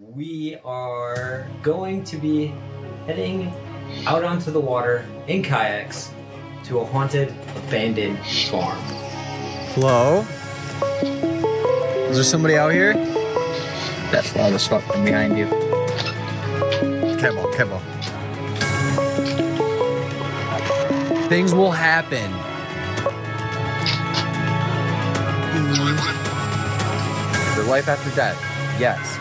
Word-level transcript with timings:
we 0.00 0.56
are 0.64 1.46
going 1.62 2.02
to 2.02 2.16
be 2.16 2.54
heading 3.06 3.52
out 4.06 4.24
onto 4.24 4.50
the 4.50 4.58
water 4.58 5.04
in 5.26 5.42
kayaks 5.42 6.10
to 6.64 6.78
a 6.78 6.84
haunted, 6.86 7.28
abandoned 7.54 8.18
farm. 8.48 8.78
Hello? 9.74 10.24
Is 12.08 12.16
there 12.16 12.24
somebody 12.24 12.56
out 12.56 12.72
here? 12.72 12.94
That's 14.10 14.34
all 14.38 14.50
the 14.50 14.58
stuff 14.58 14.82
from 14.86 15.04
behind 15.04 15.36
you. 15.36 15.46
Kibble, 17.18 17.52
kibble. 17.52 17.80
Things 21.28 21.54
will 21.54 21.72
happen. 21.72 22.32
Is 27.50 27.56
there 27.56 27.64
life 27.66 27.86
after 27.86 28.10
death? 28.16 28.40
Yes. 28.80 29.19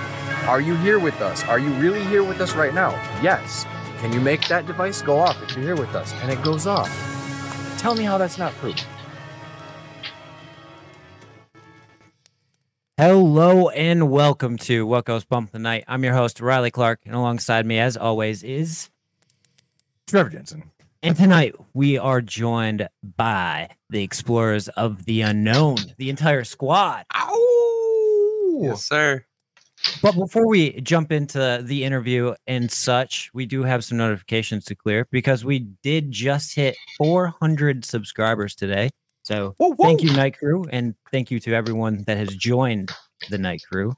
Are 0.49 0.61
you 0.61 0.75
here 0.77 0.97
with 0.97 1.21
us? 1.21 1.43
Are 1.43 1.59
you 1.59 1.69
really 1.73 2.03
here 2.05 2.23
with 2.23 2.41
us 2.41 2.55
right 2.55 2.73
now? 2.73 2.89
Yes. 3.21 3.67
Can 3.99 4.11
you 4.11 4.19
make 4.19 4.47
that 4.47 4.65
device 4.65 4.99
go 4.99 5.19
off 5.19 5.39
if 5.43 5.55
you're 5.55 5.63
here 5.63 5.75
with 5.75 5.93
us? 5.93 6.11
And 6.23 6.31
it 6.31 6.41
goes 6.41 6.65
off. 6.65 6.89
Tell 7.77 7.93
me 7.93 8.03
how 8.03 8.17
that's 8.17 8.39
not 8.39 8.51
proof. 8.53 8.83
Hello 12.97 13.69
and 13.69 14.09
welcome 14.09 14.57
to 14.57 14.87
What 14.87 15.05
Goes 15.05 15.23
Bump 15.23 15.51
the 15.51 15.59
Night. 15.59 15.83
I'm 15.87 16.03
your 16.03 16.15
host, 16.15 16.41
Riley 16.41 16.71
Clark, 16.71 17.01
and 17.05 17.13
alongside 17.13 17.67
me, 17.67 17.77
as 17.77 17.95
always, 17.95 18.41
is. 18.41 18.89
Trevor 20.07 20.31
Jensen. 20.31 20.71
And 21.03 21.15
tonight 21.15 21.53
we 21.75 21.99
are 21.99 22.21
joined 22.21 22.89
by 23.03 23.69
the 23.91 24.01
explorers 24.01 24.67
of 24.69 25.05
the 25.05 25.21
unknown, 25.21 25.77
the 25.99 26.09
entire 26.09 26.43
squad. 26.43 27.05
Ow! 27.13 28.61
Yes, 28.63 28.83
sir. 28.83 29.25
But 30.01 30.15
before 30.15 30.47
we 30.47 30.79
jump 30.81 31.11
into 31.11 31.61
the 31.63 31.83
interview 31.83 32.33
and 32.47 32.71
such, 32.71 33.29
we 33.33 33.45
do 33.45 33.63
have 33.63 33.83
some 33.83 33.97
notifications 33.97 34.65
to 34.65 34.75
clear 34.75 35.07
because 35.11 35.43
we 35.43 35.59
did 35.83 36.11
just 36.11 36.55
hit 36.55 36.77
400 36.97 37.85
subscribers 37.85 38.55
today. 38.55 38.89
So 39.23 39.55
Woo, 39.59 39.75
thank 39.75 40.01
you, 40.01 40.11
Night 40.13 40.37
Crew, 40.37 40.65
and 40.71 40.95
thank 41.11 41.29
you 41.31 41.39
to 41.41 41.53
everyone 41.53 42.03
that 42.07 42.17
has 42.17 42.29
joined 42.29 42.91
the 43.29 43.37
Night 43.37 43.61
Crew. 43.69 43.93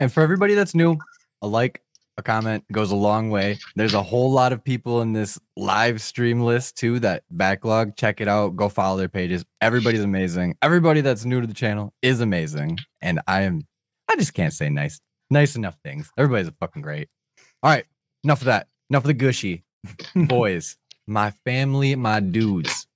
And 0.00 0.12
for 0.12 0.22
everybody 0.22 0.54
that's 0.54 0.74
new, 0.74 0.96
a 1.42 1.46
like, 1.46 1.82
a 2.16 2.22
comment 2.22 2.64
goes 2.72 2.90
a 2.90 2.96
long 2.96 3.30
way. 3.30 3.58
There's 3.76 3.94
a 3.94 4.02
whole 4.02 4.30
lot 4.30 4.52
of 4.52 4.62
people 4.62 5.00
in 5.02 5.12
this 5.12 5.38
live 5.56 6.02
stream 6.02 6.40
list 6.40 6.76
too 6.76 6.98
that 7.00 7.24
backlog. 7.30 7.96
Check 7.96 8.20
it 8.20 8.28
out. 8.28 8.56
Go 8.56 8.68
follow 8.68 8.98
their 8.98 9.08
pages. 9.08 9.44
Everybody's 9.60 10.02
amazing. 10.02 10.56
Everybody 10.62 11.00
that's 11.00 11.24
new 11.24 11.40
to 11.40 11.46
the 11.46 11.54
channel 11.54 11.94
is 12.02 12.20
amazing. 12.20 12.78
And 13.00 13.20
I 13.26 13.42
am, 13.42 13.66
I 14.10 14.16
just 14.16 14.34
can't 14.34 14.52
say 14.52 14.68
nice, 14.68 15.00
nice 15.30 15.54
enough 15.54 15.76
things. 15.84 16.10
Everybody's 16.18 16.48
a 16.48 16.54
fucking 16.58 16.82
great. 16.82 17.08
All 17.62 17.70
right. 17.70 17.84
Enough 18.24 18.40
of 18.40 18.46
that. 18.46 18.66
Enough 18.90 19.04
of 19.04 19.08
the 19.08 19.14
gushy. 19.14 19.62
Boys, 20.16 20.76
my 21.06 21.30
family, 21.44 21.94
my 21.94 22.18
dudes. 22.18 22.88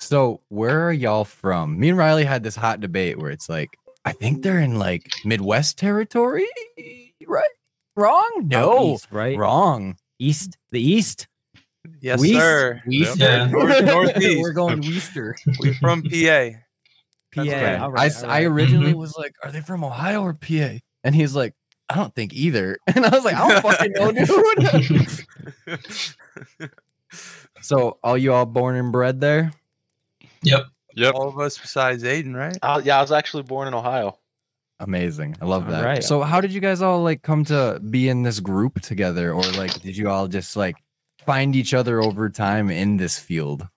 So, 0.00 0.40
where 0.48 0.88
are 0.88 0.92
y'all 0.92 1.26
from? 1.26 1.78
Me 1.78 1.90
and 1.90 1.98
Riley 1.98 2.24
had 2.24 2.42
this 2.42 2.56
hot 2.56 2.80
debate 2.80 3.18
where 3.18 3.30
it's 3.30 3.50
like, 3.50 3.68
I 4.06 4.12
think 4.12 4.42
they're 4.42 4.60
in 4.60 4.78
like 4.78 5.12
Midwest 5.26 5.78
territory, 5.78 6.48
right? 7.26 7.44
Wrong? 7.94 8.46
No, 8.46 8.94
east, 8.94 9.08
right? 9.10 9.36
wrong. 9.36 9.96
East, 10.18 10.56
the 10.70 10.80
East. 10.80 11.28
Yes, 12.00 12.18
Weast? 12.18 12.40
sir. 12.40 12.82
Weast? 12.86 13.18
Yep. 13.18 13.50
North, 13.52 13.84
northeast. 13.84 14.40
We're 14.40 14.52
going 14.52 14.80
Weester. 14.80 15.34
We're 15.60 15.74
from 15.74 16.02
PA. 16.02 16.58
PA. 17.32 17.42
Okay. 17.42 17.76
all 17.76 17.90
I, 17.90 17.92
right, 17.92 18.24
I 18.24 18.44
originally 18.44 18.94
was 18.94 19.16
like, 19.16 19.34
are 19.42 19.50
they 19.50 19.60
from 19.60 19.84
Ohio 19.84 20.22
or 20.22 20.34
PA? 20.34 20.78
And 21.04 21.14
he's 21.14 21.34
like, 21.34 21.54
I 21.88 21.96
don't 21.96 22.14
think 22.14 22.32
either. 22.32 22.78
And 22.94 23.04
I 23.04 23.10
was 23.10 23.24
like, 23.24 23.34
I 23.34 23.48
don't 23.48 23.62
fucking 23.62 23.92
know, 23.92 24.12
dude. 24.12 24.30
so, 27.60 27.98
all 28.02 28.16
you 28.16 28.32
all 28.32 28.46
born 28.46 28.76
and 28.76 28.92
bred 28.92 29.20
there? 29.20 29.52
Yep. 30.42 30.66
Yep. 30.94 31.14
All 31.14 31.28
of 31.28 31.38
us 31.38 31.58
besides 31.58 32.04
Aidan, 32.04 32.34
right? 32.34 32.56
Uh, 32.62 32.80
yeah, 32.84 32.98
I 32.98 33.00
was 33.00 33.12
actually 33.12 33.44
born 33.44 33.68
in 33.68 33.74
Ohio. 33.74 34.18
Amazing. 34.80 35.36
I 35.40 35.44
love 35.44 35.68
that. 35.68 35.84
right. 35.84 36.02
So 36.02 36.22
how 36.22 36.40
did 36.40 36.52
you 36.52 36.60
guys 36.60 36.82
all 36.82 37.02
like 37.02 37.22
come 37.22 37.44
to 37.46 37.80
be 37.90 38.08
in 38.08 38.24
this 38.24 38.40
group 38.40 38.80
together 38.80 39.32
or 39.32 39.44
like 39.52 39.80
did 39.80 39.96
you 39.96 40.08
all 40.08 40.26
just 40.26 40.56
like 40.56 40.74
find 41.24 41.54
each 41.54 41.72
other 41.72 42.02
over 42.02 42.28
time 42.28 42.68
in 42.68 42.96
this 42.96 43.16
field? 43.16 43.68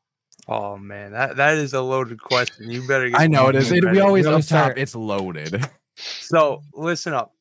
Oh 0.48 0.78
man, 0.78 1.12
that 1.14 1.38
that 1.38 1.58
is 1.58 1.74
a 1.74 1.82
loaded 1.82 2.22
question. 2.22 2.70
You 2.70 2.88
better. 2.88 3.10
Get 3.10 3.20
I 3.20 3.28
know 3.28 3.48
it 3.50 3.56
is. 3.56 3.72
It, 3.72 3.84
we 3.90 4.00
always 4.00 4.28
We're 4.28 4.36
on 4.36 4.42
top. 4.42 4.74
It's 4.78 4.96
loaded. 4.96 5.66
So 5.98 6.62
listen 6.74 7.14
up. 7.14 7.32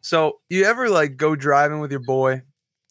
So 0.00 0.38
you 0.48 0.64
ever 0.64 0.88
like 0.88 1.16
go 1.16 1.34
driving 1.34 1.80
with 1.80 1.90
your 1.90 1.98
boy, 1.98 2.42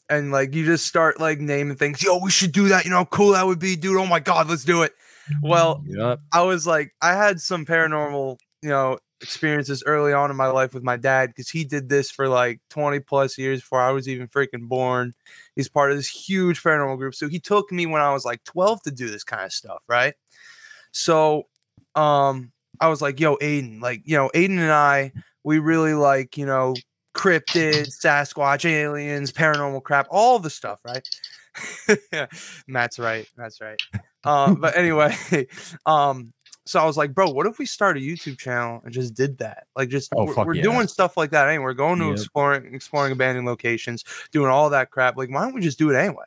and 0.09 0.29
like 0.29 0.53
you 0.53 0.65
just 0.65 0.85
start 0.85 1.21
like 1.21 1.39
naming 1.39 1.77
things. 1.77 2.03
Yo, 2.03 2.17
we 2.21 2.29
should 2.29 2.51
do 2.51 2.67
that. 2.67 2.83
You 2.83 2.91
know 2.91 2.97
how 2.97 3.05
cool 3.05 3.31
that 3.31 3.45
would 3.45 3.57
be, 3.57 3.77
dude. 3.77 3.95
Oh 3.95 4.05
my 4.05 4.19
god, 4.19 4.49
let's 4.49 4.65
do 4.65 4.83
it. 4.83 4.91
Mm-hmm. 5.31 5.47
Well, 5.47 5.83
Yep. 5.87 6.19
I 6.33 6.41
was 6.41 6.67
like, 6.67 6.93
I 7.01 7.13
had 7.13 7.39
some 7.39 7.65
paranormal, 7.65 8.37
you 8.61 8.67
know, 8.69 8.97
experiences 9.25 9.83
early 9.85 10.13
on 10.13 10.31
in 10.31 10.37
my 10.37 10.47
life 10.47 10.73
with 10.73 10.83
my 10.83 10.95
dad 10.95 11.29
because 11.29 11.49
he 11.49 11.65
did 11.65 11.89
this 11.89 12.09
for 12.11 12.27
like 12.29 12.61
20 12.69 12.99
plus 12.99 13.37
years 13.37 13.61
before 13.61 13.81
I 13.81 13.91
was 13.91 14.07
even 14.07 14.27
freaking 14.27 14.67
born. 14.67 15.13
He's 15.55 15.67
part 15.67 15.91
of 15.91 15.97
this 15.97 16.07
huge 16.07 16.61
paranormal 16.63 16.97
group. 16.97 17.15
So 17.15 17.27
he 17.27 17.39
took 17.39 17.71
me 17.71 17.85
when 17.85 18.01
I 18.01 18.13
was 18.13 18.23
like 18.23 18.43
12 18.43 18.83
to 18.83 18.91
do 18.91 19.09
this 19.09 19.23
kind 19.23 19.43
of 19.43 19.51
stuff, 19.51 19.83
right? 19.87 20.13
So 20.91 21.47
um 21.95 22.51
I 22.79 22.89
was 22.89 23.01
like, 23.01 23.19
yo, 23.19 23.37
Aidan, 23.41 23.79
like, 23.79 24.01
you 24.05 24.17
know, 24.17 24.29
Aidan 24.33 24.59
and 24.59 24.71
I, 24.71 25.13
we 25.43 25.59
really 25.59 25.93
like, 25.93 26.37
you 26.37 26.45
know, 26.45 26.75
cryptid, 27.15 27.87
Sasquatch, 27.87 28.65
aliens, 28.65 29.31
paranormal 29.31 29.83
crap, 29.83 30.07
all 30.11 30.39
the 30.39 30.49
stuff, 30.49 30.81
right? 30.85 32.29
Matt's 32.67 32.99
right. 32.99 33.27
That's 33.37 33.61
right. 33.61 33.79
Um, 34.23 34.55
but 34.55 34.77
anyway, 34.77 35.15
um, 35.85 36.33
so 36.65 36.79
I 36.79 36.85
was 36.85 36.97
like, 36.97 37.13
bro, 37.13 37.29
what 37.29 37.45
if 37.45 37.59
we 37.59 37.65
start 37.65 37.97
a 37.97 37.99
YouTube 37.99 38.37
channel 38.39 38.81
and 38.83 38.91
just 38.93 39.13
did 39.13 39.37
that? 39.39 39.67
Like, 39.75 39.89
just 39.89 40.11
Oh, 40.15 40.25
we're, 40.25 40.43
we're 40.45 40.53
yeah. 40.55 40.63
doing 40.63 40.87
stuff 40.87 41.15
like 41.17 41.31
that 41.31 41.47
anyway. 41.47 41.63
We're 41.63 41.73
going 41.73 41.99
to 41.99 42.05
Yep. 42.07 42.15
exploring 42.17 42.73
exploring 42.75 43.11
abandoned 43.11 43.45
locations, 43.45 44.03
doing 44.31 44.49
all 44.49 44.69
that 44.71 44.89
crap. 44.91 45.15
Like, 45.17 45.29
why 45.29 45.43
don't 45.43 45.53
we 45.53 45.61
just 45.61 45.77
do 45.77 45.89
it 45.91 45.95
anyway 45.95 46.25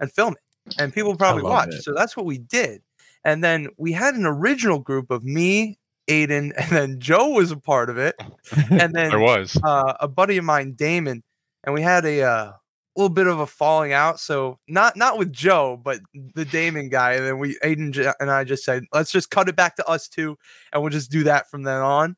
and 0.00 0.10
film 0.12 0.34
it? 0.34 0.74
And 0.78 0.92
people 0.94 1.16
probably 1.16 1.42
watch. 1.42 1.74
it. 1.74 1.82
So 1.84 1.92
that's 1.92 2.16
what 2.16 2.24
we 2.26 2.38
did. 2.38 2.82
And 3.24 3.42
then 3.42 3.68
we 3.76 3.92
had 3.92 4.14
an 4.14 4.26
original 4.26 4.78
group 4.78 5.10
of 5.10 5.24
me, 5.24 5.78
Aidan, 6.08 6.52
and 6.58 6.70
then 6.70 7.00
Joe 7.00 7.30
was 7.30 7.50
a 7.50 7.56
part 7.56 7.90
of 7.90 7.98
it. 7.98 8.14
And 8.70 8.94
then 8.94 9.10
There 9.10 9.18
was. 9.20 9.58
uh, 9.64 9.94
a 10.00 10.06
buddy 10.08 10.36
of 10.36 10.44
mine, 10.44 10.72
Damon, 10.74 11.22
and 11.64 11.74
we 11.74 11.82
had 11.82 12.04
a 12.04 12.22
uh, 12.22 12.52
little 12.96 13.12
bit 13.14 13.26
of 13.26 13.40
a 13.40 13.46
falling 13.46 13.92
out. 13.92 14.20
So 14.20 14.58
not 14.68 14.96
not 14.96 15.18
with 15.18 15.32
Joe, 15.32 15.80
but 15.82 16.00
the 16.34 16.44
Damon 16.44 16.88
guy. 16.88 17.14
And 17.14 17.26
then 17.26 17.38
we 17.38 17.58
Aidan 17.62 17.92
and 18.20 18.30
I 18.30 18.44
just 18.44 18.64
said, 18.64 18.84
let's 18.92 19.10
just 19.12 19.30
cut 19.30 19.48
it 19.48 19.56
back 19.56 19.76
to 19.76 19.86
us 19.86 20.08
two, 20.08 20.36
and 20.72 20.82
we'll 20.82 20.90
just 20.90 21.10
do 21.10 21.24
that 21.24 21.50
from 21.50 21.62
then 21.62 21.80
on. 21.80 22.16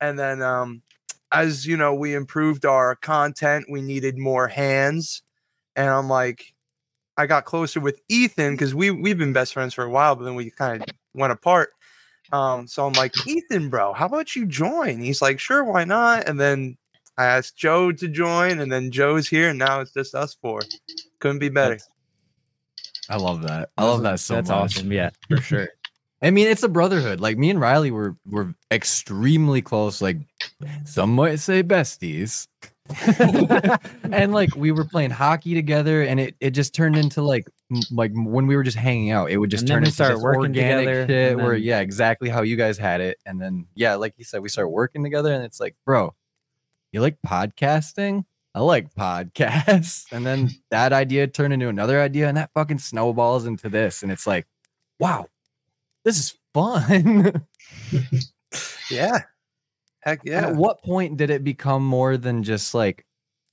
And 0.00 0.18
then 0.18 0.42
um, 0.42 0.82
as 1.32 1.66
you 1.66 1.76
know, 1.76 1.94
we 1.94 2.14
improved 2.14 2.64
our 2.64 2.96
content. 2.96 3.66
We 3.70 3.80
needed 3.82 4.18
more 4.18 4.48
hands, 4.48 5.22
and 5.76 5.88
I'm 5.88 6.08
like, 6.08 6.54
I 7.16 7.26
got 7.26 7.44
closer 7.44 7.80
with 7.80 8.00
Ethan 8.08 8.54
because 8.54 8.74
we 8.74 8.90
we've 8.90 9.18
been 9.18 9.32
best 9.32 9.52
friends 9.52 9.74
for 9.74 9.84
a 9.84 9.90
while, 9.90 10.14
but 10.16 10.24
then 10.24 10.34
we 10.34 10.50
kind 10.50 10.82
of 10.82 10.88
went 11.14 11.32
apart. 11.32 11.70
Um, 12.30 12.66
so 12.66 12.86
I'm 12.86 12.92
like, 12.92 13.26
Ethan, 13.26 13.70
bro, 13.70 13.94
how 13.94 14.06
about 14.06 14.36
you 14.36 14.44
join? 14.46 15.00
He's 15.00 15.22
like, 15.22 15.40
sure, 15.40 15.64
why 15.64 15.84
not? 15.84 16.28
And 16.28 16.38
then 16.38 16.76
I 17.18 17.24
asked 17.26 17.56
Joe 17.56 17.92
to 17.92 18.08
join, 18.08 18.60
and 18.60 18.70
then 18.72 18.90
Joe's 18.90 19.28
here, 19.28 19.50
and 19.50 19.58
now 19.58 19.80
it's 19.80 19.92
just 19.92 20.14
us 20.14 20.34
four. 20.40 20.60
Couldn't 21.18 21.40
be 21.40 21.48
better. 21.50 21.78
I 23.10 23.16
love 23.16 23.42
that. 23.42 23.70
I 23.76 23.84
love 23.84 24.02
that 24.02 24.20
so 24.20 24.34
That's 24.36 24.48
much. 24.50 24.76
awesome. 24.76 24.92
Yeah, 24.92 25.10
for 25.28 25.38
sure. 25.38 25.68
I 26.22 26.30
mean, 26.30 26.46
it's 26.48 26.62
a 26.62 26.68
brotherhood. 26.68 27.20
Like 27.20 27.36
me 27.38 27.50
and 27.50 27.60
Riley 27.60 27.90
were 27.90 28.16
were 28.26 28.54
extremely 28.70 29.62
close. 29.62 30.00
Like 30.00 30.18
some 30.84 31.14
might 31.14 31.40
say 31.40 31.62
besties. 31.62 32.46
and 34.12 34.32
like 34.32 34.54
we 34.56 34.72
were 34.72 34.84
playing 34.84 35.10
hockey 35.10 35.54
together, 35.54 36.02
and 36.02 36.18
it, 36.20 36.34
it 36.40 36.50
just 36.50 36.74
turned 36.74 36.96
into 36.96 37.22
like 37.22 37.46
m- 37.70 37.82
like 37.90 38.12
when 38.14 38.46
we 38.46 38.56
were 38.56 38.62
just 38.62 38.76
hanging 38.78 39.10
out, 39.10 39.30
it 39.30 39.36
would 39.38 39.50
just 39.50 39.62
And 39.62 39.68
turn 39.68 39.82
we 39.82 39.86
into 39.86 39.94
started 39.94 40.16
this 40.16 40.22
working 40.24 40.40
organic 40.42 40.86
together, 40.86 41.06
shit. 41.06 41.32
and 41.32 41.42
Where 41.42 41.54
yeah, 41.56 41.80
exactly 41.80 42.28
how 42.28 42.42
you 42.42 42.56
guys 42.56 42.78
had 42.78 43.00
it, 43.00 43.18
and 43.26 43.40
then 43.40 43.66
yeah, 43.74 43.96
like 43.96 44.14
you 44.16 44.24
said, 44.24 44.40
we 44.40 44.48
started 44.48 44.70
working 44.70 45.02
together, 45.04 45.32
and 45.32 45.44
it's 45.44 45.60
like, 45.60 45.76
bro, 45.84 46.14
you 46.92 47.00
like 47.00 47.18
podcasting? 47.26 48.24
I 48.54 48.60
like 48.60 48.94
podcasts, 48.94 50.06
and 50.10 50.26
then 50.26 50.50
that 50.70 50.92
idea 50.92 51.26
turned 51.26 51.52
into 51.52 51.68
another 51.68 52.00
idea, 52.00 52.28
and 52.28 52.36
that 52.36 52.50
fucking 52.54 52.78
snowballs 52.78 53.46
into 53.46 53.68
this, 53.68 54.02
and 54.02 54.10
it's 54.10 54.26
like, 54.26 54.46
wow, 54.98 55.26
this 56.04 56.18
is 56.18 56.38
fun. 56.54 57.46
Yeah. 58.90 59.20
Heck 60.00 60.20
And 60.20 60.28
yeah. 60.28 60.46
At 60.48 60.56
what 60.56 60.82
point 60.82 61.16
did 61.16 61.30
it 61.30 61.44
become 61.44 61.84
more 61.84 62.16
than 62.16 62.42
just 62.42 62.74
like 62.74 63.04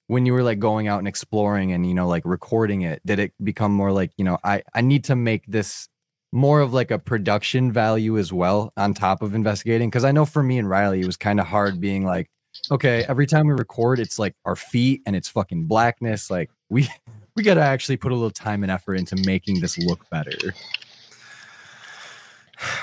when 0.08 0.26
you 0.26 0.34
were 0.34 0.44
like 0.44 0.60
going 0.60 0.88
out 0.88 1.00
and 1.00 1.08
exploring 1.08 1.72
and 1.72 1.86
you 1.86 1.94
know 1.94 2.08
like 2.08 2.24
recording 2.26 2.82
it? 2.82 3.02
Did 3.06 3.20
it 3.20 3.34
become 3.44 3.72
more 3.74 3.92
like 3.92 4.12
you 4.18 4.24
know 4.24 4.38
I 4.44 4.64
I 4.74 4.82
need 4.82 5.04
to 5.06 5.16
make 5.16 5.46
this 5.48 5.88
more 6.32 6.62
of 6.62 6.74
like 6.74 6.92
a 6.92 7.00
production 7.00 7.72
value 7.72 8.18
as 8.18 8.32
well 8.32 8.72
on 8.78 8.94
top 8.94 9.22
of 9.22 9.34
investigating? 9.36 9.90
Because 9.90 10.06
I 10.06 10.12
know 10.12 10.26
for 10.26 10.44
me 10.44 10.58
and 10.60 10.70
Riley, 10.70 11.02
it 11.02 11.06
was 11.08 11.18
kind 11.18 11.40
of 11.40 11.48
hard 11.48 11.80
being 11.80 12.06
like, 12.06 12.30
okay, 12.72 13.06
every 13.08 13.26
time 13.28 13.48
we 13.48 13.54
record, 13.54 14.00
it's 14.00 14.18
like 14.20 14.36
our 14.46 14.56
feet 14.56 15.02
and 15.06 15.16
it's 15.16 15.30
fucking 15.30 15.66
blackness. 15.66 16.30
Like 16.30 16.50
we 16.70 16.88
we 17.36 17.44
gotta 17.44 17.62
actually 17.62 17.98
put 17.98 18.12
a 18.12 18.16
little 18.16 18.32
time 18.32 18.64
and 18.64 18.72
effort 18.72 18.96
into 18.96 19.16
making 19.26 19.60
this 19.60 19.78
look 19.78 20.10
better. 20.10 20.54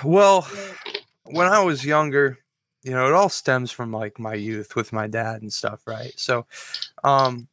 Well, 0.05 0.47
when 1.25 1.47
I 1.47 1.61
was 1.63 1.85
younger, 1.85 2.39
you 2.83 2.91
know, 2.93 3.07
it 3.07 3.15
all 3.15 3.29
stems 3.29 3.71
from 3.71 3.93
like 3.93 4.19
my 4.19 4.35
youth 4.35 4.77
with 4.77 4.93
my 4.93 5.07
dad 5.07 5.43
and 5.43 5.53
stuff, 5.53 5.81
right? 5.87 6.13
So, 6.17 6.47
um, 7.05 7.49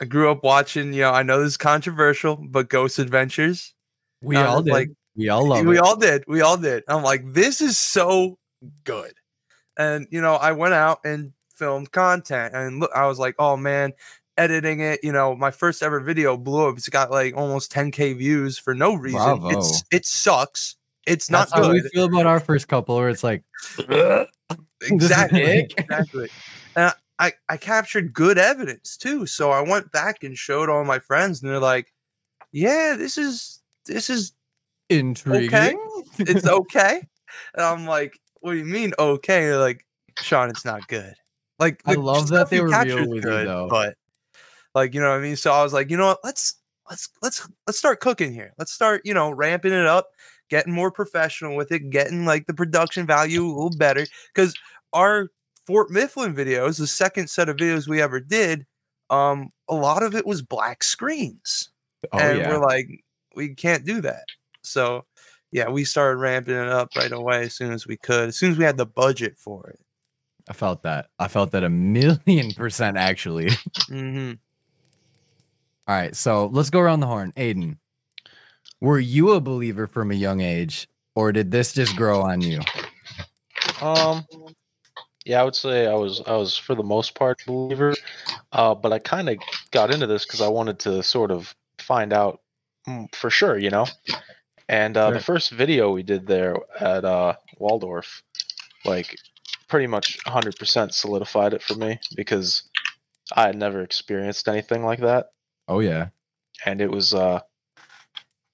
I 0.00 0.06
grew 0.06 0.30
up 0.30 0.42
watching, 0.42 0.92
you 0.92 1.02
know, 1.02 1.12
I 1.12 1.22
know 1.22 1.40
this 1.40 1.52
is 1.52 1.56
controversial, 1.56 2.36
but 2.36 2.68
Ghost 2.68 2.98
Adventures. 2.98 3.74
We 4.20 4.36
Uh, 4.36 4.46
all 4.46 4.62
did. 4.62 4.72
like, 4.72 4.90
we 5.14 5.28
all 5.28 5.46
love 5.46 5.64
we 5.64 5.76
it. 5.76 5.80
all 5.80 5.96
did. 5.96 6.24
We 6.26 6.40
all 6.40 6.56
did. 6.56 6.82
I'm 6.88 7.02
like, 7.04 7.32
this 7.32 7.60
is 7.60 7.78
so 7.78 8.38
good. 8.82 9.12
And 9.78 10.08
you 10.10 10.20
know, 10.20 10.34
I 10.34 10.52
went 10.52 10.74
out 10.74 11.00
and 11.04 11.32
filmed 11.54 11.92
content 11.92 12.54
and 12.54 12.80
look, 12.80 12.90
I 12.94 13.06
was 13.06 13.18
like, 13.18 13.34
oh 13.38 13.56
man, 13.56 13.92
editing 14.36 14.80
it. 14.80 15.00
You 15.02 15.12
know, 15.12 15.34
my 15.34 15.50
first 15.50 15.82
ever 15.82 16.00
video 16.00 16.36
blew 16.36 16.68
up. 16.68 16.76
It's 16.76 16.88
got 16.88 17.10
like 17.10 17.36
almost 17.36 17.72
10k 17.72 18.18
views 18.18 18.58
for 18.58 18.74
no 18.74 18.94
reason. 18.94 19.18
Bravo. 19.18 19.50
It's 19.50 19.84
it 19.90 20.06
sucks. 20.06 20.76
It's 21.06 21.30
not 21.30 21.50
That's 21.50 21.66
how 21.66 21.72
we 21.72 21.80
feel 21.80 22.06
about 22.06 22.26
our 22.26 22.40
first 22.40 22.68
couple, 22.68 22.96
where 22.96 23.10
it's 23.10 23.24
like 23.24 23.42
Exactly. 24.82 25.60
exactly. 25.78 26.28
And 26.76 26.92
I, 27.18 27.32
I 27.48 27.56
captured 27.56 28.12
good 28.12 28.38
evidence 28.38 28.96
too. 28.96 29.26
So 29.26 29.50
I 29.50 29.60
went 29.60 29.92
back 29.92 30.24
and 30.24 30.36
showed 30.36 30.68
all 30.68 30.84
my 30.84 30.98
friends, 30.98 31.42
and 31.42 31.50
they're 31.50 31.60
like, 31.60 31.92
"Yeah, 32.52 32.96
this 32.98 33.18
is 33.18 33.62
this 33.86 34.10
is 34.10 34.32
intriguing. 34.88 35.78
it's 36.18 36.46
okay." 36.48 37.02
And 37.54 37.64
I'm 37.64 37.86
like, 37.86 38.18
"What 38.40 38.52
do 38.52 38.58
you 38.58 38.64
mean 38.64 38.94
okay?" 38.98 39.42
They're 39.42 39.58
like, 39.58 39.86
"Shawn, 40.20 40.50
it's 40.50 40.64
not 40.64 40.88
good." 40.88 41.14
Like 41.58 41.82
I 41.86 41.94
love 41.94 42.28
that 42.28 42.50
they 42.50 42.60
were 42.60 42.68
real 42.68 43.08
with 43.08 43.24
you, 43.24 43.30
though. 43.30 43.68
But 43.70 43.96
like, 44.74 44.94
you 44.94 45.00
know 45.00 45.10
what 45.10 45.18
I 45.18 45.22
mean? 45.22 45.36
So 45.36 45.52
I 45.52 45.62
was 45.62 45.72
like, 45.72 45.90
you 45.90 45.96
know 45.96 46.06
what? 46.06 46.20
Let's 46.24 46.56
let's 46.90 47.08
let's 47.22 47.48
let's 47.66 47.78
start 47.78 48.00
cooking 48.00 48.32
here. 48.32 48.52
Let's 48.58 48.72
start, 48.72 49.02
you 49.04 49.14
know, 49.14 49.30
ramping 49.30 49.72
it 49.72 49.86
up, 49.86 50.08
getting 50.50 50.72
more 50.72 50.90
professional 50.90 51.56
with 51.56 51.70
it, 51.72 51.90
getting 51.90 52.24
like 52.24 52.46
the 52.46 52.54
production 52.54 53.06
value 53.06 53.44
a 53.44 53.46
little 53.46 53.70
better. 53.70 54.06
Because 54.34 54.54
our 54.92 55.28
Fort 55.66 55.90
Mifflin 55.90 56.34
videos, 56.34 56.78
the 56.78 56.86
second 56.86 57.30
set 57.30 57.48
of 57.48 57.56
videos 57.56 57.88
we 57.88 58.02
ever 58.02 58.20
did, 58.20 58.66
um, 59.10 59.50
a 59.68 59.74
lot 59.74 60.02
of 60.02 60.14
it 60.14 60.26
was 60.26 60.42
black 60.42 60.82
screens. 60.82 61.70
Oh 62.12 62.18
and 62.18 62.38
yeah. 62.38 62.48
we're 62.48 62.58
like, 62.58 63.04
we 63.34 63.54
can't 63.54 63.84
do 63.84 64.00
that. 64.02 64.24
So 64.62 65.04
yeah, 65.52 65.68
we 65.68 65.84
started 65.84 66.18
ramping 66.18 66.56
it 66.56 66.68
up 66.68 66.90
right 66.96 67.12
away 67.12 67.42
as 67.42 67.54
soon 67.54 67.72
as 67.72 67.86
we 67.86 67.96
could, 67.96 68.30
as 68.30 68.36
soon 68.36 68.50
as 68.50 68.58
we 68.58 68.64
had 68.64 68.76
the 68.76 68.86
budget 68.86 69.38
for 69.38 69.68
it. 69.70 69.78
I 70.48 70.52
felt 70.52 70.82
that. 70.82 71.08
I 71.18 71.28
felt 71.28 71.52
that 71.52 71.64
a 71.64 71.70
million 71.70 72.52
percent 72.56 72.96
actually. 72.96 73.50
hmm 73.88 74.32
All 75.86 75.94
right, 75.94 76.14
so 76.14 76.46
let's 76.46 76.70
go 76.70 76.80
around 76.80 77.00
the 77.00 77.06
horn. 77.06 77.32
Aidan, 77.36 77.78
were 78.80 78.98
you 78.98 79.32
a 79.32 79.40
believer 79.40 79.86
from 79.86 80.10
a 80.10 80.14
young 80.14 80.40
age, 80.40 80.88
or 81.14 81.32
did 81.32 81.50
this 81.50 81.72
just 81.72 81.96
grow 81.96 82.20
on 82.22 82.40
you? 82.40 82.60
Um, 83.80 84.24
yeah, 85.24 85.40
I 85.40 85.44
would 85.44 85.56
say 85.56 85.86
I 85.86 85.94
was 85.94 86.22
I 86.26 86.36
was 86.36 86.56
for 86.56 86.74
the 86.74 86.82
most 86.82 87.14
part 87.14 87.42
a 87.42 87.50
believer, 87.50 87.94
uh, 88.52 88.74
but 88.74 88.92
I 88.92 88.98
kind 88.98 89.28
of 89.28 89.36
got 89.70 89.90
into 89.90 90.06
this 90.06 90.24
because 90.26 90.40
I 90.40 90.48
wanted 90.48 90.78
to 90.80 91.02
sort 91.02 91.30
of 91.30 91.54
find 91.78 92.12
out 92.12 92.40
mm, 92.86 93.12
for 93.14 93.30
sure, 93.30 93.58
you 93.58 93.70
know. 93.70 93.86
And 94.68 94.96
uh, 94.96 95.08
Sure. 95.08 95.14
the 95.18 95.24
first 95.24 95.50
video 95.50 95.92
we 95.92 96.02
did 96.02 96.26
there 96.26 96.56
at 96.80 97.04
uh, 97.04 97.34
Waldorf, 97.58 98.22
like, 98.86 99.14
pretty 99.74 99.88
much 99.88 100.18
100% 100.24 100.92
solidified 100.92 101.52
it 101.52 101.60
for 101.60 101.74
me 101.74 101.98
because 102.14 102.62
I 103.32 103.46
had 103.46 103.56
never 103.56 103.80
experienced 103.80 104.46
anything 104.46 104.84
like 104.84 105.00
that, 105.00 105.30
Oh 105.66 105.80
yeah. 105.80 106.10
and 106.64 106.80
it 106.80 106.88
was 106.88 107.12
uh, 107.12 107.40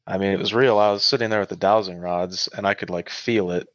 I 0.07 0.17
mean, 0.17 0.33
it 0.33 0.39
was 0.39 0.55
real. 0.55 0.79
I 0.79 0.91
was 0.91 1.05
sitting 1.05 1.29
there 1.29 1.41
with 1.41 1.51
the 1.51 1.57
dowsing 1.57 1.99
rods, 1.99 2.49
and 2.57 2.67
I 2.67 2.73
could 2.73 2.89
like 2.89 3.11
feel 3.11 3.51
it. 3.51 3.69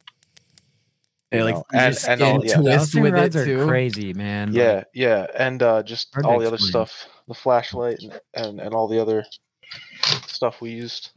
Hey, 1.29 1.37
you 1.37 1.43
like 1.43 1.53
know, 1.53 1.63
and, 1.71 1.97
and 2.07 2.21
all, 2.23 2.39
skin 2.39 2.49
yeah, 2.49 2.55
twist 2.55 2.77
Dowsing 2.77 3.03
with 3.03 3.13
it 3.13 3.17
rods 3.17 3.35
are 3.35 3.67
crazy, 3.67 4.13
man. 4.15 4.47
Like, 4.47 4.57
Yeah, 4.57 4.83
yeah, 4.95 5.27
and 5.37 5.61
uh, 5.61 5.83
just 5.83 6.15
Hard 6.15 6.25
all 6.25 6.39
the 6.39 6.47
other 6.47 6.57
stuff, 6.57 7.07
the 7.27 7.35
flashlight 7.35 7.99
and, 8.01 8.19
and 8.33 8.59
and 8.59 8.73
all 8.73 8.87
the 8.87 8.99
other 8.99 9.23
stuff 10.25 10.61
we 10.61 10.71
used. 10.71 11.11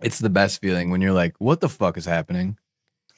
It's 0.00 0.20
the 0.20 0.30
best 0.30 0.60
feeling 0.60 0.90
when 0.90 1.00
you're 1.00 1.10
like, 1.10 1.34
"What 1.38 1.58
the 1.58 1.68
fuck 1.68 1.96
is 1.96 2.04
happening?" 2.04 2.56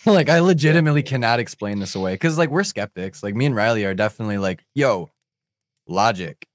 like, 0.07 0.29
I 0.29 0.41
legitimately 0.41 1.03
cannot 1.03 1.41
explain 1.41 1.79
this 1.79 1.95
away 1.95 2.15
because, 2.15 2.39
like, 2.39 2.51
we're 2.51 2.65
skeptics. 2.65 3.23
Like, 3.23 3.35
me 3.35 3.47
and 3.47 3.55
Riley 3.55 3.85
are 3.85 3.95
definitely 3.95 4.39
like, 4.39 4.65
"Yo, 4.75 5.11
logic, 5.87 6.47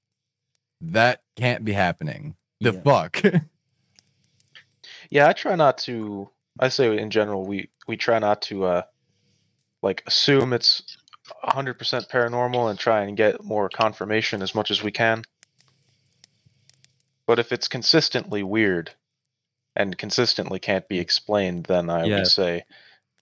that 0.80 1.22
can't 1.36 1.64
be 1.64 1.72
happening." 1.72 2.36
The 2.60 2.72
Yeah. 2.72 2.80
fuck. 2.82 3.22
Yeah, 5.10 5.28
I 5.28 5.32
try 5.32 5.54
not 5.54 5.78
to. 5.78 6.30
I 6.58 6.68
say 6.68 6.96
in 6.98 7.10
general, 7.10 7.46
we 7.46 7.70
we 7.86 7.96
try 7.96 8.18
not 8.18 8.42
to 8.42 8.64
uh 8.64 8.82
like 9.82 10.02
assume 10.06 10.52
it's 10.52 10.96
100% 11.44 11.76
paranormal 12.08 12.70
and 12.70 12.78
try 12.78 13.02
and 13.02 13.16
get 13.16 13.42
more 13.44 13.68
confirmation 13.68 14.42
as 14.42 14.54
much 14.54 14.70
as 14.70 14.82
we 14.82 14.90
can. 14.90 15.22
But 17.26 17.38
if 17.38 17.52
it's 17.52 17.68
consistently 17.68 18.42
weird 18.42 18.90
and 19.76 19.96
consistently 19.98 20.58
can't 20.58 20.88
be 20.88 20.98
explained, 20.98 21.64
then 21.64 21.90
I 21.90 22.06
Yeah. 22.06 22.16
would 22.18 22.26
say 22.28 22.64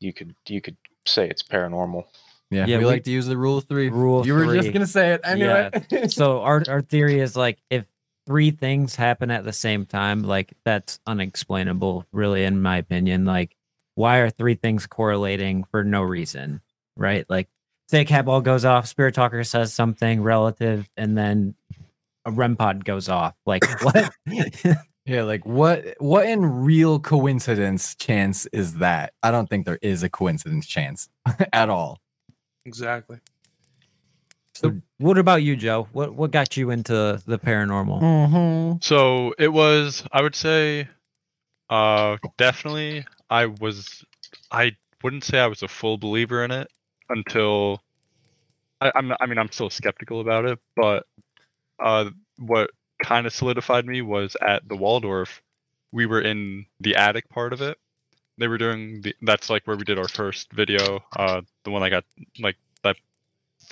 you 0.01 0.13
could 0.13 0.35
you 0.49 0.61
could 0.61 0.77
say 1.07 1.29
it's 1.29 1.43
paranormal. 1.43 2.05
yeah, 2.51 2.67
Yeah, 2.67 2.79
we, 2.79 2.85
we- 2.85 2.91
like 2.91 3.05
to 3.05 3.11
use 3.11 3.27
the 3.27 3.37
rule 3.37 3.59
of 3.59 3.65
three. 3.65 3.89
Rule 3.91 4.21
of 4.21 4.27
you 4.27 4.35
were 4.35 4.55
just 4.55 4.73
gonna 4.73 4.87
say 4.87 5.13
it. 5.15 5.21
I 5.25 5.35
knew 5.35 5.47
Yeah. 5.47 5.71
it. 5.91 6.13
so 6.13 6.41
our 6.43 6.63
our 6.69 6.81
theory 6.83 7.21
is 7.21 7.37
like 7.37 7.59
if 7.71 7.85
three 8.27 8.51
things 8.51 8.95
happen 8.97 9.31
at 9.31 9.45
the 9.45 9.53
same 9.53 9.85
time, 9.85 10.23
like 10.23 10.55
that's 10.65 10.99
unexplainable, 11.07 12.07
really, 12.13 12.45
in 12.45 12.63
my 12.63 12.79
opinion. 12.79 13.25
Like, 13.27 13.55
why 13.97 14.19
are 14.19 14.31
three 14.31 14.55
things 14.55 14.87
correlating 14.87 15.65
for 15.65 15.85
no 15.85 16.03
reason? 16.03 16.61
Right? 16.97 17.27
Like, 17.29 17.49
say 17.91 18.01
a 18.01 18.05
cat 18.07 18.25
ball 18.25 18.41
goes 18.41 18.65
off, 18.65 18.87
Spirit 18.87 19.15
Talker 19.15 19.45
says 19.45 19.75
something 19.75 20.23
relative, 20.23 20.89
and 20.97 21.19
then 21.19 21.55
a 22.25 22.31
REM 22.31 22.57
pod 22.57 22.83
goes 22.85 23.11
off. 23.11 23.35
Like, 23.45 23.65
what? 23.83 24.11
Yeah, 25.07 25.23
like 25.23 25.45
what 25.45 25.97
what 25.99 26.27
in 26.27 26.47
real 26.47 26.99
coincidence 26.99 27.95
chance 27.95 28.47
is 28.47 28.75
that? 28.75 29.13
I 29.23 29.31
don't 29.31 29.49
think 29.51 29.67
there 29.67 29.79
is 29.83 30.03
a 30.03 30.09
coincidence 30.09 30.67
chance 30.67 31.09
at 31.53 31.69
all. 31.69 32.01
Exactly. 32.65 33.19
so, 34.55 34.81
what 34.99 35.19
about 35.19 35.43
you, 35.43 35.57
Joe? 35.57 35.89
What 35.93 36.15
what 36.15 36.31
got 36.31 36.57
you 36.57 36.71
into 36.71 37.21
the 37.27 37.39
paranormal? 37.39 38.01
Mm-hmm. 38.01 38.79
So 38.81 39.35
it 39.39 39.53
was, 39.53 40.05
I 40.11 40.23
would 40.23 40.35
say, 40.35 40.89
uh, 41.69 42.17
definitely. 42.39 43.05
I 43.29 43.47
was, 43.47 44.05
I 44.51 44.73
wouldn't 45.03 45.25
say 45.25 45.39
I 45.39 45.47
was 45.47 45.63
a 45.63 45.69
full 45.69 45.99
believer 45.99 46.45
in 46.45 46.51
it 46.51 46.69
until, 47.11 47.83
I, 48.81 48.93
I'm, 48.95 49.13
I 49.21 49.27
mean, 49.27 49.39
I'm 49.39 49.51
still 49.51 49.71
skeptical 49.71 50.21
about 50.21 50.45
it, 50.45 50.59
but, 50.77 51.05
uh, 51.83 52.11
what 52.39 52.71
kind 53.05 53.27
of 53.27 53.33
solidified 53.33 53.87
me 53.87 54.03
was 54.03 54.37
at 54.41 54.67
the 54.69 54.77
Waldorf. 54.77 55.43
We 55.93 56.07
were 56.07 56.21
in 56.21 56.67
the 56.81 56.97
attic 56.97 57.29
part 57.29 57.53
of 57.53 57.61
it. 57.63 57.79
They 58.39 58.49
were 58.49 58.59
doing 58.59 59.03
the. 59.03 59.15
That's 59.23 59.49
like 59.51 59.67
where 59.67 59.77
we 59.77 59.85
did 59.85 59.99
our 59.99 60.09
first 60.09 60.53
video. 60.53 61.05
Uh, 61.15 61.43
the 61.65 61.71
one 61.71 61.83
I 61.83 61.91
got 61.91 62.05
like 62.41 62.57
that's 62.83 62.99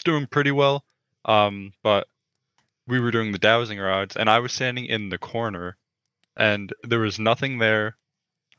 doing 0.05 0.27
pretty 0.27 0.53
well. 0.53 0.85
Um, 1.25 1.73
but 1.83 2.07
we 2.87 3.01
were 3.01 3.11
doing 3.11 3.33
the 3.33 3.39
dowsing 3.39 3.79
rods 3.79 4.17
and 4.17 4.29
I 4.29 4.41
was 4.41 4.53
standing 4.53 4.87
in 4.87 5.09
the 5.09 5.19
corner 5.19 5.77
and 6.37 6.73
there 6.83 7.01
was 7.01 7.19
nothing 7.19 7.59
there. 7.59 7.97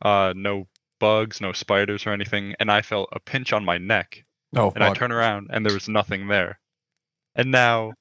Uh 0.02 0.34
no 0.36 0.68
bugs, 1.00 1.42
no 1.42 1.52
spiders 1.52 2.06
or 2.06 2.12
anything, 2.12 2.56
and 2.60 2.72
I 2.72 2.82
felt 2.82 3.10
a 3.12 3.20
pinch 3.20 3.54
on 3.54 3.66
my 3.66 3.78
neck. 3.78 4.24
Oh 4.56 4.72
And 4.76 4.84
I 4.84 4.94
turn 4.94 5.12
around 5.12 5.48
and 5.52 5.66
there 5.66 5.74
was 5.74 5.90
nothing 5.90 6.28
there. 6.28 6.60
And 7.36 7.52
now 7.52 7.94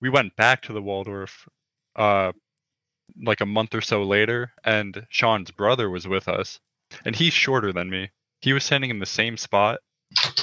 we 0.00 0.10
went 0.10 0.36
back 0.36 0.62
to 0.62 0.72
the 0.72 0.82
Waldorf 0.82 1.48
uh 1.96 2.32
like 3.22 3.40
a 3.40 3.46
month 3.46 3.74
or 3.74 3.80
so 3.82 4.02
later 4.02 4.52
and 4.64 5.06
Shawn's 5.10 5.50
brother 5.50 5.90
was 5.90 6.08
with 6.08 6.28
us 6.28 6.58
and 7.04 7.14
he's 7.14 7.32
shorter 7.34 7.72
than 7.72 7.90
me. 7.90 8.10
He 8.40 8.52
was 8.52 8.64
standing 8.64 8.90
in 8.90 8.98
the 8.98 9.06
same 9.06 9.36
spot 9.36 9.80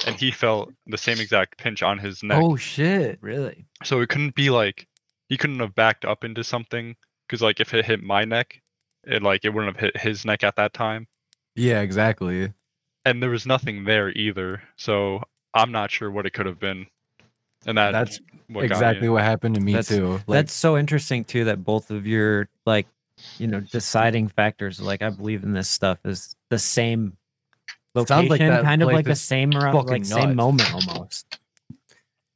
and 0.06 0.16
he 0.16 0.30
felt 0.30 0.72
the 0.86 0.98
same 0.98 1.20
exact 1.20 1.58
pinch 1.58 1.82
on 1.82 1.98
his 1.98 2.22
neck. 2.22 2.38
Oh 2.40 2.56
shit. 2.56 3.18
Really? 3.20 3.66
So 3.84 4.00
it 4.00 4.08
couldn't 4.08 4.34
be 4.34 4.50
like 4.50 4.86
he 5.28 5.36
couldn't 5.36 5.60
have 5.60 5.74
backed 5.74 6.04
up 6.04 6.24
into 6.24 6.42
something 6.44 6.96
because 7.26 7.42
like 7.42 7.60
if 7.60 7.74
it 7.74 7.84
hit 7.84 8.02
my 8.02 8.24
neck, 8.24 8.60
it 9.04 9.22
like 9.22 9.44
it 9.44 9.50
wouldn't 9.50 9.76
have 9.76 9.80
hit 9.92 10.00
his 10.00 10.24
neck 10.24 10.42
at 10.44 10.56
that 10.56 10.72
time, 10.74 11.06
Yeah, 11.54 11.80
exactly. 11.80 12.52
and 13.04 13.22
there 13.22 13.30
was 13.30 13.46
nothing 13.46 13.84
there 13.84 14.10
either. 14.10 14.62
So 14.76 15.22
I'm 15.54 15.72
not 15.72 15.90
sure 15.90 16.10
what 16.10 16.26
it 16.26 16.32
could 16.32 16.46
have 16.46 16.58
been, 16.60 16.86
and 17.66 17.76
that, 17.78 17.92
That's 17.92 18.20
what 18.48 18.64
exactly 18.64 19.08
what 19.08 19.22
happened 19.22 19.54
to 19.56 19.60
me 19.60 19.72
That's- 19.72 19.88
too. 19.88 20.12
Like, 20.12 20.26
That's 20.26 20.52
so 20.52 20.76
interesting 20.76 21.24
too 21.24 21.44
that 21.44 21.64
both 21.64 21.90
of 21.90 22.06
your 22.06 22.48
like 22.66 22.86
you 23.38 23.46
know 23.46 23.60
deciding 23.60 24.28
factors 24.28 24.80
like 24.80 25.02
I 25.02 25.10
believe 25.10 25.42
in 25.42 25.52
this 25.52 25.68
stuff 25.68 25.98
is 26.04 26.34
the 26.48 26.58
same 26.58 27.16
Sounds 27.94 28.08
location, 28.10 28.28
like 28.28 28.40
that 28.40 28.62
kind 28.62 28.82
of 28.82 28.86
place 28.86 28.96
like 28.96 29.04
the 29.04 29.14
same 29.16 29.54
around 29.56 29.74
fucking 29.74 29.88
like 29.88 30.04
same 30.04 30.28
nuts. 30.28 30.36
moment 30.36 30.74
almost. 30.74 31.38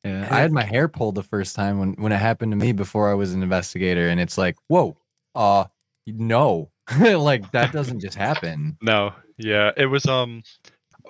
Yeah, 0.04 0.28
I 0.30 0.40
had 0.40 0.52
my 0.52 0.64
hair 0.64 0.88
pulled 0.88 1.14
the 1.14 1.22
first 1.22 1.56
time 1.56 1.78
when 1.78 1.92
when 1.94 2.12
it 2.12 2.16
happened 2.18 2.52
to 2.52 2.56
me 2.56 2.72
before 2.72 3.10
I 3.10 3.14
was 3.14 3.32
an 3.32 3.42
investigator, 3.42 4.08
and 4.08 4.20
it's 4.20 4.36
like, 4.36 4.56
whoa, 4.68 4.98
uh, 5.34 5.64
no, 6.06 6.70
like 7.00 7.50
that 7.52 7.72
doesn't 7.72 8.00
just 8.00 8.16
happen. 8.16 8.76
No, 8.82 9.14
yeah, 9.38 9.70
it 9.76 9.86
was 9.86 10.04
um 10.06 10.42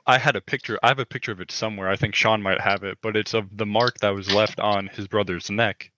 I 0.07 0.19
had 0.19 0.37
a 0.37 0.41
picture. 0.41 0.79
I 0.83 0.89
have 0.89 0.99
a 0.99 1.07
picture 1.07 1.33
of 1.33 1.41
it 1.41 1.51
somewhere. 1.51 1.89
I 1.89 1.97
think 1.97 2.15
Shawn 2.15 2.43
might 2.43 2.61
have 2.61 2.83
it, 2.85 2.99
but 3.03 3.17
it's 3.17 3.33
of 3.35 3.47
the 3.57 3.67
mark 3.67 3.99
that 4.01 4.11
was 4.11 4.33
left 4.33 4.61
on 4.61 4.89
his 4.89 5.07
brother's 5.09 5.51
neck. 5.51 5.91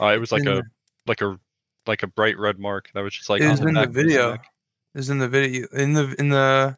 Uh, 0.00 0.08
it 0.08 0.18
was 0.18 0.32
like 0.32 0.42
in 0.42 0.48
a 0.48 0.54
the- 0.56 0.62
like 1.06 1.20
a 1.20 1.38
like 1.86 2.02
a 2.02 2.06
bright 2.06 2.38
red 2.38 2.58
mark 2.58 2.90
that 2.94 3.00
was 3.02 3.14
just 3.14 3.28
like 3.30 3.40
It 3.40 3.44
on 3.44 3.50
was 3.52 3.60
the 3.60 3.68
in 3.68 3.74
the 3.74 3.80
back 3.80 3.88
of 3.90 3.94
his 3.94 4.04
video. 4.04 4.30
neck. 4.32 4.46
is 4.94 5.10
in 5.10 5.18
the 5.18 5.28
video 5.28 5.66
in 5.72 5.92
the 5.92 6.14
in 6.18 6.28
the 6.30 6.76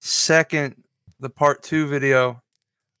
second 0.00 0.74
the 1.20 1.30
part 1.30 1.62
two 1.62 1.86
video 1.86 2.42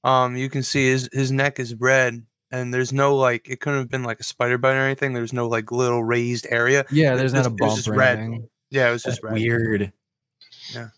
um 0.04 0.36
you 0.36 0.48
can 0.48 0.62
see 0.62 0.88
his 0.90 1.08
his 1.12 1.32
neck 1.32 1.58
is 1.58 1.74
red 1.74 2.24
and 2.52 2.72
there's 2.72 2.92
no 2.92 3.16
like 3.16 3.48
it 3.48 3.60
couldn't 3.60 3.80
have 3.80 3.88
been 3.90 4.04
like 4.04 4.20
a 4.20 4.24
spider 4.24 4.58
bite 4.58 4.74
or 4.76 4.80
anything 4.86 5.12
there's 5.12 5.32
no 5.32 5.48
like 5.48 5.72
little 5.72 6.04
raised 6.04 6.46
area 6.50 6.84
Yeah, 6.90 7.16
there's 7.16 7.32
was 7.32 7.46
not 7.46 7.46
a 7.46 7.50
just- 7.50 7.60
it 7.60 7.62
was 7.64 7.68
bump 7.68 7.76
just 7.76 7.88
or 7.88 7.94
red. 7.94 8.18
anything. 8.18 8.48
yeah 8.70 8.88
it 8.88 8.92
was 8.92 9.02
That's 9.02 9.16
just 9.16 9.24
red. 9.24 9.34
weird. 9.34 9.92
Yeah. 10.72 10.88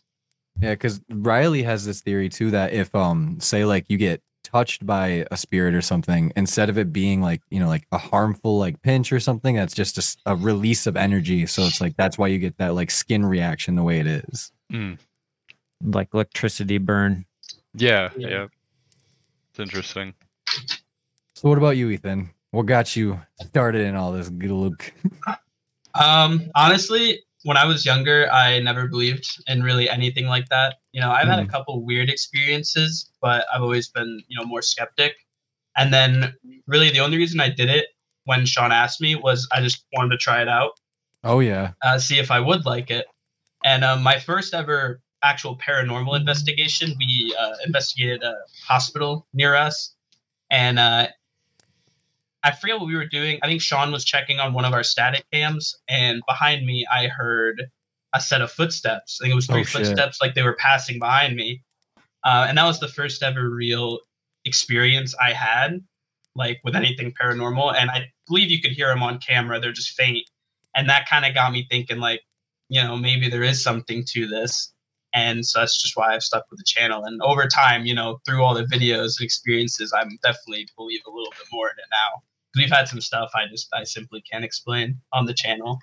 Yeah, 0.61 0.71
because 0.75 1.01
Riley 1.11 1.63
has 1.65 1.85
this 1.85 2.01
theory 2.01 2.29
too 2.29 2.51
that 2.53 2.73
if 2.73 2.95
um 2.95 3.39
say 3.41 3.65
like 3.65 3.87
you 3.89 3.97
get 3.99 4.23
touched 4.45 4.87
by 4.87 5.27
a 5.31 5.37
spirit 5.37 5.75
or 5.75 5.83
something, 5.83 6.33
instead 6.37 6.69
of 6.69 6.79
it 6.79 6.93
being 6.93 7.21
like 7.21 7.41
you 7.51 7.59
know 7.61 7.69
like 7.69 7.87
a 7.93 7.99
harmful 7.99 8.59
like 8.59 8.81
pinch 8.83 9.13
or 9.13 9.19
something, 9.21 9.57
that's 9.57 9.75
just 9.75 10.21
a 10.27 10.37
release 10.37 10.87
of 10.87 10.97
energy. 10.97 11.47
So 11.47 11.63
it's 11.65 11.81
like 11.81 11.97
that's 11.97 12.17
why 12.19 12.29
you 12.29 12.39
get 12.39 12.57
that 12.59 12.75
like 12.75 12.91
skin 12.91 13.25
reaction 13.27 13.75
the 13.75 13.83
way 13.83 13.99
it 14.01 14.07
is. 14.07 14.53
Mm. 14.73 14.99
like 15.83 16.09
electricity 16.15 16.79
burn. 16.79 17.27
Yeah, 17.75 18.11
Yeah. 18.17 18.29
yeah, 18.29 18.47
It's 19.51 19.59
interesting. 19.59 20.15
So 21.35 21.49
what 21.49 21.59
about 21.59 21.77
you, 21.77 21.91
Ethan? 21.91 22.31
What 22.53 22.67
got 22.67 22.95
you 22.97 23.21
started 23.45 23.83
in 23.83 23.97
all 23.97 24.13
this 24.13 24.29
good 24.31 24.51
look? 24.53 24.93
Um, 26.01 26.51
honestly, 26.57 27.21
when 27.45 27.57
I 27.57 27.65
was 27.67 27.85
younger, 27.87 28.31
I 28.33 28.59
never 28.59 28.89
believed 28.89 29.27
in 29.47 29.63
really 29.63 29.89
anything 29.89 30.27
like 30.27 30.49
that. 30.49 30.77
You 30.93 31.01
know, 31.01 31.11
I've 31.11 31.29
had 31.29 31.39
a 31.39 31.47
couple 31.47 31.85
weird 31.85 32.09
experiences, 32.09 33.11
but 33.21 33.47
I've 33.55 33.63
always 33.63 33.89
been, 33.89 34.23
you 34.29 34.39
know, 34.39 34.47
more 34.47 34.63
skeptic. 34.63 35.15
And 35.77 35.93
then 35.93 36.35
really 36.67 36.91
the 36.91 37.01
only 37.01 37.19
reason 37.19 37.41
I 37.41 37.51
did 37.51 37.69
it 37.69 37.87
when 38.25 38.47
Shawn 38.47 38.73
asked 38.73 39.01
me 39.01 39.15
was 39.15 39.47
I 39.53 39.61
just 39.61 39.85
wanted 39.93 40.11
to 40.11 40.17
try 40.17 40.41
it 40.41 40.49
out, 40.49 40.73
Oh 41.23 41.41
yeah, 41.41 41.73
uh, 41.83 41.99
see 41.99 42.19
if 42.19 42.31
I 42.31 42.41
would 42.41 42.67
like 42.67 42.91
it. 42.91 43.07
And 43.65 43.85
um, 43.85 44.03
my 44.03 44.19
first 44.19 44.53
ever 44.53 45.01
actual 45.23 45.57
paranormal 45.57 46.19
investigation, 46.19 46.95
we 46.99 47.35
uh, 47.39 47.55
investigated 47.65 48.23
a 48.23 48.35
hospital 48.67 49.27
near 49.33 49.55
us, 49.55 49.95
and 50.51 50.79
uh, 50.79 51.09
I 52.45 52.53
forget 52.53 52.79
what 52.79 52.87
we 52.87 52.95
were 52.95 53.07
doing. 53.07 53.39
I 53.43 53.47
think 53.47 53.63
Shawn 53.63 53.91
was 53.91 54.05
checking 54.05 54.39
on 54.39 54.53
one 54.53 54.65
of 54.67 54.73
our 54.75 54.83
static 54.85 55.25
cams, 55.33 55.75
and 55.89 56.23
behind 56.29 56.67
me, 56.67 56.87
I 56.93 57.09
heard 57.09 57.63
a 58.13 58.21
set 58.21 58.43
of 58.43 58.53
footsteps. 58.53 59.19
I 59.21 59.25
think 59.25 59.33
it 59.33 59.37
was 59.37 59.49
Oh, 59.51 59.55
three 59.55 59.65
shit. 59.65 59.87
footsteps, 59.87 60.19
like 60.21 60.35
they 60.35 60.43
were 60.43 60.55
passing 60.57 60.99
behind 60.99 61.35
me. 61.37 61.63
Uh, 62.23 62.47
and 62.49 62.57
that 62.59 62.65
was 62.67 62.79
the 62.81 62.89
first 62.89 63.23
ever 63.23 63.49
real 63.51 63.99
experience 64.45 65.15
I 65.21 65.33
had, 65.33 65.81
like 66.37 66.61
with 66.65 66.77
anything 66.77 67.13
paranormal. 67.21 67.75
And 67.77 67.91
I 67.91 68.07
believe 68.29 68.51
you 68.51 68.61
could 68.61 68.73
hear 68.73 68.89
them 68.89 69.03
on 69.03 69.19
camera; 69.19 69.59
they're 69.59 69.73
just 69.73 69.97
faint. 69.97 70.29
And 70.77 70.89
that 70.89 71.09
kind 71.09 71.25
of 71.25 71.35
got 71.35 71.51
me 71.53 71.67
thinking, 71.71 71.99
like, 71.99 72.21
you 72.69 72.83
know, 72.83 72.97
maybe 72.97 73.29
there 73.31 73.43
is 73.43 73.63
something 73.63 74.05
to 74.13 74.27
this. 74.27 74.73
And 75.15 75.47
so 75.47 75.61
that's 75.61 75.81
just 75.81 75.97
why 75.97 76.13
I've 76.15 76.23
stuck 76.25 76.45
with 76.51 76.59
the 76.59 76.65
channel. 76.67 77.05
And 77.05 77.23
over 77.23 77.47
time, 77.47 77.87
you 77.87 77.95
know, 77.95 78.19
through 78.27 78.43
all 78.43 78.53
the 78.55 78.65
videos 78.65 79.19
and 79.19 79.25
experiences, 79.25 79.93
I'm 79.97 80.19
definitely 80.23 80.67
believe 80.77 81.01
a 81.07 81.11
little 81.11 81.31
bit 81.39 81.47
more 81.53 81.69
in 81.69 81.75
it 81.79 81.87
now. 81.91 82.23
We've 82.57 82.71
had 82.71 82.89
some 82.89 83.01
stuff 83.01 83.31
I 83.35 83.47
just 83.51 83.69
I 83.75 83.85
simply 83.85 84.23
can't 84.23 84.45
explain 84.45 85.01
on 85.13 85.27
the 85.27 85.35
channel. 85.35 85.79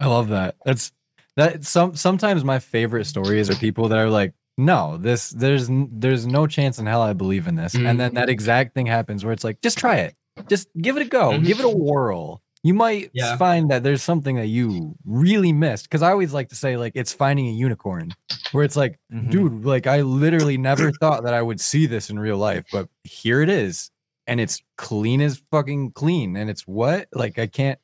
I 0.00 0.06
love 0.06 0.28
that. 0.28 0.56
That's 0.64 0.92
that. 1.36 1.64
Some 1.64 1.96
sometimes 1.96 2.44
my 2.44 2.58
favorite 2.58 3.06
stories 3.06 3.50
are 3.50 3.54
people 3.56 3.88
that 3.88 3.98
are 3.98 4.10
like, 4.10 4.34
no, 4.58 4.96
this 4.96 5.30
there's 5.30 5.68
there's 5.70 6.26
no 6.26 6.46
chance 6.46 6.78
in 6.78 6.86
hell 6.86 7.02
I 7.02 7.12
believe 7.12 7.46
in 7.46 7.54
this, 7.54 7.74
and 7.74 7.98
then 7.98 8.14
that 8.14 8.28
exact 8.28 8.74
thing 8.74 8.86
happens 8.86 9.24
where 9.24 9.32
it's 9.32 9.44
like, 9.44 9.60
just 9.62 9.78
try 9.78 9.96
it, 9.96 10.14
just 10.48 10.68
give 10.80 10.96
it 10.96 11.02
a 11.02 11.08
go, 11.08 11.32
Mhm. 11.32 11.46
give 11.46 11.58
it 11.60 11.64
a 11.64 11.68
whirl. 11.70 12.40
You 12.62 12.72
might 12.74 13.10
Yeah. 13.12 13.36
find 13.36 13.70
that 13.70 13.82
there's 13.82 14.02
something 14.02 14.36
that 14.36 14.46
you 14.46 14.94
really 15.04 15.52
missed. 15.52 15.84
Because 15.84 16.00
I 16.02 16.10
always 16.10 16.32
like 16.32 16.48
to 16.48 16.54
say 16.54 16.76
like 16.78 16.92
it's 16.94 17.12
finding 17.12 17.46
a 17.48 17.52
unicorn, 17.52 18.10
where 18.52 18.64
it's 18.64 18.76
like, 18.76 18.98
Mhm. 19.12 19.30
dude, 19.30 19.64
like 19.64 19.86
I 19.86 20.00
literally 20.00 20.56
never 20.56 20.90
thought 20.92 21.24
that 21.24 21.34
I 21.34 21.42
would 21.42 21.60
see 21.60 21.86
this 21.86 22.08
in 22.10 22.18
real 22.18 22.38
life, 22.38 22.64
but 22.72 22.88
here 23.04 23.42
it 23.42 23.48
is, 23.50 23.90
and 24.26 24.40
it's 24.40 24.62
clean 24.76 25.20
as 25.20 25.42
fucking 25.50 25.92
clean, 25.92 26.36
and 26.36 26.48
it's 26.50 26.66
what 26.66 27.08
like 27.12 27.38
I 27.38 27.46
can't. 27.46 27.78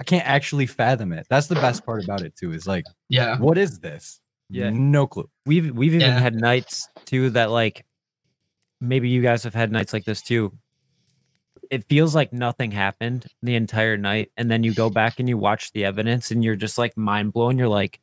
I 0.00 0.04
can't 0.04 0.26
actually 0.26 0.66
fathom 0.66 1.12
it. 1.12 1.26
That's 1.30 1.46
the 1.46 1.54
best 1.54 1.86
part 1.86 2.02
about 2.02 2.20
it 2.22 2.34
too. 2.34 2.52
Is 2.52 2.66
like, 2.66 2.84
Yeah. 3.08 3.38
what 3.38 3.56
is 3.56 3.78
this? 3.78 4.20
Yeah. 4.50 4.70
no 4.70 5.06
clue. 5.06 5.30
We've 5.46 5.70
we've 5.74 5.94
even 5.94 6.00
Yeah. 6.00 6.18
had 6.18 6.34
nights 6.34 6.88
too 7.04 7.30
that 7.30 7.50
like 7.50 7.84
maybe 8.80 9.08
you 9.08 9.22
guys 9.22 9.42
have 9.44 9.54
had 9.54 9.70
nights 9.72 9.92
like 9.92 10.04
this 10.04 10.20
too. 10.20 10.52
It 11.70 11.84
feels 11.88 12.14
like 12.14 12.32
nothing 12.32 12.70
happened 12.72 13.26
the 13.42 13.54
entire 13.54 13.96
night, 13.96 14.30
and 14.36 14.50
then 14.50 14.64
you 14.64 14.74
go 14.74 14.90
back 14.90 15.18
and 15.20 15.28
you 15.28 15.38
watch 15.38 15.72
the 15.72 15.84
evidence, 15.84 16.30
and 16.30 16.44
you're 16.44 16.56
just 16.56 16.76
like 16.76 16.96
mind 16.96 17.32
blown. 17.32 17.56
You're 17.56 17.68
like, 17.68 18.00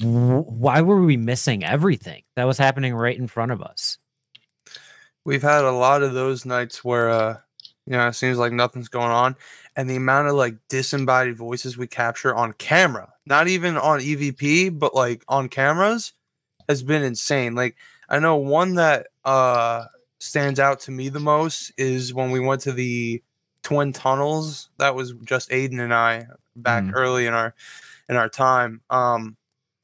why 0.00 0.80
were 0.80 1.02
we 1.02 1.16
missing 1.16 1.64
everything 1.64 2.22
that 2.36 2.44
was 2.44 2.56
happening 2.56 2.94
right 2.94 3.16
in 3.18 3.26
front 3.26 3.50
of 3.52 3.60
us? 3.60 3.98
We've 5.24 5.42
had 5.42 5.64
a 5.64 5.72
lot 5.72 6.02
of 6.02 6.14
those 6.14 6.44
nights 6.46 6.84
where 6.84 7.10
uh 7.10 7.36
you 7.86 7.92
know 7.92 8.08
it 8.08 8.14
seems 8.14 8.38
like 8.38 8.52
nothing's 8.52 8.88
going 8.88 9.10
on 9.10 9.36
and 9.76 9.88
the 9.88 9.96
amount 9.96 10.28
of 10.28 10.34
like 10.34 10.54
disembodied 10.68 11.36
voices 11.36 11.76
we 11.78 11.86
capture 11.86 12.34
on 12.34 12.52
camera 12.54 13.10
not 13.26 13.48
even 13.48 13.76
on 13.78 14.00
evp 14.00 14.78
but 14.78 14.94
like 14.94 15.24
on 15.28 15.48
cameras 15.48 16.12
has 16.68 16.82
been 16.82 17.02
insane 17.02 17.54
like 17.54 17.76
i 18.10 18.18
know 18.18 18.36
one 18.36 18.74
that 18.74 19.08
uh 19.24 19.84
stands 20.20 20.60
out 20.60 20.80
to 20.80 20.90
me 20.90 21.08
the 21.08 21.20
most 21.20 21.72
is 21.78 22.12
when 22.14 22.30
we 22.30 22.40
went 22.40 22.60
to 22.62 22.72
the 22.72 23.22
twin 23.62 23.92
tunnels 23.92 24.68
that 24.78 24.94
was 24.94 25.12
just 25.24 25.52
aidan 25.52 25.80
and 25.80 25.94
i 25.94 26.26
back 26.56 26.84
Mhm. 26.84 26.92
early 26.94 27.26
in 27.26 27.34
our 27.34 27.54
in 28.08 28.16
our 28.16 28.28
time 28.28 28.80
um 28.90 29.36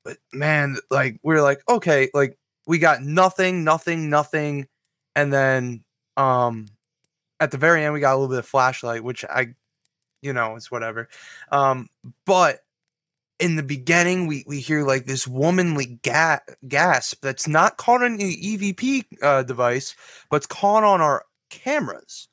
but 0.05 0.19
man 0.33 0.77
like 0.91 1.19
we 1.23 1.35
are 1.35 1.43
like 1.43 1.63
okay 1.69 2.11
like 2.15 2.39
we 2.67 2.79
got 2.79 3.03
nothing 3.03 3.65
nothing 3.65 4.11
nothing 4.11 4.67
and 5.17 5.33
then 5.33 5.85
um 6.17 6.67
at 7.41 7.51
the 7.51 7.59
very 7.59 7.85
end 7.85 7.93
we 7.95 8.01
got 8.01 8.13
a 8.13 8.17
little 8.17 8.29
bit 8.29 8.39
of 8.39 8.47
flashlight 8.47 9.03
which 9.05 9.25
i 9.25 9.49
you 10.23 10.33
know 10.33 10.57
it's 10.57 10.71
whatever 10.71 11.09
um 11.53 11.89
but 12.27 12.61
in 13.41 13.57
the 13.57 13.63
beginning 13.63 14.27
we 14.27 14.45
we 14.47 14.61
hear 14.61 14.85
like 14.85 15.07
this 15.07 15.27
womanly 15.27 15.99
ga- 16.03 16.39
gasp 16.69 17.19
that's 17.21 17.49
not 17.49 17.77
caught 17.77 18.03
on 18.03 18.17
the 18.17 18.37
evp 18.37 19.05
uh, 19.23 19.43
device 19.43 19.95
but 20.31 20.37
it's 20.37 20.47
caught 20.47 20.85
on 20.85 21.01
our 21.01 21.25
cameras 21.51 22.29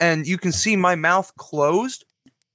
and 0.00 0.26
you 0.26 0.38
can 0.38 0.52
see 0.52 0.76
my 0.76 0.94
mouth 0.94 1.32
closed 1.36 2.04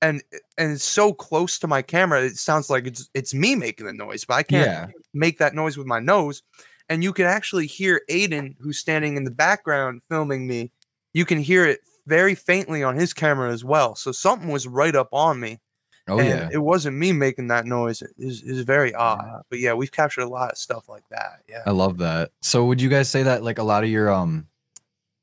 and 0.02 0.24
and 0.58 0.72
it's 0.72 0.84
so 0.84 1.14
close 1.14 1.60
to 1.60 1.68
my 1.68 1.82
camera 1.82 2.24
it 2.24 2.38
sounds 2.38 2.70
like 2.70 2.88
it's 2.88 3.10
it's 3.14 3.34
me 3.34 3.54
making 3.54 3.86
the 3.86 3.94
noise 3.94 4.24
but 4.24 4.36
i 4.36 4.44
can't 4.44 4.66
Yeah. 4.70 4.88
make 5.14 5.40
that 5.40 5.54
noise 5.54 5.78
with 5.78 5.88
my 5.88 6.00
nose. 6.00 6.42
And 6.90 7.04
you 7.04 7.14
can 7.14 7.26
actually 7.26 7.68
hear 7.68 8.02
Aidan, 8.10 8.56
who's 8.60 8.80
standing 8.80 9.16
in 9.16 9.24
the 9.24 9.32
background 9.32 10.02
filming 10.10 10.48
me. 10.48 10.72
You 11.14 11.24
can 11.24 11.38
hear 11.40 11.66
it 11.66 11.82
very 12.08 12.36
faintly 12.36 12.84
on 12.84 12.96
his 12.96 13.14
camera 13.14 13.52
as 13.52 13.64
well. 13.64 13.96
So 13.96 14.12
something 14.12 14.50
was 14.50 14.68
right 14.68 14.96
up 14.96 15.10
on 15.12 15.40
me. 15.40 15.60
Oh 16.08 16.20
and 16.20 16.28
yeah. 16.28 16.50
It 16.52 16.58
wasn't 16.58 16.98
me 16.98 17.12
making 17.12 17.48
that 17.50 17.66
noise. 17.66 18.02
It 18.02 18.12
is 18.18 18.42
is 18.42 18.62
very 18.62 18.94
odd. 18.96 19.44
But 19.50 19.60
yeah, 19.60 19.74
we've 19.74 19.92
captured 19.92 20.22
a 20.22 20.28
lot 20.28 20.52
of 20.52 20.58
stuff 20.58 20.90
like 20.90 21.04
that. 21.12 21.44
Yeah. 21.48 21.62
I 21.66 21.72
love 21.72 22.00
that. 22.00 22.32
So 22.42 22.66
would 22.66 22.82
you 22.82 22.90
guys 22.90 23.10
say 23.10 23.24
that 23.24 23.44
like 23.44 23.60
a 23.60 23.64
lot 23.64 23.84
of 23.84 23.90
your 23.90 24.12
um 24.12 24.48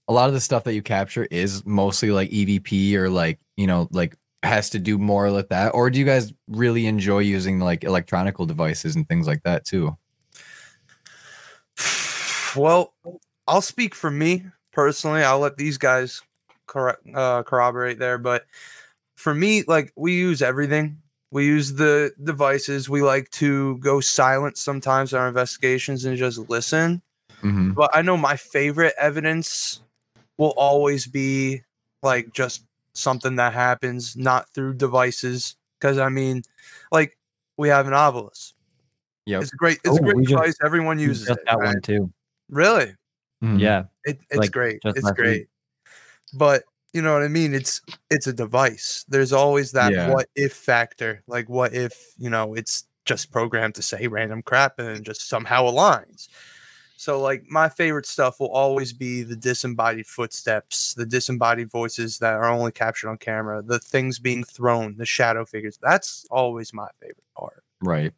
a 0.08 0.12
lot 0.12 0.28
of 0.28 0.34
the 0.34 0.40
stuff 0.40 0.64
that 0.64 0.74
you 0.74 0.82
capture 0.82 1.26
is 1.30 1.66
mostly 1.66 2.12
like 2.12 2.30
EVP 2.30 2.94
or 2.94 3.10
like, 3.10 3.40
you 3.56 3.66
know, 3.66 3.88
like 3.90 4.16
has 4.44 4.70
to 4.70 4.78
do 4.78 4.98
more 4.98 5.32
with 5.32 5.48
that? 5.48 5.70
Or 5.70 5.90
do 5.90 5.98
you 5.98 6.04
guys 6.04 6.32
really 6.48 6.86
enjoy 6.86 7.20
using 7.20 7.58
like 7.58 7.82
electronical 7.82 8.46
devices 8.46 8.94
and 8.94 9.08
things 9.08 9.26
like 9.26 9.42
that 9.42 9.64
too? 9.64 9.96
Well, 12.56 12.94
I'll 13.46 13.62
speak 13.62 13.94
for 13.94 14.10
me 14.10 14.44
personally. 14.72 15.22
I'll 15.22 15.38
let 15.38 15.56
these 15.56 15.78
guys 15.78 16.22
correct, 16.66 17.02
uh, 17.14 17.42
corroborate 17.44 17.98
there. 17.98 18.18
But 18.18 18.46
for 19.14 19.34
me, 19.34 19.62
like 19.66 19.92
we 19.96 20.14
use 20.14 20.42
everything. 20.42 21.00
We 21.30 21.44
use 21.46 21.74
the 21.74 22.12
devices. 22.22 22.88
We 22.88 23.02
like 23.02 23.30
to 23.32 23.76
go 23.78 24.00
silent 24.00 24.56
sometimes 24.58 25.12
in 25.12 25.18
our 25.18 25.28
investigations 25.28 26.04
and 26.04 26.16
just 26.16 26.38
listen. 26.48 27.02
Mm-hmm. 27.42 27.72
But 27.72 27.90
I 27.94 28.02
know 28.02 28.16
my 28.16 28.36
favorite 28.36 28.94
evidence 28.98 29.80
will 30.38 30.54
always 30.56 31.06
be 31.06 31.62
like 32.02 32.32
just 32.32 32.62
something 32.94 33.36
that 33.36 33.52
happens 33.52 34.16
not 34.16 34.48
through 34.50 34.74
devices. 34.74 35.56
Because 35.78 35.98
I 35.98 36.08
mean, 36.08 36.42
like 36.92 37.18
we 37.56 37.68
have 37.68 37.86
an 37.86 37.92
Ovilus. 37.92 38.52
Yep. 39.26 39.42
It's 39.42 39.52
a 39.52 39.56
great. 39.56 39.78
It's 39.84 39.88
a 39.98 40.00
Oh, 40.00 40.04
great 40.04 40.16
we 40.16 40.22
just- 40.22 40.30
device. 40.30 40.54
Everyone 40.64 40.98
uses 40.98 41.28
it. 41.28 41.38
got 41.46 41.58
right? 41.58 41.66
one 41.74 41.80
too. 41.82 42.12
Really? 42.48 42.94
Mhm. 43.42 43.60
Yeah. 43.60 43.84
It, 44.04 44.18
it's 44.30 44.38
Like, 44.38 44.52
great. 44.52 44.80
It's 44.84 45.02
last 45.02 45.12
week. 45.12 45.24
great. 45.24 45.48
But 46.34 46.64
you 46.92 47.02
know 47.02 47.12
what 47.12 47.22
I 47.22 47.28
mean? 47.28 47.54
It's 47.54 47.80
it's 48.10 48.26
a 48.26 48.32
device. 48.32 49.04
There's 49.08 49.32
always 49.32 49.72
that 49.72 49.92
Yeah. 49.92 50.10
what 50.10 50.28
if 50.34 50.52
factor. 50.54 51.22
Like 51.26 51.48
what 51.48 51.74
if, 51.74 52.14
you 52.18 52.30
know, 52.30 52.54
it's 52.54 52.84
just 53.04 53.30
programmed 53.30 53.74
to 53.76 53.82
say 53.82 54.06
random 54.08 54.42
crap 54.42 54.78
and 54.78 54.88
it 54.88 55.02
just 55.02 55.28
somehow 55.28 55.64
aligns. 55.64 56.28
So 56.96 57.20
like 57.20 57.44
my 57.48 57.68
favorite 57.68 58.06
stuff 58.06 58.40
will 58.40 58.50
always 58.50 58.92
be 58.94 59.22
the 59.22 59.36
disembodied 59.36 60.06
footsteps, 60.06 60.94
the 60.94 61.04
disembodied 61.04 61.70
voices 61.70 62.18
that 62.18 62.32
are 62.32 62.48
only 62.48 62.72
captured 62.72 63.10
on 63.10 63.18
camera, 63.18 63.62
the 63.62 63.78
things 63.78 64.18
being 64.18 64.42
thrown, 64.44 64.96
the 64.96 65.04
shadow 65.04 65.44
figures. 65.44 65.78
That's 65.82 66.24
always 66.30 66.72
my 66.72 66.88
favorite 67.00 67.26
part. 67.38 67.62
Right. 67.82 68.12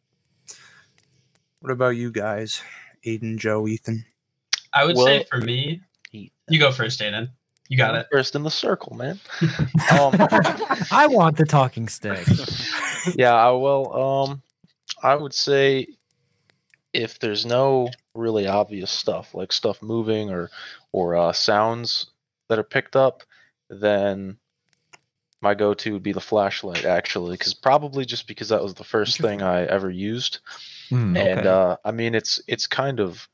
What 1.59 1.71
about 1.73 1.89
you 1.97 2.09
guys? 2.11 2.61
Aidan, 3.03 3.37
Joe, 3.37 3.67
Ethan. 3.67 4.05
I 4.73 4.85
would 4.85 4.97
say 4.97 5.25
for 5.29 5.39
me, 5.39 5.81
you 6.11 6.59
go 6.59 6.71
first, 6.71 7.01
Aidan. 7.01 7.31
You 7.69 7.77
got 7.77 7.93
it. 7.95 8.07
First 8.11 8.35
in 8.35 8.41
the 8.43 8.49
circle, 8.49 8.95
man. 8.95 9.19
um, 9.91 10.15
I 10.91 11.07
want 11.07 11.37
the 11.37 11.45
talking 11.45 11.87
stick. 11.87 12.27
yeah, 13.15 13.33
I 13.33 13.51
will. 13.51 13.93
Um, 13.95 14.41
I 15.03 15.13
would 15.15 15.33
say 15.33 15.87
if 16.93 17.19
there's 17.19 17.45
no 17.45 17.89
really 18.15 18.47
obvious 18.47 18.89
stuff 18.89 19.35
like 19.35 19.51
stuff 19.51 19.83
moving 19.83 20.31
or 20.31 20.49
or 20.91 21.15
uh, 21.15 21.31
sounds 21.31 22.07
that 22.47 22.57
are 22.57 22.63
picked 22.63 22.95
up, 22.95 23.21
then 23.69 24.37
my 25.41 25.53
go-to 25.53 25.93
would 25.93 26.03
be 26.03 26.11
the 26.11 26.19
flashlight 26.19 26.85
actually, 26.85 27.33
because 27.37 27.53
probably 27.53 28.03
just 28.03 28.27
because 28.27 28.49
that 28.49 28.63
was 28.63 28.73
the 28.73 28.83
first 28.83 29.19
thing 29.19 29.41
I 29.43 29.65
ever 29.65 29.89
used, 29.91 30.39
Mm. 30.89 31.15
and 31.15 31.39
Okay. 31.41 31.47
uh, 31.47 31.77
I 31.85 31.91
mean 31.91 32.15
it's 32.15 32.41
it's 32.47 32.65
kind 32.65 32.99
of 32.99 33.29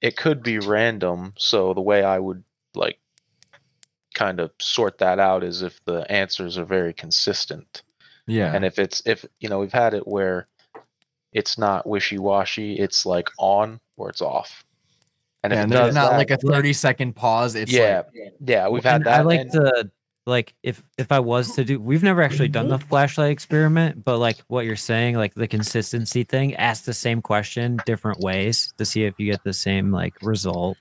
it 0.00 0.16
could 0.16 0.42
be 0.42 0.58
random. 0.58 1.34
So 1.36 1.74
the 1.74 1.80
way 1.80 2.02
I 2.02 2.18
would 2.18 2.42
like 2.74 2.98
kind 4.14 4.40
of 4.40 4.50
sort 4.60 4.98
that 4.98 5.18
out 5.18 5.44
is 5.44 5.62
if 5.62 5.82
the 5.84 6.10
answers 6.10 6.58
are 6.58 6.64
very 6.64 6.92
consistent 6.92 7.82
Yeah. 8.26 8.52
and 8.54 8.64
if 8.64 8.78
it's 8.78 9.02
if 9.06 9.24
you 9.38 9.48
know 9.48 9.60
we've 9.60 9.72
had 9.72 9.94
it 9.94 10.06
where 10.06 10.48
it's 11.32 11.56
not 11.56 11.86
wishy-washy 11.86 12.74
it's 12.78 13.06
like 13.06 13.28
on 13.38 13.78
or 13.96 14.10
it's 14.10 14.20
off 14.20 14.64
and 15.44 15.52
if 15.52 15.56
Yeah, 15.56 15.60
it 15.60 15.62
and 15.64 15.72
there's 15.72 15.94
not 15.94 16.10
that- 16.10 16.18
like 16.18 16.30
a 16.32 16.36
30 16.38 16.72
second 16.72 17.14
pause. 17.14 17.54
It's 17.54 17.70
yeah 17.72 18.02
like, 18.12 18.34
yeah 18.44 18.68
we've 18.68 18.84
had 18.84 19.04
that 19.04 19.20
I 19.20 19.22
like 19.22 19.40
and- 19.42 19.52
to 19.52 19.90
like 20.30 20.54
if 20.62 20.82
if 20.96 21.12
I 21.12 21.20
was 21.20 21.54
to 21.56 21.64
do 21.64 21.78
we've 21.78 22.02
never 22.02 22.22
actually 22.22 22.48
done 22.48 22.68
the 22.68 22.78
flashlight 22.78 23.30
experiment, 23.32 24.04
but 24.04 24.18
like 24.18 24.38
what 24.48 24.64
you're 24.64 24.76
saying, 24.76 25.16
like 25.16 25.34
the 25.34 25.48
consistency 25.48 26.24
thing, 26.24 26.54
ask 26.56 26.84
the 26.84 26.94
same 26.94 27.20
question 27.20 27.78
different 27.84 28.20
ways 28.20 28.72
to 28.78 28.86
see 28.86 29.04
if 29.04 29.14
you 29.18 29.30
get 29.30 29.44
the 29.44 29.52
same 29.52 29.92
like 29.92 30.14
result. 30.22 30.78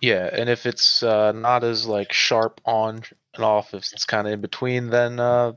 yeah 0.00 0.28
and 0.32 0.50
if 0.50 0.66
it's 0.66 1.02
uh, 1.02 1.32
not 1.32 1.64
as 1.64 1.86
like 1.86 2.12
sharp 2.12 2.60
on 2.64 3.02
and 3.34 3.44
off 3.44 3.74
if 3.74 3.92
it's 3.92 4.04
kind 4.04 4.26
of 4.26 4.32
in 4.32 4.40
between 4.40 4.90
then 4.90 5.20
uh 5.20 5.52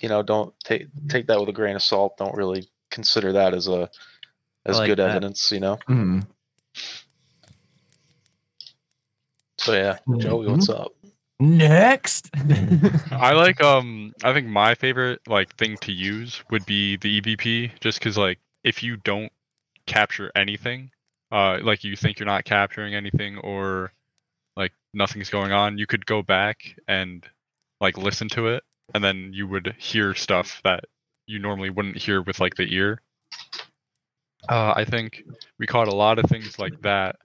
you 0.00 0.08
know 0.08 0.22
don't 0.22 0.54
take 0.64 0.86
take 1.08 1.26
that 1.26 1.38
with 1.40 1.48
a 1.48 1.52
grain 1.52 1.76
of 1.76 1.82
salt 1.82 2.16
don't 2.16 2.34
really 2.34 2.66
consider 2.90 3.32
that 3.32 3.54
as 3.54 3.68
a 3.68 3.88
as 4.64 4.78
like 4.78 4.86
good 4.88 4.98
that. 4.98 5.10
evidence 5.10 5.50
you 5.50 5.60
know 5.60 5.78
mm. 5.88 6.26
so 9.58 9.72
yeah 9.72 9.98
joey 10.18 10.46
what's 10.46 10.68
up 10.68 10.92
next. 11.40 12.30
I 13.10 13.32
like 13.32 13.62
um 13.62 14.12
I 14.22 14.32
think 14.32 14.46
my 14.48 14.74
favorite 14.74 15.20
like 15.26 15.54
thing 15.56 15.76
to 15.78 15.92
use 15.92 16.42
would 16.50 16.66
be 16.66 16.96
the 16.96 17.20
EVP 17.20 17.80
just 17.80 18.00
cuz 18.00 18.18
like 18.18 18.38
if 18.64 18.82
you 18.82 18.96
don't 18.96 19.32
capture 19.86 20.30
anything 20.34 20.90
uh 21.32 21.58
like 21.62 21.84
you 21.84 21.96
think 21.96 22.18
you're 22.18 22.26
not 22.26 22.44
capturing 22.44 22.94
anything 22.94 23.38
or 23.38 23.92
like 24.56 24.72
nothing's 24.92 25.30
going 25.30 25.52
on 25.52 25.78
you 25.78 25.86
could 25.86 26.04
go 26.06 26.22
back 26.22 26.74
and 26.88 27.26
like 27.80 27.96
listen 27.96 28.28
to 28.28 28.48
it 28.48 28.62
and 28.94 29.02
then 29.02 29.32
you 29.32 29.46
would 29.46 29.74
hear 29.78 30.14
stuff 30.14 30.60
that 30.64 30.84
you 31.26 31.38
normally 31.38 31.70
wouldn't 31.70 31.96
hear 31.96 32.22
with 32.22 32.40
like 32.40 32.54
the 32.56 32.74
ear 32.74 33.00
uh 34.48 34.72
I 34.76 34.84
think 34.84 35.22
we 35.58 35.66
caught 35.66 35.88
a 35.88 35.94
lot 35.94 36.18
of 36.18 36.26
things 36.26 36.58
like 36.58 36.80
that 36.82 37.16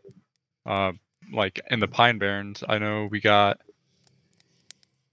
uh 0.65 0.93
like 1.32 1.60
in 1.69 1.80
the 1.80 1.88
Pine 1.88 2.17
Barrens 2.17 2.63
I 2.67 2.78
know 2.78 3.08
we 3.10 3.19
got 3.19 3.60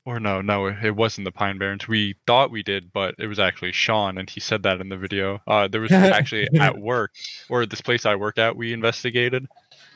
or 0.05 0.19
no, 0.19 0.41
no, 0.41 0.67
it 0.67 0.97
wasn't 0.97 1.25
the 1.27 1.33
Pine 1.33 1.59
Barrens. 1.59 1.87
We 1.87 2.17
thought 2.27 2.51
we 2.51 2.63
did, 2.63 2.93
but 2.93 3.15
it 3.19 3.27
was 3.27 3.39
actually 3.39 3.73
Shawn, 3.73 4.19
and 4.19 4.29
he 4.29 4.41
said 4.41 4.63
that 4.63 4.81
in 4.81 4.89
the 4.89 4.97
video. 4.97 5.41
Uh, 5.47 5.69
there 5.69 5.81
was 5.81 5.93
actually 5.93 6.49
at 6.59 6.79
work, 6.79 7.13
or 7.49 7.67
this 7.67 7.81
place 7.81 8.07
I 8.07 8.15
work 8.15 8.39
at, 8.39 8.57
we 8.57 8.73
investigated, 8.73 9.47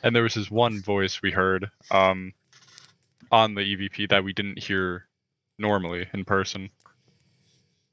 and 0.02 0.14
there 0.14 0.22
was 0.22 0.34
this 0.34 0.50
one 0.50 0.82
voice 0.82 1.22
we 1.22 1.30
heard 1.30 1.70
um, 1.90 2.32
on 3.32 3.54
the 3.54 3.62
EVP 3.62 4.10
that 4.10 4.24
we 4.24 4.32
didn't 4.32 4.58
hear 4.58 5.06
normally 5.58 6.06
in 6.12 6.24
person. 6.24 6.70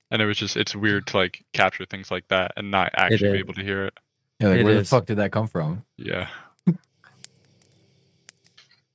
And 0.10 0.21
it 0.21 0.26
was 0.26 0.38
just, 0.38 0.58
it's 0.58 0.76
weird 0.76 1.08
to 1.08 1.17
like 1.17 1.45
capture 1.54 1.86
things 1.86 2.12
like 2.12 2.28
that 2.28 2.52
and 2.58 2.69
not 2.69 2.91
actually 2.95 3.32
be 3.32 3.39
able 3.39 3.54
to 3.54 3.63
hear 3.63 3.86
it. 3.86 3.93
Yeah, 4.41 4.50
like, 4.50 4.60
It 4.60 4.63
where 4.65 4.76
the 4.76 4.84
fuck 4.84 5.06
did 5.06 5.17
that 5.17 5.32
come 5.32 5.47
from? 5.47 5.86
Yeah. 5.95 6.28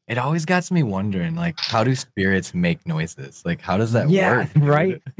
It 0.08 0.18
always 0.18 0.44
gets 0.44 0.70
me 0.70 0.82
wondering, 0.84 1.34
like, 1.34 1.58
how 1.58 1.82
do 1.82 1.94
spirits 1.96 2.54
make 2.54 2.86
noises? 2.86 3.42
Like, 3.44 3.60
how 3.60 3.76
does 3.76 3.92
that 3.92 4.08
Yeah, 4.08 4.38
work? 4.38 4.48
right? 4.56 5.02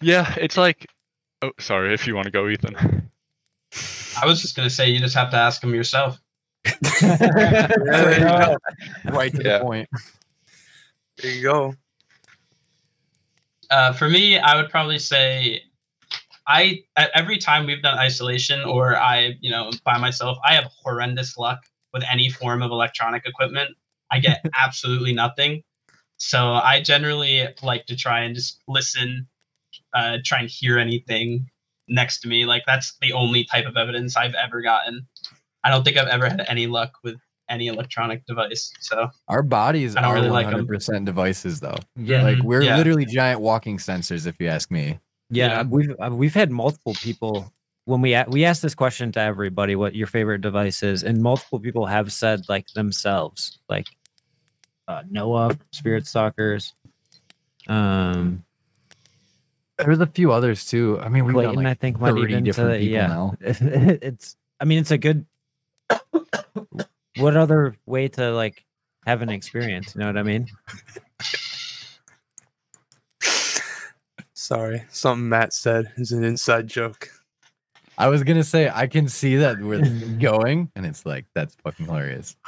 Yeah, 0.00 0.32
it's 0.38 0.56
like, 0.56 0.86
oh, 1.42 1.50
sorry, 1.58 1.92
if 1.92 2.06
you 2.06 2.14
want 2.14 2.26
to 2.26 2.30
go, 2.30 2.48
Ethan. 2.48 3.10
I 4.22 4.26
was 4.26 4.40
just 4.40 4.54
gonna 4.54 4.70
say 4.70 4.88
you 4.88 5.00
just 5.00 5.16
have 5.16 5.30
to 5.32 5.36
ask 5.36 5.60
him 5.62 5.74
yourself. 5.74 6.20
There 7.00 8.20
you 8.20 8.56
right 9.12 9.34
to 9.34 9.42
Yeah. 9.42 9.58
the 9.58 9.64
point. 9.64 9.88
There 11.20 11.30
you 11.32 11.42
go. 11.42 11.74
Uh, 13.70 13.92
for 13.92 14.08
me, 14.08 14.38
I 14.38 14.54
would 14.54 14.70
probably 14.70 15.00
say 15.00 15.62
I 16.46 16.84
at 16.96 17.10
every 17.14 17.38
time 17.38 17.66
we've 17.66 17.82
done 17.82 17.98
isolation 17.98 18.62
or 18.62 18.96
I, 18.96 19.36
you 19.40 19.50
know, 19.50 19.70
by 19.84 19.98
myself, 19.98 20.38
I 20.46 20.54
have 20.54 20.70
horrendous 20.80 21.36
luck 21.36 21.60
with 21.92 22.02
any 22.10 22.28
form 22.30 22.62
of 22.62 22.70
electronic 22.70 23.24
equipment. 23.26 23.70
I 24.10 24.20
get 24.20 24.44
absolutely 24.58 25.12
nothing. 25.12 25.62
So 26.16 26.52
I 26.54 26.82
generally 26.82 27.46
like 27.62 27.86
to 27.86 27.96
try 27.96 28.20
and 28.20 28.34
just 28.34 28.60
listen, 28.66 29.28
uh, 29.94 30.18
try 30.24 30.40
and 30.40 30.50
hear 30.50 30.78
anything 30.78 31.46
next 31.88 32.20
to 32.20 32.28
me. 32.28 32.44
Like 32.44 32.64
that's 32.66 32.96
the 33.00 33.12
only 33.12 33.44
type 33.44 33.66
of 33.66 33.76
evidence 33.76 34.16
I've 34.16 34.34
ever 34.34 34.60
gotten. 34.62 35.06
I 35.64 35.70
don't 35.70 35.84
think 35.84 35.96
I've 35.96 36.08
ever 36.08 36.26
had 36.28 36.44
any 36.48 36.66
luck 36.66 36.92
with 37.04 37.16
any 37.48 37.68
electronic 37.68 38.26
device. 38.26 38.72
So 38.80 39.08
Our 39.28 39.42
bodies 39.42 39.96
I 39.96 40.02
don't 40.02 40.10
are 40.10 40.14
really 40.14 40.28
like 40.30 40.46
'em. 40.48 40.66
100% 40.66 41.04
devices, 41.06 41.60
though. 41.60 41.76
Yeah, 41.96 42.22
Like, 42.22 42.42
we're 42.42 42.62
Yeah. 42.62 42.76
literally 42.76 43.06
giant 43.06 43.40
walking 43.40 43.78
sensors, 43.78 44.26
if 44.26 44.36
you 44.38 44.48
ask 44.48 44.70
me. 44.70 44.98
yeah. 45.30 45.48
Yeah. 45.48 45.62
We've 45.62 45.94
uh, 46.00 46.10
we've 46.12 46.34
had 46.34 46.50
multiple 46.50 46.94
people 47.02 47.52
when 47.88 48.02
we 48.02 48.14
we 48.28 48.44
asked 48.44 48.60
this 48.60 48.74
question 48.74 49.10
to 49.12 49.20
everybody, 49.20 49.74
what 49.74 49.94
your 49.94 50.06
favorite 50.06 50.42
device 50.42 50.82
is, 50.82 51.02
and 51.02 51.22
multiple 51.22 51.58
people 51.58 51.86
have 51.86 52.12
said 52.12 52.42
like 52.46 52.66
themselves, 52.74 53.58
like 53.70 53.86
uh, 54.86 55.04
Noah, 55.10 55.56
Spirit 55.72 56.06
Stalkers, 56.06 56.74
um, 57.66 58.44
There's 59.78 60.00
a 60.00 60.06
few 60.06 60.32
others, 60.32 60.66
too. 60.66 61.00
I 61.00 61.08
mean, 61.08 61.24
we've 61.24 61.32
Clayton. 61.32 61.54
done 61.54 61.64
I 61.64 61.72
think 61.72 61.98
might 61.98 62.10
30 62.10 62.30
even 62.30 62.44
different 62.44 62.74
to, 62.74 62.78
people 62.78 62.94
yeah. 62.94 63.06
now. 63.06 63.34
it's 63.40 64.36
I 64.60 64.66
mean 64.66 64.80
it's 64.80 64.90
a 64.90 64.98
good. 64.98 65.24
what 67.16 67.38
other 67.38 67.74
way 67.86 68.08
to 68.08 68.32
like 68.32 68.66
have 69.06 69.22
an 69.22 69.30
experience? 69.30 69.94
You 69.94 70.00
know 70.00 70.08
what 70.08 70.18
I 70.18 70.24
mean? 70.24 70.46
Sorry, 74.34 74.84
something 74.90 75.26
Matt 75.26 75.54
said 75.54 75.92
is 75.96 76.12
an 76.12 76.22
inside 76.22 76.66
joke. 76.66 77.08
I 77.98 78.08
was 78.08 78.22
gonna 78.22 78.44
say 78.44 78.70
I 78.72 78.86
can 78.86 79.08
see 79.08 79.36
that 79.36 79.60
we're 79.60 79.82
going, 80.20 80.70
and 80.74 80.86
it's 80.86 81.04
like 81.04 81.26
that's 81.34 81.54
fucking 81.56 81.86
hilarious. 81.86 82.36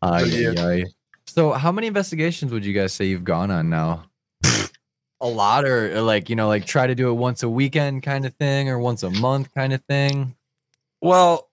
Oh, 0.00 0.12
ay, 0.12 0.22
yeah. 0.24 0.50
ay, 0.56 0.62
ay. 0.72 0.84
So, 1.26 1.52
how 1.52 1.72
many 1.72 1.88
investigations 1.88 2.52
would 2.52 2.64
you 2.64 2.72
guys 2.72 2.92
say 2.92 3.06
you've 3.06 3.24
gone 3.24 3.50
on 3.50 3.68
now? 3.68 4.04
a 5.20 5.26
lot, 5.26 5.64
or, 5.64 5.96
or 5.96 6.00
like 6.02 6.30
you 6.30 6.36
know, 6.36 6.46
like 6.46 6.64
try 6.64 6.86
to 6.86 6.94
do 6.94 7.10
it 7.10 7.14
once 7.14 7.42
a 7.42 7.48
weekend 7.48 8.02
kind 8.04 8.24
of 8.24 8.34
thing, 8.34 8.68
or 8.68 8.78
once 8.78 9.02
a 9.02 9.10
month 9.10 9.52
kind 9.54 9.72
of 9.72 9.82
thing. 9.84 10.36
Well, 11.00 11.48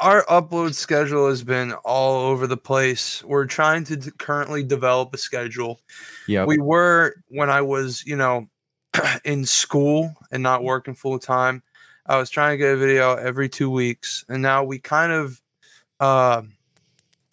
our 0.00 0.24
upload 0.26 0.74
schedule 0.74 1.28
has 1.28 1.42
been 1.42 1.72
all 1.84 2.30
over 2.30 2.46
the 2.46 2.56
place. 2.56 3.24
We're 3.24 3.46
trying 3.46 3.84
to 3.84 3.96
d- 3.96 4.10
currently 4.18 4.62
develop 4.62 5.12
a 5.14 5.18
schedule. 5.18 5.80
Yeah, 6.28 6.44
We 6.44 6.58
were 6.58 7.16
when 7.28 7.50
I 7.50 7.62
was, 7.62 8.04
you 8.06 8.16
know, 8.16 8.48
in 9.24 9.44
school 9.44 10.14
and 10.30 10.42
not 10.42 10.64
working 10.64 10.94
full 10.94 11.18
time. 11.18 11.62
I 12.06 12.16
was 12.18 12.30
trying 12.30 12.54
to 12.54 12.56
get 12.56 12.74
a 12.74 12.76
video 12.76 13.14
every 13.14 13.48
two 13.48 13.70
weeks, 13.70 14.24
and 14.28 14.42
now 14.42 14.64
we 14.64 14.78
kind 14.78 15.12
of 15.12 15.40
uh, 16.00 16.42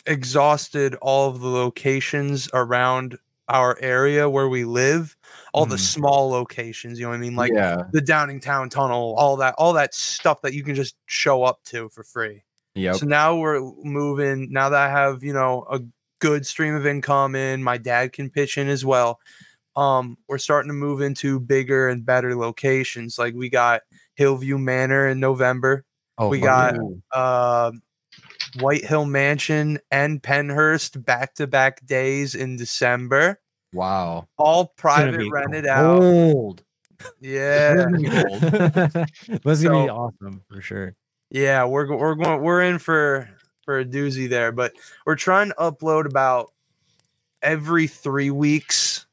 exhausted 0.06 0.96
all 0.96 1.30
of 1.30 1.40
the 1.42 1.48
locations 1.48 2.50
around 2.54 3.18
our 3.50 3.78
area 3.80 4.30
where 4.30 4.50
we 4.50 4.66
live, 4.66 5.16
all 5.54 5.66
the 5.66 5.78
Mhm. 5.78 5.80
small 5.80 6.30
locations. 6.30 7.00
You 7.00 7.06
know 7.06 7.12
what 7.12 7.16
I 7.16 7.20
mean? 7.20 7.36
Like 7.36 7.54
yeah, 7.54 7.84
the 7.94 8.02
Downingtown 8.02 8.70
Tunnel, 8.70 9.16
all 9.18 9.38
that, 9.38 9.56
all 9.58 9.74
that 9.74 9.94
stuff 9.94 10.42
that 10.42 10.54
you 10.54 10.64
can 10.64 10.76
just 10.76 10.96
show 11.06 11.44
up 11.44 11.64
to 11.66 11.88
for 11.90 12.04
free. 12.04 12.44
Yeah. 12.76 12.92
So 12.94 13.06
now 13.06 13.36
we're 13.38 13.62
moving. 13.84 14.52
Now 14.52 14.70
that 14.70 14.90
I 14.90 14.92
have 14.92 15.24
you 15.24 15.34
know 15.34 15.66
a 15.72 15.80
good 16.20 16.46
stream 16.46 16.76
of 16.76 16.86
income 16.86 17.36
in, 17.36 17.64
my 17.64 17.78
dad 17.78 18.12
can 18.12 18.30
pitch 18.30 18.58
in 18.58 18.68
as 18.68 18.84
well. 18.84 19.20
Um, 19.78 20.18
we're 20.28 20.40
starting 20.40 20.70
to 20.70 20.74
move 20.74 21.00
into 21.02 21.40
bigger 21.40 21.88
and 21.88 22.06
better 22.06 22.36
locations. 22.36 23.18
Like 23.18 23.36
we 23.36 23.48
got 23.50 23.84
Hillview 24.16 24.58
Manor 24.58 25.08
in 25.08 25.22
November. 25.22 25.86
Oh, 26.18 26.28
we 26.28 26.40
got-. 26.40 26.76
Uh, 27.14 27.72
White 28.60 28.86
Hill 28.86 29.06
Mansion 29.06 29.80
and 29.92 30.22
Pennhurst 30.22 31.04
back 31.06 31.36
to 31.36 31.48
back 31.48 31.86
days 31.86 32.36
in 32.36 32.58
December. 32.58 33.40
wow. 33.74 34.28
All 34.38 34.74
private 34.78 35.30
rented 35.30 35.68
out. 35.68 36.00
Gold. 36.00 36.64
Yeah. 37.20 37.76
That's 37.76 39.64
gonna 39.64 39.84
be 39.84 39.90
awesome 39.90 40.42
for 40.50 40.62
sure. 40.62 40.96
Yeah, 41.30 41.66
we're 41.66 41.96
we're 41.96 42.16
going 42.16 42.42
we're 42.42 42.62
in 42.62 42.80
for 42.80 43.30
for 43.64 43.80
a 43.80 43.86
doozy 43.86 44.30
there, 44.30 44.52
but 44.52 44.74
we're 45.06 45.16
trying 45.16 45.50
to 45.50 45.56
upload 45.56 46.06
about 46.06 46.54
every 47.42 47.88
three 47.88 48.32
weeks. 48.32 49.06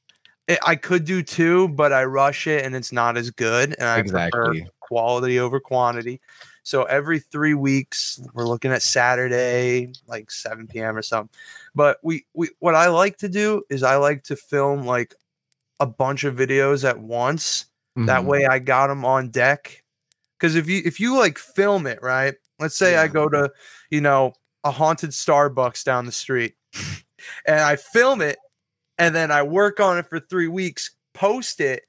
I- 0.49 0.59
I 0.65 0.77
could 0.77 1.05
do 1.05 1.23
two, 1.23 1.69
but 1.69 1.93
I 1.93 2.05
rush 2.05 2.47
it 2.47 2.65
and 2.65 2.75
it's 2.75 2.93
not 2.93 3.17
as 3.17 3.31
good, 3.31 3.75
and 3.79 3.89
I 3.89 4.03
prefer 4.31 4.53
quality 4.81 5.39
over 5.41 5.61
quantity. 5.61 6.21
So 6.63 6.85
every 6.85 7.19
three 7.19 7.55
weeks, 7.55 8.21
we're 8.33 8.47
looking 8.47 8.71
at 8.73 8.83
Saturday, 8.83 9.93
like 10.07 10.31
7 10.31 10.67
p.m. 10.67 10.97
or 10.97 11.03
something. 11.03 11.35
But 11.75 11.99
we 12.03 12.27
we 12.35 12.51
what 12.59 12.75
I 12.75 12.89
like 12.89 13.19
to 13.19 13.29
do 13.29 13.63
is 13.71 13.83
I 13.83 13.97
like 13.97 14.25
to 14.25 14.37
film 14.37 14.85
like 14.85 15.15
a 15.81 15.87
bunch 15.87 16.25
of 16.25 16.37
videos 16.37 16.89
at 16.89 16.99
once 16.99 17.67
that 17.97 18.23
Mhm. 18.23 18.25
way 18.27 18.47
I 18.47 18.59
got 18.59 18.89
them 18.89 19.05
on 19.05 19.31
deck. 19.31 19.83
Because 20.39 20.57
if 20.57 20.69
you 20.69 20.83
if 20.85 21.01
you 21.01 21.17
like 21.17 21.39
film 21.39 21.87
it, 21.87 22.01
right? 22.03 22.35
Let's 22.59 22.77
say 22.77 22.97
I 22.97 23.09
go 23.09 23.29
to, 23.29 23.51
you 23.91 24.01
know, 24.01 24.33
a 24.63 24.71
haunted 24.71 25.11
Starbucks 25.11 25.85
down 25.85 26.07
the 26.07 26.13
street 26.13 26.55
and 27.47 27.61
I 27.61 27.77
film 27.77 28.21
it 28.21 28.39
and 28.99 29.15
then 29.15 29.31
I 29.31 29.43
work 29.43 29.81
on 29.81 29.99
it 29.99 30.09
for 30.09 30.21
three 30.21 30.49
weeks, 30.49 30.91
post 31.15 31.61
it, 31.61 31.85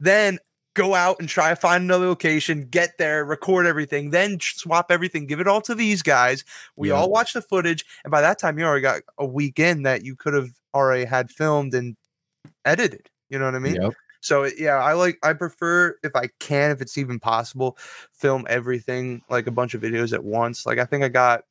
then 0.00 0.38
go 0.74 0.94
out 0.94 1.16
and 1.20 1.28
try 1.28 1.50
to 1.50 1.56
find 1.56 1.84
another 1.84 2.06
location, 2.08 2.66
get 2.68 2.98
there, 2.98 3.24
record 3.24 3.64
everything, 3.64 4.10
then 4.10 4.38
swap 4.40 4.90
everything, 4.90 5.26
give 5.26 5.38
it 5.40 5.46
all 5.46 5.60
to 5.60 5.74
these 5.74 6.02
guys. 6.02 6.44
We 6.76 6.88
Yeah. 6.88 6.94
all 6.96 7.10
watch 7.10 7.32
the 7.32 7.42
footage, 7.42 7.84
and 8.04 8.10
by 8.10 8.20
that 8.20 8.38
time 8.38 8.58
you 8.58 8.64
already 8.64 8.82
got 8.82 9.02
a 9.18 9.24
weekend 9.24 9.86
that 9.86 10.04
you 10.04 10.16
could 10.16 10.34
have 10.34 10.50
already 10.74 11.04
had 11.04 11.30
filmed 11.30 11.74
and 11.74 11.96
edited. 12.64 13.08
You 13.28 13.38
know 13.38 13.44
what 13.44 13.54
I 13.54 13.60
mean? 13.60 13.76
Yep. 13.80 13.94
So 14.20 14.44
yeah, 14.44 14.76
I 14.76 14.94
like 14.94 15.18
I 15.22 15.32
prefer 15.34 15.96
if 16.02 16.16
I 16.16 16.28
can, 16.40 16.70
if 16.70 16.80
it's 16.80 16.98
even 16.98 17.20
possible, 17.20 17.78
film 18.12 18.46
everything 18.48 19.22
like 19.28 19.46
a 19.46 19.50
bunch 19.52 19.74
of 19.74 19.82
videos 19.82 20.12
at 20.12 20.24
once. 20.24 20.66
Like 20.66 20.78
I 20.78 20.86
think 20.86 21.04
I 21.04 21.08
got 21.08 21.44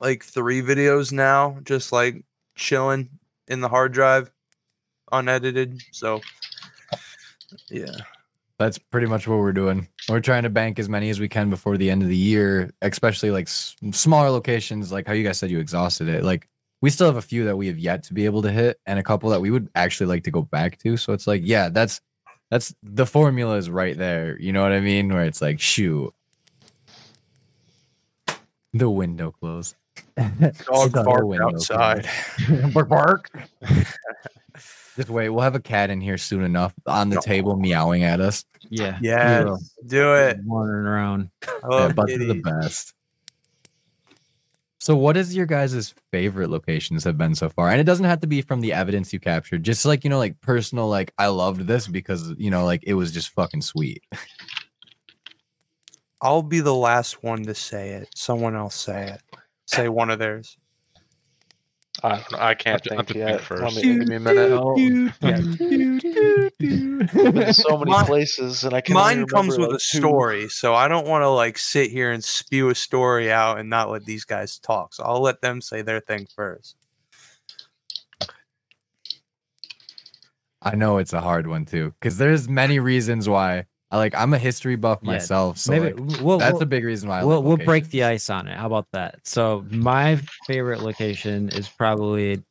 like 0.00 0.24
three 0.24 0.62
videos 0.62 1.12
now, 1.12 1.58
just 1.62 1.92
like 1.92 2.24
chilling 2.56 3.10
in 3.48 3.60
the 3.60 3.68
hard 3.68 3.92
drive, 3.92 4.30
unedited. 5.12 5.80
So 5.92 6.20
yeah, 7.70 7.90
That's 8.58 8.78
pretty 8.78 9.06
much 9.06 9.28
what 9.28 9.38
we're 9.38 9.52
doing. 9.52 9.88
We're 10.08 10.20
trying 10.20 10.42
to 10.44 10.50
bank 10.50 10.78
as 10.78 10.88
many 10.88 11.10
as 11.10 11.20
we 11.20 11.28
can 11.28 11.50
before 11.50 11.76
the 11.76 11.90
end 11.90 12.02
of 12.02 12.08
the 12.08 12.16
year, 12.16 12.72
especially 12.82 13.30
like 13.30 13.46
s- 13.46 13.76
smaller 13.92 14.30
locations, 14.30 14.90
like 14.90 15.06
how 15.06 15.12
you 15.12 15.24
guys 15.24 15.38
said 15.38 15.50
you 15.50 15.58
exhausted 15.60 16.08
it. 16.08 16.24
Like 16.24 16.48
we 16.80 16.90
still 16.90 17.06
have 17.06 17.16
a 17.16 17.22
few 17.22 17.44
that 17.44 17.56
we 17.56 17.66
have 17.68 17.78
yet 17.78 18.02
to 18.04 18.14
be 18.14 18.24
able 18.24 18.42
to 18.42 18.50
hit, 18.50 18.80
and 18.86 18.98
a 18.98 19.02
couple 19.02 19.30
that 19.30 19.40
we 19.40 19.50
would 19.50 19.68
actually 19.74 20.06
like 20.06 20.24
to 20.24 20.30
go 20.30 20.42
back 20.42 20.78
to. 20.78 20.96
So 20.96 21.12
it's 21.12 21.26
like, 21.26 21.42
yeah, 21.44 21.68
that's 21.68 22.00
that's 22.50 22.74
the 22.82 23.06
formula 23.06 23.56
is 23.56 23.70
right 23.70 23.96
there. 23.96 24.38
You 24.38 24.52
know 24.52 24.62
what 24.62 24.72
I 24.72 24.80
mean? 24.80 25.12
Where 25.12 25.24
it's 25.24 25.40
like, 25.42 25.60
shoot, 25.60 26.12
the 28.72 28.90
window 28.90 29.30
closed. 29.30 29.76
Dog 30.16 30.92
The 30.92 31.02
bark 31.04 31.24
window 31.24 31.48
outside. 31.48 32.08
bark 32.72 32.88
bark. 32.88 33.30
Just 34.96 35.08
wait, 35.10 35.28
we'll 35.28 35.42
have 35.42 35.56
a 35.56 35.60
cat 35.60 35.90
in 35.90 36.00
here 36.00 36.16
soon 36.18 36.44
enough 36.44 36.72
on 36.86 37.08
the 37.08 37.16
No. 37.16 37.20
table 37.20 37.56
meowing 37.56 38.04
at 38.04 38.20
us. 38.20 38.44
Yeah. 38.70 38.96
Yes, 39.02 39.44
will. 39.44 39.58
do 39.86 40.14
it. 40.14 40.38
Wandering 40.44 40.86
around. 40.86 41.30
I 41.42 41.52
Yeah, 41.62 41.68
love 41.68 41.94
butts 41.96 42.12
are 42.12 42.18
the 42.18 42.40
best. 42.40 42.94
So, 44.78 44.94
what 44.94 45.16
is 45.16 45.34
your 45.34 45.46
guys' 45.46 45.94
favorite 46.12 46.50
locations 46.50 47.02
have 47.04 47.16
been 47.18 47.34
so 47.34 47.48
far? 47.48 47.70
And 47.70 47.80
it 47.80 47.84
doesn't 47.84 48.04
have 48.04 48.20
to 48.20 48.26
be 48.26 48.42
from 48.42 48.60
the 48.60 48.72
evidence 48.74 49.12
you 49.12 49.18
captured. 49.18 49.62
Just 49.64 49.84
like 49.84 50.04
you 50.04 50.10
know, 50.10 50.18
like 50.18 50.40
personal, 50.42 50.88
like 50.88 51.12
I 51.18 51.26
loved 51.28 51.62
this 51.66 51.88
because 51.88 52.32
you 52.36 52.50
know, 52.50 52.64
like 52.64 52.84
it 52.86 52.94
was 52.94 53.10
just 53.10 53.30
fucking 53.30 53.62
sweet. 53.62 54.04
I'll 56.20 56.42
be 56.42 56.60
the 56.60 56.74
last 56.74 57.22
one 57.24 57.42
to 57.44 57.54
say 57.54 57.90
it. 57.90 58.10
Someone 58.14 58.54
else 58.54 58.74
say 58.76 59.08
it. 59.10 59.22
Say 59.66 59.88
one 59.88 60.10
of 60.10 60.18
theirs. 60.18 60.56
I, 62.02 62.08
don't 62.16 62.32
know, 62.32 62.38
I 62.40 62.54
can't 62.54 62.82
ju- 62.82 62.90
I'll 62.92 62.96
think 63.04 63.08
just 63.08 63.16
yet. 63.18 63.40
think 63.40 63.50
Let 63.50 63.60
first. 63.60 63.76
me, 63.76 63.82
give 63.82 64.08
me 64.08 64.16
a 64.16 64.20
minute. 64.20 64.50
Oh, 64.52 64.76
yeah. 64.76 65.00
There's 67.32 67.56
so 67.62 67.78
many 67.78 67.90
Mine- 67.92 68.04
places, 68.06 68.64
and 68.64 68.74
I 68.74 68.80
can. 68.80 68.96
only 68.96 69.14
Mine 69.16 69.26
comes 69.26 69.52
remember, 69.54 69.74
with 69.74 69.80
a 69.80 69.84
two. 69.84 69.98
story, 69.98 70.48
so 70.48 70.74
I 70.74 70.88
don't 70.88 71.06
want 71.06 71.22
to 71.22 71.28
like 71.28 71.56
sit 71.56 71.90
here 71.90 72.10
and 72.10 72.22
spew 72.22 72.68
a 72.68 72.74
story 72.74 73.30
out 73.30 73.58
and 73.58 73.70
not 73.70 73.90
let 73.90 74.04
these 74.04 74.24
guys 74.24 74.58
talk. 74.58 74.92
So 74.92 75.04
I'll 75.04 75.22
let 75.22 75.40
them 75.40 75.60
say 75.60 75.82
their 75.82 76.00
thing 76.00 76.26
first. 76.34 76.76
I 80.60 80.74
know 80.74 80.98
it's 80.98 81.12
a 81.12 81.20
hard 81.20 81.46
one 81.46 81.64
too, 81.64 81.94
because 82.00 82.18
there's 82.18 82.48
many 82.48 82.78
reasons 82.80 83.28
why. 83.28 83.66
I 83.94 83.96
like. 83.96 84.14
I'm 84.16 84.34
a 84.34 84.38
history 84.38 84.74
buff 84.74 84.98
Yeah, 85.02 85.12
myself, 85.12 85.58
so 85.58 85.70
Maybe 85.70 85.92
like, 85.92 86.20
we'll, 86.20 86.38
that's 86.38 86.54
we'll, 86.54 86.62
a 86.62 86.66
big 86.66 86.84
reason 86.84 87.08
why. 87.08 87.20
I 87.20 87.22
we'll, 87.22 87.40
like 87.40 87.46
we'll 87.46 87.64
break 87.64 87.90
the 87.90 88.02
ice 88.02 88.28
on 88.28 88.48
it. 88.48 88.56
How 88.56 88.66
about 88.66 88.88
that? 88.90 89.20
So 89.22 89.64
my 89.70 90.16
favorite 90.48 90.80
location 90.80 91.48
is 91.48 91.68
probably 91.68 92.42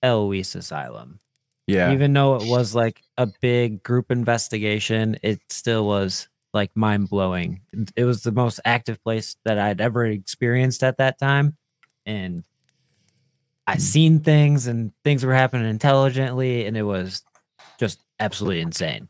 Eloise 0.00 0.54
Asylum. 0.54 1.18
Yeah, 1.66 1.90
Even 1.90 2.12
though 2.12 2.36
it 2.36 2.44
was 2.44 2.72
like 2.72 3.02
a 3.18 3.26
big 3.26 3.82
group 3.82 4.12
investigation, 4.12 5.18
it 5.24 5.40
still 5.50 5.88
was 5.88 6.28
like 6.54 6.70
mind 6.76 7.10
blowing. 7.10 7.62
It 7.96 8.04
was 8.04 8.22
the 8.22 8.30
most 8.30 8.60
active 8.64 9.02
place 9.02 9.34
that 9.44 9.58
I'd 9.58 9.80
ever 9.80 10.06
experienced 10.06 10.84
at 10.84 10.98
that 10.98 11.18
time. 11.18 11.56
And 12.06 12.44
I 13.66 13.78
seen 13.78 14.20
things 14.20 14.68
and 14.68 14.92
things 15.02 15.24
were 15.24 15.34
happening 15.34 15.68
intelligently, 15.68 16.64
and 16.66 16.76
it 16.76 16.84
was 16.84 17.24
just 17.80 17.98
absolutely 18.20 18.60
insane. 18.60 19.08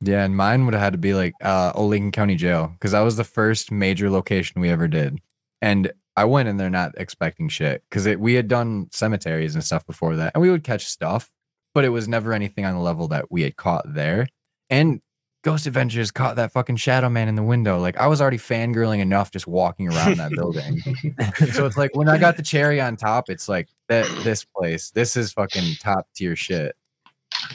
Yeah, 0.00 0.24
and 0.24 0.36
mine 0.36 0.64
would 0.64 0.74
have 0.74 0.82
had 0.82 0.92
to 0.92 0.98
be 0.98 1.14
like 1.14 1.34
uh 1.42 1.72
Old 1.74 1.90
Lincoln 1.90 2.12
County 2.12 2.36
Jail 2.36 2.68
because 2.68 2.92
that 2.92 3.00
was 3.00 3.16
the 3.16 3.24
first 3.24 3.72
major 3.72 4.10
location 4.10 4.60
we 4.60 4.70
ever 4.70 4.88
did, 4.88 5.20
and 5.60 5.90
I 6.16 6.24
went 6.24 6.48
in 6.48 6.56
there 6.56 6.70
not 6.70 6.92
expecting 6.96 7.48
shit 7.48 7.84
because 7.88 8.06
we 8.16 8.34
had 8.34 8.48
done 8.48 8.88
cemeteries 8.92 9.54
and 9.54 9.64
stuff 9.64 9.86
before 9.86 10.16
that, 10.16 10.32
and 10.34 10.42
we 10.42 10.50
would 10.50 10.64
catch 10.64 10.86
stuff, 10.86 11.30
but 11.74 11.84
it 11.84 11.90
was 11.90 12.08
never 12.08 12.32
anything 12.32 12.64
on 12.64 12.74
the 12.74 12.80
level 12.80 13.08
that 13.08 13.30
we 13.30 13.42
had 13.42 13.56
caught 13.56 13.84
there. 13.92 14.28
And 14.70 15.00
Ghost 15.44 15.66
Adventures 15.66 16.10
caught 16.10 16.36
that 16.36 16.50
fucking 16.50 16.76
Shadow 16.76 17.08
Man 17.08 17.28
in 17.28 17.36
the 17.36 17.42
window. 17.42 17.78
Like 17.78 17.96
I 17.96 18.08
was 18.08 18.20
already 18.20 18.38
fangirling 18.38 18.98
enough 18.98 19.30
just 19.30 19.46
walking 19.46 19.88
around 19.88 20.16
that 20.16 20.32
building. 20.32 20.80
so 21.52 21.64
it's 21.66 21.76
like 21.76 21.94
when 21.94 22.08
I 22.08 22.18
got 22.18 22.36
the 22.36 22.42
cherry 22.42 22.80
on 22.80 22.96
top, 22.96 23.30
it's 23.30 23.48
like 23.48 23.68
that 23.88 24.06
this 24.24 24.44
place, 24.44 24.90
this 24.90 25.16
is 25.16 25.32
fucking 25.32 25.76
top 25.80 26.08
tier 26.14 26.34
shit. 26.34 26.74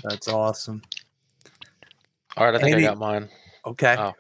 That's 0.04 0.30
awesome. 0.30 0.82
All 2.38 2.46
right, 2.46 2.56
I 2.56 2.60
think 2.60 2.74
Andy- 2.74 2.86
I 2.88 2.92
got 2.92 2.98
mine. 2.98 3.30
Okay. 3.66 3.96
Oh. 3.98 4.14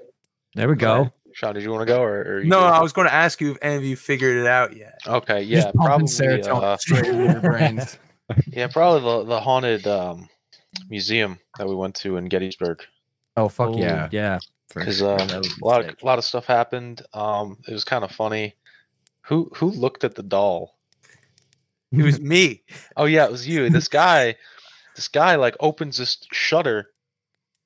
There 0.56 0.68
we 0.70 0.76
go. 0.76 1.12
Shawn, 1.34 1.56
did 1.56 1.64
you 1.64 1.72
want 1.72 1.82
to 1.82 1.86
go 1.92 2.02
or? 2.04 2.22
or 2.22 2.40
you 2.42 2.50
no, 2.50 2.60
good? 2.60 2.66
I 2.68 2.82
was 2.82 2.94
going 2.94 3.08
to 3.08 3.14
ask 3.14 3.42
you 3.42 3.52
if 3.52 3.58
any 3.64 3.76
of 3.76 3.84
you 3.84 3.96
figured 3.96 4.38
it 4.38 4.46
out 4.46 4.76
yet. 4.78 5.00
Okay, 5.08 5.42
yeah, 5.42 5.64
pumping 5.64 5.82
probably. 5.82 6.08
serotonin 6.08 6.64
Uh, 6.64 6.78
straight 6.78 7.06
into 7.06 7.24
your 7.32 7.42
brains. 7.42 7.98
yeah, 8.48 8.68
probably 8.68 9.02
the 9.02 9.24
the 9.36 9.40
haunted 9.42 9.86
um, 9.88 10.30
museum 10.90 11.40
that 11.58 11.68
we 11.68 11.76
went 11.76 11.96
to 11.96 12.18
in 12.18 12.26
Gettysburg. 12.26 12.84
Oh 13.36 13.50
fuck 13.50 13.70
Oh, 13.70 13.78
yeah. 13.78 14.08
Yeah. 14.12 14.40
because 14.74 15.00
sure. 15.00 15.20
um, 15.20 15.30
a 15.32 15.66
lot 15.66 15.82
of 15.84 15.96
a 16.02 16.06
lot 16.06 16.20
of 16.20 16.24
stuff 16.24 16.46
happened. 16.46 17.02
Um, 17.14 17.58
it 17.68 17.74
was 17.74 17.84
kind 17.84 18.04
of 18.04 18.12
funny. 18.12 18.56
Who 19.24 19.50
who 19.56 19.72
looked 19.72 20.04
at 20.04 20.14
the 20.16 20.24
doll? 20.24 20.78
It 21.92 22.04
was 22.04 22.20
me. 22.20 22.64
Oh 22.96 23.06
yeah, 23.06 23.26
it 23.26 23.32
was 23.32 23.48
you. 23.48 23.70
This 23.70 23.88
guy, 23.88 24.36
this 24.96 25.08
guy 25.08 25.36
like 25.36 25.56
opens 25.60 25.98
this 25.98 26.18
shutter, 26.32 26.92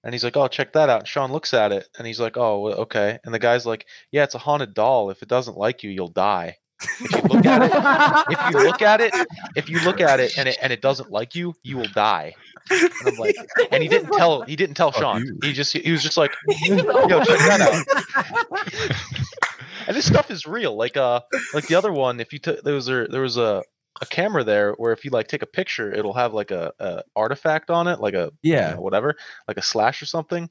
and 0.03 0.13
he's 0.13 0.23
like, 0.23 0.37
"Oh, 0.37 0.47
check 0.47 0.73
that 0.73 0.89
out." 0.89 0.99
And 0.99 1.07
Shawn 1.07 1.31
looks 1.31 1.53
at 1.53 1.71
it, 1.71 1.87
and 1.97 2.07
he's 2.07 2.19
like, 2.19 2.37
"Oh, 2.37 2.67
okay." 2.67 3.19
And 3.23 3.33
the 3.33 3.39
guy's 3.39 3.65
like, 3.65 3.85
"Yeah, 4.11 4.23
it's 4.23 4.35
a 4.35 4.39
haunted 4.39 4.73
doll. 4.73 5.09
If 5.09 5.21
it 5.21 5.29
doesn't 5.29 5.57
like 5.57 5.83
you, 5.83 5.89
you'll 5.89 6.07
die." 6.09 6.57
If 6.79 7.11
you 7.11 7.29
look 7.29 7.45
at 7.45 7.61
it, 7.61 8.27
if 8.31 8.53
you 8.53 8.63
look 8.63 8.81
at 8.81 9.01
it, 9.01 9.27
if 9.55 9.69
you 9.69 9.79
look 9.81 10.01
at 10.01 10.19
it 10.19 10.37
and 10.37 10.47
it 10.47 10.57
and 10.61 10.71
it 10.71 10.81
doesn't 10.81 11.11
like 11.11 11.35
you, 11.35 11.55
you 11.63 11.77
will 11.77 11.87
die. 11.93 12.35
And 12.69 12.91
I'm 13.05 13.15
like, 13.15 13.35
and 13.71 13.81
he 13.81 13.89
didn't 13.89 14.11
tell 14.11 14.41
he 14.43 14.55
didn't 14.55 14.75
tell 14.75 14.91
Shawn. 14.91 15.39
He 15.41 15.53
just 15.53 15.73
he 15.73 15.91
was 15.91 16.03
just 16.03 16.17
like, 16.17 16.31
yo, 16.47 16.77
check 17.23 17.39
that 17.39 17.61
out. 17.61 19.17
and 19.87 19.95
this 19.95 20.05
stuff 20.05 20.29
is 20.29 20.45
real. 20.45 20.75
Like 20.75 20.97
uh, 20.97 21.21
like 21.53 21.67
the 21.67 21.75
other 21.75 21.91
one. 21.91 22.19
If 22.19 22.33
you 22.33 22.39
took 22.39 22.63
there 22.63 22.75
was 22.75 22.89
a 22.89 23.07
there 23.09 23.21
was 23.21 23.37
a 23.37 23.63
a 24.01 24.05
camera 24.05 24.43
there 24.43 24.73
where 24.73 24.91
if 24.93 25.03
you 25.05 25.11
like 25.11 25.27
take 25.27 25.41
a 25.43 25.47
picture, 25.47 25.91
it'll 25.93 26.13
have 26.13 26.33
like 26.33 26.51
a, 26.51 26.71
a 26.79 27.03
artifact 27.15 27.69
on 27.69 27.87
it, 27.87 27.99
like 27.99 28.13
a 28.13 28.31
you 28.41 28.53
Yeah. 28.53 28.71
know, 28.75 28.81
whatever, 28.81 29.15
like 29.47 29.57
a 29.57 29.61
slash 29.61 30.01
or 30.01 30.05
something. 30.05 30.49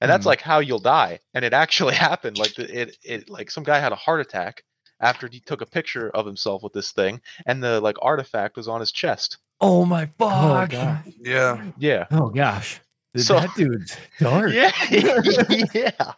And 0.00 0.10
that's 0.10 0.22
Mhm. 0.24 0.26
like 0.28 0.40
how 0.40 0.60
you'll 0.60 0.78
die. 0.78 1.20
And 1.34 1.44
it 1.44 1.52
actually 1.52 1.94
happened. 2.08 2.38
Like 2.38 2.54
the- 2.54 2.80
it, 2.82 2.96
it, 3.04 3.28
like 3.30 3.50
some 3.50 3.64
guy 3.64 3.78
had 3.80 3.92
a 3.92 3.96
heart 3.96 4.20
attack 4.20 4.62
after 5.00 5.28
he 5.28 5.40
took 5.40 5.60
a 5.60 5.66
picture 5.66 6.10
of 6.10 6.26
himself 6.26 6.62
with 6.62 6.72
this 6.72 6.92
thing, 6.92 7.20
and 7.46 7.62
the 7.62 7.80
like 7.80 7.96
artifact 8.02 8.56
was 8.56 8.68
on 8.68 8.80
his 8.80 8.92
chest. 8.92 9.38
Oh 9.60 9.84
my 9.84 10.08
Oh, 10.20 10.28
fuck. 10.28 10.70
God. 10.70 11.02
Yeah. 11.20 11.64
Yeah. 11.78 12.06
oh 12.12 12.28
gosh. 12.30 12.80
So- 13.16 13.40
that 13.40 13.54
dude's 13.56 13.96
dark. 14.20 14.52
Yeah, 14.52 14.70
yeah, 15.74 16.12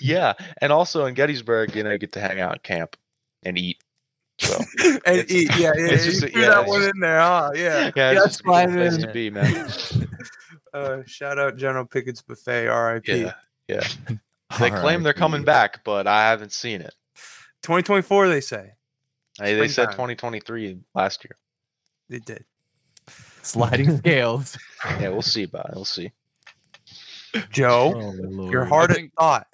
yeah. 0.00 0.32
And 0.60 0.72
also 0.72 1.06
in 1.06 1.14
Gettysburg, 1.14 1.74
you 1.74 1.82
know, 1.84 1.90
you 1.92 1.98
get 1.98 2.12
to 2.12 2.20
hang 2.20 2.40
out 2.40 2.54
at 2.56 2.62
camp 2.62 2.96
and 3.44 3.56
eat. 3.56 3.78
So 4.38 4.56
and 5.06 5.18
It's- 5.18 5.30
eat. 5.30 5.50
Yeah, 5.58 5.72
yeah. 5.76 5.84
it's 5.92 6.04
you 6.06 6.10
just 6.12 6.22
a- 6.24 6.28
threw 6.28 6.42
yeah, 6.42 6.48
that 6.48 6.66
one 6.66 6.80
just- 6.82 6.94
in 6.94 7.00
there, 7.00 7.20
huh? 7.20 7.50
Yeah. 7.54 7.90
yeah, 7.94 8.10
it's 8.12 8.20
that's 8.20 8.24
just 8.24 8.40
a 8.40 8.42
good 8.44 8.52
place 8.74 8.92
man. 8.92 9.00
to 9.00 9.12
be, 9.12 9.30
man. 9.30 10.08
Uh, 10.74 11.02
shout 11.04 11.38
out 11.38 11.58
General 11.58 11.84
Pickett's 11.84 12.22
Buffet, 12.22 12.66
R.I.P. 12.66 13.20
Yeah, 13.20 13.34
yeah. 13.68 13.86
They 14.58 14.70
claim 14.70 15.02
they're 15.02 15.12
coming 15.12 15.44
back, 15.44 15.84
but 15.84 16.06
I 16.06 16.30
haven't 16.30 16.52
seen 16.52 16.80
it. 16.80 16.94
2024, 17.62 18.28
they 18.28 18.40
say 18.40 18.72
Hey, 19.38 19.54
they 19.54 19.68
said 19.68 19.90
2023 19.90 20.78
last 20.94 21.24
year. 21.24 21.36
they 22.08 22.20
did. 22.20 22.46
Sliding 23.42 23.98
scales. 23.98 24.56
Yeah, 24.98 25.10
we'll 25.10 25.20
see 25.20 25.42
about 25.42 25.68
it. 25.70 25.74
We'll 25.74 25.84
see. 25.84 26.10
Joe, 27.50 27.92
Oh, 27.94 28.14
Lord. 28.28 28.52
your 28.52 28.64
heart 28.64 28.90
at 28.92 28.98
thought. 29.18 29.46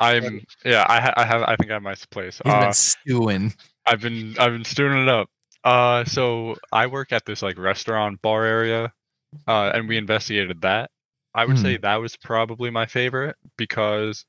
I'm 0.00 0.44
yeah. 0.64 0.84
I 0.88 1.00
ha- 1.00 1.14
I 1.16 1.24
have 1.24 1.42
I 1.42 1.54
think 1.56 1.70
I 1.70 1.74
have 1.74 1.82
my 1.82 1.94
place. 2.10 2.40
He's 2.44 2.52
Uh, 2.52 2.60
been 2.62 2.72
stewing. 2.72 3.54
I've 3.88 4.00
been 4.00 4.36
I've 4.38 4.52
been 4.52 4.64
stewing 4.64 5.02
it 5.02 5.08
up. 5.08 5.28
Uh, 5.64 6.04
so 6.04 6.56
I 6.72 6.86
work 6.86 7.12
at 7.12 7.24
this 7.24 7.42
like 7.42 7.58
restaurant 7.58 8.20
bar 8.22 8.44
area, 8.44 8.92
uh, 9.46 9.72
and 9.74 9.88
we 9.88 9.96
investigated 9.96 10.60
that. 10.62 10.90
I 11.34 11.44
would 11.44 11.58
say 11.58 11.76
that 11.76 11.96
was 11.96 12.16
probably 12.16 12.70
my 12.70 12.86
favorite 12.86 13.36
because, 13.56 14.24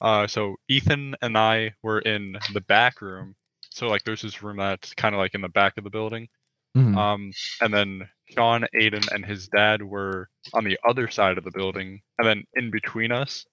uh, 0.00 0.26
so 0.26 0.56
Ethan 0.68 1.14
and 1.20 1.36
I 1.36 1.74
were 1.82 1.98
in 2.00 2.38
the 2.54 2.62
back 2.62 3.02
room. 3.02 3.34
So 3.70 3.88
like 3.88 4.04
there's 4.04 4.22
this 4.22 4.42
room 4.42 4.56
that's 4.56 4.94
kind 4.94 5.14
of 5.14 5.18
like 5.18 5.34
in 5.34 5.42
the 5.42 5.48
back 5.48 5.76
of 5.76 5.84
the 5.84 5.90
building. 5.90 6.28
Mhm. 6.76 6.96
Um, 6.96 7.32
and 7.60 7.74
then 7.74 8.08
Shawn, 8.30 8.66
Aidan, 8.74 9.02
and 9.12 9.26
his 9.26 9.48
dad 9.48 9.82
were 9.82 10.28
on 10.54 10.64
the 10.64 10.78
other 10.88 11.08
side 11.08 11.38
of 11.38 11.44
the 11.44 11.50
building, 11.50 12.00
and 12.18 12.26
then 12.26 12.44
in 12.54 12.70
between 12.70 13.12
us 13.12 13.44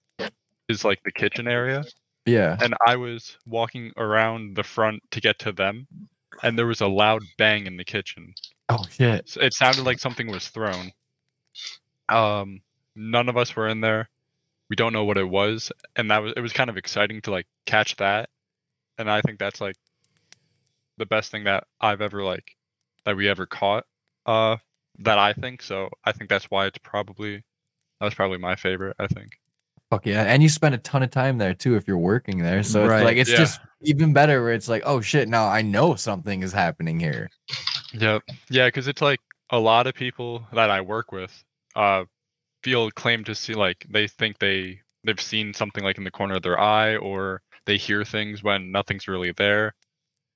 is 0.68 0.84
like 0.84 1.02
the 1.04 1.12
kitchen 1.12 1.46
area 1.48 1.84
yeah. 2.26 2.56
and 2.60 2.74
I 2.86 2.96
was 2.96 3.36
walking 3.46 3.92
around 3.96 4.56
the 4.56 4.62
front 4.62 5.02
to 5.12 5.20
get 5.20 5.38
to 5.40 5.52
them, 5.52 5.86
and 6.42 6.58
there 6.58 6.66
was 6.66 6.80
a 6.80 6.86
loud 6.86 7.22
bang 7.38 7.66
in 7.66 7.76
the 7.76 7.84
kitchen. 7.84 8.34
Oh 8.68 8.84
shit. 8.90 9.28
So 9.28 9.40
it 9.40 9.54
sounded 9.54 9.84
like 9.84 9.98
something 9.98 10.30
was 10.30 10.48
thrown. 10.48 10.92
Um, 12.08 12.60
none 12.94 13.28
of 13.28 13.36
us 13.36 13.54
were 13.54 13.68
in 13.68 13.80
there. 13.80 14.08
We 14.68 14.76
don't 14.76 14.92
know 14.92 15.04
what 15.04 15.16
it 15.16 15.28
was, 15.28 15.70
and 15.94 16.10
that 16.10 16.22
was 16.22 16.32
it 16.36 16.40
was 16.40 16.52
kind 16.52 16.68
of 16.68 16.76
exciting 16.76 17.20
to 17.22 17.30
like 17.30 17.46
catch 17.66 17.96
that, 17.96 18.28
and 18.98 19.10
I 19.10 19.20
think 19.20 19.38
that's 19.38 19.60
like 19.60 19.76
the 20.98 21.06
best 21.06 21.30
thing 21.30 21.44
that 21.44 21.64
I've 21.80 22.00
ever 22.00 22.24
like 22.24 22.56
that 23.04 23.16
we 23.16 23.28
ever 23.28 23.46
caught. 23.46 23.84
Uh, 24.24 24.56
that 25.00 25.18
I 25.18 25.32
think 25.34 25.62
so. 25.62 25.88
I 26.04 26.12
think 26.12 26.28
that's 26.30 26.50
why 26.50 26.66
it's 26.66 26.78
probably 26.78 27.36
that 27.36 28.04
was 28.04 28.14
probably 28.14 28.38
my 28.38 28.56
favorite. 28.56 28.96
I 28.98 29.06
think. 29.06 29.38
Fuck 29.90 30.06
yeah. 30.06 30.24
And 30.24 30.42
you 30.42 30.48
spend 30.48 30.74
a 30.74 30.78
ton 30.78 31.02
of 31.02 31.10
time 31.10 31.38
there 31.38 31.54
too 31.54 31.76
if 31.76 31.86
you're 31.86 31.96
working 31.98 32.38
there. 32.38 32.62
So 32.62 32.84
Right. 32.86 32.96
it's 32.98 33.04
like 33.04 33.16
it's 33.18 33.30
Yeah. 33.30 33.36
just 33.36 33.60
even 33.82 34.12
better 34.12 34.42
where 34.42 34.52
it's 34.52 34.68
like, 34.68 34.82
oh 34.84 35.00
shit, 35.00 35.28
now 35.28 35.46
I 35.46 35.62
know 35.62 35.94
something 35.94 36.42
is 36.42 36.52
happening 36.52 36.98
here. 36.98 37.30
Yep. 37.92 38.22
Yeah, 38.50 38.66
because 38.66 38.88
it's 38.88 39.00
like 39.02 39.20
a 39.50 39.58
lot 39.58 39.86
of 39.86 39.94
people 39.94 40.44
that 40.52 40.70
I 40.70 40.80
work 40.80 41.12
with 41.12 41.44
uh 41.76 42.04
feel 42.64 42.90
claim 42.90 43.22
to 43.24 43.34
see 43.34 43.54
like 43.54 43.86
they 43.88 44.08
think 44.08 44.38
they 44.38 44.80
they've 45.04 45.20
seen 45.20 45.54
something 45.54 45.84
like 45.84 45.98
in 45.98 46.04
the 46.04 46.10
corner 46.10 46.34
of 46.34 46.42
their 46.42 46.58
eye 46.58 46.96
or 46.96 47.42
they 47.66 47.76
hear 47.76 48.04
things 48.04 48.42
when 48.42 48.72
nothing's 48.72 49.06
really 49.06 49.30
there. 49.32 49.74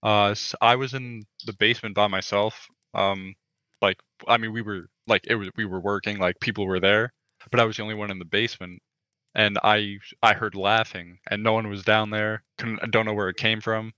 Uh 0.04 0.26
s 0.30 0.54
I 0.60 0.76
was 0.76 0.94
in 0.94 1.24
the 1.46 1.54
basement 1.54 1.96
by 1.96 2.06
myself. 2.06 2.68
Um 2.94 3.34
like 3.82 3.98
I 4.28 4.36
mean 4.36 4.52
we 4.52 4.62
were 4.62 4.86
like 5.08 5.22
it 5.26 5.34
was 5.34 5.48
we 5.56 5.64
were 5.64 5.80
working 5.80 6.18
like 6.18 6.38
people 6.40 6.66
were 6.66 6.78
there, 6.80 7.12
but 7.50 7.58
I 7.58 7.64
was 7.64 7.76
the 7.78 7.82
only 7.82 7.94
one 7.96 8.12
in 8.12 8.20
the 8.20 8.24
basement 8.24 8.80
and 9.34 9.58
I 9.62 9.98
I 10.22 10.34
heard 10.34 10.54
laughing 10.54 11.18
and 11.30 11.42
no 11.42 11.52
one 11.52 11.68
was 11.68 11.84
down 11.84 12.10
there. 12.10 12.42
Couldn't 12.58 12.80
I 12.82 12.86
don't 12.86 13.06
know 13.06 13.14
where 13.14 13.28
it 13.28 13.36
came 13.36 13.60
from 13.60 13.92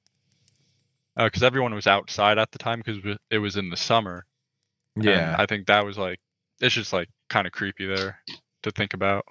uh, 1.16 1.24
because 1.24 1.42
everyone 1.42 1.74
was 1.74 1.86
outside 1.86 2.38
at 2.38 2.50
the 2.52 2.58
time 2.58 2.82
because 2.84 3.16
it 3.30 3.38
was 3.38 3.56
in 3.56 3.70
the 3.70 3.76
summer. 3.76 4.26
and 4.96 5.04
Yeah. 5.04 5.36
I 5.38 5.46
think 5.46 5.66
that 5.66 5.84
was 5.84 5.98
like 5.98 6.18
it's 6.60 6.74
just 6.74 6.92
like 6.92 7.08
kind 7.28 7.46
of 7.46 7.52
creepy 7.52 7.86
there 7.86 8.18
to 8.62 8.70
think 8.70 8.94
about. 8.94 9.24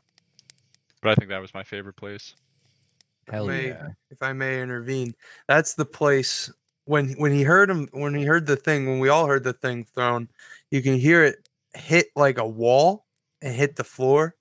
But 1.02 1.12
I 1.12 1.16
think 1.16 1.30
that 1.30 1.42
was 1.42 1.54
my 1.54 1.64
favorite 1.64 1.96
place. 1.96 2.36
Hell 3.30 3.48
may- 3.48 3.70
yeah. 3.70 3.88
if 4.10 4.22
I 4.22 4.34
may 4.34 4.62
intervene, 4.62 5.16
that's 5.48 5.74
the 5.76 5.86
place 5.86 6.52
when 6.86 7.10
when 7.14 7.32
he 7.32 7.44
heard 7.44 7.70
him 7.70 7.88
when 7.92 8.14
he 8.16 8.26
heard 8.26 8.46
the 8.48 8.56
thing 8.56 8.88
when 8.88 9.00
we 9.00 9.10
all 9.10 9.28
heard 9.28 9.44
the 9.44 9.54
thing 9.54 9.86
thrown, 9.86 10.28
you 10.72 10.82
can 10.82 10.96
hear 10.96 11.24
it 11.24 11.48
hit 11.74 12.08
like 12.16 12.38
a 12.38 12.48
wall 12.48 13.06
and 13.42 13.56
hit 13.56 13.76
the 13.76 13.84
floor. 13.84 14.36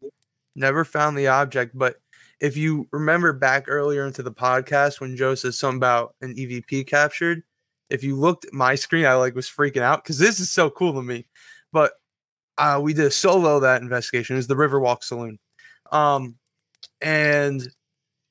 Never 0.61 0.85
found 0.85 1.17
the 1.17 1.29
object, 1.29 1.73
but 1.77 1.97
if 2.39 2.55
you 2.55 2.87
remember 2.91 3.33
back 3.33 3.65
earlier 3.67 4.07
into 4.07 4.23
the 4.23 4.31
podcast 4.31 5.01
when 5.01 5.17
Joe 5.17 5.35
says 5.35 5.59
something 5.59 5.79
about 5.79 6.15
an 6.21 6.35
EVP 6.35 6.87
captured, 6.87 7.43
if 7.89 8.05
you 8.05 8.15
looked 8.15 8.45
at 8.45 8.53
my 8.53 8.75
screen, 8.75 9.07
I 9.07 9.15
like 9.15 9.35
was 9.35 9.49
freaking 9.49 9.81
out 9.81 10.05
because 10.05 10.19
this 10.19 10.39
is 10.39 10.53
so 10.53 10.69
cool 10.69 10.93
to 10.93 11.03
me. 11.03 11.25
But 11.73 11.93
uh, 12.59 12.79
we 12.83 12.93
did 12.93 13.07
a 13.07 13.11
solo 13.11 13.61
that 13.61 13.81
investigation. 13.81 14.37
It 14.37 14.41
was 14.41 14.49
the 14.49 14.55
Riverwalk 14.55 15.03
Saloon, 15.03 15.39
um, 15.93 16.37
and 17.01 17.67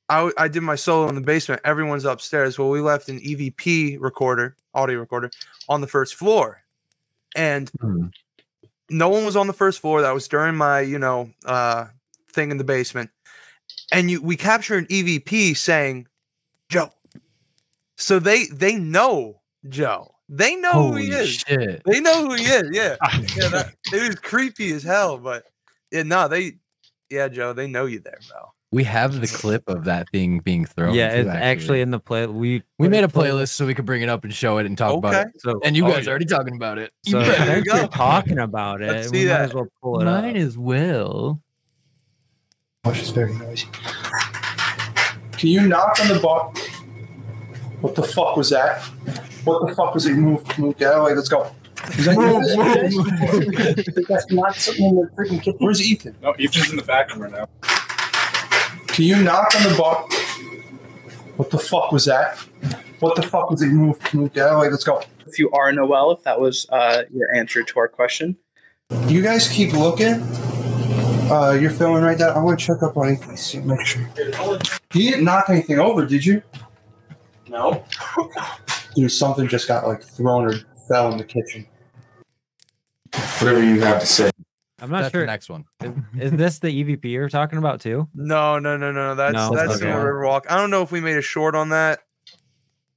I 0.07 0.47
did 0.47 0.61
my 0.61 0.75
solo 0.75 1.09
in 1.09 1.15
the 1.15 1.21
basement. 1.21 1.61
Everyone's 1.65 2.05
upstairs. 2.05 2.59
Well, 2.59 2.69
we 2.69 2.81
left 2.81 3.09
an 3.09 3.19
EVP 3.19 3.97
recorder, 3.99 4.55
audio 4.75 4.99
recorder, 4.99 5.31
on 5.67 5.81
the 5.81 5.87
first 5.87 6.13
floor, 6.13 6.61
and 7.35 7.71
Hmm. 7.81 8.07
no 8.91 9.09
one 9.09 9.25
was 9.25 9.35
on 9.35 9.47
the 9.47 9.53
first 9.53 9.81
floor. 9.81 10.01
That 10.03 10.13
was 10.13 10.27
during 10.27 10.55
my, 10.55 10.81
you 10.81 10.99
know, 10.99 11.31
uh, 11.45 11.87
thing 12.31 12.51
in 12.51 12.57
the 12.57 12.63
basement, 12.63 13.09
and 13.91 14.09
you 14.11 14.21
we 14.21 14.35
capture 14.37 14.75
an 14.75 14.85
EVP 14.87 15.55
saying, 15.57 16.07
"Joe." 16.69 16.91
So 17.97 18.19
they 18.19 18.45
they 18.47 18.75
know 18.75 19.41
Joe. 19.67 20.15
They 20.29 20.55
know 20.55 20.91
who 20.91 20.97
he 20.97 21.07
is. 21.09 21.29
shit. 21.29 21.81
They 21.85 21.99
know 21.99 22.27
who 22.27 22.33
he 22.35 22.43
is. 22.43 22.69
Yeah, 22.71 22.95
ah, 23.01 23.19
yeah. 23.35 23.47
That, 23.49 23.73
it 23.91 24.07
was 24.07 24.15
creepy 24.17 24.71
as 24.73 24.83
hell, 24.83 25.17
but 25.17 25.45
yeah, 25.91 26.03
no, 26.03 26.27
they, 26.27 26.53
yeah, 27.09 27.27
Joe, 27.29 27.51
they 27.53 27.65
know 27.67 27.85
you 27.87 27.99
there, 27.99 28.19
bro. 28.29 28.39
We 28.71 28.83
have 28.83 29.19
the 29.19 29.25
clip 29.25 29.63
of 29.67 29.85
that 29.85 30.07
thing 30.11 30.41
being 30.41 30.63
thrown. 30.65 30.93
yeah, 30.93 31.07
it's 31.13 31.27
actually 31.27 31.81
in 31.81 31.89
the 31.89 31.99
play. 31.99 32.27
We 32.27 32.61
we 32.77 32.87
made 32.87 33.03
a 33.03 33.07
play- 33.07 33.29
playlist 33.29 33.49
so 33.53 33.65
we 33.65 33.73
could 33.73 33.87
bring 33.87 34.03
it 34.03 34.09
up 34.09 34.23
and 34.23 34.31
show 34.31 34.59
it 34.59 34.67
and 34.67 34.77
talk 34.77 34.95
about 34.95 35.15
Okay. 35.15 35.21
it. 35.33 35.41
So, 35.41 35.59
And 35.63 35.75
you 35.75 35.83
Oh, 35.87 35.89
guys 35.89 36.03
yeah. 36.05 36.09
are 36.09 36.13
already 36.13 36.25
talking 36.25 36.55
about 36.55 36.77
it. 36.77 36.91
so 37.03 37.17
There 37.19 37.25
you 37.57 37.63
since 37.63 37.67
go. 37.67 37.75
you're 37.77 37.87
talking 37.87 38.37
about 38.37 38.83
it, 38.83 38.87
Let's 38.91 39.09
we 39.11 39.21
see 39.21 39.25
might 39.25 39.29
that. 39.31 39.41
as 39.41 39.53
well 39.55 39.67
pull 39.81 40.01
it 40.01 40.05
Might 40.05 40.29
up. 40.29 40.35
as 40.35 40.55
well. 40.59 41.41
Gosh, 42.85 43.01
it's 43.01 43.09
very 43.09 43.33
noisy. 43.33 43.67
Can 45.33 45.49
you 45.49 45.67
knock 45.67 45.99
on 45.99 46.07
the 46.07 46.19
box? 46.21 46.65
What 47.81 47.95
the 47.95 48.03
fuck 48.03 48.37
was 48.37 48.49
that? 48.51 48.81
What 49.43 49.67
the 49.67 49.75
fuck 49.75 49.93
was 49.93 50.05
it? 50.05 50.13
Move, 50.13 50.57
move 50.57 50.77
that 50.77 51.03
way. 51.03 51.13
Let's 51.13 51.27
go. 51.27 51.51
Is 51.97 52.05
that 52.05 52.15
you? 52.15 54.03
That's 54.07 54.31
not 54.31 54.55
something 54.55 54.85
in 54.85 54.95
the 54.95 55.07
freaking 55.15 55.41
kitchen. 55.41 55.57
Where's 55.59 55.81
Ethan? 55.81 56.15
No, 56.21 56.31
Ethan's 56.31 56.69
in 56.69 56.77
the 56.77 56.83
back 56.83 57.11
room 57.11 57.23
right 57.23 57.31
now. 57.31 57.49
Can 58.87 59.05
you 59.05 59.21
knock 59.23 59.53
on 59.57 59.63
the 59.69 59.77
box? 59.77 60.15
What 61.35 61.49
the 61.51 61.59
fuck 61.59 61.91
was 61.91 62.05
that? 62.05 62.37
What 63.01 63.17
the 63.17 63.23
fuck 63.23 63.49
was 63.49 63.61
it? 63.61 63.67
Move, 63.67 63.97
move 64.13 64.31
that 64.33 64.57
way. 64.57 64.69
Let's 64.69 64.85
go. 64.85 65.01
If 65.27 65.37
you 65.37 65.51
are 65.51 65.71
Noel, 65.73 66.11
if 66.11 66.23
that 66.23 66.39
was 66.39 66.65
uh, 66.69 67.03
your 67.13 67.33
answer 67.35 67.61
to 67.61 67.79
our 67.79 67.89
question. 67.89 68.37
You 69.07 69.21
guys 69.21 69.49
keep 69.49 69.73
looking. 69.73 70.25
Uh, 71.29 71.51
you're 71.51 71.69
filming 71.69 72.01
right 72.01 72.17
now. 72.17 72.29
I 72.29 72.39
want 72.39 72.59
to 72.59 72.65
check 72.65 72.81
up 72.81 72.97
on 72.97 73.13
Ethan. 73.13 73.37
See, 73.37 73.59
make 73.59 73.85
sure. 73.85 74.01
You 74.93 75.11
didn't 75.11 75.25
knock 75.25 75.49
anything 75.49 75.77
over, 75.77 76.05
did 76.05 76.25
you? 76.25 76.41
No. 77.47 77.83
Dude, 78.95 79.11
something 79.11 79.47
just 79.47 79.67
got 79.67 79.87
like 79.87 80.01
thrown 80.01 80.45
or 80.45 80.53
fell 80.87 81.11
in 81.11 81.17
the 81.17 81.23
kitchen. 81.23 81.67
Whatever 83.39 83.63
you 83.63 83.79
have 83.81 83.99
to 83.99 84.07
say. 84.07 84.31
I'm 84.81 84.89
not 84.89 85.01
That's 85.01 85.11
the 85.11 85.19
sure. 85.19 85.25
next 85.25 85.49
one. 85.49 85.65
Is, 85.81 85.91
is 86.19 86.31
this 86.31 86.59
the 86.59 86.67
EVP 86.69 87.05
you're 87.05 87.29
talking 87.29 87.59
about 87.59 87.81
too? 87.81 88.07
No, 88.15 88.59
no, 88.59 88.77
no, 88.77 88.91
no. 88.91 89.13
That's 89.13 89.33
No, 89.33 89.51
that's 89.53 89.67
that's 89.67 89.79
the. 89.81 89.87
Riverwalk. 89.87 90.43
I 90.49 90.57
don't 90.57 90.71
know 90.71 90.81
if 90.81 90.91
we 90.91 91.01
made 91.01 91.17
a 91.17 91.21
short 91.21 91.53
on 91.53 91.69
that. 91.69 91.99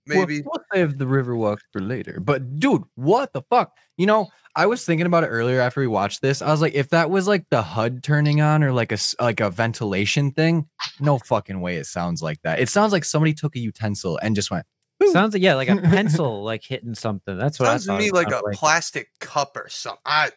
Maybe. 0.06 0.40
We'll, 0.40 0.52
we'll 0.54 0.64
save 0.72 0.98
the 0.98 1.04
Riverwalk 1.04 1.58
for 1.72 1.80
later. 1.80 2.18
But 2.20 2.58
dude, 2.58 2.84
what 2.94 3.32
the 3.32 3.42
fuck? 3.50 3.76
You 3.96 4.06
know, 4.06 4.28
I 4.54 4.66
was 4.66 4.84
thinking 4.84 5.06
about 5.06 5.24
it 5.24 5.28
earlier 5.28 5.60
after 5.60 5.80
we 5.80 5.86
watched 5.86 6.20
this. 6.20 6.42
I 6.42 6.50
was 6.50 6.60
like, 6.60 6.74
if 6.74 6.90
that 6.90 7.08
was 7.10 7.26
like 7.26 7.46
the 7.50 7.62
HUD 7.62 8.02
turning 8.02 8.40
on 8.42 8.62
or 8.62 8.72
like 8.72 8.92
a 8.92 8.94
s- 8.94 9.14
like 9.20 9.40
a 9.40 9.48
ventilation 9.50 10.30
thing, 10.32 10.68
no 11.00 11.18
fucking 11.18 11.60
way 11.60 11.76
it 11.76 11.86
sounds 11.86 12.22
like 12.22 12.40
that. 12.42 12.60
It 12.60 12.68
sounds 12.68 12.92
like 12.92 13.04
somebody 13.04 13.32
took 13.32 13.56
a 13.56 13.58
utensil 13.58 14.18
and 14.22 14.34
just 14.34 14.50
went 14.50 14.66
Sounds 15.10 15.34
like 15.34 15.42
yeah, 15.42 15.54
like 15.54 15.68
a 15.68 15.76
pencil 15.82 16.44
like 16.44 16.62
hitting 16.64 16.94
something. 16.94 17.36
That's 17.36 17.58
what 17.58 17.66
Sounds 17.66 17.88
I 17.88 17.92
to 17.98 17.98
thought 17.98 18.04
me 18.04 18.10
like 18.12 18.28
a 18.28 18.32
sounded 18.32 18.52
plastic 18.56 19.08
cup 19.18 19.56
or 19.56 19.68
something. 19.68 20.00
I 20.04 20.30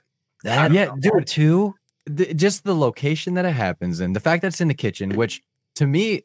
That 0.44 0.72
yeah, 0.72 0.86
know. 0.86 0.96
dude, 1.00 1.28
too. 1.28 1.76
The, 2.08 2.34
just 2.34 2.64
the 2.64 2.76
location 2.76 3.34
that 3.36 3.46
it 3.46 3.52
happens 3.54 4.00
in, 4.00 4.14
the 4.14 4.20
fact 4.20 4.42
that 4.42 4.48
it's 4.50 4.62
in 4.62 4.68
the 4.68 4.74
kitchen, 4.74 5.16
which 5.16 5.42
to 5.76 5.86
me, 5.86 6.24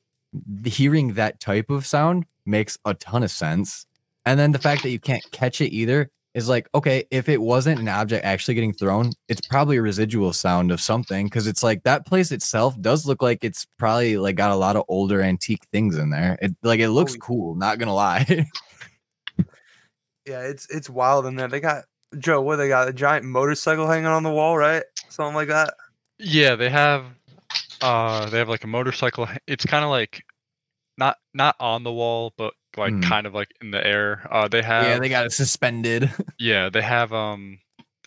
hearing 0.65 1.15
that 1.15 1.41
type 1.41 1.71
of 1.71 1.85
sound 1.87 2.25
makes 2.47 2.79
a 2.85 2.95
ton 2.95 3.23
of 3.23 3.31
sense. 3.31 3.87
And 4.25 4.39
then 4.39 4.53
the 4.53 4.59
fact 4.59 4.83
that 4.85 4.91
you 4.91 5.01
can't 5.01 5.23
catch 5.33 5.61
it 5.61 5.73
either 5.73 6.11
is 6.35 6.49
like, 6.49 6.69
okay, 6.75 7.05
if 7.11 7.29
it 7.29 7.41
wasn't 7.41 7.81
an 7.81 7.89
object 7.89 8.25
actually 8.25 8.55
getting 8.55 8.73
thrown, 8.73 9.13
it's 9.29 9.41
probably 9.41 9.79
a 9.79 9.83
residual 9.83 10.33
sound 10.33 10.71
of 10.71 10.81
something 10.81 11.27
because 11.27 11.47
it's 11.47 11.63
like 11.63 11.83
that 11.83 12.07
place 12.07 12.31
itself 12.31 12.81
does 12.81 13.07
look 13.07 13.23
like 13.23 13.43
it's 13.43 13.67
probably 13.79 14.17
like 14.17 14.37
got 14.37 14.51
a 14.51 14.57
lot 14.57 14.77
of 14.77 14.85
older 14.89 15.23
antique 15.23 15.65
things 15.73 15.97
in 15.97 16.11
there. 16.11 16.39
It 16.41 16.55
like 16.63 16.81
it 16.81 16.91
looks 16.91 17.17
cool, 17.17 17.55
not 17.57 17.79
gonna 17.79 17.95
lie. 17.95 18.27
yeah, 20.27 20.43
it's 20.43 20.69
it's 20.71 20.89
wild 20.89 21.27
in 21.27 21.35
there. 21.35 21.49
They 21.49 21.61
got 21.61 21.85
Joe. 22.19 22.41
What 22.41 22.57
they 22.57 22.69
got? 22.69 22.89
A 22.89 22.93
giant 22.93 23.25
motorcycle 23.25 23.89
hanging 23.89 24.07
on 24.07 24.23
the 24.23 24.31
wall, 24.31 24.57
right? 24.57 24.85
Something 25.09 25.35
like 25.35 25.49
that. 25.49 25.75
Yeah, 26.19 26.55
they 26.55 26.71
have 26.71 27.07
uh 27.83 28.29
they 28.29 28.39
have 28.39 28.49
like 28.49 28.65
a 28.65 28.69
motorcycle 28.69 29.27
it's 29.47 29.65
kind 29.65 29.85
of 29.85 29.91
like 29.91 30.23
not 30.99 31.17
not 31.35 31.57
on 31.59 31.83
the 31.83 31.93
wall 31.93 32.33
but 32.37 32.53
like 32.77 32.93
Mm. 32.93 33.03
kind 33.03 33.27
of 33.27 33.35
like 33.35 33.51
in 33.61 33.71
the 33.71 33.85
air. 33.87 34.27
Uh 34.31 34.49
they 34.49 34.63
have 34.63 34.87
yeah, 34.87 34.99
they 34.99 35.09
got 35.09 35.27
it 35.27 35.33
suspended. 35.33 36.11
yeah, 36.39 36.69
they 36.71 36.83
have 36.83 37.13
um 37.13 37.59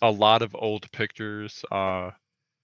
a 0.01 0.11
lot 0.11 0.41
of 0.41 0.55
old 0.57 0.91
pictures, 0.91 1.63
uh 1.71 2.11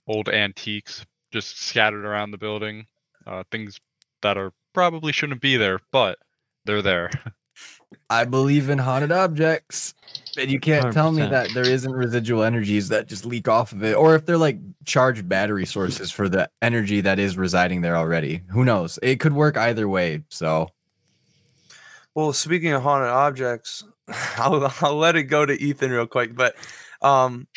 old 0.08 0.30
antiques 0.30 1.06
just 1.32 1.60
scattered 1.62 2.06
around 2.06 2.32
the 2.32 2.38
building. 2.38 2.86
Uh 3.28 3.44
things 3.52 3.80
that 4.22 4.38
are 4.38 4.52
probably 4.74 5.12
shouldn't 5.12 5.42
be 5.42 5.58
there, 5.58 5.80
but 5.92 6.18
they're 6.66 6.82
there. 6.82 7.10
I 8.10 8.24
believe 8.26 8.70
in 8.70 8.78
haunted 8.78 9.12
objects. 9.12 9.94
And 10.38 10.50
you 10.50 10.60
can't 10.60 10.94
tell 10.94 11.12
me 11.12 11.22
that 11.24 11.50
there 11.54 11.68
isn't 11.68 11.92
residual 11.92 12.44
energies 12.44 12.90
that 12.90 13.08
just 13.08 13.26
leak 13.26 13.48
off 13.48 13.72
of 13.72 13.84
it, 13.84 13.96
or 13.96 14.16
if 14.16 14.26
they're 14.26 14.38
like 14.38 14.58
charged 14.86 15.28
battery 15.28 15.66
sources 15.66 16.12
for 16.12 16.30
the 16.30 16.50
energy 16.62 17.02
that 17.02 17.20
is 17.20 17.38
residing 17.38 17.82
there 17.82 17.98
already. 17.98 18.44
Who 18.52 18.64
knows? 18.64 19.00
It 19.02 19.20
could 19.20 19.34
work 19.34 19.58
either 19.58 19.88
way. 19.90 20.24
So 20.30 20.70
Well, 22.16 22.34
speaking 22.34 22.74
of 22.74 22.82
haunted 22.82 23.10
objects, 23.10 23.84
I'll, 24.38 24.72
I'll 24.82 24.96
let 24.96 25.16
it 25.16 25.24
go 25.24 25.46
to 25.46 25.54
Ethan 25.54 25.92
real 25.92 26.08
quick. 26.08 26.36
But 26.36 26.56
um, 27.02 27.48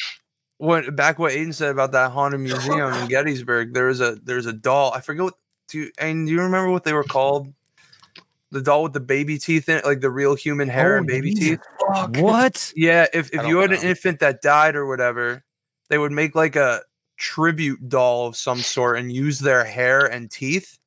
when 0.58 0.94
back 0.94 1.18
what 1.18 1.32
Aidan 1.32 1.52
said 1.52 1.70
about 1.70 1.92
that 1.92 2.12
haunted 2.12 2.40
museum 2.40 2.92
in 2.94 3.08
Gettysburg, 3.08 3.74
there 3.74 3.86
was 3.86 4.00
a 4.00 4.16
there's 4.22 4.46
a 4.46 4.52
doll. 4.52 4.92
I 4.92 5.00
forget 5.00 5.24
what. 5.24 5.34
Do 5.68 5.78
you, 5.78 5.90
and 5.98 6.26
do 6.26 6.32
you 6.32 6.40
remember 6.40 6.70
what 6.70 6.84
they 6.84 6.92
were 6.92 7.04
called? 7.04 7.52
The 8.50 8.60
doll 8.60 8.82
with 8.82 8.92
the 8.92 9.00
baby 9.00 9.38
teeth 9.38 9.70
in 9.70 9.78
it, 9.78 9.86
like 9.86 10.00
the 10.00 10.10
real 10.10 10.34
human 10.34 10.68
hair 10.68 10.98
and 10.98 11.06
baby 11.06 11.34
teeth. 11.34 11.60
What? 12.16 12.72
Yeah, 12.76 13.06
if, 13.14 13.32
if 13.32 13.46
you 13.46 13.54
don't 13.54 13.70
had 13.70 13.80
an 13.80 13.88
infant 13.88 14.20
that 14.20 14.42
died 14.42 14.76
or 14.76 14.86
whatever, 14.86 15.42
they 15.88 15.96
would 15.96 16.12
make 16.12 16.34
like 16.34 16.54
a 16.56 16.82
tribute 17.16 17.88
doll 17.88 18.26
of 18.26 18.36
some 18.36 18.58
sort 18.58 18.98
and 18.98 19.10
use 19.10 19.38
their 19.38 19.64
hair 19.64 20.04
and 20.04 20.30
teeth. 20.30 20.78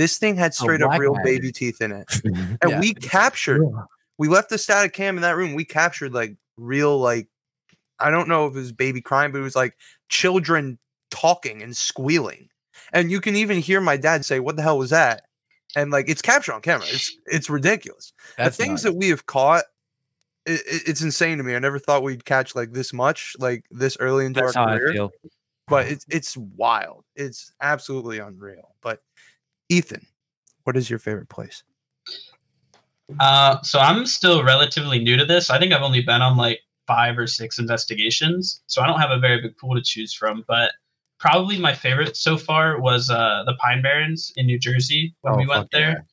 This 0.00 0.16
thing 0.16 0.34
had 0.36 0.54
straight 0.54 0.80
up 0.80 0.98
real 0.98 1.14
baby 1.22 1.52
teeth 1.52 1.82
in 1.82 1.92
it. 1.92 2.08
And 2.62 2.70
Yeah. 2.70 2.80
we 2.80 2.94
captured, 2.94 3.62
we 4.16 4.28
left 4.28 4.48
the 4.48 4.56
static 4.56 4.94
cam 4.94 5.16
in 5.16 5.22
that 5.22 5.36
room. 5.36 5.52
We 5.54 5.66
captured 5.66 6.14
like 6.14 6.36
real, 6.56 6.98
like, 6.98 7.28
I 7.98 8.10
don't 8.10 8.26
know 8.28 8.46
if 8.46 8.54
it 8.54 8.58
was 8.58 8.72
baby 8.72 9.02
crying, 9.02 9.30
but 9.30 9.38
it 9.38 9.42
was 9.42 9.54
like 9.56 9.76
children 10.08 10.78
talking 11.10 11.62
and 11.62 11.76
squealing. 11.76 12.48
And 12.94 13.10
you 13.10 13.20
can 13.20 13.36
even 13.36 13.58
hear 13.58 13.80
my 13.82 13.98
dad 13.98 14.24
say, 14.24 14.40
What 14.40 14.56
the 14.56 14.62
hell 14.62 14.78
was 14.78 14.88
that? 14.90 15.24
And 15.76 15.90
like 15.90 16.08
it's 16.08 16.22
captured 16.22 16.54
on 16.54 16.62
camera. 16.62 16.86
It's 16.90 17.14
it's 17.26 17.50
ridiculous 17.50 18.12
that's 18.38 18.56
the 18.56 18.64
things 18.64 18.82
nuts. 18.84 18.94
that 18.94 18.96
we 18.96 19.10
have 19.10 19.26
caught 19.26 19.64
i 20.48 20.52
i- 20.52 20.58
it's 20.86 21.02
insane 21.02 21.36
to 21.38 21.44
me 21.44 21.54
i 21.54 21.58
never 21.58 21.78
thought 21.78 22.02
we'd 22.02 22.24
catch 22.24 22.54
like 22.56 22.72
this 22.72 22.92
much 22.94 23.36
like 23.38 23.64
this 23.70 23.96
early 24.00 24.24
into 24.24 24.40
That's 24.40 24.56
our 24.56 24.78
career 24.78 25.08
but 25.68 25.86
it's 25.86 26.06
it's 26.08 26.36
wild 26.36 27.04
it's 27.14 27.52
absolutely 27.60 28.18
unreal 28.18 28.74
but 28.80 29.02
ethan 29.70 30.06
what 30.64 30.76
is 30.76 30.90
your 30.90 30.98
favorite 30.98 31.28
place 31.30 31.62
Uh, 33.18 33.60
so 33.62 33.78
I'm 33.80 34.06
still 34.06 34.44
relatively 34.44 34.98
new 35.02 35.16
to 35.16 35.24
this. 35.24 35.50
I 35.50 35.58
think 35.58 35.72
I've 35.72 35.82
only 35.82 36.00
been 36.02 36.22
on 36.22 36.36
like 36.36 36.60
five 36.86 37.18
or 37.18 37.26
six 37.26 37.58
investigations, 37.58 38.62
so 38.68 38.82
I 38.82 38.86
don't 38.86 39.00
have 39.00 39.10
a 39.10 39.18
very 39.18 39.40
big 39.40 39.56
pool 39.56 39.74
to 39.74 39.82
choose 39.82 40.14
from. 40.14 40.44
But 40.46 40.70
probably 41.18 41.58
my 41.58 41.74
favorite 41.74 42.16
so 42.16 42.36
far 42.38 42.80
was 42.80 43.10
uh, 43.10 43.42
the 43.46 43.54
Pine 43.54 43.82
Barrens 43.82 44.32
in 44.36 44.46
New 44.46 44.60
Jersey 44.60 45.12
when 45.22 45.34
Oh, 45.34 45.36
we 45.38 45.46
went 45.48 45.70
there. 45.72 46.06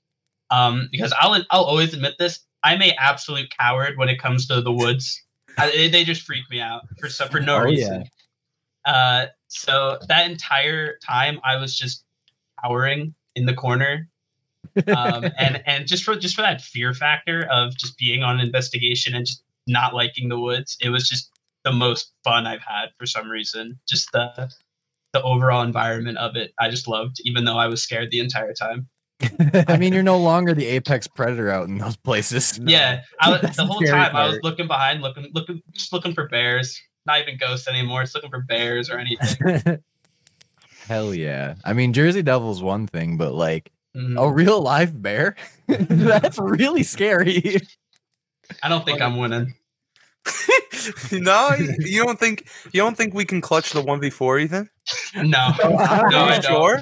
Um, 0.49 0.89
because 0.91 1.13
I'll 1.21 1.35
I'll 1.51 1.65
always 1.65 1.93
admit 1.93 2.15
this. 2.17 2.39
I'm 2.63 2.81
a 2.81 2.93
absolute 2.99 3.53
coward 3.55 3.95
when 3.97 4.09
it 4.09 4.17
comes 4.19 4.47
to 4.47 4.61
the 4.61 4.71
woods. 4.71 5.21
I, 5.59 5.69
they- 5.91 6.03
just 6.03 6.23
freak 6.23 6.49
me 6.49 6.59
out 6.59 6.81
for 6.99 7.09
some 7.09 7.29
for 7.29 7.39
no 7.39 7.57
Oh, 7.57 7.59
yeah. 7.59 7.65
reason. 7.65 8.03
Uh, 8.85 9.25
so 9.49 9.99
that 10.07 10.29
entire 10.31 10.97
time 11.05 11.39
I 11.43 11.57
was 11.57 11.77
just 11.77 12.03
cowering 12.63 13.13
in 13.37 13.45
the 13.45 13.53
corner 13.53 14.09
um, 14.87 15.25
and 15.37 15.61
and 15.65 15.87
just 15.87 16.03
for 16.03 16.15
just 16.15 16.35
for 16.35 16.41
that 16.41 16.61
fear 16.61 16.93
factor 16.93 17.47
of 17.51 17.75
just 17.77 17.97
being 17.97 18.23
on 18.23 18.39
an 18.39 18.45
investigation 18.45 19.15
and 19.15 19.25
just 19.25 19.43
not 19.67 19.93
liking 19.93 20.29
the 20.29 20.39
woods, 20.39 20.77
it 20.81 20.89
was 20.89 21.07
just 21.07 21.31
the 21.63 21.71
most 21.71 22.11
fun 22.23 22.47
I've 22.47 22.61
had 22.61 22.87
for 22.97 23.05
some 23.05 23.29
reason. 23.29 23.79
Just 23.87 24.11
the 24.11 24.49
the 25.13 25.21
overall 25.23 25.63
environment 25.63 26.17
of 26.17 26.35
it, 26.35 26.53
I 26.59 26.69
just 26.69 26.87
loved, 26.87 27.17
even 27.23 27.45
though 27.45 27.57
I 27.57 27.67
was 27.67 27.81
scared 27.81 28.11
the 28.11 28.19
entire 28.19 28.53
time. 28.53 28.87
I 29.67 29.77
mean, 29.77 29.93
you're 29.93 30.03
no 30.03 30.19
longer 30.19 30.53
the 30.53 30.65
apex 30.67 31.07
predator 31.07 31.49
out 31.49 31.67
in 31.67 31.79
those 31.79 31.97
places. 31.97 32.59
Yeah, 32.63 33.01
I 33.19 33.31
was, 33.31 33.41
the 33.41 33.47
the 33.47 33.65
whole 33.65 33.77
scary 33.77 33.91
time 33.91 34.15
I 34.15 34.27
was 34.27 34.39
looking 34.43 34.67
behind, 34.67 35.01
looking 35.01 35.31
looking 35.33 35.61
just 35.71 35.91
looking 35.91 36.13
for 36.13 36.27
bears. 36.27 36.79
Not 37.05 37.21
even 37.21 37.37
ghosts 37.37 37.69
anymore. 37.69 38.01
It's 38.01 38.13
looking 38.13 38.29
for 38.29 38.41
bears 38.41 38.89
or 38.89 38.99
anything. 38.99 39.79
Hell 40.87 41.13
yeah. 41.13 41.55
I 41.65 41.73
mean, 41.73 41.93
Jersey 41.93 42.21
Devil's 42.21 42.61
one 42.63 42.87
thing, 42.87 43.17
but 43.17 43.33
like 43.33 43.71
Mhm. 43.95 44.17
a 44.21 44.31
real 44.31 44.61
live 44.61 45.01
bear, 45.01 45.35
that's 45.67 46.37
really 46.39 46.83
scary. 46.83 47.57
I 48.63 48.69
don't 48.69 48.85
think 48.85 49.01
I'm 49.01 49.17
winning. 49.17 49.53
no 51.11 51.51
you 51.57 51.73
you 51.79 52.03
don't 52.03 52.19
think 52.19 52.47
you 52.73 52.81
don't 52.81 52.95
think 52.97 53.13
we 53.13 53.23
can 53.25 53.39
clutch 53.41 53.71
the 53.71 53.81
1v4 53.81 54.41
ethan 54.43 54.69
No, 55.15 55.53
no, 55.63 55.77
I 55.77 56.03
don't. 56.09 56.43
sure 56.43 56.81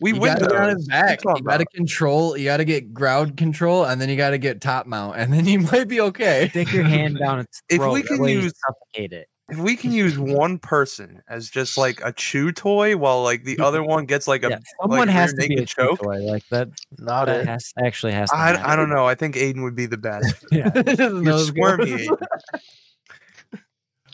we 0.00 0.12
you 0.12 0.20
win 0.20 0.34
gotta 0.34 0.46
those. 0.46 0.74
his 0.74 0.84
you 0.86 0.90
back. 0.90 1.24
You 1.24 1.34
gotta 1.44 1.64
control. 1.74 2.36
You 2.36 2.44
gotta 2.44 2.64
get 2.64 2.92
ground 2.92 3.36
control, 3.38 3.84
and 3.86 4.00
then 4.00 4.08
you 4.10 4.16
gotta 4.16 4.36
get 4.38 4.60
top 4.60 4.86
mount, 4.86 5.16
and 5.18 5.32
then 5.32 5.46
you 5.46 5.60
might 5.60 5.88
be 5.88 6.00
okay. 6.02 6.48
Stick 6.50 6.72
your 6.72 6.84
hand 6.84 7.18
down 7.18 7.40
its 7.40 7.62
If 7.70 7.80
we 7.80 8.02
can 8.02 8.22
use- 8.24 8.52
suffocate 8.66 9.12
it. 9.14 9.28
If 9.48 9.58
we 9.58 9.76
can 9.76 9.92
use 9.92 10.14
mm-hmm. 10.14 10.32
one 10.32 10.58
person 10.58 11.22
as 11.28 11.50
just 11.50 11.76
like 11.76 12.00
a 12.02 12.12
chew 12.12 12.52
toy 12.52 12.96
while 12.96 13.22
like 13.22 13.44
the 13.44 13.54
mm-hmm. 13.56 13.64
other 13.64 13.82
one 13.82 14.06
gets 14.06 14.26
like 14.26 14.44
a 14.44 14.50
Yeah, 14.50 14.58
someone 14.80 15.00
like, 15.00 15.10
has 15.10 15.32
to 15.32 15.36
be 15.36 15.48
naked 15.48 15.64
a 15.64 15.66
chew 15.66 15.82
choke? 15.88 15.98
toy 16.00 16.18
like 16.22 16.48
that. 16.50 16.68
Not 16.98 17.26
That 17.26 17.40
it. 17.40 17.46
has 17.48 17.72
actually 17.76 18.12
has. 18.12 18.30
To 18.30 18.36
I, 18.36 18.72
I 18.72 18.76
don't 18.76 18.88
know. 18.88 19.06
I 19.06 19.14
think 19.14 19.36
Aidan 19.36 19.62
would 19.62 19.74
be 19.76 19.86
the 19.86 19.98
best. 19.98 20.44
Yeah. 20.52 20.70
You're 20.98 21.38
squirmy. 21.38 21.92
Aidan. 21.92 22.16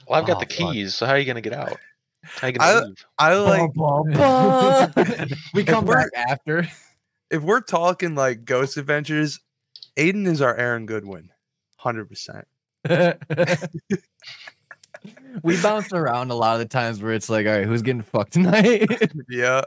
Well, 0.08 0.18
I've 0.20 0.26
got 0.26 0.38
Oh, 0.38 0.40
the 0.40 0.46
fuck. 0.54 0.72
keys, 0.72 0.94
so 0.94 1.04
how 1.06 1.12
are 1.12 1.18
you 1.18 1.26
gonna 1.26 1.40
get 1.42 1.52
out? 1.52 1.76
How 2.22 2.48
you 2.48 2.54
I- 2.58 2.72
gonna 2.74 2.86
leave? 2.86 3.06
I 3.18 3.34
like 3.34 3.70
we 5.54 5.64
come 5.64 5.84
we're- 5.84 6.04
back 6.14 6.30
after. 6.30 6.66
if 7.30 7.42
we're 7.42 7.60
talking 7.60 8.14
like 8.14 8.44
ghost 8.46 8.76
adventures, 8.78 9.38
Aidan 9.96 10.26
is 10.26 10.40
our 10.40 10.56
Aaron 10.56 10.86
Goodwin, 10.86 11.30
hundred 11.76 12.08
percent. 12.08 12.46
We 15.42 15.60
bounce 15.60 15.92
around 15.92 16.30
a 16.30 16.34
lot 16.34 16.54
of 16.54 16.58
the 16.60 16.66
times 16.66 17.02
where 17.02 17.12
it's 17.12 17.28
like, 17.28 17.46
all 17.46 17.52
right, 17.52 17.66
who's 17.66 17.82
getting 17.82 18.02
fucked 18.02 18.32
tonight? 18.34 18.86
Yeah, 19.28 19.62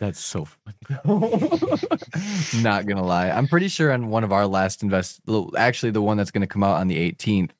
That's 0.00 0.20
so 0.20 0.44
funny. 0.44 0.76
Not 2.62 2.86
gonna 2.86 3.04
lie, 3.04 3.30
I'm 3.30 3.46
pretty 3.46 3.68
sure 3.68 3.92
on 3.92 4.08
one 4.08 4.24
of 4.24 4.32
our 4.32 4.46
last 4.46 4.82
invest, 4.82 5.20
actually 5.56 5.92
the 5.92 6.02
one 6.02 6.16
that's 6.16 6.30
gonna 6.30 6.46
come 6.46 6.62
out 6.64 6.80
on 6.80 6.88
the 6.88 6.96
18th. 7.12 7.50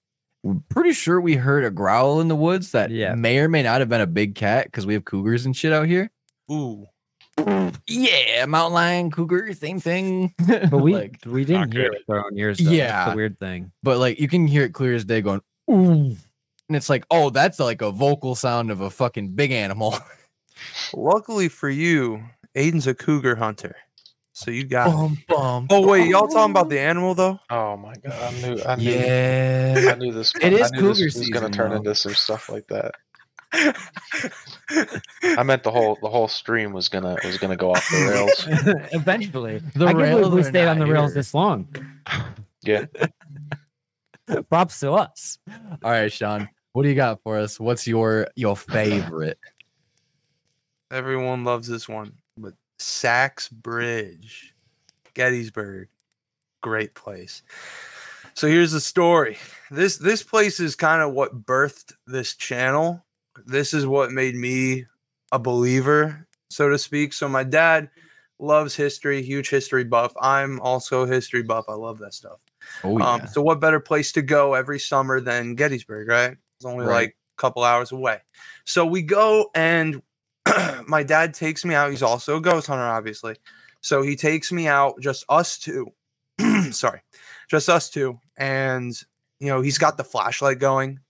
We're 0.42 0.56
pretty 0.68 0.92
sure 0.92 1.20
we 1.20 1.36
heard 1.36 1.64
a 1.64 1.70
growl 1.70 2.20
in 2.20 2.28
the 2.28 2.36
woods 2.36 2.72
that 2.72 2.90
Yeah. 2.90 3.14
may 3.14 3.38
or 3.38 3.48
may 3.48 3.62
not 3.62 3.80
have 3.80 3.88
been 3.88 4.02
a 4.02 4.06
big 4.06 4.34
cat 4.34 4.66
because 4.66 4.84
we 4.84 4.92
have 4.94 5.04
cougars 5.04 5.46
and 5.46 5.56
shit 5.56 5.72
out 5.72 5.86
here. 5.86 6.10
ooh, 6.50 6.84
Yeah, 7.86 8.46
mountain 8.46 8.74
lion, 8.74 9.10
cougar, 9.10 9.52
same 9.54 9.80
thing. 9.80 10.34
But 10.46 10.78
we 10.78 10.94
like, 10.94 11.18
we 11.26 11.44
didn't 11.44 11.72
hear 11.74 11.88
good. 11.90 11.94
it 11.96 12.02
for 12.06 12.18
our 12.18 12.26
own 12.26 12.38
ears. 12.38 12.58
Though. 12.58 12.64
That's 12.64 12.76
Yeah. 12.76 13.10
the 13.10 13.16
weird 13.16 13.38
thing. 13.38 13.72
but 13.82 13.98
like 13.98 14.18
you 14.18 14.28
can 14.28 14.46
hear 14.46 14.62
it 14.64 14.72
clear 14.74 14.94
as 14.94 15.04
day 15.04 15.20
going, 15.20 15.40
ooh, 15.70 16.16
and 16.68 16.76
it's 16.76 16.88
like, 16.88 17.04
oh, 17.10 17.30
that's 17.30 17.58
like 17.60 17.82
a 17.82 17.90
vocal 17.90 18.34
sound 18.34 18.70
of 18.70 18.80
a 18.80 18.90
fucking 18.90 19.34
big 19.34 19.50
animal. 19.52 19.94
luckily 20.94 21.48
for 21.48 21.68
you, 21.68 22.22
Aidan's 22.54 22.86
a 22.86 22.94
cougar 22.94 23.36
hunter, 23.36 23.76
so 24.32 24.50
you 24.50 24.64
got. 24.64 24.90
bum, 24.90 25.18
bum, 25.28 25.66
Oh 25.70 25.86
wait, 25.86 26.08
y'all 26.08 26.28
talking 26.28 26.52
about 26.52 26.68
the 26.70 26.80
animal 26.80 27.14
though? 27.14 27.38
Oh 27.50 27.76
my 27.76 27.94
god! 28.02 28.12
I 28.12 28.40
knew. 28.40 28.62
I 28.64 28.76
knew. 28.76 28.90
Yeah. 28.90 29.90
I 29.92 29.94
knew 29.96 30.12
this. 30.12 30.32
It 30.40 30.52
is 30.52 30.72
I 30.72 30.76
knew 30.76 30.88
this 30.94 30.98
cougar 30.98 31.18
was 31.20 31.28
gonna 31.30 31.50
turn 31.50 31.70
though. 31.70 31.76
into 31.76 31.94
some 31.94 32.14
stuff 32.14 32.48
like 32.48 32.66
that. 32.68 32.94
I 35.36 35.42
meant 35.44 35.62
the 35.62 35.70
whole 35.70 35.96
the 36.02 36.08
whole 36.08 36.28
stream 36.28 36.72
was 36.72 36.88
gonna 36.88 37.16
was 37.24 37.38
gonna 37.38 37.56
go 37.56 37.72
off 37.72 37.88
the 37.90 38.06
rails. 38.06 38.88
Eventually, 38.92 39.60
The 39.74 39.86
I 39.86 39.92
rails 39.92 40.34
we 40.34 40.42
stayed 40.42 40.66
on 40.66 40.78
not 40.78 40.86
the 40.86 40.92
rails 40.92 41.14
this 41.14 41.34
long. 41.34 41.68
Yeah. 42.62 42.86
Props 44.48 44.80
to 44.80 44.92
us. 44.92 45.38
All 45.82 45.90
right, 45.90 46.10
Shawn. 46.12 46.48
What 46.72 46.82
do 46.82 46.88
you 46.88 46.94
got 46.94 47.22
for 47.22 47.38
us? 47.38 47.60
What's 47.60 47.86
your 47.86 48.28
your 48.36 48.56
favorite? 48.56 49.38
Everyone 50.90 51.44
loves 51.44 51.68
this 51.68 51.88
one, 51.88 52.12
but 52.36 52.54
Sachs 52.78 53.48
Bridge, 53.48 54.54
Gettysburg, 55.14 55.88
great 56.62 56.94
place. 56.94 57.42
So 58.34 58.48
here's 58.48 58.72
the 58.72 58.80
story. 58.80 59.36
This 59.70 59.96
this 59.98 60.22
place 60.22 60.58
is 60.58 60.74
kind 60.74 61.02
of 61.02 61.12
what 61.12 61.44
birthed 61.44 61.92
this 62.06 62.34
channel. 62.34 63.03
This 63.46 63.74
is 63.74 63.86
what 63.86 64.12
made 64.12 64.34
me 64.34 64.86
a 65.32 65.38
believer, 65.38 66.26
so 66.50 66.68
to 66.68 66.78
speak. 66.78 67.12
So 67.12 67.28
my 67.28 67.44
dad 67.44 67.90
loves 68.38 68.74
history, 68.74 69.22
huge 69.22 69.48
history 69.50 69.84
buff. 69.84 70.12
I'm 70.20 70.60
also 70.60 71.02
a 71.02 71.06
history 71.08 71.42
buff. 71.42 71.64
I 71.68 71.74
love 71.74 71.98
that 71.98 72.14
stuff. 72.14 72.40
Oh 72.82 72.98
yeah. 72.98 73.14
Um, 73.14 73.26
so 73.28 73.42
what 73.42 73.60
better 73.60 73.80
place 73.80 74.12
to 74.12 74.22
go 74.22 74.54
every 74.54 74.78
summer 74.78 75.20
than 75.20 75.54
Gettysburg, 75.54 76.08
right? 76.08 76.36
It's 76.56 76.64
only 76.64 76.84
Right. 76.84 76.94
like 76.94 77.16
a 77.38 77.40
couple 77.40 77.62
hours 77.64 77.92
away. 77.92 78.20
So 78.64 78.86
we 78.86 79.02
go 79.02 79.50
and 79.54 80.02
my 80.86 81.02
dad 81.02 81.34
takes 81.34 81.64
me 81.64 81.74
out. 81.74 81.90
He's 81.90 82.02
also 82.02 82.36
a 82.36 82.40
ghost 82.40 82.66
hunter, 82.66 82.82
obviously. 82.84 83.36
So 83.80 84.02
he 84.02 84.16
takes 84.16 84.50
me 84.52 84.66
out, 84.66 85.00
just 85.00 85.24
us 85.28 85.58
two. 85.58 85.92
Sorry, 86.70 87.00
just 87.48 87.68
us 87.68 87.90
two. 87.90 88.18
And 88.36 88.98
you 89.40 89.48
know, 89.48 89.60
he's 89.60 89.78
got 89.78 89.96
the 89.96 90.04
flashlight 90.04 90.58
going. 90.58 91.00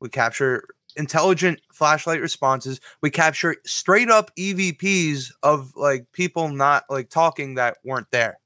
We 0.00 0.08
capture 0.10 0.64
intelligent 0.96 1.60
flashlight 1.72 2.20
responses. 2.20 2.80
We 3.02 3.10
capture 3.10 3.56
straight 3.64 4.10
up 4.10 4.34
EVPs 4.36 5.32
of 5.42 5.74
like 5.76 6.06
people 6.12 6.48
not 6.48 6.84
like 6.88 7.10
talking 7.10 7.54
that 7.54 7.78
weren't 7.84 8.10
there. 8.10 8.38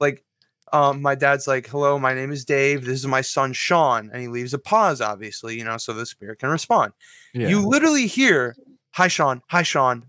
Like 0.00 0.24
um, 0.72 1.02
my 1.02 1.14
dad's 1.14 1.46
like, 1.46 1.66
"Hello, 1.66 1.98
my 1.98 2.14
name 2.14 2.32
is 2.32 2.44
Dave. 2.44 2.84
This 2.84 3.00
is 3.00 3.06
my 3.06 3.20
son 3.20 3.52
Shawn," 3.52 4.10
and 4.12 4.22
he 4.22 4.28
leaves 4.28 4.54
a 4.54 4.58
pause, 4.58 5.00
obviously, 5.00 5.56
you 5.58 5.64
know, 5.64 5.76
so 5.76 5.92
the 5.92 6.06
spirit 6.06 6.38
can 6.38 6.50
respond. 6.50 6.92
yeah. 7.34 7.48
You 7.48 7.66
literally 7.66 8.06
hear, 8.06 8.56
"Hi, 8.92 9.08
Shawn. 9.08 9.42
Hi, 9.48 9.62
Shawn," 9.62 10.06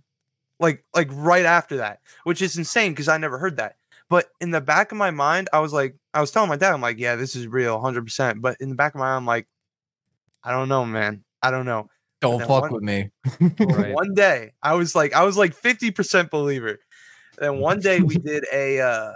like 0.60 0.86
like 0.94 1.10
right 1.12 1.46
after 1.46 1.78
that, 1.78 2.00
which 2.24 2.42
is 2.42 2.58
insane 2.58 2.92
because 2.92 3.08
I 3.08 3.18
never 3.18 3.38
heard 3.38 3.58
that. 3.58 3.76
But 4.10 4.28
in 4.42 4.52
the 4.52 4.62
back 4.62 4.92
of 4.92 4.98
my 4.98 5.10
mind, 5.10 5.50
I 5.54 5.60
was 5.60 5.72
like, 5.72 5.96
I 6.14 6.20
was 6.20 6.32
telling 6.32 6.50
my 6.50 6.58
dad, 6.58 6.74
I'm 6.74 6.82
like, 6.82 7.00
"Yeah, 7.00 7.16
this 7.16 7.36
is 7.36 7.48
real, 7.48 7.80
hundred 7.80 8.04
percent." 8.06 8.42
But 8.42 8.58
in 8.60 8.70
the 8.70 8.76
back 8.76 8.94
of 8.94 9.00
my 9.00 9.06
mind, 9.08 9.18
I'm 9.18 9.26
like, 9.26 9.48
I 10.44 10.52
don't 10.52 10.70
know, 10.70 10.86
man. 10.86 11.24
I 11.42 11.52
don't 11.52 11.66
know. 11.66 11.90
Don't 12.22 12.40
fuck 12.42 12.64
one- 12.64 12.74
with 12.74 12.84
me. 12.84 13.10
Right. 13.60 13.94
One 13.94 14.14
day, 14.14 14.52
I 14.62 14.76
was 14.76 14.96
like, 14.96 15.14
I 15.14 15.24
was 15.24 15.38
like 15.38 15.56
50% 15.56 16.30
believer. 16.30 16.80
Then 17.38 17.60
one 17.60 17.80
day 17.80 18.02
we 18.02 18.16
did 18.18 18.46
a 18.54 18.80
uh, 18.80 19.14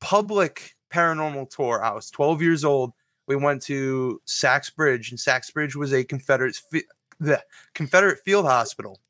public 0.00 0.74
paranormal 0.92 1.50
tour. 1.50 1.82
I 1.82 1.92
was 1.92 2.10
12 2.10 2.42
years 2.42 2.64
old. 2.64 2.92
We 3.26 3.36
went 3.36 3.62
to 3.62 4.20
Sachs 4.26 4.68
Bridge, 4.68 5.10
and 5.10 5.18
Sachs 5.18 5.50
Bridge 5.50 5.74
was 5.74 5.94
a 5.94 6.04
Confederate 6.04 6.60
the 7.20 7.42
Confederate 7.74 8.18
field 8.24 8.44
hospital. 8.44 9.00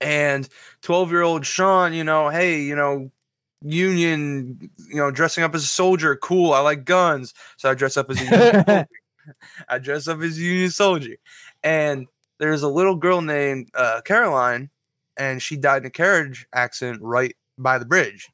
And 0.00 0.48
12 0.82 1.10
year 1.10 1.22
old 1.22 1.46
Shawn, 1.46 1.92
you 1.92 2.02
know, 2.02 2.28
hey, 2.28 2.62
you 2.62 2.74
know, 2.74 3.10
Union, 3.62 4.70
you 4.88 4.96
know, 4.96 5.12
dressing 5.12 5.44
up 5.44 5.54
as 5.54 5.62
a 5.62 5.68
soldier, 5.68 6.16
cool. 6.16 6.52
I 6.52 6.58
like 6.60 6.84
guns, 6.84 7.32
so 7.56 7.70
I 7.70 7.74
dress 7.74 7.96
up 7.96 8.10
as 8.10 8.20
a 8.20 8.24
Union. 8.24 8.86
I 9.68 9.78
dress 9.78 10.08
up 10.08 10.20
as 10.20 10.36
a 10.36 10.40
Union 10.40 10.70
soldier, 10.70 11.14
and 11.64 12.06
there's 12.38 12.62
a 12.62 12.68
little 12.68 12.96
girl 12.96 13.20
named 13.20 13.68
uh, 13.74 14.00
Caroline, 14.04 14.70
and 15.16 15.40
she 15.42 15.56
died 15.56 15.82
in 15.82 15.86
a 15.86 15.90
carriage 15.90 16.46
accident 16.54 17.00
right 17.02 17.36
by 17.58 17.78
the 17.78 17.84
bridge. 17.84 18.28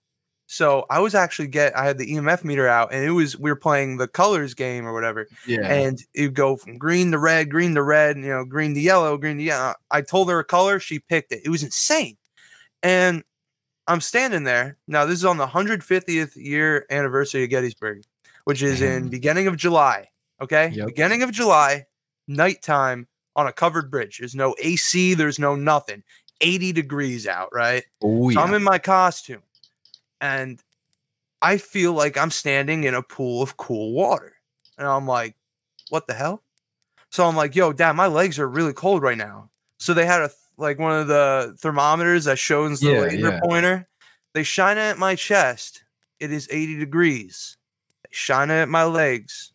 So 0.51 0.87
I 0.89 1.01
was 1.01 1.15
actually 1.15 1.49
get 1.49 1.77
I 1.77 1.85
had 1.85 1.99
the 1.99 2.07
EMF 2.11 2.43
meter 2.43 2.67
out, 2.67 2.91
and 2.93 3.05
it 3.05 3.11
was 3.11 3.39
we 3.39 3.51
were 3.51 3.57
playing 3.57 3.99
the 3.99 4.09
colors 4.09 4.55
game 4.55 4.87
or 4.87 4.95
whatever, 4.95 5.27
Yeah. 5.47 5.71
and 5.71 5.99
it 6.15 6.33
go 6.33 6.57
from 6.57 6.79
green 6.79 7.11
to 7.13 7.19
red, 7.19 7.51
green 7.51 7.75
to 7.75 7.83
red, 7.83 8.17
you 8.17 8.29
know, 8.29 8.47
green 8.47 8.73
to 8.73 8.81
yellow, 8.81 9.19
green 9.19 9.37
to 9.37 9.43
yellow. 9.43 9.75
I 9.91 10.01
told 10.01 10.31
her 10.31 10.39
a 10.39 10.45
color, 10.45 10.81
she 10.81 11.01
picked 11.01 11.33
it. 11.33 11.43
It 11.45 11.51
was 11.51 11.63
insane, 11.63 12.17
and 12.83 13.25
I'm 13.87 14.01
standing 14.01 14.45
there 14.45 14.79
now. 14.87 15.05
This 15.05 15.19
is 15.19 15.25
on 15.27 15.37
the 15.37 15.47
150th 15.47 16.33
year 16.37 16.87
anniversary 16.91 17.45
of 17.45 17.51
Gettysburg, 17.51 18.03
which 18.45 18.63
is 18.63 18.81
in 18.81 19.09
beginning 19.11 19.49
of 19.49 19.57
July. 19.59 20.09
Okay, 20.41 20.71
Yep. 20.73 20.87
beginning 20.87 21.23
of 21.25 21.31
July, 21.33 21.85
nighttime 22.27 23.07
on 23.39 23.47
a 23.47 23.53
covered 23.53 23.89
bridge. 23.89 24.19
There's 24.19 24.35
no 24.35 24.55
AC. 24.59 25.15
There's 25.15 25.39
no 25.39 25.55
nothing. 25.55 26.03
80 26.41 26.73
degrees 26.73 27.27
out. 27.27 27.51
Right. 27.55 27.85
oh 28.03 28.31
So 28.31 28.41
I'm 28.41 28.53
in 28.53 28.65
my 28.65 28.79
costume 28.79 29.43
and 30.21 30.61
I 31.41 31.57
feel 31.57 31.93
like 31.93 32.19
I'm 32.19 32.33
standing 32.33 32.83
in 32.83 32.95
a 32.95 33.03
pool 33.03 33.41
of 33.43 33.57
cool 33.57 33.93
water. 33.93 34.35
And 34.77 34.89
I'm 34.89 35.07
like, 35.07 35.37
what 35.89 36.09
the 36.09 36.15
hell? 36.15 36.43
So 37.11 37.27
I'm 37.27 37.37
like, 37.37 37.55
yo, 37.55 37.73
dad, 37.73 37.93
my 37.93 38.09
legs 38.09 38.39
are 38.41 38.49
really 38.49 38.73
cold 38.73 39.03
right 39.03 39.17
now. 39.17 39.51
So 39.79 39.95
they 39.95 40.05
had 40.05 40.21
a 40.21 40.31
like 40.57 40.81
one 40.81 40.99
of 40.99 41.07
the 41.07 41.57
thermometers 41.61 42.25
that 42.25 42.41
shows 42.41 42.81
the 42.81 42.91
Yeah, 42.91 43.01
laser 43.03 43.29
yeah. 43.29 43.41
pointer. 43.41 43.89
They 44.35 44.43
shine 44.43 44.79
it 44.79 44.83
at 44.83 44.99
my 44.99 45.15
chest. 45.15 45.85
It 46.19 46.33
is 46.33 46.49
80 46.51 46.79
degrees. 46.79 47.57
They 48.03 48.11
shine 48.11 48.51
it 48.51 48.55
at 48.63 48.69
my 48.69 48.83
legs. 48.83 49.53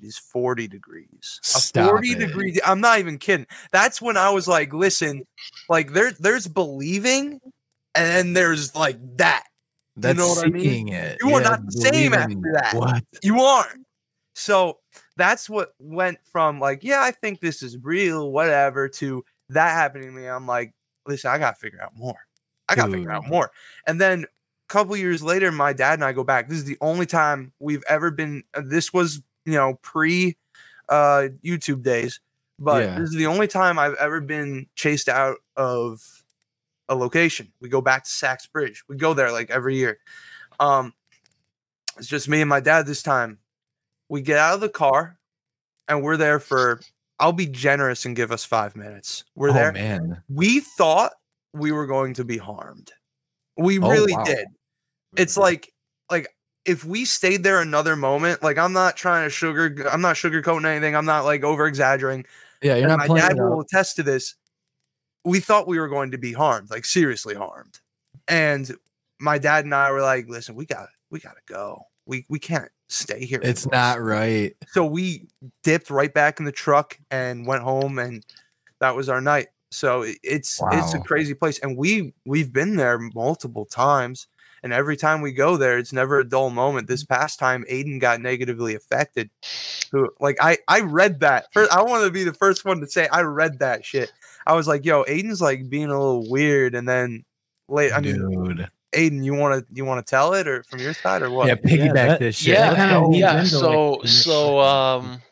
It 0.00 0.06
is 0.06 0.18
40 0.18 0.68
degrees. 0.68 1.40
Stop 1.42 1.90
40 1.90 2.10
it. 2.10 2.18
degree. 2.18 2.58
I'm 2.64 2.80
not 2.80 2.98
even 2.98 3.18
kidding. 3.18 3.46
That's 3.72 4.02
when 4.02 4.16
I 4.16 4.30
was 4.30 4.48
like, 4.48 4.72
listen, 4.72 5.24
like 5.68 5.92
there, 5.92 6.12
there's 6.12 6.48
believing, 6.48 7.40
and 7.94 8.06
then 8.06 8.32
there's 8.32 8.74
like 8.74 8.98
that. 9.18 9.44
That's 9.96 10.18
know 10.18 10.28
what 10.28 10.46
I 10.46 10.50
mean? 10.50 10.88
it. 10.88 11.18
You 11.22 11.34
are 11.34 11.40
not 11.40 11.64
the 11.64 11.72
same 11.72 12.14
after 12.14 12.52
that. 12.54 12.74
What? 12.74 13.04
You 13.22 13.40
aren't. 13.40 13.86
So 14.34 14.78
that's 15.16 15.48
what 15.48 15.74
went 15.78 16.18
from 16.24 16.58
like, 16.58 16.82
yeah, 16.82 17.00
I 17.00 17.12
think 17.12 17.40
this 17.40 17.62
is 17.62 17.78
real, 17.80 18.32
whatever, 18.32 18.88
to 18.88 19.24
that 19.50 19.70
happening 19.70 20.08
to 20.08 20.12
me. 20.12 20.26
I'm 20.26 20.46
like, 20.46 20.74
listen, 21.06 21.30
I 21.30 21.38
gotta 21.38 21.56
figure 21.56 21.80
out 21.80 21.92
more. 21.96 22.18
I 22.68 22.74
gotta 22.74 22.92
figure 22.92 23.12
out 23.12 23.28
more. 23.28 23.52
And 23.86 24.00
then 24.00 24.24
a 24.24 24.72
couple 24.72 24.96
years 24.96 25.22
later, 25.22 25.52
my 25.52 25.72
dad 25.72 25.94
and 25.94 26.04
I 26.04 26.12
go 26.12 26.24
back. 26.24 26.48
This 26.48 26.58
is 26.58 26.64
the 26.64 26.78
only 26.80 27.06
time 27.06 27.52
we've 27.60 27.84
ever 27.88 28.10
been. 28.10 28.42
uh, 28.54 28.62
This 28.64 28.92
was, 28.92 29.22
you 29.44 29.54
know, 29.54 29.78
pre 29.82 30.36
uh 30.88 31.28
YouTube 31.44 31.82
days, 31.82 32.20
but 32.58 32.82
Yeah. 32.84 32.98
this 32.98 33.10
is 33.10 33.16
the 33.16 33.26
only 33.26 33.48
time 33.48 33.78
I've 33.78 33.94
ever 33.94 34.20
been 34.20 34.66
chased 34.74 35.08
out 35.08 35.38
of 35.56 36.02
a 36.88 36.94
location. 36.94 37.50
We 37.60 37.68
go 37.68 37.80
back 37.80 38.04
to 38.04 38.10
Sachs 38.10 38.46
Bridge. 38.46 38.84
We 38.88 38.96
go 38.96 39.14
there 39.14 39.32
like 39.32 39.50
every 39.50 39.76
year. 39.76 39.98
Um, 40.60 40.92
it's 41.96 42.06
just 42.06 42.28
me 42.28 42.40
and 42.40 42.48
my 42.48 42.60
dad 42.60 42.86
this 42.86 43.02
time. 43.02 43.38
We 44.08 44.20
get 44.20 44.38
out 44.38 44.54
of 44.54 44.60
the 44.60 44.68
car 44.68 45.18
and 45.88 46.02
we're 46.02 46.18
there 46.18 46.38
for, 46.38 46.80
I'll 47.18 47.32
be 47.32 47.46
generous 47.46 48.04
and 48.04 48.14
give 48.14 48.30
us 48.32 48.44
five 48.44 48.76
minutes. 48.76 49.24
We're 49.34 49.50
oh, 49.50 49.54
there. 49.54 49.72
man. 49.72 50.22
We 50.28 50.60
thought 50.60 51.12
we 51.54 51.72
were 51.72 51.86
going 51.86 52.14
to 52.14 52.24
be 52.24 52.36
harmed. 52.36 52.92
We 53.56 53.78
Oh, 53.78 53.88
really 53.90 54.12
wow. 54.12 54.24
did. 54.24 54.46
It's 55.16 55.36
like, 55.36 55.72
like, 56.10 56.28
if 56.64 56.84
we 56.84 57.04
stayed 57.04 57.42
there 57.42 57.60
another 57.60 57.96
moment, 57.96 58.42
like 58.42 58.58
I'm 58.58 58.72
not 58.72 58.96
trying 58.96 59.26
to 59.26 59.30
sugar, 59.30 59.86
I'm 59.90 60.00
not 60.00 60.16
sugarcoating 60.16 60.66
anything. 60.66 60.96
I'm 60.96 61.04
not 61.04 61.24
like 61.24 61.44
over 61.44 61.66
exaggerating. 61.66 62.24
Yeah, 62.62 62.76
you're 62.76 62.88
And 62.88 62.98
not 62.98 63.08
my 63.08 63.18
dad 63.20 63.36
will 63.36 63.60
attest 63.60 63.96
to 63.96 64.02
this. 64.02 64.34
We 65.24 65.40
thought 65.40 65.66
we 65.66 65.78
were 65.78 65.88
going 65.88 66.10
to 66.12 66.18
be 66.18 66.32
harmed, 66.32 66.70
like 66.70 66.84
seriously 66.84 67.34
harmed. 67.34 67.80
And 68.28 68.74
my 69.18 69.38
dad 69.38 69.64
and 69.64 69.74
I 69.74 69.90
were 69.90 70.02
like, 70.02 70.28
listen, 70.28 70.54
we 70.54 70.66
got 70.66 70.88
we 71.10 71.20
gotta 71.20 71.40
go. 71.46 71.82
We 72.06 72.24
we 72.28 72.38
can't 72.38 72.70
stay 72.88 73.24
here. 73.24 73.40
It's 73.42 73.66
anymore." 73.66 73.80
not 73.80 74.00
right. 74.00 74.56
So 74.68 74.84
we 74.86 75.28
dipped 75.62 75.90
right 75.90 76.12
back 76.12 76.38
in 76.38 76.44
the 76.46 76.52
truck 76.52 76.98
and 77.10 77.46
went 77.46 77.62
home 77.62 77.98
and 77.98 78.24
that 78.80 78.96
was 78.96 79.08
our 79.08 79.20
night. 79.20 79.48
So 79.70 80.02
it- 80.02 80.18
it's 80.22 80.60
it's 80.72 80.94
a 80.94 81.00
crazy 81.00 81.34
place. 81.34 81.58
And 81.58 81.76
we 81.76 82.14
we've 82.24 82.52
been 82.52 82.76
there 82.76 82.98
multiple 82.98 83.66
times. 83.66 84.26
And 84.64 84.72
every 84.72 84.96
time 84.96 85.20
we 85.20 85.32
go 85.32 85.58
there, 85.58 85.76
it's 85.76 85.92
never 85.92 86.18
a 86.18 86.28
dull 86.28 86.48
moment. 86.48 86.88
This 86.88 87.04
past 87.04 87.38
time, 87.38 87.66
Aidan 87.68 87.98
got 87.98 88.22
negatively 88.22 88.74
affected. 88.74 89.28
Who 89.92 90.08
like 90.20 90.38
I 90.40 90.56
I 90.66 90.80
read 90.80 91.20
that. 91.20 91.52
First, 91.52 91.70
I 91.70 91.82
want 91.82 92.04
to 92.04 92.10
be 92.10 92.24
the 92.24 92.32
first 92.32 92.64
one 92.64 92.80
to 92.80 92.86
say 92.86 93.06
I 93.08 93.20
read 93.20 93.58
that 93.58 93.84
shit. 93.84 94.10
I 94.46 94.54
was 94.54 94.66
like, 94.66 94.86
yo, 94.86 95.04
Aidan's 95.06 95.42
like 95.42 95.68
being 95.68 95.90
a 95.90 96.00
little 96.00 96.28
weird. 96.30 96.74
And 96.74 96.88
then 96.88 97.26
late, 97.68 97.92
I 97.92 98.00
mean, 98.00 98.14
Dude. 98.16 98.70
Aiden, 98.94 99.22
you 99.22 99.34
want 99.34 99.68
to 99.68 99.74
you 99.74 99.84
want 99.84 100.04
to 100.04 100.10
tell 100.10 100.32
it 100.32 100.48
or 100.48 100.62
from 100.62 100.80
your 100.80 100.94
side 100.94 101.20
or 101.20 101.28
what? 101.28 101.46
Yeah, 101.46 101.56
piggyback 101.56 101.92
that- 101.92 102.20
this 102.20 102.36
shit. 102.36 102.54
Yeah, 102.54 102.74
kinda 102.74 102.94
so, 102.94 103.12
yeah. 103.12 103.44
So 103.44 103.90
like, 103.90 104.08
so 104.08 104.60
um 104.60 105.22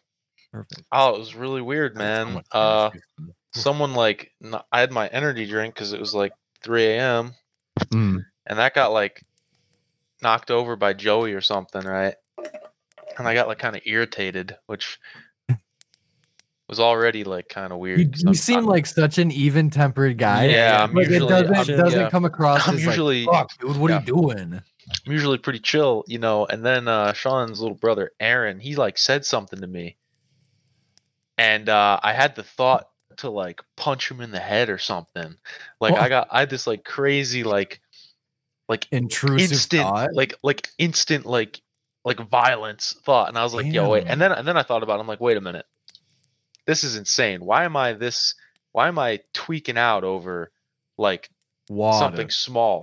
Perfect. 0.52 0.82
oh, 0.92 1.14
it 1.14 1.18
was 1.18 1.34
really 1.34 1.62
weird, 1.62 1.96
man. 1.96 2.42
Uh 2.52 2.90
someone 3.54 3.94
like 3.94 4.30
I 4.70 4.80
had 4.80 4.92
my 4.92 5.06
energy 5.08 5.46
drink 5.46 5.74
because 5.74 5.94
it 5.94 6.00
was 6.00 6.14
like 6.14 6.32
3 6.62 6.84
a.m. 6.84 7.34
Mm. 7.90 8.24
And 8.46 8.58
that 8.58 8.74
got 8.74 8.92
like 8.92 9.22
knocked 10.22 10.50
over 10.50 10.76
by 10.76 10.92
Joey 10.92 11.32
or 11.32 11.40
something, 11.40 11.84
right? 11.84 12.14
And 13.18 13.28
I 13.28 13.34
got 13.34 13.48
like 13.48 13.58
kind 13.58 13.76
of 13.76 13.82
irritated, 13.84 14.56
which 14.66 14.98
was 16.68 16.80
already 16.80 17.24
like 17.24 17.48
kind 17.48 17.72
of 17.72 17.78
weird. 17.78 18.00
You, 18.00 18.10
you 18.28 18.34
seem 18.34 18.58
I'm- 18.58 18.66
like 18.66 18.86
such 18.86 19.18
an 19.18 19.30
even-tempered 19.30 20.16
guy. 20.16 20.46
Yeah, 20.46 20.82
I'm 20.82 20.94
like 20.94 21.08
it 21.08 21.18
doesn't 21.18 21.54
I'm- 21.54 21.66
doesn't 21.66 22.00
yeah. 22.00 22.10
come 22.10 22.24
across 22.24 22.66
I'm 22.66 22.78
usually- 22.78 23.26
like, 23.26 23.50
fuck, 23.50 23.58
dude, 23.58 23.76
what 23.76 23.90
yeah. 23.90 23.98
are 23.98 24.00
you 24.00 24.06
doing? 24.06 24.62
I'm 25.06 25.12
usually 25.12 25.38
pretty 25.38 25.58
chill, 25.60 26.04
you 26.08 26.18
know. 26.18 26.46
And 26.46 26.64
then 26.64 26.88
uh, 26.88 27.12
Shawn's 27.12 27.60
little 27.60 27.76
brother 27.76 28.12
Aaron, 28.18 28.58
he 28.58 28.74
like 28.76 28.96
said 28.98 29.24
something 29.26 29.60
to 29.60 29.66
me, 29.66 29.96
and 31.36 31.68
uh, 31.68 32.00
I 32.02 32.12
had 32.14 32.34
the 32.34 32.42
thought 32.42 32.88
to 33.18 33.28
like 33.28 33.60
punch 33.76 34.10
him 34.10 34.22
in 34.22 34.30
the 34.30 34.40
head 34.40 34.70
or 34.70 34.78
something. 34.78 35.36
Like 35.80 35.94
I 35.94 36.08
got, 36.08 36.28
I 36.30 36.40
had 36.40 36.50
this 36.50 36.66
like 36.66 36.82
crazy 36.84 37.44
like, 37.44 37.81
like 38.72 38.88
Intrusive 38.90 39.52
instant, 39.52 39.82
thought. 39.82 40.14
like 40.14 40.34
like 40.42 40.68
instant 40.78 41.26
like 41.26 41.60
like 42.04 42.18
violence 42.30 42.96
thought, 43.04 43.28
and 43.28 43.36
I 43.36 43.44
was 43.44 43.52
like, 43.54 43.66
yo, 43.66 43.90
wait. 43.90 44.04
And 44.06 44.20
then 44.20 44.32
and 44.32 44.48
then 44.48 44.56
I 44.56 44.62
thought 44.62 44.82
about, 44.82 44.98
it, 44.98 45.00
I'm 45.02 45.06
like, 45.06 45.20
wait 45.20 45.36
a 45.36 45.42
minute, 45.42 45.66
this 46.66 46.82
is 46.82 46.96
insane. 46.96 47.44
Why 47.44 47.64
am 47.64 47.76
I 47.76 47.92
this? 47.92 48.34
Why 48.72 48.88
am 48.88 48.98
I 48.98 49.20
tweaking 49.34 49.76
out 49.76 50.04
over 50.04 50.50
like 50.96 51.28
Water. 51.68 51.98
something 51.98 52.30
small. 52.30 52.82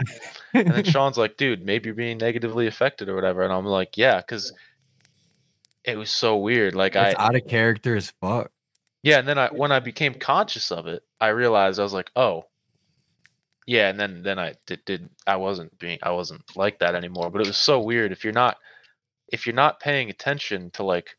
and 0.53 0.71
then 0.71 0.83
Shawn's 0.93 1.17
like, 1.17 1.37
dude, 1.37 1.65
maybe 1.65 1.87
you're 1.87 1.95
being 1.95 2.19
negatively 2.19 2.67
affected 2.67 3.09
or 3.09 3.15
whatever. 3.15 3.41
And 3.41 3.51
I'm 3.51 3.65
like, 3.65 3.97
yeah, 3.97 4.17
because 4.17 4.53
it 5.83 5.97
was 5.97 6.11
so 6.11 6.37
weird. 6.37 6.75
Like 6.75 6.95
I 6.95 7.15
out 7.17 7.35
of 7.35 7.47
character 7.47 7.95
as 7.95 8.13
fuck. 8.21 8.51
yeah, 9.01 9.17
and 9.17 9.27
then 9.27 9.39
I 9.39 9.47
when 9.47 9.71
I 9.71 9.79
became 9.79 10.13
conscious 10.13 10.71
of 10.71 10.85
it, 10.85 11.01
I 11.19 11.29
realized 11.29 11.79
I 11.79 11.83
was 11.83 11.93
like, 11.93 12.11
oh. 12.15 12.45
Yeah, 13.69 13.89
and 13.89 13.99
then 13.99 14.23
then 14.23 14.39
I 14.39 14.55
did, 14.65 14.83
did 14.83 15.09
I 15.27 15.35
wasn't 15.35 15.77
being 15.77 15.99
I 16.01 16.09
wasn't 16.09 16.41
like 16.55 16.79
that 16.79 16.95
anymore. 16.95 17.29
But 17.29 17.41
it 17.41 17.47
was 17.47 17.57
so 17.57 17.79
weird 17.79 18.11
if 18.11 18.23
you're 18.23 18.33
not 18.33 18.57
if 19.31 19.45
you're 19.45 19.53
not 19.53 19.79
paying 19.79 20.09
attention 20.09 20.71
to 20.71 20.83
like 20.83 21.15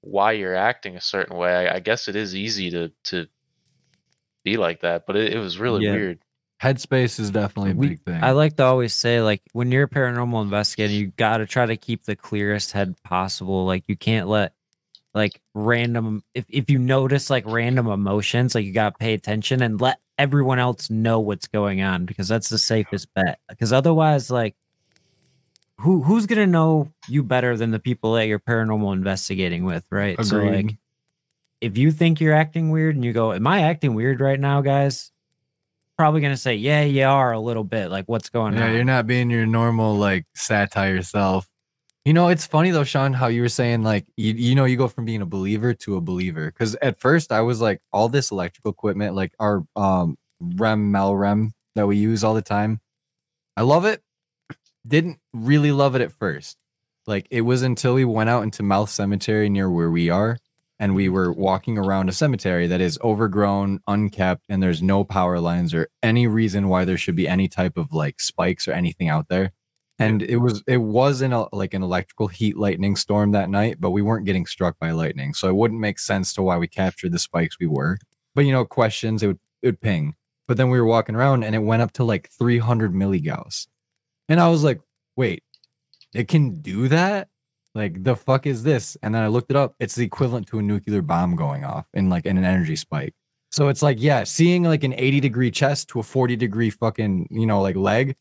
why 0.00 0.30
you're 0.30 0.54
acting 0.54 0.94
a 0.94 1.00
certain 1.00 1.36
way, 1.36 1.52
I, 1.68 1.74
I 1.74 1.80
guess 1.80 2.06
it 2.06 2.14
is 2.14 2.36
easy 2.36 2.70
to 2.70 2.92
to 3.06 3.26
be 4.44 4.58
like 4.58 4.82
that. 4.82 5.06
But 5.08 5.16
it, 5.16 5.32
it 5.34 5.38
was 5.40 5.58
really 5.58 5.84
Yeah. 5.84 5.92
weird. 5.94 6.18
Headspace 6.62 7.18
is 7.18 7.32
definitely 7.32 7.72
a 7.72 7.74
We- 7.74 7.88
big 7.88 8.04
thing. 8.04 8.22
I 8.22 8.30
like 8.30 8.54
to 8.58 8.64
always 8.64 8.94
say, 8.94 9.20
like, 9.20 9.42
when 9.52 9.72
you're 9.72 9.84
a 9.84 9.88
paranormal 9.88 10.42
investigator, 10.42 10.92
you 10.92 11.08
got 11.16 11.38
to 11.38 11.46
try 11.46 11.66
to 11.66 11.76
keep 11.76 12.04
the 12.04 12.14
clearest 12.14 12.72
head 12.72 12.94
possible. 13.02 13.64
Like, 13.64 13.84
you 13.88 13.96
can't 13.96 14.28
let, 14.28 14.52
like, 15.14 15.40
random, 15.54 16.22
if, 16.34 16.44
if 16.50 16.68
you 16.68 16.78
notice, 16.78 17.30
like, 17.30 17.44
random 17.46 17.86
emotions, 17.86 18.54
like, 18.54 18.66
you 18.66 18.74
got 18.74 18.90
to 18.90 18.98
pay 18.98 19.14
attention 19.14 19.62
and 19.62 19.80
let 19.80 20.00
everyone 20.20 20.58
else 20.58 20.90
know 20.90 21.18
what's 21.18 21.48
going 21.48 21.80
on 21.80 22.04
because 22.04 22.28
that's 22.28 22.50
the 22.50 22.58
safest 22.58 23.08
bet. 23.14 23.40
Because 23.48 23.72
otherwise, 23.72 24.30
like, 24.30 24.54
who 25.78 26.02
who's 26.02 26.26
gonna 26.26 26.46
know 26.46 26.92
you 27.08 27.22
better 27.22 27.56
than 27.56 27.70
the 27.70 27.78
people 27.78 28.12
that 28.14 28.26
you're 28.26 28.38
paranormal 28.38 28.92
investigating 28.92 29.64
with, 29.64 29.86
right? 29.90 30.22
So 30.24 30.38
like 30.38 30.76
if 31.62 31.78
you 31.78 31.90
think 31.90 32.20
you're 32.20 32.34
acting 32.34 32.70
weird 32.70 32.96
and 32.96 33.04
you 33.04 33.12
go, 33.12 33.32
Am 33.32 33.46
I 33.46 33.62
acting 33.62 33.94
weird 33.94 34.20
right 34.20 34.38
now, 34.38 34.60
guys? 34.60 35.10
Probably 35.96 36.20
gonna 36.20 36.36
say, 36.36 36.54
Yeah, 36.56 36.82
you 36.82 37.04
are 37.04 37.32
a 37.32 37.40
little 37.40 37.64
bit. 37.64 37.90
Like, 37.90 38.06
what's 38.08 38.28
going 38.28 38.54
yeah, 38.54 38.66
on? 38.66 38.74
you're 38.74 38.84
not 38.84 39.06
being 39.06 39.30
your 39.30 39.46
normal 39.46 39.96
like 39.96 40.26
satire 40.34 41.02
self. 41.02 41.48
You 42.10 42.14
know, 42.14 42.26
it's 42.26 42.44
funny 42.44 42.72
though, 42.72 42.82
Shawn, 42.82 43.12
how 43.12 43.28
you 43.28 43.40
were 43.40 43.48
saying 43.48 43.84
like 43.84 44.04
you, 44.16 44.32
you 44.32 44.56
know 44.56 44.64
you 44.64 44.76
go 44.76 44.88
from 44.88 45.04
being 45.04 45.22
a 45.22 45.26
believer 45.26 45.74
to 45.74 45.94
a 45.94 46.00
believer. 46.00 46.46
Because 46.46 46.74
at 46.82 46.98
first 46.98 47.30
I 47.30 47.42
was 47.42 47.60
like 47.60 47.80
all 47.92 48.08
this 48.08 48.32
electrical 48.32 48.72
equipment, 48.72 49.14
like 49.14 49.32
our 49.38 49.62
um 49.76 50.18
REM 50.40 50.92
Melrem 50.92 51.52
that 51.76 51.86
we 51.86 51.98
use 51.98 52.24
all 52.24 52.34
the 52.34 52.42
time. 52.42 52.80
I 53.56 53.62
love 53.62 53.84
it. 53.84 54.02
Didn't 54.84 55.20
really 55.32 55.70
love 55.70 55.94
it 55.94 56.02
at 56.02 56.10
first. 56.10 56.56
Like 57.06 57.28
it 57.30 57.42
was 57.42 57.62
until 57.62 57.94
we 57.94 58.04
went 58.04 58.28
out 58.28 58.42
into 58.42 58.64
Mouth 58.64 58.90
Cemetery 58.90 59.48
near 59.48 59.70
where 59.70 59.92
we 59.92 60.10
are, 60.10 60.36
and 60.80 60.96
we 60.96 61.08
were 61.08 61.30
walking 61.30 61.78
around 61.78 62.08
a 62.08 62.12
cemetery 62.12 62.66
that 62.66 62.80
is 62.80 62.98
overgrown, 63.04 63.78
unkept, 63.86 64.46
and 64.48 64.60
there's 64.60 64.82
no 64.82 65.04
power 65.04 65.38
lines 65.38 65.72
or 65.72 65.86
any 66.02 66.26
reason 66.26 66.68
why 66.68 66.84
there 66.84 66.98
should 66.98 67.14
be 67.14 67.28
any 67.28 67.46
type 67.46 67.76
of 67.76 67.92
like 67.92 68.18
spikes 68.18 68.66
or 68.66 68.72
anything 68.72 69.08
out 69.08 69.28
there. 69.28 69.52
And 70.00 70.22
it 70.22 70.38
was 70.38 70.62
it 70.66 70.78
was 70.78 71.20
in 71.20 71.32
a 71.32 71.46
like 71.54 71.74
an 71.74 71.82
electrical 71.82 72.26
heat 72.26 72.56
lightning 72.56 72.96
storm 72.96 73.32
that 73.32 73.50
night, 73.50 73.76
but 73.80 73.90
we 73.90 74.02
weren't 74.02 74.24
getting 74.24 74.46
struck 74.46 74.78
by 74.78 74.92
lightning, 74.92 75.34
so 75.34 75.48
it 75.48 75.54
wouldn't 75.54 75.80
make 75.80 75.98
sense 75.98 76.32
to 76.34 76.42
why 76.42 76.56
we 76.56 76.66
captured 76.66 77.12
the 77.12 77.18
spikes 77.18 77.58
we 77.60 77.66
were. 77.66 77.98
But 78.34 78.46
you 78.46 78.52
know, 78.52 78.64
questions 78.64 79.22
it 79.22 79.26
would 79.28 79.40
it 79.62 79.66
would 79.68 79.80
ping. 79.80 80.14
But 80.48 80.56
then 80.56 80.70
we 80.70 80.80
were 80.80 80.86
walking 80.86 81.14
around 81.14 81.44
and 81.44 81.54
it 81.54 81.60
went 81.60 81.82
up 81.82 81.92
to 81.92 82.04
like 82.04 82.30
300 82.30 82.94
milligauss, 82.94 83.68
and 84.28 84.40
I 84.40 84.48
was 84.48 84.64
like, 84.64 84.80
wait, 85.16 85.44
it 86.14 86.28
can 86.28 86.60
do 86.60 86.88
that? 86.88 87.28
Like 87.74 88.02
the 88.02 88.16
fuck 88.16 88.46
is 88.46 88.62
this? 88.62 88.96
And 89.02 89.14
then 89.14 89.22
I 89.22 89.28
looked 89.28 89.50
it 89.50 89.56
up. 89.56 89.74
It's 89.78 89.94
the 89.94 90.04
equivalent 90.04 90.46
to 90.48 90.58
a 90.58 90.62
nuclear 90.62 91.02
bomb 91.02 91.36
going 91.36 91.64
off 91.64 91.86
in 91.94 92.08
like 92.08 92.26
in 92.26 92.38
an 92.38 92.44
energy 92.44 92.76
spike. 92.76 93.14
So 93.52 93.68
it's 93.68 93.82
like, 93.82 94.00
yeah, 94.00 94.24
seeing 94.24 94.62
like 94.62 94.84
an 94.84 94.94
80 94.96 95.20
degree 95.20 95.50
chest 95.50 95.88
to 95.90 96.00
a 96.00 96.02
40 96.02 96.36
degree 96.36 96.70
fucking, 96.70 97.28
you 97.30 97.46
know, 97.46 97.60
like 97.60 97.76
leg. 97.76 98.16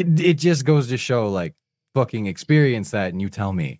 It, 0.00 0.20
it 0.20 0.34
just 0.34 0.64
goes 0.64 0.88
to 0.88 0.96
show 0.96 1.28
like 1.28 1.54
fucking 1.94 2.26
experience 2.26 2.90
that 2.90 3.12
and 3.12 3.22
you 3.22 3.28
tell 3.28 3.52
me. 3.52 3.78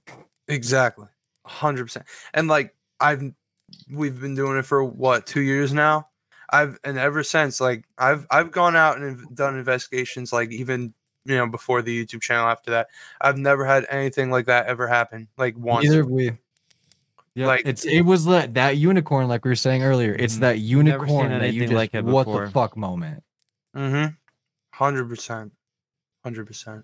Exactly. 0.49 1.07
100%. 1.47 2.03
And 2.35 2.49
like 2.49 2.75
I've 3.01 3.23
we've 3.91 4.21
been 4.21 4.35
doing 4.35 4.59
it 4.59 4.65
for 4.65 4.83
what, 4.85 5.27
2 5.27 5.41
years 5.43 5.73
now? 5.73 6.07
I've 6.51 6.79
and 6.85 6.97
ever 6.97 7.23
since 7.25 7.61
like 7.61 7.85
I've 7.99 8.27
I've 8.31 8.53
gone 8.53 8.77
out 8.77 8.99
and 8.99 9.35
done 9.35 9.59
investigations 9.59 10.33
like 10.33 10.53
even 10.53 10.95
you 11.25 11.35
know 11.37 11.49
before 11.49 11.83
the 11.83 12.05
YouTube 12.07 12.23
channel 12.23 12.49
after 12.49 12.71
that. 12.71 12.87
I've 13.21 13.37
never 13.37 13.65
had 13.67 13.85
anything 13.91 14.31
like 14.31 14.47
that 14.47 14.67
ever 14.67 14.87
happen 14.87 15.27
like 15.37 15.59
once. 15.59 15.85
Neither 15.85 15.99
have 15.99 16.07
we. 16.09 16.31
Yeah, 17.35 17.49
Like- 17.49 17.67
it's 17.67 17.85
it 17.85 18.03
was 18.03 18.25
that 18.27 18.55
that 18.55 18.77
unicorn, 18.79 19.27
like 19.29 19.45
we 19.45 19.51
were 19.51 19.57
saying 19.57 19.83
earlier. 19.83 20.15
It's 20.15 20.37
Mhm. 20.37 20.41
that 20.41 20.59
unicorn 20.61 21.31
that 21.31 21.53
you 21.53 21.63
just 21.63 21.73
like 21.75 21.93
what 21.95 22.27
the 22.27 22.49
fuck 22.51 22.77
moment. 22.77 23.23
Mhm. 23.77 24.17
100%. 24.73 25.51
100%. 26.27 26.83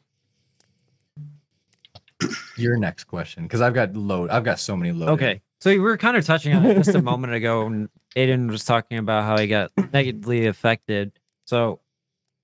Your 2.57 2.77
next 2.77 3.05
question, 3.05 3.45
because 3.45 3.61
I've 3.61 3.75
got 3.75 3.97
load. 3.97 4.31
I've 4.31 4.45
got 4.45 4.61
so 4.61 4.77
many 4.77 4.93
load. 4.93 5.09
Okay. 5.11 5.43
So 5.61 5.71
we 5.71 5.79
were 5.79 5.97
kind 5.97 6.17
of 6.17 6.25
touching 6.25 6.55
on 6.55 6.65
it 6.67 6.75
just 6.75 6.95
a 6.95 7.03
moment 7.03 7.33
ago 7.35 7.67
and 7.67 7.89
Aiden 8.17 8.51
was 8.51 8.65
talking 8.65 8.99
about 8.99 9.25
how 9.25 9.39
he 9.39 9.47
got 9.47 9.71
negatively 9.93 10.47
affected. 10.47 11.13
So 11.47 11.81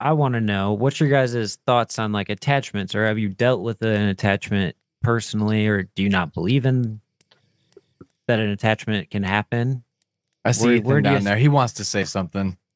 I 0.01 0.13
want 0.13 0.35
to 0.35 0.41
know 0.41 0.73
what's 0.73 1.01
your 1.01 1.09
guys' 1.09 1.59
thoughts 1.67 1.99
on 1.99 2.13
like 2.13 2.29
attachments 2.29 2.95
or 2.95 3.07
have 3.07 3.19
you 3.19 3.29
dealt 3.29 3.61
with 3.63 3.83
an 3.83 4.09
attachment 4.09 4.77
personally 5.03 5.67
or 5.67 5.85
do 5.95 6.03
you 6.03 6.09
not 6.09 6.33
believe 6.33 6.65
in 6.67 7.01
that 8.29 8.39
an 8.39 8.51
attachment 8.51 9.11
can 9.11 9.23
happen? 9.23 9.85
I 10.45 10.53
see 10.53 10.67
Where- 10.67 10.75
Ethan 10.77 10.87
where 10.87 11.01
do 11.01 11.09
you 11.11 11.15
down 11.17 11.25
there. 11.25 11.37
He 11.37 11.49
wants 11.49 11.75
to 11.75 11.85
say 11.85 12.05
something. 12.05 12.57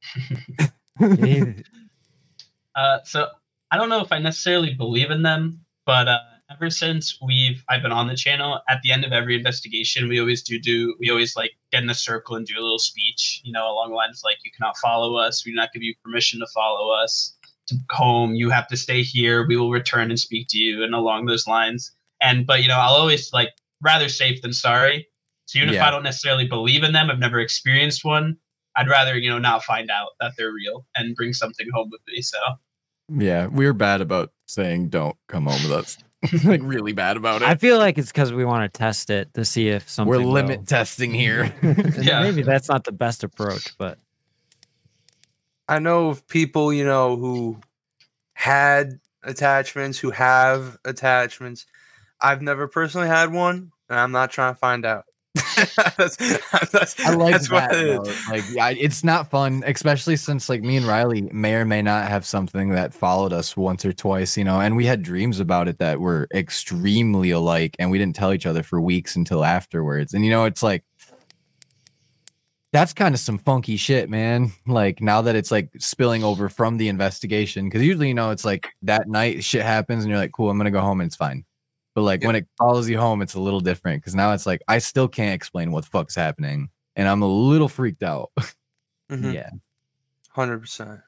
Uh, 2.75 2.99
so 3.05 3.29
I 3.73 3.79
don't 3.79 3.89
know 3.89 4.03
if 4.03 4.13
I 4.13 4.19
necessarily 4.19 4.75
believe 4.75 5.11
in 5.11 5.23
them, 5.23 5.65
but 5.87 6.07
uh, 6.07 6.19
ever 6.51 6.69
since 6.69 7.19
we've 7.27 7.65
I've 7.71 7.81
been 7.81 7.91
on 7.91 8.07
the 8.07 8.15
channel, 8.15 8.61
at 8.69 8.83
the 8.83 8.93
end 8.93 9.03
of 9.03 9.13
every 9.13 9.35
investigation, 9.35 10.09
we 10.09 10.21
always 10.21 10.43
do 10.43 10.59
do 10.61 10.95
we 11.01 11.09
always 11.09 11.35
like 11.37 11.53
get 11.73 11.83
in 11.83 11.89
a 11.89 11.95
circle 11.95 12.37
and 12.37 12.47
do 12.47 12.53
a 12.55 12.61
little 12.61 12.79
speech, 12.79 13.41
you 13.45 13.51
know, 13.51 13.73
along 13.73 13.89
the 13.89 13.97
lines 13.97 14.21
like 14.23 14.37
you 14.45 14.51
cannot 14.55 14.77
follow 14.77 15.17
us, 15.17 15.47
we 15.47 15.53
do 15.53 15.57
not 15.57 15.73
give 15.73 15.83
you 15.83 15.95
permission 16.05 16.39
to 16.41 16.47
follow 16.55 16.91
us 16.91 17.35
to 17.69 17.77
home, 17.91 18.35
you 18.35 18.51
have 18.51 18.69
to 18.69 18.77
stay 18.77 19.03
here, 19.03 19.47
we 19.47 19.57
will 19.57 19.71
return 19.71 20.11
and 20.11 20.21
speak 20.21 20.49
to 20.51 20.59
you, 20.59 20.85
and 20.85 20.95
along 20.95 21.25
those 21.25 21.47
lines. 21.47 21.93
And 22.21 22.47
but 22.47 22.61
you 22.61 22.69
know, 22.69 22.77
I'll 22.77 22.95
always 22.95 23.33
like 23.33 23.53
rather 23.81 24.11
safe 24.11 24.43
than 24.43 24.53
sorry. 24.53 25.09
So 25.47 25.59
even 25.59 25.75
if 25.75 25.81
I 25.81 25.91
don't 25.91 26.03
necessarily 26.03 26.47
believe 26.47 26.83
in 26.83 26.93
them, 26.93 27.11
I've 27.11 27.19
never 27.19 27.41
experienced 27.41 28.05
one. 28.05 28.37
I'd 28.77 28.89
rather 28.89 29.17
you 29.17 29.31
know 29.31 29.39
not 29.39 29.65
find 29.65 29.91
out 29.91 30.11
that 30.21 30.33
they're 30.37 30.53
real 30.53 30.87
and 30.95 31.17
bring 31.17 31.33
something 31.33 31.69
home 31.73 31.89
with 31.91 32.03
me. 32.07 32.21
So. 32.21 32.37
Yeah, 33.15 33.47
we're 33.47 33.73
bad 33.73 34.01
about 34.01 34.33
saying 34.47 34.89
don't 34.89 35.17
come 35.29 35.47
home 35.47 35.63
with 35.63 35.73
us. 35.73 35.99
like 36.45 36.61
really 36.63 36.93
bad 36.93 37.17
about 37.17 37.43
it. 37.43 37.49
I 37.49 37.57
feel 37.57 37.79
like 37.79 37.99
it's 37.99 38.13
because 38.13 38.33
we 38.33 38.45
want 38.45 38.73
to 38.73 38.79
test 38.79 39.11
it 39.11 39.35
to 39.35 39.45
see 39.45 39.69
if 39.69 39.89
something 39.91 40.09
We're 40.09 40.19
limit 40.25 40.61
will. 40.61 40.67
testing 40.67 41.13
here. 41.13 41.53
Yeah. 42.01 42.23
Maybe 42.23 42.43
that's 42.43 42.69
not 42.69 42.85
the 42.85 42.93
best 42.93 43.25
approach, 43.25 43.77
but 43.77 43.99
I 45.69 45.79
know 45.79 46.09
of 46.09 46.27
people, 46.29 46.73
you 46.73 46.85
know, 46.85 47.17
who 47.17 47.59
had 48.35 49.01
attachments, 49.23 49.99
who 49.99 50.11
have 50.11 50.79
attachments. 50.85 51.67
I've 52.21 52.43
never 52.43 52.69
personally 52.69 53.09
had 53.09 53.33
one, 53.33 53.73
and 53.89 53.99
I'm 53.99 54.13
not 54.13 54.31
trying 54.31 54.55
to 54.55 54.59
find 54.59 54.85
out. 54.85 55.05
that's, 55.97 56.17
that's, 56.73 57.01
I 57.01 57.15
like 57.15 57.33
that's 57.33 57.49
that. 57.49 58.17
Like, 58.31 58.45
I, 58.59 58.73
it's 58.73 59.03
not 59.03 59.31
fun, 59.31 59.65
especially 59.67 60.17
since 60.17 60.51
like 60.51 60.63
me 60.63 60.77
and 60.77 60.87
Riley 60.87 61.23
may 61.33 61.55
or 61.55 61.65
may 61.65 61.81
not 61.81 62.09
have 62.09 62.27
something 62.27 62.71
that 62.71 62.93
followed 62.93 63.33
us 63.33 63.57
once 63.57 63.85
or 63.85 63.95
twice, 63.95 64.37
you 64.37 64.45
know, 64.45 64.61
and 64.61 64.77
we 64.77 64.85
had 64.85 65.03
dreams 65.03 65.41
about 65.41 65.69
it 65.69 65.79
that 65.79 66.01
were 66.01 66.29
extremely 66.35 67.31
alike, 67.31 67.77
and 67.79 67.91
we 67.91 67.99
didn't 67.99 68.15
tell 68.15 68.35
each 68.35 68.45
other 68.45 68.63
for 68.63 68.81
weeks 68.81 69.17
until 69.17 69.43
afterwards. 69.43 70.13
And 70.13 70.23
you 70.25 70.31
know, 70.31 70.45
it's 70.45 70.63
like 70.63 70.85
that's 72.73 72.93
kind 72.93 73.15
of 73.15 73.21
some 73.21 73.39
funky 73.39 73.77
shit, 73.77 74.11
man. 74.11 74.53
Like 74.67 75.01
now 75.01 75.23
that 75.23 75.35
it's 75.35 75.51
like 75.51 75.71
spilling 75.79 76.25
over 76.25 76.51
from 76.51 76.77
the 76.77 76.89
investigation, 76.89 77.67
because 77.67 77.83
usually, 77.83 78.09
you 78.09 78.15
know, 78.15 78.31
it's 78.31 78.45
like 78.45 78.69
that 78.83 79.09
night 79.09 79.43
shit 79.45 79.63
happens, 79.63 80.05
and 80.05 80.11
you're 80.11 80.21
like, 80.21 80.33
cool, 80.33 80.51
I'm 80.51 80.59
gonna 80.59 80.71
go 80.71 80.81
home 80.83 81.01
and 81.01 81.09
it's 81.09 81.17
fine. 81.17 81.45
But 81.95 82.03
like 82.03 82.25
when 82.25 82.37
it 82.37 82.47
follows 82.59 82.89
you 82.89 82.99
home, 82.99 83.21
it's 83.23 83.35
a 83.35 83.41
little 83.41 83.61
different 83.61 84.03
because 84.03 84.15
now 84.15 84.33
it's 84.33 84.47
like 84.47 84.63
I 84.69 84.79
still 84.79 85.09
can't 85.09 85.35
explain 85.35 85.73
what 85.73 85.85
the 85.85 85.91
fuck's 85.91 86.15
happening, 86.15 86.71
and 86.97 87.07
I'm 87.09 87.23
a 87.23 87.27
little 87.29 87.69
freaked 87.69 88.03
out. 88.03 88.31
Mhm. 89.11 89.35
yeah. 89.35 89.51
Hundred 90.31 90.61
percent. 90.61 91.01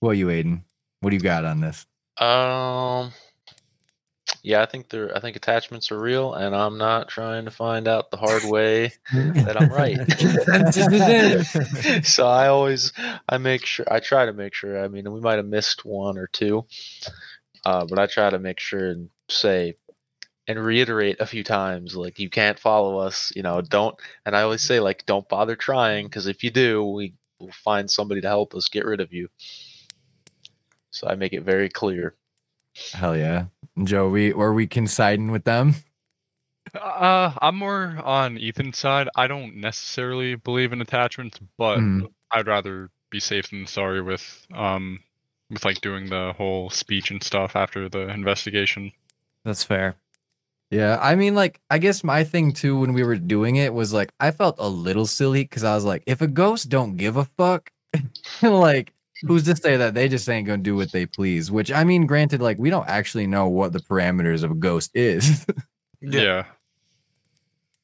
What 0.00 0.16
you, 0.16 0.28
Aidan? 0.30 0.64
What 1.00 1.10
do 1.10 1.16
you 1.16 1.22
got 1.22 1.44
on 1.44 1.60
this? 1.60 1.86
Um. 2.18 3.12
Yeah, 4.44 4.60
I 4.60 4.66
think 4.66 4.90
they're. 4.90 5.16
I 5.16 5.20
think 5.20 5.36
attachments 5.36 5.90
are 5.90 5.98
real, 5.98 6.34
and 6.34 6.54
I'm 6.54 6.76
not 6.76 7.08
trying 7.08 7.46
to 7.46 7.50
find 7.50 7.88
out 7.88 8.10
the 8.10 8.18
hard 8.18 8.44
way 8.44 8.92
that 9.10 9.56
I'm 9.58 9.72
right. 9.72 9.96
so 12.06 12.26
I 12.26 12.48
always, 12.48 12.92
I 13.26 13.38
make 13.38 13.64
sure. 13.64 13.86
I 13.90 14.00
try 14.00 14.26
to 14.26 14.34
make 14.34 14.52
sure. 14.52 14.84
I 14.84 14.88
mean, 14.88 15.10
we 15.10 15.20
might 15.22 15.38
have 15.38 15.46
missed 15.46 15.86
one 15.86 16.18
or 16.18 16.26
two, 16.26 16.66
uh, 17.64 17.86
but 17.86 17.98
I 17.98 18.06
try 18.06 18.28
to 18.28 18.38
make 18.38 18.60
sure 18.60 18.90
and 18.90 19.08
say 19.30 19.76
and 20.46 20.62
reiterate 20.62 21.20
a 21.20 21.26
few 21.26 21.42
times, 21.42 21.96
like 21.96 22.18
you 22.18 22.28
can't 22.28 22.58
follow 22.58 22.98
us. 22.98 23.32
You 23.34 23.42
know, 23.42 23.62
don't. 23.62 23.96
And 24.26 24.36
I 24.36 24.42
always 24.42 24.60
say, 24.60 24.78
like, 24.78 25.06
don't 25.06 25.26
bother 25.26 25.56
trying, 25.56 26.06
because 26.06 26.26
if 26.26 26.44
you 26.44 26.50
do, 26.50 26.84
we 26.84 27.14
will 27.40 27.50
find 27.64 27.90
somebody 27.90 28.20
to 28.20 28.28
help 28.28 28.54
us 28.54 28.68
get 28.68 28.84
rid 28.84 29.00
of 29.00 29.10
you. 29.10 29.28
So 30.90 31.08
I 31.08 31.14
make 31.14 31.32
it 31.32 31.44
very 31.44 31.70
clear. 31.70 32.14
Hell 32.92 33.16
yeah, 33.16 33.46
Joe. 33.82 34.08
We 34.08 34.32
or 34.32 34.52
we 34.52 34.66
coinciding 34.66 35.30
with 35.32 35.44
them? 35.44 35.74
Uh, 36.74 37.32
I'm 37.40 37.56
more 37.56 38.00
on 38.02 38.38
Ethan's 38.38 38.78
side. 38.78 39.08
I 39.16 39.26
don't 39.26 39.56
necessarily 39.56 40.34
believe 40.36 40.72
in 40.72 40.80
attachments, 40.80 41.38
but 41.58 41.78
Mm. 41.78 42.08
I'd 42.32 42.46
rather 42.46 42.90
be 43.10 43.20
safe 43.20 43.50
than 43.50 43.66
sorry 43.66 44.02
with 44.02 44.46
um 44.54 45.00
with 45.50 45.64
like 45.64 45.80
doing 45.80 46.08
the 46.08 46.32
whole 46.36 46.70
speech 46.70 47.10
and 47.10 47.22
stuff 47.22 47.54
after 47.54 47.88
the 47.88 48.08
investigation. 48.08 48.90
That's 49.44 49.62
fair. 49.62 49.94
Yeah, 50.70 50.98
I 51.00 51.14
mean, 51.14 51.34
like, 51.36 51.60
I 51.70 51.78
guess 51.78 52.02
my 52.02 52.24
thing 52.24 52.52
too 52.52 52.76
when 52.80 52.94
we 52.94 53.04
were 53.04 53.16
doing 53.16 53.56
it 53.56 53.72
was 53.72 53.92
like 53.92 54.10
I 54.18 54.30
felt 54.32 54.56
a 54.58 54.68
little 54.68 55.06
silly 55.06 55.44
because 55.44 55.62
I 55.62 55.74
was 55.74 55.84
like, 55.84 56.02
if 56.06 56.20
a 56.22 56.26
ghost 56.26 56.68
don't 56.70 56.96
give 56.96 57.16
a 57.16 57.26
fuck, 57.36 57.70
like, 58.42 58.92
who's 59.22 59.44
to 59.44 59.56
say 59.56 59.76
that 59.76 59.94
they 59.94 60.08
just 60.08 60.28
ain't 60.28 60.46
gonna 60.46 60.62
do 60.62 60.76
what 60.76 60.92
they 60.92 61.06
please? 61.06 61.50
Which 61.50 61.70
I 61.72 61.84
mean, 61.84 62.06
granted, 62.06 62.40
like, 62.42 62.58
we 62.58 62.70
don't 62.70 62.88
actually 62.88 63.26
know 63.26 63.48
what 63.48 63.72
the 63.72 63.78
parameters 63.80 64.42
of 64.42 64.50
a 64.50 64.54
ghost 64.54 64.90
is. 64.94 65.46
Yeah. 66.06 66.44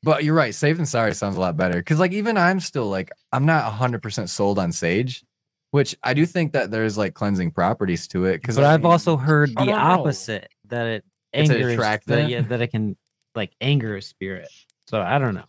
but 0.02 0.24
you're 0.24 0.34
right, 0.34 0.54
safe 0.54 0.76
and 0.76 0.86
sorry 0.86 1.14
sounds 1.14 1.36
a 1.36 1.40
lot 1.40 1.56
better 1.56 1.76
because, 1.76 1.98
like, 1.98 2.12
even 2.12 2.36
I'm 2.36 2.60
still 2.60 2.86
like, 2.90 3.10
I'm 3.32 3.46
not 3.46 3.72
100% 3.72 4.28
sold 4.28 4.58
on 4.58 4.72
sage, 4.72 5.24
which 5.70 5.96
I 6.02 6.12
do 6.12 6.26
think 6.26 6.52
that 6.52 6.70
there's 6.70 6.98
like 6.98 7.14
cleansing 7.14 7.52
properties 7.52 8.06
to 8.08 8.26
it. 8.26 8.42
Because 8.42 8.56
But 8.56 8.64
I've 8.66 8.84
also 8.84 9.16
heard 9.16 9.50
the 9.50 9.60
oh, 9.62 9.64
don't 9.64 9.74
know. 9.74 9.80
opposite 9.80 10.48
that 10.66 10.86
it 10.86 11.04
It's 11.32 11.48
angers 11.48 11.66
that, 11.68 11.72
attractant? 11.72 12.28
yeah, 12.28 12.40
that 12.42 12.60
it 12.60 12.66
can 12.68 12.94
like 13.34 13.52
anger 13.62 13.96
a 13.96 14.02
spirit. 14.02 14.48
So 14.86 15.00
I 15.00 15.18
don't 15.18 15.34
know. 15.34 15.44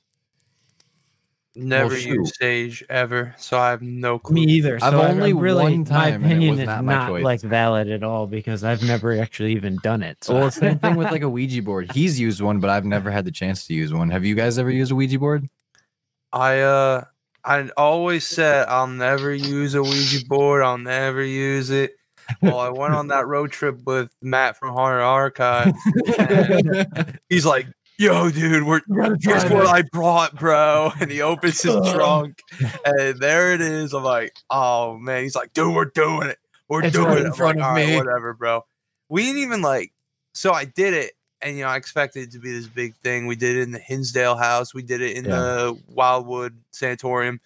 Never 1.54 1.97
shoot. 1.97 2.14
used 2.14 2.36
sage 2.39 2.84
ever, 2.89 3.36
so 3.38 3.60
I 3.60 3.72
have 3.72 3.82
no 3.82 4.18
clue. 4.18 4.36
Me 4.36 4.43
either. 4.43 4.80
I've 4.82 4.93
only 4.93 5.32
I'm 5.32 5.39
really 5.39 5.64
one 5.64 5.86
time, 5.86 6.22
my 6.22 6.28
opinion 6.28 6.60
is 6.60 6.66
not 6.66 6.86
not, 6.86 7.22
like 7.22 7.41
valid 7.41 7.89
at 7.89 8.04
all 8.04 8.26
because 8.26 8.64
I've 8.64 8.82
never 8.84 9.20
actually 9.20 9.52
even 9.52 9.78
done 9.84 10.02
it. 10.02 10.24
So 10.24 10.36
Well, 10.36 10.52
same 10.52 10.80
thing 10.80 10.95
with 10.95 11.12
like 11.12 11.24
a 11.24 11.30
Ouija 11.30 11.62
board. 11.62 11.91
He's 11.91 12.18
used 12.18 12.39
one, 12.39 12.62
but 12.62 12.70
I've 12.70 12.86
never 12.86 13.12
had 13.12 13.26
the 13.26 13.32
chance 13.32 13.68
to 13.68 13.74
use 13.74 13.93
one. 13.93 14.10
Have 14.12 14.24
you 14.24 14.34
guys 14.34 14.58
ever 14.58 14.72
used 14.72 14.93
a 14.93 14.95
Ouija 14.95 15.20
board? 15.20 15.49
I 16.32 16.60
uh 16.62 17.04
I 17.43 17.70
always 17.76 18.26
said 18.26 18.68
I'll 18.70 18.88
never 18.88 19.34
use 19.34 19.74
a 19.74 19.82
Ouija 19.82 20.26
board. 20.28 20.64
I'll 20.64 20.78
never 20.78 21.24
use 21.24 21.70
it. 21.70 21.95
Well, 22.41 22.60
I 22.60 22.70
went 22.70 22.93
on 22.93 23.08
that 23.08 23.28
road 23.28 23.52
trip 23.52 23.82
with 23.86 24.10
Matt 24.22 24.56
from 24.58 24.72
Horror 24.72 25.02
Archive. 25.02 25.74
He's 27.30 27.45
like, 27.45 27.68
"Yo, 28.02 28.30
dude, 28.32 28.64
we're 28.64 28.82
here's 29.22 29.43
what 29.45 29.68
I 29.68 29.84
brought, 29.84 30.36
bro." 30.36 30.91
And 30.99 31.12
he 31.12 31.22
opens 31.22 31.62
his 31.62 31.76
trunk, 31.93 32.39
and 32.86 33.20
there 33.20 33.54
it 33.54 33.62
is. 33.62 33.93
I'm 33.93 34.04
like, 34.04 34.34
"Oh 34.49 34.97
man!" 34.97 35.24
He's 35.24 35.36
like, 35.36 35.54
"Dude, 35.54 35.74
we're 35.76 35.86
doing 35.86 36.30
it. 36.30 36.38
We're 36.68 36.84
It's 36.84 36.93
doing 36.95 37.08
right 37.08 37.20
it." 37.20 37.26
in 37.28 37.34
front 37.34 37.60
like, 37.60 37.64
of 37.66 37.70
"All 37.70 37.76
right, 37.76 37.88
me." 37.88 37.95
whatever, 37.97 38.34
bro." 38.34 38.66
We 39.10 39.24
didn't 39.24 39.41
even 39.41 39.62
like. 39.62 39.91
So 40.34 40.52
I 40.54 40.66
did 40.66 40.93
it, 40.93 41.12
and 41.41 41.56
you 41.58 41.64
know, 41.64 41.70
I 41.70 41.76
expected 41.78 42.24
it 42.24 42.32
to 42.32 42.39
be 42.39 42.52
this 42.52 42.68
big 42.68 42.95
thing. 42.95 43.28
We 43.28 43.36
did 43.36 43.58
it 43.58 43.62
in 43.62 43.72
the 43.72 43.80
Hinsdale 43.80 44.36
house. 44.38 44.74
We 44.74 44.82
did 44.82 45.02
it 45.02 45.16
in 45.18 45.26
Yeah. 45.26 45.32
the 45.36 45.80
Wildwood 45.89 46.58
Sanatorium, 46.72 47.39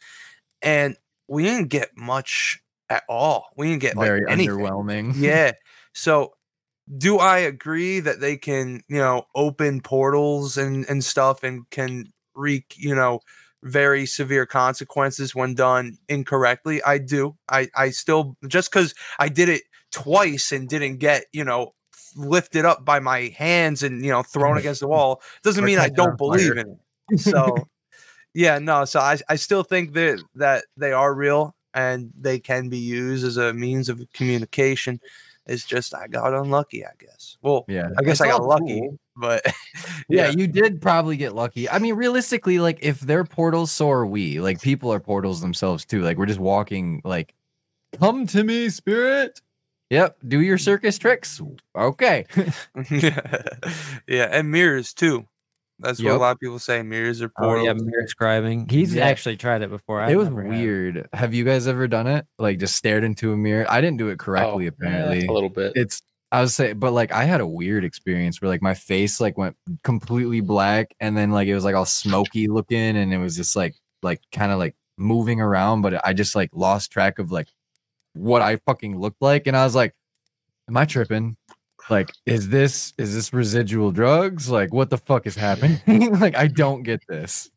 and 0.61 0.95
we 1.27 1.43
didn't 1.43 1.69
get 1.69 1.97
much 1.97 2.61
at 2.89 3.03
all. 3.09 3.47
We 3.57 3.69
didn't 3.69 3.81
get 3.81 3.97
like 3.97 4.07
Very 4.07 4.23
anything. 4.29 4.55
underwhelming. 4.57 5.13
Yeah. 5.17 5.53
So 5.93 6.33
do 6.97 7.17
I 7.17 7.39
agree 7.39 7.99
that 7.99 8.19
they 8.19 8.37
can, 8.37 8.81
you 8.87 8.97
know, 8.97 9.25
open 9.35 9.81
portals 9.81 10.57
and 10.57 10.85
and 10.87 11.03
stuff 11.03 11.43
and 11.43 11.69
can 11.71 12.11
wreak, 12.35 12.75
you 12.77 12.93
know, 12.95 13.21
very 13.63 14.05
severe 14.05 14.45
consequences 14.45 15.33
when 15.33 15.55
done 15.55 15.97
incorrectly? 16.09 16.83
I 16.83 16.99
do. 16.99 17.35
I 17.49 17.69
I 17.75 17.89
still 17.89 18.37
just 18.47 18.71
cuz 18.71 18.93
I 19.19 19.29
did 19.29 19.49
it 19.49 19.63
twice 19.91 20.51
and 20.51 20.67
didn't 20.69 20.97
get, 20.97 21.25
you 21.33 21.43
know, 21.43 21.73
lifted 22.15 22.65
up 22.65 22.85
by 22.85 22.99
my 22.99 23.33
hands 23.37 23.83
and, 23.83 24.03
you 24.05 24.11
know, 24.11 24.23
thrown 24.33 24.57
against 24.57 24.81
the 24.81 24.87
wall 24.87 25.21
doesn't 25.43 25.65
mean 25.65 25.79
I 25.79 25.89
don't 25.89 26.17
believe 26.17 26.51
in 26.51 26.59
it. 26.59 27.19
So 27.19 27.55
yeah, 28.33 28.59
no, 28.59 28.85
so 28.85 28.99
I 28.99 29.17
I 29.29 29.35
still 29.37 29.63
think 29.63 29.93
that 29.93 30.23
that 30.35 30.65
they 30.77 30.91
are 30.91 31.13
real 31.13 31.55
and 31.73 32.11
they 32.19 32.39
can 32.39 32.69
be 32.69 32.77
used 32.77 33.25
as 33.25 33.37
a 33.37 33.53
means 33.53 33.89
of 33.89 34.01
communication. 34.13 34.99
It's 35.47 35.65
just 35.65 35.93
I 35.95 36.07
got 36.07 36.33
unlucky, 36.33 36.85
I 36.85 36.91
guess. 36.99 37.37
Well, 37.41 37.65
Yeah. 37.67 37.89
I 37.97 38.01
guess 38.03 38.13
It's 38.13 38.21
I 38.21 38.27
got 38.29 38.43
lucky, 38.43 38.79
cool. 38.81 38.97
but 39.15 39.45
Yeah, 40.09 40.27
yeah, 40.27 40.29
you 40.31 40.47
did 40.47 40.81
probably 40.81 41.17
get 41.17 41.33
lucky. 41.35 41.69
I 41.69 41.79
mean, 41.79 41.95
realistically, 41.95 42.59
like 42.59 42.79
if 42.81 42.99
they're 42.99 43.23
portals, 43.25 43.71
so 43.71 43.89
are 43.91 44.05
we. 44.05 44.39
Like 44.39 44.61
people 44.61 44.91
are 44.91 44.99
portals 44.99 45.41
themselves 45.41 45.85
too. 45.85 46.01
Like 46.01 46.17
we're 46.17 46.25
just 46.25 46.39
walking. 46.39 47.01
Like, 47.03 47.33
come 47.99 48.25
to 48.27 48.43
me, 48.43 48.69
spirit. 48.69 49.39
Yep. 49.91 50.17
Do 50.27 50.41
your 50.41 50.57
circus 50.57 50.97
tricks. 50.97 51.39
Okay. 51.75 52.25
yeah, 54.07 54.27
and 54.31 54.51
mirrors 54.51 54.93
too. 54.93 55.25
That's 55.79 56.01
what 56.01 56.13
a 56.13 56.17
lot 56.17 56.31
of 56.31 56.39
people 56.39 56.59
say. 56.59 56.81
Mirrors 56.83 57.21
are 57.21 57.31
oh, 57.39 57.61
yeah, 57.61 57.73
mirror 57.73 58.07
scrying. 58.07 58.69
He's 58.71 58.93
Yeah. 58.95 59.05
actually 59.05 59.35
tried 59.35 59.61
it 59.61 59.69
before. 59.69 59.99
I've 59.99 60.11
it 60.11 60.15
was 60.15 60.29
never 60.29 60.43
had. 60.43 60.51
weird. 60.51 61.09
Have 61.13 61.33
you 61.33 61.43
guys 61.43 61.67
ever 61.67 61.87
done 61.87 62.07
it? 62.07 62.25
Like 62.39 62.59
just 62.59 62.75
stared 62.75 63.03
into 63.03 63.33
a 63.33 63.37
mirror? 63.37 63.65
I 63.69 63.81
didn't 63.81 63.97
do 63.97 64.07
it 64.09 64.13
oh, 64.13 64.17
correctly. 64.17 64.65
Oh, 64.65 64.69
apparently, 64.69 65.27
a 65.27 65.31
little 65.31 65.49
bit. 65.49 65.73
it's 65.75 66.01
I 66.31 66.41
was 66.41 66.55
saying, 66.55 66.79
but 66.79 66.91
like 66.91 67.11
I 67.11 67.25
had 67.25 67.41
a 67.41 67.47
weird 67.47 67.83
experience 67.83 68.41
where 68.41 68.49
like 68.49 68.61
my 68.61 68.73
face 68.73 69.19
like 69.19 69.37
went 69.37 69.55
completely 69.83 70.41
black 70.41 70.93
and 70.99 71.15
then 71.15 71.31
like 71.31 71.47
it 71.47 71.55
was 71.55 71.65
like 71.65 71.75
all 71.75 71.85
smoky 71.85 72.47
looking 72.47 72.97
and 72.97 73.13
it 73.13 73.17
was 73.17 73.35
just 73.35 73.55
like 73.55 73.75
like 74.01 74.21
kind 74.31 74.51
of 74.51 74.59
like 74.59 74.75
moving 74.97 75.41
around, 75.41 75.81
but 75.81 76.05
I 76.05 76.13
just 76.13 76.35
like 76.35 76.49
lost 76.53 76.91
track 76.91 77.19
of 77.19 77.31
like 77.31 77.47
what 78.13 78.41
I 78.41 78.57
fucking 78.65 78.97
looked 78.97 79.21
like. 79.21 79.45
And 79.47 79.57
I 79.57 79.65
was 79.65 79.75
like, 79.75 79.93
Am 80.67 80.77
I 80.77 80.85
tripping? 80.85 81.37
Like, 81.89 82.11
is 82.25 82.49
this 82.49 82.93
is 82.97 83.13
this 83.13 83.31
residual 83.33 83.91
drugs? 83.91 84.49
Like, 84.49 84.73
what 84.73 84.89
the 84.89 84.97
fuck 84.97 85.27
is 85.27 85.35
happening? 85.35 85.79
like, 86.19 86.35
I 86.35 86.47
don't 86.47 86.83
get 86.83 87.01
this. 87.07 87.49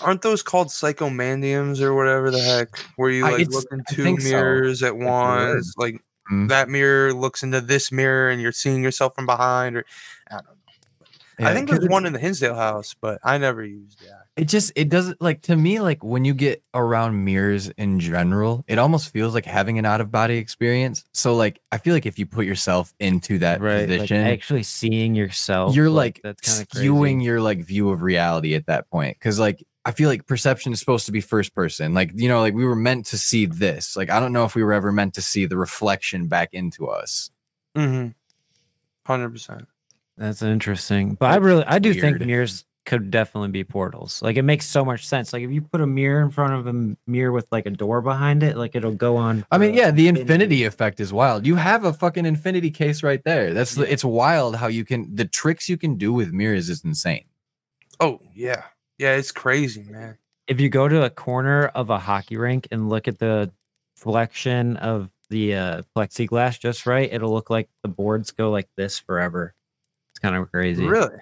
Aren't 0.00 0.22
those 0.22 0.42
called 0.42 0.68
psychomanteums 0.68 1.80
or 1.80 1.94
whatever 1.94 2.30
the 2.30 2.40
heck? 2.40 2.68
Where 2.96 3.10
you 3.10 3.22
like 3.22 3.34
it's- 3.40 3.52
look 3.54 3.66
in 3.70 3.82
two 3.90 4.02
think 4.02 4.20
so. 4.20 4.30
mirrors 4.30 4.82
at 4.82 4.96
once, 4.96 5.72
like 5.76 6.02
Mm. 6.32 6.48
that 6.48 6.70
mirror 6.70 7.12
looks 7.12 7.42
into 7.42 7.60
this 7.60 7.92
mirror 7.92 8.30
and 8.30 8.40
you're 8.40 8.50
seeing 8.50 8.82
yourself 8.82 9.14
from 9.14 9.26
behind, 9.26 9.76
or 9.76 9.84
I 10.30 10.36
don't 10.36 10.44
know. 10.46 10.50
I 11.38 11.42
Yeah, 11.42 11.54
think 11.54 11.68
'cause 11.68 11.80
there's 11.80 11.90
one 11.90 12.06
in 12.06 12.14
the 12.14 12.18
Hinsdale 12.18 12.54
house, 12.54 12.94
but 12.98 13.20
I 13.22 13.36
never 13.36 13.62
used 13.62 14.00
that. 14.00 14.23
It 14.36 14.46
just 14.46 14.72
it 14.74 14.88
doesn't 14.88 15.20
like 15.20 15.42
to 15.42 15.56
me 15.56 15.80
like 15.80 16.02
when 16.02 16.24
you 16.24 16.34
get 16.34 16.62
around 16.74 17.24
mirrors 17.24 17.68
in 17.70 18.00
general 18.00 18.64
it 18.66 18.78
almost 18.78 19.10
feels 19.10 19.34
like 19.34 19.44
having 19.44 19.78
an 19.78 19.84
out 19.84 20.00
of 20.00 20.10
body 20.10 20.36
experience 20.36 21.04
so 21.12 21.34
like 21.34 21.60
i 21.70 21.78
feel 21.78 21.94
like 21.94 22.06
if 22.06 22.18
you 22.18 22.26
put 22.26 22.46
yourself 22.46 22.92
into 22.98 23.38
that 23.38 23.60
right. 23.60 23.88
Like 23.88 24.00
position 24.00 24.18
actually 24.18 24.62
seeing 24.64 25.14
yourself. 25.14 25.74
you're 25.74 25.90
like, 25.90 26.20
that's 26.22 26.40
kind 26.40 26.62
of 26.62 26.68
skewing 26.68 27.22
your 27.22 27.40
like 27.40 27.64
view 27.64 27.90
of 27.90 28.02
reality 28.02 28.54
at 28.54 28.66
that 28.66 28.90
point 28.90 29.16
because 29.18 29.38
like 29.38 29.64
i 29.84 29.92
feel 29.92 30.08
like 30.08 30.26
perception 30.26 30.72
is 30.72 30.80
supposed 30.80 31.06
to 31.06 31.12
be 31.12 31.20
first 31.20 31.54
person 31.54 31.94
like 31.94 32.10
you 32.14 32.28
know 32.28 32.40
like 32.40 32.54
we 32.54 32.64
were 32.64 32.76
meant 32.76 33.06
to 33.06 33.18
see 33.18 33.46
this 33.46 33.96
like 33.96 34.10
i 34.10 34.18
don't 34.18 34.32
know 34.32 34.44
if 34.44 34.54
we 34.54 34.64
were 34.64 34.72
ever 34.72 34.90
meant 34.90 35.14
to 35.14 35.22
see 35.22 35.46
the 35.46 35.56
reflection 35.56 36.26
back 36.26 36.48
into 36.52 36.88
us 36.88 37.30
Mm-hmm. 37.76 38.08
Hundred 39.06 39.30
percent. 39.30 39.66
That's 40.16 40.42
interesting. 40.42 41.14
But 41.14 41.32
I 41.32 41.36
really 41.36 41.64
I 41.64 41.78
do 41.78 41.92
think 41.92 42.20
mirrors 42.20 42.64
could 42.84 43.10
definitely 43.10 43.48
be 43.48 43.64
portals. 43.64 44.20
Like 44.22 44.36
it 44.36 44.42
makes 44.42 44.66
so 44.66 44.84
much 44.84 45.06
sense. 45.06 45.32
Like 45.32 45.42
if 45.42 45.50
you 45.50 45.62
put 45.62 45.80
a 45.80 45.86
mirror 45.86 46.20
in 46.22 46.30
front 46.30 46.54
of 46.54 46.66
a 46.66 46.96
mirror 47.06 47.32
with 47.32 47.46
like 47.50 47.66
a 47.66 47.70
door 47.70 48.02
behind 48.02 48.42
it, 48.42 48.56
like 48.56 48.74
it'll 48.74 48.92
go 48.92 49.16
on. 49.16 49.44
I 49.50 49.58
mean, 49.58 49.74
yeah, 49.74 49.90
the 49.90 50.08
infinity. 50.08 50.20
infinity 50.20 50.64
effect 50.64 51.00
is 51.00 51.12
wild. 51.12 51.46
You 51.46 51.56
have 51.56 51.84
a 51.84 51.92
fucking 51.92 52.26
infinity 52.26 52.70
case 52.70 53.02
right 53.02 53.22
there. 53.24 53.54
That's 53.54 53.74
the, 53.74 53.90
it's 53.90 54.04
wild 54.04 54.56
how 54.56 54.66
you 54.66 54.84
can 54.84 55.14
the 55.14 55.24
tricks 55.24 55.68
you 55.68 55.76
can 55.76 55.96
do 55.96 56.12
with 56.12 56.32
mirrors 56.32 56.68
is 56.68 56.84
insane. 56.84 57.24
Oh 58.00 58.20
yeah, 58.34 58.64
yeah, 58.98 59.16
it's 59.16 59.32
crazy, 59.32 59.84
man. 59.88 60.18
If 60.46 60.60
you 60.60 60.68
go 60.68 60.88
to 60.88 61.04
a 61.04 61.10
corner 61.10 61.66
of 61.68 61.88
a 61.90 61.98
hockey 61.98 62.36
rink 62.36 62.68
and 62.70 62.90
look 62.90 63.08
at 63.08 63.18
the 63.18 63.50
reflection 63.96 64.76
of 64.76 65.10
the 65.30 65.54
uh, 65.54 65.82
plexiglass 65.96 66.58
just 66.58 66.84
right, 66.84 67.10
it'll 67.10 67.32
look 67.32 67.48
like 67.48 67.70
the 67.82 67.88
boards 67.88 68.30
go 68.30 68.50
like 68.50 68.68
this 68.76 68.98
forever. 68.98 69.54
It's 70.12 70.18
kind 70.18 70.36
of 70.36 70.50
crazy. 70.50 70.84
Really? 70.84 71.16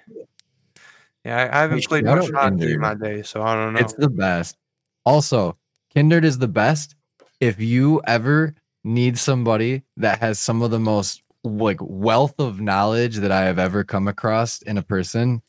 Yeah, 1.25 1.37
I, 1.51 1.57
I 1.57 1.61
haven't 1.61 1.85
played 1.85 2.05
shout 2.05 2.17
much 2.17 2.29
out 2.33 2.51
hockey 2.53 2.73
in 2.73 2.79
my 2.79 2.95
day, 2.95 3.21
so 3.23 3.41
I 3.41 3.55
don't 3.55 3.73
know. 3.73 3.79
It's 3.79 3.93
the 3.93 4.09
best. 4.09 4.57
Also, 5.05 5.55
Kindred 5.93 6.25
is 6.25 6.37
the 6.37 6.47
best. 6.47 6.95
If 7.39 7.59
you 7.59 8.01
ever 8.05 8.55
need 8.83 9.17
somebody 9.17 9.83
that 9.97 10.19
has 10.19 10.39
some 10.39 10.61
of 10.61 10.71
the 10.71 10.79
most 10.79 11.21
like 11.45 11.77
wealth 11.81 12.35
of 12.39 12.59
knowledge 12.61 13.17
that 13.17 13.31
I 13.31 13.41
have 13.43 13.59
ever 13.59 13.83
come 13.83 14.07
across 14.07 14.61
in 14.61 14.77
a 14.77 14.81
person, 14.83 15.41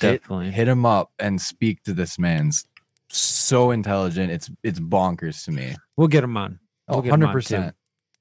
hit, 0.00 0.22
Definitely. 0.22 0.50
hit 0.50 0.68
him 0.68 0.84
up 0.86 1.10
and 1.18 1.40
speak 1.40 1.82
to 1.84 1.92
this 1.92 2.18
man's 2.18 2.64
so 3.10 3.70
intelligent. 3.70 4.30
It's 4.32 4.50
it's 4.62 4.80
bonkers 4.80 5.44
to 5.44 5.52
me. 5.52 5.74
We'll 5.96 6.08
get 6.08 6.24
him 6.24 6.36
on. 6.36 6.58
We'll 6.88 6.98
Oh, 6.98 7.02
get 7.02 7.12
'em 7.12 7.22
on, 7.24 7.34
100%. 7.34 7.46
too. 7.48 7.56
Oh, 7.56 7.60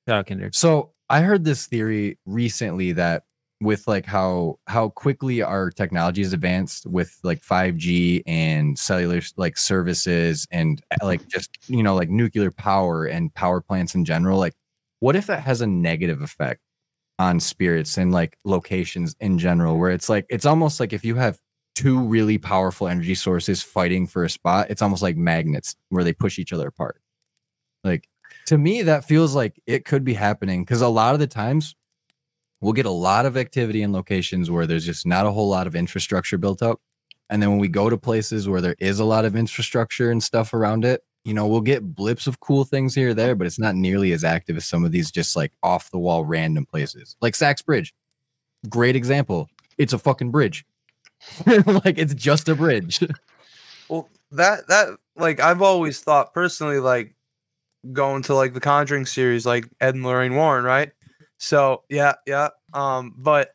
shout 0.07 0.19
out 0.19 0.25
Kindred. 0.27 0.55
So 0.55 0.91
I 1.09 1.21
heard 1.21 1.43
this 1.43 1.65
theory 1.67 2.17
recently 2.25 2.91
that 2.93 3.23
with 3.61 3.87
like 3.87 4.05
how 4.05 4.59
how 4.67 4.89
quickly 4.89 5.41
our 5.41 5.71
technology 5.71 6.21
has 6.21 6.33
advanced 6.33 6.85
with 6.85 7.17
like 7.23 7.41
5G 7.41 8.21
and 8.27 8.77
cellular 8.77 9.21
like 9.37 9.57
services 9.57 10.45
and 10.51 10.81
uh, 10.91 11.05
like 11.05 11.25
just 11.29 11.57
you 11.67 11.81
know 11.81 11.95
like 11.95 12.09
nuclear 12.09 12.51
power 12.51 13.05
and 13.05 13.33
power 13.33 13.61
plants 13.61 13.95
in 13.95 14.03
general 14.03 14.37
like 14.37 14.53
what 14.99 15.15
if 15.15 15.27
that 15.27 15.41
has 15.41 15.61
a 15.61 15.67
negative 15.67 16.21
effect 16.21 16.61
on 17.17 17.39
spirits 17.39 17.97
and 17.97 18.11
like 18.11 18.37
locations 18.43 19.15
in 19.21 19.39
general 19.39 19.77
where 19.77 19.91
it's 19.91 20.09
like 20.09 20.25
it's 20.29 20.45
almost 20.45 20.79
like 20.79 20.91
if 20.91 21.05
you 21.05 21.15
have 21.15 21.39
two 21.75 21.99
really 21.99 22.37
powerful 22.37 22.87
energy 22.87 23.15
sources 23.15 23.61
fighting 23.61 24.05
for 24.05 24.23
a 24.23 24.29
spot 24.29 24.67
it's 24.69 24.81
almost 24.81 25.01
like 25.01 25.15
magnets 25.15 25.75
where 25.89 26.03
they 26.03 26.13
push 26.13 26.39
each 26.39 26.51
other 26.51 26.67
apart. 26.67 27.01
Like 27.85 28.07
to 28.47 28.57
me 28.57 28.81
that 28.81 29.05
feels 29.05 29.33
like 29.33 29.61
it 29.65 29.85
could 29.85 30.03
be 30.03 30.13
happening 30.13 30.63
because 30.63 30.81
a 30.81 30.89
lot 30.89 31.13
of 31.13 31.19
the 31.21 31.27
times 31.27 31.73
we'll 32.61 32.73
get 32.73 32.85
a 32.85 32.91
lot 32.91 33.25
of 33.25 33.37
activity 33.37 33.81
in 33.81 33.93
locations 33.93 34.49
where 34.49 34.67
there's 34.67 34.85
just 34.85 35.05
not 35.05 35.25
a 35.25 35.31
whole 35.31 35.49
lot 35.49 35.67
of 35.67 35.75
infrastructure 35.75 36.37
built 36.37 36.61
up. 36.61 36.81
And 37.29 37.41
then 37.41 37.49
when 37.49 37.59
we 37.59 37.67
go 37.67 37.89
to 37.89 37.97
places 37.97 38.47
where 38.47 38.61
there 38.61 38.75
is 38.79 38.99
a 38.99 39.05
lot 39.05 39.25
of 39.25 39.35
infrastructure 39.35 40.11
and 40.11 40.23
stuff 40.23 40.53
around 40.53 40.85
it 40.85 41.03
you 41.25 41.33
know 41.33 41.47
we'll 41.47 41.59
get 41.59 41.95
blips 41.95 42.27
of 42.27 42.39
cool 42.39 42.63
things 42.63 42.95
here 42.95 43.09
or 43.09 43.13
there 43.13 43.35
but 43.35 43.47
it's 43.47 43.59
not 43.59 43.75
nearly 43.75 44.13
as 44.13 44.23
active 44.23 44.55
as 44.55 44.65
some 44.65 44.85
of 44.85 44.91
these 44.91 45.11
just 45.11 45.35
like 45.35 45.51
off 45.63 45.91
the 45.91 45.97
wall 45.97 46.23
random 46.23 46.65
places. 46.65 47.17
Like 47.19 47.35
Sachs 47.35 47.61
Bridge. 47.61 47.93
Great 48.69 48.95
example. 48.95 49.49
It's 49.77 49.91
a 49.91 49.97
fucking 49.97 50.31
bridge. 50.31 50.65
Like 51.45 51.97
it's 51.97 52.13
just 52.13 52.47
a 52.47 52.55
bridge. 52.55 53.01
Well, 53.87 54.09
that 54.31 54.67
that 54.67 54.97
like 55.15 55.39
I've 55.39 55.61
always 55.61 56.01
thought 56.01 56.33
personally, 56.33 56.79
like 56.79 57.13
going 57.93 58.23
to 58.23 58.33
like 58.33 58.55
the 58.55 58.59
Conjuring 58.59 59.05
series, 59.05 59.45
like 59.45 59.69
Ed 59.79 59.93
and 59.93 60.03
Lorraine 60.03 60.33
Warren, 60.33 60.65
right? 60.65 60.91
So 61.37 61.83
yeah, 61.89 62.13
yeah. 62.25 62.49
Um, 62.73 63.13
but 63.17 63.51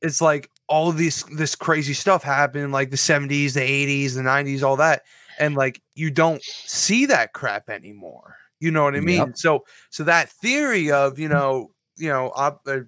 it's 0.00 0.20
like 0.20 0.50
all 0.68 0.88
of 0.88 0.96
these 0.96 1.24
this 1.24 1.54
crazy 1.54 1.94
stuff 1.94 2.22
happened 2.22 2.72
like 2.72 2.90
the 2.90 2.96
70s, 2.96 3.54
the 3.54 3.60
80s, 3.60 4.14
the 4.14 4.22
90s, 4.22 4.62
all 4.62 4.76
that, 4.76 5.02
and 5.38 5.54
like 5.54 5.82
you 5.94 6.10
don't 6.10 6.42
see 6.42 7.06
that 7.06 7.32
crap 7.32 7.68
anymore. 7.68 8.36
You 8.60 8.70
know 8.70 8.84
what 8.84 8.94
I 8.94 9.00
mean? 9.00 9.18
Yep. 9.18 9.36
So 9.36 9.64
so 9.90 10.04
that 10.04 10.28
theory 10.28 10.90
of 10.90 11.18
you 11.18 11.28
know 11.28 11.70
you 11.96 12.08
know 12.08 12.28
up 12.30 12.60
uh, 12.66 12.80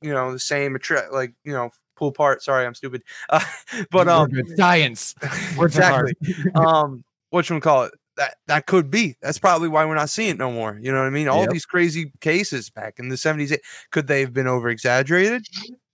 you 0.00 0.12
know 0.12 0.32
the 0.32 0.38
same 0.38 0.76
attract 0.76 1.12
like 1.12 1.34
you 1.44 1.52
know 1.52 1.70
pull 1.96 2.08
apart. 2.08 2.42
Sorry, 2.42 2.64
I'm 2.64 2.74
stupid. 2.74 3.02
Uh, 3.28 3.40
but 3.90 4.08
um 4.08 4.30
science 4.56 5.14
exactly. 5.60 6.14
um, 6.54 7.04
what 7.30 7.48
you 7.50 7.60
call 7.60 7.84
it? 7.84 7.92
That 8.16 8.36
that 8.46 8.66
could 8.66 8.90
be. 8.90 9.16
That's 9.20 9.38
probably 9.38 9.68
why 9.68 9.84
we're 9.84 9.94
not 9.94 10.08
seeing 10.10 10.30
it 10.30 10.38
no 10.38 10.50
more. 10.50 10.78
You 10.80 10.90
know 10.92 10.98
what 11.00 11.06
I 11.06 11.10
mean? 11.10 11.28
All 11.28 11.42
Yep. 11.42 11.50
these 11.50 11.66
crazy 11.66 12.12
cases 12.20 12.70
back 12.70 12.94
in 12.98 13.08
the 13.10 13.16
seventies, 13.16 13.56
could 13.90 14.06
they 14.06 14.20
have 14.20 14.32
been 14.32 14.46
over 14.46 14.68
exaggerated? 14.70 15.44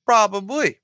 Probably, 0.07 0.79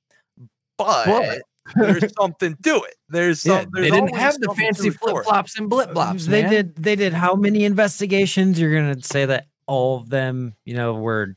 but, 0.77 1.07
But- 1.07 1.43
there's 1.77 2.13
something 2.19 2.57
to 2.63 2.77
it. 2.83 2.95
There's 3.11 3.45
yeah, 3.45 3.61
some. 3.63 3.71
they 3.75 3.91
didn't 3.91 4.17
have 4.17 4.41
the 4.41 4.55
fancy 4.57 4.89
flip 4.91 5.25
flops 5.25 5.57
and 5.59 5.67
uh, 5.67 5.69
blip 5.69 5.93
flops 5.93 6.25
they 6.27 6.41
man. 6.43 6.51
did 6.51 6.77
they 6.77 6.97
did 6.97 7.13
how 7.13 7.35
many 7.35 7.65
investigations 7.67 8.59
you're 8.59 8.75
gonna 8.75 9.03
say 9.03 9.27
that 9.27 9.49
all 9.67 9.99
of 9.99 10.09
them 10.09 10.55
you 10.65 10.73
know 10.75 10.95
were 10.95 11.37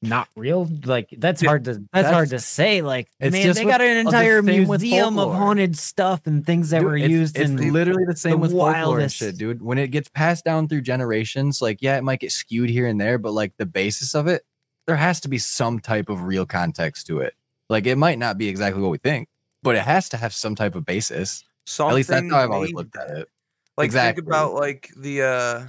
not 0.00 0.28
real 0.36 0.68
like 0.84 1.08
that's 1.18 1.42
hard 1.44 1.64
to 1.64 1.82
that's, 1.92 2.08
hard 2.08 2.28
to 2.28 2.38
say 2.38 2.82
like 2.82 3.08
it's 3.18 3.32
man 3.32 3.42
just 3.42 3.58
they 3.58 3.64
got 3.64 3.80
an 3.80 3.96
entire 4.06 4.42
museum 4.42 5.18
of 5.18 5.32
haunted 5.34 5.76
stuff 5.76 6.24
and 6.26 6.46
things 6.46 6.70
that 6.70 6.78
Dude, 6.78 6.86
were 6.86 6.96
it's- 6.96 7.10
used 7.10 7.36
It's, 7.36 7.50
in 7.50 7.72
literally 7.72 8.04
the 8.06 8.14
same 8.14 8.38
with 8.38 8.52
folklore 8.52 9.00
and 9.00 9.10
shit, 9.10 9.36
dude. 9.36 9.60
When 9.60 9.76
it 9.76 9.88
gets 9.88 10.08
passed 10.08 10.44
down 10.44 10.68
through 10.68 10.82
generations, 10.82 11.60
like 11.60 11.82
yeah, 11.82 11.96
it 11.98 12.04
might 12.04 12.20
get 12.20 12.30
skewed 12.30 12.70
here 12.70 12.86
and 12.86 13.00
there, 13.00 13.18
but 13.18 13.32
like 13.32 13.54
the 13.56 13.66
basis 13.66 14.14
of 14.14 14.28
it, 14.28 14.44
there 14.86 14.94
has 14.96 15.18
to 15.20 15.28
be 15.28 15.38
some 15.38 15.80
type 15.80 16.08
of 16.08 16.22
real 16.22 16.46
context 16.46 17.08
to 17.08 17.18
it. 17.18 17.34
Like 17.68 17.86
it 17.86 17.96
might 17.96 18.18
not 18.20 18.38
be 18.38 18.48
exactly 18.48 18.80
what 18.80 18.92
we 18.92 18.98
think, 18.98 19.28
but 19.64 19.74
it 19.74 19.82
has 19.82 20.08
to 20.10 20.16
have 20.16 20.32
some 20.32 20.54
type 20.54 20.76
of 20.76 20.86
basis. 20.86 21.42
Something 21.66 21.90
At 21.90 21.96
least 21.96 22.08
that's 22.10 22.30
how 22.30 22.38
I've 22.38 22.50
always 22.52 22.72
looked 22.72 22.96
at 22.96 23.10
it. 23.10 23.28
Like 23.76 23.86
Exactly. 23.86 24.22
think 24.22 24.28
about 24.28 24.54
like 24.54 24.90
the 24.96 25.22
uh 25.22 25.66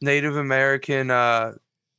Native 0.00 0.36
American 0.36 1.10
uh 1.10 1.54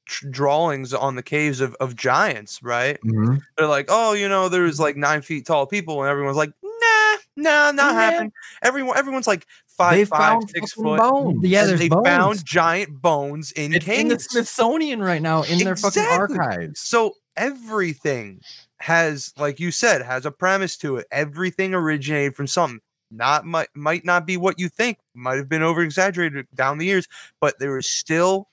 tr- 0.09 0.27
drawings 0.29 0.93
on 0.93 1.15
the 1.15 1.23
caves 1.23 1.61
of, 1.61 1.73
of 1.75 1.95
giants, 1.95 2.61
right? 2.61 2.99
Mm-hmm. 3.05 3.37
They're 3.57 3.67
like, 3.67 3.85
oh, 3.89 4.13
you 4.13 4.27
know, 4.27 4.49
there's 4.49 4.79
like 4.79 4.97
nine 4.97 5.21
feet 5.21 5.45
tall 5.45 5.65
people, 5.67 6.01
and 6.01 6.09
everyone's 6.09 6.37
like, 6.37 6.51
nah, 6.63 7.17
nah, 7.37 7.71
not 7.71 7.93
Yeah. 7.93 7.93
happening. 7.93 8.31
Everyone, 8.61 8.97
everyone's 8.97 9.27
like 9.27 9.45
five, 9.67 9.95
They 9.95 10.05
five, 10.05 10.41
six 10.49 10.73
foot. 10.73 10.97
bones. 10.99 11.45
Yeah, 11.47 11.65
there's 11.65 11.79
they 11.79 11.87
bones. 11.89 12.05
found 12.07 12.45
giant 12.45 13.01
bones 13.01 13.51
in 13.53 13.73
It's 13.73 13.87
in 13.87 14.09
the. 14.09 14.19
Smithsonian 14.19 14.99
right 15.01 15.21
now 15.21 15.43
in 15.43 15.59
their 15.59 15.75
fucking 15.75 16.03
Exactly. 16.03 16.37
archives. 16.39 16.81
So 16.81 17.13
everything 17.37 18.41
has, 18.79 19.33
like 19.37 19.59
you 19.59 19.71
said, 19.71 20.01
has 20.01 20.25
a 20.25 20.31
premise 20.31 20.77
to 20.77 20.97
it. 20.97 21.07
Everything 21.11 21.73
originated 21.73 22.35
from 22.35 22.47
something. 22.47 22.79
Not 23.11 23.43
might 23.45 23.69
might 23.73 24.05
not 24.05 24.27
be 24.27 24.37
what 24.37 24.59
you 24.59 24.69
think. 24.69 24.99
Might 25.15 25.37
have 25.37 25.49
been 25.49 25.63
over 25.63 25.81
exaggerated 25.81 26.45
down 26.53 26.77
the 26.77 26.85
years, 26.85 27.07
but 27.41 27.57
there 27.57 27.75
is 27.79 27.87
still, 27.89 28.47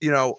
you 0.00 0.10
know, 0.10 0.36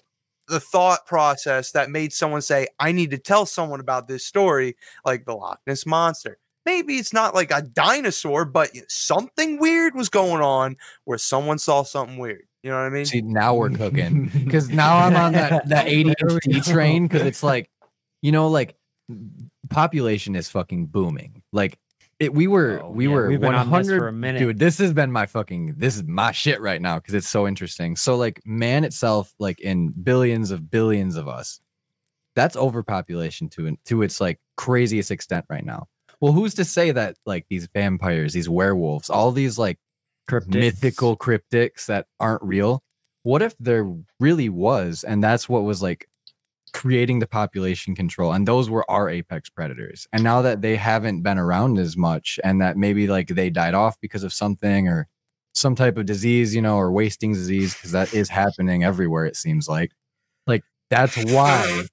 the 0.49 0.59
thought 0.59 1.05
process 1.05 1.71
that 1.71 1.89
made 1.89 2.11
someone 2.11 2.41
say, 2.41 2.67
"I 2.79 2.91
need 2.91 3.11
to 3.11 3.17
tell 3.17 3.45
someone 3.45 3.79
about 3.79 4.07
this 4.07 4.25
story," 4.25 4.75
like 5.05 5.25
the 5.25 5.35
Loch 5.35 5.59
Ness 5.67 5.85
monster. 5.85 6.37
Maybe 6.65 6.95
it's 6.95 7.13
not 7.13 7.33
like 7.33 7.51
a 7.51 7.61
dinosaur, 7.61 8.45
but 8.45 8.71
something 8.89 9.59
weird 9.59 9.95
was 9.95 10.09
going 10.09 10.41
on 10.41 10.75
where 11.05 11.17
someone 11.17 11.57
saw 11.57 11.83
something 11.83 12.17
weird. 12.17 12.43
You 12.63 12.69
know 12.71 12.77
what 12.77 12.83
I 12.85 12.89
mean? 12.89 13.05
See, 13.05 13.21
now 13.21 13.55
we're 13.55 13.69
cooking 13.69 14.29
because 14.45 14.69
now 14.69 14.97
I'm 14.97 15.15
on 15.15 15.31
that 15.33 15.67
that 15.69 15.85
There 15.85 15.95
we 15.95 16.03
ADHD 16.13 16.65
go. 16.65 16.71
train 16.73 17.07
because 17.07 17.25
it's 17.25 17.41
like, 17.41 17.69
you 18.21 18.31
know, 18.31 18.49
like 18.49 18.75
population 19.69 20.35
is 20.35 20.49
fucking 20.49 20.87
booming. 20.87 21.41
Like 21.53 21.77
it, 22.19 22.33
we 22.33 22.47
were 22.47 22.81
Oh, 22.83 22.91
we 22.91 23.07
yeah, 23.07 23.13
were 23.13 23.27
we've 23.29 23.39
been 23.39 23.55
on 23.55 23.67
this 23.67 23.87
100 23.87 23.99
for 23.99 24.07
a 24.09 24.13
minute. 24.13 24.39
dude. 24.39 24.59
This 24.59 24.77
has 24.79 24.93
been 24.93 25.11
my 25.11 25.25
fucking 25.25 25.75
this 25.77 25.95
is 25.95 26.03
my 26.03 26.31
shit 26.31 26.59
right 26.61 26.81
now 26.81 26.97
because 26.97 27.13
it's 27.13 27.29
so 27.29 27.47
interesting. 27.47 27.95
So 27.95 28.17
like 28.17 28.41
man 28.45 28.83
itself, 28.83 29.33
like 29.39 29.59
in 29.61 29.89
billions 29.91 30.51
of 30.51 30.69
billions 30.69 31.15
of 31.15 31.27
us, 31.27 31.61
that's 32.35 32.57
overpopulation 32.57 33.49
to 33.51 33.77
to 33.85 34.01
its 34.01 34.19
like 34.19 34.39
craziest 34.57 35.11
extent 35.11 35.45
right 35.49 35.65
now. 35.65 35.87
Well, 36.19 36.33
who's 36.33 36.55
to 36.55 36.65
say 36.65 36.91
that 36.91 37.15
like 37.25 37.45
these 37.49 37.67
vampires, 37.73 38.33
these 38.33 38.49
werewolves, 38.49 39.09
all 39.09 39.31
these 39.31 39.57
like 39.57 39.79
Cryptids. 40.29 40.59
mythical 40.59 41.15
cryptids 41.15 41.85
that 41.85 42.07
aren't 42.19 42.43
real. 42.43 42.83
What 43.23 43.41
if 43.41 43.55
there 43.59 43.89
really 44.19 44.49
was, 44.49 45.03
and 45.05 45.23
that's 45.23 45.47
what 45.47 45.63
was 45.63 45.81
like 45.81 46.08
creating 46.73 47.19
the 47.19 47.27
population 47.27 47.95
control, 47.95 48.33
and 48.33 48.47
those 48.47 48.69
were 48.69 48.89
our 48.89 49.09
apex 49.09 49.49
predators. 49.49 50.07
And 50.13 50.23
now 50.23 50.41
that 50.41 50.61
they 50.61 50.75
haven't 50.75 51.21
been 51.21 51.37
around 51.37 51.77
as 51.77 51.97
much, 51.97 52.39
and 52.43 52.61
that 52.61 52.77
maybe 52.77 53.07
like 53.07 53.27
they 53.27 53.49
died 53.49 53.73
off 53.73 53.99
because 54.01 54.23
of 54.23 54.33
something 54.33 54.87
or 54.87 55.07
some 55.53 55.75
type 55.75 55.97
of 55.97 56.05
disease, 56.05 56.55
you 56.55 56.61
know, 56.61 56.77
or 56.77 56.91
wasting 56.91 57.33
disease, 57.33 57.73
because 57.73 57.91
that 57.91 58.13
is 58.13 58.29
happening 58.29 58.83
everywhere, 58.83 59.25
it 59.25 59.35
seems 59.35 59.67
like. 59.67 59.91
Like 60.47 60.63
that's 60.89 61.17
why 61.31 61.85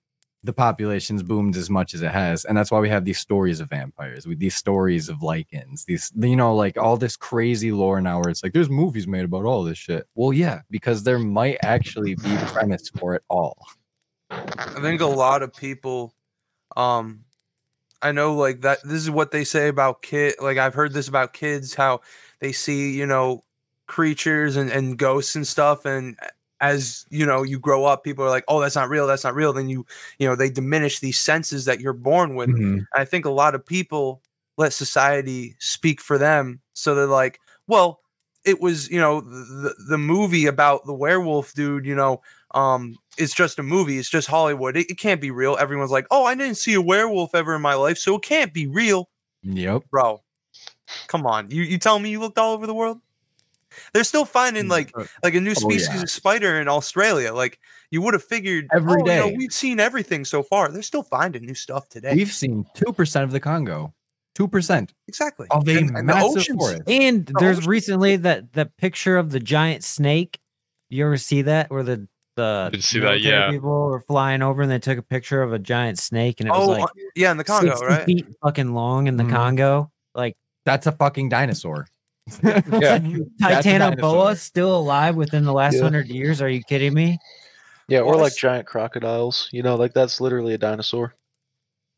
the 0.47 0.53
population's 0.53 1.23
boomed 1.23 1.57
as 1.57 1.69
much 1.69 1.93
as 1.93 2.03
it 2.03 2.13
has 2.13 2.45
and 2.45 2.57
that's 2.57 2.71
why 2.71 2.79
we 2.79 2.89
have 2.89 3.05
these 3.05 3.19
stories 3.19 3.61
of 3.61 3.69
vampires 3.69 4.27
with 4.27 4.39
these 4.39 4.55
stories 4.55 5.09
of 5.09 5.19
lycans 5.19 5.85
these 5.87 6.13
you 6.17 6.37
know 6.37 6.55
like 6.55 6.79
all 6.79 6.97
this 6.97 7.17
crazy 7.17 7.73
lore 7.73 8.01
now 8.01 8.21
where 8.21 8.31
it's 8.31 8.43
like 8.43 8.53
there's 8.53 8.71
movies 8.71 9.09
made 9.09 9.25
about 9.25 9.45
all 9.45 9.65
this 9.65 9.77
shit 9.77 10.07
well 10.15 10.33
yeah 10.33 10.61
because 10.71 11.03
there 11.03 11.19
might 11.19 11.59
actually 11.65 12.15
be 12.15 12.37
premise 12.47 12.89
for 12.91 13.15
it 13.15 13.23
all 13.29 13.57
I 14.31 14.81
think 14.81 15.01
a 15.01 15.07
lot 15.07 15.43
of 15.43 15.55
people, 15.55 16.15
um, 16.77 17.25
I 18.03 18.13
know 18.13 18.35
like 18.35 18.63
that. 18.63 18.79
This 18.85 19.03
is 19.03 19.11
what 19.11 19.31
they 19.31 19.45
say 19.45 19.69
about 19.69 20.03
kid. 20.03 20.35
Like 20.41 20.59
I've 20.59 20.75
heard 20.75 20.93
this 20.93 21.09
about 21.09 21.33
kids, 21.33 21.75
how 21.75 22.01
they 22.41 22.53
see 22.53 22.93
you 22.93 23.07
know 23.07 23.45
creatures 23.87 24.57
and 24.57 24.71
and 24.71 24.99
ghosts 24.99 25.35
and 25.37 25.47
stuff, 25.47 25.85
and 25.85 26.17
as 26.61 27.07
you 27.11 27.25
know 27.27 27.43
you 27.43 27.59
grow 27.59 27.85
up, 27.85 28.05
people 28.05 28.25
are 28.25 28.31
like, 28.31 28.45
oh, 28.49 28.61
that's 28.61 28.77
not 28.77 28.89
real, 28.89 29.07
that's 29.07 29.25
not 29.25 29.35
real. 29.35 29.53
Then 29.53 29.69
you 29.69 29.87
you 30.19 30.29
know 30.29 30.37
they 30.37 30.51
diminish 30.51 31.01
these 31.01 31.19
senses 31.19 31.65
that 31.65 31.81
you're 31.81 31.93
born 31.93 32.35
with. 32.35 32.51
I 32.95 33.05
think 33.05 33.25
a 33.25 33.31
lot 33.31 33.55
of 33.55 33.65
people 33.65 34.23
let 34.59 34.73
society 34.73 35.57
speak 35.59 36.01
for 36.01 36.19
them, 36.19 36.61
so 36.73 36.95
they're 36.95 37.07
like, 37.07 37.41
well, 37.67 38.01
it 38.45 38.61
was 38.61 38.91
you 38.91 39.01
know 39.01 39.21
the 39.21 39.75
the 39.89 39.99
movie 39.99 40.47
about 40.47 40.85
the 40.87 40.95
werewolf 40.95 41.55
dude, 41.55 41.87
you 41.87 41.95
know 41.95 42.23
um 42.57 42.97
it's 43.19 43.35
just 43.35 43.59
a 43.59 43.63
movie 43.63 43.99
it's 43.99 44.09
just 44.11 44.27
hollywood 44.29 44.77
it, 44.77 44.91
it 44.91 44.99
can't 44.99 45.21
be 45.21 45.31
real 45.31 45.57
everyone's 45.61 45.91
like 45.93 46.07
oh 46.11 46.25
i 46.25 46.35
didn't 46.35 46.57
see 46.57 46.75
a 46.75 46.81
werewolf 46.81 47.35
ever 47.35 47.55
in 47.55 47.63
my 47.63 47.75
life 47.75 47.99
so 47.99 48.17
it 48.17 48.23
can't 48.23 48.53
be 48.53 48.67
real 48.67 49.09
Yep. 49.43 49.83
bro 49.91 50.23
come 51.07 51.27
on 51.27 51.51
you 51.51 51.63
you 51.63 51.79
tell 51.79 51.99
me 51.99 52.11
you 52.11 52.19
looked 52.21 52.39
all 52.39 52.55
over 52.55 52.67
the 52.67 52.75
world 52.75 52.99
they're 53.93 54.05
still 54.05 54.25
finding 54.25 54.69
like 54.69 54.91
like 55.23 55.35
a 55.35 55.41
new 55.41 55.51
Oh, 55.51 55.55
species 55.69 55.89
yeah. 55.95 56.03
of 56.03 56.11
spider 56.11 56.61
in 56.61 56.67
australia 56.69 57.33
like 57.35 57.59
you 57.91 58.01
would 58.03 58.15
have 58.15 58.25
figured 58.25 58.67
Every 58.73 58.95
oh, 59.03 59.07
you 59.07 59.15
know, 59.21 59.33
we've 59.37 59.53
seen 59.53 59.79
everything 59.79 60.25
so 60.25 60.43
far 60.43 60.71
they're 60.71 60.83
still 60.83 61.03
finding 61.03 61.45
new 61.45 61.55
stuff 61.55 61.89
today 61.89 62.15
We've 62.15 62.33
seen 62.33 62.65
two 62.75 62.93
percent 62.93 63.25
of 63.25 63.31
the 63.33 63.39
Congo. 63.41 63.93
Two 64.35 64.49
percent 64.49 64.93
exactly 65.09 65.47
of 65.51 65.67
a 65.69 65.77
And- 65.79 65.91
and 65.97 66.09
the 66.09 66.15
massive 66.15 66.37
oceans- 66.39 66.59
forest. 66.59 66.83
And 66.89 67.27
The 67.27 67.35
there's 67.39 67.59
ocean- 67.59 67.71
recently 67.71 68.17
that 68.17 68.53
that 68.55 68.77
picture 68.77 69.17
of 69.19 69.31
the 69.31 69.41
giant 69.41 69.83
snake. 69.85 70.39
You 70.91 71.07
ever 71.07 71.17
see 71.17 71.43
that 71.43 71.71
where 71.71 71.83
the 71.83 72.07
the 72.37 72.69
Did 72.73 72.85
see 72.85 72.99
that, 73.01 73.05
military 73.07 73.33
yeah. 73.33 73.51
people 73.51 73.71
were 73.89 74.01
flying 74.01 74.43
over 74.43 74.63
and 74.63 74.71
they 74.71 74.79
took 74.79 74.99
a 74.99 75.03
picture 75.03 75.43
of 75.43 75.53
a 75.53 75.59
giant 75.59 75.99
snake 75.99 76.41
and 76.41 76.49
it 76.49 76.53
was 76.53 76.69
oh 76.69 76.71
like 76.73 76.85
uh, 76.85 76.89
yeah 77.17 77.31
in 77.31 77.37
the 77.37 77.45
congo 77.45 77.71
60 77.71 77.87
right 77.87 78.05
feet 78.05 78.27
fucking 78.43 78.73
long 78.75 79.07
in 79.09 79.17
the 79.17 79.25
Mhm. 79.25 79.33
Congo. 79.33 79.91
Like 80.15 80.37
That's 80.65 80.87
a 80.87 80.93
fucking 80.93 81.29
dinosaur. 81.31 81.87
Yeah. 82.43 82.59
That's 82.59 82.71
a 82.77 82.99
dinosaur. 82.99 83.97
Titanoboa 83.97 84.37
still 84.37 84.77
alive 84.77 85.17
within 85.17 85.45
the 85.45 85.53
last 85.53 85.75
Yeah. 85.77 85.83
hundred 85.83 86.09
years. 86.09 86.41
Are 86.43 86.49
you 86.49 86.63
kidding 86.63 86.93
me? 86.95 87.19
Yeah, 87.89 88.01
or 88.01 88.17
like 88.17 88.35
giant 88.37 88.67
crocodiles. 88.67 89.49
You 89.53 89.63
know, 89.63 89.77
like 89.77 89.95
that's 89.95 90.21
literally 90.21 90.55
a 90.55 90.59
dinosaur. 90.59 91.15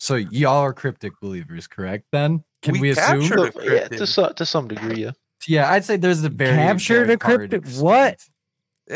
So 0.00 0.14
y'all 0.16 0.58
are 0.58 0.74
cryptid 0.74 1.12
believers, 1.22 1.66
correct? 1.66 2.04
Then 2.12 2.44
can 2.62 2.74
We 2.74 2.80
we, 2.82 2.90
assume? 2.90 3.20
captured 3.22 3.38
Look, 3.40 3.56
a 3.56 3.64
yeah, 3.64 3.70
cryptid. 3.88 3.98
to, 3.98 4.06
so, 4.06 4.28
to 4.30 4.44
some 4.46 4.68
degree, 4.68 5.02
yeah. 5.02 5.10
Yeah, 5.46 5.72
I'd 5.72 5.84
say 5.84 5.96
there's 5.96 6.22
a 6.24 6.28
very 6.28 6.54
Captured 6.56 7.04
very 7.06 7.14
a 7.14 7.16
cryptic- 7.18 7.62
part 7.62 7.72
of 7.72 7.80
what? 7.80 8.20
spent. 8.20 8.30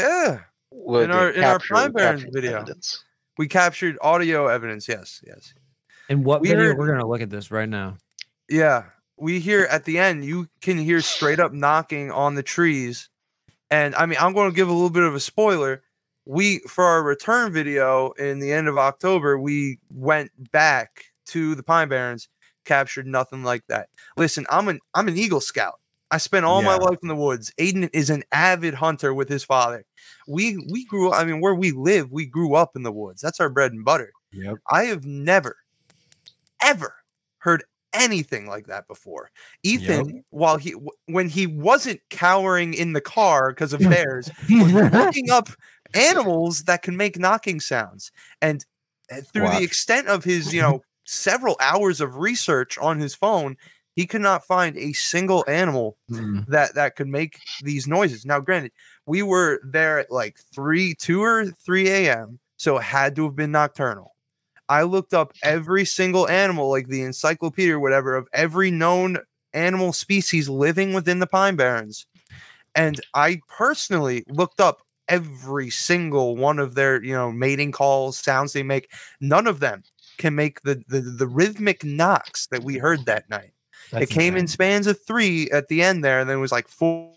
yeah 0.05 0.29
Well, 0.29 0.41
In 0.75 1.11
our- 1.11 1.31
in 1.31 1.43
our 1.45 1.59
capture- 1.59 1.75
Pine 1.75 1.93
Barrens 1.93 2.25
video. 2.33 2.57
evidence. 2.59 3.05
we 3.39 3.49
captured 3.49 3.97
audio 4.03 4.47
evidence 4.49 4.89
yes 4.89 5.21
yes 5.27 5.55
and 6.09 6.25
what 6.25 6.41
We 6.41 6.49
video? 6.49 6.65
heard- 6.67 6.79
We're 6.79 6.89
gonna 6.89 7.07
look 7.07 7.21
at 7.23 7.31
this 7.31 7.51
right 7.51 7.69
now. 7.69 7.97
Yeah, 8.49 8.85
we 9.17 9.39
hear 9.41 9.63
at 9.71 9.85
the 9.85 9.99
end. 9.99 10.25
You 10.25 10.49
can 10.61 10.77
hear 10.79 11.01
straight 11.01 11.41
up 11.41 11.53
knocking 11.53 12.11
on 12.11 12.35
the 12.35 12.43
trees, 12.43 13.09
and 13.71 13.95
I 13.95 14.05
mean, 14.07 14.19
I'm 14.21 14.33
going 14.35 14.51
to 14.51 14.55
give 14.57 14.69
a 14.69 14.73
little 14.73 14.91
bit 14.91 15.05
of 15.05 15.15
a 15.15 15.21
spoiler. 15.21 15.83
We 16.27 16.59
for 16.69 16.85
our 16.85 17.03
return 17.03 17.53
video 17.53 18.11
in 18.13 18.41
the 18.41 18.53
end 18.53 18.69
of 18.69 18.77
October, 18.79 19.39
we 19.39 19.79
went 19.91 20.31
back 20.53 21.05
to 21.27 21.55
the 21.55 21.63
Pine 21.63 21.89
Barrens, 21.89 22.29
captured 22.65 23.07
nothing 23.07 23.43
like 23.45 23.63
that. 23.69 23.89
Listen, 24.17 24.45
I'm 24.51 24.69
an 24.69 24.81
I'm 24.95 25.09
an 25.09 25.17
Eagle 25.17 25.41
Scout. 25.41 25.81
I 26.13 26.19
spent 26.19 26.45
all 26.45 26.61
my 26.61 26.77
life 26.77 26.99
in 27.03 27.09
the 27.09 27.17
woods. 27.17 27.53
Aidan 27.57 27.85
is 27.95 28.11
an 28.11 28.23
avid 28.33 28.75
hunter 28.75 29.15
with 29.15 29.31
his 29.31 29.43
father. 29.43 29.87
We 30.29 30.59
we 30.71 30.85
grew. 30.85 31.11
I 31.11 31.25
mean, 31.25 31.41
where 31.41 31.55
we 31.55 31.73
live, 31.73 32.13
we 32.13 32.27
grew 32.27 32.55
up 32.55 32.77
in 32.77 32.83
the 32.83 32.93
woods. 32.93 33.23
That's 33.23 33.41
our 33.41 33.49
bread 33.49 33.73
and 33.73 33.83
butter. 33.83 34.13
Yep. 34.33 34.59
I 34.71 34.85
have 34.85 35.07
never, 35.07 35.57
ever 36.63 36.95
heard 37.39 37.65
anything 37.95 38.47
like 38.47 38.67
that 38.67 38.87
before. 38.89 39.31
Ethan, 39.63 40.23
while 40.29 40.59
he 40.59 40.75
when 41.07 41.31
he 41.31 41.47
wasn't 41.47 42.01
cowering 42.11 42.75
in 42.75 42.93
the 42.93 43.01
car 43.01 43.51
because 43.51 43.73
of 43.73 43.81
bears, 43.81 44.31
was 44.51 44.73
looking 44.93 45.31
up 45.31 45.49
animals 45.95 46.65
that 46.65 46.83
can 46.83 46.97
make 46.97 47.19
knocking 47.19 47.59
sounds, 47.59 48.13
and 48.43 48.67
uh, 49.11 49.23
through 49.33 49.49
the 49.49 49.63
extent 49.63 50.09
of 50.09 50.25
his, 50.25 50.53
you 50.53 50.61
know, 50.61 50.83
several 51.05 51.57
hours 51.59 52.03
of 52.03 52.17
research 52.17 52.77
on 52.77 52.99
his 52.99 53.15
phone, 53.15 53.57
he 53.97 54.07
could 54.07 54.21
not 54.23 54.47
find 54.47 54.77
a 54.77 54.93
single 54.93 55.45
animal 55.49 55.97
Mm. 56.11 56.47
that 56.49 56.75
that 56.75 56.97
could 56.97 57.09
make 57.09 57.39
these 57.63 57.87
noises. 57.87 58.25
Now, 58.25 58.41
granted, 58.41 58.73
we 59.07 59.23
were 59.23 59.61
there 59.65 59.99
at 60.01 60.11
like 60.11 60.39
three, 60.55 60.95
two 60.95 61.23
or 61.23 61.47
three 61.47 61.89
a.m., 61.89 62.39
so 62.57 62.79
it 62.79 62.83
had 62.85 63.17
to 63.17 63.25
have 63.25 63.37
been 63.37 63.53
nocturnal. 63.53 64.15
I 64.69 64.83
looked 64.85 65.15
up 65.15 65.33
every 65.43 65.85
single 65.85 66.29
animal, 66.29 66.71
like 66.71 66.89
the 66.89 67.03
encyclopedia 67.03 67.75
or 67.77 67.81
whatever, 67.81 68.15
of 68.17 68.29
every 68.33 68.71
known 68.71 69.19
animal 69.53 69.93
species 69.93 70.49
living 70.49 70.95
within 70.95 71.19
the 71.19 71.27
Pine 71.27 71.57
Barrens, 71.57 72.07
and 72.75 73.01
I 73.15 73.41
personally 73.49 74.25
looked 74.29 74.61
up 74.61 74.83
every 75.09 75.71
single 75.71 76.37
one 76.37 76.59
of 76.59 76.75
their, 76.75 77.03
you 77.03 77.13
know, 77.15 77.33
mating 77.33 77.73
calls, 77.73 78.19
sounds 78.19 78.53
they 78.53 78.63
make. 78.63 78.91
None 79.21 79.47
of 79.47 79.61
them 79.61 79.83
can 80.19 80.35
make 80.35 80.63
the 80.63 80.83
the, 80.89 81.01
the 81.01 81.27
rhythmic 81.27 81.85
knocks 81.85 82.47
that 82.49 82.63
we 82.65 82.79
heard 82.79 83.07
that 83.07 83.29
night 83.31 83.52
That's 83.93 84.11
it 84.11 84.15
came 84.15 84.37
in 84.37 84.47
spans 84.47 84.87
of 84.87 84.99
three 85.07 85.51
at 85.51 85.69
the 85.69 85.83
end 85.83 86.05
there, 86.05 86.19
and 86.19 86.29
then 86.29 86.39
it 86.39 86.41
was 86.41 86.53
like 86.53 86.67
four, 86.67 87.15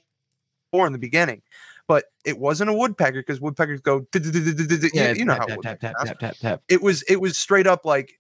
four 0.71 0.85
in 0.85 0.93
the 0.93 0.99
beginning. 0.99 1.41
But 1.87 2.05
it 2.25 2.37
wasn't 2.37 2.69
a 2.69 2.73
woodpecker 2.73 3.21
because 3.21 3.39
woodpeckers 3.39 3.79
go. 3.79 4.05
Yeah, 4.13 5.13
You 5.13 5.25
know 5.25 5.35
how 5.35 5.45
tap, 5.45 5.79
tap, 5.79 5.95
tap, 6.03 6.19
tap, 6.19 6.37
tap. 6.37 6.61
It 6.67 6.81
was 6.81 7.03
it 7.03 7.21
was 7.21 7.37
straight 7.37 7.67
up 7.67 7.85
like 7.85 8.19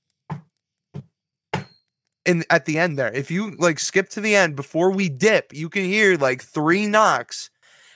in 2.25 2.43
at 2.49 2.65
the 2.65 2.79
end 2.79 2.97
there. 2.97 3.11
If 3.11 3.29
you 3.29 3.55
like 3.57 3.79
skip 3.79 4.09
to 4.09 4.21
the 4.21 4.35
end 4.35 4.55
before 4.55 4.91
we 4.91 5.09
dip, 5.09 5.53
you 5.53 5.69
can 5.69 5.83
hear 5.83 6.15
like 6.15 6.41
three 6.41 6.87
knocks. 6.87 7.49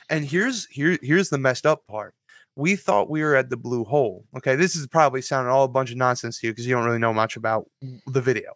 And 0.10 0.26
here's 0.26 0.66
here 0.68 0.97
here's 1.01 1.30
the 1.30 1.38
messed 1.38 1.66
up 1.66 1.86
part. 1.88 2.14
We 2.60 2.76
thought 2.76 3.10
we 3.10 3.24
were 3.24 3.38
at 3.38 3.49
the 3.49 3.55
blue 3.55 3.86
hole. 3.86 4.26
Okay, 4.36 4.57
this 4.57 4.76
is 4.76 4.86
probably 4.86 5.22
sounding 5.22 5.49
all 5.49 5.64
a 5.64 5.70
bunch 5.70 5.91
of 5.91 5.97
nonsense 5.97 6.39
to 6.39 6.47
you 6.47 6.51
because 6.51 6.68
you 6.68 6.76
don't 6.76 6.84
really 6.84 6.99
know 6.99 7.14
much 7.14 7.38
about 7.38 7.70
the 8.05 8.20
video. 8.20 8.51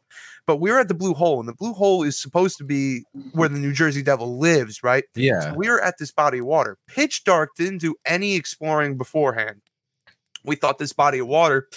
But 0.45 0.57
we 0.57 0.71
were 0.71 0.79
at 0.79 0.89
the 0.89 0.93
blue 0.93 1.13
hole, 1.13 1.39
and 1.39 1.47
the 1.47 1.53
blue 1.53 1.71
hole 1.71 2.03
is 2.03 2.19
supposed 2.19 2.57
to 2.57 2.65
be 2.65 3.05
where 3.31 3.47
the 3.47 3.57
New 3.57 3.71
Jersey 3.71 4.03
Devil 4.03 4.37
lives, 4.37 4.83
right? 4.83 5.05
Yeah. 5.15 5.39
So 5.39 5.53
we 5.53 5.69
were 5.69 5.81
at 5.81 5.99
this 5.99 6.11
body 6.11 6.39
of 6.39 6.45
water. 6.45 6.77
Pitch 6.87 7.23
dark, 7.23 7.51
didn't 7.55 7.77
do 7.77 7.95
any 8.05 8.35
exploring 8.35 8.97
beforehand. 8.97 9.61
We 10.43 10.57
thought 10.57 10.79
this 10.79 10.91
body 10.91 11.19
of 11.19 11.27
water 11.27 11.69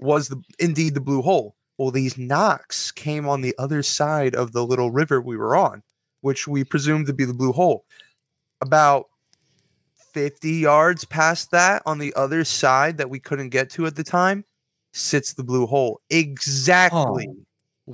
was 0.00 0.28
the 0.28 0.42
indeed 0.58 0.94
the 0.94 1.00
blue 1.00 1.22
hole. 1.22 1.54
Well, 1.78 1.92
these 1.92 2.18
knocks 2.18 2.90
came 2.90 3.28
on 3.28 3.40
the 3.40 3.54
other 3.56 3.84
side 3.84 4.34
of 4.34 4.50
the 4.50 4.66
little 4.66 4.90
river 4.90 5.20
we 5.20 5.36
were 5.36 5.54
on, 5.54 5.84
which 6.22 6.48
we 6.48 6.64
presumed 6.64 7.06
to 7.06 7.12
be 7.12 7.24
the 7.24 7.34
blue 7.34 7.52
hole. 7.52 7.84
About 8.60 9.06
50 10.12 10.50
yards 10.50 11.04
past 11.04 11.50
that, 11.50 11.82
on 11.86 11.98
the 11.98 12.14
other 12.14 12.44
side 12.44 12.98
that 12.98 13.10
we 13.10 13.18
couldn't 13.18 13.50
get 13.50 13.70
to 13.70 13.86
at 13.86 13.96
the 13.96 14.04
time, 14.04 14.44
sits 14.92 15.34
the 15.34 15.44
blue 15.44 15.66
hole. 15.66 16.00
Exactly 16.10 17.28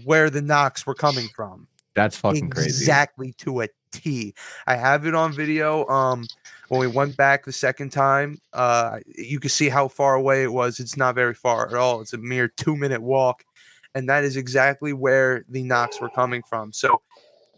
where 0.05 0.31
the 0.31 0.43
knocks 0.43 0.87
were 0.87 0.95
coming 0.95 1.29
from 1.37 1.69
That's 1.95 2.17
fucking 2.17 2.51
crazy. 2.51 2.69
exactly 2.69 3.33
to 3.39 3.63
a 3.63 3.69
T. 3.93 4.35
I 4.67 4.75
have 4.75 5.07
it 5.07 5.15
on 5.15 5.33
video. 5.33 5.87
Um, 5.87 6.27
when 6.69 6.81
we 6.81 6.89
went 6.89 7.17
back 7.17 7.45
the 7.45 7.53
second 7.53 7.91
time, 7.91 8.39
uh, 8.53 8.99
you 9.07 9.39
can 9.39 9.51
see 9.51 9.69
how 9.69 9.87
far 9.87 10.15
away 10.15 10.43
it 10.43 10.53
was. 10.53 10.81
It's 10.81 10.97
not 10.97 11.15
very 11.15 11.35
far 11.35 11.69
at 11.69 11.75
all. 11.75 12.01
It's 12.01 12.13
a 12.13 12.19
mere 12.19 12.49
two 12.49 12.77
minute 12.77 13.03
walk, 13.03 13.45
and 13.95 14.09
that 14.09 14.25
is 14.25 14.37
exactly 14.37 14.93
where 14.93 15.45
the 15.49 15.63
knocks 15.63 16.01
were 16.01 16.11
coming 16.11 16.43
from. 16.43 16.73
So 16.73 17.01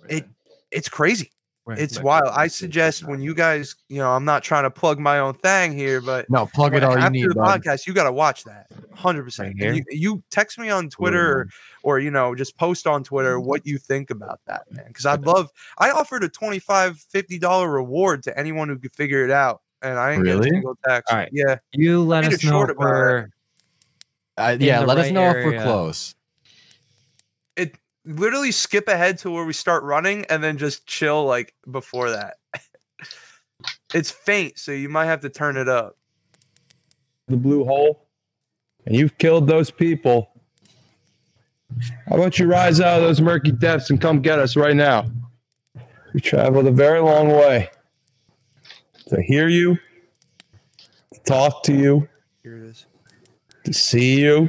it 0.09 0.27
it's 0.71 0.89
crazy. 0.89 1.33
Right, 1.67 1.81
It's 1.81 1.97
right, 1.97 2.05
wild. 2.05 2.25
right, 2.27 2.39
I 2.39 2.47
suggest 2.47 3.05
when 3.09 3.21
you 3.21 3.35
guys, 3.35 3.75
you 3.89 3.99
know, 3.99 4.13
I'm 4.13 4.25
not 4.25 4.45
trying 4.45 4.63
to 4.63 4.71
plug 4.71 5.01
my 5.01 5.19
own 5.19 5.35
thing 5.35 5.77
here, 5.77 6.01
but 6.01 6.31
No, 6.31 6.47
plug 6.47 6.77
it 6.77 6.85
all 6.85 6.93
you 6.93 6.99
after 6.99 7.11
need, 7.11 7.29
the 7.29 7.35
bud. 7.35 7.61
podcast, 7.61 7.89
you 7.89 7.93
got 7.93 8.05
to 8.05 8.13
watch 8.13 8.45
that. 8.45 8.69
Hundred 8.95 9.25
percent. 9.25 9.57
Right 9.61 9.75
You, 9.75 9.83
you 9.91 10.23
text 10.31 10.61
me 10.61 10.71
on 10.71 10.89
Twitter 10.89 11.29
or, 11.41 11.49
or 11.83 11.99
you 11.99 12.13
know 12.13 12.37
just 12.37 12.57
post 12.57 12.87
on 12.87 13.03
Twitter 13.03 13.41
what 13.41 13.67
you 13.67 13.79
think 13.79 14.11
about 14.11 14.39
that, 14.47 14.63
man. 14.71 14.85
Because 14.87 15.07
I'd 15.07 15.27
love. 15.27 15.51
I 15.79 15.91
offered 15.91 16.23
a 16.23 16.29
25 16.29 16.99
50 17.01 17.39
dollar 17.41 17.69
reward 17.69 18.23
to 18.23 18.39
anyone 18.39 18.69
who 18.69 18.79
could 18.79 18.95
figure 18.95 19.25
it 19.25 19.33
out, 19.33 19.61
and 19.83 19.99
I 19.99 20.13
ain't 20.13 20.25
get 20.25 20.31
Really? 20.37 20.49
a 20.49 20.53
single 20.53 20.79
text. 20.87 21.13
All 21.13 21.19
right. 21.19 21.31
Yeah, 21.33 21.59
You 21.73 22.01
let 22.05 22.25
us 22.25 22.45
know 22.45 22.51
short 22.51 22.71
if 22.71 22.77
we're 22.77 23.29
Uh, 24.39 24.57
yeah, 24.61 24.81
the 24.81 24.87
let 24.87 24.99
us 24.99 25.07
right 25.07 25.13
know 25.15 25.31
if 25.31 25.45
we're 25.45 25.63
close. 25.63 26.15
It 28.07 28.19
literally 28.19 28.53
skip 28.53 28.89
ahead 28.89 29.19
to 29.19 29.31
where 29.31 29.45
we 29.45 29.53
start 29.53 29.83
running 29.83 30.25
and 30.27 30.43
then 30.43 30.59
just 30.59 30.87
chill 30.87 31.25
like 31.25 31.55
before 31.71 32.11
that. 32.11 32.37
it's 33.95 34.11
faint, 34.11 34.59
so 34.59 34.73
you 34.73 34.89
might 34.89 35.07
have 35.07 35.21
to 35.21 35.29
turn 35.29 35.57
it 35.57 35.69
up. 35.69 35.97
the 37.29 37.37
blue 37.37 37.65
hole 37.65 38.07
and 38.87 38.95
you've 38.95 39.19
killed 39.19 39.49
those 39.49 39.71
people, 39.71 40.31
how 42.09 42.17
about 42.17 42.39
you 42.39 42.47
rise 42.47 42.81
out 42.81 43.01
of 43.01 43.03
those 43.03 43.21
murky 43.21 43.51
depths 43.51 43.91
and 43.91 44.01
come 44.01 44.21
get 44.21 44.39
us 44.39 44.57
right 44.57 44.77
now? 44.77 45.11
We 46.15 46.21
traveled 46.21 46.67
a 46.67 46.71
very 46.71 47.01
long 47.01 47.29
way 47.29 47.69
to 49.09 49.21
hear 49.23 49.49
you, 49.49 49.77
to 51.13 51.21
talk 51.27 51.63
to 51.65 51.75
you, 51.75 52.09
Here 52.43 52.57
it 52.57 52.63
is. 52.63 52.87
to 53.65 53.73
see 53.73 54.21
you. 54.21 54.49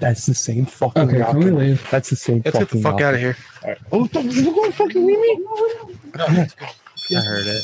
That's 0.00 0.26
the 0.26 0.34
same 0.34 0.66
fucking. 0.66 1.02
Okay, 1.02 1.18
can 1.30 1.38
we 1.38 1.50
leave? 1.50 1.86
That's 1.90 2.10
the 2.10 2.16
same. 2.16 2.42
Let's 2.44 2.58
get 2.58 2.68
the 2.68 2.80
fucking 2.80 2.82
fuck 2.82 3.00
out 3.00 3.14
of 3.14 3.20
here. 3.20 3.36
Oh, 3.92 4.08
you're 4.12 4.44
going 4.54 4.70
to 4.70 4.76
fucking 4.76 5.06
leave 5.06 5.18
me? 5.18 5.44
I 6.18 7.20
heard 7.20 7.46
it. 7.46 7.62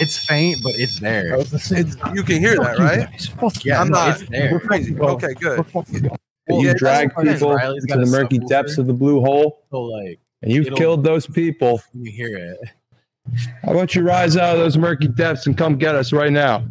It's 0.00 0.18
faint, 0.26 0.58
but 0.62 0.72
it's 0.76 1.00
there. 1.00 1.36
It's, 1.38 1.70
you 2.14 2.22
can 2.22 2.38
hear 2.40 2.56
that, 2.56 2.78
right? 2.78 3.64
Yeah, 3.64 3.80
I'm 3.80 3.88
no, 3.88 3.94
not- 3.98 4.20
it's 4.20 4.28
there. 4.30 4.58
Crazy. 4.60 4.98
Okay, 4.98 5.34
good. 5.34 5.64
Well, 5.74 5.84
Well, 6.48 6.60
you 6.60 6.68
yeah, 6.68 6.74
drag 6.76 7.08
people 7.16 7.54
Riley's 7.54 7.84
into 7.84 8.04
the 8.04 8.06
murky 8.06 8.38
subwoofer. 8.38 8.48
depths 8.48 8.78
of 8.78 8.86
the 8.86 8.92
blue 8.92 9.20
hole, 9.20 9.62
So 9.70 9.80
like 9.82 10.18
and 10.42 10.52
you've 10.52 10.74
killed 10.74 11.02
those 11.02 11.26
people. 11.26 11.80
you 11.94 12.12
hear 12.12 12.36
it. 12.36 12.58
How 13.62 13.72
about 13.72 13.94
you 13.94 14.02
rise 14.02 14.36
out 14.36 14.54
of 14.56 14.58
those 14.60 14.76
murky 14.76 15.08
depths 15.08 15.46
and 15.46 15.56
come 15.56 15.76
get 15.78 15.94
us 15.94 16.12
right 16.12 16.30
now? 16.32 16.64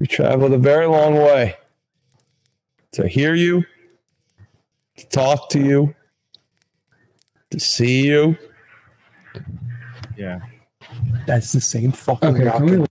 We 0.00 0.08
traveled 0.08 0.52
a 0.52 0.58
very 0.58 0.86
long 0.86 1.14
way 1.14 1.56
to 2.92 3.06
hear 3.06 3.34
you, 3.36 3.64
to 4.96 5.06
talk 5.08 5.48
to 5.50 5.60
you, 5.60 5.94
to 7.50 7.60
see 7.60 8.06
you. 8.06 8.36
Yeah. 10.16 10.40
That's 11.26 11.52
the 11.52 11.60
same 11.60 11.92
fucking 11.92 12.28
Okay, 12.36 12.44
rocket. 12.44 12.66
can 12.66 12.80
we- 12.82 12.86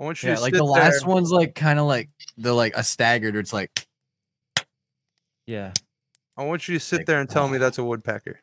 I 0.00 0.04
want 0.04 0.22
you 0.22 0.28
Yeah, 0.28 0.36
to 0.36 0.40
like 0.42 0.54
sit 0.54 0.58
the 0.58 0.64
last 0.64 1.00
there. 1.00 1.08
one's 1.08 1.30
like 1.32 1.54
kind 1.56 1.78
of 1.78 1.86
like 1.86 2.08
the 2.36 2.52
like 2.52 2.76
a 2.76 2.84
staggered. 2.84 3.34
Where 3.34 3.40
it's 3.40 3.52
like 3.52 3.86
Yeah. 5.46 5.72
I 6.36 6.44
want 6.44 6.68
you 6.68 6.78
to 6.78 6.84
sit 6.84 7.04
there 7.06 7.18
and 7.20 7.28
tell 7.28 7.48
me 7.48 7.58
that's 7.58 7.78
a 7.78 7.84
woodpecker. 7.84 8.40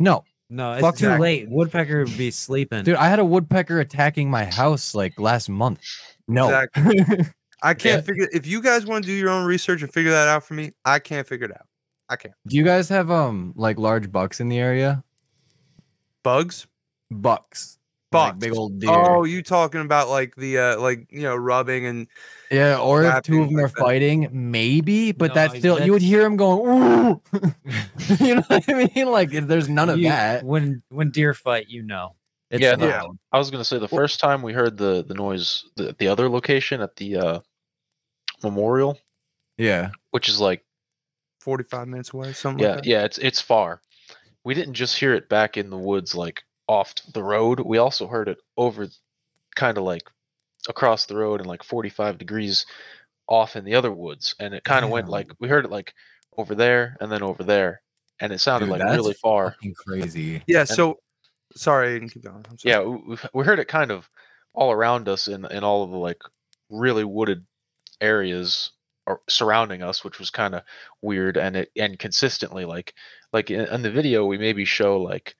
no, 0.00 0.24
No, 0.50 0.72
it's 0.72 0.80
Fuck 0.80 0.96
too 0.96 1.06
that. 1.06 1.20
late. 1.20 1.48
Woodpecker 1.48 2.04
would 2.04 2.16
be 2.18 2.30
sleeping. 2.32 2.82
dude. 2.84 2.96
I 2.96 3.08
had 3.08 3.18
a 3.20 3.24
woodpecker 3.24 3.78
attacking 3.80 4.30
my 4.30 4.44
house 4.46 4.94
like 4.94 5.18
last 5.20 5.48
month. 5.48 5.80
No, 6.28 6.46
Exactly. 6.48 7.26
I 7.62 7.74
can't 7.74 8.04
figure. 8.04 8.28
If 8.32 8.46
you 8.46 8.60
guys 8.60 8.84
want 8.84 9.04
to 9.04 9.10
do 9.10 9.14
your 9.16 9.30
own 9.30 9.46
research 9.46 9.82
and 9.82 9.92
figure 9.92 10.10
that 10.10 10.28
out 10.28 10.44
for 10.44 10.54
me, 10.54 10.72
I 10.84 10.98
can't 10.98 11.26
figure 11.26 11.46
it 11.46 11.52
out. 11.52 11.66
I 12.08 12.16
can't. 12.16 12.34
do 12.46 12.56
you 12.56 12.62
guys 12.64 12.88
have 12.88 13.10
um 13.10 13.52
like 13.56 13.78
large 13.78 14.10
bucks 14.12 14.40
in 14.40 14.48
the 14.48 14.58
area? 14.58 15.02
Bugs. 16.22 16.66
Bucks, 17.10 17.78
Bucks. 18.10 18.32
like 18.32 18.38
big 18.40 18.52
old 18.56 18.80
deer. 18.80 18.90
Oh, 18.90 19.22
you 19.24 19.40
talking 19.42 19.80
about 19.80 20.08
like 20.08 20.34
the 20.34 20.58
uh 20.58 20.80
like 20.80 21.06
you 21.10 21.22
know 21.22 21.36
rubbing 21.36 21.86
and 21.86 22.08
Yeah, 22.50 22.78
or 22.80 23.04
if 23.04 23.22
two 23.22 23.42
of 23.42 23.48
them 23.48 23.58
are 23.60 23.68
that. 23.68 23.76
fighting, 23.78 24.28
maybe, 24.32 25.12
but 25.12 25.28
No, 25.28 25.34
that's 25.34 25.56
still 25.58 25.80
you 25.84 25.92
would 25.92 26.02
hear 26.02 26.22
them 26.22 26.36
going, 26.36 26.60
ooh. 26.68 27.22
you 28.24 28.34
know 28.36 28.42
what 28.48 28.64
I 28.68 28.88
mean? 28.92 29.06
Like 29.06 29.32
if 29.32 29.46
there's 29.46 29.68
none 29.68 29.88
of 29.88 29.98
You- 29.98 30.08
that. 30.08 30.44
When 30.44 30.82
when 30.88 31.10
deer 31.12 31.32
fight, 31.32 31.68
you 31.68 31.82
know. 31.82 32.16
It's 32.50 32.60
Yeah, 32.62 32.74
Yeah. 32.78 33.02
I 33.32 33.38
was 33.38 33.50
gonna 33.52 33.64
say 33.64 33.78
the 33.78 33.86
first 33.88 34.18
time 34.18 34.42
we 34.42 34.52
heard 34.52 34.76
the 34.76 35.04
the 35.06 35.14
noise, 35.14 35.64
the, 35.76 35.94
the 35.98 36.08
other 36.08 36.28
location 36.28 36.80
at 36.80 36.96
the 36.96 37.16
uh, 37.16 37.40
memorial, 38.42 38.98
Yeah. 39.58 39.90
which 40.10 40.28
is 40.28 40.40
like 40.40 40.64
forty 41.46 41.62
five 41.62 41.86
minutes 41.86 42.12
away, 42.12 42.32
something 42.32 42.62
yeah, 42.62 42.72
like 42.72 42.82
that. 42.82 42.86
yeah, 42.86 43.04
it's 43.04 43.18
it's 43.18 43.40
far. 43.40 43.80
We 44.44 44.52
didn't 44.52 44.74
just 44.74 44.98
hear 44.98 45.14
it 45.14 45.28
back 45.28 45.56
in 45.56 45.70
the 45.70 45.78
woods, 45.78 46.12
like 46.12 46.42
off 46.66 46.92
the 47.14 47.22
road. 47.22 47.60
We 47.60 47.78
also 47.78 48.08
heard 48.08 48.28
it 48.28 48.38
over, 48.56 48.88
kind 49.54 49.78
of 49.78 49.84
like 49.84 50.02
across 50.68 51.06
the 51.06 51.14
road 51.14 51.40
and 51.40 51.48
like 51.48 51.62
forty 51.62 51.88
five 51.88 52.18
degrees 52.18 52.66
off 53.28 53.54
in 53.54 53.64
the 53.64 53.76
other 53.76 53.92
woods, 53.92 54.34
and 54.40 54.54
it 54.54 54.64
kind 54.64 54.84
of 54.84 54.90
went 54.90 55.08
like 55.08 55.30
we 55.38 55.48
heard 55.48 55.64
it 55.64 55.70
like 55.70 55.94
over 56.36 56.56
there 56.56 56.96
and 57.00 57.12
then 57.12 57.22
over 57.22 57.44
there, 57.44 57.80
and 58.20 58.32
it 58.32 58.40
sounded 58.40 58.66
Dude, 58.66 58.80
like 58.80 58.90
really 58.96 59.14
far. 59.14 59.54
Crazy. 59.86 60.42
Yeah. 60.48 60.64
So 60.64 60.98
sorry, 61.54 61.94
Aidan, 61.94 62.08
keep 62.08 62.24
going. 62.24 62.44
I'm 62.50 62.58
sorry. 62.58 62.72
Yeah, 62.72 62.80
we, 62.80 62.96
we 63.06 63.16
we 63.34 63.44
heard 63.44 63.60
it 63.60 63.68
kind 63.68 63.92
of 63.92 64.10
all 64.52 64.72
around 64.72 65.08
us 65.08 65.28
in 65.28 65.44
in 65.46 65.62
all 65.62 65.84
of 65.84 65.90
the 65.90 65.96
like 65.96 66.20
really 66.70 67.04
wooded 67.04 67.46
areas 68.00 68.72
or 68.75 68.75
surrounding 69.28 69.82
us, 69.82 70.04
which 70.04 70.18
was 70.18 70.30
kind 70.30 70.54
of 70.54 70.62
weird 71.02 71.36
and 71.36 71.56
it 71.56 71.70
and 71.76 71.98
consistently 71.98 72.64
like 72.64 72.94
like 73.32 73.50
in, 73.50 73.66
in 73.66 73.82
the 73.82 73.90
video 73.90 74.26
we 74.26 74.38
maybe 74.38 74.64
show 74.64 75.00
like 75.00 75.36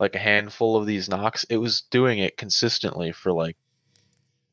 like 0.00 0.14
a 0.14 0.18
handful 0.18 0.76
of 0.76 0.86
these 0.86 1.08
knocks. 1.08 1.44
It 1.44 1.58
was 1.58 1.82
doing 1.82 2.18
it 2.18 2.36
consistently 2.36 3.12
for 3.12 3.32
like 3.32 3.56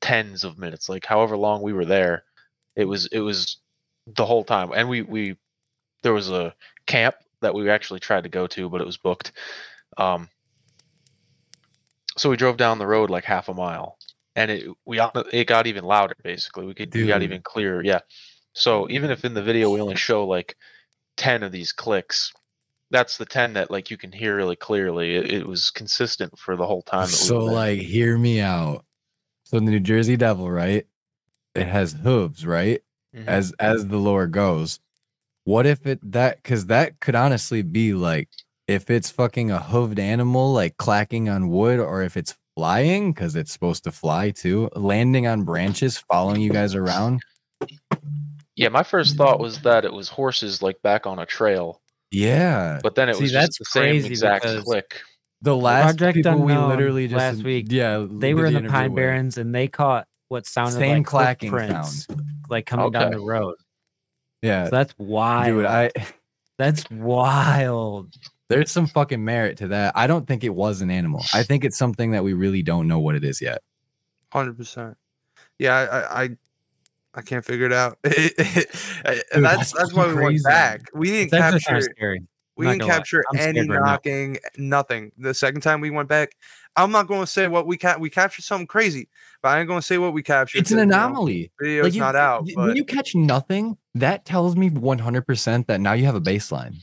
tens 0.02 0.44
of 0.44 0.58
minutes, 0.58 0.90
like 0.90 1.06
however 1.06 1.38
long 1.38 1.62
we 1.62 1.74
were 1.74 1.86
there. 1.86 2.24
It 2.76 2.86
was 2.86 3.08
it 3.08 3.20
was 3.20 3.58
the 4.08 4.26
whole 4.26 4.44
time, 4.44 4.72
and 4.74 4.90
we 4.90 5.02
we 5.02 5.38
there 6.04 6.14
was 6.14 6.30
a 6.30 6.54
camp 6.86 7.16
that 7.42 7.54
we 7.54 7.70
actually 7.70 8.00
tried 8.00 8.24
to 8.24 8.30
go 8.30 8.48
to, 8.48 8.70
but 8.70 8.82
it 8.82 8.88
was 8.88 8.98
booked. 8.98 9.32
Um, 9.98 10.30
so 12.18 12.30
we 12.30 12.38
drove 12.38 12.58
down 12.58 12.80
the 12.80 12.88
road 12.88 13.10
like 13.10 13.24
half 13.24 13.50
a 13.50 13.54
mile, 13.54 13.98
and 14.36 14.52
it 14.52 14.68
we 14.86 15.00
it 15.32 15.48
got 15.48 15.68
even 15.68 15.84
louder. 15.84 16.16
Basically, 16.24 16.66
we 16.66 16.74
could 16.74 16.94
we 16.94 17.08
got 17.08 17.24
even 17.24 17.42
clearer. 17.42 17.84
Yeah. 17.84 18.02
So 18.60 18.90
even 18.90 19.10
if 19.10 19.24
in 19.24 19.34
the 19.34 19.42
video 19.42 19.70
we 19.72 19.80
only 19.80 19.96
show 19.96 20.28
like 20.28 20.58
ten 21.16 21.44
of 21.44 21.52
these 21.52 21.72
clicks, 21.72 22.34
that's 22.92 23.18
the 23.18 23.26
ten 23.26 23.54
that 23.54 23.72
like 23.72 23.90
you 23.90 23.98
can 23.98 24.12
hear 24.12 24.36
really 24.36 24.58
clearly. 24.58 25.16
It, 25.16 25.32
it 25.32 25.48
was 25.48 25.72
consistent 25.72 26.38
for 26.38 26.58
the 26.58 26.66
whole 26.66 26.82
time. 26.82 27.06
That 27.06 27.22
we 27.22 27.28
So 27.28 27.40
were 27.46 27.52
like 27.52 27.80
hear 27.80 28.18
me 28.18 28.42
out. 28.42 28.84
So 29.44 29.60
the 29.60 29.66
New 29.66 29.80
Jersey 29.80 30.18
Devil, 30.18 30.52
right? 30.52 30.86
It 31.56 31.68
has 31.68 31.94
hooves, 31.94 32.46
right? 32.46 32.82
Mhm. 33.16 33.28
As 33.28 33.54
as 33.60 33.88
the 33.88 33.98
lore 33.98 34.28
goes. 34.28 34.80
What 35.46 35.66
if 35.66 35.88
it 35.88 36.00
that 36.12 36.44
cause 36.44 36.66
that 36.66 37.00
could 37.00 37.16
honestly 37.16 37.62
be 37.62 37.94
like 37.94 38.28
if 38.68 38.90
it's 38.90 39.10
fucking 39.10 39.52
a 39.52 39.60
hooved 39.60 40.00
animal 40.00 40.52
like 40.52 40.76
clacking 40.76 41.30
on 41.30 41.50
wood 41.50 41.80
or 41.80 42.04
if 42.04 42.18
it's 42.18 42.36
flying 42.56 43.14
because 43.14 43.38
it's 43.38 43.54
supposed 43.54 43.86
to 43.86 43.92
fly 43.92 44.32
too, 44.32 44.70
landing 44.76 45.28
on 45.28 45.44
branches, 45.44 45.98
following 45.98 46.42
you 46.42 46.52
guys 46.52 46.76
around. 46.76 47.22
Yeah, 48.60 48.68
my 48.68 48.84
first 48.84 49.16
thought 49.16 49.40
was 49.40 49.62
that 49.62 49.86
it 49.86 49.94
was 49.94 50.10
horses 50.10 50.62
like 50.62 50.82
back 50.82 51.08
on 51.08 51.18
a 51.18 51.26
trail, 51.26 51.80
Yeah. 52.12 52.80
but 52.84 52.96
then 52.96 53.08
it 53.08 53.16
See, 53.16 53.24
was 53.24 53.32
that's 53.32 53.58
just 53.58 53.60
the 53.60 53.66
same 53.80 53.84
crazy 53.94 54.08
exact 54.10 54.44
because 54.44 54.64
click. 54.66 55.02
The 55.42 55.56
last 55.56 55.98
Project 55.98 56.16
people 56.18 56.40
we 56.40 56.52
Unknown 56.52 56.70
literally 56.70 57.08
just 57.08 57.18
last 57.18 57.44
week, 57.44 57.68
yeah, 57.70 58.06
They 58.10 58.34
were 58.34 58.48
in 58.48 58.62
the 58.62 58.70
Pine 58.70 58.92
with. 58.92 58.98
Barrens 58.98 59.38
and 59.38 59.56
they 59.56 59.70
caught 59.70 60.08
what 60.28 60.46
sounded 60.46 60.74
Same 60.74 60.98
like 60.98 61.06
clacking 61.06 61.52
footprints, 61.52 62.06
like 62.50 62.66
coming 62.66 62.92
down 62.92 63.12
the 63.12 63.20
road. 63.22 63.56
Yeah, 64.42 64.66
So 64.66 64.72
that's 64.72 64.94
wild. 64.98 65.46
dude, 65.56 65.66
I 65.66 65.92
that's 66.58 66.90
wild. 66.92 68.14
there's 68.50 68.70
some 68.72 68.88
fucking 68.88 69.24
merit 69.24 69.58
to 69.60 69.70
that. 69.70 69.94
I 69.96 70.06
don't 70.08 70.28
think 70.28 70.44
it 70.44 70.54
was 70.54 70.82
an 70.82 70.92
animal. 70.92 71.24
I 71.34 71.44
think 71.44 71.64
it's 71.64 71.78
something 71.78 72.12
that 72.12 72.26
we 72.26 72.34
really 72.34 72.62
don't 72.62 72.90
know 72.90 73.00
what 73.00 73.16
it 73.16 73.24
is 73.24 73.42
yet. 73.42 73.62
Hundred 74.34 74.58
percent. 74.58 74.98
Yeah, 75.58 75.76
I, 75.76 76.24
I, 76.24 76.30
I, 77.14 77.22
can't 77.22 77.44
figure 77.44 77.66
it 77.66 77.74
out. 77.74 77.98
Dude, 78.04 78.74
that's 79.44 79.72
that's 79.74 79.94
why 79.94 80.08
we 80.08 80.14
went 80.16 80.44
back. 80.44 80.82
We 80.94 81.08
didn't 81.12 81.34
It's 81.34 81.66
capture. 81.66 82.18
We 82.56 82.66
didn't 82.68 82.82
capture 82.82 83.24
any 83.38 83.54
scared 83.62 83.70
right 83.70 83.80
now. 83.80 83.86
knocking, 83.86 84.38
nothing. 84.58 85.12
The 85.18 85.34
second 85.34 85.62
time 85.62 85.80
we 85.80 85.92
went 85.92 86.10
back, 86.10 86.36
I'm 86.76 86.92
not 86.92 87.08
going 87.08 87.22
to 87.22 87.28
say 87.28 87.48
what 87.48 87.66
we 87.66 87.78
ca- 87.78 87.98
we 88.00 88.10
captured 88.10 88.42
something 88.44 88.68
crazy, 88.68 89.08
but 89.42 89.50
I 89.50 89.60
ain't 89.60 89.68
going 89.70 89.80
to 89.80 89.86
say 89.86 89.98
what 89.98 90.12
we 90.12 90.22
captured. 90.24 90.60
It's 90.60 90.72
an 90.72 90.78
'cause, 90.78 90.82
you 90.84 90.88
know, 90.88 90.96
anomaly. 91.06 91.52
Video's 91.62 91.96
you- 91.96 92.02
not 92.02 92.18
out, 92.18 92.46
but 92.56 92.68
when 92.68 92.76
you 92.76 92.84
catch 92.84 93.16
nothing, 93.16 93.78
that 93.96 94.26
tells 94.26 94.58
me 94.58 94.70
100% 94.70 95.68
that 95.68 95.80
now 95.80 95.94
you 95.94 96.06
have 96.06 96.16
a 96.16 96.22
baseline. 96.22 96.76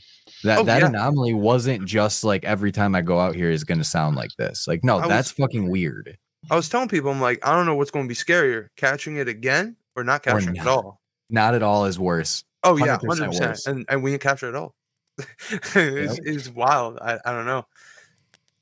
That 0.43 0.59
Oh, 0.59 0.63
that 0.63 0.81
yeah. 0.81 0.87
anomaly 0.87 1.33
wasn't 1.35 1.85
just 1.85 2.23
like 2.23 2.43
every 2.43 2.71
time 2.71 2.95
I 2.95 3.01
go 3.01 3.19
out 3.19 3.35
here 3.35 3.51
is 3.51 3.63
going 3.63 3.77
to 3.79 3.83
sound 3.83 4.15
like 4.15 4.31
this. 4.39 4.67
Like 4.67 4.83
no, 4.83 4.97
I 4.97 5.07
that's 5.07 5.29
was- 5.37 5.45
fucking 5.45 5.69
weird. 5.69 6.17
I 6.49 6.55
was 6.55 6.69
telling 6.69 6.87
people, 6.89 7.11
I'm 7.11 7.19
like, 7.21 7.45
I 7.45 7.53
don't 7.55 7.65
know 7.65 7.75
what's 7.75 7.91
going 7.91 8.05
to 8.05 8.09
be 8.09 8.15
scarier, 8.15 8.69
catching 8.77 9.17
it 9.17 9.27
again 9.27 9.75
or 9.97 10.03
not 10.03 10.21
Or 10.21 10.31
capturing 10.31 10.55
it 10.55 10.61
at 10.61 10.67
all. 10.67 11.01
Not 11.29 11.55
at 11.55 11.63
all 11.63 11.85
is 11.85 11.99
worse. 11.99 12.45
Oh 12.63 12.77
yeah, 12.77 12.97
100% 12.97 13.07
hundred 13.07 13.27
percent, 13.27 13.59
and 13.67 13.85
and 13.89 14.03
we 14.03 14.11
didn't 14.11 14.21
capture 14.21 14.47
at 14.47 14.55
all. 14.55 14.73
it's, 15.49 16.19
it's 16.19 16.49
wild. 16.49 16.99
I, 17.01 17.17
I 17.25 17.31
don't 17.33 17.45
know. 17.45 17.65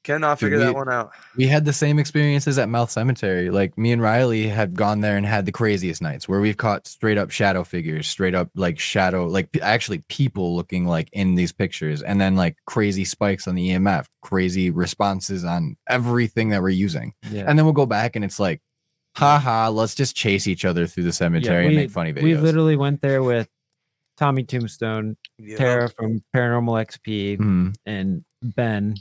Cannot 0.03 0.37
Dude, 0.39 0.51
figure 0.51 0.59
that 0.59 0.75
one 0.75 0.87
out. 0.87 1.11
We 1.35 1.47
had 1.47 1.65
the 1.65 1.73
same 1.73 1.97
experiences 1.97 2.59
at 2.59 2.69
Mouth 2.69 2.91
Cemetery. 2.91 3.49
Like 3.49 3.75
me 3.75 3.91
and 3.91 4.01
Riley 4.01 4.47
had 4.47 4.75
gone 4.75 5.01
there 5.01 5.17
and 5.17 5.25
had 5.25 5.47
the 5.47 5.51
craziest 5.51 5.99
nights 5.99 6.29
where 6.29 6.39
we've 6.39 6.57
caught 6.57 6.85
straight 6.85 7.17
up 7.17 7.31
shadow 7.31 7.63
figures, 7.63 8.07
straight 8.07 8.35
up 8.35 8.49
like 8.53 8.77
shadow, 8.77 9.25
like 9.25 9.51
p- 9.51 9.61
actually 9.61 10.03
people 10.07 10.55
looking 10.55 10.85
like 10.85 11.09
in 11.11 11.33
these 11.33 11.51
pictures, 11.51 12.03
and 12.03 12.21
then 12.21 12.35
like 12.35 12.55
crazy 12.67 13.03
spikes 13.03 13.47
on 13.47 13.55
the 13.55 13.71
EMF, 13.71 14.05
crazy 14.21 14.69
responses 14.69 15.43
on 15.43 15.75
everything 15.89 16.49
that 16.49 16.61
we're 16.61 16.69
using. 16.69 17.13
Yeah. 17.31 17.45
And 17.47 17.57
then 17.57 17.65
we'll 17.65 17.73
go 17.73 17.87
back 17.87 18.15
and 18.15 18.23
it's 18.23 18.39
like, 18.39 18.61
haha, 19.17 19.69
let's 19.69 19.95
just 19.95 20.15
chase 20.15 20.47
each 20.47 20.65
other 20.65 20.87
through 20.87 21.03
the 21.03 21.13
cemetery 21.13 21.65
and 21.65 21.75
we- 21.75 21.81
make 21.81 21.91
funny 21.91 22.13
videos. 22.13 22.23
We 22.23 22.35
literally 22.35 22.75
went 22.75 23.01
there 23.01 23.23
with 23.23 23.47
Tommy 24.17 24.43
Tombstone, 24.43 25.17
Yeah. 25.37 25.57
Tara 25.57 25.89
from 25.89 26.23
Paranormal 26.35 26.79
XP, 26.81 27.37
Mhm. 27.37 27.75
and 27.85 28.23
Ben 28.41 28.95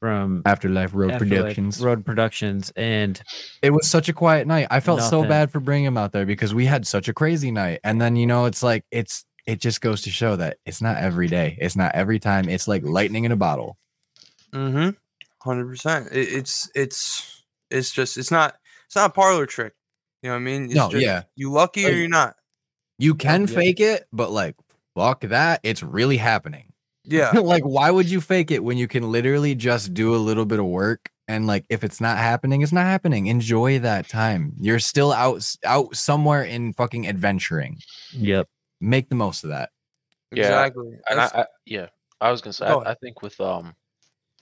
from 0.00 0.42
Afterlife 0.46 0.94
Road 0.94 1.10
Afterlife 1.10 1.38
Productions. 1.40 1.80
Road 1.80 2.04
Productions, 2.06 2.70
and 2.76 3.20
it 3.62 3.70
was 3.70 3.88
such 3.88 4.08
a 4.08 4.12
quiet 4.12 4.46
night. 4.46 4.66
I 4.70 4.80
felt 4.80 5.02
so 5.02 5.24
bad 5.24 5.50
for 5.50 5.60
bringing 5.60 5.86
him 5.86 5.96
out 5.96 6.12
there 6.12 6.26
because 6.26 6.54
we 6.54 6.66
had 6.66 6.86
such 6.86 7.08
a 7.08 7.14
crazy 7.14 7.50
night. 7.50 7.80
And 7.82 8.00
then 8.00 8.16
you 8.16 8.26
know, 8.26 8.44
it's 8.44 8.62
like 8.62 8.84
it's 8.90 9.24
it 9.46 9.60
just 9.60 9.80
goes 9.80 10.02
to 10.02 10.10
show 10.10 10.36
that 10.36 10.58
it's 10.66 10.82
not 10.82 10.96
every 10.98 11.28
day. 11.28 11.56
It's 11.60 11.76
not 11.76 11.94
every 11.94 12.18
time. 12.18 12.48
It's 12.48 12.66
like 12.68 12.82
lightning 12.82 13.24
in 13.24 13.32
a 13.32 13.36
bottle. 13.36 13.78
Mm-hmm. 14.52 14.90
Hundred 15.42 15.66
percent. 15.66 16.08
It's 16.12 16.70
it's 16.74 17.44
it's 17.70 17.90
just 17.92 18.16
it's 18.18 18.30
not 18.30 18.56
it's 18.86 18.96
not 18.96 19.10
a 19.10 19.12
parlor 19.12 19.46
trick. 19.46 19.74
You 20.22 20.30
know 20.30 20.34
what 20.34 20.40
I 20.40 20.44
mean? 20.44 20.64
It's 20.64 20.74
No, 20.74 20.90
just, 20.90 21.04
yeah. 21.04 21.22
You 21.34 21.52
lucky 21.52 21.86
or 21.86 21.90
you're 21.90 22.08
not. 22.08 22.36
You 22.98 23.14
can 23.14 23.42
yeah. 23.42 23.46
fake 23.46 23.80
it, 23.80 24.06
but 24.12 24.30
like 24.30 24.56
fuck 24.94 25.20
that. 25.22 25.60
It's 25.62 25.82
really 25.82 26.16
happening. 26.16 26.72
Yeah. 27.04 27.30
like, 27.38 27.64
why 27.64 27.90
would 27.90 28.10
you 28.10 28.20
fake 28.20 28.50
it 28.50 28.64
when 28.64 28.76
you 28.78 28.88
can 28.88 29.10
literally 29.12 29.54
just 29.54 29.94
do 29.94 30.14
a 30.14 30.18
little 30.18 30.44
bit 30.44 30.58
of 30.58 30.66
work? 30.66 31.10
And 31.28 31.46
like, 31.46 31.64
if 31.68 31.84
it's 31.84 32.00
not 32.00 32.18
happening, 32.18 32.62
it's 32.62 32.72
not 32.72 32.86
happening. 32.86 33.26
Enjoy 33.26 33.78
that 33.80 34.08
time. 34.08 34.54
You're 34.60 34.78
still 34.78 35.12
out 35.12 35.48
out 35.64 35.94
somewhere 35.96 36.42
in 36.42 36.72
fucking 36.72 37.06
adventuring. 37.06 37.80
yep, 38.12 38.48
Make 38.80 39.08
the 39.08 39.16
most 39.16 39.42
of 39.44 39.50
that. 39.50 39.70
Yeah, 40.32 40.44
exactly. 40.44 40.98
And 41.08 41.20
I, 41.20 41.24
I, 41.24 41.46
yeah, 41.64 41.86
I 42.20 42.30
was 42.30 42.40
gonna 42.40 42.52
say, 42.52 42.66
Go 42.66 42.82
I, 42.82 42.92
I 42.92 42.94
think 42.94 43.22
with 43.22 43.40
um, 43.40 43.74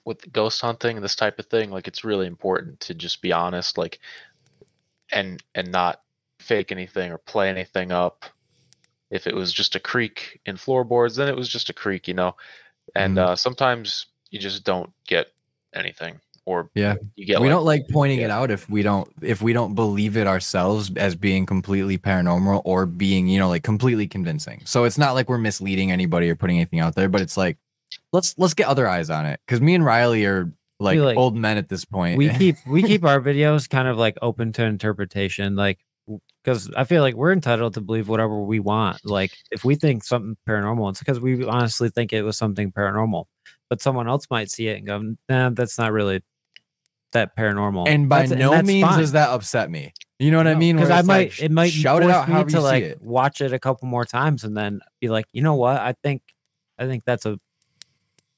with 0.05 0.31
ghost 0.33 0.61
hunting 0.61 0.97
and 0.97 1.05
this 1.05 1.17
type 1.17 1.39
of 1.39 1.47
thing, 1.47 1.71
like 1.71 1.89
it's 1.89 2.05
really 2.05 2.27
important 2.27 2.81
to 2.81 2.95
just 2.95 3.23
be 3.23 3.33
honest, 3.33 3.79
like, 3.79 3.99
and 5.15 5.43
and 5.55 5.71
not 5.73 6.03
fake 6.41 6.71
anything 6.71 7.11
or 7.11 7.19
play 7.19 7.49
anything 7.49 7.93
up. 7.93 8.27
If 9.11 9.27
it 9.27 9.35
was 9.35 9.53
just 9.53 9.77
a 9.77 9.81
creak 9.81 10.41
in 10.45 10.57
floorboards, 10.57 11.17
then 11.17 11.29
it 11.29 11.37
was 11.37 11.49
just 11.49 11.71
a 11.71 11.73
creak, 11.73 12.09
you 12.09 12.15
know. 12.15 12.37
And 12.95 13.17
Mhm. 13.17 13.21
uh, 13.21 13.37
sometimes 13.37 14.07
you 14.31 14.39
just 14.39 14.65
don't 14.65 14.93
get 15.07 15.29
anything, 15.75 16.21
or 16.45 16.71
Yeah. 16.75 16.97
you 17.15 17.25
get 17.27 17.41
we 17.41 17.47
like, 17.47 17.55
don't 17.55 17.65
like 17.65 17.83
pointing 17.91 18.21
it 18.21 18.31
out 18.31 18.51
if 18.51 18.69
we 18.69 18.83
don't 18.83 19.09
if 19.23 19.41
we 19.41 19.53
don't 19.53 19.75
believe 19.75 20.17
it 20.17 20.27
ourselves 20.27 20.91
as 20.97 21.15
being 21.15 21.47
completely 21.47 21.99
paranormal 21.99 22.63
or 22.65 22.87
being 22.87 23.29
you 23.29 23.39
know 23.39 23.49
like 23.49 23.63
completely 23.63 24.07
convincing 24.07 24.61
so 24.65 24.85
it's 24.85 24.99
not 24.99 25.15
like 25.15 25.29
we're 25.29 25.39
misleading 25.39 25.91
anybody 25.91 26.29
or 26.29 26.37
putting 26.37 26.57
anything 26.57 26.81
out 26.81 26.95
there 26.95 27.09
but 27.09 27.21
it's 27.21 27.37
like 27.37 27.57
let's 28.13 28.37
let's 28.39 28.55
get 28.55 28.69
other 28.69 28.87
eyes 28.87 29.11
on 29.11 29.27
it 29.27 29.41
because 29.47 29.61
me 29.61 29.75
and 29.75 29.85
riley 29.85 30.25
are 30.25 30.53
like, 30.81 30.99
like, 30.99 31.17
old 31.17 31.37
men 31.37 31.57
at 31.57 31.69
this 31.69 31.85
point. 31.85 32.19
we 32.19 32.29
keep 32.31 32.57
we 32.67 32.83
keep 32.83 33.05
our 33.11 33.21
videos 33.21 33.69
kind 33.69 33.89
of 33.89 33.97
like 33.97 34.17
open 34.23 34.53
to 34.53 34.65
interpretation 34.65 35.55
like 35.57 35.79
because 36.43 36.71
i 36.77 36.85
feel 36.85 37.01
like 37.01 37.15
we're 37.15 37.33
entitled 37.33 37.73
to 37.75 37.81
believe 37.81 38.09
whatever 38.09 38.43
we 38.43 38.61
want 38.61 38.99
like 39.05 39.33
if 39.51 39.65
we 39.65 39.75
think 39.75 40.05
something 40.05 40.37
paranormal 40.49 40.91
it's 40.91 40.99
because 40.99 41.21
we 41.21 41.45
honestly 41.45 41.89
think 41.89 42.13
it 42.13 42.23
was 42.23 42.37
something 42.37 42.71
paranormal 42.73 43.25
but 43.71 43.81
someone 43.81 44.07
else 44.09 44.27
might 44.31 44.51
see 44.51 44.69
it 44.69 44.77
and 44.77 44.87
go 44.87 45.15
nah 45.29 45.49
that's 45.51 45.79
not 45.79 45.93
really 45.93 46.23
that 47.15 47.35
paranormal. 47.37 47.89
And 47.89 48.09
by 48.09 48.23
That's- 48.27 48.39
no 48.39 48.51
that's 48.51 48.67
means 48.67 48.87
fine. 48.87 48.99
does 48.99 49.13
that 49.13 49.31
upset 49.31 49.71
me. 49.71 49.93
You 50.19 50.31
know 50.31 50.37
what 50.37 50.47
i 50.47 50.55
mean? 50.55 50.77
Because 50.77 50.91
I 50.91 51.03
might 51.03 51.31
like, 51.31 51.43
it 51.43 51.51
might 51.51 51.71
shout 51.73 52.03
it 52.03 52.07
force 52.07 52.15
out 52.15 52.29
me 52.29 52.35
however 52.35 52.51
to 52.51 52.61
like 52.61 52.85
it. 52.85 53.01
watch 53.01 53.41
it 53.41 53.53
a 53.53 53.59
couple 53.59 53.89
more 53.89 54.05
times 54.05 54.45
and 54.45 54.57
then 54.57 54.81
be 55.01 55.09
like, 55.09 55.25
you 55.33 55.41
know 55.43 55.55
what? 55.55 55.81
I 55.81 55.95
think 56.03 56.23
I 56.79 56.87
think 56.87 57.05
that's 57.05 57.25
a 57.25 57.39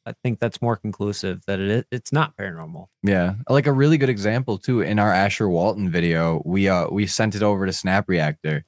I 0.07 0.14
think 0.22 0.38
that's 0.38 0.62
more 0.62 0.76
conclusive 0.76 1.42
that 1.46 1.59
it 1.59 1.86
it's 1.90 2.12
not 2.12 2.36
paranormal. 2.36 2.86
Yeah, 3.02 3.34
like 3.48 3.66
a 3.66 3.72
really 3.72 3.98
good 3.98 4.09
example 4.09 4.57
too. 4.57 4.80
In 4.80 4.98
our 5.00 5.12
Asher 5.12 5.48
Walton 5.48 5.90
video, 5.90 6.40
we 6.44 6.68
uh 6.68 6.88
we 6.90 7.07
sent 7.09 7.34
it 7.34 7.42
over 7.42 7.66
to 7.66 7.72
Snap 7.72 8.09
Reactor. 8.09 8.64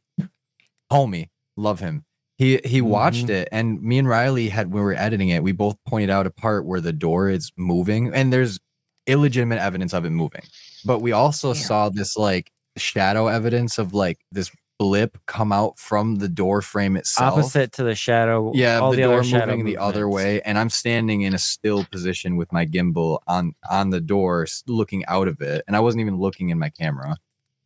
Homie, 0.92 1.28
love 1.56 1.80
him. 1.80 2.04
He 2.36 2.60
he 2.64 2.80
watched 2.80 3.26
Mhm. 3.26 3.30
it, 3.30 3.48
and 3.52 3.80
me 3.82 3.98
and 3.98 4.08
Riley 4.08 4.48
had 4.48 4.66
when 4.72 4.82
we 4.82 4.86
were 4.86 4.94
editing 4.94 5.28
it, 5.28 5.42
we 5.42 5.52
both 5.52 5.76
pointed 5.86 6.10
out 6.10 6.26
a 6.26 6.30
part 6.30 6.64
where 6.66 6.80
the 6.80 6.92
door 6.92 7.28
is 7.28 7.52
moving, 7.56 8.12
and 8.14 8.32
there's 8.32 8.58
illegitimate 9.06 9.58
evidence 9.58 9.92
of 9.92 10.04
it 10.04 10.10
moving. 10.10 10.42
But 10.84 11.00
we 11.00 11.12
also 11.12 11.52
saw 11.52 11.88
this 11.88 12.16
like 12.16 12.50
shadow 12.76 13.26
evidence 13.28 13.78
of 13.78 13.92
like 13.94 14.18
this 14.32 14.50
blip 14.78 15.18
come 15.26 15.52
out 15.52 15.78
from 15.78 16.16
the 16.16 16.28
door 16.28 16.62
frame 16.62 16.96
itself. 16.96 17.34
Opposite 17.34 17.72
to 17.72 17.84
the 17.84 17.94
shadow. 17.94 18.52
Yeah, 18.54 18.78
all 18.78 18.92
the, 18.92 18.96
the, 18.96 19.02
door 19.02 19.20
other 19.20 19.46
moving 19.46 19.64
the 19.64 19.76
other 19.76 20.08
way, 20.08 20.40
and 20.42 20.58
I'm 20.58 20.70
standing 20.70 21.22
in 21.22 21.34
a 21.34 21.38
still 21.38 21.84
position 21.84 22.36
with 22.36 22.52
my 22.52 22.64
gimbal 22.64 23.18
on 23.26 23.54
on 23.70 23.90
the 23.90 24.00
door, 24.00 24.46
looking 24.66 25.04
out 25.06 25.28
of 25.28 25.40
it, 25.40 25.64
and 25.66 25.76
I 25.76 25.80
wasn't 25.80 26.00
even 26.02 26.16
looking 26.16 26.50
in 26.50 26.58
my 26.58 26.70
camera. 26.70 27.16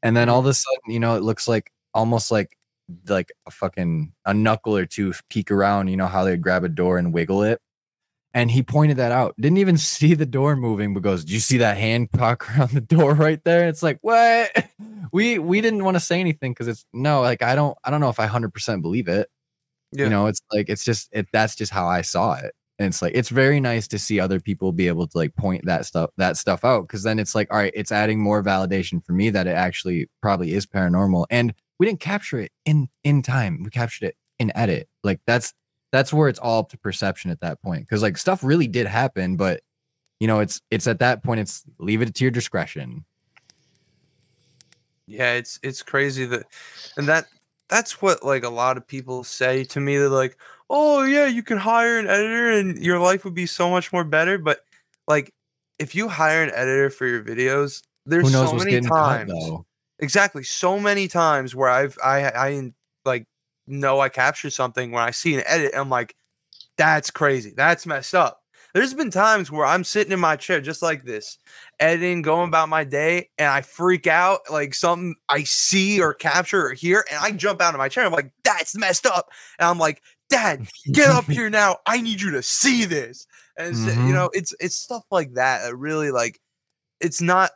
And 0.02 0.16
then 0.16 0.28
all 0.28 0.40
of 0.40 0.46
a 0.46 0.54
sudden, 0.54 0.92
you 0.92 0.98
know, 0.98 1.16
it 1.16 1.22
looks 1.22 1.46
like 1.46 1.70
almost 1.94 2.30
like 2.30 2.56
like 3.06 3.30
a 3.46 3.50
fucking 3.50 4.12
a 4.24 4.34
knuckle 4.34 4.76
or 4.76 4.86
two 4.86 5.12
peek 5.28 5.50
around. 5.50 5.88
You 5.88 5.96
know 5.96 6.06
how 6.06 6.24
they 6.24 6.36
grab 6.36 6.64
a 6.64 6.68
door 6.68 6.98
and 6.98 7.12
wiggle 7.12 7.42
it. 7.42 7.60
And 8.34 8.50
he 8.50 8.62
pointed 8.62 8.96
that 8.96 9.12
out. 9.12 9.34
Didn't 9.38 9.58
even 9.58 9.76
see 9.78 10.14
the 10.14 10.26
door 10.26 10.56
moving, 10.56 10.94
but 10.94 11.02
goes, 11.02 11.24
"Do 11.24 11.34
you 11.34 11.40
see 11.40 11.58
that 11.58 11.76
hand 11.76 12.10
cock 12.12 12.48
around 12.58 12.70
the 12.72 12.80
door 12.80 13.14
right 13.14 13.42
there?" 13.44 13.68
It's 13.68 13.82
like, 13.82 13.98
what? 14.02 14.50
We 15.12 15.38
we 15.38 15.60
didn't 15.60 15.84
want 15.84 15.96
to 15.96 16.00
say 16.00 16.20
anything 16.20 16.52
because 16.52 16.68
it's 16.68 16.86
no, 16.94 17.20
like 17.20 17.42
I 17.42 17.54
don't 17.54 17.76
I 17.84 17.90
don't 17.90 18.00
know 18.00 18.08
if 18.08 18.18
I 18.20 18.26
hundred 18.26 18.54
percent 18.54 18.80
believe 18.82 19.08
it 19.08 19.28
Yeah. 19.92 20.04
you 20.04 20.10
know 20.10 20.26
it's 20.26 20.40
like 20.52 20.70
it's 20.70 20.84
just 20.84 21.08
it 21.12 21.26
that's 21.32 21.54
just 21.54 21.72
how 21.72 21.86
i 21.86 22.00
saw 22.02 22.34
it 22.34 22.54
and 22.78 22.88
it's 22.88 23.02
like 23.02 23.12
it's 23.14 23.28
very 23.28 23.60
nice 23.60 23.86
to 23.88 23.98
see 23.98 24.18
other 24.20 24.40
people 24.40 24.72
be 24.72 24.88
able 24.88 25.06
to 25.06 25.18
like 25.18 25.34
point 25.36 25.66
that 25.66 25.84
stuff 25.86 26.10
that 26.16 26.36
stuff 26.38 26.64
out 26.64 26.82
because 26.88 27.02
then 27.02 27.18
it's 27.18 27.34
like 27.34 27.48
all 27.52 27.58
right 27.58 27.72
it's 27.76 27.92
adding 27.92 28.20
more 28.22 28.42
validation 28.42 29.04
for 29.04 29.12
me 29.12 29.28
that 29.30 29.46
it 29.46 29.50
actually 29.56 30.08
probably 30.22 30.54
is 30.54 30.66
paranormal 30.66 31.26
and 31.30 31.52
we 31.78 31.86
didn't 31.86 32.00
capture 32.00 32.38
it 32.40 32.52
in 32.64 32.88
in 33.04 33.20
time 33.22 33.62
we 33.64 33.70
captured 33.70 34.06
it 34.06 34.16
in 34.38 34.50
edit 34.56 34.88
like 35.04 35.20
that's 35.26 35.52
that's 35.92 36.12
where 36.12 36.28
it's 36.28 36.38
all 36.38 36.60
up 36.60 36.70
to 36.70 36.78
perception 36.78 37.30
at 37.30 37.40
that 37.40 37.62
point 37.62 37.82
because 37.82 38.02
like 38.02 38.16
stuff 38.16 38.42
really 38.42 38.66
did 38.66 38.86
happen 38.86 39.36
but 39.36 39.60
you 40.18 40.26
know 40.26 40.40
it's 40.40 40.60
it's 40.70 40.86
at 40.86 40.98
that 40.98 41.22
point 41.22 41.40
it's 41.40 41.62
leave 41.78 42.02
it 42.02 42.14
to 42.14 42.24
your 42.24 42.30
discretion 42.30 43.04
Yeah, 45.06 45.32
it's 45.34 45.58
it's 45.62 45.82
crazy 45.82 46.24
that, 46.26 46.44
and 46.96 47.08
that 47.08 47.26
that's 47.68 48.00
what 48.00 48.22
like 48.22 48.44
a 48.44 48.48
lot 48.48 48.76
of 48.76 48.86
people 48.86 49.24
say 49.24 49.64
to 49.64 49.80
me. 49.80 49.96
They're 49.96 50.08
like, 50.08 50.38
"Oh 50.70 51.02
yeah, 51.02 51.26
you 51.26 51.42
can 51.42 51.58
hire 51.58 51.98
an 51.98 52.06
editor 52.06 52.52
and 52.52 52.78
your 52.78 52.98
life 52.98 53.24
would 53.24 53.34
be 53.34 53.46
so 53.46 53.68
much 53.68 53.92
more 53.92 54.04
better." 54.04 54.38
But 54.38 54.60
like, 55.08 55.32
if 55.78 55.94
you 55.94 56.08
hire 56.08 56.42
an 56.42 56.52
editor 56.54 56.88
for 56.88 57.06
your 57.06 57.24
videos, 57.24 57.82
there's 58.06 58.30
so 58.30 58.52
many 58.52 58.80
cut 58.80 58.94
times. 58.94 59.32
though 59.32 59.66
Exactly, 59.98 60.44
so 60.44 60.78
many 60.78 61.08
times 61.08 61.54
where 61.54 61.68
I've 61.68 61.98
I 62.02 62.30
I 62.30 62.72
know 63.66 64.00
I 64.00 64.08
captured 64.08 64.52
something 64.52 64.90
when 64.92 65.02
I 65.02 65.10
see 65.12 65.34
an 65.34 65.42
edit, 65.46 65.72
I'm 65.74 65.90
like, 65.90 66.14
"That's 66.76 67.10
crazy. 67.10 67.52
That's 67.56 67.86
messed 67.86 68.14
up." 68.14 68.40
There's 68.74 68.94
been 68.94 69.10
times 69.10 69.50
where 69.50 69.66
I'm 69.66 69.84
sitting 69.84 70.12
in 70.12 70.20
my 70.20 70.36
chair 70.36 70.60
just 70.60 70.80
like 70.82 71.04
this, 71.04 71.38
editing, 71.80 72.22
going 72.22 72.48
about 72.48 72.68
my 72.70 72.84
day, 72.84 73.30
and 73.38 73.48
I 73.48 73.60
freak 73.62 74.06
out 74.06 74.40
like 74.50 74.74
something 74.74 75.14
I 75.28 75.44
see 75.44 76.00
or 76.00 76.14
capture 76.14 76.66
or 76.68 76.72
hear, 76.74 77.04
and 77.10 77.18
I 77.22 77.32
jump 77.32 77.60
out 77.60 77.74
of 77.74 77.78
my 77.78 77.88
chair. 77.90 78.04
I'm 78.06 78.12
like, 78.12 78.32
that's 78.44 78.76
messed 78.76 79.06
up. 79.06 79.28
And 79.58 79.68
I'm 79.68 79.78
like, 79.78 80.02
Dad, 80.30 80.62
get 80.92 81.10
up 81.10 81.30
here 81.32 81.50
now. 81.50 81.78
I 81.86 82.00
need 82.00 82.20
you 82.22 82.30
to 82.32 82.42
see 82.42 82.84
this. 82.86 83.26
And 83.58 83.74
Mhm. 83.76 84.06
you 84.06 84.12
know, 84.14 84.30
it's 84.32 84.54
it's 84.60 84.76
stuff 84.76 85.04
like 85.10 85.34
that 85.34 85.62
that 85.64 85.76
really 85.76 86.10
like 86.10 86.40
it's 87.00 87.20
not 87.22 87.50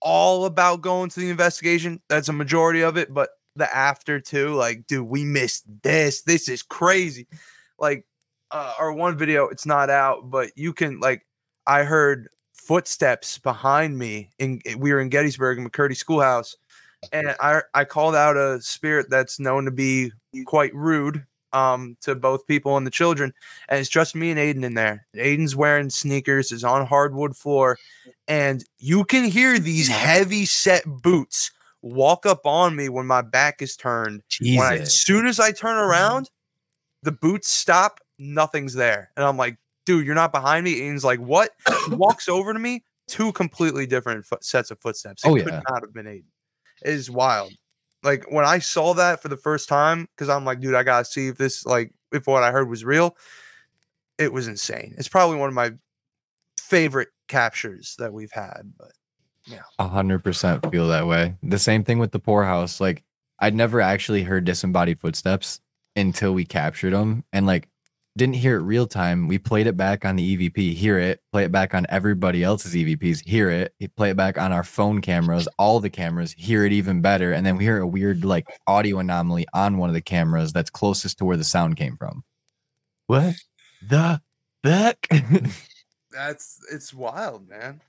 all 0.00 0.44
about 0.46 0.82
going 0.82 1.10
to 1.10 1.20
the 1.20 1.30
investigation. 1.30 2.00
That's 2.08 2.28
a 2.28 2.32
majority 2.32 2.82
of 2.82 2.96
it, 2.96 3.12
but 3.12 3.30
the 3.56 3.74
after 3.74 4.20
too, 4.20 4.54
like, 4.54 4.86
dude, 4.86 5.08
we 5.08 5.24
missed 5.24 5.64
this. 5.82 6.22
This 6.22 6.48
is 6.48 6.62
crazy. 6.62 7.26
Like, 7.78 8.06
uh, 8.50 8.74
our 8.78 8.92
one 8.92 9.16
video, 9.18 9.48
it's 9.48 9.66
not 9.66 9.90
out, 9.90 10.30
but 10.30 10.50
you 10.56 10.72
can 10.72 11.00
like, 11.00 11.26
I 11.66 11.84
heard 11.84 12.28
footsteps 12.52 13.38
behind 13.38 13.98
me. 13.98 14.30
In 14.38 14.60
we 14.78 14.92
were 14.92 15.00
in 15.00 15.08
Gettysburg, 15.08 15.58
in 15.58 15.68
McCurdy 15.68 15.96
Schoolhouse, 15.96 16.56
and 17.12 17.34
I 17.40 17.62
I 17.74 17.84
called 17.84 18.14
out 18.14 18.36
a 18.36 18.60
spirit 18.60 19.10
that's 19.10 19.40
known 19.40 19.64
to 19.64 19.70
be 19.70 20.12
quite 20.46 20.74
rude 20.74 21.24
um 21.52 21.96
to 22.00 22.14
both 22.14 22.46
people 22.46 22.76
and 22.76 22.84
the 22.86 22.90
children 22.90 23.32
and 23.68 23.78
it's 23.78 23.88
just 23.88 24.16
me 24.16 24.30
and 24.30 24.40
aidan 24.40 24.64
in 24.64 24.74
there 24.74 25.06
aidan's 25.14 25.54
wearing 25.54 25.88
sneakers 25.88 26.50
is 26.50 26.64
on 26.64 26.84
hardwood 26.84 27.36
floor 27.36 27.78
and 28.26 28.64
you 28.78 29.04
can 29.04 29.24
hear 29.24 29.58
these 29.58 29.86
heavy 29.86 30.44
set 30.44 30.82
boots 30.84 31.52
walk 31.84 32.26
up 32.26 32.40
on 32.44 32.74
me 32.74 32.88
when 32.88 33.06
my 33.06 33.22
back 33.22 33.60
is 33.60 33.76
turned 33.76 34.22
when 34.40 34.60
I, 34.60 34.78
as 34.78 35.00
soon 35.00 35.26
as 35.26 35.38
i 35.38 35.52
turn 35.52 35.76
mm-hmm. 35.76 35.90
around 35.90 36.30
the 37.02 37.12
boots 37.12 37.48
stop 37.48 38.00
nothing's 38.18 38.74
there 38.74 39.10
and 39.16 39.24
i'm 39.24 39.36
like 39.36 39.58
dude 39.84 40.06
you're 40.06 40.14
not 40.14 40.32
behind 40.32 40.64
me 40.64 40.80
aidan's 40.80 41.04
like 41.04 41.20
what 41.20 41.50
he 41.88 41.94
walks 41.94 42.28
over 42.28 42.52
to 42.52 42.58
me 42.58 42.84
two 43.06 43.32
completely 43.32 43.86
different 43.86 44.24
foot, 44.24 44.42
sets 44.42 44.70
of 44.70 44.80
footsteps 44.80 45.24
it 45.24 45.28
Oh, 45.28 45.34
could 45.34 45.46
yeah. 45.46 45.60
not 45.68 45.82
have 45.82 45.92
been 45.92 46.06
aidan 46.06 46.24
it 46.82 46.90
is 46.90 47.10
wild 47.10 47.52
like 48.04 48.30
when 48.30 48.44
I 48.44 48.58
saw 48.58 48.92
that 48.94 49.22
for 49.22 49.28
the 49.28 49.36
first 49.36 49.68
time, 49.68 50.06
because 50.14 50.28
I'm 50.28 50.44
like, 50.44 50.60
dude, 50.60 50.74
I 50.74 50.82
gotta 50.82 51.06
see 51.06 51.28
if 51.28 51.38
this 51.38 51.64
like 51.64 51.90
if 52.12 52.26
what 52.26 52.44
I 52.44 52.52
heard 52.52 52.68
was 52.68 52.84
real. 52.84 53.16
It 54.18 54.32
was 54.32 54.46
insane. 54.46 54.94
It's 54.96 55.08
probably 55.08 55.38
one 55.38 55.48
of 55.48 55.54
my 55.54 55.72
favorite 56.60 57.08
captures 57.26 57.96
that 57.98 58.12
we've 58.12 58.30
had. 58.30 58.72
But 58.78 58.92
A 59.78 59.88
hundred 59.88 60.24
percent 60.24 60.70
feel 60.70 60.88
that 60.88 61.06
way. 61.06 61.36
The 61.42 61.58
same 61.58 61.84
thing 61.84 61.98
with 61.98 62.12
the 62.12 62.18
poorhouse. 62.18 62.80
Like 62.80 63.02
I'd 63.38 63.54
never 63.54 63.80
actually 63.80 64.22
heard 64.22 64.44
disembodied 64.44 65.00
footsteps 65.00 65.60
until 65.96 66.32
we 66.32 66.44
captured 66.44 66.92
them, 66.92 67.24
and 67.32 67.46
like 67.46 67.68
didn't 68.16 68.36
hear 68.36 68.56
it 68.56 68.62
real 68.62 68.86
time. 68.86 69.26
We 69.26 69.38
played 69.38 69.66
it 69.66 69.76
back 69.76 70.04
on 70.04 70.16
the 70.16 70.36
EVP, 70.36 70.74
hear 70.74 70.98
it, 70.98 71.20
play 71.32 71.44
it 71.44 71.52
back 71.52 71.74
on 71.74 71.84
everybody 71.88 72.44
else's 72.44 72.74
EVPs, 72.74 73.26
hear 73.26 73.50
it, 73.50 73.74
play 73.96 74.10
it 74.10 74.16
back 74.16 74.38
on 74.38 74.52
our 74.52 74.62
phone 74.62 75.00
cameras, 75.00 75.48
all 75.58 75.80
the 75.80 75.90
cameras, 75.90 76.32
hear 76.38 76.64
it 76.64 76.72
even 76.72 77.00
better, 77.00 77.32
and 77.32 77.44
then 77.44 77.56
we 77.56 77.64
hear 77.64 77.78
a 77.78 77.86
weird 77.86 78.24
like 78.24 78.46
audio 78.66 78.98
anomaly 78.98 79.46
on 79.52 79.78
one 79.78 79.90
of 79.90 79.94
the 79.94 80.00
cameras 80.00 80.52
that's 80.52 80.70
closest 80.70 81.18
to 81.18 81.24
where 81.24 81.36
the 81.36 81.44
sound 81.44 81.76
came 81.76 81.96
from. 81.96 82.22
What 83.08 83.34
the 83.82 84.20
fuck? 84.62 85.06
that's 86.10 86.60
it's 86.72 86.94
wild, 86.94 87.48
man. 87.48 87.80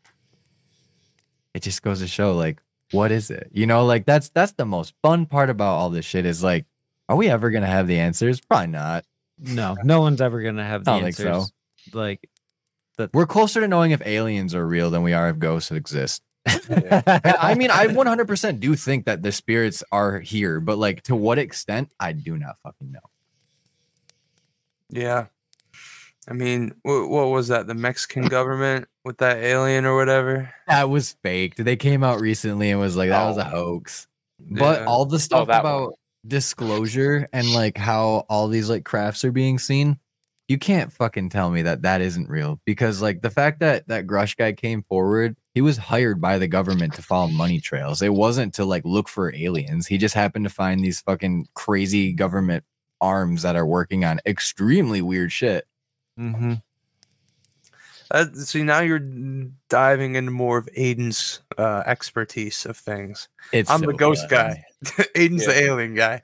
It 1.55 1.63
just 1.63 1.81
goes 1.81 1.99
to 2.01 2.07
show 2.07 2.35
like 2.35 2.61
what 2.91 3.11
is 3.11 3.31
it 3.31 3.49
you 3.51 3.65
know 3.65 3.83
like 3.85 4.05
that's 4.05 4.29
that's 4.29 4.51
the 4.51 4.65
most 4.65 4.93
fun 5.01 5.25
part 5.25 5.49
about 5.49 5.73
all 5.77 5.89
this 5.89 6.05
shit 6.05 6.25
is 6.25 6.43
like 6.43 6.65
are 7.09 7.15
we 7.15 7.27
ever 7.29 7.49
gonna 7.49 7.65
have 7.65 7.87
the 7.87 7.97
answers 7.99 8.39
probably 8.41 8.67
not 8.67 9.03
No, 9.39 9.75
no 9.83 10.01
one's 10.01 10.21
ever 10.21 10.41
gonna 10.43 10.63
have 10.63 10.83
the 10.85 10.91
I 10.91 10.93
don't 10.95 11.03
think 11.05 11.15
so. 11.15 11.27
answers. 11.33 11.51
Like 11.93 12.29
we're 13.13 13.25
closer 13.25 13.59
to 13.61 13.67
knowing 13.67 13.91
if 13.91 14.05
aliens 14.05 14.53
are 14.53 14.65
real 14.67 14.89
than 14.91 15.01
we 15.01 15.13
are 15.13 15.29
if 15.29 15.39
ghosts 15.39 15.71
exist 15.71 16.21
i 16.47 17.55
mean 17.57 17.71
i 17.71 17.87
100% 17.87 18.59
do 18.59 18.75
think 18.75 19.05
that 19.05 19.23
the 19.23 19.31
spirits 19.31 19.83
are 19.91 20.19
here 20.19 20.59
but 20.59 20.77
like 20.77 21.01
to 21.03 21.15
what 21.15 21.39
extent 21.39 21.91
i 21.99 22.11
do 22.13 22.37
not 22.37 22.57
fucking 22.63 22.91
know 22.91 22.99
Yeah. 24.89 25.25
I 26.27 26.33
mean, 26.33 26.73
what, 26.81 27.09
what 27.09 27.27
was 27.27 27.49
that? 27.49 27.67
The 27.67 27.75
Mexican 27.75 28.27
government 28.27 28.87
with 29.03 29.17
that 29.19 29.37
alien 29.37 29.85
or 29.85 29.95
whatever? 29.95 30.51
That 30.67 30.89
was 30.89 31.15
fake. 31.23 31.55
They 31.55 31.75
came 31.75 32.03
out 32.03 32.19
recently 32.19 32.71
and 32.71 32.79
was 32.79 32.97
like 32.97 33.09
that 33.09 33.27
was 33.27 33.37
a 33.37 33.47
oh. 33.47 33.49
hoax. 33.49 34.07
But 34.39 34.81
Yeah. 34.81 34.85
all 34.85 35.05
the 35.05 35.15
oh, 35.15 35.19
stuff 35.19 35.47
that 35.47 35.63
one. 35.63 35.73
about 35.73 35.93
disclosure 36.27 37.27
and 37.31 37.53
like 37.53 37.77
how 37.77 38.25
all 38.29 38.47
these 38.47 38.69
like 38.69 38.83
crafts 38.83 39.23
are 39.23 39.31
being 39.31 39.59
seen, 39.59 39.99
you 40.47 40.57
can't 40.57 40.91
fucking 40.91 41.29
tell 41.29 41.49
me 41.49 41.63
that 41.63 41.81
that 41.83 42.01
isn't 42.01 42.29
real 42.29 42.59
because 42.65 43.01
like 43.01 43.21
the 43.21 43.29
fact 43.29 43.59
that 43.61 43.87
that 43.87 44.05
Grusch 44.05 44.35
guy 44.37 44.53
came 44.53 44.83
forward, 44.83 45.35
he 45.53 45.61
was 45.61 45.77
hired 45.77 46.21
by 46.21 46.37
the 46.37 46.47
government 46.47 46.93
to 46.95 47.01
follow 47.01 47.27
money 47.27 47.59
trails. 47.59 48.01
It 48.01 48.13
wasn't 48.13 48.53
to 48.55 48.65
like 48.65 48.85
look 48.85 49.07
for 49.07 49.33
aliens. 49.33 49.87
He 49.87 49.97
just 49.97 50.13
happened 50.13 50.45
to 50.45 50.51
find 50.51 50.83
these 50.83 51.01
fucking 51.01 51.47
crazy 51.55 52.13
government 52.13 52.63
arms 53.01 53.41
that 53.41 53.55
are 53.55 53.65
working 53.65 54.05
on 54.05 54.19
extremely 54.25 55.01
weird 55.01 55.31
shit. 55.31 55.65
Mm-hmm. 56.19 56.53
Uh, 58.11 58.25
see, 58.35 58.61
now 58.63 58.81
you're 58.81 59.01
diving 59.69 60.15
into 60.15 60.31
more 60.31 60.57
of 60.59 60.69
Aidan's 60.75 61.41
uh, 61.57 61.81
expertise 61.87 62.65
of 62.65 62.77
things. 62.77 63.29
It's 63.51 63.69
I'm 63.69 63.79
so 63.79 63.87
the 63.87 63.93
ghost 63.93 64.29
fun. 64.29 64.29
guy. 64.29 64.63
Aidan's 65.15 65.45
the 65.45 65.59
alien 65.59 65.95
guy. 65.95 66.21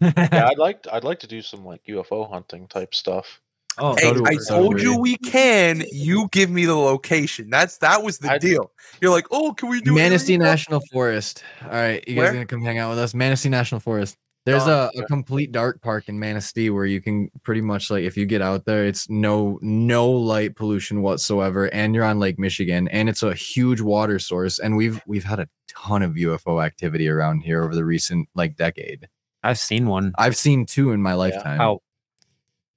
yeah, 0.00 0.48
I'd 0.50 0.58
like 0.58 0.84
I'd 0.92 1.04
like 1.04 1.20
to 1.20 1.26
do 1.28 1.40
some 1.40 1.64
like 1.64 1.82
UFO 1.88 2.28
hunting 2.28 2.66
type 2.66 2.94
stuff. 2.94 3.40
Oh, 3.78 3.96
Hey, 3.96 4.12
I 4.24 4.36
told 4.48 4.80
you 4.80 4.92
we. 4.98 5.12
we 5.12 5.16
can. 5.30 5.84
You 5.90 6.28
give 6.30 6.48
me 6.48 6.64
the 6.64 6.76
location. 6.76 7.50
That's 7.50 7.78
that 7.78 8.02
was 8.02 8.18
the 8.18 8.32
I- 8.32 8.38
deal. 8.38 8.70
You're 9.00 9.10
like, 9.12 9.26
oh, 9.30 9.52
can 9.52 9.68
we 9.68 9.80
do 9.80 9.94
Manistee? 9.94 10.36
National 10.36 10.80
Forest. 10.92 11.42
All 11.62 11.70
right, 11.70 12.06
you 12.08 12.14
guys 12.16 12.22
Where? 12.24 12.32
gonna 12.34 12.46
come 12.46 12.62
hang 12.62 12.78
out 12.78 12.90
with 12.90 12.98
us? 12.98 13.14
Manistee 13.14 13.48
National 13.50 13.80
Forest. 13.80 14.16
There's 14.46 14.66
a, 14.66 14.90
a 14.94 15.04
complete 15.06 15.52
dark 15.52 15.80
park 15.80 16.08
in 16.08 16.18
Manistee 16.18 16.68
where 16.68 16.84
you 16.84 17.00
can 17.00 17.30
pretty 17.44 17.62
much 17.62 17.90
like 17.90 18.04
if 18.04 18.14
you 18.14 18.26
get 18.26 18.42
out 18.42 18.66
there, 18.66 18.84
it's 18.84 19.08
no 19.08 19.58
no 19.62 20.10
light 20.10 20.54
pollution 20.54 21.00
whatsoever, 21.00 21.72
and 21.72 21.94
you're 21.94 22.04
on 22.04 22.18
Lake 22.18 22.38
Michigan, 22.38 22.86
and 22.88 23.08
it's 23.08 23.22
a 23.22 23.32
huge 23.32 23.80
water 23.80 24.18
source, 24.18 24.58
and 24.58 24.76
we've 24.76 25.00
we've 25.06 25.24
had 25.24 25.40
a 25.40 25.48
ton 25.66 26.02
of 26.02 26.12
UFO 26.12 26.62
activity 26.62 27.08
around 27.08 27.40
here 27.40 27.64
over 27.64 27.74
the 27.74 27.86
recent 27.86 28.28
like 28.34 28.56
decade. 28.56 29.08
I've 29.42 29.58
seen 29.58 29.86
one 29.86 30.12
I've 30.18 30.36
seen 30.36 30.66
two 30.66 30.92
in 30.92 31.00
my 31.00 31.14
lifetime. 31.14 31.60
out 31.60 31.82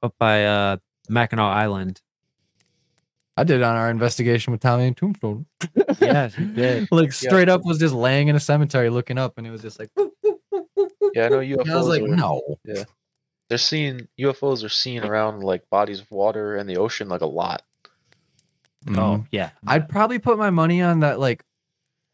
up 0.01 0.15
by 0.17 0.45
uh 0.45 0.77
Mackinac 1.09 1.53
Island. 1.53 2.01
I 3.35 3.43
did 3.43 3.61
on 3.61 3.75
our 3.75 3.89
investigation 3.89 4.51
with 4.51 4.61
Tommy 4.61 4.87
and 4.87 4.97
Tombstone. 4.97 5.45
Yeah, 5.99 6.29
you 6.37 6.45
did. 6.47 6.87
like 6.91 7.11
straight 7.11 7.49
up 7.49 7.61
was 7.65 7.77
just 7.77 7.93
laying 7.93 8.29
in 8.29 8.35
a 8.35 8.39
cemetery 8.39 8.89
looking 8.89 9.17
up, 9.17 9.37
and 9.37 9.45
it 9.45 9.51
was 9.51 9.61
just 9.61 9.79
like. 9.79 9.89
"Whoop, 9.95 10.13
whoop, 10.23 10.39
whoop, 10.49 10.67
whoop, 10.75 10.91
whoop." 10.99 11.05
Yeah, 11.17 11.25
I 11.25 11.29
know 11.29 11.39
UFOs. 11.39 11.61
And 11.61 11.71
I 11.71 11.75
was 11.75 11.87
like, 11.87 12.03
are, 12.03 12.07
no. 12.07 12.41
Yeah, 12.63 12.83
they're 13.49 13.57
seeing 13.57 14.07
UFOs 14.19 14.63
are 14.63 14.69
seen 14.69 15.03
around 15.03 15.41
like 15.41 15.67
bodies 15.71 15.99
of 15.99 16.11
water 16.11 16.57
and 16.57 16.69
the 16.69 16.77
ocean 16.77 17.09
like 17.09 17.21
a 17.21 17.25
lot. 17.25 17.63
Oh 18.89 18.91
mm-hmm. 18.91 19.23
yeah. 19.31 19.49
I'd 19.65 19.89
probably 19.89 20.19
put 20.19 20.37
my 20.37 20.51
money 20.51 20.81
on 20.83 20.99
that. 20.99 21.19
Like, 21.19 21.43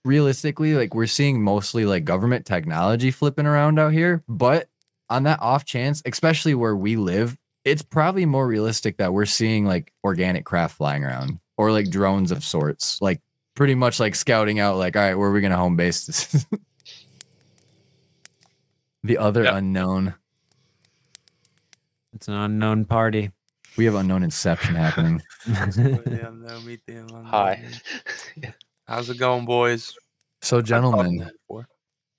realistically, 0.06 0.74
like 0.76 0.96
we're 0.96 1.06
seeing 1.06 1.44
mostly 1.44 1.86
like 1.86 2.06
government 2.06 2.46
technology 2.46 3.12
flipping 3.12 3.46
around 3.46 3.78
out 3.78 3.92
here. 3.92 4.24
But 4.30 4.70
on 5.10 5.24
that 5.24 5.42
off 5.42 5.66
chance, 5.66 6.02
especially 6.06 6.56
where 6.56 6.76
we 6.76 6.96
live, 6.96 7.38
it's 7.66 7.82
probably 7.82 8.26
more 8.26 8.48
realistic 8.48 8.98
that 8.98 9.12
we're 9.12 9.26
seeing 9.26 9.66
like 9.66 9.92
organic 10.06 10.46
craft 10.46 10.78
flying 10.78 11.04
around 11.04 11.40
or 11.58 11.74
like 11.74 11.90
drones 11.90 12.32
of 12.32 12.42
sorts, 12.42 13.02
like 13.02 13.20
pretty 13.54 13.76
much 13.76 14.00
like 14.00 14.16
scouting 14.16 14.60
out. 14.60 14.78
Like, 14.78 14.96
all 14.96 15.02
right, 15.02 15.16
where 15.16 15.28
are 15.28 15.34
we 15.34 15.42
gonna 15.42 15.58
home 15.58 15.76
base 15.76 16.06
this? 16.06 16.46
the 19.04 19.18
other 19.18 19.44
Yep. 19.44 19.54
unknown. 19.56 20.14
It's 22.14 22.28
an 22.28 22.36
unknown 22.36 22.86
party. 22.86 23.32
We 23.76 23.86
have 23.86 23.96
unknown 23.96 24.24
inception 24.24 24.76
happening. 24.76 25.22
William, 25.76 26.44
no, 26.46 26.62
meet 26.62 26.82
the 26.86 26.98
unknown. 26.98 27.26
Hi. 27.26 27.64
How's 28.88 29.10
it 29.10 29.18
going, 29.18 29.46
boys? 29.46 29.96
So, 30.42 30.58
I've 30.58 30.64
talked 30.64 30.68
to 30.68 30.70
gentlemen, 30.70 31.32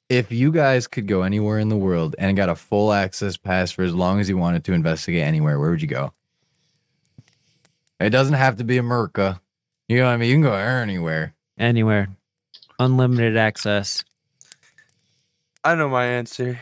if 0.08 0.32
you 0.32 0.50
guys 0.50 0.86
could 0.86 1.06
go 1.06 1.22
anywhere 1.22 1.58
in 1.58 1.68
the 1.68 1.76
world 1.76 2.16
and 2.18 2.36
got 2.36 2.48
a 2.48 2.54
full 2.54 2.92
access 2.92 3.36
pass 3.36 3.70
for 3.70 3.82
as 3.82 3.94
long 3.94 4.20
as 4.20 4.28
you 4.28 4.36
wanted 4.36 4.64
to 4.64 4.72
investigate 4.72 5.22
anywhere, 5.22 5.58
where 5.60 5.70
would 5.70 5.80
you 5.82 5.88
go? 5.88 6.12
It 8.00 8.10
doesn't 8.10 8.34
have 8.34 8.56
to 8.56 8.64
be 8.64 8.76
America. 8.76 9.40
You 9.88 9.98
know 9.98 10.06
what 10.06 10.12
I 10.12 10.16
mean? 10.16 10.28
You 10.30 10.34
can 10.36 10.42
go 10.42 10.54
anywhere. 10.54 11.34
Anywhere. 11.58 12.08
Unlimited 12.78 13.36
access. 13.36 14.04
I 15.62 15.74
know 15.74 15.88
my 15.88 16.04
answer. 16.04 16.58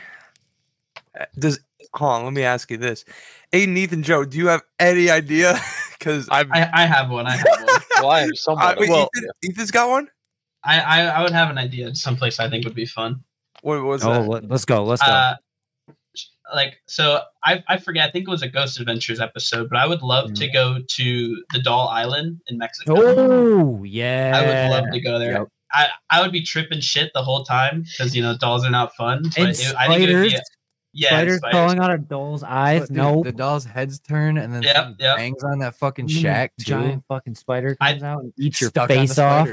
Uh, 1.18 1.24
Does 1.38 1.60
hold 1.94 2.12
on? 2.12 2.24
Let 2.24 2.32
me 2.32 2.42
ask 2.42 2.70
you 2.70 2.76
this: 2.76 3.04
Aidan, 3.52 3.76
Ethan, 3.76 4.02
Joe, 4.02 4.24
do 4.24 4.38
you 4.38 4.48
have 4.48 4.62
any 4.78 5.10
idea? 5.10 5.58
Because 6.02 6.28
I've 6.30 6.50
I, 6.50 6.68
I 6.74 6.84
have 6.84 7.10
one. 7.10 7.28
I 7.28 7.36
have 7.36 7.46
one. 7.46 7.80
well, 8.00 8.10
I 8.10 8.20
am 8.22 8.34
somewhat. 8.34 8.76
wait, 8.76 8.90
well, 8.90 9.08
Ethan, 9.16 9.30
Ethan's 9.52 9.70
got 9.70 9.88
one. 9.88 10.08
I, 10.64 10.80
I 10.80 11.00
I 11.06 11.22
would 11.22 11.30
have 11.30 11.48
an 11.48 11.58
idea. 11.58 11.94
Someplace 11.94 12.40
I 12.40 12.50
think 12.50 12.64
would 12.64 12.74
be 12.74 12.86
fun. 12.86 13.22
What 13.60 13.80
was 13.84 14.02
Oh, 14.04 14.12
that? 14.12 14.28
let, 14.28 14.50
us 14.50 14.64
go. 14.64 14.82
Let's 14.82 15.00
go. 15.00 15.12
Uh, 15.12 15.34
like 16.52 16.74
so, 16.88 17.20
I 17.44 17.62
I 17.68 17.78
forget. 17.78 18.08
I 18.08 18.10
think 18.10 18.26
it 18.26 18.30
was 18.32 18.42
a 18.42 18.48
Ghost 18.48 18.80
Adventures 18.80 19.20
episode, 19.20 19.68
but 19.70 19.78
I 19.78 19.86
would 19.86 20.02
love 20.02 20.34
to 20.34 20.48
go 20.48 20.78
to 20.86 21.44
the 21.52 21.62
Doll 21.62 21.86
Island 21.86 22.40
in 22.48 22.58
Mexico. 22.58 22.94
oh 22.98 23.84
yeah. 23.84 24.32
I 24.34 24.46
would 24.46 24.82
love 24.84 24.92
to 24.92 25.00
go 25.00 25.20
there. 25.20 25.32
Yep. 25.32 25.48
I, 25.72 25.86
I 26.10 26.20
would 26.20 26.32
be 26.32 26.42
tripping 26.42 26.80
shit 26.80 27.12
the 27.14 27.22
whole 27.22 27.44
time 27.44 27.82
because 27.82 28.16
you 28.16 28.22
know 28.22 28.36
dolls 28.36 28.64
are 28.64 28.70
not 28.70 28.94
fun. 28.96 29.22
But 29.22 29.38
And 29.38 29.48
it, 29.50 29.74
I 29.78 29.86
think 29.86 30.02
it 30.10 30.14
would 30.14 30.30
be 30.30 30.34
a- 30.34 30.42
yeah, 30.92 31.08
spiders, 31.08 31.36
spiders. 31.38 31.52
crawling 31.54 31.78
out 31.78 31.90
of 31.90 32.08
doll's 32.08 32.42
eyes. 32.42 32.80
But, 32.80 32.88
dude, 32.88 32.96
no. 32.96 33.22
the 33.22 33.32
doll's 33.32 33.64
heads 33.64 33.98
turn 34.00 34.38
and 34.38 34.52
then 34.54 34.62
Yep, 34.62 34.94
yep. 34.98 35.16
bangs 35.16 35.42
on 35.44 35.58
that 35.60 35.74
fucking 35.76 36.04
And 36.04 36.10
then 36.10 36.18
a 36.18 36.20
shack 36.20 36.52
too. 36.58 36.64
Giant 36.64 37.04
fucking 37.08 37.34
spider 37.34 37.76
I- 37.80 37.92
comes 37.92 38.02
out 38.02 38.22
and 38.22 38.32
eats 38.38 38.60
your 38.60 38.70
Stuck 38.70 38.90
on 38.90 38.96
the 38.96 39.00
face 39.06 39.18
off. 39.18 39.48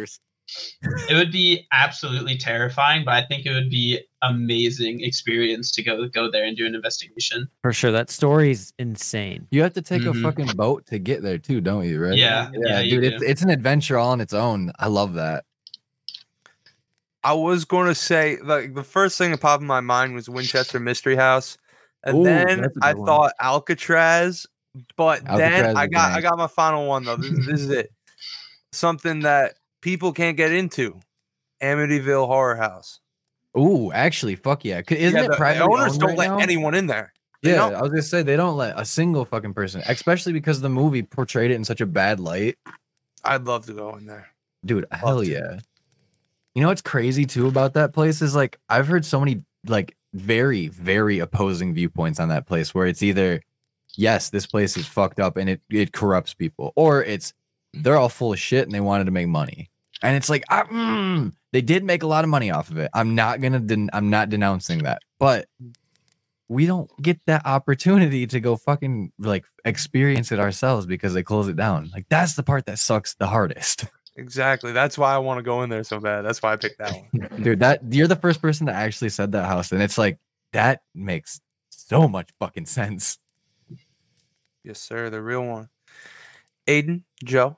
It 1.07 1.13
would 1.13 1.31
be 1.31 1.67
absolutely 1.71 2.35
terrifying, 2.35 3.05
but 3.05 3.13
I 3.13 3.23
think 3.27 3.45
it 3.45 3.53
would 3.53 3.69
be 3.69 3.99
amazing 4.23 5.01
experience 5.03 5.71
to 5.73 5.83
go 5.83 6.07
go 6.07 6.31
there 6.31 6.43
and 6.45 6.57
do 6.57 6.65
an 6.65 6.73
investigation. 6.73 7.47
For 7.61 7.71
sure. 7.71 7.91
That 7.91 8.09
story's 8.09 8.73
insane. 8.79 9.45
You 9.51 9.61
have 9.61 9.73
to 9.73 9.83
take 9.83 10.01
Mhm. 10.01 10.19
a 10.19 10.21
fucking 10.23 10.47
boat 10.57 10.87
to 10.87 10.97
get 10.97 11.21
there 11.21 11.37
too, 11.37 11.61
don't 11.61 11.85
you? 11.87 12.01
Right? 12.03 12.17
Yeah, 12.17 12.49
yeah, 12.53 12.79
yeah, 12.79 12.89
dude. 12.89 13.03
It's, 13.03 13.21
it's 13.23 13.41
an 13.43 13.51
adventure 13.51 13.97
all 13.99 14.09
on 14.09 14.21
its 14.21 14.33
own. 14.33 14.71
I 14.79 14.87
love 14.87 15.13
that. 15.13 15.45
I 17.23 17.33
was 17.33 17.65
going 17.65 17.87
to 17.87 17.95
say 17.95 18.37
like 18.41 18.73
the 18.75 18.83
first 18.83 19.17
thing 19.17 19.31
that 19.31 19.41
popped 19.41 19.61
in 19.61 19.67
my 19.67 19.81
mind 19.81 20.15
was 20.15 20.29
Winchester 20.29 20.79
Mystery 20.79 21.15
House, 21.15 21.57
and 22.03 22.17
Ooh, 22.19 22.23
then 22.23 22.65
I 22.81 22.93
one. 22.93 23.05
thought 23.05 23.33
Alcatraz, 23.41 24.45
but 24.95 25.19
Alcatraz 25.27 25.63
then 25.65 25.77
I 25.77 25.87
got 25.87 26.11
I 26.13 26.21
got 26.21 26.37
my 26.37 26.47
final 26.47 26.87
one 26.87 27.03
though. 27.03 27.17
This, 27.17 27.31
is- 27.31 27.45
this 27.45 27.59
is 27.61 27.69
it. 27.71 27.91
Something 28.71 29.21
that 29.21 29.55
people 29.81 30.13
can't 30.13 30.37
get 30.37 30.51
into. 30.51 30.99
Amityville 31.61 32.27
Horror 32.27 32.55
House. 32.55 32.99
Ooh, 33.57 33.91
actually, 33.91 34.35
fuck 34.35 34.63
yeah. 34.63 34.81
Isn't 34.87 35.17
Yeah, 35.17 35.19
it 35.19 35.23
the- 35.23 35.29
the 35.31 35.35
privately 35.35 35.73
owners 35.73 35.97
don't 35.97 36.09
right 36.09 36.17
let 36.19 36.27
now? 36.29 36.37
anyone 36.39 36.73
in 36.75 36.87
there. 36.87 37.11
They 37.43 37.51
Yeah, 37.51 37.55
don't. 37.57 37.75
I 37.75 37.81
was 37.81 37.89
gonna 37.89 38.01
say 38.01 38.21
they 38.21 38.35
don't 38.37 38.55
let 38.57 38.79
a 38.79 38.85
single 38.85 39.25
fucking 39.25 39.53
person, 39.53 39.81
especially 39.87 40.31
because 40.33 40.61
the 40.61 40.69
movie 40.69 41.03
portrayed 41.03 41.51
it 41.51 41.55
in 41.55 41.65
such 41.65 41.81
a 41.81 41.85
bad 41.85 42.19
light. 42.19 42.57
I'd 43.25 43.43
love 43.45 43.65
to 43.65 43.73
go 43.73 43.95
in 43.95 44.05
there. 44.05 44.27
Dude, 44.65 44.85
hell 44.91 45.21
to. 45.21 45.27
yeah. 45.29 45.59
You 46.59 46.63
know 46.63 46.71
what's 46.71 46.81
crazy 46.81 47.23
too 47.23 47.47
about 47.47 47.75
that 47.75 47.93
place 47.93 48.21
is 48.21 48.35
like 48.35 48.59
I've 48.67 48.85
heard 48.85 49.05
so 49.05 49.17
many 49.17 49.43
like 49.65 49.95
very, 50.13 50.67
very 50.67 51.19
opposing 51.19 51.73
viewpoints 51.73 52.19
on 52.19 52.27
that 52.27 52.47
place 52.47 52.75
where 52.75 52.85
it's 52.85 53.01
either 53.01 53.41
yes, 53.95 54.29
this 54.29 54.45
place 54.45 54.75
is 54.75 54.85
fucked 54.85 55.21
up 55.21 55.37
and 55.37 55.49
it 55.49 55.61
it 55.69 55.93
corrupts 55.93 56.33
people, 56.33 56.73
or 56.75 57.01
it's 57.01 57.33
they're 57.73 57.95
all 57.95 58.09
full 58.09 58.33
of 58.33 58.39
shit 58.39 58.65
and 58.65 58.73
they 58.73 58.81
wanted 58.81 59.05
to 59.05 59.11
make 59.11 59.29
money. 59.29 59.69
And 60.01 60.17
it's 60.17 60.29
like, 60.29 60.43
I, 60.49 60.63
mm, 60.63 61.31
they 61.53 61.61
did 61.61 61.85
make 61.85 62.03
a 62.03 62.07
lot 62.07 62.25
of 62.25 62.29
money 62.29 62.51
off 62.51 62.69
of 62.69 62.77
it. 62.77 62.91
I'm 62.93 63.15
not 63.15 63.39
gonna, 63.39 63.61
den- 63.61 63.89
I'm 63.93 64.09
not 64.09 64.27
denouncing 64.27 64.79
that, 64.79 65.01
but 65.17 65.47
we 66.49 66.65
don't 66.65 66.91
get 67.01 67.21
that 67.27 67.45
opportunity 67.45 68.27
to 68.27 68.39
go 68.41 68.57
fucking 68.57 69.13
like 69.17 69.45
experience 69.63 70.29
it 70.33 70.41
ourselves 70.41 70.85
because 70.85 71.13
they 71.13 71.23
close 71.23 71.47
it 71.47 71.55
down. 71.55 71.89
Like 71.93 72.07
that's 72.09 72.35
the 72.35 72.43
part 72.43 72.65
that 72.65 72.79
sucks 72.79 73.13
the 73.13 73.27
hardest. 73.27 73.85
Exactly. 74.19 74.73
That's 74.73 74.97
why 74.97 75.13
I 75.13 75.17
want 75.17 75.37
to 75.37 75.43
go 75.43 75.63
in 75.63 75.69
there 75.69 75.83
so 75.83 75.99
bad. 75.99 76.23
That's 76.23 76.43
why 76.43 76.51
I 76.53 76.55
picked 76.57 76.79
that 76.79 76.91
one. 76.91 77.29
Dude, 77.41 77.59
that 77.59 77.81
you're 77.89 78.07
the 78.07 78.17
first 78.17 78.41
person 78.41 78.65
that 78.65 78.75
actually 78.75 79.09
said 79.09 79.31
that 79.31 79.45
house, 79.45 79.71
and 79.71 79.81
it's 79.81 79.97
like 79.97 80.19
that 80.51 80.81
makes 80.93 81.39
so 81.69 82.07
much 82.07 82.29
fucking 82.37 82.65
sense. 82.65 83.17
yes, 84.63 84.81
sir. 84.81 85.09
The 85.09 85.21
real 85.21 85.43
one. 85.43 85.69
Aidan, 86.67 87.05
Joe. 87.23 87.57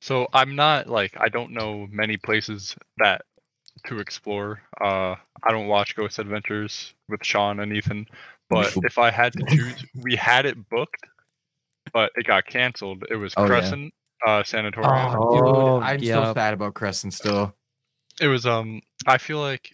So 0.00 0.28
I'm 0.32 0.54
not 0.54 0.86
like 0.86 1.16
I 1.18 1.28
don't 1.28 1.50
know 1.50 1.88
many 1.90 2.16
places 2.16 2.76
that 2.98 3.22
to 3.86 3.98
explore. 3.98 4.62
Uh, 4.80 5.16
I 5.42 5.50
don't 5.50 5.66
watch 5.66 5.96
Ghost 5.96 6.20
Adventures 6.20 6.94
with 7.08 7.24
Shawn 7.24 7.58
and 7.60 7.72
Ethan, 7.72 8.06
but 8.48 8.72
if 8.84 8.96
I 8.96 9.10
had 9.10 9.32
to 9.32 9.44
choose, 9.48 9.84
we 10.02 10.14
had 10.14 10.46
it 10.46 10.68
booked, 10.68 11.04
but 11.92 12.12
it 12.14 12.26
got 12.26 12.46
canceled. 12.46 13.04
It 13.10 13.16
was 13.16 13.34
Oh, 13.36 13.42
yeah. 13.42 13.48
Cresson 13.48 13.90
uh, 14.26 14.42
Sanatorium. 14.42 15.16
Oh, 15.18 15.78
Dude, 15.78 15.82
I'm 15.84 15.98
so 16.00 16.04
yup. 16.04 16.36
sad 16.36 16.54
about 16.54 16.74
Cresson 16.74 17.10
still. 17.10 17.54
It 18.20 18.28
was 18.28 18.46
um. 18.46 18.80
I 19.06 19.18
feel 19.18 19.38
like 19.40 19.70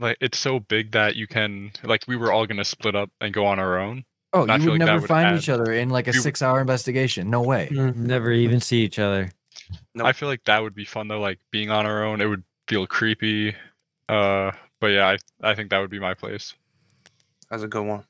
like 0.00 0.16
it's 0.20 0.38
so 0.38 0.60
big 0.60 0.92
that 0.92 1.16
you 1.16 1.26
can 1.26 1.72
like 1.82 2.04
we 2.06 2.16
were 2.16 2.32
all 2.32 2.46
gonna 2.46 2.64
split 2.64 2.94
up 2.94 3.10
and 3.20 3.34
go 3.34 3.44
on 3.46 3.58
our 3.58 3.78
own, 3.78 4.04
Oh, 4.32 4.42
And 4.42 4.52
I 4.52 4.56
you 4.56 4.64
would 4.64 4.70
like 4.72 4.78
that 4.80 4.84
never 4.86 5.00
would 5.00 5.08
find 5.08 5.28
add- 5.28 5.38
each 5.38 5.48
other 5.48 5.72
in 5.72 5.88
like 5.90 6.06
a 6.06 6.12
we 6.12 6.18
six-hour 6.18 6.60
investigation. 6.60 7.28
No 7.30 7.42
way. 7.42 7.68
Never 7.72 8.30
even 8.30 8.60
see 8.60 8.82
each 8.84 8.98
other. 8.98 9.30
I 10.02 10.12
feel 10.12 10.28
like 10.28 10.44
that 10.44 10.62
would 10.62 10.74
be 10.74 10.84
fun 10.84 11.08
though. 11.08 11.18
Like 11.20 11.38
being 11.50 11.70
on 11.70 11.84
our 11.86 12.04
own, 12.04 12.20
it 12.20 12.26
would 12.26 12.44
feel 12.68 12.86
creepy. 12.86 13.54
Uh, 14.08 14.52
but 14.80 14.86
yeah, 14.88 15.08
I 15.08 15.50
I 15.50 15.54
think 15.54 15.70
that 15.70 15.78
would 15.80 15.90
be 15.90 15.98
my 15.98 16.14
place. 16.14 16.54
That's 17.50 17.62
a 17.64 17.68
good 17.68 17.84
one. 17.84 18.04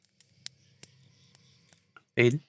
Aidan? 2.16 2.40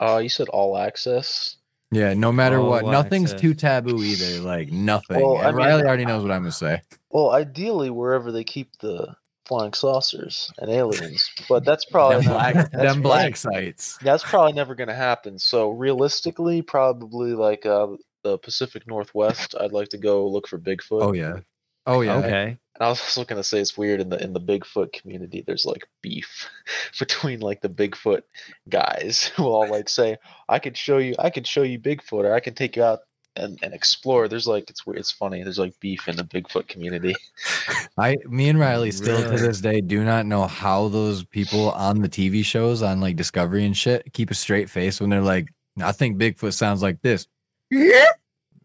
Uh, 0.00 0.18
you 0.22 0.28
said 0.28 0.48
all 0.48 0.76
access. 0.76 1.56
Yeah, 1.90 2.14
no 2.14 2.32
matter 2.32 2.58
All 2.58 2.70
what, 2.70 2.86
nothing's 2.86 3.30
access. 3.32 3.40
too 3.40 3.54
taboo 3.54 4.02
either. 4.02 4.40
Like 4.42 4.72
nothing. 4.72 5.20
Well, 5.20 5.36
I 5.38 5.48
and 5.48 5.56
mean- 5.56 5.66
Riley 5.66 5.82
already 5.84 6.04
knows 6.04 6.22
what 6.22 6.32
I'm 6.32 6.40
gonna 6.42 6.50
say. 6.52 6.82
Well, 7.10 7.30
ideally 7.30 7.90
wherever 7.90 8.32
they 8.32 8.42
keep 8.42 8.76
the 8.80 9.14
flying 9.46 9.74
saucers 9.74 10.50
and 10.58 10.70
aliens, 10.70 11.30
but 11.48 11.64
that's 11.64 11.84
probably 11.84 12.16
Them 12.16 12.24
not- 12.26 12.32
black, 12.32 12.54
that's 12.54 12.72
them 12.72 13.02
black 13.02 13.36
sites. 13.36 13.98
That's 14.02 14.24
probably 14.24 14.54
never 14.54 14.74
going 14.74 14.88
to 14.88 14.94
happen. 14.94 15.38
So 15.38 15.70
realistically, 15.70 16.62
probably 16.62 17.34
like 17.34 17.64
uh, 17.66 17.88
the 18.24 18.38
Pacific 18.38 18.86
Northwest, 18.88 19.54
I'd 19.60 19.72
like 19.72 19.90
to 19.90 19.98
go 19.98 20.26
look 20.26 20.48
for 20.48 20.58
Bigfoot. 20.58 21.02
Oh 21.02 21.12
yeah. 21.12 21.40
Oh 21.86 22.00
yeah. 22.00 22.16
Okay. 22.16 22.58
And 22.76 22.84
I 22.84 22.88
was 22.88 23.00
also 23.00 23.24
going 23.24 23.38
to 23.38 23.44
say 23.44 23.60
it's 23.60 23.78
weird 23.78 24.00
in 24.00 24.08
the 24.08 24.22
in 24.22 24.32
the 24.32 24.40
Bigfoot 24.40 24.92
community. 24.92 25.44
There's 25.46 25.64
like 25.64 25.86
beef 26.02 26.48
between 26.98 27.40
like 27.40 27.60
the 27.60 27.68
Bigfoot 27.68 28.22
guys 28.68 29.24
who 29.36 29.44
all 29.44 29.68
like 29.68 29.88
say, 29.88 30.16
"I 30.48 30.58
could 30.58 30.76
show 30.76 30.98
you, 30.98 31.14
I 31.18 31.30
could 31.30 31.46
show 31.46 31.62
you 31.62 31.78
Bigfoot, 31.78 32.24
or 32.24 32.34
I 32.34 32.40
can 32.40 32.54
take 32.54 32.76
you 32.76 32.82
out 32.82 33.00
and, 33.36 33.58
and 33.62 33.74
explore." 33.74 34.26
There's 34.26 34.48
like 34.48 34.70
it's 34.70 34.84
weird, 34.84 34.98
it's 34.98 35.12
funny. 35.12 35.42
There's 35.42 35.58
like 35.58 35.78
beef 35.78 36.08
in 36.08 36.16
the 36.16 36.24
Bigfoot 36.24 36.66
community. 36.66 37.14
I, 37.98 38.16
me 38.26 38.48
and 38.48 38.58
Riley 38.58 38.90
mm, 38.90 38.94
still 38.94 39.22
to 39.22 39.38
this 39.38 39.60
day 39.60 39.80
do 39.80 40.02
not 40.02 40.26
know 40.26 40.46
how 40.46 40.88
those 40.88 41.22
people 41.24 41.70
on 41.72 42.00
the 42.00 42.08
TV 42.08 42.44
shows 42.44 42.82
on 42.82 43.00
like 43.00 43.14
Discovery 43.14 43.64
and 43.64 43.76
shit 43.76 44.12
keep 44.12 44.30
a 44.30 44.34
straight 44.34 44.68
face 44.68 45.00
when 45.00 45.10
they're 45.10 45.20
like, 45.20 45.48
I 45.80 45.92
think 45.92 46.18
Bigfoot 46.18 46.54
sounds 46.54 46.82
like 46.82 47.02
this. 47.02 47.28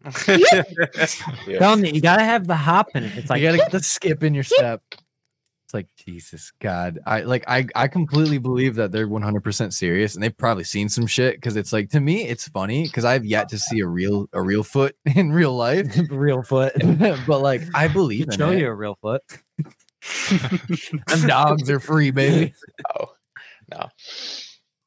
Yeah. 1.46 1.58
Telling 1.58 1.84
you, 1.84 1.92
you 1.92 2.00
gotta 2.00 2.24
have 2.24 2.46
the 2.46 2.56
hop 2.56 2.88
in 2.94 3.04
it. 3.04 3.16
It's 3.16 3.30
like 3.30 3.40
you 3.40 3.48
gotta 3.48 3.58
get 3.58 3.72
the 3.72 3.82
skip 3.82 4.22
in 4.22 4.34
your 4.34 4.44
step. 4.44 4.82
It's 4.92 5.74
like 5.74 5.86
Jesus 5.96 6.52
God. 6.60 6.98
I 7.06 7.20
like 7.20 7.44
I 7.46 7.66
I 7.74 7.86
completely 7.88 8.38
believe 8.38 8.74
that 8.76 8.92
they're 8.92 9.06
100% 9.06 9.72
serious 9.72 10.14
and 10.14 10.22
they've 10.22 10.36
probably 10.36 10.64
seen 10.64 10.88
some 10.88 11.06
shit 11.06 11.36
because 11.36 11.54
it's 11.56 11.72
like 11.72 11.90
to 11.90 12.00
me 12.00 12.26
it's 12.26 12.48
funny 12.48 12.84
because 12.84 13.04
I've 13.04 13.24
yet 13.24 13.48
to 13.50 13.58
see 13.58 13.80
a 13.80 13.86
real 13.86 14.28
a 14.32 14.42
real 14.42 14.62
foot 14.64 14.96
in 15.14 15.32
real 15.32 15.54
life. 15.54 15.86
real 16.10 16.42
foot. 16.42 16.72
but 17.26 17.40
like 17.40 17.62
I 17.74 17.86
believe 17.88 18.24
in 18.24 18.38
Show 18.38 18.50
it. 18.50 18.58
you 18.60 18.66
a 18.68 18.74
real 18.74 18.96
foot. 19.00 19.22
Them 21.08 21.26
dogs 21.28 21.68
are 21.70 21.80
free, 21.80 22.10
baby. 22.10 22.54
No, 22.96 23.06
no. 23.70 23.88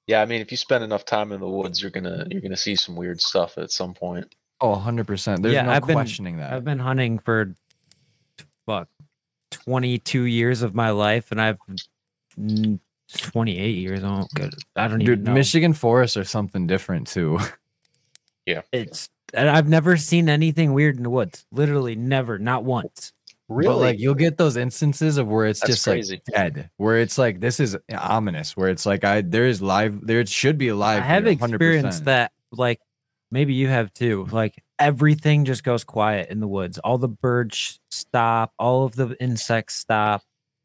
Yeah, 0.07 0.21
I 0.21 0.25
mean, 0.25 0.41
if 0.41 0.51
you 0.51 0.57
spend 0.57 0.83
enough 0.83 1.05
time 1.05 1.31
in 1.31 1.39
the 1.39 1.47
woods, 1.47 1.81
you're 1.81 1.91
gonna 1.91 2.25
you're 2.29 2.41
gonna 2.41 2.57
see 2.57 2.75
some 2.75 2.95
weird 2.95 3.21
stuff 3.21 3.57
at 3.57 3.71
some 3.71 3.93
point. 3.93 4.33
Oh, 4.61 4.75
100%. 4.75 5.41
There's 5.41 5.53
Yeah, 5.53 5.63
no 5.63 5.71
I've 5.71 5.85
been- 5.85 5.95
questioning 5.95 6.37
that. 6.37 6.53
I've 6.53 6.63
been 6.63 6.79
hunting 6.79 7.19
for 7.19 7.53
fuck 8.65 8.87
22 9.51 10.23
years 10.23 10.61
of 10.61 10.73
my 10.73 10.89
life, 10.91 11.31
and 11.31 11.41
I've 11.41 11.57
mm, 12.39 12.79
28 13.17 13.75
years. 13.75 14.03
Oh, 14.03 14.25
good. 14.35 14.53
I 14.75 14.87
don't 14.87 15.01
even 15.01 15.17
Dude, 15.17 15.25
know. 15.25 15.33
Michigan 15.33 15.73
forests 15.73 16.15
are 16.17 16.23
something 16.23 16.65
different 16.67 17.07
too. 17.07 17.39
Yeah. 18.45 18.61
It's 18.71 19.09
and 19.33 19.49
I've 19.49 19.69
never 19.69 19.95
seen 19.97 20.27
anything 20.29 20.73
weird 20.73 20.97
in 20.97 21.03
the 21.03 21.09
woods. 21.09 21.45
Literally, 21.51 21.95
never, 21.95 22.37
not 22.37 22.63
once. 22.65 23.13
Really? 23.49 23.67
But 23.73 23.77
like 23.77 23.99
you'll 23.99 24.15
get 24.15 24.37
those 24.37 24.57
instances 24.57 25.17
of 25.17 25.27
where 25.27 25.45
it's 25.45 25.59
That's 25.59 25.73
just 25.73 25.83
crazy. 25.85 26.15
like 26.15 26.23
dead, 26.25 26.69
where 26.77 26.97
it's 26.99 27.17
like 27.17 27.39
this 27.39 27.59
is 27.59 27.77
ominous, 27.97 28.55
where 28.57 28.69
it's 28.69 28.85
like 28.85 29.03
I 29.03 29.21
there 29.21 29.45
is 29.45 29.61
live 29.61 30.05
there 30.05 30.25
should 30.25 30.57
be 30.57 30.69
a 30.69 30.75
live. 30.75 31.03
I 31.03 31.05
have 31.05 31.25
experienced 31.27 32.03
100%. 32.03 32.05
that. 32.05 32.31
Like 32.51 32.79
maybe 33.33 33.53
you 33.53 33.67
have 33.67 33.93
too. 33.93 34.27
Like 34.31 34.63
everything 34.79 35.43
just 35.45 35.63
goes 35.63 35.83
quiet 35.83 36.29
in 36.29 36.39
the 36.39 36.47
woods. 36.47 36.77
All 36.79 36.97
the 36.97 37.07
birds 37.09 37.79
stop. 37.91 38.53
All 38.59 38.85
of 38.85 38.95
the 38.95 39.15
insects 39.19 39.75
stop. 39.75 40.21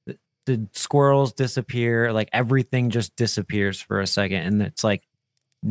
The, 0.07 0.19
the 0.47 0.69
squirrels 0.75 1.33
disappear. 1.33 2.13
Like 2.13 2.29
everything 2.33 2.91
just 2.91 3.17
disappears 3.17 3.81
for 3.81 4.01
a 4.01 4.07
second, 4.07 4.43
and 4.43 4.63
it's 4.63 4.85
like. 4.85 5.03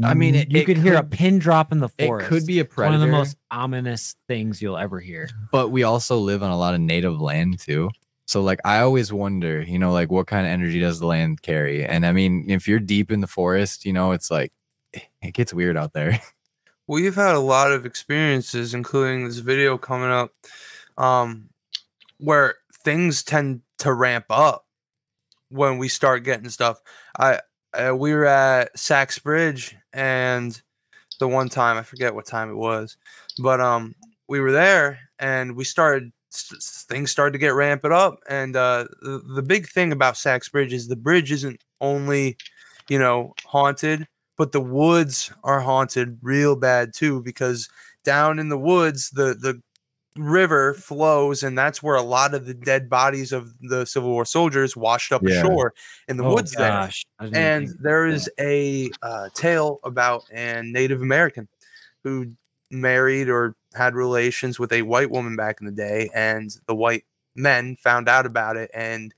I 0.04 0.16
mean, 0.16 0.36
it- 0.36 0.52
you 0.52 0.60
it 0.60 0.66
could 0.66 0.78
hear 0.80 0.96
a 0.96 1.04
pin 1.04 1.40
drop 1.40 1.72
in 1.72 1.80
the 1.80 1.88
forest. 1.88 2.26
It 2.28 2.30
could 2.30 2.46
be 2.46 2.60
a 2.60 2.64
It's 2.64 2.76
one 2.76 2.94
of 2.94 3.00
the 3.00 3.08
most 3.08 3.38
ominous 3.52 4.16
things 4.28 4.62
you'll 4.62 4.76
ever 4.78 5.00
hear. 5.00 5.30
but 5.54 5.70
we 5.70 5.84
also 5.84 6.18
live 6.18 6.44
on 6.44 6.52
a 6.52 6.58
lot 6.58 6.74
of 6.74 6.82
native 6.82 7.22
land 7.22 7.60
too. 7.60 7.92
So 8.28 8.42
like 8.42 8.60
I 8.66 8.80
always 8.82 9.14
wonder, 9.14 9.62
you 9.62 9.80
know, 9.80 9.94
like 9.94 10.12
what 10.12 10.28
kind 10.28 10.46
of 10.46 10.52
energy 10.52 10.82
does 10.82 11.00
the 11.00 11.06
land 11.06 11.42
carry? 11.42 11.86
And 11.86 12.06
I 12.06 12.12
mean, 12.12 12.50
if 12.50 12.68
you're 12.68 12.82
deep 12.82 13.10
in 13.14 13.22
the 13.22 13.28
forest, 13.28 13.86
you 13.86 13.94
know, 13.94 14.12
it's 14.12 14.30
like 14.30 14.52
it 15.22 15.34
gets 15.34 15.54
weird 15.54 15.78
out 15.78 15.94
there. 15.94 16.20
We've 16.88 17.16
had 17.16 17.36
a 17.36 17.40
lot 17.40 17.74
of 17.74 17.86
experiences, 17.86 18.74
including 18.74 19.26
this 19.26 19.40
video 19.40 19.78
coming 19.78 20.10
up, 20.10 20.32
um, 20.98 21.50
where 22.18 22.56
things 22.84 23.24
tend 23.24 23.62
to 23.80 23.94
ramp 23.94 24.26
up 24.30 24.66
when 25.50 25.78
we 25.78 25.90
start 25.90 26.24
getting 26.24 26.50
stuff. 26.50 26.80
I 27.20 27.42
uh, 27.74 27.94
we 27.96 28.14
were 28.14 28.26
at 28.26 28.78
Sachs 28.80 29.20
Bridge, 29.20 29.76
and 29.92 30.60
the 31.20 31.28
one 31.28 31.50
time 31.50 31.78
I 31.78 31.84
forget 31.84 32.16
what 32.16 32.26
time 32.26 32.50
it 32.50 32.56
was, 32.56 32.96
but 33.40 33.60
um, 33.60 33.94
we 34.30 34.40
were 34.40 34.54
there 34.54 35.00
and 35.20 35.56
we 35.56 35.66
started 35.66 36.12
things 36.32 37.12
started 37.12 37.34
to 37.34 37.38
get 37.38 37.54
ramping 37.54 37.92
up, 37.92 38.20
and 38.30 38.56
uh, 38.56 38.86
the, 39.02 39.22
the 39.36 39.44
big 39.44 39.68
thing 39.68 39.92
about 39.92 40.16
Sachs 40.16 40.48
Bridge 40.48 40.72
is 40.72 40.88
the 40.88 40.96
bridge 40.96 41.32
isn't 41.34 41.62
only, 41.82 42.38
you 42.88 43.00
know, 43.00 43.34
haunted 43.46 44.08
but 44.38 44.52
the 44.52 44.62
woods 44.62 45.32
are 45.44 45.62
haunted 45.62 46.20
real 46.22 46.56
bad 46.56 46.94
too 46.94 47.22
because 47.24 47.70
down 48.04 48.40
in 48.40 48.50
the 48.50 48.58
woods 48.58 49.10
the 49.12 49.34
the 49.36 49.62
river 50.18 50.74
flows 50.74 51.44
and 51.44 51.58
that's 51.58 51.84
where 51.84 51.96
a 51.96 52.02
lot 52.02 52.34
of 52.34 52.46
the 52.48 52.54
dead 52.54 52.90
bodies 52.90 53.32
of 53.32 53.54
the 53.62 53.86
civil 53.86 54.10
war 54.10 54.26
soldiers 54.26 54.76
washed 54.76 55.12
up 55.12 55.24
Yeah. 55.24 55.30
ashore 55.42 55.74
in 56.08 56.18
the 56.18 56.24
Oh, 56.24 56.34
woods 56.34 56.56
there 56.56 56.72
gosh. 56.72 57.06
I 57.20 57.26
and 57.34 57.68
there 57.68 57.68
is 57.68 57.76
there 57.82 58.06
about 58.08 58.16
is 58.16 58.30
a 58.40 58.92
uh, 59.04 59.30
tale 59.36 59.80
about 59.84 60.26
an 60.32 60.72
native 60.72 61.02
american 61.04 61.48
who 62.04 62.34
married 62.72 63.30
or 63.30 63.56
had 63.76 63.96
relations 63.96 64.60
with 64.60 64.72
a 64.74 64.82
white 64.84 65.12
woman 65.12 65.36
back 65.36 65.58
in 65.62 65.68
the 65.68 65.72
day 65.72 66.10
and 66.16 66.52
the 66.68 66.76
white 66.76 67.06
men 67.36 67.76
found 67.78 68.10
out 68.10 68.26
about 68.26 68.58
it 68.58 68.72
and 68.74 69.14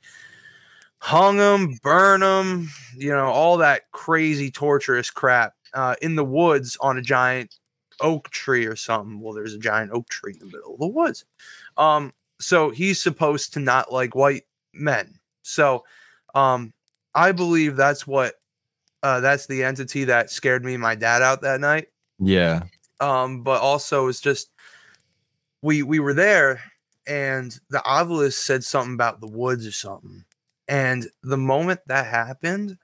hung 0.99 1.37
them, 1.37 1.77
burn 1.81 2.21
them, 2.21 2.69
you 2.95 3.09
know, 3.09 3.27
all 3.27 3.57
that 3.57 3.91
crazy 3.91 4.51
torturous 4.51 5.09
crap 5.09 5.53
uh, 5.73 5.95
in 6.01 6.15
the 6.15 6.25
woods 6.25 6.77
on 6.81 6.97
a 6.97 7.01
giant 7.01 7.55
oak 8.01 8.29
tree 8.29 8.65
or 8.65 8.75
something. 8.75 9.19
Well, 9.19 9.33
there's 9.33 9.53
a 9.53 9.59
giant 9.59 9.91
oak 9.91 10.09
tree 10.09 10.33
in 10.33 10.39
the 10.39 10.45
middle 10.45 10.73
of 10.73 10.79
the 10.79 10.87
woods. 10.87 11.25
Um, 11.77 12.13
so 12.39 12.69
he's 12.69 13.01
supposed 13.01 13.53
to 13.53 13.59
not 13.59 13.91
like 13.91 14.15
white 14.15 14.43
men. 14.73 15.19
So 15.41 15.83
um, 16.35 16.73
I 17.15 17.31
believe 17.31 17.75
that's 17.75 18.05
what 18.05 18.35
uh, 19.03 19.19
that's 19.21 19.47
the 19.47 19.63
entity 19.63 20.05
that 20.05 20.29
scared 20.29 20.65
me 20.65 20.73
and 20.73 20.81
my 20.81 20.95
dad 20.95 21.21
out 21.21 21.41
that 21.41 21.61
night 21.61 21.87
yeah. 22.19 22.63
um, 22.99 23.43
but 23.43 23.61
also 23.61 24.07
it's 24.07 24.19
just 24.19 24.49
we 25.61 25.83
we 25.83 25.99
were 25.99 26.13
there 26.13 26.61
and 27.07 27.57
the 27.69 27.83
obelisk 27.85 28.41
said 28.41 28.63
something 28.63 28.93
about 28.93 29.21
the 29.21 29.27
woods 29.27 29.65
or 29.65 29.71
something 29.71 30.23
and 30.69 31.07
the 31.23 31.37
moment 31.37 31.81
that 31.87 32.05
happened 32.05 32.77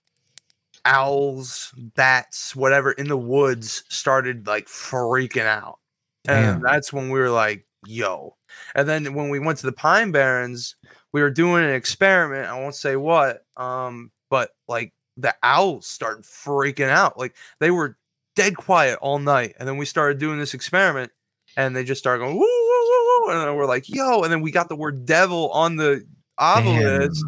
owls 0.83 1.73
bats 1.95 2.55
whatever 2.55 2.91
in 2.91 3.07
the 3.07 3.17
woods 3.17 3.83
started 3.87 4.45
like 4.45 4.67
freaking 4.67 5.45
out 5.45 5.79
and 6.27 6.59
Damn. 6.59 6.61
that's 6.61 6.91
when 6.91 7.09
we 7.09 7.19
were 7.19 7.29
like 7.29 7.65
yo 7.87 8.35
and 8.75 8.87
then 8.89 9.13
when 9.13 9.29
we 9.29 9.39
went 9.39 9.59
to 9.59 9.65
the 9.65 9.71
pine 9.71 10.11
barrens 10.11 10.75
we 11.13 11.21
were 11.21 11.31
doing 11.31 11.63
an 11.63 11.71
experiment 11.71 12.47
i 12.47 12.59
won't 12.59 12.75
say 12.75 12.97
what 12.97 13.45
um 13.57 14.11
but 14.29 14.49
like 14.67 14.93
the 15.17 15.33
owls 15.41 15.87
started 15.87 16.25
freaking 16.25 16.89
out 16.89 17.17
like 17.17 17.35
they 17.59 17.71
were 17.71 17.97
dead 18.35 18.55
quiet 18.55 18.99
all 19.01 19.19
night. 19.19 19.55
And 19.57 19.67
then 19.67 19.77
we 19.77 19.85
started 19.85 20.19
doing 20.19 20.37
this 20.37 20.53
experiment 20.53 21.11
and 21.57 21.75
they 21.75 21.83
just 21.83 21.99
started 21.99 22.19
going, 22.19 22.35
woo, 22.35 22.41
woo, 22.41 22.47
woo, 22.47 23.25
woo. 23.25 23.31
And 23.31 23.41
then 23.41 23.55
we're 23.55 23.65
like, 23.65 23.89
yo. 23.89 24.21
And 24.21 24.31
then 24.31 24.41
we 24.41 24.51
got 24.51 24.69
the 24.69 24.75
word 24.75 25.05
devil 25.05 25.49
on 25.51 25.77
the 25.77 26.05
obelisk 26.37 27.25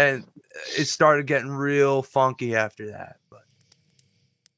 and 0.00 0.24
uh, 0.24 0.58
it 0.78 0.86
started 0.86 1.26
getting 1.26 1.50
real 1.50 2.02
funky 2.02 2.54
after 2.54 2.90
that. 2.90 3.16
But 3.30 3.40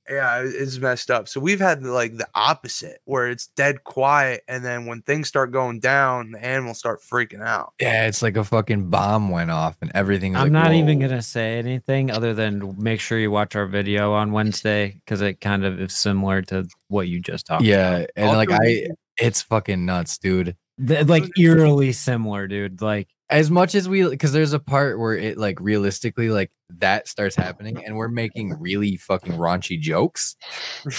yeah, 0.08 0.42
it's 0.44 0.78
messed 0.78 1.10
up. 1.10 1.28
So 1.28 1.40
we've 1.40 1.60
had 1.60 1.82
like 1.82 2.16
the 2.16 2.28
opposite 2.34 3.00
where 3.04 3.28
it's 3.28 3.46
dead 3.48 3.84
quiet. 3.84 4.42
And 4.48 4.64
then 4.64 4.86
when 4.86 5.02
things 5.02 5.28
start 5.28 5.52
going 5.52 5.80
down, 5.80 6.32
the 6.32 6.44
animals 6.44 6.78
start 6.78 7.00
freaking 7.00 7.40
out. 7.40 7.72
Yeah, 7.80 8.06
it's 8.06 8.22
like 8.22 8.36
a 8.36 8.44
fucking 8.44 8.90
bomb 8.90 9.30
went 9.30 9.50
off 9.50 9.76
and 9.80 9.90
everything. 9.94 10.36
I'm 10.36 10.44
like, 10.44 10.52
not 10.52 10.72
even 10.72 10.98
gonna 10.98 11.22
say 11.22 11.58
anything 11.58 12.10
other 12.10 12.34
than 12.34 12.74
make 12.80 13.00
sure 13.00 13.18
you 13.18 13.30
watch 13.30 13.56
our 13.56 13.66
video 13.66 14.12
on 14.12 14.32
Wednesday 14.32 15.00
because 15.04 15.20
it 15.20 15.40
kind 15.40 15.64
of 15.64 15.80
is 15.80 15.94
similar 15.94 16.42
to 16.42 16.66
what 16.88 17.08
you 17.08 17.20
just 17.20 17.46
talked. 17.46 17.64
Yeah, 17.64 18.06
and 18.16 18.30
I'll 18.30 18.36
like 18.36 18.50
I, 18.50 18.88
it's 19.18 19.42
fucking 19.42 19.84
nuts, 19.84 20.18
dude. 20.18 20.48
about. 20.48 20.88
Th- 20.88 21.06
like 21.06 21.38
eerily 21.38 21.92
similar, 21.92 22.46
dude. 22.48 22.80
Like 22.82 23.08
as 23.32 23.50
much 23.50 23.74
as 23.74 23.88
we 23.88 24.08
because 24.08 24.32
there's 24.32 24.52
a 24.52 24.58
part 24.60 24.98
where 24.98 25.16
it 25.16 25.38
like 25.38 25.58
realistically 25.58 26.28
like 26.28 26.52
that 26.78 27.08
starts 27.08 27.34
happening 27.34 27.82
and 27.84 27.96
we're 27.96 28.08
making 28.08 28.54
really 28.60 28.96
fucking 28.96 29.32
raunchy 29.32 29.80
jokes. 29.80 30.36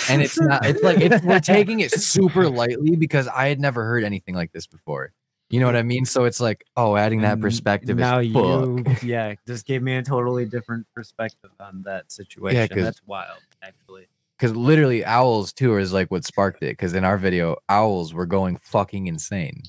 And 0.10 0.22
it's 0.22 0.39
not 0.39 0.65
it's 0.65 0.81
like 0.84 0.99
it's, 0.99 1.23
we're 1.23 1.39
taking 1.39 1.80
it 1.80 1.91
super 1.91 2.49
lightly 2.49 2.95
because 2.95 3.27
i 3.27 3.47
had 3.47 3.60
never 3.60 3.84
heard 3.85 4.03
anything 4.03 4.35
like 4.35 4.51
this 4.51 4.68
before. 4.68 5.14
You 5.49 5.60
know 5.60 5.68
what 5.68 5.76
i 5.76 5.84
mean? 5.84 6.05
So 6.05 6.26
it's 6.26 6.39
like 6.41 6.65
oh 6.76 6.95
adding 6.95 7.22
that 7.22 7.39
perspective 7.39 7.97
now 7.97 8.19
is 8.19 8.27
you 8.34 8.84
fuck. 8.84 9.03
yeah 9.03 9.35
just 9.47 9.65
gave 9.68 9.84
me 9.84 9.95
a 9.95 10.01
totally 10.03 10.45
different 10.45 10.88
perspective 10.95 11.51
on 11.60 11.84
that 11.85 12.11
situation. 12.11 12.68
'cause- 12.68 12.84
that's 12.84 13.01
wild 13.05 13.39
actually. 13.61 14.07
Because 14.39 14.55
literally 14.57 15.05
owls 15.05 15.53
too 15.53 15.77
is 15.77 15.93
like 15.93 16.10
what 16.10 16.26
sparked 16.26 16.64
it 16.64 16.72
because 16.72 16.93
in 16.95 17.05
our 17.05 17.18
video 17.18 17.55
owls 17.69 18.14
were 18.14 18.26
going 18.26 18.57
fucking 18.57 19.05
insane 19.07 19.61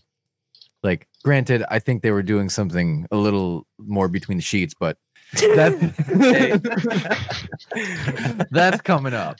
like 0.84 1.08
granted 1.24 1.64
i 1.70 1.80
think 1.80 2.02
they 2.02 2.12
were 2.12 2.22
doing 2.22 2.48
something 2.48 3.06
a 3.10 3.16
little 3.16 3.66
more 3.78 4.06
between 4.06 4.38
the 4.38 4.42
sheets 4.42 4.74
but 4.78 4.96
that's 5.32 5.74
that's 8.50 8.80
coming 8.82 9.14
up. 9.14 9.38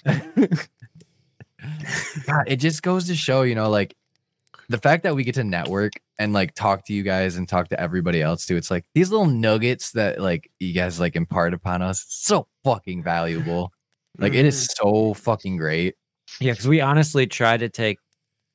God, 2.27 2.45
it 2.47 2.57
just 2.57 2.83
goes 2.83 3.07
to 3.07 3.15
show 3.15 3.43
you 3.43 3.55
know 3.55 3.71
like 3.71 3.95
the 4.69 4.79
fact 4.79 5.03
that 5.03 5.15
we 5.15 5.25
get 5.25 5.35
to 5.37 5.45
network 5.45 5.93
and 6.19 6.33
like 6.33 6.55
talk 6.55 6.85
to 6.87 6.93
you 6.93 7.03
guys 7.03 7.37
and 7.37 7.49
talk 7.49 7.69
to 7.69 7.81
everybody 7.81 8.23
else 8.23 8.47
too. 8.47 8.57
It's 8.57 8.71
like 8.71 8.85
these 8.95 9.11
little 9.11 9.27
nuggets 9.27 9.93
that 9.93 10.21
like 10.21 10.51
you 10.59 10.73
guys 10.73 10.99
like 10.99 11.17
impart 11.17 11.55
upon 11.55 11.83
us 11.83 12.05
so 12.09 12.47
fucking 12.65 13.03
valuable. 13.03 13.73
Like 14.19 14.35
it 14.35 14.45
is 14.45 14.69
mm-hmm. 14.69 14.89
so 14.89 15.15
fucking 15.15 15.57
great. 15.57 15.97
Yeah, 16.41 16.53
because 16.53 16.69
we 16.69 16.81
honestly 16.81 17.27
try 17.27 17.57
to 17.57 17.69
take 17.69 17.99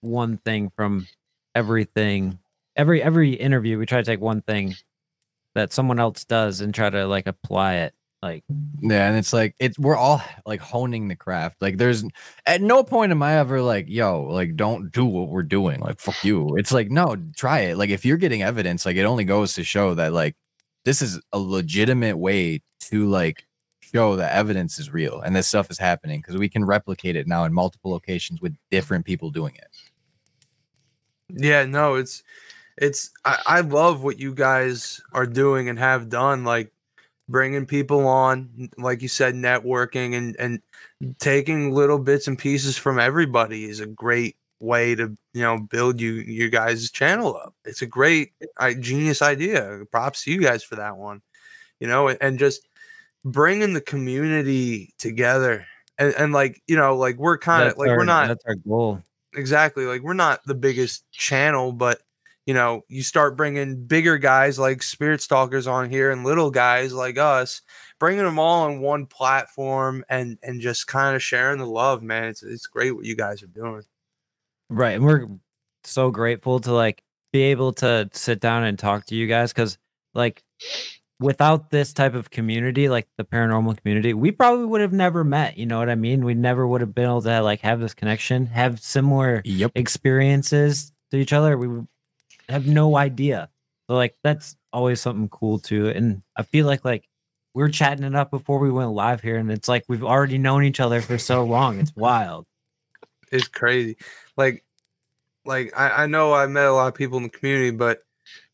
one 0.01 0.37
thing 0.37 0.71
from 0.75 1.07
everything, 1.53 2.39
every 2.75 3.01
every 3.01 3.33
interview. 3.33 3.77
We 3.77 3.85
try 3.85 3.99
to 3.99 4.03
take 4.03 4.21
one 4.21 4.41
thing 4.41 4.75
that 5.55 5.73
someone 5.73 5.99
else 5.99 6.25
does 6.25 6.61
and 6.61 6.73
try 6.73 6.89
to 6.89 7.07
like 7.07 7.27
apply 7.27 7.75
it. 7.75 7.93
Like, 8.21 8.43
Yeah, 8.81 9.07
and 9.07 9.17
it's 9.17 9.31
like 9.31 9.55
it's 9.59 9.79
we're 9.79 9.95
all 9.95 10.21
like 10.45 10.59
honing 10.59 11.07
the 11.07 11.15
craft. 11.15 11.61
Like 11.61 11.77
there's 11.77 12.03
at 12.45 12.61
no 12.61 12.83
point 12.83 13.11
am 13.11 13.23
I 13.23 13.35
ever 13.35 13.61
like, 13.61 13.85
yo, 13.87 14.23
like 14.23 14.55
don't 14.57 14.91
do 14.91 15.05
what 15.05 15.29
we're 15.29 15.43
doing. 15.43 15.79
Like 15.79 15.99
fuck 15.99 16.23
you. 16.23 16.57
It's 16.57 16.73
like 16.73 16.91
no, 16.91 17.15
try 17.35 17.61
it. 17.61 17.77
Like 17.77 17.89
if 17.89 18.03
you're 18.03 18.17
getting 18.17 18.43
evidence, 18.43 18.85
like 18.85 18.97
it 18.97 19.05
only 19.05 19.23
goes 19.23 19.53
to 19.53 19.63
show 19.63 19.93
that 19.95 20.11
like 20.11 20.35
this 20.83 21.01
is 21.01 21.21
a 21.31 21.39
legitimate 21.39 22.17
way 22.17 22.61
to 22.81 23.07
like 23.07 23.45
show 23.81 24.15
that 24.17 24.33
evidence 24.33 24.79
is 24.79 24.91
real 24.91 25.19
and 25.21 25.35
this 25.35 25.47
stuff 25.47 25.71
is 25.71 25.79
happening 25.79 26.19
because 26.19 26.37
we 26.37 26.49
can 26.49 26.65
replicate 26.65 27.15
it 27.15 27.27
now 27.27 27.43
in 27.45 27.53
multiple 27.53 27.91
locations 27.91 28.41
with 28.41 28.55
different 28.69 29.05
people 29.05 29.31
doing 29.31 29.55
it. 29.55 29.67
Yeah, 31.29 31.65
no, 31.65 31.95
it's 31.95 32.23
it's 32.79 33.11
I, 33.25 33.37
I 33.45 33.61
love 33.61 34.03
what 34.03 34.19
you 34.19 34.33
guys 34.33 35.01
are 35.13 35.25
doing 35.25 35.69
and 35.69 35.77
have 35.77 36.09
done, 36.09 36.43
like 36.43 36.71
bringing 37.27 37.65
people 37.65 38.07
on, 38.07 38.69
like 38.77 39.01
you 39.01 39.07
said, 39.07 39.35
networking 39.35 40.15
and 40.15 40.35
and 40.39 40.61
taking 41.19 41.71
little 41.73 41.99
bits 41.99 42.27
and 42.27 42.37
pieces 42.37 42.77
from 42.77 42.99
everybody 42.99 43.65
is 43.65 43.79
a 43.79 43.85
great 43.85 44.35
way 44.61 44.93
to 44.95 45.15
you 45.33 45.41
know 45.41 45.57
build 45.57 46.01
you 46.01 46.13
your 46.13 46.49
guys' 46.49 46.89
channel 46.91 47.35
up. 47.35 47.53
It's 47.65 47.81
a 47.81 47.85
great, 47.85 48.31
I, 48.57 48.73
genius 48.73 49.21
idea. 49.21 49.81
Props 49.91 50.23
to 50.23 50.31
you 50.31 50.41
guys 50.41 50.63
for 50.63 50.75
that 50.77 50.97
one. 50.97 51.21
You 51.79 51.87
know, 51.87 52.07
and, 52.07 52.17
and 52.21 52.39
just 52.39 52.67
bringing 53.25 53.73
the 53.73 53.81
community 53.81 54.93
together. 54.97 55.65
And, 55.97 56.13
and 56.15 56.33
like 56.33 56.61
you 56.67 56.77
know, 56.77 56.95
like 56.95 57.17
we're 57.17 57.37
kind 57.37 57.69
of 57.69 57.77
like 57.77 57.89
our- 57.89 57.97
we're 57.97 58.05
not 58.05 58.29
That's 58.29 58.45
our 58.45 58.55
goal. 58.55 59.01
exactly 59.35 59.85
like 59.85 60.01
we're 60.01 60.13
not 60.13 60.39
the 60.45 60.55
biggest 60.55 61.03
channel 61.11 61.71
but 61.71 62.01
you 62.49 62.55
know 62.55 62.83
you 62.87 63.03
start 63.03 63.37
bringing 63.37 63.85
bigger 63.85 64.17
guys 64.17 64.57
like 64.57 64.81
spirit 64.81 65.21
stalkers 65.21 65.67
on 65.67 65.87
here 65.87 66.09
and 66.09 66.23
little 66.23 66.49
guys 66.49 66.91
like 66.93 67.17
us 67.19 67.61
bringing 67.99 68.23
them 68.25 68.39
all 68.39 68.63
on 68.65 68.81
one 68.81 69.05
platform 69.05 70.03
and 70.09 70.39
and 70.41 70.59
just 70.59 70.87
kind 70.87 71.15
of 71.15 71.21
sharing 71.21 71.59
the 71.59 71.65
love 71.67 72.01
man 72.01 72.23
it's, 72.25 72.41
it's 72.41 72.65
great 72.65 72.95
what 72.95 73.05
you 73.05 73.15
guys 73.15 73.43
are 73.43 73.47
doing 73.47 73.83
Right. 74.69 74.95
And 74.95 75.03
we're 75.03 75.27
so 75.83 76.11
grateful 76.11 76.59
to 76.61 76.73
like 76.73 77.03
be 77.33 77.41
able 77.43 77.73
to 77.73 78.09
sit 78.13 78.39
down 78.39 78.63
and 78.63 78.77
talk 78.77 79.05
to 79.05 79.15
you 79.15 79.27
guys 79.27 79.51
because 79.53 79.77
like 80.13 80.43
without 81.19 81.69
this 81.71 81.93
type 81.93 82.13
of 82.13 82.29
community, 82.29 82.89
like 82.89 83.07
the 83.17 83.23
paranormal 83.23 83.77
community, 83.81 84.13
we 84.13 84.31
probably 84.31 84.65
would 84.65 84.81
have 84.81 84.93
never 84.93 85.23
met. 85.23 85.57
You 85.57 85.65
know 85.65 85.79
what 85.79 85.89
I 85.89 85.95
mean? 85.95 86.23
We 86.23 86.33
never 86.33 86.67
would 86.67 86.81
have 86.81 86.95
been 86.95 87.05
able 87.05 87.21
to 87.23 87.41
like 87.41 87.61
have 87.61 87.79
this 87.79 87.93
connection, 87.93 88.47
have 88.47 88.79
similar 88.79 89.41
Yep. 89.45 89.71
experiences 89.75 90.91
to 91.11 91.17
each 91.17 91.33
other. 91.33 91.57
We 91.57 91.67
would 91.67 91.87
have 92.49 92.67
no 92.67 92.97
idea. 92.97 93.49
So 93.89 93.95
like 93.95 94.15
that's 94.23 94.55
always 94.73 95.01
something 95.01 95.29
cool 95.29 95.59
too. 95.59 95.89
And 95.89 96.21
I 96.35 96.43
feel 96.43 96.65
like 96.65 96.85
like 96.85 97.07
we 97.53 97.63
are 97.63 97.69
chatting 97.69 98.05
it 98.05 98.15
up 98.15 98.31
before 98.31 98.59
we 98.59 98.71
went 98.71 98.91
live 98.91 99.21
here, 99.21 99.37
and 99.37 99.51
it's 99.51 99.67
like 99.67 99.83
we've 99.87 100.03
already 100.03 100.37
known 100.37 100.63
each 100.63 100.79
other 100.79 101.01
for 101.01 101.17
so 101.17 101.43
long. 101.43 101.79
It's 101.79 101.95
wild. 101.95 102.45
it's 103.31 103.47
crazy 103.47 103.97
like 104.37 104.63
like 105.45 105.71
I, 105.77 106.03
I 106.03 106.07
know 106.07 106.33
i 106.33 106.47
met 106.47 106.65
a 106.65 106.73
lot 106.73 106.87
of 106.87 106.95
people 106.95 107.17
in 107.17 107.23
the 107.23 107.29
community 107.29 107.71
but 107.71 107.99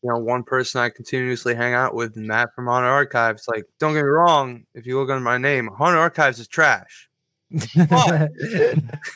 you 0.02 0.10
know 0.10 0.18
one 0.18 0.42
person 0.42 0.80
i 0.80 0.88
continuously 0.90 1.54
hang 1.54 1.74
out 1.74 1.94
with 1.94 2.16
matt 2.16 2.50
from 2.54 2.68
honor 2.68 2.86
archives 2.88 3.44
like 3.48 3.64
don't 3.80 3.94
get 3.94 4.04
me 4.04 4.10
wrong 4.10 4.64
if 4.74 4.86
you 4.86 4.98
look 4.98 5.10
under 5.10 5.22
my 5.24 5.38
name 5.38 5.70
honor 5.78 5.98
archives 5.98 6.38
is 6.38 6.48
trash 6.48 7.05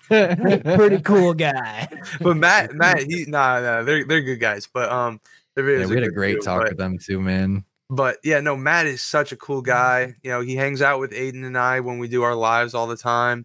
Pretty 0.08 1.00
cool 1.02 1.34
guy. 1.34 1.88
but 2.20 2.36
Matt, 2.36 2.74
Matt, 2.74 3.02
he 3.02 3.24
nah, 3.26 3.60
nah, 3.60 3.82
they're 3.82 4.04
they're 4.04 4.22
good 4.22 4.40
guys. 4.40 4.68
But 4.72 4.90
um, 4.90 5.20
their 5.54 5.80
Yeah, 5.80 5.86
we 5.86 5.94
had 5.96 6.04
a 6.04 6.10
great 6.10 6.34
too, 6.36 6.40
talk 6.42 6.60
but, 6.62 6.68
with 6.70 6.78
them 6.78 6.98
too, 6.98 7.20
man. 7.20 7.64
But 7.88 8.18
yeah, 8.22 8.40
no, 8.40 8.56
Matt 8.56 8.86
is 8.86 9.02
such 9.02 9.32
a 9.32 9.36
cool 9.36 9.62
guy. 9.62 10.14
You 10.22 10.30
know, 10.30 10.40
he 10.40 10.54
hangs 10.56 10.80
out 10.82 11.00
with 11.00 11.12
Aidan 11.12 11.44
and 11.44 11.58
I 11.58 11.80
when 11.80 11.98
we 11.98 12.08
do 12.08 12.22
our 12.22 12.36
lives 12.36 12.74
all 12.74 12.86
the 12.86 12.96
time. 12.96 13.44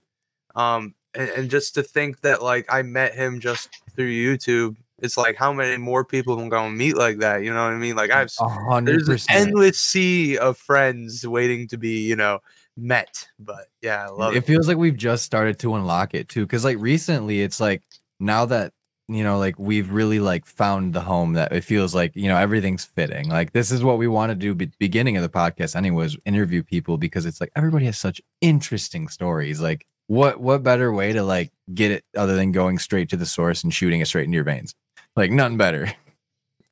Um, 0.55 0.93
and, 1.15 1.29
and 1.29 1.49
just 1.49 1.73
to 1.75 1.83
think 1.83 2.21
that 2.21 2.43
like 2.43 2.65
I 2.69 2.83
met 2.83 3.15
him 3.15 3.39
just 3.39 3.69
through 3.95 4.11
YouTube, 4.11 4.75
it's 4.99 5.17
like 5.17 5.35
how 5.35 5.51
many 5.51 5.77
more 5.77 6.05
people 6.05 6.39
am 6.39 6.49
going 6.49 6.71
to 6.73 6.77
meet 6.77 6.95
like 6.95 7.17
that? 7.19 7.43
You 7.43 7.53
know 7.53 7.63
what 7.63 7.73
I 7.73 7.77
mean? 7.77 7.95
Like 7.95 8.11
I've 8.11 8.25
s- 8.25 8.37
A 8.39 8.47
hundred 8.47 8.91
there's 8.93 9.07
an 9.07 9.13
percent. 9.15 9.47
endless 9.47 9.79
sea 9.79 10.37
of 10.37 10.57
friends 10.57 11.27
waiting 11.27 11.67
to 11.69 11.77
be 11.77 12.01
you 12.07 12.15
know 12.15 12.39
met. 12.77 13.27
But 13.39 13.67
yeah, 13.81 14.05
I 14.05 14.09
love 14.09 14.35
it 14.35 14.39
it. 14.39 14.45
feels 14.45 14.67
like 14.67 14.77
we've 14.77 14.97
just 14.97 15.23
started 15.23 15.59
to 15.59 15.75
unlock 15.75 16.13
it 16.13 16.29
too 16.29 16.45
because 16.45 16.63
like 16.63 16.77
recently 16.79 17.41
it's 17.41 17.59
like 17.59 17.83
now 18.19 18.45
that 18.45 18.73
you 19.07 19.23
know 19.23 19.37
like 19.37 19.57
we've 19.59 19.91
really 19.91 20.19
like 20.19 20.45
found 20.45 20.93
the 20.93 21.01
home 21.01 21.33
that 21.33 21.51
it 21.51 21.63
feels 21.63 21.93
like 21.93 22.15
you 22.15 22.27
know 22.27 22.37
everything's 22.37 22.85
fitting 22.85 23.29
like 23.29 23.53
this 23.53 23.71
is 23.71 23.83
what 23.83 23.97
we 23.97 24.07
want 24.07 24.31
to 24.31 24.35
do 24.35 24.55
be- 24.55 24.71
beginning 24.79 25.15
of 25.15 25.23
the 25.23 25.29
podcast 25.29 25.75
anyways 25.75 26.17
interview 26.25 26.63
people 26.63 26.97
because 26.97 27.25
it's 27.25 27.39
like 27.39 27.51
everybody 27.55 27.85
has 27.85 27.97
such 27.97 28.19
interesting 28.41 29.07
stories 29.07 29.61
like 29.61 29.85
what 30.07 30.39
what 30.39 30.63
better 30.63 30.91
way 30.91 31.13
to 31.13 31.23
like 31.23 31.51
get 31.73 31.91
it 31.91 32.03
other 32.17 32.35
than 32.35 32.51
going 32.51 32.79
straight 32.79 33.09
to 33.09 33.17
the 33.17 33.25
source 33.25 33.63
and 33.63 33.73
shooting 33.73 34.01
it 34.01 34.07
straight 34.07 34.25
into 34.25 34.35
your 34.35 34.43
veins 34.43 34.73
like 35.15 35.31
nothing 35.31 35.57
better 35.57 35.91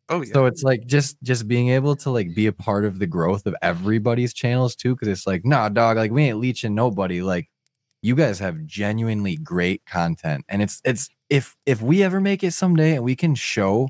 Oh 0.10 0.22
yeah. 0.22 0.34
so 0.34 0.46
it's 0.46 0.64
like 0.64 0.86
just 0.86 1.18
just 1.24 1.48
being 1.48 1.70
able 1.70 1.96
to 1.98 2.10
like 2.10 2.36
be 2.36 2.48
a 2.48 2.52
part 2.52 2.86
of 2.86 3.00
the 3.00 3.08
growth 3.08 3.46
of 3.46 3.56
everybody's 3.62 4.34
channels 4.34 4.76
too 4.76 4.96
because 4.96 5.08
it's 5.08 5.26
like 5.26 5.46
nah 5.46 5.70
dog 5.70 5.98
like 5.98 6.12
we 6.12 6.24
ain't 6.24 6.40
leeching 6.40 6.76
nobody 6.76 7.22
like 7.22 7.50
you 8.02 8.16
guys 8.16 8.40
have 8.40 8.66
genuinely 8.66 9.38
great 9.38 9.86
content 9.86 10.44
and 10.50 10.62
it's 10.62 10.82
it's 10.84 11.10
if 11.30 11.56
if 11.66 11.82
we 11.82 12.04
ever 12.04 12.20
make 12.20 12.44
it 12.44 12.52
someday 12.52 12.96
and 12.96 13.04
we 13.04 13.16
can 13.16 13.34
show 13.34 13.88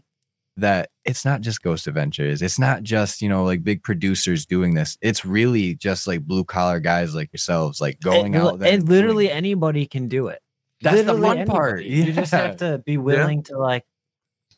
that 0.56 0.90
it's 1.03 1.26
not 1.26 1.41
just 1.41 1.64
ghost 1.64 1.88
adventures 1.88 2.44
it's 2.44 2.60
not 2.60 2.84
just 2.84 3.19
you 3.22 3.27
know 3.27 3.44
like 3.44 3.64
big 3.64 3.81
producers 3.81 4.45
doing 4.45 4.76
this 4.76 4.99
it's 5.02 5.26
really 5.26 5.73
just 5.73 6.06
like 6.06 6.22
blue 6.22 6.44
collar 6.44 6.80
guys 6.80 7.15
like 7.15 7.34
yourselves 7.34 7.81
like 7.81 7.99
going 8.02 8.35
and, 8.35 8.44
out 8.44 8.60
there 8.60 8.72
and 8.72 8.88
literally 8.88 9.31
anybody 9.31 9.88
can 9.88 10.07
do 10.07 10.27
it. 10.27 10.40
That's 10.84 11.03
the 11.03 11.14
Literally 11.14 11.45
fun 11.45 11.48
part, 11.48 11.80
anybody. 11.80 12.07
You 12.07 12.14
just 12.14 12.31
have 12.34 12.57
to 12.57 12.84
be 12.85 12.98
willing 12.98 13.44
to 13.44 13.57
like 13.57 13.85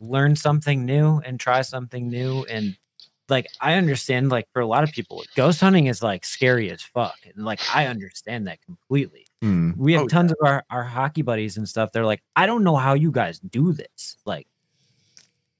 learn 0.08 0.36
something 0.36 0.86
new 0.86 1.20
and 1.26 1.40
try 1.40 1.62
something 1.62 2.08
new. 2.10 2.44
And 2.46 2.76
like 3.30 3.48
I 3.60 3.74
understand, 3.74 4.30
like 4.30 4.48
for 4.54 4.62
a 4.62 4.68
lot 4.68 4.84
of 4.84 4.92
people, 4.92 5.24
ghost 5.36 5.60
hunting 5.60 5.88
is 5.88 6.02
like 6.04 6.26
scary 6.26 6.70
as 6.72 6.82
fuck. 6.82 7.16
And 7.34 7.44
like 7.46 7.60
I 7.74 7.88
understand 7.88 8.48
that 8.48 8.62
completely. 8.64 9.26
Mm. 9.44 9.76
We 9.78 9.94
have 9.94 10.04
Oh, 10.04 10.08
tons 10.08 10.32
of 10.32 10.38
our, 10.44 10.64
our 10.70 10.84
hockey 10.84 11.22
buddies 11.22 11.58
and 11.58 11.68
stuff. 11.68 11.92
They're 11.92 12.06
like, 12.06 12.22
I 12.36 12.46
don't 12.46 12.64
know 12.64 12.76
how 12.76 12.94
you 12.94 13.12
guys 13.12 13.40
do 13.40 13.74
this. 13.74 14.18
Like, 14.26 14.48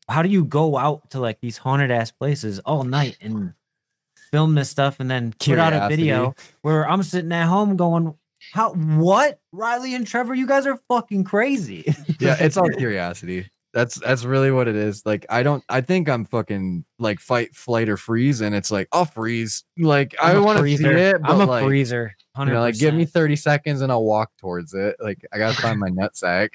how 0.08 0.22
do 0.22 0.30
you 0.30 0.46
go 0.46 0.78
out 0.78 1.10
to 1.12 1.20
like 1.20 1.40
these 1.42 1.58
haunted 1.58 1.90
ass 1.92 2.12
places 2.12 2.60
all 2.60 2.84
night 2.84 3.18
and 3.22 3.54
film 4.32 4.54
this 4.56 4.70
stuff 4.70 5.00
and 5.00 5.10
then 5.10 5.34
put 5.40 5.58
out 5.58 5.74
a 5.74 5.88
video 5.88 6.36
where 6.62 6.88
I'm 6.88 7.02
sitting 7.04 7.32
at 7.32 7.48
home 7.48 7.76
going, 7.78 8.14
How 8.54 8.74
what? 8.74 9.40
Riley 9.52 9.96
and 9.96 10.06
Trevor, 10.06 10.36
you 10.36 10.46
guys 10.46 10.68
are 10.68 10.80
fucking 10.88 11.24
crazy. 11.24 11.84
yeah, 12.20 12.36
it's 12.40 12.58
all 12.58 12.70
curiosity. 12.70 13.50
That's 13.76 13.96
that's 13.96 14.24
really 14.24 14.52
what 14.52 14.70
it 14.70 14.78
is. 14.78 15.06
Like 15.06 15.26
I 15.30 15.44
don't 15.44 15.62
I 15.68 15.82
think 15.82 16.08
I'm 16.08 16.24
fucking 16.24 16.86
like 16.98 17.20
fight, 17.20 17.54
flight, 17.54 17.90
or 17.90 17.98
freeze, 17.98 18.40
and 18.40 18.56
it's 18.56 18.72
like 18.72 18.88
I'll 18.94 19.04
freeze. 19.04 19.66
Like 19.78 20.16
I 20.24 20.32
I'm 20.32 20.38
a 20.38 20.42
want 20.44 20.60
to 20.60 20.78
see 20.78 20.86
it, 20.86 21.22
but 21.22 21.30
I'm 21.30 21.42
a 21.42 21.46
like, 21.46 21.66
freezer. 21.66 22.16
You 22.40 22.46
know, 22.46 22.62
like 22.62 22.80
give 22.80 22.94
me 22.94 23.04
30 23.04 23.36
seconds 23.36 23.82
and 23.82 23.92
I'll 23.92 24.06
walk 24.06 24.32
towards 24.40 24.74
it. 24.74 24.96
Like 25.02 25.26
I 25.34 25.40
gotta 25.40 25.62
find 25.62 25.78
my 25.78 25.90
nutsack. 25.92 26.52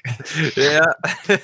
yeah 0.57 0.81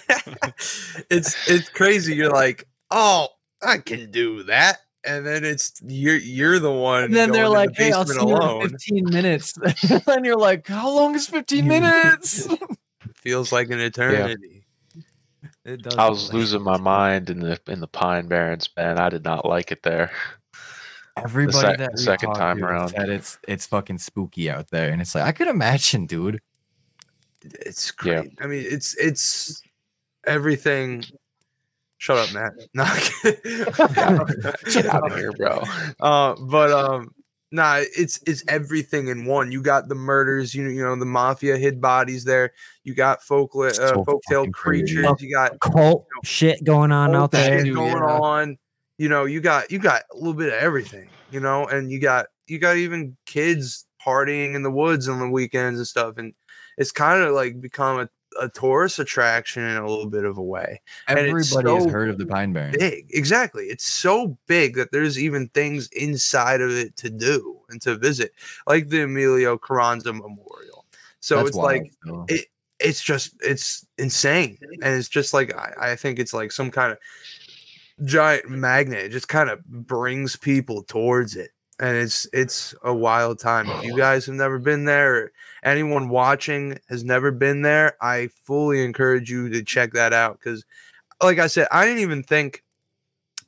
it's 1.12 1.48
it's 1.48 1.70
crazy 1.70 2.16
you're 2.16 2.32
like 2.32 2.68
oh 2.90 3.28
I 3.62 3.78
can 3.78 4.10
do 4.10 4.44
that. 4.44 4.80
And 5.06 5.26
then 5.28 5.46
it's 5.46 5.80
you're 5.86 6.18
you're 6.18 6.58
the 6.58 6.74
one. 6.74 7.04
And 7.04 7.16
then 7.16 7.32
they're 7.32 7.48
like, 7.48 7.70
to 7.74 7.76
the 7.78 7.84
"Hey, 7.84 7.92
I'll 7.92 8.04
see 8.04 8.18
basement 8.18 8.42
you 8.42 8.62
in 8.62 8.70
15 8.72 9.06
minutes." 9.12 9.60
and 10.08 10.26
you're 10.26 10.38
like, 10.38 10.68
"How 10.68 10.90
long 10.90 11.14
is 11.14 11.28
15 11.28 11.68
minutes?" 11.68 12.48
Feels 13.16 13.52
like 13.52 13.70
an 13.70 13.80
eternity. 13.80 14.67
It 15.68 15.84
does. 15.84 15.96
I 15.98 16.10
was 16.10 16.34
losing 16.34 16.64
my 16.64 16.78
mind 16.78 17.30
in 17.30 17.40
the 17.42 17.60
in 17.68 17.82
the 17.82 17.88
Pine 17.88 18.28
Barrens, 18.28 18.70
man. 18.78 18.98
I 18.98 19.10
did 19.10 19.24
not 19.26 19.46
like 19.46 19.72
it 19.72 19.84
there. 19.84 20.12
Everybody 21.18 21.58
sec- 21.58 21.78
that 21.80 21.92
we 21.98 22.02
second 22.04 22.34
time 22.36 22.60
to 22.60 22.64
around. 22.66 22.90
said 22.90 23.10
it's 23.10 23.38
it's 23.48 23.66
fucking 23.68 23.98
spooky 23.98 24.50
out 24.50 24.70
there, 24.70 24.92
and 24.92 25.02
it's 25.02 25.14
like 25.14 25.26
I 25.26 25.32
could 25.34 25.48
imagine, 25.50 26.06
dude. 26.06 26.40
It's 27.44 27.92
Yeah. 28.04 28.22
great. 28.22 28.38
I 28.42 28.48
mean, 28.48 28.64
it's 28.66 28.96
it's 28.98 29.62
everything. 30.26 31.04
Shut 31.98 32.18
up, 32.18 32.34
Matt. 32.34 32.54
No, 32.76 32.86
Get 34.72 34.86
out 34.86 35.12
of 35.12 35.18
here, 35.18 35.32
bro. 35.34 35.64
Uh, 36.00 36.36
but 36.48 36.72
um, 36.72 37.14
nah, 37.52 37.80
it's 37.98 38.20
it's 38.26 38.44
everything 38.48 39.08
in 39.08 39.26
one. 39.26 39.52
You 39.52 39.62
got 39.62 39.88
the 39.88 39.96
murders, 39.96 40.54
you 40.54 40.68
you 40.70 40.84
know, 40.84 40.96
the 40.96 41.06
mafia 41.06 41.58
hid 41.58 41.82
bodies 41.82 42.24
there. 42.24 42.54
You 42.84 42.94
got 42.94 43.24
folklore, 43.24 43.68
uh, 43.68 43.72
So 43.74 44.04
folktale 44.04 44.22
fucking 44.30 44.52
crazy. 44.52 44.96
creatures. 44.96 45.22
You 45.22 45.34
got 45.34 45.60
cult 45.60 46.06
shit 46.24 46.64
going 46.64 46.92
on 46.92 47.16
out 47.16 47.32
there. 47.32 47.66
shit 47.66 47.74
going 47.74 47.96
on. 47.96 48.58
You 48.98 49.10
know, 49.10 49.26
you 49.26 49.42
got 49.42 49.72
you 49.72 49.80
got 49.80 50.04
a 50.12 50.16
little 50.16 50.34
bit 50.34 50.50
of 50.50 50.56
everything. 50.56 51.10
You 51.32 51.40
know, 51.40 51.66
and 51.68 51.92
you 51.92 52.00
got 52.00 52.28
you 52.48 52.60
got 52.60 52.78
even 52.78 53.18
kids 53.26 53.86
partying 54.06 54.56
in 54.56 54.64
the 54.64 54.72
woods 54.72 55.10
on 55.10 55.20
the 55.20 55.30
weekends 55.30 55.80
and 55.80 55.88
stuff. 55.88 56.18
And 56.18 56.34
it's 56.78 56.92
kind 56.92 57.22
of 57.22 57.34
like 57.34 57.60
become 57.60 58.00
a, 58.00 58.10
a 58.40 58.50
tourist 58.50 59.00
attraction 59.00 59.64
in 59.64 59.78
a 59.78 59.88
little 59.88 60.10
bit 60.10 60.26
of 60.26 60.38
a 60.38 60.44
way. 60.44 60.82
Everybody 61.08 61.74
has 61.74 61.86
heard 61.86 62.10
of 62.10 62.18
the 62.18 62.26
Pine 62.26 62.54
Barrens. 62.54 62.78
Big, 62.78 63.08
exactly. 63.10 63.66
It's 63.66 63.86
so 63.86 64.38
big 64.48 64.76
that 64.76 64.92
there's 64.92 65.20
even 65.20 65.50
things 65.50 65.88
inside 65.90 66.62
of 66.62 66.72
it 66.72 66.96
to 66.98 67.10
do 67.10 67.60
and 67.70 67.82
to 67.82 67.96
visit, 67.98 68.34
like 68.66 68.90
the 68.90 69.04
Emilio 69.04 69.58
Carranza 69.58 70.14
Memorial. 70.14 70.86
So 71.20 71.38
That's 71.38 71.50
it's 71.50 71.58
wild, 71.58 71.68
like 71.68 71.92
it 72.28 72.48
it's 72.80 73.02
just 73.02 73.34
it's 73.42 73.86
insane 73.98 74.58
and 74.62 74.96
it's 74.96 75.10
just 75.10 75.34
like 75.34 75.56
I, 75.56 75.92
I 75.92 75.96
think 75.96 76.20
it's 76.20 76.34
like 76.34 76.52
some 76.52 76.72
kind 76.72 76.92
of 76.92 77.00
giant 78.06 78.50
magnet 78.50 79.06
it 79.06 79.10
just 79.10 79.28
kind 79.28 79.50
of 79.50 79.66
brings 79.66 80.36
people 80.36 80.84
towards 80.84 81.36
it 81.36 81.52
and 81.80 81.96
it's 81.96 82.28
it's 82.34 82.74
a 82.84 82.94
wild 82.94 83.40
time. 83.40 83.70
If 83.70 83.84
you 83.84 83.96
guys 83.98 84.26
have 84.26 84.36
never 84.36 84.60
been 84.60 84.86
there 84.86 85.32
anyone 85.64 86.08
watching 86.08 86.78
has 86.88 87.04
never 87.04 87.32
been 87.32 87.64
there 87.64 87.98
i 88.00 88.30
fully 88.44 88.86
encourage 88.86 89.30
you 89.30 89.50
to 89.50 89.64
check 89.64 89.92
that 89.92 90.14
out 90.14 90.40
because 90.40 90.64
like 91.22 91.40
i 91.40 91.48
said 91.48 91.68
i 91.72 91.84
didn't 91.84 92.00
even 92.00 92.22
think 92.22 92.64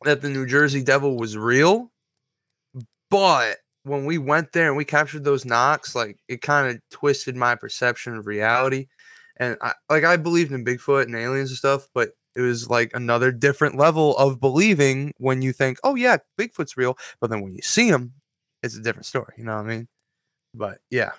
that 0.03 0.19
the 0.21 0.27
new 0.27 0.45
jersey 0.45 0.81
devil 0.81 1.15
was 1.17 1.37
real 1.37 1.91
but 3.09 3.57
when 3.83 4.05
we 4.05 4.17
went 4.17 4.51
there 4.51 4.67
and 4.67 4.77
we 4.77 4.85
captured 4.85 5.23
those 5.23 5.45
knocks 5.45 5.95
like 5.95 6.17
it 6.27 6.41
kind 6.41 6.69
of 6.69 6.81
twisted 6.91 7.35
my 7.35 7.55
perception 7.55 8.15
of 8.15 8.27
reality. 8.27 8.87
And 9.37 9.57
I, 9.61 9.73
like 9.89 10.03
I 10.03 10.17
believed 10.17 10.51
in 10.51 10.65
Bigfoot 10.65 11.03
and 11.03 11.15
aliens 11.15 11.49
and 11.49 11.57
stuff, 11.57 11.87
but 11.93 12.09
it 12.35 12.41
was 12.41 12.69
like 12.69 12.91
another 12.93 13.31
different 13.31 13.75
level 13.75 14.15
of 14.17 14.39
believing 14.39 15.13
when 15.17 15.41
you 15.41 15.53
think, 15.53 15.79
oh 15.83 15.95
yeah, 15.95 16.17
Bigfoot's 16.37 16.77
real, 16.77 16.97
but 17.19 17.29
then 17.29 17.41
when 17.41 17.53
you 17.53 17.61
see 17.61 17.87
him, 17.87 18.13
it's 18.63 18.75
a 18.75 18.81
different 18.81 19.05
story. 19.05 19.33
You 19.37 19.43
know 19.45 19.55
what 19.55 19.65
I 19.65 19.75
mean? 19.75 19.87
But 20.53 20.79
yeah, 20.89 21.11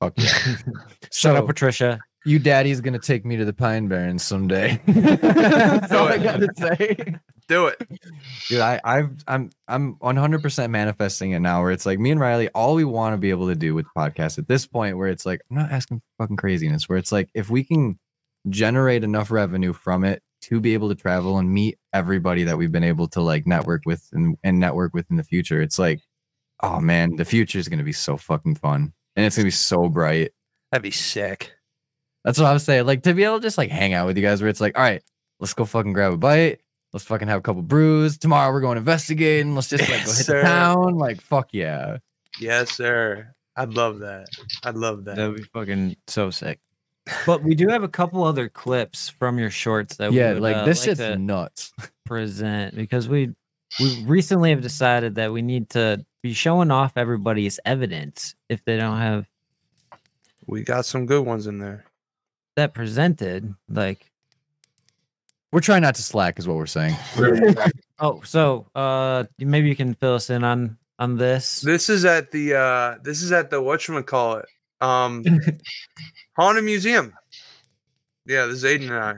Fuck 0.00 0.14
yeah. 0.16 0.56
Shut 1.12 1.36
up, 1.36 1.46
Patricia. 1.46 2.00
You 2.24 2.38
daddy's 2.38 2.80
gonna 2.80 2.98
take 2.98 3.24
me 3.24 3.36
to 3.36 3.44
the 3.44 3.52
Pine 3.52 3.88
Barrens 3.88 4.22
someday. 4.22 4.80
That's 4.86 5.92
all 5.92 6.08
I 6.08 6.18
gotta 6.18 6.48
say. 6.56 7.14
do 7.48 7.66
it. 7.66 7.82
Dude, 8.48 8.60
I, 8.60 8.80
I've 8.84 9.10
I'm 9.26 9.50
I'm 9.68 9.96
100 10.00 10.42
percent 10.42 10.70
manifesting 10.70 11.32
it 11.32 11.40
now 11.40 11.62
where 11.62 11.70
it's 11.70 11.86
like 11.86 11.98
me 11.98 12.10
and 12.10 12.20
Riley, 12.20 12.48
all 12.50 12.74
we 12.74 12.84
want 12.84 13.14
to 13.14 13.18
be 13.18 13.30
able 13.30 13.48
to 13.48 13.54
do 13.54 13.74
with 13.74 13.86
the 13.86 14.00
podcast 14.00 14.38
at 14.38 14.48
this 14.48 14.66
point 14.66 14.98
where 14.98 15.08
it's 15.08 15.24
like, 15.24 15.40
I'm 15.50 15.56
not 15.56 15.72
asking 15.72 15.98
for 15.98 16.24
fucking 16.24 16.36
craziness, 16.36 16.88
where 16.88 16.98
it's 16.98 17.12
like 17.12 17.28
if 17.34 17.48
we 17.48 17.64
can 17.64 17.98
generate 18.48 19.04
enough 19.04 19.30
revenue 19.30 19.72
from 19.72 20.04
it 20.04 20.22
to 20.42 20.60
be 20.60 20.74
able 20.74 20.88
to 20.88 20.94
travel 20.94 21.38
and 21.38 21.52
meet 21.52 21.78
everybody 21.92 22.44
that 22.44 22.56
we've 22.56 22.72
been 22.72 22.84
able 22.84 23.08
to 23.08 23.20
like 23.20 23.46
network 23.46 23.82
with 23.86 24.08
and, 24.12 24.36
and 24.42 24.58
network 24.58 24.94
with 24.94 25.10
in 25.10 25.16
the 25.16 25.24
future, 25.24 25.60
it's 25.60 25.78
like, 25.78 26.00
oh 26.62 26.80
man, 26.80 27.16
the 27.16 27.24
future 27.24 27.58
is 27.58 27.68
gonna 27.68 27.82
be 27.84 27.92
so 27.92 28.16
fucking 28.16 28.54
fun. 28.56 28.92
And 29.16 29.26
it's 29.26 29.36
gonna 29.36 29.46
be 29.46 29.50
so 29.50 29.88
bright. 29.88 30.32
That'd 30.70 30.82
be 30.82 30.90
sick. 30.90 31.52
That's 32.24 32.38
what 32.38 32.46
I 32.46 32.52
was 32.52 32.64
saying. 32.64 32.86
Like 32.86 33.02
to 33.04 33.14
be 33.14 33.24
able 33.24 33.38
to 33.38 33.42
just 33.42 33.58
like 33.58 33.70
hang 33.70 33.92
out 33.94 34.06
with 34.06 34.16
you 34.16 34.22
guys 34.22 34.40
where 34.40 34.50
it's 34.50 34.60
like, 34.60 34.76
all 34.78 34.84
right, 34.84 35.02
let's 35.40 35.54
go 35.54 35.64
fucking 35.64 35.92
grab 35.92 36.12
a 36.12 36.16
bite. 36.16 36.60
Let's 36.92 37.04
fucking 37.04 37.28
have 37.28 37.38
a 37.38 37.42
couple 37.42 37.62
brews. 37.62 38.18
Tomorrow 38.18 38.52
we're 38.52 38.60
going 38.60 38.76
investigating. 38.78 39.54
Let's 39.54 39.68
just 39.68 39.82
like 39.88 40.04
go 40.04 40.06
Yes, 40.10 40.16
hit 40.18 40.26
sir. 40.26 40.36
the 40.42 40.42
town. 40.48 40.94
Like 40.96 41.20
fuck 41.20 41.48
yeah. 41.52 41.98
Yes, 42.40 42.72
sir. 42.72 43.34
I'd 43.56 43.74
love 43.74 43.98
that. 44.00 44.26
I'd 44.64 44.76
love 44.76 45.04
that. 45.04 45.16
That 45.16 45.26
would 45.28 45.36
be 45.36 45.42
fucking 45.52 45.96
so 46.06 46.30
sick. 46.30 46.60
But 47.26 47.42
we 47.42 47.54
do 47.54 47.68
have 47.68 47.82
a 47.82 47.88
couple 47.88 48.24
other 48.24 48.48
clips 48.48 49.08
from 49.08 49.38
your 49.38 49.50
shorts 49.50 49.96
that 49.96 50.12
yeah, 50.12 50.28
we 50.28 50.34
would, 50.34 50.42
like 50.42 50.56
uh, 50.56 50.64
this 50.64 50.86
like 50.86 50.98
shit's 50.98 51.18
nuts. 51.18 51.72
present 52.04 52.74
because 52.74 53.08
we 53.08 53.30
we 53.78 54.04
recently 54.04 54.50
have 54.50 54.62
decided 54.62 55.14
that 55.14 55.32
we 55.32 55.42
need 55.42 55.70
to 55.70 56.04
be 56.22 56.32
showing 56.32 56.70
off 56.70 56.92
everybody's 56.96 57.60
evidence 57.64 58.34
if 58.48 58.64
they 58.64 58.76
don't 58.76 58.98
have 58.98 59.26
We 60.46 60.62
got 60.62 60.84
some 60.86 61.06
good 61.06 61.24
ones 61.24 61.46
in 61.46 61.58
there. 61.58 61.84
that 62.56 62.74
presented. 62.74 63.54
Like, 63.68 64.10
We're 65.52 65.60
trying 65.60 65.82
not 65.82 65.94
to 65.94 66.02
slack, 66.02 66.38
is 66.38 66.48
what 66.48 66.56
we're 66.56 66.66
saying. 66.66 66.96
oh, 68.00 68.20
so 68.24 68.66
uh, 68.74 69.24
maybe 69.38 69.68
you 69.68 69.76
can 69.76 69.94
fill 69.94 70.14
us 70.14 70.30
in 70.30 70.42
on 70.44 70.76
on 70.98 71.16
this. 71.16 71.60
This 71.62 71.88
is 71.88 72.04
at 72.04 72.30
the 72.30 72.54
uh 72.54 72.98
this 73.02 73.22
is 73.22 73.32
at 73.32 73.50
the 73.50 73.60
whatchamacallit. 73.60 74.44
Um 74.80 75.24
Haunted 76.36 76.64
Museum. 76.64 77.12
Yeah, 78.26 78.46
this 78.46 78.56
is 78.56 78.64
Aidan 78.64 78.90
and 78.90 78.98
I. 79.04 79.14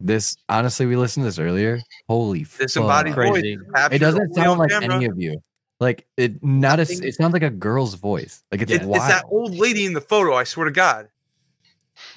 This 0.00 0.36
honestly, 0.48 0.86
we 0.86 0.96
listened 0.96 1.22
to 1.24 1.28
this 1.28 1.38
earlier. 1.38 1.80
Holy 2.08 2.44
Disembodied 2.58 3.14
fuck. 3.14 3.24
voice. 3.26 3.40
Crazy. 3.42 3.58
captured 3.74 3.96
It 3.96 3.98
doesn't 4.00 4.34
sound 4.34 4.58
like 4.58 4.70
camera. 4.70 4.96
any 4.96 5.06
of 5.06 5.18
you. 5.18 5.42
Like 5.80 6.06
it 6.16 6.42
not 6.42 6.78
a 6.78 6.82
s- 6.82 7.00
it 7.00 7.14
sounds 7.14 7.32
like 7.32 7.42
a 7.42 7.50
girl's 7.50 7.94
voice. 7.94 8.42
Like 8.50 8.62
it's 8.62 8.72
It- 8.72 8.82
it's 8.82 9.06
that 9.08 9.24
old 9.28 9.54
lady 9.56 9.86
in 9.86 9.92
the 9.92 10.00
photo. 10.00 10.34
I 10.34 10.44
swear 10.44 10.66
to 10.66 10.70
God, 10.72 11.08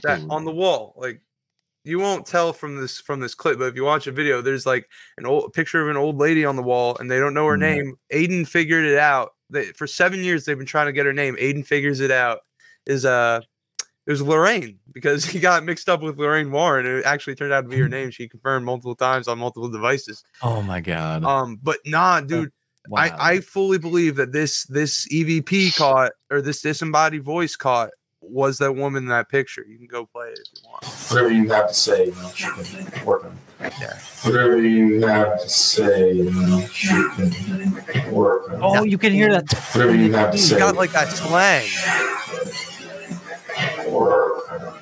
that 0.04 0.22
Dude. 0.22 0.30
on 0.30 0.46
the 0.46 0.52
wall. 0.52 0.94
Like 0.98 1.22
you 1.84 2.00
won't 2.00 2.26
tell 2.26 2.52
from 2.54 2.76
this 2.80 3.00
from 3.00 3.20
this 3.20 3.34
clip, 3.34 3.60
but 3.60 3.66
if 3.66 3.76
you 3.76 3.84
watch 3.84 4.08
a 4.08 4.12
video, 4.12 4.42
there's 4.42 4.66
like 4.66 4.88
an 5.18 5.26
old 5.26 5.46
a 5.46 5.50
picture 5.50 5.82
of 5.82 5.90
an 5.90 5.98
old 5.98 6.18
lady 6.18 6.46
on 6.46 6.56
the 6.56 6.64
wall, 6.64 6.98
and 7.00 7.10
they 7.10 7.20
don't 7.20 7.34
know 7.34 7.48
her 7.48 7.58
Mm. 7.58 7.60
name. 7.62 7.96
Aidan 8.12 8.46
figured 8.46 8.86
it 8.86 8.98
out. 8.98 9.34
They, 9.50 9.66
for 9.68 9.88
seven 9.88 10.24
years, 10.24 10.46
they've 10.46 10.58
been 10.58 10.68
trying 10.68 10.88
to 10.88 10.92
get 10.92 11.06
her 11.06 11.14
name. 11.14 11.36
Aidan 11.40 11.64
figures 11.64 12.00
it 12.00 12.12
out. 12.12 12.42
Is 12.88 13.06
uh, 13.06 13.42
it 14.06 14.12
was 14.12 14.22
Lorraine 14.22 14.80
because 14.94 15.26
he 15.32 15.40
got 15.40 15.64
mixed 15.64 15.90
up 15.90 16.02
with 16.02 16.18
Lorraine 16.18 16.52
Warren. 16.52 16.86
It 16.86 17.06
actually 17.06 17.36
turned 17.36 17.54
out 17.54 17.62
to 17.62 17.68
be 17.68 17.78
her 17.78 17.90
name. 17.90 18.10
She 18.10 18.28
confirmed 18.28 18.66
multiple 18.66 18.96
times 18.96 19.28
on 19.28 19.38
multiple 19.38 19.70
devices. 19.70 20.24
oh 20.42 20.62
my 20.62 20.82
god. 20.82 21.24
Um, 21.24 21.60
but 21.62 21.78
nah, 21.86 22.22
dude. 22.22 22.52
Wild. 22.90 23.12
I, 23.20 23.32
I 23.32 23.40
fully 23.42 23.78
believe 23.78 24.16
that 24.16 24.32
this 24.32 24.64
this 24.68 25.06
EVP 25.10 25.76
caught 25.76 26.14
or 26.32 26.42
this 26.42 26.62
disembodied 26.62 27.22
voice 27.22 27.58
caught 27.58 27.90
was 28.22 28.58
that 28.60 28.74
woman 28.74 29.04
in 29.04 29.10
that 29.10 29.30
picture. 29.30 29.66
You 29.68 29.78
can 29.78 29.88
go 29.88 30.06
play 30.06 30.28
it 30.30 30.40
if 30.40 30.64
you 30.64 30.70
want. 30.70 30.86
Whatever 30.86 31.32
you 31.32 31.50
have 31.50 31.68
to 31.68 31.74
say, 31.74 32.06
you 32.06 32.12
know, 32.12 32.30
she 32.34 32.46
can 32.48 33.06
work 33.06 33.26
on. 33.26 33.38
Yeah. 33.60 33.98
Whatever 34.24 34.62
you 34.62 35.06
have 35.06 35.42
to 35.42 35.50
say, 35.50 36.14
you 36.14 36.32
know, 36.32 36.62
she 36.68 36.88
can 36.88 38.12
work 38.12 38.52
on. 38.52 38.60
Oh, 38.62 38.84
you 38.84 38.98
can 38.98 39.12
hear 39.14 39.32
that. 39.32 39.52
Whatever 39.74 39.96
you 39.96 40.14
have 40.14 40.32
to 40.32 40.38
He's 40.38 40.50
say, 40.50 40.58
got 40.58 40.76
like 40.76 40.92
that 40.92 41.10
slang. 41.10 41.68
Work. 43.90 44.74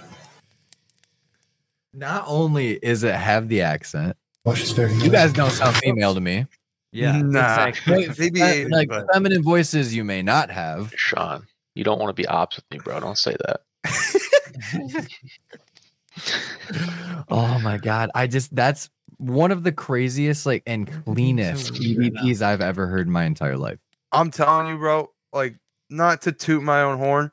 Not 1.93 2.23
only 2.27 2.73
is 2.73 3.03
it 3.03 3.15
have 3.15 3.47
the 3.47 3.61
accent, 3.61 4.17
Oh, 4.45 4.53
she's 4.53 4.71
very 4.73 4.93
you 4.95 5.09
guys 5.09 5.33
don't 5.33 5.49
sound 5.51 5.75
female 5.77 6.13
to 6.13 6.21
me. 6.21 6.45
Yeah, 6.91 7.19
Nah. 7.21 7.65
exactly. 7.65 8.07
Maybe 8.19 8.65
like 8.69 8.89
but- 8.89 9.07
feminine 9.13 9.41
voices 9.43 9.95
you 9.95 10.03
may 10.03 10.21
not 10.21 10.49
have. 10.51 10.93
Shawn, 10.95 11.45
you 11.73 11.83
don't 11.83 11.99
want 11.99 12.09
to 12.09 12.13
be 12.21 12.27
ops 12.27 12.57
with 12.57 12.65
me, 12.71 12.79
bro. 12.83 12.99
Don't 12.99 13.17
say 13.17 13.35
that. 13.45 13.61
oh 17.29 17.59
my 17.59 17.77
god. 17.77 18.11
I 18.15 18.27
just 18.27 18.55
that's 18.55 18.89
one 19.17 19.51
of 19.51 19.63
the 19.63 19.71
craziest 19.71 20.45
like 20.45 20.63
and 20.65 20.89
cleanest 21.05 21.73
EVPs 21.73 22.41
I've 22.41 22.61
ever 22.61 22.87
heard 22.87 23.07
in 23.07 23.13
my 23.13 23.23
entire 23.25 23.57
life. 23.57 23.79
I'm 24.11 24.31
telling 24.31 24.67
you, 24.67 24.77
bro. 24.77 25.11
Like, 25.33 25.55
not 25.89 26.21
to 26.23 26.31
toot 26.31 26.63
my 26.63 26.81
own 26.81 26.97
horn, 26.97 27.31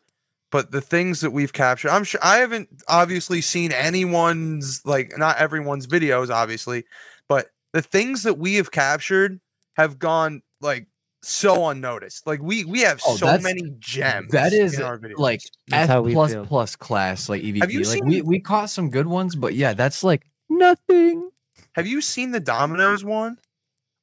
but 0.52 0.70
the 0.70 0.80
things 0.80 1.20
that 1.22 1.32
we've 1.32 1.52
captured. 1.52 1.90
I'm 1.90 2.04
sure 2.04 2.20
I 2.22 2.36
haven't 2.36 2.68
obviously 2.86 3.40
seen 3.40 3.72
anyone's 3.72 4.80
like 4.84 5.12
not 5.18 5.38
everyone's 5.38 5.88
videos, 5.88 6.30
obviously, 6.30 6.84
but 7.28 7.48
the 7.72 7.82
things 7.82 8.22
that 8.22 8.38
we 8.38 8.54
have 8.56 8.70
captured 8.70 9.40
have 9.76 9.98
gone 9.98 10.42
like 10.60 10.86
so 11.22 11.68
unnoticed. 11.68 12.26
Like 12.26 12.42
we 12.42 12.64
we 12.64 12.80
have 12.82 13.00
Oh, 13.06 13.16
so 13.16 13.38
many 13.38 13.74
gems. 13.78 14.30
That 14.30 14.52
is 14.52 14.78
in 14.78 14.82
our 14.84 14.98
videos. 14.98 15.18
like 15.18 15.40
That's 15.68 15.84
F 15.84 15.88
how 15.88 16.02
we 16.02 16.12
plus 16.12 16.32
feel. 16.32 16.46
plus 16.46 16.76
class 16.76 17.28
like 17.28 17.42
EVP. 17.42 17.60
Have 17.60 17.72
you 17.72 17.82
like 17.82 18.04
we, 18.04 18.22
we 18.22 18.38
caught 18.40 18.70
some 18.70 18.90
good 18.90 19.06
ones, 19.06 19.34
but 19.34 19.54
yeah, 19.54 19.72
that's 19.72 20.04
like 20.04 20.26
nothing. 20.48 21.30
Have 21.74 21.86
you 21.86 22.00
seen 22.02 22.32
the 22.32 22.40
Dominoes 22.40 23.02
one? 23.04 23.38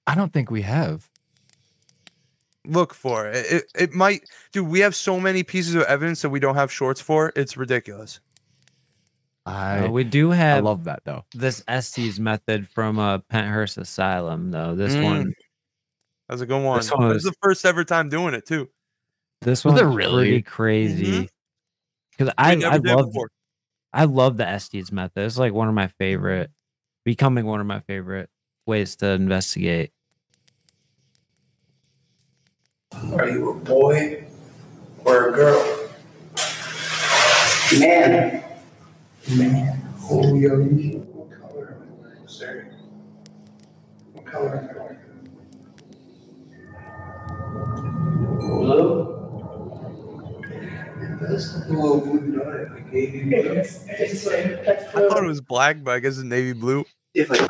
I 0.07 0.15
don't 0.15 0.33
think 0.33 0.49
we 0.49 0.63
have. 0.63 1.07
Look 2.69 2.93
for 2.93 3.27
it. 3.27 3.35
It, 3.35 3.53
it. 3.53 3.63
it 3.75 3.93
might, 3.93 4.21
dude. 4.51 4.67
We 4.67 4.79
have 4.79 4.95
so 4.95 5.19
many 5.19 5.43
pieces 5.43 5.75
of 5.75 5.83
evidence 5.83 6.21
that 6.21 6.29
we 6.29 6.39
don't 6.39 6.55
have 6.55 6.71
shorts 6.71 7.01
for. 7.01 7.31
It's 7.35 7.57
ridiculous. 7.57 8.19
I 9.45 9.85
Uh, 9.85 9.89
we 9.89 10.03
do 10.03 10.29
have 10.29 10.51
I 10.51 10.55
have 10.55 10.63
love 10.65 10.83
that 10.83 11.01
though. 11.05 11.25
this 11.33 11.63
Estes 11.67 12.19
method 12.19 12.67
from 12.69 12.99
uh, 12.99 13.19
Pennhurst 13.31 13.77
Asylum, 13.77 14.51
though. 14.51 14.75
This 14.75 14.93
Mm. 14.93 15.03
one, 15.03 15.33
That's 16.27 16.41
a 16.41 16.45
good 16.45 16.63
one. 16.63 16.77
This 16.77 16.91
one 16.91 17.07
This 17.09 17.13
was- 17.15 17.25
is 17.25 17.31
the 17.31 17.35
first 17.41 17.65
ever 17.65 17.83
time 17.83 18.09
doing 18.09 18.33
it 18.35 18.45
too. 18.45 18.69
this 19.41 19.63
Was 19.65 19.73
one's 19.75 19.81
it 19.81 19.95
really? 19.95 20.27
pretty 20.27 20.41
crazy. 20.43 21.29
Because 22.11 22.27
We 22.27 22.33
I, 22.37 22.55
never 22.55 22.75
I 22.75 22.77
did 22.77 22.95
love, 22.95 23.05
before. 23.07 23.31
I 23.93 24.03
love 24.05 24.37
the 24.37 24.47
Estes 24.47 24.91
method. 24.91 25.23
It's 25.25 25.37
like 25.39 25.53
one 25.53 25.67
of 25.69 25.73
my 25.73 25.87
favorite, 25.87 26.51
becoming 27.05 27.45
one 27.45 27.59
of 27.61 27.65
my 27.65 27.79
favorite 27.79 28.29
ways 28.67 28.95
to 28.97 29.07
investigate. 29.07 29.91
Are 32.93 33.29
you 33.29 33.51
a 33.51 33.53
boy 33.53 34.25
or 35.05 35.29
a 35.29 35.31
girl? 35.31 35.89
Man. 37.77 38.43
Man. 39.29 39.81
Oh, 40.09 40.33
yo, 40.35 40.57
you- 40.59 40.97
what 41.13 41.29
color 41.39 41.77
am 41.79 42.03
I, 42.03 42.27
sir? 42.27 42.67
What 44.13 44.25
color 44.25 44.55
am 44.57 44.69
I? 44.81 44.95
Blue? 48.39 49.15
That's 51.21 51.53
the 51.53 51.73
little 51.73 52.01
blue 52.01 52.37
dot 52.37 52.71
I 52.75 52.79
gave 52.91 53.13
you. 53.13 53.29
It's 54.01 54.25
I 54.27 55.07
thought 55.07 55.23
it 55.23 55.27
was 55.27 55.41
black, 55.41 55.83
but 55.83 55.91
I 55.91 55.99
guess 55.99 56.13
it's 56.17 56.23
navy 56.23 56.53
blue. 56.53 56.85
It's 57.13 57.29
like, 57.29 57.47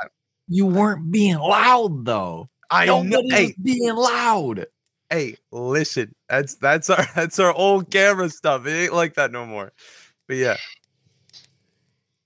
You 0.50 0.66
weren't 0.66 1.10
being 1.12 1.38
loud 1.38 2.04
though. 2.06 2.50
I 2.70 2.86
know. 2.86 3.04
Nobody 3.04 3.30
Hey, 3.34 3.46
was 3.46 3.56
being 3.64 3.96
loud. 3.96 4.66
Hey, 5.10 5.38
listen. 5.52 6.14
That's 6.30 6.56
that's 6.56 6.90
our 6.90 7.06
that's 7.16 7.40
our 7.40 7.54
old 7.54 7.92
camera 7.92 8.30
stuff. 8.30 8.66
It 8.66 8.72
ain't 8.72 8.94
like 8.94 9.16
that 9.16 9.32
no 9.32 9.46
more. 9.46 9.72
But 10.28 10.38
yeah. 10.38 10.58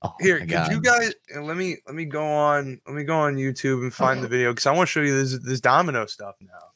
Oh 0.02 0.14
Here, 0.20 0.40
could 0.40 0.50
God. 0.50 0.72
you 0.72 0.82
guys 0.82 1.14
uh, 1.34 1.42
let 1.42 1.56
me 1.56 1.78
let 1.88 1.96
me 1.96 2.04
go 2.04 2.26
on 2.26 2.82
let 2.86 2.96
me 2.96 3.06
go 3.06 3.16
on 3.16 3.36
YouTube 3.36 3.82
and 3.84 3.94
find 3.94 4.22
the 4.22 4.28
video 4.28 4.52
because 4.52 4.66
I 4.66 4.72
want 4.74 4.90
to 4.90 4.92
show 4.92 5.02
you 5.02 5.16
this 5.16 5.40
this 5.40 5.62
domino 5.62 6.06
stuff 6.06 6.36
now. 6.42 6.74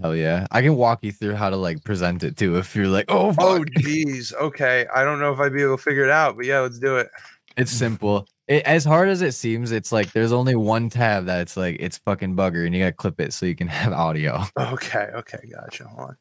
Hell 0.00 0.16
yeah. 0.16 0.46
I 0.50 0.62
can 0.62 0.76
walk 0.76 1.00
you 1.02 1.12
through 1.12 1.34
how 1.34 1.50
to 1.50 1.56
like 1.56 1.82
present 1.84 2.22
it 2.22 2.36
too 2.36 2.58
if 2.58 2.74
you're 2.76 2.86
like, 2.86 3.06
oh, 3.08 3.34
Oh 3.38 3.58
fuck. 3.58 3.68
geez, 3.78 4.32
okay. 4.32 4.86
I 4.94 5.04
don't 5.04 5.20
know 5.20 5.32
if 5.32 5.38
I'd 5.38 5.52
be 5.52 5.62
able 5.62 5.76
to 5.76 5.82
figure 5.82 6.04
it 6.04 6.10
out, 6.10 6.36
but 6.36 6.44
yeah, 6.44 6.60
let's 6.60 6.78
do 6.78 6.96
it. 6.96 7.08
It's 7.56 7.72
simple. 7.72 8.26
It, 8.46 8.64
as 8.64 8.84
hard 8.84 9.08
as 9.08 9.22
it 9.22 9.32
seems, 9.32 9.70
it's 9.70 9.92
like 9.92 10.12
there's 10.12 10.32
only 10.32 10.54
one 10.54 10.90
tab 10.90 11.26
that's 11.26 11.56
like 11.56 11.76
it's 11.78 11.98
fucking 11.98 12.34
bugger 12.34 12.66
and 12.66 12.74
you 12.74 12.82
gotta 12.82 12.92
clip 12.92 13.20
it 13.20 13.32
so 13.32 13.46
you 13.46 13.54
can 13.54 13.68
have 13.68 13.92
audio. 13.92 14.42
Okay, 14.58 15.08
okay, 15.14 15.38
gotcha. 15.50 15.84
Hold 15.84 16.16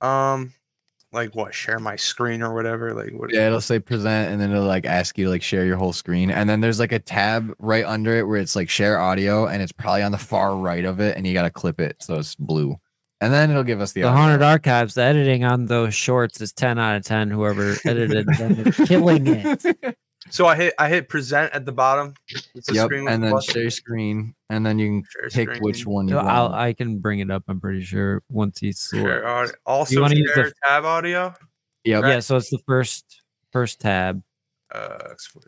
on. 0.00 0.32
Um, 0.34 0.52
like 1.12 1.34
what? 1.34 1.54
Share 1.54 1.78
my 1.78 1.96
screen 1.96 2.42
or 2.42 2.54
whatever. 2.54 2.92
Like 2.92 3.12
what? 3.12 3.32
Yeah, 3.32 3.46
it'll 3.46 3.60
say 3.60 3.78
present 3.78 4.30
and 4.30 4.40
then 4.40 4.50
it'll 4.50 4.64
like 4.64 4.86
ask 4.86 5.16
you 5.18 5.24
to 5.24 5.30
like 5.30 5.42
share 5.42 5.64
your 5.64 5.76
whole 5.76 5.92
screen. 5.92 6.30
And 6.30 6.48
then 6.48 6.60
there's 6.60 6.78
like 6.78 6.92
a 6.92 6.98
tab 6.98 7.54
right 7.58 7.84
under 7.84 8.14
it 8.16 8.28
where 8.28 8.38
it's 8.38 8.54
like 8.54 8.68
share 8.68 8.98
audio 9.00 9.46
and 9.46 9.62
it's 9.62 9.72
probably 9.72 10.02
on 10.02 10.12
the 10.12 10.18
far 10.18 10.56
right 10.56 10.84
of 10.84 11.00
it 11.00 11.16
and 11.16 11.26
you 11.26 11.32
gotta 11.32 11.50
clip 11.50 11.80
it 11.80 11.96
so 12.00 12.16
it's 12.16 12.34
blue. 12.34 12.76
And 13.20 13.32
then 13.32 13.50
it'll 13.50 13.64
give 13.64 13.80
us 13.80 13.92
the, 13.92 14.02
The 14.02 14.08
audio. 14.08 14.20
Haunted 14.20 14.42
Archives, 14.42 14.94
the 14.94 15.02
editing 15.02 15.42
on 15.42 15.66
those 15.66 15.94
shorts 15.94 16.40
is 16.42 16.52
10 16.52 16.78
out 16.78 16.96
of 16.96 17.04
10. 17.04 17.30
Whoever 17.30 17.74
edited 17.86 18.26
them 18.26 18.66
is 18.66 18.76
killing 18.88 19.26
it. 19.26 19.96
So 20.30 20.46
I 20.46 20.56
hit 20.56 20.74
I 20.78 20.88
hit 20.88 21.08
present 21.08 21.52
at 21.54 21.64
the 21.64 21.72
bottom. 21.72 22.14
It's 22.54 22.68
a 22.70 22.74
Yep, 22.74 22.84
screen 22.86 23.08
and 23.08 23.22
then 23.22 23.30
plus. 23.30 23.44
share 23.44 23.70
screen, 23.70 24.34
and 24.50 24.66
then 24.66 24.78
you 24.78 25.02
Share 25.10 25.28
can 25.46 25.54
pick 25.54 25.62
which 25.62 25.86
one 25.86 26.08
you 26.08 26.14
So 26.14 26.18
I'll, 26.18 26.44
want. 26.50 26.54
I 26.60 26.72
can 26.72 26.98
bring 26.98 27.20
it 27.20 27.30
up, 27.30 27.44
I'm 27.48 27.60
pretty 27.60 27.82
sure, 27.82 28.22
once 28.28 28.58
he's 28.58 28.88
Share 28.92 29.00
sorted. 29.00 29.24
audio. 29.24 29.52
Also 29.64 30.00
wanna 30.02 30.16
use 30.16 30.30
the- 30.34 30.42
share 30.42 30.52
tab 30.64 30.84
audio. 30.84 31.34
Yep. 31.84 32.02
Yeah, 32.04 32.20
so 32.20 32.36
it's 32.36 32.50
the 32.50 32.58
first 32.66 33.22
first 33.52 33.80
tab. 33.80 34.22
Uh, 34.74 34.98
export. 35.10 35.44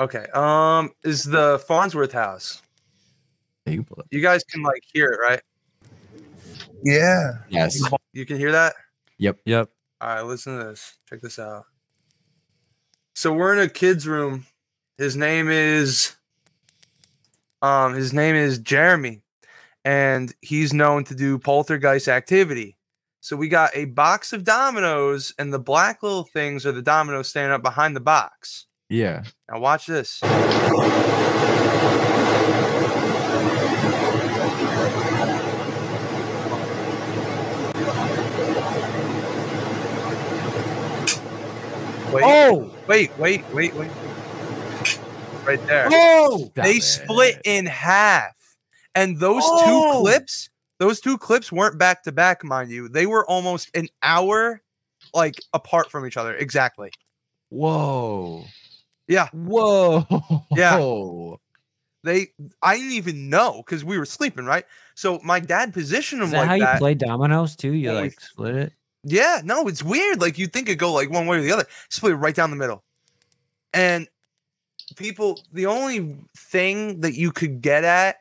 Okay. 0.00 0.26
Um, 0.34 0.90
is 1.04 1.22
the 1.22 1.62
Farnsworth 1.68 2.12
house? 2.12 2.60
You 3.66 3.74
can 3.76 3.84
pull 3.84 4.00
it. 4.00 4.06
You 4.10 4.20
guys 4.20 4.42
can 4.44 4.62
like 4.62 4.82
hear 4.92 5.06
it, 5.10 5.18
right? 5.20 5.40
Yeah. 6.82 7.34
Yes. 7.48 7.80
You 8.12 8.26
can 8.26 8.36
hear 8.36 8.50
that. 8.52 8.74
Yep. 9.18 9.38
Yep. 9.44 9.70
All 10.00 10.08
right, 10.08 10.22
listen 10.22 10.58
to 10.58 10.64
this. 10.64 10.96
Check 11.08 11.20
this 11.22 11.38
out. 11.38 11.64
So 13.16 13.32
we're 13.32 13.52
in 13.52 13.60
a 13.60 13.68
kid's 13.68 14.08
room. 14.08 14.46
His 14.98 15.16
name 15.16 15.48
is 15.48 16.16
um 17.62 17.94
his 17.94 18.12
name 18.12 18.34
is 18.34 18.58
Jeremy 18.58 19.22
and 19.84 20.34
he's 20.42 20.72
known 20.74 21.04
to 21.04 21.14
do 21.14 21.38
poltergeist 21.38 22.08
activity. 22.08 22.76
So 23.20 23.36
we 23.36 23.48
got 23.48 23.70
a 23.74 23.84
box 23.86 24.32
of 24.32 24.42
dominoes 24.42 25.32
and 25.38 25.52
the 25.52 25.60
black 25.60 26.02
little 26.02 26.24
things 26.24 26.66
are 26.66 26.72
the 26.72 26.82
dominoes 26.82 27.28
standing 27.28 27.52
up 27.52 27.62
behind 27.62 27.94
the 27.94 28.00
box. 28.00 28.66
Yeah. 28.88 29.22
Now 29.48 29.60
watch 29.60 29.86
this. 29.86 30.20
Wait, 42.12 42.22
Oh! 42.22 42.73
Wait, 42.86 43.16
wait, 43.18 43.44
wait, 43.52 43.74
wait. 43.74 43.90
Right 45.44 45.64
there. 45.66 45.88
Oh! 45.90 46.50
they 46.54 46.80
Stop 46.80 47.04
split 47.04 47.40
in 47.44 47.66
half. 47.66 48.34
And 48.94 49.18
those 49.18 49.42
Oh! 49.44 49.94
two 49.94 50.00
clips, 50.00 50.48
those 50.78 51.00
two 51.00 51.18
clips 51.18 51.52
weren't 51.52 51.78
back 51.78 52.02
to 52.04 52.12
back, 52.12 52.42
mind 52.44 52.70
you. 52.70 52.88
They 52.88 53.06
were 53.06 53.28
almost 53.28 53.68
an 53.76 53.88
hour 54.02 54.62
like 55.12 55.34
apart 55.52 55.90
from 55.90 56.06
each 56.06 56.16
other. 56.16 56.34
Exactly. 56.34 56.90
Whoa. 57.50 58.44
Yeah. 59.06 59.28
Whoa. 59.32 60.06
Yeah. 60.52 60.78
They 62.04 62.26
I 62.62 62.76
didn't 62.76 62.92
even 62.92 63.30
know 63.30 63.62
because 63.64 63.82
we 63.82 63.96
were 63.96 64.04
sleeping, 64.04 64.44
right? 64.44 64.66
So 64.94 65.20
my 65.24 65.40
dad 65.40 65.72
positioned 65.72 66.20
them 66.20 66.26
Is 66.26 66.32
that 66.32 66.38
like 66.40 66.48
how 66.48 66.54
you 66.56 66.60
that. 66.60 66.78
play 66.78 66.92
dominoes 66.92 67.56
too? 67.56 67.72
You 67.72 67.88
When 67.88 67.96
we- 67.96 68.02
like 68.02 68.20
split 68.20 68.54
it? 68.56 68.72
Yeah, 69.04 69.40
no, 69.44 69.68
it's 69.68 69.82
weird. 69.82 70.20
Like 70.20 70.38
you 70.38 70.46
think 70.46 70.68
it 70.68 70.76
go 70.76 70.92
like 70.92 71.10
one 71.10 71.26
way 71.26 71.38
or 71.38 71.42
the 71.42 71.52
other. 71.52 71.66
Split 71.90 72.12
it 72.12 72.16
right 72.16 72.34
down 72.34 72.50
the 72.50 72.56
middle. 72.56 72.82
And 73.72 74.08
people, 74.96 75.40
the 75.52 75.66
only 75.66 76.16
thing 76.36 77.00
that 77.00 77.14
you 77.14 77.32
could 77.32 77.60
get 77.60 77.84
at 77.84 78.16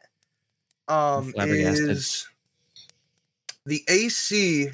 um 0.90 1.34
is 1.38 2.28
the 3.66 3.82
AC 3.88 4.70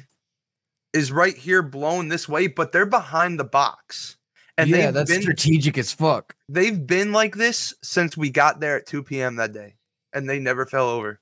is 0.92 1.12
right 1.12 1.36
here 1.36 1.62
blown 1.62 2.08
this 2.08 2.28
way, 2.28 2.48
but 2.48 2.72
they're 2.72 2.86
behind 2.86 3.38
the 3.38 3.44
box. 3.44 4.16
And 4.58 4.68
yeah, 4.68 4.86
they've 4.86 4.94
that's 4.94 5.10
been 5.10 5.22
strategic 5.22 5.78
as 5.78 5.92
fuck. 5.92 6.34
they've 6.48 6.86
been 6.86 7.12
like 7.12 7.36
this 7.36 7.72
since 7.82 8.16
we 8.16 8.30
got 8.30 8.60
there 8.60 8.76
at 8.76 8.86
2 8.86 9.04
p.m. 9.04 9.36
that 9.36 9.52
day. 9.52 9.76
And 10.12 10.28
they 10.28 10.40
never 10.40 10.66
fell 10.66 10.88
over. 10.88 11.20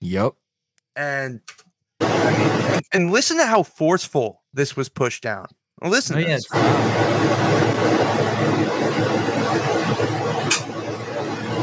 Yep. 0.00 0.32
And 0.96 1.40
I 2.00 2.38
mean, 2.38 2.53
and, 2.72 2.82
and 2.92 3.10
listen 3.10 3.36
to 3.38 3.46
how 3.46 3.62
forceful 3.62 4.42
this 4.52 4.76
was 4.76 4.88
pushed 4.88 5.22
down. 5.22 5.46
Listen 5.82 6.16
Oh, 6.16 6.20
to 6.20 6.26
yeah, 6.28 6.36
this. 6.36 6.46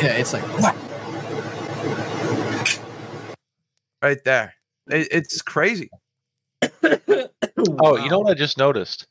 Yeah, 0.01 0.13
it's 0.17 0.33
like 0.33 0.41
what? 0.59 0.75
right 4.01 4.23
there. 4.23 4.55
It, 4.89 5.07
it's 5.11 5.41
crazy. 5.43 5.91
Oh, 6.63 7.97
you 7.97 8.09
know 8.09 8.19
what 8.19 8.31
I 8.31 8.33
just 8.33 8.57
noticed? 8.57 9.05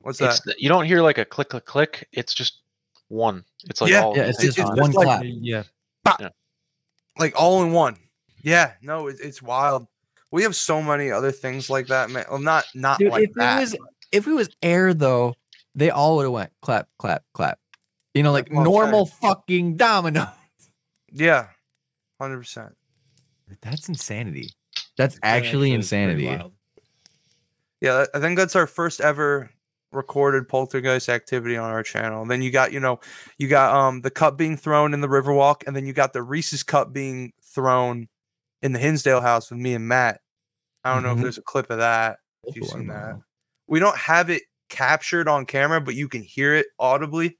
What's 0.00 0.18
that? 0.18 0.42
It's 0.46 0.60
you 0.62 0.68
don't 0.68 0.84
hear 0.84 1.00
like 1.00 1.16
a 1.16 1.24
click 1.24 1.48
click 1.48 1.64
click. 1.64 2.06
It's 2.12 2.34
just 2.34 2.60
one. 3.08 3.44
It's 3.70 3.80
like 3.80 3.90
Yeah, 3.92 4.02
all. 4.04 4.14
Yeah, 4.14 4.24
at 4.24 4.28
it's 4.30 4.42
just 4.42 4.56
same 4.58 4.66
it's 4.66 4.74
time. 4.74 4.80
one 4.80 4.92
like- 4.92 5.06
clap. 5.06 5.22
Yeah. 6.20 6.28
like 7.18 7.32
all 7.40 7.62
in 7.62 7.72
one. 7.72 7.96
Yeah, 8.42 8.72
no, 8.82 9.06
it, 9.08 9.16
it's 9.22 9.40
wild. 9.40 9.86
We 10.30 10.42
have 10.42 10.56
so 10.56 10.82
many 10.82 11.10
other 11.10 11.30
things 11.32 11.70
like 11.70 11.86
that, 11.86 12.10
man. 12.10 12.24
Well, 12.28 12.40
not 12.40 12.64
not 12.74 12.98
Dude, 12.98 13.10
like 13.12 13.28
if 13.28 13.34
that. 13.34 13.58
it 13.58 13.60
was 13.60 13.76
if 14.12 14.26
it 14.26 14.32
was 14.32 14.48
air 14.62 14.92
though, 14.94 15.34
they 15.74 15.90
all 15.90 16.16
would 16.16 16.24
have 16.24 16.32
went 16.32 16.52
clap, 16.62 16.88
clap, 16.98 17.24
clap. 17.32 17.58
You 18.14 18.22
know, 18.22 18.32
like 18.32 18.48
Like 18.48 18.56
one 18.56 18.64
normal 18.64 19.06
fucking 19.06 19.76
domino. 19.76 20.28
yeah, 21.12 21.48
hundred 22.20 22.38
percent. 22.38 22.74
That's 23.62 23.88
insanity. 23.88 24.50
That's 24.96 25.18
actually 25.22 25.72
insanity. 25.72 26.24
Yeah, 27.80 28.06
I 28.14 28.20
think 28.20 28.38
that's 28.38 28.56
our 28.56 28.66
first 28.66 29.00
ever 29.00 29.50
recorded 29.92 30.48
poltergeist 30.48 31.08
activity 31.08 31.56
on 31.56 31.70
our 31.70 31.82
channel. 31.82 32.22
And 32.22 32.30
then 32.30 32.42
you 32.42 32.50
got, 32.50 32.72
you 32.72 32.80
know, 32.80 33.00
you 33.38 33.48
got 33.48 33.74
um 33.74 34.00
the 34.00 34.10
cup 34.10 34.36
being 34.36 34.56
thrown 34.56 34.94
in 34.94 35.00
the 35.00 35.08
Riverwalk, 35.08 35.66
and 35.66 35.76
then 35.76 35.86
you 35.86 35.92
got 35.92 36.12
the 36.12 36.22
Reese's 36.22 36.62
cup 36.62 36.92
being 36.92 37.32
thrown 37.42 38.08
in 38.66 38.72
the 38.72 38.78
Hinsdale 38.78 39.20
house 39.22 39.50
with 39.50 39.58
me 39.60 39.72
and 39.74 39.88
Matt. 39.88 40.20
I 40.84 40.92
don't 40.92 41.02
know 41.02 41.12
if 41.12 41.18
Mhm. 41.18 41.22
there's 41.22 41.38
a 41.38 41.42
clip 41.42 41.70
of 41.70 41.78
that. 41.78 42.18
If 42.44 42.56
you've 42.56 42.66
seen 42.68 42.88
that. 42.88 43.16
We 43.66 43.80
don't 43.80 43.96
have 43.96 44.28
it 44.30 44.42
captured 44.68 45.26
on 45.28 45.46
camera, 45.46 45.80
but 45.80 45.94
you 45.94 46.08
can 46.08 46.22
hear 46.22 46.54
it 46.54 46.66
audibly. 46.78 47.38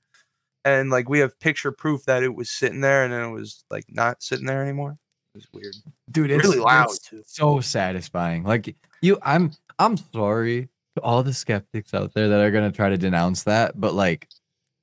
and 0.65 0.91
like 0.91 1.09
we 1.09 1.21
have 1.21 1.39
picture 1.39 1.71
proof 1.71 2.05
that 2.07 2.25
it 2.25 2.35
was 2.35 2.51
sitting 2.51 2.81
there, 2.81 3.05
and 3.05 3.13
then 3.13 3.23
it 3.23 3.31
was 3.31 3.63
like 3.71 3.85
not 3.89 4.21
sitting 4.21 4.47
there 4.47 4.63
anymore. 4.63 4.99
It 5.35 5.39
was 5.39 5.47
weird. 5.53 5.75
dude 6.11 6.31
it's 6.33 6.43
Really 6.45 6.59
loud, 6.59 6.87
it's 6.87 6.99
too. 6.99 7.23
so 7.27 7.61
satisfying 7.61 8.43
like 8.43 8.75
you 9.01 9.17
i'm 9.23 9.53
i'm 9.79 9.97
sorry 9.97 10.69
to 10.97 11.03
all 11.03 11.23
the 11.23 11.33
skeptics 11.35 11.95
out 11.95 12.15
there 12.15 12.29
that 12.29 12.41
are 12.41 12.51
going 12.51 12.69
to 12.69 12.75
try 12.77 12.89
to 12.89 12.97
denounce 12.99 13.45
that 13.45 13.79
but 13.81 13.95
like 13.95 14.29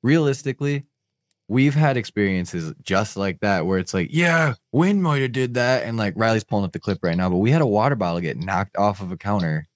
realistically 0.03 0.85
we've 1.47 1.75
had 1.75 1.97
experiences 1.97 2.73
just 2.81 3.17
like 3.17 3.39
that 3.41 3.65
where 3.65 3.77
it's 3.77 3.93
like 3.93 4.07
yeah 4.11 4.53
wind 4.71 5.03
might 5.03 5.21
have 5.21 5.31
did 5.31 5.53
that 5.55 5.83
and 5.83 5.97
like 5.97 6.13
riley's 6.15 6.43
pulling 6.43 6.65
up 6.65 6.71
the 6.71 6.79
clip 6.79 6.99
right 7.03 7.17
now 7.17 7.29
but 7.29 7.37
we 7.37 7.51
had 7.51 7.61
a 7.61 7.67
water 7.67 7.95
bottle 7.95 8.19
get 8.21 8.37
knocked 8.37 8.77
off 8.77 9.01
of 9.01 9.11
a 9.11 9.17
counter 9.17 9.67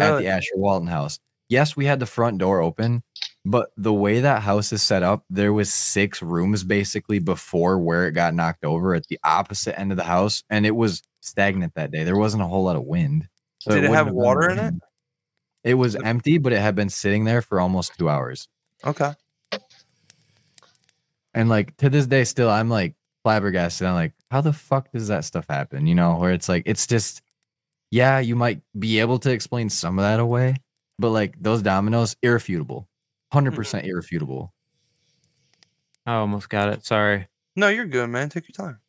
at 0.00 0.18
the 0.18 0.26
asher 0.26 0.54
walton 0.54 0.88
house. 0.88 1.18
Yes 1.48 1.76
we 1.76 1.84
had 1.84 2.00
the 2.00 2.06
front 2.06 2.38
door 2.38 2.60
open 2.60 3.02
but 3.44 3.70
the 3.76 3.92
way 3.92 4.20
that 4.20 4.42
house 4.42 4.72
is 4.72 4.82
set 4.82 5.02
up 5.02 5.24
there 5.28 5.52
was 5.52 5.72
six 5.72 6.22
rooms 6.22 6.62
basically 6.62 7.18
before 7.18 7.78
where 7.78 8.06
it 8.06 8.12
got 8.12 8.34
knocked 8.34 8.64
over 8.64 8.94
at 8.94 9.06
the 9.08 9.18
opposite 9.24 9.78
end 9.78 9.90
of 9.90 9.96
the 9.96 10.04
house 10.04 10.44
and 10.48 10.64
it 10.64 10.76
was 10.76 11.02
stagnant 11.20 11.74
that 11.74 11.90
day. 11.90 12.04
There 12.04 12.16
wasn't 12.16 12.42
a 12.42 12.46
whole 12.46 12.64
lot 12.64 12.76
of 12.76 12.84
wind 12.84 13.28
Did 13.66 13.72
it 13.72 13.88
wouldn't 13.88 13.94
have 13.94 14.10
water 14.10 14.48
in 14.48 14.58
it? 14.58 14.74
it 15.64 15.74
was 15.74 15.96
empty 15.96 16.38
but 16.38 16.52
it 16.52 16.60
had 16.60 16.74
been 16.74 16.88
sitting 16.88 17.24
there 17.24 17.42
for 17.42 17.60
almost 17.60 17.98
two 17.98 18.08
hours. 18.08 18.48
Okay. 18.84 19.12
And 21.34 21.48
like 21.48 21.76
to 21.76 21.88
this 21.88 22.06
day 22.06 22.24
still 22.24 22.50
i'm 22.50 22.68
like 22.68 22.94
flabbergasted 23.22 23.86
i'm 23.86 23.94
like 23.94 24.12
how 24.30 24.40
the 24.40 24.52
fuck 24.52 24.90
does 24.92 25.08
that 25.08 25.24
stuff 25.24 25.44
happen 25.48 25.86
you 25.86 25.94
know 25.94 26.16
where 26.16 26.32
it's 26.32 26.48
like 26.48 26.62
it's 26.66 26.86
just 26.86 27.22
yeah 27.90 28.18
you 28.18 28.34
might 28.34 28.60
be 28.78 28.98
able 29.00 29.18
to 29.18 29.30
explain 29.30 29.68
some 29.68 29.98
of 29.98 30.02
that 30.02 30.20
away 30.20 30.54
but 30.98 31.10
like 31.10 31.34
those 31.40 31.62
dominoes 31.62 32.16
irrefutable 32.22 32.88
100% 33.32 33.84
irrefutable 33.84 34.52
I 36.06 36.14
almost 36.14 36.48
got 36.48 36.70
it. 36.70 36.84
Sorry. 36.84 37.28
No, 37.54 37.68
you're 37.68 37.86
good, 37.86 38.08
man. 38.08 38.30
Take 38.30 38.44
your 38.48 38.66
time. 38.66 38.80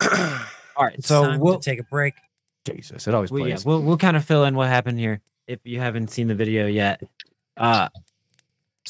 All 0.76 0.86
right, 0.86 0.94
It's 0.96 1.06
so 1.06 1.36
we'll 1.38 1.58
to 1.58 1.70
take 1.70 1.78
a 1.78 1.84
break. 1.84 2.14
jesus 2.66 3.06
it 3.06 3.14
always 3.14 3.30
well, 3.30 3.46
yeah, 3.46 3.54
plays 3.54 3.66
we'll 3.66 3.82
we'll 3.82 3.98
kind 3.98 4.16
of 4.16 4.24
fill 4.24 4.44
in 4.44 4.54
what 4.54 4.68
happened 4.68 4.98
here 4.98 5.20
if 5.46 5.60
you 5.64 5.78
haven't 5.78 6.10
seen 6.10 6.26
the 6.28 6.34
video 6.34 6.66
yet. 6.66 7.02
Uh 7.56 7.88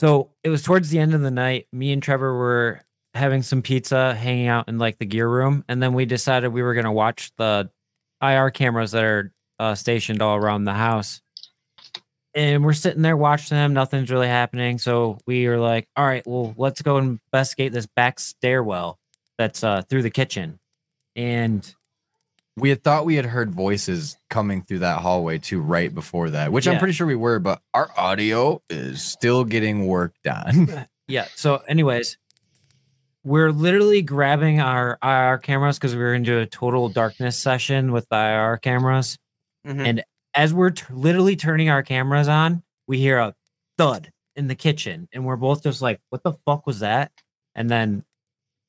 so 0.01 0.31
it 0.43 0.49
was 0.49 0.63
towards 0.63 0.89
the 0.89 0.99
end 0.99 1.13
of 1.13 1.21
the 1.21 1.31
night. 1.31 1.67
Me 1.75 1.93
and 1.93 2.03
Trevor 2.03 2.35
were 2.35 2.81
having 3.13 3.43
some 3.43 3.61
pizza, 3.61 4.15
hanging 4.15 4.47
out 4.47 4.67
in 4.67 4.79
like 4.79 4.99
the 4.99 5.05
gear 5.05 5.29
room, 5.29 5.63
and 5.69 5.83
then 5.83 5.93
we 5.93 6.07
decided 6.07 6.49
we 6.49 6.63
were 6.63 6.73
gonna 6.73 6.91
watch 6.91 7.33
the 7.37 7.69
IR 8.23 8.51
cameras 8.51 8.93
that 8.93 9.05
are 9.05 9.31
uh, 9.59 9.75
stationed 9.75 10.23
all 10.23 10.37
around 10.37 10.65
the 10.65 10.73
house. 10.73 11.21
And 12.35 12.65
we're 12.65 12.73
sitting 12.73 13.03
there 13.03 13.15
watching 13.15 13.59
them. 13.59 13.75
Nothing's 13.75 14.11
really 14.11 14.27
happening. 14.27 14.79
So 14.79 15.19
we 15.27 15.47
were 15.47 15.59
like, 15.59 15.87
"All 15.97 16.07
right, 16.07 16.27
well, 16.27 16.55
let's 16.57 16.81
go 16.81 16.97
investigate 16.97 17.73
this 17.75 17.87
back 17.87 18.21
stairwell 18.21 18.99
that's 19.37 19.63
uh, 19.63 19.83
through 19.83 20.03
the 20.03 20.11
kitchen." 20.11 20.61
And 21.15 21.75
we 22.61 22.69
had 22.71 22.83
thought 22.85 23.05
we 23.05 23.17
had 23.17 23.25
heard 23.25 23.51
voices 23.51 24.17
coming 24.29 24.63
through 24.63 24.79
that 24.81 25.01
hallway 25.01 25.39
too 25.39 25.61
right 25.61 25.95
before 25.95 26.31
that 26.31 26.53
which 26.53 26.67
i'm 26.69 26.79
pretty 26.79 26.93
sure 26.93 27.07
we 27.07 27.15
were 27.17 27.39
but 27.39 27.61
our 27.75 27.91
audio 27.97 28.63
is 28.69 29.03
still 29.03 29.45
getting 29.45 29.87
worked 29.87 30.27
on 30.27 30.87
Yeah. 31.11 31.27
So, 31.35 31.57
anyways, 31.67 32.19
we're 33.25 33.51
literally 33.51 34.01
grabbing 34.01 34.61
our 34.61 34.97
IR 35.03 35.39
cameras 35.39 35.77
because 35.77 35.95
we 35.95 36.01
were 36.01 36.15
into 36.15 36.39
a 36.39 36.47
total 36.47 36.89
darkness 36.89 37.37
session 37.37 37.91
with 37.93 38.09
the 38.11 38.17
IR 38.17 38.59
cameras. 38.59 39.19
Mhm. 39.67 39.87
And 39.87 40.05
as 40.35 40.55
we're 40.55 40.71
t- 40.71 40.85
literally 40.89 41.35
turning 41.37 41.69
our 41.69 41.83
cameras 41.83 42.29
on, 42.29 42.63
we 42.87 42.99
hear 42.99 43.19
a 43.19 43.35
thud 43.77 44.13
in 44.37 44.47
the 44.47 44.55
kitchen, 44.55 45.09
and 45.13 45.25
we're 45.27 45.37
both 45.37 45.65
just 45.65 45.83
like, 45.83 46.01
"What 46.11 46.23
the 46.23 46.35
fuck 46.47 46.65
was 46.67 46.79
that?" 46.79 47.11
And 47.57 47.69
then 47.69 48.05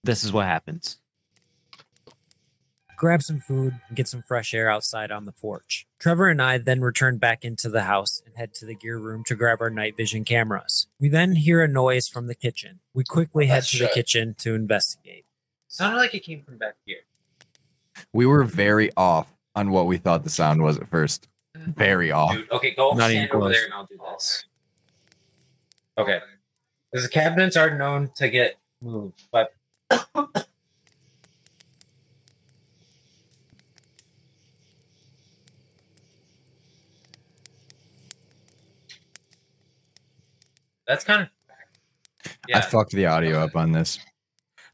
this 0.03 0.23
is 0.23 0.33
what 0.33 0.47
happens. 0.47 0.97
Grab 3.01 3.23
some 3.23 3.39
food, 3.39 3.73
and 3.87 3.97
get 3.97 4.07
some 4.07 4.21
fresh 4.21 4.53
air 4.53 4.69
outside 4.69 5.09
on 5.09 5.25
the 5.25 5.31
porch. 5.31 5.87
Trevor 5.97 6.29
and 6.29 6.39
I 6.39 6.59
then 6.59 6.81
return 6.81 7.17
back 7.17 7.43
into 7.43 7.67
the 7.67 7.81
house 7.81 8.21
and 8.23 8.35
head 8.35 8.53
to 8.53 8.65
the 8.67 8.75
gear 8.75 8.99
room 8.99 9.23
to 9.25 9.33
grab 9.33 9.59
our 9.59 9.71
night 9.71 9.97
vision 9.97 10.23
cameras. 10.23 10.85
We 10.99 11.09
then 11.09 11.33
hear 11.33 11.63
a 11.63 11.67
noise 11.67 12.07
from 12.07 12.27
the 12.27 12.35
kitchen. 12.35 12.79
We 12.93 13.03
quickly 13.03 13.47
head 13.47 13.55
Let's 13.55 13.71
to 13.71 13.79
the 13.79 13.85
check. 13.85 13.95
kitchen 13.95 14.35
to 14.37 14.53
investigate. 14.53 15.25
Sounded 15.67 15.97
like 15.97 16.13
it 16.13 16.19
came 16.19 16.43
from 16.43 16.59
back 16.59 16.75
here. 16.85 16.99
we 18.13 18.27
were 18.27 18.43
very 18.43 18.91
off 18.95 19.33
on 19.55 19.71
what 19.71 19.87
we 19.87 19.97
thought 19.97 20.23
the 20.23 20.29
sound 20.29 20.61
was 20.61 20.77
at 20.77 20.87
first 20.87 21.27
uh-huh. 21.55 21.71
very 21.75 22.11
off 22.11 22.33
Dude, 22.33 22.51
okay, 22.51 22.75
go 22.75 22.91
Not 22.91 23.09
even 23.09 23.25
stand 23.25 23.31
over 23.31 23.39
close. 23.39 23.55
there 23.55 23.65
and 23.65 23.73
I'll 23.73 23.85
do 23.87 23.97
this. 24.13 24.45
Okay. 25.97 26.19
Because 26.91 27.03
the 27.05 27.11
cabinets 27.11 27.57
are 27.57 27.75
known 27.75 28.11
to 28.17 28.29
get 28.29 28.59
moved, 28.79 29.23
but 29.31 29.53
that's 40.91 41.05
kind 41.05 41.21
of 41.23 41.29
Yeah. 42.47 42.57
i 42.57 42.61
fucked 42.61 42.91
the 42.91 43.05
audio 43.05 43.39
up 43.39 43.55
on 43.55 43.71
this 43.71 43.97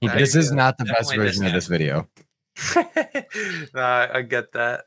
He 0.01 0.07
this 0.07 0.35
is 0.35 0.51
not 0.51 0.77
the 0.77 0.85
best 0.85 1.09
Definitely 1.11 1.25
this 1.25 1.37
version 1.37 1.45
of 1.45 1.53
this 1.53 1.67
video 1.67 2.07
nah, 3.75 3.81
I, 3.81 4.17
I 4.17 4.21
get 4.23 4.51
that. 4.53 4.85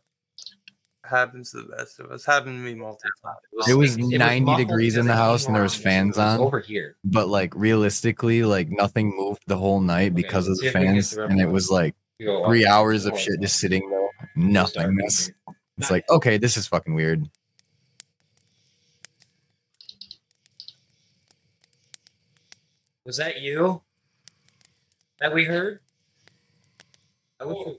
Happens 1.05 1.51
to 1.53 1.63
the 1.63 1.69
best 1.77 1.99
of 2.01 2.11
us. 2.11 2.25
Happened 2.25 2.59
to 2.59 2.63
me 2.65 2.75
multiple 2.75 3.11
times. 3.23 3.69
It 3.69 3.75
was 3.75 3.97
it 3.97 4.19
90 4.19 4.41
muffled 4.41 4.69
degrees 4.69 4.97
in 4.97 5.07
the 5.07 5.15
house 5.15 5.47
and 5.47 5.55
there 5.55 5.63
was 5.63 5.75
fans 5.75 6.17
was 6.17 6.19
on. 6.19 6.41
over 6.41 6.61
here. 6.61 6.97
but 7.05 7.29
like 7.29 7.55
realistically 7.55 8.43
like 8.45 8.71
nothing 8.71 9.17
moved 9.17 9.43
the 9.47 9.57
whole 9.57 9.81
night 9.81 10.15
because 10.15 10.49
of 10.49 10.59
the 10.59 10.67
if 10.67 10.75
we 10.75 10.81
can 10.81 10.95
get 10.95 11.05
fans 11.05 11.17
and 11.17 11.41
it 11.41 11.49
was 11.49 11.71
like 11.71 11.95
three 12.21 12.67
hours 12.67 13.07
of 13.07 13.19
shit 13.19 13.41
just 13.41 13.59
sitting 13.59 13.89
there 13.89 14.11
Start 14.19 14.37
nothingness 14.37 15.31
it's 15.79 15.91
like 15.91 16.09
okay 16.11 16.39
this 16.39 16.57
is 16.57 16.67
fucking 16.67 16.95
weird 16.95 17.29
Was 23.11 23.17
that 23.17 23.41
you? 23.41 23.83
That 25.19 25.35
we 25.35 25.43
heard? 25.45 25.81
I 27.41 27.45
wish- 27.45 27.79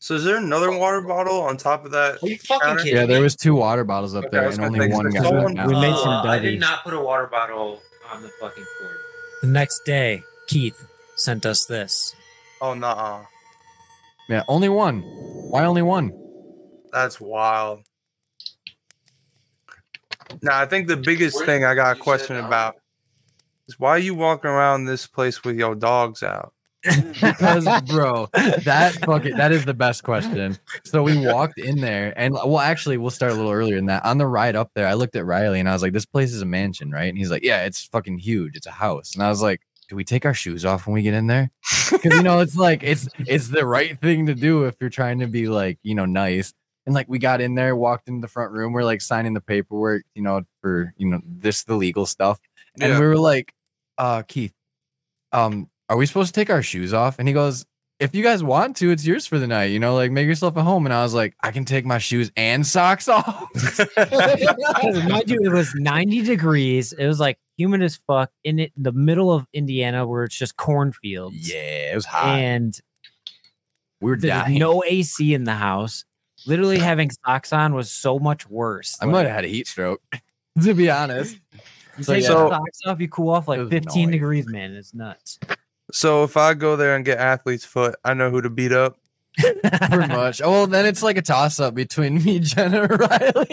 So 0.00 0.14
is 0.14 0.24
there 0.24 0.38
another 0.38 0.76
water 0.76 1.00
bottle 1.00 1.40
on 1.42 1.56
top 1.56 1.84
of 1.84 1.92
that? 1.92 2.20
Are 2.24 2.26
you 2.28 2.38
fucking 2.38 2.60
counter? 2.66 2.82
kidding 2.82 2.96
yeah 2.98 3.06
there 3.06 3.20
was 3.20 3.36
two 3.36 3.54
water 3.54 3.84
bottles 3.84 4.16
up 4.16 4.24
Okay, 4.24 4.30
there 4.36 4.48
and 4.50 4.58
only 4.64 4.88
one 4.92 5.08
got 5.10 5.22
someone- 5.22 5.54
knocked 5.54 5.68
We 5.68 5.76
out. 5.76 5.80
made 5.80 5.92
Uh, 5.92 5.96
some 6.02 6.26
I 6.26 6.38
did 6.40 6.58
not 6.58 6.82
put 6.82 6.92
a 6.92 6.98
water 7.00 7.28
bottle 7.28 7.80
on 8.10 8.22
the 8.24 8.30
fucking 8.40 8.64
floor. 8.78 8.96
The 9.42 9.46
next 9.48 9.84
day, 9.84 10.24
Keith 10.48 10.88
sent 11.14 11.46
us 11.46 11.66
this. 11.66 12.16
Oh 12.60 12.74
nah, 12.74 13.26
yeah 14.28 14.42
only 14.48 14.68
one 14.68 15.02
why 15.02 15.64
only 15.64 15.82
one 15.82 16.10
that's 16.92 17.20
wild. 17.20 17.84
Now 20.42 20.58
I 20.58 20.66
think 20.66 20.88
the 20.88 20.96
biggest 20.96 21.44
thing 21.44 21.64
I 21.64 21.76
got 21.76 21.96
a 21.96 22.00
question 22.00 22.36
about 22.38 22.74
is 23.68 23.78
why 23.78 23.96
you 23.96 24.14
walking 24.14 24.50
around 24.50 24.84
this 24.84 25.06
place 25.06 25.42
with 25.44 25.56
your 25.56 25.74
dogs 25.74 26.22
out. 26.22 26.52
because 27.12 27.64
bro 27.86 28.28
that 28.62 28.92
fucking 29.04 29.36
that 29.36 29.50
is 29.50 29.64
the 29.64 29.74
best 29.74 30.04
question. 30.04 30.56
So 30.84 31.02
we 31.02 31.18
walked 31.18 31.58
in 31.58 31.80
there 31.80 32.12
and 32.16 32.34
well 32.34 32.60
actually 32.60 32.96
we'll 32.96 33.10
start 33.10 33.32
a 33.32 33.34
little 33.34 33.50
earlier 33.50 33.76
than 33.76 33.86
that. 33.86 34.04
On 34.04 34.18
the 34.18 34.26
ride 34.26 34.54
up 34.54 34.70
there 34.74 34.86
i 34.86 34.94
looked 34.94 35.16
at 35.16 35.26
riley 35.26 35.58
and 35.58 35.68
i 35.68 35.72
was 35.72 35.82
like 35.82 35.92
this 35.92 36.04
place 36.04 36.32
is 36.32 36.42
a 36.42 36.46
mansion 36.46 36.92
right? 36.92 37.08
And 37.08 37.18
he's 37.18 37.30
like 37.30 37.42
yeah 37.42 37.64
it's 37.64 37.84
fucking 37.86 38.18
huge. 38.18 38.56
It's 38.56 38.66
a 38.66 38.72
house. 38.72 39.14
And 39.14 39.22
i 39.24 39.28
was 39.28 39.42
like 39.42 39.62
do 39.88 39.96
we 39.96 40.04
take 40.04 40.24
our 40.26 40.34
shoes 40.34 40.64
off 40.64 40.86
when 40.86 40.94
we 40.94 41.02
get 41.02 41.14
in 41.14 41.26
there? 41.28 41.50
Because 41.90 42.14
you 42.14 42.22
know 42.22 42.40
it's 42.40 42.56
like 42.56 42.82
it's 42.82 43.08
it's 43.18 43.48
the 43.48 43.66
right 43.66 43.98
thing 44.00 44.26
to 44.26 44.34
do 44.34 44.64
if 44.64 44.76
you're 44.80 44.90
trying 44.90 45.20
to 45.20 45.26
be 45.26 45.48
like 45.48 45.78
you 45.82 45.94
know 45.94 46.06
nice. 46.06 46.52
And 46.84 46.94
like 46.94 47.08
we 47.08 47.18
got 47.18 47.40
in 47.40 47.56
there 47.56 47.74
walked 47.74 48.08
into 48.08 48.20
the 48.20 48.28
front 48.28 48.52
room. 48.52 48.72
We're 48.72 48.84
like 48.84 49.00
signing 49.00 49.34
the 49.34 49.40
paperwork 49.40 50.04
you 50.14 50.22
know 50.22 50.42
for 50.60 50.92
you 50.96 51.08
know 51.08 51.20
this 51.24 51.64
the 51.64 51.74
legal 51.74 52.06
stuff 52.06 52.38
and 52.80 52.92
Yeah. 52.92 53.00
we 53.00 53.06
were 53.06 53.16
like 53.18 53.52
uh 53.98 54.22
keith 54.22 54.52
um 55.32 55.68
are 55.88 55.96
we 55.96 56.06
supposed 56.06 56.34
to 56.34 56.40
take 56.40 56.50
our 56.50 56.62
shoes 56.62 56.92
off 56.92 57.18
and 57.18 57.26
he 57.28 57.34
goes 57.34 57.64
if 57.98 58.14
you 58.14 58.22
guys 58.22 58.42
want 58.42 58.76
to 58.76 58.90
it's 58.90 59.06
yours 59.06 59.26
for 59.26 59.38
the 59.38 59.46
night 59.46 59.66
you 59.66 59.78
know 59.78 59.94
like 59.94 60.10
make 60.10 60.26
yourself 60.26 60.56
at 60.56 60.62
home 60.64 60.84
and 60.86 60.92
i 60.92 61.02
was 61.02 61.14
like 61.14 61.34
i 61.42 61.50
can 61.50 61.64
take 61.64 61.84
my 61.86 61.96
shoes 61.98 62.30
and 62.36 62.66
socks 62.66 63.08
off 63.08 63.48
Mind 63.96 65.30
you, 65.30 65.40
it 65.42 65.52
was 65.52 65.74
90 65.74 66.22
degrees. 66.22 66.92
It 66.92 67.06
was 67.06 67.18
like 67.20 67.38
humid 67.56 67.82
as 67.82 67.96
fuck 68.06 68.30
in 68.44 68.58
it, 68.58 68.72
the 68.76 68.92
middle 68.92 69.32
of 69.32 69.46
Indiana 69.52 70.06
where 70.06 70.24
it's 70.24 70.36
just 70.36 70.56
cornfields. 70.56 71.50
yeah 71.52 71.92
it 71.92 71.94
was 71.94 72.04
hot 72.04 72.38
And 72.38 72.78
we 74.00 74.10
were 74.10 74.16
dying 74.16 74.58
no 74.58 74.84
AC 74.84 75.32
in 75.32 75.44
the 75.44 75.54
house. 75.54 76.04
Literally 76.46 76.78
having 76.78 77.10
socks 77.24 77.52
on 77.52 77.72
was 77.74 77.90
so 77.90 78.18
much 78.18 78.46
worse. 78.48 78.96
i 79.00 79.06
might 79.06 79.22
have 79.26 79.34
had 79.34 79.44
a 79.44 79.48
heat 79.48 79.66
stroke 79.66 80.02
to 80.62 80.74
be 80.74 80.90
honest 80.90 81.38
You 81.98 82.04
So, 82.04 82.14
take 82.14 82.22
yeah. 82.24 82.30
your 82.30 82.48
socks 82.50 82.80
off, 82.86 83.00
you 83.00 83.08
cool 83.08 83.30
off 83.30 83.48
like 83.48 83.68
15 83.68 83.80
annoying. 83.80 84.10
degrees, 84.10 84.46
man. 84.48 84.74
It's 84.74 84.94
nuts. 84.94 85.38
So 85.92 86.24
if 86.24 86.36
I 86.36 86.54
go 86.54 86.76
there 86.76 86.96
and 86.96 87.04
get 87.04 87.18
athlete's 87.18 87.64
foot, 87.64 87.94
I 88.04 88.12
know 88.14 88.30
who 88.30 88.42
to 88.42 88.50
beat 88.50 88.72
up. 88.72 88.98
Pretty 89.38 90.08
much. 90.08 90.40
Oh, 90.42 90.50
well, 90.50 90.66
then 90.66 90.86
it's 90.86 91.02
like 91.02 91.16
a 91.16 91.22
toss 91.22 91.60
up 91.60 91.74
between 91.74 92.22
me, 92.24 92.38
Jenna, 92.40 92.82
or 92.84 92.96
Riley. 92.96 93.46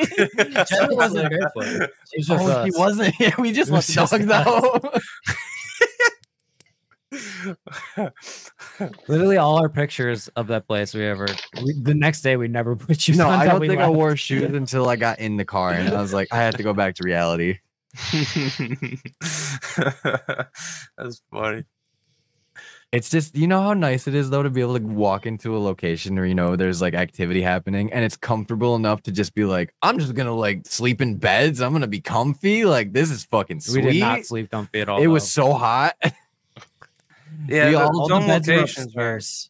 Jenna 0.70 0.96
wasn't 0.96 1.30
barefoot. 1.30 1.90
She 2.12 2.18
was 2.20 2.28
just 2.28 2.44
oh, 2.44 2.64
he 2.64 2.70
us. 2.72 2.78
wasn't. 2.78 3.16
Yeah, 3.20 3.36
we 3.38 3.52
just 3.52 3.70
It 3.70 3.74
let 3.74 3.84
the 3.86 3.94
dog 3.94 4.14
us. 4.14 5.04
know. 8.80 8.90
Literally 9.08 9.38
all 9.38 9.58
our 9.62 9.70
pictures 9.70 10.28
of 10.30 10.48
that 10.48 10.68
place 10.68 10.94
we 10.94 11.06
ever. 11.06 11.28
We, 11.64 11.74
the 11.82 11.94
next 11.94 12.22
day 12.22 12.38
we 12.38 12.48
never 12.48 12.76
put 12.76 13.00
shoes 13.00 13.18
no, 13.18 13.28
on. 13.28 13.40
I 13.40 13.46
don't 13.46 13.60
we 13.60 13.68
think 13.68 13.82
I 13.82 13.90
wore 13.90 14.16
shoes 14.16 14.54
until 14.54 14.90
I 14.90 14.96
got 14.96 15.20
in 15.20 15.38
the 15.38 15.46
car, 15.46 15.74
and 15.74 15.94
I 15.94 16.02
was 16.02 16.14
like, 16.14 16.30
I 16.32 16.38
had 16.38 16.56
to 16.58 16.64
go 16.64 16.74
back 16.74 16.96
to 16.96 17.04
reality. 17.04 17.60
That's 20.98 21.22
funny. 21.32 21.64
It's 22.92 23.10
just 23.10 23.36
you 23.36 23.48
know 23.48 23.60
how 23.62 23.74
nice 23.74 24.08
it 24.08 24.14
is 24.14 24.30
though 24.30 24.44
to 24.44 24.52
be 24.52 24.62
able 24.62 24.78
to 24.78 24.84
walk 24.86 25.26
into 25.26 25.58
a 25.58 25.60
location 25.60 26.16
where 26.16 26.26
you 26.28 26.36
know 26.36 26.56
there's 26.56 26.80
like 26.80 26.94
activity 26.94 27.42
happening 27.42 27.92
and 27.92 28.06
it's 28.06 28.16
comfortable 28.16 28.76
enough 28.76 29.02
to 29.04 29.12
just 29.12 29.34
be 29.34 29.46
like, 29.46 29.74
I'm 29.82 29.98
just 29.98 30.14
gonna 30.14 30.36
like 30.36 30.68
sleep 30.68 31.02
in 31.02 31.16
beds. 31.18 31.60
I'm 31.62 31.72
gonna 31.74 31.88
be 31.88 32.02
comfy. 32.02 32.66
Like 32.66 32.94
this 32.94 33.10
is 33.10 33.24
fucking 33.26 33.62
sweet. 33.62 33.86
We 33.86 33.92
did 33.94 34.00
not 34.00 34.26
sleep 34.26 34.52
comfy 34.52 34.82
at 34.82 34.90
all. 34.90 35.02
it 35.02 35.08
was 35.08 35.30
so 35.30 35.54
hot. 35.54 35.96
Yeah, 37.48 37.70
We 37.70 37.76
all- 37.76 38.00
all 38.00 38.08
the 38.22 38.28
beds 38.28 38.48
were 38.48 38.54
locations, 38.58 38.96
man. 38.96 39.16
upstairs. 39.16 39.50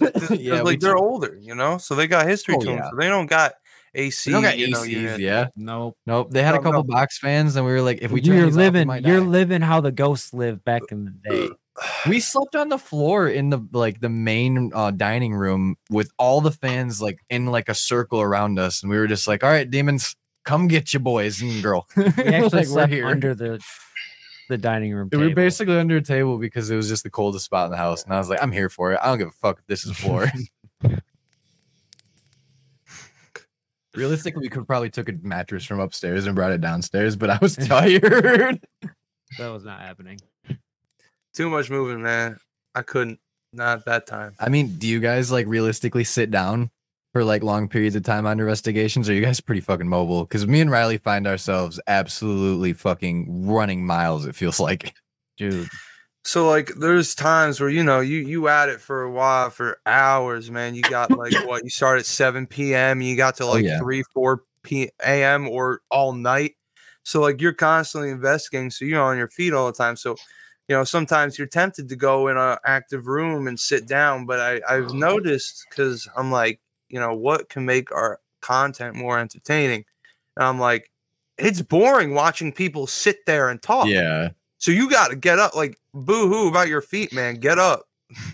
Because 0.00 0.30
Yeah, 0.40 0.60
like 0.62 0.80
they're 0.80 0.92
took- 0.94 1.00
older, 1.00 1.38
you 1.40 1.54
know, 1.54 1.78
so 1.78 1.94
they 1.94 2.06
got 2.08 2.26
history 2.28 2.56
Oh, 2.56 2.60
to 2.60 2.66
them. 2.66 2.76
yeah. 2.78 2.90
So 2.90 2.96
they 2.96 3.08
don't 3.08 3.26
got 3.26 3.52
AC. 3.94 4.30
We 4.30 4.32
don't 4.32 4.42
got 4.42 4.58
you 4.58 4.70
know, 4.70 4.80
ACs, 4.80 4.88
unit. 4.88 5.20
yeah. 5.20 5.48
Nope. 5.56 5.96
Nope. 6.06 6.30
They 6.30 6.42
had 6.42 6.54
a 6.54 6.58
couple 6.58 6.72
no. 6.72 6.82
box 6.84 7.18
fans, 7.18 7.56
and 7.56 7.66
we 7.66 7.72
were 7.72 7.82
like, 7.82 7.98
if 8.02 8.10
we 8.10 8.20
turn 8.20 8.36
you're 8.36 8.46
these 8.46 8.54
off, 8.56 8.58
we 8.58 8.64
living, 8.64 8.88
you're 9.04 9.20
die. 9.20 9.26
living 9.26 9.60
how 9.62 9.80
the 9.80 9.92
ghosts 9.92 10.32
lived 10.32 10.64
back 10.64 10.82
in 10.90 11.04
the 11.04 11.30
day. 11.30 11.48
we 12.08 12.20
slept 12.20 12.54
on 12.54 12.68
the 12.68 12.78
floor 12.78 13.28
in 13.28 13.50
the 13.50 13.58
like 13.72 14.00
the 14.00 14.08
main 14.08 14.70
uh, 14.74 14.90
dining 14.90 15.34
room 15.34 15.76
with 15.90 16.10
all 16.18 16.40
the 16.40 16.50
fans 16.52 17.00
like 17.00 17.18
in 17.30 17.46
like 17.46 17.68
a 17.68 17.74
circle 17.74 18.20
around 18.20 18.58
us, 18.58 18.82
and 18.82 18.90
we 18.90 18.98
were 18.98 19.06
just 19.06 19.26
like, 19.26 19.42
all 19.44 19.50
right, 19.50 19.70
demons, 19.70 20.14
come 20.44 20.68
get 20.68 20.92
you, 20.92 21.00
boys 21.00 21.40
and 21.42 21.62
girl. 21.62 21.86
We 21.96 22.04
actually 22.16 22.50
Like, 22.50 22.66
slept 22.66 22.92
here. 22.92 23.06
under 23.06 23.34
the 23.34 23.60
the 24.48 24.58
dining 24.58 24.92
room 24.92 25.08
We 25.12 25.18
were 25.18 25.34
basically 25.34 25.78
under 25.78 25.96
a 25.96 26.02
table 26.02 26.36
because 26.36 26.68
it 26.68 26.76
was 26.76 26.88
just 26.88 27.04
the 27.04 27.10
coldest 27.10 27.44
spot 27.46 27.66
in 27.66 27.70
the 27.70 27.76
house, 27.78 28.04
and 28.04 28.12
I 28.12 28.18
was 28.18 28.28
like, 28.28 28.42
I'm 28.42 28.52
here 28.52 28.68
for 28.68 28.92
it. 28.92 28.98
I 29.02 29.06
don't 29.06 29.18
give 29.18 29.28
a 29.28 29.32
fuck 29.40 29.58
if 29.60 29.66
this 29.66 29.86
is 29.86 29.96
floor. 29.96 30.26
Realistically, 33.94 34.40
we 34.42 34.48
could 34.48 34.66
probably 34.66 34.90
took 34.90 35.08
a 35.08 35.12
mattress 35.22 35.64
from 35.64 35.80
upstairs 35.80 36.26
and 36.26 36.34
brought 36.34 36.52
it 36.52 36.60
downstairs, 36.60 37.14
but 37.16 37.30
I 37.30 37.38
was 37.42 37.56
tired. 37.68 38.60
that 39.38 39.48
was 39.48 39.64
not 39.64 39.80
happening. 39.80 40.18
Too 41.34 41.50
much 41.50 41.70
moving, 41.70 42.02
man. 42.02 42.38
I 42.74 42.82
couldn't. 42.82 43.18
Not 43.52 43.84
that 43.84 44.06
time. 44.06 44.34
I 44.40 44.48
mean, 44.48 44.76
do 44.78 44.88
you 44.88 44.98
guys 44.98 45.30
like 45.30 45.46
realistically 45.46 46.04
sit 46.04 46.30
down 46.30 46.70
for 47.12 47.22
like 47.22 47.42
long 47.42 47.68
periods 47.68 47.94
of 47.96 48.02
time 48.02 48.24
on 48.26 48.40
investigations? 48.40 49.08
Or 49.08 49.12
are 49.12 49.14
you 49.14 49.20
guys 49.22 49.40
pretty 49.40 49.60
fucking 49.60 49.88
mobile? 49.88 50.24
Because 50.24 50.46
me 50.46 50.62
and 50.62 50.70
Riley 50.70 50.96
find 50.96 51.26
ourselves 51.26 51.78
absolutely 51.86 52.72
fucking 52.72 53.46
running 53.46 53.84
miles. 53.84 54.24
It 54.24 54.34
feels 54.34 54.58
like, 54.58 54.94
dude. 55.36 55.68
So 56.24 56.48
like, 56.48 56.68
there's 56.76 57.14
times 57.14 57.60
where 57.60 57.68
you 57.68 57.82
know 57.82 58.00
you 58.00 58.18
you 58.18 58.48
at 58.48 58.68
it 58.68 58.80
for 58.80 59.02
a 59.02 59.10
while 59.10 59.50
for 59.50 59.80
hours, 59.86 60.50
man. 60.50 60.74
You 60.74 60.82
got 60.82 61.10
like 61.16 61.32
what 61.46 61.64
you 61.64 61.70
start 61.70 61.98
at 61.98 62.06
7 62.06 62.46
p.m. 62.46 63.00
you 63.00 63.16
got 63.16 63.36
to 63.36 63.44
Oh, 63.44 63.50
like 63.50 63.64
yeah. 63.64 63.78
3 63.78 64.02
4 64.14 64.42
p.m. 64.62 65.48
or 65.48 65.80
all 65.90 66.12
night. 66.12 66.54
So 67.02 67.20
like 67.20 67.40
you're 67.40 67.52
constantly 67.52 68.10
investigating, 68.10 68.70
so 68.70 68.84
you're 68.84 69.02
on 69.02 69.18
your 69.18 69.28
feet 69.28 69.52
all 69.52 69.66
the 69.66 69.72
time. 69.72 69.96
So 69.96 70.16
you 70.68 70.76
know 70.76 70.84
sometimes 70.84 71.38
you're 71.38 71.48
tempted 71.48 71.88
to 71.88 71.96
go 71.96 72.28
in 72.28 72.36
a 72.36 72.58
active 72.64 73.08
room 73.08 73.48
and 73.48 73.58
sit 73.58 73.88
down, 73.88 74.26
but 74.26 74.38
I 74.38 74.60
I've 74.68 74.90
oh, 74.90 74.94
noticed 74.94 75.66
because 75.68 76.08
I'm 76.16 76.30
like 76.30 76.60
you 76.88 77.00
know 77.00 77.14
what 77.14 77.48
can 77.48 77.64
make 77.64 77.90
our 77.90 78.20
content 78.42 78.94
more 78.94 79.18
entertaining. 79.18 79.84
And 80.36 80.44
I'm 80.44 80.60
like, 80.60 80.90
it's 81.38 81.62
boring 81.62 82.14
watching 82.14 82.52
people 82.52 82.86
sit 82.86 83.18
there 83.26 83.48
and 83.48 83.60
talk. 83.60 83.88
yeah, 83.88 84.30
So 84.62 84.70
you 84.70 84.88
got 84.88 85.08
to 85.08 85.16
get 85.16 85.40
up, 85.40 85.56
like 85.56 85.76
boo 85.92 86.28
hoo 86.28 86.46
about 86.48 86.68
your 86.68 86.80
feet, 86.82 87.12
man. 87.12 87.34
Get 87.34 87.58
up. 87.58 87.82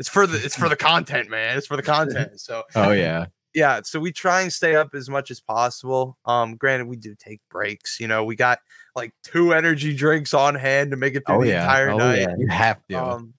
it's 0.00 0.08
for 0.08 0.26
the 0.26 0.36
it's 0.44 0.56
for 0.56 0.68
the 0.68 0.74
content, 0.74 1.30
man. 1.30 1.56
It's 1.56 1.68
for 1.68 1.76
the 1.76 1.82
content. 1.94 2.40
So 2.40 2.64
oh 2.74 2.90
yeah, 2.90 3.26
yeah, 3.54 3.80
so 3.84 4.00
we 4.00 4.10
try 4.10 4.40
and 4.40 4.52
stay 4.52 4.74
up 4.74 4.96
as 4.96 5.08
much 5.08 5.30
as 5.30 5.38
possible. 5.40 6.18
Um, 6.24 6.56
granted, 6.56 6.88
we 6.88 6.96
do 6.96 7.14
take 7.14 7.40
breaks. 7.52 8.00
You 8.00 8.08
know, 8.08 8.24
we 8.24 8.34
got 8.34 8.58
like 8.96 9.12
two 9.22 9.52
energy 9.52 9.94
drinks 9.94 10.34
on 10.34 10.56
hand 10.56 10.90
to 10.90 10.96
make 10.96 11.14
it 11.14 11.22
through 11.24 11.36
oh 11.36 11.40
the 11.42 11.50
yeah, 11.50 11.62
entire 11.62 11.90
oh 11.90 11.98
night. 11.98 12.18
yeah. 12.18 12.34
You 12.36 12.48
have 12.48 12.80
to. 12.88 12.94
Um, 12.94 13.34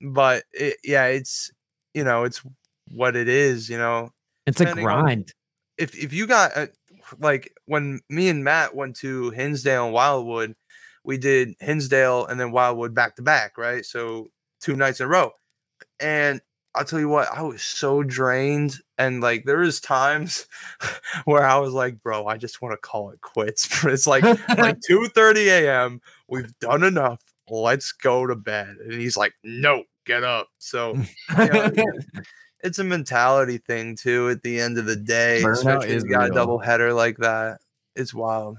but 0.00 0.44
it, 0.52 0.76
yeah, 0.84 1.06
it's 1.06 1.50
you 1.92 2.04
know, 2.04 2.22
it's 2.22 2.40
what 2.92 3.16
it 3.16 3.28
is. 3.28 3.68
You 3.68 3.78
know, 3.78 4.10
It's 4.46 4.60
a 4.60 4.64
depending 4.64 4.86
on- 4.86 5.02
grind. 5.02 5.32
if 5.76 5.96
if 5.98 6.12
you 6.12 6.28
got 6.28 6.56
a, 6.56 6.70
like 7.18 7.52
when 7.66 8.00
me 8.08 8.28
and 8.28 8.44
Matt 8.44 8.76
went 8.76 8.94
to 8.96 9.30
Hinsdale 9.30 9.86
and 9.86 9.92
Wildwood, 9.94 10.54
we 11.04 11.18
did 11.18 11.54
Hinsdale 11.60 12.26
and 12.26 12.40
then 12.40 12.50
Wildwood 12.50 12.94
back 12.94 13.16
to 13.16 13.22
back, 13.22 13.58
right? 13.58 13.84
So 13.84 14.30
two 14.60 14.74
nights 14.74 15.00
in 15.00 15.06
a 15.06 15.08
row. 15.08 15.32
And 16.00 16.40
I'll 16.74 16.84
tell 16.84 16.98
you 16.98 17.08
what, 17.08 17.28
I 17.32 17.42
was 17.42 17.62
so 17.62 18.02
drained. 18.02 18.78
And 18.98 19.20
like 19.20 19.44
there 19.44 19.58
was 19.58 19.80
times 19.80 20.46
where 21.24 21.46
I 21.46 21.58
was 21.58 21.72
like, 21.72 22.02
bro, 22.02 22.26
I 22.26 22.36
just 22.36 22.62
want 22.62 22.72
to 22.72 22.78
call 22.78 23.10
it 23.10 23.20
quits. 23.20 23.68
But 23.82 23.92
it's 23.92 24.06
like 24.06 24.24
like 24.58 24.78
2 24.86 25.08
30 25.08 25.48
a.m. 25.48 26.00
We've 26.28 26.58
done 26.58 26.82
enough. 26.82 27.20
Let's 27.48 27.92
go 27.92 28.26
to 28.26 28.34
bed. 28.34 28.76
And 28.82 28.94
he's 28.94 29.16
like, 29.16 29.34
no, 29.44 29.84
get 30.06 30.24
up. 30.24 30.48
So 30.58 30.94
you 31.38 31.46
know, 31.46 31.70
it's 32.60 32.78
a 32.78 32.84
mentality 32.84 33.58
thing 33.58 33.94
too 33.94 34.30
at 34.30 34.42
the 34.42 34.58
end 34.58 34.78
of 34.78 34.86
the 34.86 34.96
day. 34.96 35.42
Burnout 35.44 35.52
especially 35.52 35.94
you 35.94 36.08
got 36.08 36.30
a 36.30 36.34
double 36.34 36.58
header 36.58 36.92
like 36.94 37.18
that. 37.18 37.58
It's 37.94 38.14
wild. 38.14 38.56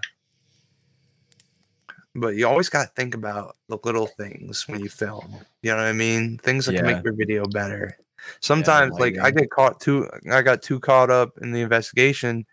But 2.16 2.36
you 2.36 2.48
always 2.48 2.70
got 2.70 2.84
to 2.84 2.92
think 2.96 3.14
about 3.14 3.58
the 3.68 3.78
little 3.84 4.08
things 4.08 4.68
when 4.68 4.80
you 4.80 4.90
film. 4.90 5.36
You 5.62 5.72
know 5.72 5.78
what 5.78 5.86
I 5.86 5.94
mean? 5.94 6.38
Things 6.38 6.66
that 6.66 6.76
can 6.76 6.86
make 6.86 7.04
your 7.04 7.14
video 7.14 7.46
better. 7.46 7.98
Sometimes, 8.40 8.98
like 9.00 9.18
I 9.20 9.32
get 9.32 9.50
caught 9.52 9.80
too. 9.80 10.10
I 10.32 10.42
got 10.42 10.62
too 10.62 10.80
caught 10.80 11.10
up 11.10 11.38
in 11.42 11.52
the 11.52 11.62
investigation, 11.62 12.46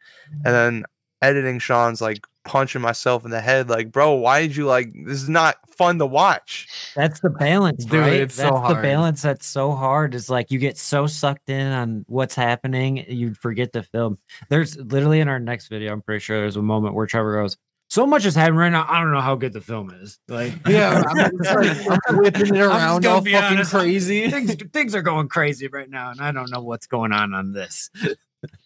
and 0.44 0.54
then 0.54 0.84
editing. 1.22 1.58
Shawn's 1.58 2.02
like 2.02 2.26
punching 2.44 2.82
myself 2.82 3.24
in 3.24 3.30
the 3.30 3.40
head, 3.40 3.70
like, 3.70 3.92
"Bro, 3.92 4.14
why 4.14 4.42
did 4.42 4.56
you 4.56 4.66
like? 4.66 4.92
This 5.06 5.22
is 5.22 5.28
not 5.28 5.56
fun 5.70 5.98
to 6.00 6.06
watch." 6.06 6.68
That's 6.94 7.20
the 7.20 7.30
balance, 7.30 7.84
Dude, 7.84 8.00
right? 8.00 8.12
it's 8.14 8.34
so 8.34 8.50
that's 8.50 8.74
the 8.74 8.82
balance 8.82 9.22
that's 9.22 9.46
so 9.46 9.72
hard. 9.72 10.14
Is 10.14 10.28
like 10.28 10.50
you 10.50 10.58
get 10.58 10.76
so 10.76 11.06
sucked 11.06 11.48
in 11.48 11.72
on 11.72 12.04
what's 12.08 12.34
happening, 12.34 13.04
you 13.08 13.34
forget 13.34 13.72
to 13.74 13.82
film. 13.82 14.18
There's 14.50 14.76
literally 14.76 15.20
in 15.20 15.28
our 15.28 15.40
next 15.40 15.68
video, 15.68 15.92
I'm 15.92 16.02
pretty 16.02 16.20
sure 16.20 16.40
there's 16.40 16.56
a 16.56 16.62
moment 16.62 16.94
where 16.94 17.06
Trevor 17.06 17.40
goes, 17.40 17.56
"So 17.92 18.06
much 18.06 18.24
is 18.24 18.34
happening 18.34 18.58
right 18.58 18.72
now. 18.72 18.86
I 18.88 19.00
don't 19.00 19.12
know 19.12 19.20
how 19.20 19.34
good 19.34 19.52
the 19.52 19.60
film 19.60 19.90
is." 19.90 20.18
Like, 20.26 20.54
Yeah, 20.66 21.02
I'm 21.06 21.30
just 21.36 21.54
like, 21.86 22.00
I'm 22.08 22.16
whipping 22.16 22.56
it 22.56 22.60
around 22.60 23.02
gonna 23.02 23.16
all 23.16 23.20
fucking 23.20 23.36
honest, 23.36 23.70
crazy. 23.70 24.30
things 24.30 24.54
things 24.72 24.94
are 24.94 25.02
going 25.02 25.28
crazy 25.28 25.68
right 25.68 25.90
now, 25.90 26.10
and 26.10 26.18
I 26.18 26.32
don't 26.32 26.50
know 26.50 26.62
what's 26.62 26.86
going 26.86 27.12
on 27.12 27.34
on 27.34 27.52
this. 27.52 27.90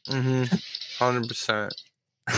Mm-hmm. 0.09 0.45
Hundred 1.05 1.27
percent. 1.27 1.75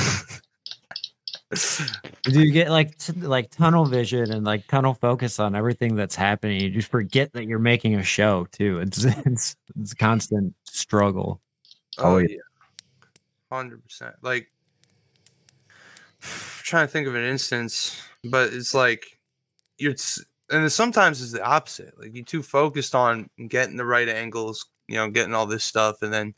Do 2.25 2.41
you 2.43 2.53
get 2.53 2.71
like 2.71 2.97
t- 2.97 3.13
like 3.13 3.51
tunnel 3.51 3.85
vision 3.85 4.33
and 4.33 4.47
like 4.47 4.67
tunnel 4.67 4.95
focus 4.95 5.39
on 5.39 5.55
everything 5.55 5.95
that's 5.95 6.17
happening? 6.17 6.61
You 6.63 6.71
just 6.71 6.91
forget 6.91 7.35
that 7.35 7.45
you're 7.45 7.59
making 7.59 7.97
a 7.97 8.03
show 8.03 8.47
too. 8.53 8.81
It's 8.81 9.05
it's 9.05 9.57
it's 9.79 9.93
a 9.93 9.97
constant 9.97 10.55
struggle. 10.65 11.43
Oh, 11.99 12.15
Oh, 12.15 12.19
yeah, 12.19 12.39
hundred 13.53 13.85
percent. 13.85 14.15
Like, 14.23 14.49
trying 16.63 16.87
to 16.87 16.93
think 16.93 17.07
of 17.07 17.15
an 17.15 17.25
instance, 17.25 18.03
but 18.25 18.53
it's 18.53 18.75
like 18.75 19.19
you're, 19.79 19.95
and 20.51 20.71
sometimes 20.73 21.23
it's 21.23 21.33
the 21.33 21.45
opposite. 21.45 21.99
Like 21.99 22.15
you're 22.15 22.25
too 22.25 22.43
focused 22.43 22.95
on 22.95 23.29
getting 23.49 23.77
the 23.77 23.85
right 23.85 24.09
angles, 24.09 24.67
you 24.89 24.97
know, 24.97 25.11
getting 25.11 25.35
all 25.35 25.47
this 25.47 25.65
stuff, 25.65 26.03
and 26.03 26.13
then 26.13 26.35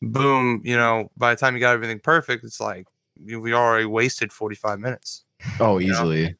boom, 0.00 0.60
you 0.64 0.76
know, 0.76 1.10
by 1.16 1.34
the 1.34 1.38
time 1.40 1.54
you 1.54 1.60
got 1.60 1.74
everything 1.74 2.00
perfect, 2.00 2.44
it's 2.44 2.60
like 2.60 2.86
we 3.24 3.52
already 3.54 3.86
wasted 3.86 4.32
forty 4.32 4.56
five 4.56 4.80
minutes. 4.80 5.24
Oh, 5.60 5.78
You 5.78 5.88
know? 5.88 5.94
easily. 5.94 6.36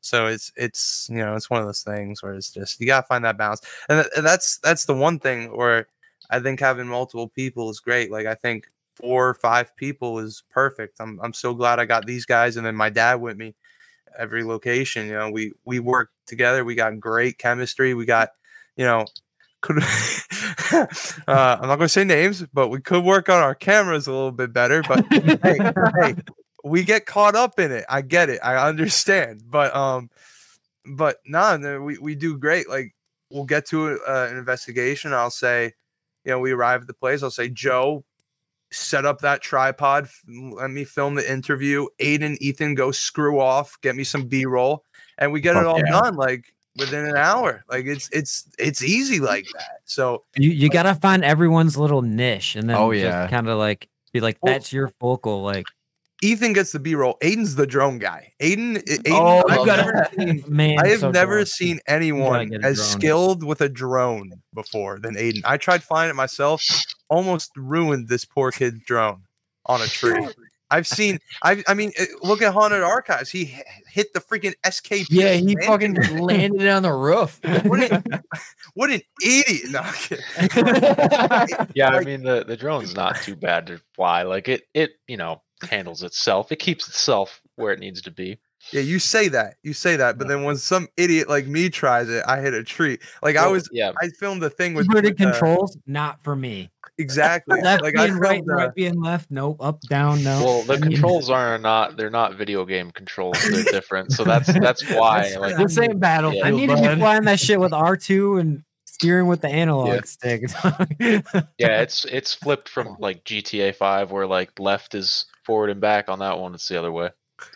so 0.00 0.26
it's 0.26 0.52
it's 0.56 1.08
you 1.10 1.18
know 1.18 1.34
it's 1.34 1.50
one 1.50 1.60
of 1.60 1.66
those 1.66 1.82
things 1.82 2.22
where 2.22 2.34
it's 2.34 2.52
just 2.52 2.80
you 2.80 2.86
gotta 2.86 3.06
find 3.06 3.24
that 3.24 3.36
balance 3.36 3.60
and, 3.88 4.00
th- 4.02 4.12
and 4.16 4.24
that's 4.24 4.58
that's 4.58 4.84
the 4.84 4.94
one 4.94 5.18
thing 5.18 5.56
where 5.56 5.88
i 6.30 6.38
think 6.38 6.60
having 6.60 6.86
multiple 6.86 7.28
people 7.28 7.68
is 7.68 7.80
great 7.80 8.08
like 8.10 8.26
i 8.26 8.34
think 8.34 8.68
four 8.94 9.28
or 9.28 9.34
five 9.34 9.74
people 9.76 10.18
is 10.18 10.42
perfect 10.50 10.98
i'm, 11.00 11.18
I'm 11.22 11.32
so 11.32 11.54
glad 11.54 11.78
i 11.78 11.84
got 11.84 12.06
these 12.06 12.26
guys 12.26 12.56
and 12.56 12.66
then 12.66 12.76
my 12.76 12.90
dad 12.90 13.16
with 13.16 13.36
me 13.36 13.54
every 14.18 14.44
location 14.44 15.06
you 15.06 15.14
know 15.14 15.30
we 15.30 15.52
we 15.64 15.80
work 15.80 16.10
together 16.26 16.64
we 16.64 16.74
got 16.74 17.00
great 17.00 17.38
chemistry 17.38 17.94
we 17.94 18.04
got 18.04 18.30
you 18.76 18.84
know 18.84 19.06
could 19.62 19.78
uh, 20.72 20.86
i'm 21.26 21.68
not 21.68 21.76
going 21.76 21.80
to 21.80 21.88
say 21.88 22.04
names 22.04 22.44
but 22.52 22.68
we 22.68 22.80
could 22.80 23.04
work 23.04 23.28
on 23.28 23.42
our 23.42 23.54
cameras 23.54 24.06
a 24.06 24.12
little 24.12 24.32
bit 24.32 24.52
better 24.52 24.82
but 24.82 25.04
hey, 25.10 25.58
hey, 26.00 26.14
we 26.64 26.84
get 26.84 27.06
caught 27.06 27.34
up 27.34 27.58
in 27.58 27.72
it. 27.72 27.84
I 27.88 28.02
get 28.02 28.30
it. 28.30 28.40
I 28.42 28.68
understand. 28.68 29.42
But 29.48 29.74
um, 29.74 30.10
but 30.84 31.18
nah, 31.26 31.56
we 31.78 31.98
we 31.98 32.14
do 32.14 32.38
great. 32.38 32.68
Like 32.68 32.94
we'll 33.30 33.44
get 33.44 33.66
to 33.68 34.00
uh, 34.06 34.28
an 34.30 34.36
investigation. 34.36 35.12
I'll 35.12 35.30
say, 35.30 35.72
you 36.24 36.32
know, 36.32 36.38
we 36.38 36.52
arrive 36.52 36.82
at 36.82 36.86
the 36.86 36.94
place. 36.94 37.22
I'll 37.22 37.30
say, 37.30 37.48
Joe, 37.48 38.04
set 38.72 39.04
up 39.04 39.20
that 39.20 39.42
tripod. 39.42 40.08
Let 40.28 40.70
me 40.70 40.84
film 40.84 41.14
the 41.14 41.30
interview. 41.30 41.86
Aidan, 42.00 42.36
Ethan, 42.40 42.74
go 42.74 42.90
screw 42.90 43.38
off. 43.40 43.78
Get 43.82 43.94
me 43.94 44.04
some 44.04 44.26
B 44.26 44.44
roll, 44.46 44.84
and 45.18 45.30
we 45.32 45.40
get 45.40 45.56
it 45.56 45.64
all 45.66 45.78
yeah. 45.78 45.90
done 45.90 46.16
like 46.16 46.52
within 46.76 47.04
an 47.04 47.16
hour. 47.16 47.64
Like 47.68 47.86
it's 47.86 48.08
it's 48.12 48.48
it's 48.58 48.82
easy 48.82 49.20
like 49.20 49.46
that. 49.54 49.80
So 49.84 50.24
You 50.36 50.50
you 50.50 50.68
gotta 50.70 50.94
find 50.94 51.24
everyone's 51.24 51.76
little 51.76 52.02
niche 52.02 52.56
and 52.56 52.68
then 52.68 52.76
Oh, 52.76 52.90
yeah. 52.90 53.28
kind 53.28 53.48
of 53.48 53.58
like 53.58 53.88
be 54.12 54.20
like 54.20 54.38
Well- 54.42 54.54
that's 54.54 54.72
your 54.72 54.88
focal 55.00 55.42
like 55.42 55.66
Ethan 56.22 56.52
gets 56.52 56.72
the 56.72 56.78
B 56.78 56.94
roll. 56.94 57.18
Aidan's 57.20 57.56
the 57.56 57.66
drone 57.66 57.98
guy. 57.98 58.32
Aidan, 58.40 58.76
Aidan 58.76 59.00
Oh, 59.12 59.42
I've 59.48 59.58
love 59.58 59.66
never 59.66 60.08
seen 60.16 60.44
man. 60.48 60.78
I 60.78 60.88
have 60.88 61.00
so 61.00 61.10
never 61.10 61.34
drone. 61.36 61.46
seen 61.46 61.80
anyone 61.88 62.54
as 62.64 62.76
drone. 62.76 62.76
skilled 62.76 63.44
with 63.44 63.60
a 63.60 63.68
drone 63.68 64.32
before 64.54 64.98
than 65.00 65.16
Aidan. 65.16 65.42
I 65.44 65.56
tried 65.56 65.82
flying 65.82 66.10
it 66.10 66.14
myself, 66.16 66.62
almost 67.10 67.50
ruined 67.56 68.08
this 68.08 68.24
poor 68.24 68.52
kid's 68.52 68.80
drone 68.84 69.22
on 69.66 69.82
a 69.82 69.86
tree. 69.86 70.28
I've 70.70 70.86
seen. 70.86 71.18
I. 71.42 71.62
I 71.68 71.74
mean, 71.74 71.92
eh, 71.98 72.06
look 72.22 72.40
at 72.40 72.54
Haunted 72.54 72.82
Archives. 72.82 73.28
He 73.28 73.58
hit 73.88 74.14
the 74.14 74.20
freaking 74.20 74.54
SKP. 74.64 75.04
Yeah, 75.10 75.34
he 75.34 75.54
landing 75.54 75.58
fucking 75.66 76.18
landed 76.18 76.66
on 76.66 76.82
the 76.82 76.92
roof. 76.94 77.38
What 77.66 77.92
an, 77.92 78.02
what 78.74 78.90
an 78.90 79.02
idiot! 79.22 79.70
No, 79.70 79.80
I'm 79.80 79.92
kidding. 79.92 80.24
Yeah, 81.74 81.88
I 81.90 82.00
mean 82.04 82.22
the 82.22 82.44
the 82.46 82.56
drone's 82.56 82.94
not 82.94 83.16
too 83.16 83.36
bad 83.36 83.66
to 83.66 83.80
fly. 83.94 84.22
Like 84.22 84.48
it 84.48 84.62
it 84.72 84.92
you 85.06 85.18
know 85.18 85.42
handles 85.68 86.02
itself. 86.02 86.52
It 86.52 86.56
keeps 86.56 86.88
itself 86.88 87.40
where 87.56 87.72
it 87.72 87.78
needs 87.80 88.00
to 88.02 88.10
be. 88.10 88.38
yeah, 88.72 88.80
you 88.80 88.98
say 88.98 89.28
that. 89.28 89.56
You 89.62 89.72
say 89.72 89.96
that, 89.96 90.18
but 90.18 90.28
then 90.28 90.44
when 90.44 90.56
some 90.56 90.88
idiot 90.96 91.28
like 91.28 91.46
me 91.46 91.68
tries 91.70 92.08
it, 92.08 92.22
I 92.26 92.40
hit 92.40 92.54
a 92.54 92.62
tree. 92.62 92.98
Like 93.22 93.36
I 93.36 93.46
was. 93.48 93.68
yeah. 93.72 93.92
I 94.00 94.08
filmed 94.20 94.42
the 94.42 94.50
thing 94.50 94.74
with, 94.74 94.86
Inverted 94.86 95.18
with, 95.18 95.28
uh, 95.28 95.32
controls, 95.32 95.76
not 95.86 96.22
for 96.22 96.36
me. 96.36 96.70
exactly. 96.98 97.60
Left 97.62 97.82
like 97.82 97.96
I 97.98 98.06
being 98.06 98.18
right, 98.18 98.36
filmed, 98.36 98.50
uh, 98.50 98.54
right 98.54 98.74
being 98.74 99.00
left. 99.02 99.30
Nope, 99.30 99.56
up, 99.60 99.80
down, 99.82 100.22
no. 100.22 100.44
Well, 100.44 100.62
the 100.62 100.74
I 100.74 100.76
mean- 100.78 100.92
controls 100.92 101.28
are 101.30 101.58
not 101.58 101.96
they're 101.96 102.10
not 102.10 102.36
video 102.36 102.64
game 102.64 102.90
controls. 102.92 103.36
They're 103.42 103.64
different. 103.70 104.12
So 104.12 104.22
that's 104.24 104.52
that's 104.52 104.88
why 104.94 105.22
That's 105.22 105.36
like 105.36 105.56
this 105.56 105.78
ain't 105.78 105.98
battlefield. 106.00 106.44
I 106.44 106.50
need 106.50 106.68
to 106.68 106.76
be 106.76 106.94
flying 107.00 107.24
that 107.24 107.40
shit 107.40 107.58
with 107.58 107.72
R 107.72 107.96
two 107.96 108.36
and 108.38 108.62
steering 108.86 109.26
with 109.26 109.40
the 109.40 109.48
analog 109.48 110.06
stick. 110.06 110.42
yeah, 111.58 111.80
it's 111.82 112.04
it's 112.04 112.32
flipped 112.34 112.68
from 112.68 112.96
like 113.00 113.24
GTA 113.24 113.74
5 113.74 114.12
where 114.12 114.26
like 114.26 114.58
left 114.60 114.94
is 114.94 115.24
forward 115.44 115.70
and 115.70 115.80
back 115.80 116.08
on 116.08 116.18
that 116.20 116.38
one 116.38 116.54
it's 116.54 116.68
the 116.68 116.78
other 116.78 116.92
way. 116.92 117.10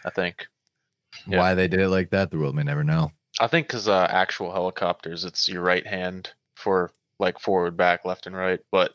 I 0.05 0.11
think. 0.11 0.47
Yeah. 1.27 1.39
Why 1.39 1.55
they 1.55 1.69
did 1.69 1.81
it 1.81 1.89
like 1.89 2.11
that, 2.11 2.31
the 2.31 2.39
world 2.39 2.55
may 2.55 2.63
never 2.63 2.85
know. 2.85 3.11
I 3.41 3.47
think 3.47 3.69
cuz 3.69 3.89
uh, 3.89 4.07
actual 4.11 4.53
helicopters 4.53 5.25
it's 5.25 5.49
your 5.49 5.63
right 5.63 5.87
hand 5.87 6.31
for 6.57 6.91
like 7.19 7.39
forward, 7.39 7.77
back, 7.77 8.05
left 8.05 8.27
and 8.27 8.37
right, 8.37 8.61
but 8.73 8.93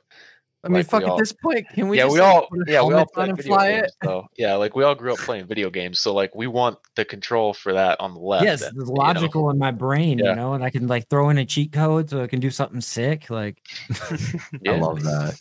I 0.63 0.67
mean, 0.67 0.75
Like, 0.77 0.89
fuck. 0.91 0.99
we 0.99 1.05
At 1.05 1.11
all- 1.13 1.17
this 1.17 1.33
point, 1.33 1.67
can 1.69 1.87
we? 1.87 1.97
yeah, 1.97 2.07
we 2.07 2.19
all 2.19 2.41
our 2.51 2.57
yeah, 2.67 2.83
we 2.83 2.93
all 2.93 3.07
play 3.07 3.29
and 3.29 3.35
video 3.35 3.55
fly 3.55 3.71
games 3.71 3.91
it. 4.03 4.23
Yeah, 4.37 4.53
like 4.55 4.75
we 4.75 4.83
all 4.83 4.93
grew 4.93 5.11
up 5.13 5.17
playing 5.17 5.47
video 5.47 5.71
games, 5.71 5.99
so 5.99 6.13
like 6.13 6.35
we 6.35 6.45
want 6.45 6.77
the 6.95 7.03
control 7.03 7.51
for 7.55 7.73
that 7.73 7.99
on 7.99 8.13
the 8.13 8.19
left. 8.19 8.43
yes, 8.43 8.61
and, 8.61 8.77
it's 8.79 8.87
you 8.89 8.93
know. 8.93 9.01
logical 9.01 9.49
in 9.49 9.57
my 9.57 9.71
brain, 9.71 10.19
Yeah. 10.19 10.29
you 10.31 10.35
know, 10.35 10.53
and 10.53 10.63
I 10.63 10.69
can 10.69 10.85
like 10.87 11.09
throw 11.09 11.29
in 11.29 11.39
a 11.39 11.45
cheat 11.45 11.71
code 11.71 12.11
so 12.11 12.21
I 12.21 12.27
can 12.27 12.39
do 12.39 12.51
something 12.51 12.79
sick. 12.81 13.31
Like, 13.31 13.59
Yeah. 14.61 14.73
I 14.73 14.77
love 14.77 15.01
that. 15.01 15.35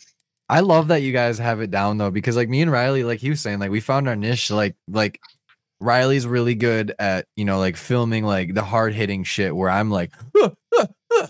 I 0.51 0.59
love 0.59 0.89
that 0.89 1.01
you 1.01 1.13
guys 1.13 1.37
have 1.37 1.61
it 1.61 1.71
down 1.71 1.97
though, 1.97 2.11
because 2.11 2.35
like 2.35 2.49
me 2.49 2.61
and 2.61 2.69
Riley, 2.69 3.05
like 3.05 3.21
he 3.21 3.29
was 3.29 3.39
saying, 3.39 3.59
like 3.59 3.71
we 3.71 3.79
found 3.79 4.09
our 4.09 4.17
niche. 4.17 4.51
Like 4.51 4.75
like 4.89 5.17
Riley's 5.79 6.27
really 6.27 6.55
good 6.55 6.93
at 6.99 7.25
you 7.37 7.45
know 7.45 7.57
like 7.57 7.77
filming 7.77 8.25
like 8.25 8.53
the 8.53 8.63
hard 8.63 8.93
hitting 8.93 9.23
shit 9.23 9.55
where 9.55 9.69
I'm 9.69 9.89
like, 9.89 10.11
"Ah, 10.37 10.51
ah, 10.77 10.87
ah," 11.13 11.29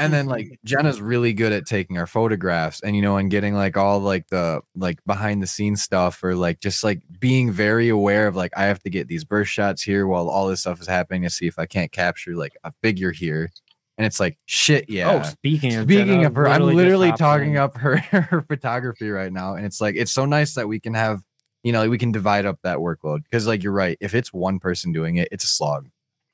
and 0.00 0.12
then 0.12 0.26
like 0.26 0.58
Jenna's 0.64 1.00
really 1.00 1.32
good 1.34 1.52
at 1.52 1.66
taking 1.66 1.98
our 1.98 2.08
photographs 2.08 2.80
and 2.80 2.96
you 2.96 3.02
know 3.02 3.16
and 3.16 3.30
getting 3.30 3.54
like 3.54 3.76
all 3.76 4.00
like 4.00 4.26
the 4.28 4.60
like 4.74 4.98
behind 5.06 5.40
the 5.40 5.46
scenes 5.46 5.80
stuff 5.82 6.24
or 6.24 6.34
like 6.34 6.58
just 6.58 6.82
like 6.82 7.00
being 7.20 7.52
very 7.52 7.88
aware 7.88 8.26
of 8.26 8.34
like 8.34 8.50
I 8.56 8.64
have 8.64 8.82
to 8.82 8.90
get 8.90 9.06
these 9.06 9.22
burst 9.24 9.52
shots 9.52 9.82
here 9.82 10.04
while 10.04 10.28
all 10.28 10.48
this 10.48 10.62
stuff 10.62 10.80
is 10.80 10.88
happening 10.88 11.22
to 11.22 11.30
see 11.30 11.46
if 11.46 11.60
I 11.60 11.66
can't 11.66 11.92
capture 11.92 12.34
like 12.34 12.56
a 12.64 12.72
figure 12.82 13.12
here. 13.12 13.52
And 13.98 14.06
it's 14.06 14.20
like 14.20 14.38
shit, 14.46 14.84
oh, 14.88 14.92
yeah. 14.92 15.10
oh, 15.10 15.28
speaking 15.28 15.74
of 15.74 15.82
Speaking 15.84 16.06
Jenna, 16.06 16.28
of 16.28 16.36
her, 16.36 16.48
I'm 16.48 16.62
literally 16.62 17.10
talking 17.12 17.56
up 17.56 17.76
her, 17.76 17.96
her 18.10 18.42
photography 18.42 19.10
right 19.10 19.32
now. 19.32 19.54
And 19.54 19.66
it's 19.66 19.80
like, 19.80 19.96
it's 19.96 20.12
so 20.12 20.24
nice 20.24 20.54
that 20.54 20.68
we 20.68 20.78
can 20.78 20.94
have, 20.94 21.20
you 21.64 21.72
know, 21.72 21.88
we 21.90 21.98
can 21.98 22.12
divide 22.12 22.46
up 22.46 22.60
that 22.62 22.78
workload. 22.78 23.22
Cause 23.32 23.46
like, 23.46 23.64
you're 23.64 23.72
right. 23.72 23.98
If 24.00 24.14
it's 24.14 24.32
one 24.32 24.60
person 24.60 24.92
doing 24.92 25.16
it, 25.16 25.28
it's 25.32 25.42
a 25.42 25.48
slog. 25.48 25.88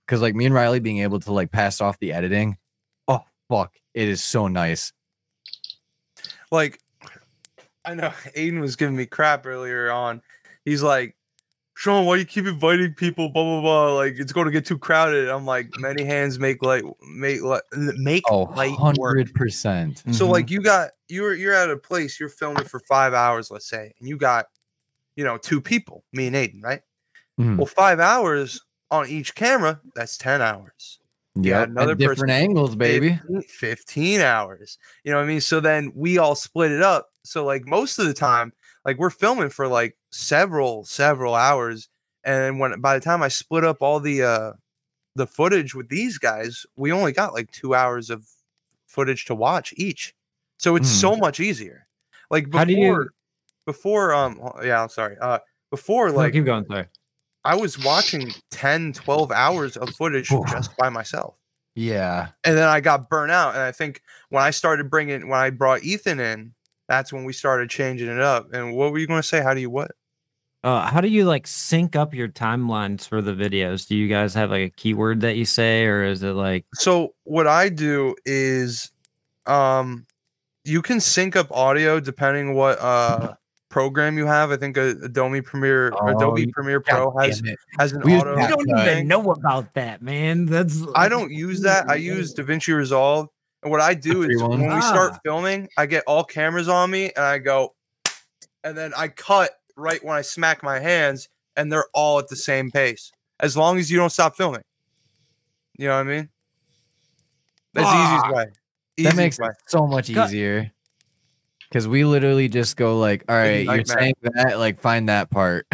Cause 0.06 0.20
like 0.20 0.34
me 0.34 0.44
and 0.44 0.54
Riley 0.54 0.78
being 0.78 0.98
able 0.98 1.18
to 1.20 1.32
like 1.32 1.50
pass 1.50 1.80
off 1.80 1.98
the 1.98 2.12
editing, 2.12 2.58
oh, 3.08 3.22
fuck. 3.48 3.72
It 3.94 4.08
is 4.08 4.22
so 4.22 4.46
nice. 4.46 4.92
like 6.52 6.78
I 7.84 7.94
know 7.94 8.12
Aidan 8.34 8.60
was 8.60 8.76
giving 8.76 8.96
me 8.96 9.06
crap 9.06 9.46
earlier 9.46 9.90
on. 9.90 10.22
He's 10.64 10.82
like, 10.82 11.16
Shawn, 11.76 12.06
why 12.06 12.16
you 12.16 12.24
keep 12.24 12.46
inviting 12.46 12.94
people? 12.94 13.28
Blah 13.28 13.42
blah 13.42 13.60
blah. 13.60 13.94
Like 13.94 14.14
it's 14.18 14.32
going 14.32 14.46
to 14.46 14.52
get 14.52 14.64
too 14.64 14.78
crowded. 14.78 15.28
I'm 15.28 15.44
like, 15.44 15.68
many 15.80 16.04
hands 16.04 16.38
make 16.38 16.62
light 16.62 16.84
make 17.08 17.42
light 17.42 17.62
make 17.72 18.22
Oh, 18.30 18.44
light 18.54 18.78
work. 18.96 19.16
100%. 19.18 19.98
So 20.14 20.26
Mhm. 20.26 20.30
like 20.30 20.50
you 20.50 20.62
got 20.62 20.90
you're 21.08 21.34
you're 21.34 21.52
at 21.54 21.70
a 21.70 21.76
place 21.76 22.18
you're 22.20 22.28
filming 22.28 22.64
for 22.64 22.80
five 22.88 23.12
hours, 23.12 23.50
let's 23.50 23.68
say, 23.68 23.92
and 23.98 24.08
you 24.08 24.16
got 24.16 24.46
you 25.16 25.24
know 25.24 25.36
two 25.36 25.60
people, 25.60 26.04
me 26.12 26.28
and 26.28 26.36
Aidan, 26.36 26.60
right? 26.62 26.82
Mhm. 27.40 27.56
Well, 27.56 27.66
five 27.66 27.98
hours 27.98 28.60
on 28.92 29.08
each 29.08 29.34
camera, 29.34 29.80
that's 29.96 30.16
ten 30.16 30.40
hours. 30.40 31.00
Yeah, 31.36 31.64
another 31.64 31.96
different 31.96 32.20
person- 32.20 32.30
angles, 32.30 32.76
baby. 32.76 33.16
15, 33.26 33.42
15 33.48 34.20
hours. 34.20 34.78
You 35.02 35.10
know 35.10 35.18
what 35.18 35.24
I 35.24 35.26
mean? 35.26 35.40
So 35.40 35.58
then 35.58 35.90
we 35.96 36.18
all 36.18 36.36
split 36.36 36.70
it 36.70 36.82
up. 36.82 37.10
So 37.24 37.44
like 37.44 37.66
most 37.66 37.98
of 37.98 38.06
the 38.06 38.14
time, 38.14 38.52
like 38.84 38.98
we're 38.98 39.10
filming 39.10 39.50
for 39.50 39.66
like 39.68 39.96
several, 40.10 40.84
several 40.84 41.34
hours. 41.34 41.88
And 42.24 42.58
when 42.58 42.80
by 42.80 42.94
the 42.98 43.04
time 43.04 43.22
I 43.22 43.28
split 43.28 43.64
up 43.64 43.82
all 43.82 44.00
the 44.00 44.22
uh 44.22 44.52
the 45.16 45.26
footage 45.26 45.74
with 45.74 45.88
these 45.88 46.18
guys, 46.18 46.66
we 46.76 46.90
only 46.92 47.12
got 47.12 47.34
like 47.34 47.50
two 47.52 47.74
hours 47.74 48.10
of 48.10 48.26
footage 48.86 49.24
to 49.26 49.34
watch 49.34 49.72
each. 49.76 50.14
So 50.58 50.76
it's 50.76 50.88
Hmm. 50.90 51.00
so 51.00 51.16
much 51.16 51.40
easier. 51.40 51.86
Like 52.30 52.50
before 52.50 52.66
you- 52.66 53.08
before 53.66 54.12
um 54.14 54.40
yeah, 54.62 54.82
I'm 54.82 54.88
sorry. 54.88 55.16
Uh 55.20 55.38
before 55.70 56.08
No, 56.10 56.16
like 56.16 56.32
keep 56.32 56.44
going. 56.44 56.64
Sorry. 56.66 56.86
I 57.44 57.54
was 57.56 57.78
watching 57.78 58.32
10, 58.52 58.94
12 58.94 59.30
hours 59.30 59.76
of 59.76 59.90
footage 59.90 60.28
just 60.50 60.74
by 60.78 60.88
myself 60.88 61.34
Yeah. 61.74 62.28
and 62.42 62.56
then 62.56 62.66
I 62.68 62.80
got 62.80 63.10
burnt 63.10 63.30
out. 63.32 63.54
And 63.54 63.62
I 63.62 63.70
think 63.72 64.00
when 64.30 64.42
I 64.42 64.50
started 64.50 64.88
bringing, 64.88 65.28
when 65.28 65.38
I 65.38 65.50
brought 65.50 65.82
Ethan 65.84 66.20
in, 66.20 66.53
that's 66.88 67.12
when 67.12 67.24
we 67.24 67.32
started 67.32 67.70
changing 67.70 68.08
it 68.08 68.20
up. 68.20 68.52
And 68.52 68.74
what 68.74 68.92
were 68.92 68.98
you 68.98 69.06
going 69.06 69.20
to 69.22 69.26
say? 69.26 69.42
How 69.42 69.54
do 69.54 69.60
you 69.60 69.70
what? 69.70 69.92
Uh, 70.62 70.86
how 70.86 71.02
do 71.02 71.08
you 71.08 71.26
like 71.26 71.46
sync 71.46 71.94
up 71.94 72.14
your 72.14 72.28
timelines 72.28 73.06
for 73.06 73.20
the 73.20 73.34
videos? 73.34 73.86
Do 73.86 73.94
you 73.94 74.08
guys 74.08 74.32
have 74.34 74.50
like 74.50 74.62
a 74.62 74.70
keyword 74.70 75.20
that 75.20 75.36
you 75.36 75.44
say, 75.44 75.84
or 75.84 76.04
is 76.04 76.22
it 76.22 76.32
like 76.32 76.64
So 76.74 77.14
what 77.24 77.46
I 77.46 77.68
do 77.68 78.14
is, 78.24 78.90
um, 79.44 80.06
you 80.64 80.80
can 80.80 81.00
sync 81.00 81.36
up 81.36 81.52
audio 81.52 82.00
depending 82.00 82.54
what 82.54 82.80
uh 82.80 83.34
program 83.74 84.16
you 84.16 84.24
have. 84.24 84.52
I 84.52 84.56
think 84.56 84.78
uh, 84.78 84.94
Adobe 85.02 85.42
Premiere, 85.42 85.88
Adobe 86.06 86.46
Oh, 86.46 86.52
Premiere 86.54 86.80
God 86.80 87.12
Pro 87.12 87.16
has 87.18 87.40
it. 87.40 87.58
has 87.76 87.92
an 87.92 88.02
we, 88.02 88.12
we 88.12 88.22
don't 88.22 88.68
even 88.70 89.08
know 89.08 89.32
about 89.32 89.74
that, 89.74 90.00
man? 90.00 90.46
That's 90.46 90.80
I 90.94 91.08
don't 91.08 91.32
use 91.32 91.60
that. 91.62 91.90
I 91.90 91.96
use 91.96 92.32
DaVinci 92.38 92.74
Resolve. 92.74 93.28
And 93.64 93.70
what 93.70 93.80
I 93.80 93.94
do 93.94 94.24
free 94.24 94.34
is 94.34 94.42
one? 94.42 94.60
when 94.60 94.74
we 94.74 94.80
start 94.82 95.12
Ah. 95.14 95.18
filming, 95.24 95.68
I 95.76 95.86
get 95.86 96.04
all 96.06 96.22
cameras 96.22 96.68
on 96.68 96.90
me 96.90 97.06
and 97.16 97.24
I 97.24 97.38
go, 97.38 97.74
and 98.62 98.76
then 98.76 98.92
I 98.96 99.08
cut 99.08 99.50
right 99.76 100.04
when 100.04 100.16
I 100.16 100.20
smack 100.22 100.62
my 100.62 100.78
hands, 100.78 101.28
and 101.56 101.72
they're 101.72 101.86
all 101.94 102.18
at 102.18 102.28
the 102.28 102.36
same 102.36 102.70
pace. 102.70 103.10
As 103.40 103.56
long 103.56 103.78
as 103.78 103.90
you 103.90 103.96
don't 103.98 104.10
stop 104.10 104.36
filming. 104.36 104.62
You 105.78 105.88
know 105.88 105.94
what 105.94 106.00
I 106.00 106.02
mean? 106.04 106.28
That's 107.72 107.86
the 107.88 107.92
Ah. 107.96 108.16
easiest 108.18 108.34
way. 108.36 108.52
that 109.04 109.16
makes 109.16 109.38
way. 109.40 109.48
it 109.48 109.54
so 109.66 109.86
much 109.88 110.12
Cut. 110.14 110.28
easier. 110.28 110.70
Because 111.68 111.88
we 111.88 112.04
literally 112.04 112.48
just 112.48 112.76
go 112.76 112.98
like, 113.00 113.24
all 113.28 113.34
right, 113.36 113.64
you're 113.64 113.84
saying 113.84 114.14
that, 114.22 114.58
like, 114.60 114.78
find 114.78 115.08
that 115.08 115.30
part. 115.30 115.66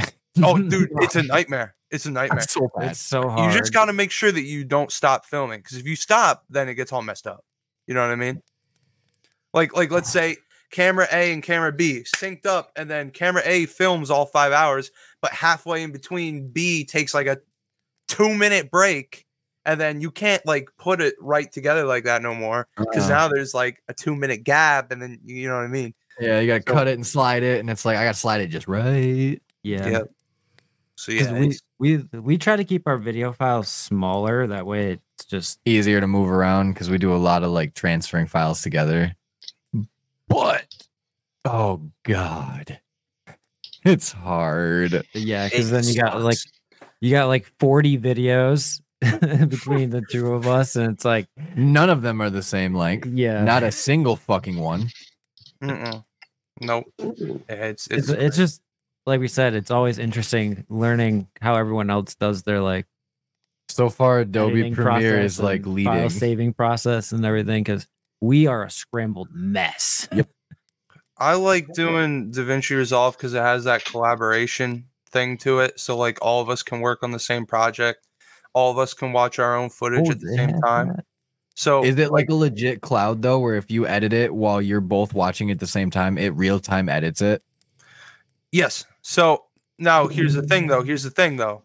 Oh, 0.42 0.56
dude, 0.62 0.88
it's 1.02 1.16
a 1.16 1.22
nightmare. 1.22 1.74
It's 1.90 2.06
a 2.06 2.10
nightmare. 2.10 2.40
so 2.48 2.70
bad. 2.78 2.92
it's 2.92 3.00
so 3.00 3.28
hard. 3.28 3.52
You 3.52 3.58
just 3.58 3.72
got 3.74 3.86
to 3.86 3.92
make 3.92 4.10
sure 4.12 4.30
that 4.32 4.42
you 4.44 4.64
don't 4.64 4.90
stop 4.92 5.26
filming 5.26 5.58
because 5.60 5.76
if 5.76 5.86
you 5.86 5.96
stop, 5.96 6.44
then 6.48 6.68
it 6.68 6.74
gets 6.76 6.92
all 6.92 7.02
messed 7.02 7.26
up. 7.26 7.44
You 7.90 7.94
know 7.94 8.02
what 8.02 8.12
I 8.12 8.14
mean? 8.14 8.40
Like, 9.52 9.74
like 9.76 9.90
let's 9.90 10.12
say 10.12 10.36
camera 10.70 11.08
A 11.10 11.32
and 11.32 11.42
camera 11.42 11.72
B 11.72 12.04
synced 12.16 12.46
up, 12.46 12.70
and 12.76 12.88
then 12.88 13.10
camera 13.10 13.42
A 13.44 13.66
films 13.66 14.10
all 14.12 14.26
five 14.26 14.52
hours, 14.52 14.92
but 15.20 15.32
halfway 15.32 15.82
in 15.82 15.90
between, 15.90 16.50
B 16.52 16.84
takes 16.84 17.12
like 17.14 17.26
a 17.26 17.38
two 18.06 18.32
minute 18.32 18.70
break, 18.70 19.26
and 19.64 19.80
then 19.80 20.00
you 20.00 20.12
can't 20.12 20.46
like 20.46 20.68
put 20.78 21.00
it 21.00 21.14
right 21.20 21.50
together 21.50 21.82
like 21.82 22.04
that 22.04 22.22
no 22.22 22.32
more 22.32 22.68
because 22.78 23.10
Uh-uh. 23.10 23.18
now 23.18 23.26
there's 23.28 23.54
like 23.54 23.82
a 23.88 23.92
two 23.92 24.14
minute 24.14 24.44
gap, 24.44 24.92
and 24.92 25.02
then 25.02 25.18
you 25.24 25.48
know 25.48 25.56
what 25.56 25.64
I 25.64 25.66
mean? 25.66 25.92
Yeah, 26.20 26.38
you 26.38 26.46
gotta 26.46 26.62
So- 26.64 26.72
cut 26.72 26.86
it 26.86 26.94
and 26.94 27.04
slide 27.04 27.42
it, 27.42 27.58
and 27.58 27.68
it's 27.68 27.84
like 27.84 27.96
I 27.96 28.04
gotta 28.04 28.16
slide 28.16 28.40
it 28.40 28.50
just 28.50 28.68
right. 28.68 29.42
yeah. 29.64 29.88
Yep. 29.88 30.10
So 30.94 31.10
yeah, 31.10 31.32
we, 31.32 31.58
we 31.80 31.96
we 32.12 32.38
try 32.38 32.54
to 32.54 32.62
keep 32.64 32.86
our 32.86 32.98
video 32.98 33.32
files 33.32 33.66
smaller. 33.68 34.46
That 34.46 34.64
way, 34.64 35.00
it's 35.20 35.28
just 35.28 35.60
Easier 35.66 36.00
to 36.00 36.06
move 36.06 36.30
around 36.30 36.72
because 36.72 36.88
we 36.88 36.96
do 36.96 37.14
a 37.14 37.18
lot 37.18 37.42
of 37.42 37.50
like 37.50 37.74
transferring 37.74 38.26
files 38.26 38.62
together. 38.62 39.14
but 40.28 40.64
oh 41.44 41.82
god, 42.04 42.80
it's 43.84 44.12
hard. 44.12 45.04
Yeah, 45.14 45.48
because 45.48 45.70
then 45.70 45.84
you 45.84 45.94
got 46.00 46.20
like 46.22 46.38
you 47.00 47.10
got 47.10 47.26
like 47.26 47.46
40 47.58 47.98
videos 47.98 48.80
between 49.00 49.90
the 49.90 50.02
two 50.10 50.32
of 50.32 50.46
us, 50.46 50.76
and 50.76 50.92
it's 50.92 51.04
like 51.04 51.28
None 51.54 51.90
of 51.90 52.00
them 52.02 52.22
are 52.22 52.30
the 52.30 52.42
same 52.42 52.74
length. 52.74 53.06
yeah, 53.08 53.44
Not 53.44 53.62
a 53.62 53.72
single 53.72 54.16
fucking 54.16 54.58
one. 54.58 54.88
Mm-mm. 55.62 56.02
Nope. 56.62 56.86
It's 56.98 57.86
it's 57.88 58.08
it's, 58.08 58.08
it's 58.08 58.36
just 58.38 58.62
like 59.04 59.20
we 59.20 59.28
said, 59.28 59.52
it's 59.54 59.70
always 59.70 59.98
interesting 59.98 60.64
learning 60.70 61.28
how 61.42 61.56
everyone 61.56 61.90
else 61.90 62.14
does 62.14 62.42
their 62.42 62.60
like 62.60 62.86
So 63.76 63.90
far, 63.90 64.20
Adobe 64.20 64.72
Premiere 64.72 65.20
is 65.20 65.40
like 65.40 65.66
leading. 65.66 65.92
file 65.92 66.10
saving 66.10 66.54
process 66.54 67.12
and 67.12 67.24
everything 67.24 67.62
because 67.62 67.86
we 68.20 68.46
are 68.46 68.64
a 68.64 68.70
scrambled 68.70 69.28
mess. 69.32 70.08
Yep. 70.12 70.28
I 71.18 71.34
like 71.34 71.72
doing 71.74 72.32
DaVinci 72.32 72.76
Resolve 72.76 73.16
because 73.16 73.34
it 73.34 73.42
has 73.42 73.64
that 73.64 73.84
collaboration 73.84 74.86
thing 75.10 75.36
to 75.38 75.60
it. 75.60 75.78
So 75.78 75.96
like 75.96 76.18
all 76.22 76.40
of 76.40 76.48
us 76.48 76.62
can 76.62 76.80
work 76.80 77.02
on 77.02 77.10
the 77.10 77.18
same 77.18 77.44
project. 77.46 78.06
All 78.54 78.70
of 78.70 78.78
us 78.78 78.94
can 78.94 79.12
watch 79.12 79.38
our 79.38 79.56
own 79.56 79.70
footage 79.70 80.08
Oh, 80.08 80.12
at 80.12 80.20
the 80.20 80.32
it 80.32 80.36
same 80.36 80.60
time. 80.60 81.02
So 81.54 81.84
Is 81.84 81.98
it 81.98 82.10
like 82.10 82.30
a 82.30 82.34
legit 82.34 82.80
cloud 82.80 83.20
though, 83.20 83.38
where 83.38 83.56
if 83.56 83.70
you 83.70 83.86
edit 83.86 84.12
it 84.14 84.34
while 84.34 84.62
you're 84.62 84.80
both 84.80 85.12
watching 85.12 85.50
at 85.50 85.58
the 85.58 85.66
same 85.66 85.90
time, 85.90 86.16
it 86.16 86.30
real 86.30 86.58
time 86.58 86.88
edits 86.88 87.20
it? 87.20 87.42
Yes. 88.50 88.86
So 89.02 89.44
now 89.78 90.08
here's 90.08 90.34
the 90.34 90.42
thing 90.42 90.68
though. 90.68 90.82
Mm. 90.82 90.86
Here's 90.86 91.02
the 91.02 91.10
thing 91.10 91.36
though. 91.36 91.64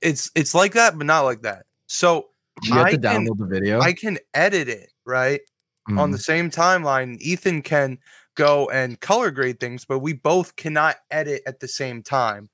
It's 0.00 0.30
it's 0.34 0.54
like 0.54 0.72
that, 0.74 0.96
but 0.96 1.06
not 1.06 1.22
like 1.22 1.42
that. 1.42 1.66
So 1.86 2.28
You 2.62 2.74
have 2.74 2.86
I 2.86 2.90
to 2.92 2.98
can- 2.98 3.26
download 3.26 3.38
the 3.38 3.46
video. 3.46 3.80
I 3.80 3.92
can 3.92 4.18
edit 4.34 4.68
it, 4.68 4.90
right? 5.06 5.40
On 5.88 6.10
Mm. 6.10 6.12
the 6.12 6.18
same 6.18 6.50
timeline. 6.50 7.18
Ethan 7.20 7.62
can 7.62 7.98
go 8.36 8.68
and 8.70 9.00
color 9.00 9.30
grade 9.30 9.58
things, 9.58 9.84
but 9.84 9.98
we 9.98 10.12
both 10.12 10.54
cannot 10.56 10.96
edit 11.10 11.42
at 11.46 11.58
the 11.60 11.66
same 11.68 12.02
time. 12.02 12.48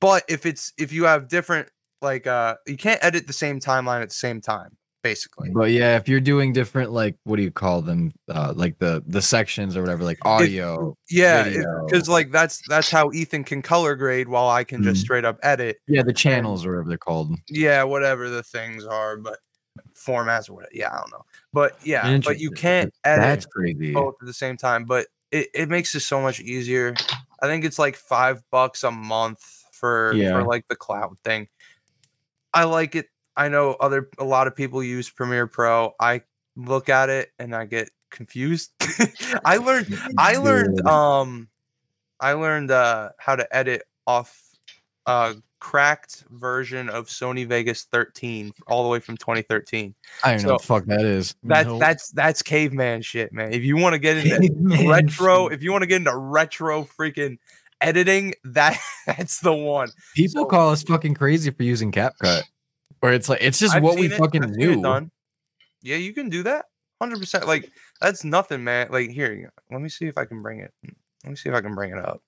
But 0.00 0.24
if 0.28 0.46
it's 0.46 0.72
if 0.78 0.92
you 0.92 1.04
have 1.04 1.28
different 1.28 1.68
like 2.00 2.26
uh 2.26 2.56
you 2.66 2.76
can't 2.76 3.02
edit 3.04 3.26
the 3.26 3.32
same 3.32 3.60
timeline 3.60 4.02
at 4.02 4.08
the 4.08 4.14
same 4.14 4.40
time, 4.40 4.76
basically. 5.08 5.50
But 5.50 5.70
yeah, 5.70 5.96
if 5.96 6.08
you're 6.08 6.20
doing 6.20 6.52
different, 6.52 6.92
like 6.92 7.16
what 7.24 7.36
do 7.36 7.42
you 7.42 7.50
call 7.50 7.82
them? 7.82 8.12
Uh, 8.28 8.52
like 8.56 8.78
the 8.78 9.02
the 9.06 9.22
sections 9.22 9.76
or 9.76 9.80
whatever, 9.82 10.04
like 10.04 10.18
audio. 10.24 10.96
Yeah, 11.10 11.48
because 11.86 12.08
like 12.08 12.30
that's 12.30 12.60
that's 12.68 12.90
how 12.90 13.10
Ethan 13.12 13.44
can 13.44 13.62
color 13.62 13.94
grade 13.96 14.28
while 14.28 14.48
I 14.48 14.64
can 14.64 14.82
just 14.82 15.00
Mm. 15.00 15.04
straight 15.04 15.24
up 15.24 15.38
edit. 15.42 15.78
yeah, 15.88 16.02
the 16.02 16.12
channels 16.12 16.64
or 16.66 16.70
whatever 16.72 16.88
they're 16.88 16.98
called. 16.98 17.34
Yeah, 17.48 17.82
whatever 17.84 18.28
the 18.30 18.42
things 18.42 18.84
are, 18.84 19.16
but 19.16 19.38
formats 19.94 20.48
or 20.50 20.54
whatever. 20.54 20.72
Yeah, 20.74 20.92
I 20.94 20.98
don't 21.00 21.10
know. 21.12 21.24
But 21.52 21.78
yeah, 21.84 22.18
but 22.24 22.38
you 22.40 22.50
can't 22.50 22.92
edit 23.04 23.22
That's 23.22 23.46
crazy. 23.46 23.92
both 23.92 24.14
at 24.20 24.26
the 24.26 24.32
same 24.34 24.56
time. 24.56 24.84
But 24.84 25.06
it, 25.30 25.48
it 25.54 25.68
makes 25.68 25.94
it 25.94 26.00
so 26.00 26.20
much 26.20 26.40
easier. 26.40 26.94
I 27.42 27.46
think 27.46 27.64
it's 27.64 27.78
like 27.78 27.96
five 27.96 28.42
bucks 28.50 28.82
a 28.84 28.90
month 28.90 29.40
for 29.72 30.12
Yeah. 30.14 30.32
for 30.32 30.44
like 30.44 30.66
the 30.68 30.76
cloud 30.76 31.16
thing. 31.24 31.48
I 32.52 32.64
like 32.64 32.94
it. 32.96 33.06
I 33.38 33.48
know 33.48 33.72
other 33.80 34.10
a 34.18 34.24
lot 34.24 34.46
of 34.48 34.54
people 34.56 34.82
use 34.82 35.08
Premiere 35.08 35.46
Pro. 35.46 35.94
I 36.00 36.22
look 36.56 36.88
at 36.88 37.08
it 37.08 37.30
and 37.38 37.54
I 37.54 37.64
get 37.64 37.88
confused. 38.10 38.72
I 39.44 39.56
learned 39.58 39.96
I 40.18 40.36
learned 40.36 40.80
um 40.86 41.48
I 42.20 42.32
learned 42.32 42.70
uh 42.72 43.10
how 43.18 43.36
to 43.36 43.56
edit 43.56 43.84
off 44.06 44.42
a 45.06 45.36
cracked 45.60 46.24
version 46.30 46.88
of 46.88 47.06
Sony 47.06 47.46
Vegas 47.46 47.84
13 47.84 48.52
all 48.66 48.82
the 48.82 48.88
way 48.88 49.00
from 49.00 49.16
2013. 49.16 49.94
I 50.24 50.32
don't 50.34 50.42
know 50.42 50.52
what 50.52 50.60
the 50.60 50.66
fuck 50.66 50.84
that 50.86 51.00
is. 51.02 51.34
That's 51.44 51.66
Nope. 51.66 51.80
that's 51.80 52.10
that's 52.10 52.42
caveman 52.42 53.02
shit, 53.02 53.32
man. 53.32 53.52
If 53.52 53.62
you 53.62 53.76
want 53.76 53.94
to 53.94 53.98
get 53.98 54.16
into 54.18 54.88
retro, 54.88 55.46
if 55.48 55.62
you 55.62 55.70
want 55.72 55.82
to 55.82 55.86
get 55.86 55.96
into 55.96 56.16
retro 56.16 56.84
freaking 56.84 57.38
editing, 57.80 58.34
that 58.44 58.76
that's 59.06 59.38
the 59.40 59.52
one. 59.52 59.90
People 60.16 60.42
So- 60.42 60.46
call 60.46 60.70
us 60.70 60.82
fucking 60.82 61.14
crazy 61.14 61.50
for 61.52 61.62
using 61.62 61.92
CapCut. 61.92 62.42
Where 63.00 63.12
it's 63.12 63.28
like 63.28 63.38
it's 63.42 63.58
just 63.58 63.74
I've 63.74 63.82
what 63.82 63.98
we 63.98 64.06
it, 64.06 64.12
fucking 64.18 64.42
knew. 64.52 64.82
done. 64.82 65.10
Yeah, 65.82 65.96
you 65.96 66.12
can 66.12 66.28
do 66.28 66.42
that. 66.44 66.66
100%. 67.02 67.46
Like 67.46 67.70
that's 68.00 68.24
nothing, 68.24 68.64
man. 68.64 68.88
Like 68.90 69.10
here, 69.10 69.52
let 69.70 69.80
me 69.80 69.88
see 69.88 70.06
if 70.06 70.18
I 70.18 70.24
can 70.24 70.42
bring 70.42 70.60
it. 70.60 70.72
Let 71.24 71.30
me 71.30 71.36
see 71.36 71.48
if 71.48 71.54
I 71.54 71.60
can 71.60 71.74
bring 71.74 71.92
it 71.92 71.98
up. 71.98 72.22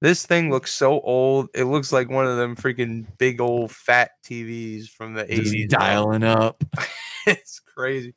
This 0.00 0.26
thing 0.26 0.50
looks 0.50 0.72
so 0.72 1.00
old. 1.00 1.48
It 1.54 1.64
looks 1.64 1.92
like 1.92 2.10
one 2.10 2.26
of 2.26 2.36
them 2.36 2.56
freaking 2.56 3.06
big 3.18 3.40
old 3.40 3.70
fat 3.70 4.10
TVs 4.24 4.88
from 4.88 5.14
the 5.14 5.24
Just 5.24 5.52
80s. 5.54 5.68
bro. 5.70 5.78
dialing 5.78 6.22
up. 6.24 6.62
it's 7.26 7.60
crazy. 7.60 8.14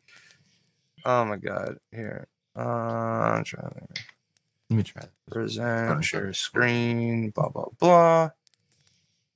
Oh 1.05 1.25
my 1.25 1.37
god. 1.37 1.77
Here. 1.91 2.27
Uh, 2.55 2.59
I'm 2.61 3.43
trying 3.43 3.69
to 3.69 4.03
Let 4.69 4.75
me 4.77 4.83
try. 4.83 5.03
present, 5.29 6.03
share 6.03 6.33
screen, 6.33 7.29
blah 7.29 7.49
blah 7.49 7.67
blah. 7.79 8.29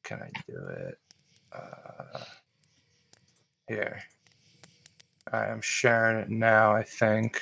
Can 0.04 0.22
I 0.22 0.30
do 0.48 0.58
it? 0.68 0.98
Uh, 1.52 2.20
here. 3.68 4.02
I 5.32 5.48
am 5.48 5.62
sharing 5.62 6.20
it 6.20 6.30
now. 6.30 6.74
I 6.74 6.84
think, 6.84 7.42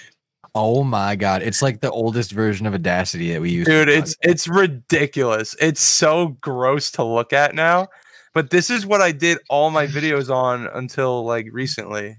Oh 0.56 0.84
my 0.84 1.16
god, 1.16 1.44
it's 1.44 1.62
like 1.62 1.80
the 1.80 1.92
oldest 1.92 2.32
version 2.32 2.66
of 2.66 2.74
Audacity 2.74 3.32
that 3.34 3.42
we 3.42 3.52
use. 3.52 3.68
dude, 3.68 3.88
it's 3.88 4.16
it's 4.22 4.48
ridiculous. 4.48 5.56
It's 5.62 5.82
so 5.82 6.38
gross 6.42 6.92
to 6.92 7.04
look 7.04 7.34
at 7.34 7.54
now. 7.54 7.88
But 8.34 8.50
this 8.50 8.70
is 8.70 8.86
what 8.86 9.02
I 9.02 9.12
did 9.12 9.40
all 9.50 9.70
my 9.70 9.88
videos 9.88 10.34
on 10.34 10.68
until 10.68 11.24
like 11.24 11.48
recently, 11.52 12.18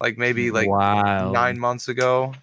like 0.00 0.16
maybe 0.16 0.50
like 0.50 0.68
wow. 0.68 1.32
nine 1.32 1.58
months 1.58 1.88
ago. 1.88 2.34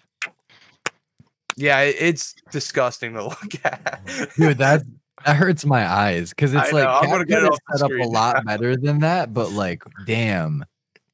Yeah, 1.56 1.80
it's 1.80 2.34
disgusting 2.50 3.14
to 3.14 3.24
look 3.28 3.64
at. 3.64 4.02
dude. 4.36 4.58
That 4.58 4.82
that 5.24 5.36
hurts 5.36 5.64
my 5.64 5.86
eyes 5.86 6.30
because 6.30 6.54
it's 6.54 6.68
I 6.68 6.70
like 6.72 6.84
know, 6.84 6.90
I'm 6.90 7.10
gonna 7.10 7.24
get 7.24 7.42
it 7.42 7.52
set 7.72 7.82
up 7.84 7.90
a 7.90 8.08
lot 8.08 8.44
better 8.46 8.76
than 8.76 9.00
that, 9.00 9.32
but 9.32 9.50
like, 9.52 9.82
damn, 10.04 10.64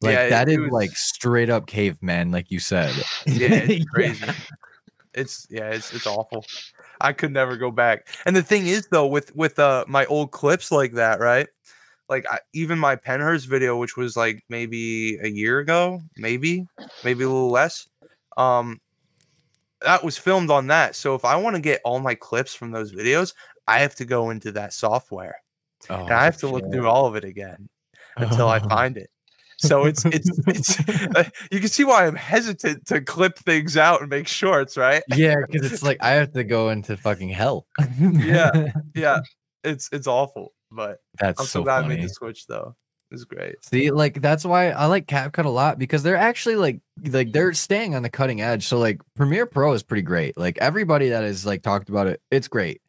like 0.00 0.14
Yeah, 0.16 0.28
that 0.30 0.48
is 0.48 0.58
was- 0.58 0.70
like 0.70 0.90
straight 0.96 1.50
up 1.50 1.66
caveman, 1.66 2.30
like 2.30 2.50
you 2.50 2.58
said. 2.58 2.94
yeah, 3.26 3.48
it's 3.48 3.78
Yeah. 3.78 3.84
crazy. 3.92 4.24
It's 5.14 5.46
yeah, 5.50 5.70
it's 5.70 5.92
it's 5.92 6.06
awful. 6.06 6.44
I 7.00 7.12
could 7.12 7.32
never 7.32 7.56
go 7.56 7.70
back. 7.70 8.08
And 8.26 8.36
the 8.36 8.42
thing 8.42 8.66
is 8.66 8.86
though, 8.90 9.06
with 9.06 9.34
with 9.34 9.58
uh 9.58 9.84
my 9.88 10.06
old 10.06 10.30
clips 10.30 10.70
like 10.70 10.92
that, 10.92 11.18
right? 11.20 11.48
Like 12.08 12.26
I, 12.30 12.38
even 12.52 12.78
my 12.78 12.96
Pennhurst 12.96 13.46
video, 13.46 13.76
which 13.76 13.96
was 13.96 14.16
like 14.16 14.44
maybe 14.48 15.16
a 15.22 15.28
year 15.28 15.58
ago, 15.58 16.00
maybe 16.16 16.66
maybe 17.02 17.24
a 17.24 17.28
little 17.28 17.50
less, 17.50 17.88
um, 18.36 18.80
that 19.80 20.04
was 20.04 20.18
filmed 20.18 20.50
on 20.50 20.66
that. 20.68 20.94
So 20.94 21.14
if 21.14 21.24
I 21.24 21.36
want 21.36 21.56
to 21.56 21.62
get 21.62 21.80
all 21.84 21.98
my 22.00 22.14
clips 22.14 22.54
from 22.54 22.70
those 22.70 22.92
videos, 22.92 23.32
I 23.70 23.80
have 23.80 23.94
to 23.96 24.04
go 24.04 24.30
into 24.30 24.52
that 24.52 24.72
software 24.72 25.36
Oh, 25.88 25.94
and 25.94 26.10
I 26.10 26.24
have 26.24 26.36
to 26.38 26.48
look 26.48 26.70
through 26.70 26.88
all 26.88 27.06
of 27.06 27.16
it 27.16 27.24
again 27.24 27.68
until 28.16 28.48
I 28.48 28.58
find 28.68 28.96
it. 28.96 29.10
So 29.56 29.84
it's 29.84 30.04
it's 30.06 30.30
it's 30.46 30.80
uh, 31.16 31.24
you 31.50 31.60
can 31.60 31.68
see 31.68 31.84
why 31.84 32.06
I'm 32.06 32.16
hesitant 32.16 32.86
to 32.86 33.00
clip 33.00 33.38
things 33.38 33.76
out 33.76 34.00
and 34.00 34.08
make 34.08 34.26
shorts, 34.26 34.76
right? 34.76 35.02
yeah, 35.08 35.36
because 35.46 35.70
it's 35.70 35.82
like 35.82 35.98
I 36.02 36.10
have 36.12 36.32
to 36.32 36.44
go 36.44 36.70
into 36.70 36.96
fucking 36.96 37.28
hell. 37.28 37.66
Yeah. 38.00 38.72
Yeah, 38.94 39.20
it's 39.64 39.88
it's 39.92 40.06
awful, 40.06 40.52
but 40.70 40.98
That's 41.18 41.40
I'm 41.40 41.46
so, 41.46 41.60
so 41.60 41.64
glad 41.64 41.78
I 41.78 41.82
funny. 41.82 41.96
made 41.96 42.04
the 42.04 42.08
switch 42.08 42.46
though. 42.46 42.74
It's 43.10 43.24
great. 43.24 43.56
See, 43.64 43.90
like 43.90 44.22
that's 44.22 44.44
why 44.44 44.70
I 44.70 44.86
like 44.86 45.06
CapCut 45.06 45.44
a 45.44 45.48
lot 45.48 45.78
because 45.78 46.02
they're 46.02 46.16
actually 46.16 46.56
like 46.56 46.80
like 47.08 47.32
they're 47.32 47.52
staying 47.52 47.94
on 47.94 48.02
the 48.02 48.10
cutting 48.10 48.40
edge. 48.40 48.66
So 48.66 48.78
like 48.78 49.00
Premiere 49.16 49.46
Pro 49.46 49.72
is 49.72 49.82
pretty 49.82 50.02
great. 50.02 50.38
Like 50.38 50.58
everybody 50.58 51.10
that 51.10 51.22
has 51.24 51.44
like 51.44 51.62
talked 51.62 51.88
about 51.88 52.06
it, 52.06 52.22
it's 52.30 52.48
great. 52.48 52.80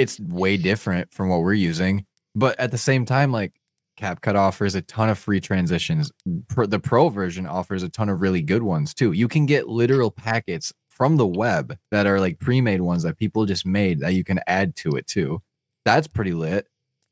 It's 0.00 0.18
way 0.20 0.56
different 0.56 1.12
from 1.12 1.28
what 1.28 1.40
we're 1.40 1.52
using, 1.54 2.06
but 2.34 2.58
at 2.58 2.70
the 2.70 2.78
same 2.78 3.04
time, 3.04 3.32
like 3.32 3.52
CapCut 3.98 4.34
offers 4.34 4.74
a 4.74 4.82
ton 4.82 5.10
of 5.10 5.18
free 5.18 5.40
transitions. 5.40 6.10
The 6.24 6.80
Pro 6.80 7.08
version 7.10 7.46
offers 7.46 7.82
a 7.82 7.88
ton 7.88 8.08
of 8.08 8.20
really 8.22 8.42
good 8.42 8.62
ones 8.62 8.94
too. 8.94 9.12
You 9.12 9.28
can 9.28 9.46
get 9.46 9.68
literal 9.68 10.10
packets 10.10 10.72
from 10.88 11.16
the 11.16 11.26
web 11.26 11.76
that 11.90 12.06
are 12.06 12.18
like 12.18 12.38
pre-made 12.38 12.80
ones 12.80 13.02
that 13.02 13.18
people 13.18 13.44
just 13.46 13.66
made 13.66 14.00
that 14.00 14.14
you 14.14 14.24
can 14.24 14.40
add 14.46 14.74
to 14.76 14.90
it 14.92 15.06
too. 15.06 15.42
That's 15.84 16.06
pretty 16.08 16.32
lit. 16.32 16.66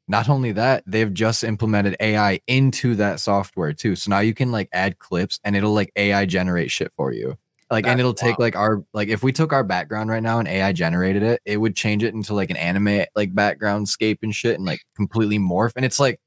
Not 0.09 0.31
only 0.31 0.52
that, 0.52 0.82
they've 0.86 1.12
just 1.12 1.44
implemented 1.44 1.94
AI 2.01 2.40
into 2.47 2.94
that 2.94 3.20
software 3.20 3.74
too. 3.74 3.94
So 3.97 4.10
now 4.10 4.20
you 4.20 4.32
can 4.32 4.51
like 4.51 4.70
add 4.73 4.98
clips 4.98 5.39
and 5.44 5.55
it'll 5.55 5.74
like 5.74 5.93
AI 5.97 6.24
generate 6.24 6.70
shit 6.70 6.93
for 6.94 7.12
you. 7.12 7.36
Like 7.70 7.86
and 7.86 8.01
it'll 8.01 8.15
take 8.15 8.39
like 8.39 8.57
our 8.57 8.82
like 8.95 9.09
if 9.09 9.23
we 9.23 9.31
took 9.31 9.53
our 9.53 9.62
background 9.62 10.09
right 10.09 10.23
now 10.23 10.39
and 10.39 10.49
AI 10.49 10.73
generated 10.73 11.23
it, 11.23 11.43
it 11.45 11.59
would 11.59 11.77
change 11.77 12.03
it 12.03 12.15
into 12.15 12.32
like 12.35 12.51
an 12.51 12.57
anime 12.57 13.05
like 13.15 13.35
background 13.35 13.89
scape 13.89 14.20
and 14.23 14.35
shit 14.35 14.55
and 14.55 14.65
like 14.65 14.81
completely 14.97 15.39
morph. 15.39 15.73
And 15.77 15.85
it's 15.85 16.01
like, 16.01 16.19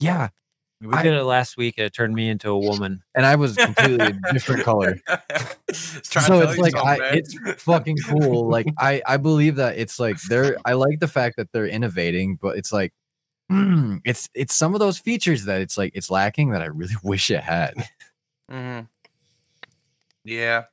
yeah. 0.00 0.28
We 0.80 0.94
I- 0.94 1.02
did 1.02 1.14
it 1.14 1.24
last 1.24 1.56
week. 1.56 1.74
and 1.78 1.86
It 1.86 1.92
turned 1.94 2.14
me 2.14 2.28
into 2.28 2.50
a 2.50 2.58
woman. 2.58 3.02
And 3.14 3.26
I 3.26 3.36
was 3.36 3.56
completely 3.56 4.06
a 4.06 4.12
different 4.32 4.64
color. 4.64 4.96
It's 5.68 6.08
trying 6.08 6.24
to 6.24 6.26
so 6.26 6.40
it's 6.40 6.58
like 6.58 6.74
I, 6.76 6.98
it's 7.14 7.36
fucking 7.62 7.98
cool. 8.08 8.48
Like 8.48 8.66
I, 8.78 9.02
I 9.06 9.16
believe 9.16 9.56
that 9.56 9.78
it's 9.78 9.98
like 10.00 10.20
they're. 10.28 10.56
I 10.64 10.72
like 10.74 11.00
the 11.00 11.08
fact 11.08 11.36
that 11.36 11.50
they're 11.52 11.66
innovating, 11.66 12.38
but 12.40 12.56
it's 12.56 12.72
like, 12.72 12.92
mm, 13.50 14.00
it's 14.04 14.28
it's 14.34 14.54
some 14.54 14.74
of 14.74 14.80
those 14.80 14.98
features 14.98 15.44
that 15.44 15.60
it's 15.60 15.76
like 15.76 15.92
it's 15.94 16.10
lacking 16.10 16.50
that 16.50 16.62
I 16.62 16.66
really 16.66 16.94
wish 17.02 17.30
it 17.30 17.42
had. 17.42 17.74
hmm 18.48 18.80
Yeah. 20.24 20.64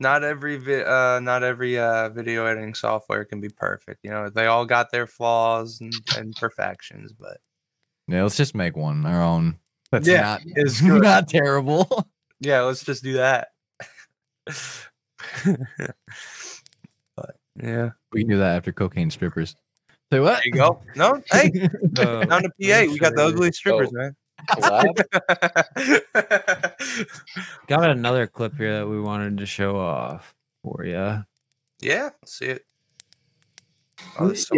Not 0.00 0.22
every 0.24 0.56
vi- 0.58 0.82
uh 0.84 1.20
not 1.20 1.42
every 1.42 1.78
uh 1.78 2.08
video 2.10 2.44
editing 2.46 2.74
software 2.74 3.24
can 3.24 3.40
be 3.40 3.48
perfect. 3.48 4.00
You 4.02 4.10
know, 4.10 4.28
they 4.28 4.46
all 4.46 4.66
got 4.66 4.90
their 4.90 5.06
flaws 5.06 5.80
and, 5.80 5.92
and 6.16 6.34
perfections, 6.36 7.12
but 7.12 7.38
Yeah, 8.08 8.22
let's 8.22 8.36
just 8.36 8.54
make 8.54 8.76
one 8.76 9.04
our 9.06 9.22
own. 9.22 9.58
That's 9.92 10.06
Yeah, 10.08 10.20
not 10.22 10.42
it's 10.44 10.80
good. 10.82 11.02
not 11.02 11.28
terrible. 11.28 12.06
yeah, 12.40 12.60
let's 12.62 12.84
just 12.84 13.02
do 13.02 13.14
that. 13.14 13.48
but 17.16 17.36
yeah, 17.62 17.90
We 18.12 18.20
can 18.22 18.30
do 18.30 18.38
that 18.38 18.56
after 18.56 18.72
cocaine 18.72 19.10
strippers. 19.10 19.56
Say 20.12 20.20
what? 20.20 20.34
there 20.36 20.42
you 20.46 20.52
go. 20.52 20.80
No, 20.94 21.22
hey, 21.32 21.50
The- 21.50 22.26
down 22.28 22.42
to 22.42 22.48
PA, 22.50 22.90
we 22.92 22.98
got 22.98 23.16
the 23.16 23.24
ugly 23.24 23.50
strippers, 23.52 23.88
Oh. 23.92 23.98
man. 23.98 24.16
Collab? 24.50 24.94
Got 27.66 27.90
another 27.90 28.26
clip 28.26 28.56
here 28.56 28.78
that 28.78 28.86
we 28.88 29.00
wanted 29.00 29.38
to 29.38 29.46
show 29.46 29.76
off 29.78 30.34
for 30.62 30.84
you. 30.84 31.24
yeah, 31.80 32.10
let's 32.22 32.38
see 32.38 32.46
it. 32.46 32.62
Oh, 34.18 34.26
there's 34.28 34.46
so. 34.46 34.54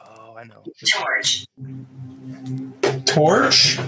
Oh, 0.00 0.34
I 0.36 0.44
know. 0.44 0.62
Torch. 0.92 1.46
Torch? 3.04 3.78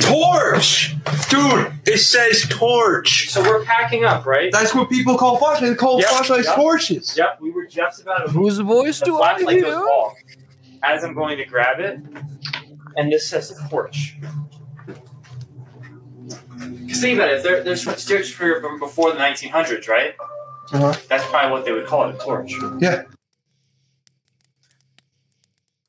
Torch! 0.00 0.94
Dude, 1.28 1.72
it 1.86 1.98
says 1.98 2.46
torch. 2.48 3.28
So 3.30 3.42
we're 3.42 3.64
packing 3.64 4.04
up, 4.04 4.24
right? 4.26 4.50
That's 4.52 4.74
what 4.74 4.88
people 4.88 5.16
call 5.18 5.36
flashlights. 5.38 5.70
They 5.72 5.76
call 5.76 5.98
Yep, 6.00 6.08
flashlights 6.08 6.46
yep. 6.46 6.56
torches. 6.56 7.16
Yep, 7.16 7.38
we 7.40 7.50
were 7.50 7.66
just 7.66 8.02
about 8.02 8.26
to. 8.26 8.32
Whose 8.32 8.58
voice 8.58 8.98
the 9.00 9.06
do 9.06 9.16
I 9.22 9.34
flashlight 9.34 9.62
goes 9.62 9.74
hear? 9.74 9.82
off 9.84 10.14
as 10.82 11.04
I'm 11.04 11.14
going 11.14 11.36
to 11.38 11.44
grab 11.44 11.80
it, 11.80 12.00
and 12.96 13.12
this 13.12 13.28
says 13.28 13.48
the 13.50 13.68
torch. 13.68 14.16
Because 16.58 17.00
think 17.00 17.18
about 17.18 17.30
it, 17.30 17.42
there, 17.42 17.62
there's 17.62 17.88
stairs 18.00 18.32
from 18.32 18.78
before 18.78 19.12
the 19.12 19.18
1900s, 19.18 19.88
right? 19.88 20.14
Uh-huh. 20.72 20.94
That's 21.08 21.24
probably 21.26 21.52
what 21.52 21.64
they 21.64 21.72
would 21.72 21.86
call 21.86 22.08
it, 22.08 22.14
a 22.14 22.18
porch. 22.18 22.52
Yeah. 22.80 23.04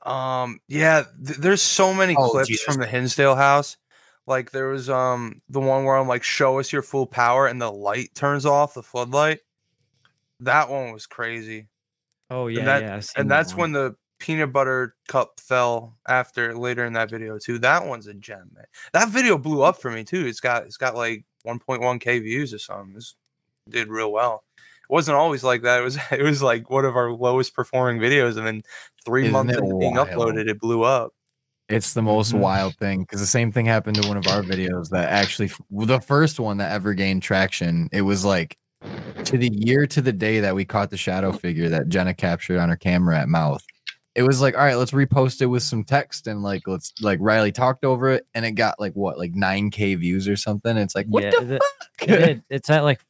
Um, 0.04 0.60
yeah, 0.68 1.04
th- 1.26 1.38
there's 1.38 1.62
so 1.62 1.94
many 1.94 2.16
Oh, 2.18 2.30
clips 2.30 2.48
Jesus. 2.48 2.64
from 2.64 2.76
the 2.82 2.88
Hinsdale 2.88 3.36
house. 3.36 3.78
Like 4.26 4.52
there 4.52 4.68
was 4.68 4.90
um 4.90 5.42
the 5.50 5.60
one 5.60 5.84
where 5.86 5.98
I'm 5.98 6.08
like, 6.08 6.24
show 6.24 6.60
us 6.60 6.72
your 6.72 6.82
full 6.84 7.08
power, 7.08 7.48
and 7.48 7.62
the 7.62 7.72
light 7.72 8.14
turns 8.16 8.46
off, 8.46 8.74
the 8.76 8.84
floodlight. 8.84 9.40
That 10.42 10.70
one 10.70 10.94
was 10.94 11.08
crazy. 11.08 11.68
Oh 12.30 12.48
yeah, 12.48 12.60
and 12.60 12.68
that, 12.68 12.82
yeah. 12.82 13.02
And 13.18 13.30
that 13.30 13.36
that's 13.36 13.54
one. 13.54 13.60
when 13.60 13.72
the 13.74 13.96
peanut 14.20 14.52
butter 14.54 14.96
cup 15.08 15.40
fell 15.40 15.98
after 16.08 16.56
later 16.58 16.86
in 16.86 16.94
that 16.94 17.10
video 17.10 17.38
too. 17.40 17.58
That 17.60 17.86
one's 17.86 18.08
a 18.08 18.14
gem, 18.14 18.52
man. 18.56 18.66
That 18.94 19.10
video 19.10 19.38
blew 19.38 19.62
up 19.64 19.82
for 19.82 19.91
me 19.91 20.04
too. 20.04 20.26
It's 20.28 20.40
got 20.41 20.64
it's 20.66 20.78
got 20.78 20.96
like 20.96 21.26
1.1k 21.46 22.20
views 22.22 22.54
or 22.54 22.60
something. 22.60 22.96
It's 22.98 23.16
did 23.70 23.88
real 23.90 24.12
well. 24.12 24.44
It 24.58 24.94
wasn't 24.94 25.18
always 25.18 25.44
like 25.44 25.62
that. 25.64 25.82
It 25.82 25.84
was 25.84 25.98
it 26.12 26.22
was 26.24 26.41
like 26.44 26.70
one 26.70 26.86
of 26.86 26.96
our 26.96 27.12
lowest 27.12 27.54
performing 27.56 28.02
videos, 28.02 28.38
and 28.38 28.46
then 28.48 28.64
3 29.06 29.24
Isn't 29.24 29.32
months 29.34 29.54
it 29.54 29.60
into 29.64 29.76
being 29.80 29.96
uploaded, 29.96 30.50
it 30.50 30.60
blew 30.60 30.84
up. 30.84 31.14
It's 31.70 31.94
the 31.94 32.02
most 32.02 32.34
Mhm. 32.34 32.40
wild 32.40 32.78
thing 32.78 33.02
because 33.02 33.20
the 33.22 33.28
same 33.28 33.52
thing 33.52 33.66
happened 33.68 33.98
to 33.98 34.04
one 34.04 34.18
of 34.18 34.26
our 34.28 34.41
videos 34.44 34.90
that 34.90 35.10
actually 35.10 35.52
the 35.72 36.00
first 36.02 36.40
one 36.40 36.58
that 36.58 36.72
ever 36.72 36.94
gained 36.96 37.22
traction. 37.22 37.90
It 37.91 38.02
was 38.02 38.26
like 38.26 38.58
to 39.26 39.38
the 39.38 39.50
year 39.54 39.88
to 39.88 40.02
the 40.02 40.14
day 40.14 40.40
that 40.41 40.56
we 40.56 40.66
caught 40.66 40.90
the 40.91 40.98
shadow 40.98 41.32
figure 41.34 41.70
that 41.70 41.90
Jenna 41.90 42.14
captured 42.16 42.60
on 42.60 42.70
her 42.70 42.78
camera 42.78 43.20
at 43.20 43.30
mouth. 43.30 43.64
It 44.15 44.23
was 44.23 44.41
like, 44.41 44.56
all 44.57 44.64
right, 44.64 44.76
let's 44.76 44.91
repost 44.91 45.41
it 45.41 45.45
with 45.45 45.64
some 45.64 45.84
text 45.84 46.27
and 46.27 46.41
like 46.41 46.68
let's 46.68 46.94
like 46.99 47.19
Riley 47.22 47.52
talked 47.52 47.86
over 47.86 48.10
it 48.10 48.26
and 48.34 48.45
it 48.45 48.52
got 48.53 48.80
like 48.80 48.94
what 48.94 49.18
like 49.18 49.34
9k 49.34 49.99
views 49.99 50.27
or 50.27 50.36
something. 50.36 50.76
It's 50.77 50.95
like 50.95 51.06
what 51.07 51.23
yeah, 51.23 51.31
the 51.40 51.45
the- 51.45 51.60
fuck? 51.99 52.10
it 52.10 52.41
it's 52.49 52.69
at 52.69 52.84
like 52.84 53.02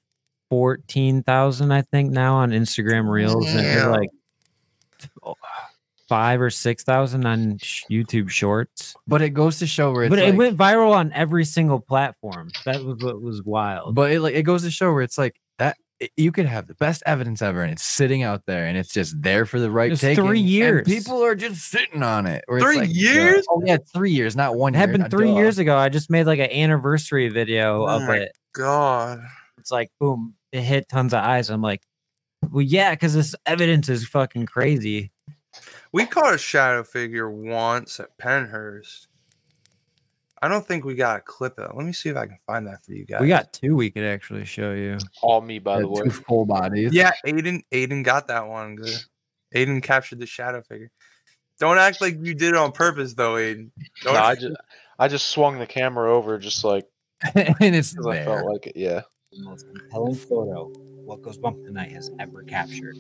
fourteen 0.50 1.24
thousand, 1.24 1.72
I 1.72 1.84
think, 1.84 2.12
now 2.12 2.36
on 2.36 2.52
Instagram 2.52 3.10
Reels, 3.10 3.48
and 3.48 3.60
it's 3.60 3.86
like 3.86 4.10
five 6.08 6.42
or 6.42 6.50
six 6.50 6.84
thousand 6.84 7.26
on 7.26 7.58
YouTube 7.58 8.30
Shorts. 8.30 8.96
but 9.08 9.22
it 9.22 9.30
goes 9.30 9.60
to 9.60 9.68
show 9.68 9.92
where 9.92 10.04
it's 10.04 10.10
but 10.10 10.20
like, 10.20 10.34
it 10.34 10.36
went 10.38 10.58
viral 10.58 10.92
on 10.92 11.12
every 11.14 11.46
single 11.46 11.80
platform. 11.80 12.50
That 12.66 12.84
was 12.84 12.98
what 13.00 13.22
was 13.22 13.44
wild. 13.44 13.96
But 13.96 14.12
it 14.12 14.20
like 14.20 14.36
it 14.36 14.44
goes 14.44 14.64
to 14.64 14.72
show 14.72 14.92
where 14.92 15.04
it's 15.04 15.18
like 15.18 15.40
it- 16.00 16.12
you 16.18 16.32
could 16.32 16.46
have 16.46 16.68
the 16.68 16.76
best 16.76 17.04
evidence 17.06 17.42
ever 17.42 17.62
and 17.62 17.72
it's 17.72 17.84
sitting 17.84 18.24
out 18.24 18.46
there 18.46 18.66
and 18.66 18.78
it's 18.78 18.94
just 18.94 19.22
there 19.22 19.46
for 19.46 19.60
the 19.60 19.70
right 19.70 19.92
It's 19.92 20.02
taking, 20.02 20.26
three 20.26 20.40
and 20.40 20.48
years. 20.50 20.88
people 20.88 21.24
are 21.24 21.36
just 21.36 21.62
sitting 21.70 22.04
on 22.04 22.26
it. 22.26 22.44
Three 22.48 22.62
like, 22.78 22.88
duh. 22.88 22.94
years? 22.94 23.46
Oh 23.50 23.62
yeah, 23.66 23.78
three 23.94 24.12
years, 24.12 24.36
not 24.36 24.56
one 24.56 24.74
it 24.74 24.78
year. 24.78 24.88
happened 24.88 25.12
three 25.12 25.28
duh. 25.28 25.36
years 25.36 25.58
ago. 25.60 25.78
I 25.78 25.90
just 25.90 26.10
made 26.10 26.26
like 26.26 26.40
an 26.40 26.52
anniversary 26.52 27.30
video 27.30 27.84
Oh 27.84 27.88
of 27.98 28.02
my 28.04 28.18
it. 28.18 28.32
God. 28.54 29.22
It's 29.58 29.72
like 29.72 29.92
boom, 30.00 30.36
it 30.52 30.62
hit 30.62 30.88
tons 30.90 31.14
of 31.14 31.20
eyes. 31.24 31.50
I'm 31.50 31.62
like, 31.62 31.82
well, 32.50 32.62
yeah, 32.64 32.92
because 32.92 33.14
this 33.14 33.36
evidence 33.46 33.90
is 33.90 34.08
fucking 34.08 34.46
crazy. 34.46 35.12
We 35.92 36.06
caught 36.06 36.34
a 36.36 36.38
shadow 36.38 36.84
figure 36.84 37.30
once 37.30 38.00
at 38.00 38.18
Pennhurst. 38.18 39.08
I 40.42 40.48
don't 40.48 40.66
think 40.66 40.86
we 40.86 40.96
got 40.96 41.18
a 41.18 41.22
clip 41.22 41.58
of 41.60 41.72
it. 41.72 41.76
Let 41.76 41.86
me 41.86 41.92
see 41.94 42.10
if 42.10 42.16
I 42.18 42.26
can 42.26 42.38
find 42.48 42.66
that 42.68 42.84
for 42.86 42.94
you 42.94 43.06
guys. 43.06 43.22
We 43.22 43.28
got 43.28 43.52
two 43.54 43.76
we 43.76 43.90
could 43.92 44.04
actually 44.06 44.46
show 44.46 44.72
you. 44.74 44.98
All 45.22 45.42
me, 45.42 45.60
by 45.60 45.76
Yeah, 45.76 45.82
the 45.82 45.88
way. 45.90 46.02
two 46.04 46.10
full 46.12 46.46
bodies. 46.46 46.94
Yeah, 46.94 47.12
Aidan. 47.26 47.62
Aidan 47.72 48.04
got 48.04 48.28
that 48.28 48.48
one. 48.48 48.76
Good. 48.76 48.96
Aidan 49.54 49.82
captured 49.82 50.20
the 50.20 50.26
shadow 50.26 50.62
figure. 50.62 50.92
Don't 51.60 51.78
act 51.78 52.00
like 52.00 52.16
you 52.24 52.34
did 52.34 52.50
it 52.50 52.56
on 52.56 52.72
purpose, 52.72 53.14
though, 53.16 53.36
Aidan. 53.38 53.72
Don't 54.04 54.14
No, 54.14 54.20
I 54.22 54.36
just 54.36 54.56
I 54.98 55.08
just 55.10 55.28
swung 55.28 55.60
the 55.60 55.68
camera 55.68 56.14
over 56.16 56.38
just 56.38 56.64
like 56.64 56.88
and 57.36 57.76
it's 57.76 57.92
because 57.92 58.08
I 58.08 58.24
felt 58.24 58.46
like 58.46 58.68
it. 58.68 58.78
Yeah. 58.78 59.02
the 59.34 59.44
most 59.44 59.66
compelling 59.76 60.16
photo 60.16 60.72
What 61.04 61.22
Goes 61.22 61.38
Bump 61.38 61.66
Tonight 61.66 61.92
has 61.92 62.10
ever 62.20 62.44
captured. 62.44 62.96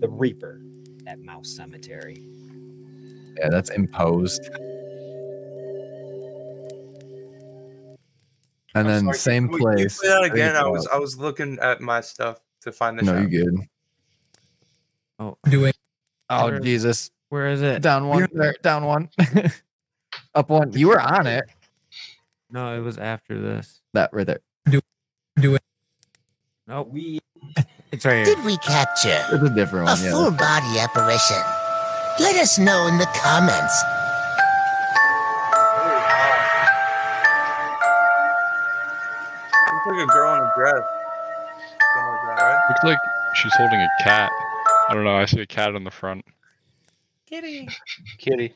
The 0.00 0.08
Reaper 0.08 0.62
at 1.06 1.18
Mouse 1.18 1.50
Cemetery. 1.54 2.26
Yeah, 3.38 3.48
that's 3.50 3.68
imposed. 3.70 4.48
And 8.74 8.88
then 8.88 9.04
Sorry, 9.04 9.16
same 9.16 9.48
can 9.48 9.52
we- 9.52 9.58
can 9.60 9.68
you 9.78 9.84
place. 9.84 9.98
Play 9.98 10.08
that 10.08 10.22
again. 10.24 10.56
I 10.56 10.66
was 10.66 10.86
out. 10.86 10.94
I 10.94 10.98
was 10.98 11.16
looking 11.18 11.58
at 11.58 11.80
my 11.80 12.00
stuff 12.00 12.38
to 12.62 12.72
find 12.72 12.98
the 12.98 13.02
No, 13.02 13.12
shadow. 13.12 13.26
you 13.28 13.44
good. 13.44 13.60
Oh, 15.18 15.36
Do 15.48 15.64
it. 15.64 15.76
Oh 16.28 16.46
Where- 16.50 16.60
Jesus. 16.60 17.10
Where 17.30 17.48
is 17.48 17.62
it? 17.62 17.82
Down 17.82 18.08
one. 18.08 18.28
There, 18.32 18.54
down 18.62 18.84
one. 18.84 19.08
Up 20.34 20.48
one. 20.50 20.72
You 20.72 20.88
were 20.88 21.00
on 21.00 21.26
it. 21.26 21.44
No, 22.50 22.76
it 22.76 22.80
was 22.80 22.98
after 22.98 23.40
this. 23.40 23.80
That 23.92 24.10
right 24.12 24.26
there. 24.26 24.40
Do 25.40 25.54
it. 25.54 25.62
No, 26.66 26.82
we. 26.82 27.20
It's 27.92 28.04
right 28.04 28.24
here. 28.26 28.34
Did 28.36 28.44
we 28.44 28.56
capture 28.58 29.24
It's 29.32 29.42
a 29.42 29.50
different 29.54 29.88
a 29.88 29.92
one. 29.92 30.02
Yeah. 30.04 30.10
full 30.10 30.30
body 30.32 30.78
apparition? 30.78 31.36
Let 32.18 32.36
us 32.36 32.58
know 32.58 32.86
in 32.88 32.98
the 32.98 33.06
comments. 33.14 33.82
Like 39.90 40.08
a 40.08 40.12
girl 40.12 40.34
in 40.36 40.42
a 40.42 40.52
dress. 40.56 40.82
Something 41.94 42.12
like 42.12 42.38
that, 42.38 42.42
right? 42.42 42.60
Looks 42.68 42.84
like 42.84 42.98
she's 43.34 43.54
holding 43.54 43.80
a 43.80 43.88
cat. 44.02 44.30
I 44.88 44.94
don't 44.94 45.04
know. 45.04 45.16
I 45.16 45.24
see 45.24 45.40
a 45.40 45.46
cat 45.46 45.74
on 45.74 45.84
the 45.84 45.90
front. 45.90 46.24
Kitty. 47.26 47.68
Kitty. 48.18 48.54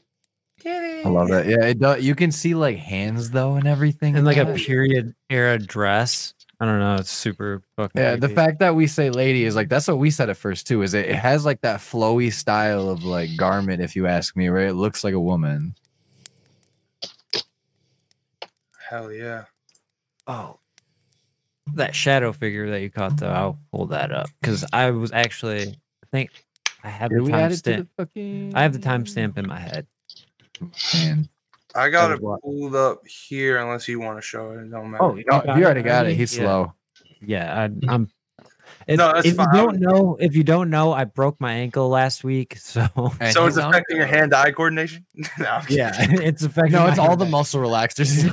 Kitty. 0.60 1.04
I 1.04 1.08
love 1.08 1.30
it. 1.30 1.46
Yeah, 1.46 1.64
it 1.66 1.78
does. 1.78 2.04
You 2.04 2.14
can 2.14 2.32
see 2.32 2.54
like 2.54 2.76
hands 2.76 3.30
though 3.30 3.54
and 3.54 3.66
everything. 3.66 4.16
And 4.16 4.24
like 4.24 4.36
a 4.36 4.54
period 4.54 5.14
era 5.30 5.58
dress. 5.58 6.34
I 6.60 6.66
don't 6.66 6.78
know. 6.78 6.94
It's 6.94 7.10
super 7.10 7.62
fucking. 7.76 8.00
Yeah, 8.00 8.12
the 8.14 8.28
creepy. 8.28 8.34
fact 8.34 8.58
that 8.60 8.74
we 8.74 8.86
say 8.86 9.10
lady 9.10 9.44
is 9.44 9.56
like 9.56 9.68
that's 9.68 9.88
what 9.88 9.98
we 9.98 10.10
said 10.10 10.30
at 10.30 10.36
first 10.36 10.66
too. 10.66 10.82
Is 10.82 10.94
it, 10.94 11.06
it 11.06 11.16
has 11.16 11.44
like 11.44 11.60
that 11.62 11.80
flowy 11.80 12.32
style 12.32 12.88
of 12.88 13.04
like 13.04 13.36
garment, 13.36 13.82
if 13.82 13.96
you 13.96 14.06
ask 14.06 14.36
me, 14.36 14.48
right? 14.48 14.68
It 14.68 14.74
looks 14.74 15.04
like 15.04 15.14
a 15.14 15.20
woman. 15.20 15.74
Hell 18.88 19.12
yeah. 19.12 19.44
Oh, 20.26 20.58
that 21.74 21.94
shadow 21.94 22.32
figure 22.32 22.70
that 22.70 22.82
you 22.82 22.90
caught 22.90 23.16
though. 23.16 23.30
I'll 23.30 23.58
pull 23.72 23.86
that 23.86 24.12
up 24.12 24.28
because 24.40 24.64
I 24.72 24.90
was 24.90 25.12
actually. 25.12 25.68
I 25.68 26.06
think 26.12 26.30
I 26.84 26.88
have 26.90 27.10
Did 27.10 27.20
the 27.20 27.22
we 27.24 27.32
add 27.32 27.52
it 27.52 27.56
to 27.64 27.70
timestamp. 27.70 27.76
the 27.96 28.04
fucking? 28.04 28.52
I 28.54 28.62
have 28.62 28.72
the 28.72 28.78
timestamp 28.78 29.38
in 29.38 29.46
my 29.46 29.58
head. 29.58 29.86
Man. 30.94 31.28
I 31.74 31.88
got 31.88 32.10
was 32.10 32.18
it 32.18 32.22
what? 32.22 32.42
pulled 32.42 32.76
up 32.76 33.06
here 33.06 33.58
unless 33.58 33.88
you 33.88 33.98
want 33.98 34.18
to 34.18 34.22
show 34.22 34.52
it. 34.52 34.58
It 34.62 34.70
don't 34.70 34.84
oh, 34.84 34.88
matter. 34.88 35.04
Oh, 35.04 35.14
you 35.16 35.24
Oh, 35.30 35.40
got 35.40 35.58
you 35.58 35.64
already 35.64 35.82
got 35.82 36.06
it. 36.06 36.14
He's 36.14 36.36
Yeah. 36.36 36.42
slow. 36.44 36.72
Yeah, 37.20 37.60
I, 37.62 37.92
I'm. 37.92 38.10
If, 38.86 38.98
No, 38.98 39.12
that's 39.14 39.26
if 39.26 39.36
fine. 39.36 39.46
you 39.52 39.60
don't 39.60 39.80
know, 39.80 40.16
if 40.20 40.36
you 40.36 40.44
don't 40.44 40.68
know, 40.70 40.92
I 40.92 41.04
broke 41.04 41.40
my 41.40 41.52
ankle 41.54 41.88
last 41.88 42.22
week, 42.22 42.56
so 42.58 42.86
so 43.32 43.46
it's 43.46 43.56
affecting 43.56 43.96
your 43.96 44.06
it. 44.06 44.14
hand-eye 44.14 44.52
coordination. 44.52 45.04
no, 45.38 45.60
yeah, 45.68 45.92
it's 45.98 46.42
affecting. 46.42 46.72
No, 46.74 46.86
it's 46.86 46.98
my 46.98 47.06
all 47.08 47.16
the 47.16 47.24
muscle 47.26 47.60
relaxers. 47.60 48.30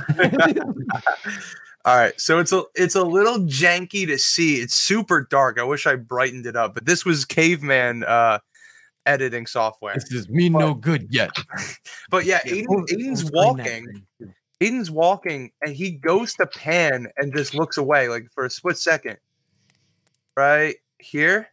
All 1.84 1.96
right, 1.96 2.18
so 2.20 2.38
it's 2.38 2.52
a 2.52 2.62
it's 2.76 2.94
a 2.94 3.02
little 3.02 3.38
janky 3.40 4.06
to 4.06 4.16
see. 4.18 4.56
It's 4.56 4.74
super 4.74 5.26
dark. 5.28 5.58
I 5.58 5.64
wish 5.64 5.86
I 5.86 5.96
brightened 5.96 6.46
it 6.46 6.54
up, 6.54 6.74
but 6.74 6.86
this 6.86 7.04
was 7.04 7.24
caveman 7.24 8.04
uh 8.04 8.38
editing 9.04 9.46
software. 9.46 9.94
this 9.94 10.12
is 10.12 10.28
me 10.28 10.48
no 10.48 10.74
good 10.74 11.08
yet. 11.10 11.30
But 12.10 12.24
yeah, 12.24 12.40
Aidan, 12.44 12.84
Aidan's 12.90 13.28
full 13.28 13.54
screen 13.54 13.56
that 13.56 13.64
walking. 13.64 14.06
Aidan's 14.60 14.90
walking 14.90 15.50
and 15.62 15.74
he 15.74 15.90
goes 15.92 16.34
to 16.34 16.46
pan 16.46 17.08
and 17.16 17.34
just 17.34 17.54
looks 17.54 17.78
away 17.78 18.08
like 18.08 18.28
for 18.34 18.44
a 18.44 18.50
split 18.50 18.78
second. 18.78 19.16
Right 20.36 20.76
here. 20.98 21.48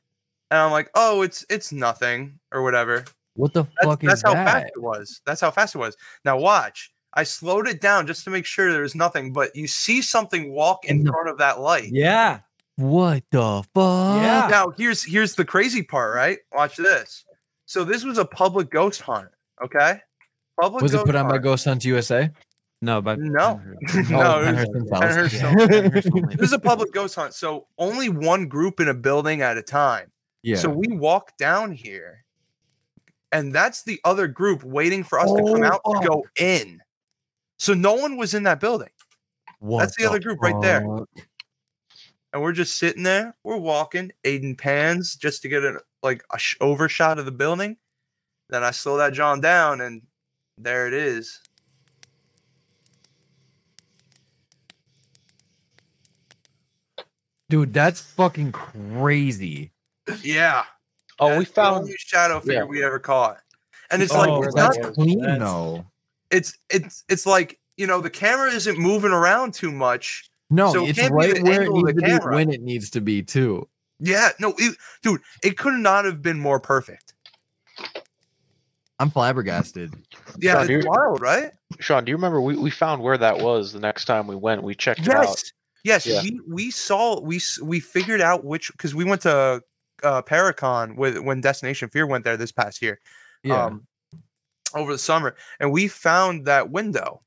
And 0.51 0.59
I'm 0.59 0.71
like, 0.71 0.89
oh, 0.95 1.21
it's 1.21 1.45
it's 1.49 1.71
nothing 1.71 2.39
or 2.51 2.61
whatever. 2.61 3.05
What 3.35 3.53
the 3.53 3.63
That's, 3.63 3.85
fuck 3.85 4.01
that's 4.01 4.13
is 4.15 4.23
how 4.25 4.33
that? 4.33 4.45
fast 4.45 4.65
it 4.75 4.81
was. 4.81 5.21
That's 5.25 5.41
how 5.41 5.49
fast 5.51 5.75
it 5.75 5.77
was. 5.77 5.95
Now 6.25 6.37
watch. 6.37 6.91
I 7.19 7.23
slowed 7.23 7.67
it 7.67 7.81
down 7.81 8.07
just 8.07 8.23
to 8.23 8.29
make 8.29 8.45
sure 8.45 8.71
there 8.71 8.81
was 8.83 8.95
nothing, 8.95 9.33
but 9.33 9.53
you 9.53 9.67
see 9.67 10.01
something 10.01 10.53
walk 10.53 10.85
in 10.85 11.05
front 11.05 11.27
of 11.27 11.37
that 11.39 11.59
light. 11.59 11.89
Yeah. 11.91 12.39
What 12.77 13.25
the 13.31 13.61
fuck? 13.75 14.21
Yeah. 14.23 14.47
Now 14.49 14.69
here's 14.77 15.03
here's 15.03 15.35
the 15.35 15.43
crazy 15.43 15.83
part, 15.83 16.15
right? 16.15 16.37
Watch 16.53 16.77
this. 16.77 17.25
So 17.65 17.83
this 17.83 18.05
was 18.05 18.17
a 18.17 18.23
public 18.23 18.69
ghost 18.69 19.01
hunt, 19.01 19.27
okay? 19.61 19.99
Public 20.61 20.81
Was 20.81 20.93
it 20.93 20.97
ghost 20.97 21.07
put 21.07 21.15
on 21.15 21.27
by. 21.27 21.39
Ghost 21.39 21.65
Hunt 21.65 21.83
USA? 21.83 22.29
No, 22.81 23.01
but 23.01 23.19
No, 23.19 23.59
Oh, 23.65 23.99
no, 24.09 24.41
it 24.41 24.69
Pennhurst 24.89 25.33
Yeah. 25.33 25.49
only. 25.49 25.67
Pennhurst 25.67 26.11
only. 26.15 26.35
this 26.37 26.45
is 26.47 26.53
a 26.53 26.59
public 26.59 26.93
ghost 26.93 27.15
hunt, 27.15 27.33
so 27.33 27.67
only 27.77 28.07
one 28.07 28.47
group 28.47 28.79
in 28.79 28.87
a 28.87 28.93
building 28.93 29.41
at 29.41 29.57
a 29.57 29.61
time. 29.61 30.09
Yeah. 30.43 30.55
So 30.55 30.69
we 30.69 30.87
walk 30.87 31.35
down 31.37 31.73
here, 31.73 32.23
and 33.33 33.53
that's 33.53 33.83
the 33.83 33.99
other 34.05 34.27
group 34.27 34.63
waiting 34.63 35.03
for 35.03 35.19
us 35.19 35.29
to 35.29 35.43
come 35.43 35.63
Oh, 35.63 35.65
out 35.65 35.81
to 35.83 35.97
oh, 35.97 36.01
go 36.01 36.25
in. 36.39 36.79
So 37.59 37.73
no 37.73 37.93
one 37.93 38.15
was 38.17 38.33
in 38.33 38.43
that 38.43 38.59
building. 38.59 38.89
What 39.59 39.81
that's 39.81 39.97
the, 39.97 40.05
other 40.07 40.19
group 40.19 40.39
right 40.41 40.59
there. 40.61 40.79
And 42.31 42.41
we're 42.41 42.53
just 42.53 42.77
sitting 42.77 43.03
there. 43.03 43.35
We're 43.43 43.57
walking. 43.57 44.11
Aidan 44.23 44.55
pans 44.55 45.15
just 45.15 45.41
to 45.41 45.49
get 45.49 45.63
a 45.63 45.79
like 46.01 46.23
a 46.33 46.39
sh- 46.39 46.55
overshot 46.61 47.19
of 47.19 47.25
the 47.25 47.31
building. 47.31 47.75
Then 48.49 48.63
I 48.63 48.71
slow 48.71 48.97
that 48.97 49.13
John 49.13 49.41
down, 49.41 49.81
and 49.81 50.03
there 50.57 50.87
it 50.87 50.93
is. 50.93 51.41
Dude, 57.49 57.73
that's 57.73 57.99
fucking 58.01 58.51
crazy. 58.51 59.71
Yeah. 60.21 60.63
Oh, 61.19 61.29
we 61.29 61.33
That's 61.39 61.49
the 61.49 61.53
found 61.55 61.77
only 61.81 61.95
shadow 61.97 62.39
figure 62.39 62.53
yeah. 62.55 62.63
we 62.63 62.83
ever 62.83 62.99
caught. 62.99 63.39
And 63.91 64.01
it's 64.03 64.13
Oh, 64.13 64.19
like 64.19 64.45
it's 64.45 64.55
that's 64.55 64.77
not 64.77 64.93
clean 64.93 65.19
that's- 65.21 65.39
though. 65.39 65.85
It's 66.31 66.57
it's 66.69 67.03
it's 67.09 67.25
like 67.25 67.59
you 67.77 67.87
know 67.87 68.01
the 68.01 68.09
camera 68.09 68.49
isn't 68.51 68.77
moving 68.77 69.11
around 69.11 69.53
too 69.53 69.71
much. 69.71 70.29
No, 70.51 70.73
So 70.73 70.83
it 70.85 70.89
it's 70.91 70.99
can't 70.99 71.13
right 71.13 71.41
where 71.43 71.63
it 71.63 71.69
needs 71.71 71.85
the 71.87 71.93
to 71.93 72.01
be 72.01 72.07
camera. 72.07 72.35
when 72.35 72.51
it 72.51 72.61
needs 72.61 72.89
to 72.91 73.01
be 73.01 73.21
too. 73.23 73.67
Yeah, 73.99 74.29
no, 74.39 74.53
it, 74.57 74.75
dude, 75.03 75.21
it 75.43 75.57
could 75.57 75.73
not 75.75 76.05
have 76.05 76.21
been 76.21 76.39
more 76.39 76.59
perfect. 76.59 77.13
I'm 78.99 79.09
flabbergasted. 79.11 79.93
Yeah, 80.39 80.53
Shawn, 80.53 80.61
it's 80.63 80.69
you're- 80.69 80.83
wild, 80.87 81.21
right? 81.21 81.51
Shawn. 81.79 82.03
Do 82.03 82.09
you 82.09 82.15
remember 82.17 82.41
we, 82.41 82.57
we 82.57 82.69
found 82.69 83.01
where 83.01 83.17
that 83.17 83.39
was 83.39 83.71
the 83.71 83.79
next 83.79 84.05
time 84.05 84.27
we 84.27 84.35
went? 84.35 84.63
We 84.63 84.75
checked 84.75 85.01
it 85.01 85.09
out. 85.13 85.27
Yes, 85.83 86.05
yes. 86.05 86.05
Yeah. 86.07 86.21
We 86.23 86.41
we 86.47 86.71
saw 86.71 87.19
we 87.21 87.39
we 87.63 87.79
figured 87.79 88.19
out 88.21 88.43
which 88.43 88.71
because 88.71 88.93
we 88.93 89.05
went 89.05 89.21
to 89.21 89.61
uh, 90.03 90.21
Paracon 90.23 90.95
with 90.97 91.17
when 91.19 91.39
Destination 91.41 91.89
Fear 91.89 92.07
went 92.07 92.23
there 92.25 92.35
this 92.37 92.51
past 92.51 92.81
year. 92.81 92.99
Yeah. 93.43 93.65
um, 93.65 93.87
over 94.75 94.91
the 94.91 94.97
summer, 94.99 95.35
and 95.59 95.71
we 95.71 95.87
found 95.87 96.45
that 96.45 96.69
window. 96.69 97.21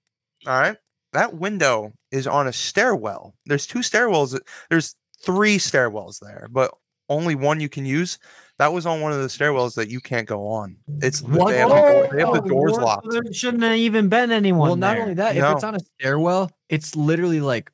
All 0.47 0.61
right, 0.61 0.77
that 1.13 1.35
window 1.35 1.93
is 2.11 2.27
on 2.27 2.47
a 2.47 2.53
stairwell. 2.53 3.35
There's 3.47 3.67
two 3.67 3.81
stairwells. 3.81 4.35
Uh, 4.35 4.41
there's 4.71 4.95
three 5.25 5.57
stairwells 5.59 6.19
there, 6.21 6.49
but 6.51 6.73
only 7.09 7.35
one 7.35 7.61
you 7.61 7.69
can 7.69 7.85
use. 7.87 8.19
That 8.59 8.73
was 8.73 8.87
on 8.87 9.01
one 9.01 9.13
of 9.13 9.19
the 9.21 9.27
stairwells 9.29 9.75
that 9.75 9.89
you 9.89 10.01
can't 10.01 10.27
go 10.27 10.47
on. 10.47 10.77
It's 11.01 11.21
What? 11.23 11.51
they 11.51 11.59
have, 11.59 11.69
the, 11.69 11.75
door- 11.75 12.09
they 12.13 12.21
have 12.21 12.33
the 12.35 12.43
Oh, 12.45 12.49
doors 12.49 12.73
what? 12.73 12.83
locked. 12.83 13.07
There 13.11 13.23
shouldn't 13.33 13.63
have 13.63 13.77
even 13.77 14.09
been 14.09 14.31
anyone. 14.31 14.69
well, 14.69 14.77
not 14.77 14.99
only 14.99 15.15
that, 15.15 15.37
if 15.37 15.45
it's 15.45 15.65
on 15.65 15.75
a 15.75 15.81
stairwell, 15.99 16.51
it's 16.69 16.95
literally 16.95 17.41
like 17.41 17.71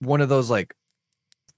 one 0.00 0.20
of 0.20 0.28
those 0.28 0.48
like 0.50 0.74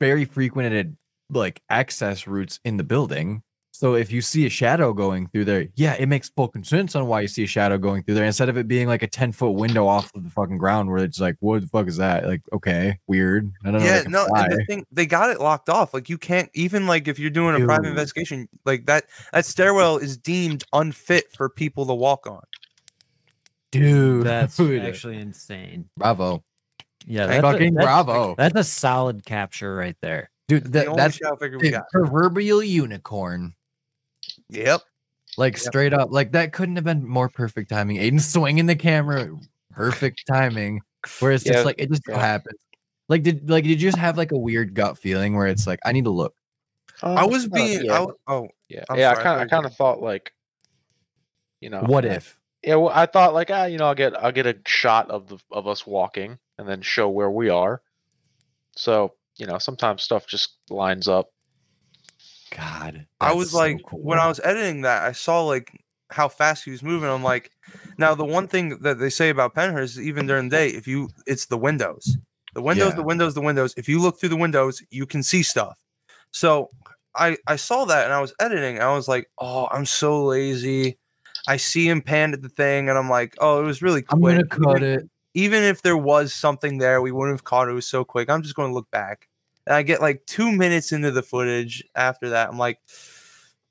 very 0.01 0.24
frequented 0.24 0.97
like 1.30 1.62
access 1.70 2.26
routes 2.26 2.59
in 2.64 2.76
the 2.76 2.84
building. 2.84 3.43
So 3.83 3.97
if 3.97 4.13
you 4.13 4.23
see 4.23 4.47
a 4.47 4.49
shadow 4.49 4.93
going 4.93 5.27
through 5.27 5.45
there, 5.47 5.67
yeah, 5.75 5.95
it 5.99 6.07
makes 6.07 6.29
fucking 6.29 6.63
sense 6.63 6.95
on 6.95 7.09
why 7.09 7.21
you 7.23 7.27
see 7.27 7.43
a 7.43 7.49
shadow 7.49 7.79
going 7.79 8.05
through 8.05 8.15
there 8.15 8.25
instead 8.25 8.49
of 8.49 8.57
it 8.57 8.69
being 8.69 8.87
like 8.87 9.03
a 9.03 9.09
10 9.09 9.33
foot 9.33 9.51
window 9.57 9.89
off 9.89 10.15
of 10.15 10.23
the 10.23 10.31
fucking 10.31 10.57
ground 10.57 10.89
where 10.89 11.03
it's 11.03 11.19
like, 11.19 11.35
what 11.41 11.63
the 11.63 11.67
fuck 11.67 11.89
is 11.89 11.97
that? 11.97 12.25
Like, 12.25 12.43
okay, 12.53 13.01
weird. 13.09 13.51
I 13.65 13.73
don't 13.73 13.81
know. 13.81 13.87
Yeah, 13.87 13.97
like 13.99 14.09
no, 14.09 14.27
fly. 14.27 14.45
and 14.45 14.53
the 14.53 14.65
thing 14.67 14.87
they 14.93 15.05
got 15.05 15.31
it 15.31 15.41
locked 15.41 15.69
off. 15.69 15.93
Like 15.93 16.09
you 16.09 16.17
can't 16.17 16.49
even 16.55 16.87
like 16.87 17.09
if 17.09 17.19
you're 17.19 17.29
doing 17.29 17.61
a 17.61 17.65
private 17.67 17.89
investigation, 17.89 18.49
like 18.65 18.87
that 18.87 19.07
that 19.33 19.47
stairwell 19.47 19.97
is 19.97 20.17
deemed 20.17 20.63
unfit 20.73 21.25
for 21.37 21.49
people 21.49 21.85
to 21.87 21.95
walk 21.95 22.29
on. 22.29 22.43
dude. 23.73 24.23
That's 24.25 24.57
dude. 24.57 24.85
actually 24.85 25.17
insane. 25.17 25.89
bravo. 25.97 26.45
Yeah, 27.05 27.27
Thank 27.27 27.43
that's 27.43 27.55
a- 27.57 27.59
that's- 27.59 27.85
bravo. 27.85 28.35
That's 28.39 28.55
a 28.55 28.63
solid 28.63 29.27
capture 29.27 29.75
right 29.75 29.97
there. 30.03 30.31
Dude, 30.47 30.73
that, 30.73 30.87
only 30.87 30.99
that's 31.03 31.17
shadow 31.17 31.35
figure 31.35 31.59
the 31.59 31.71
got. 31.73 31.89
proverbial 31.91 32.63
unicorn. 32.63 33.55
Yep. 34.53 34.83
Like 35.39 35.55
Yep. 35.55 35.62
straight 35.62 35.95
up, 35.95 36.11
like 36.12 36.33
that 36.33 36.53
couldn't 36.53 36.77
have 36.77 36.85
been 36.85 37.07
more 37.07 37.29
perfect 37.29 37.70
timing. 37.70 37.97
Aidan 37.97 38.20
swinging 38.20 38.66
the 38.66 38.77
camera, 38.77 39.29
perfect 39.70 40.24
timing. 40.27 40.83
Where 41.20 41.33
it's 41.33 41.43
just 41.43 41.61
Yeah, 41.61 41.65
like 41.65 41.77
it 41.79 41.91
just 41.91 42.05
so 42.05 42.12
yeah. 42.12 42.20
happens. 42.20 42.61
Like 43.09 43.23
did 43.23 43.49
like 43.49 43.65
did 43.65 43.70
you 43.70 43.89
just 43.89 43.99
have 43.99 44.19
like 44.19 44.31
a 44.33 44.39
weird 44.39 44.74
gut 44.74 44.99
feeling 44.99 45.35
where 45.35 45.47
it's 45.47 45.66
like 45.66 45.81
I 45.85 45.93
need 45.93 46.05
to 46.05 46.11
look? 46.11 46.35
I 47.03 47.24
Um, 47.24 47.31
was 47.31 47.47
uh, 47.47 47.49
being 47.49 47.87
yeah, 47.87 47.93
I 47.93 47.99
w- 47.99 48.19
oh 48.29 48.49
yeah, 48.69 48.85
I'm 48.89 48.99
yeah. 48.99 49.11
I 49.11 49.15
kind 49.15 49.27
of, 49.27 49.33
I 49.33 49.39
thought 49.41 49.51
kind 49.51 49.66
of 49.66 49.74
thought 49.74 50.03
like, 50.03 50.33
you 51.61 51.70
know, 51.70 51.81
What 51.81 52.05
if? 52.05 52.39
Yeah, 52.62 52.77
well, 52.77 52.93
I 52.95 53.07
thought 53.07 53.35
like, 53.35 53.51
ah, 53.51 53.65
you 53.65 53.79
know, 53.79 53.87
I'll 53.87 53.95
get, 53.95 54.16
I'll 54.23 54.31
get 54.31 54.47
a 54.47 54.57
shot 54.66 55.11
of 55.11 55.29
the 55.29 55.39
of 55.51 55.66
us 55.66 55.85
walking, 55.87 56.39
and 56.59 56.69
then 56.69 56.83
show 56.83 57.09
where 57.09 57.31
we 57.31 57.49
are. 57.49 57.83
So 58.77 59.15
you 59.39 59.47
know, 59.47 59.59
sometimes 59.59 60.03
stuff 60.03 60.27
just 60.27 60.59
lines 60.70 61.09
up. 61.09 61.31
God, 62.57 63.07
I 63.20 63.33
was 63.35 63.51
so 63.53 63.59
like 63.59 63.81
when 63.93 64.19
I 64.19 64.29
was 64.29 64.41
editing 64.45 64.83
that, 64.83 65.03
I 65.03 65.12
saw 65.12 65.43
like 65.45 65.70
how 66.11 66.29
fast 66.29 66.65
he 66.65 66.70
was 66.70 66.83
moving. 66.83 67.09
I'm 67.09 67.23
like, 67.23 67.51
now 67.99 68.15
the 68.15 68.24
one 68.24 68.47
thing 68.49 68.79
that 68.81 68.99
they 68.99 69.11
say 69.11 69.31
about 69.31 69.55
Pennhurst 69.55 69.83
is 69.97 70.01
even 70.01 70.27
during 70.27 70.49
the 70.49 70.57
day, 70.57 70.69
if 70.69 70.87
you 70.87 71.09
it's 71.27 71.47
the 71.47 71.57
windows. 71.59 72.16
The 72.55 72.61
windows, 72.62 72.91
Yeah. 72.91 72.97
the 72.97 73.03
windows, 73.03 73.35
the 73.35 73.41
windows. 73.41 73.73
If 73.79 73.89
you 73.89 74.01
look 74.01 74.20
through 74.20 74.29
the 74.29 74.37
windows, 74.37 74.83
you 74.91 75.07
can 75.07 75.23
see 75.23 75.43
stuff. 75.43 75.79
So 76.31 76.70
I 77.15 77.39
I 77.47 77.57
saw 77.57 77.85
that 77.87 78.05
and 78.05 78.12
I 78.12 78.20
was 78.20 78.35
editing. 78.41 78.74
And 78.77 78.85
I 78.85 78.95
was 78.95 79.09
like, 79.09 79.31
oh, 79.39 79.69
I'm 79.70 79.87
so 79.87 80.24
lazy. 80.24 80.99
I 81.49 81.57
see 81.57 81.89
him 81.89 82.03
pan 82.03 82.35
at 82.35 82.43
the 82.43 82.49
thing, 82.51 82.89
and 82.89 82.97
I'm 82.99 83.09
like, 83.11 83.35
oh, 83.41 83.61
it 83.61 83.65
was 83.65 83.83
really 83.83 84.03
quick. 84.03 84.12
I'm 84.12 84.20
gonna 84.20 84.35
Even- 84.37 84.49
cut 84.49 84.83
it. 84.83 85.09
even 85.35 85.62
if 85.65 85.81
there 85.83 85.97
was 85.97 86.35
something 86.35 86.77
there, 86.79 87.01
we 87.01 87.11
wouldn't 87.11 87.35
have 87.35 87.45
caught 87.45 87.69
it. 87.69 87.73
It 87.73 87.74
was 87.74 87.87
so 87.87 88.05
quick. 88.05 88.29
I'm 88.31 88.43
just 88.43 88.55
going 88.55 88.69
to 88.69 88.74
look 88.74 88.91
back. 88.91 89.29
And 89.66 89.76
I 89.76 89.82
get 89.82 90.01
like 90.01 90.26
two 90.26 90.51
minutes 90.51 90.93
into 90.93 91.10
the 91.10 91.22
footage 91.22 91.84
after 91.94 92.30
that. 92.30 92.48
I'm 92.48 92.59
like, 92.59 92.78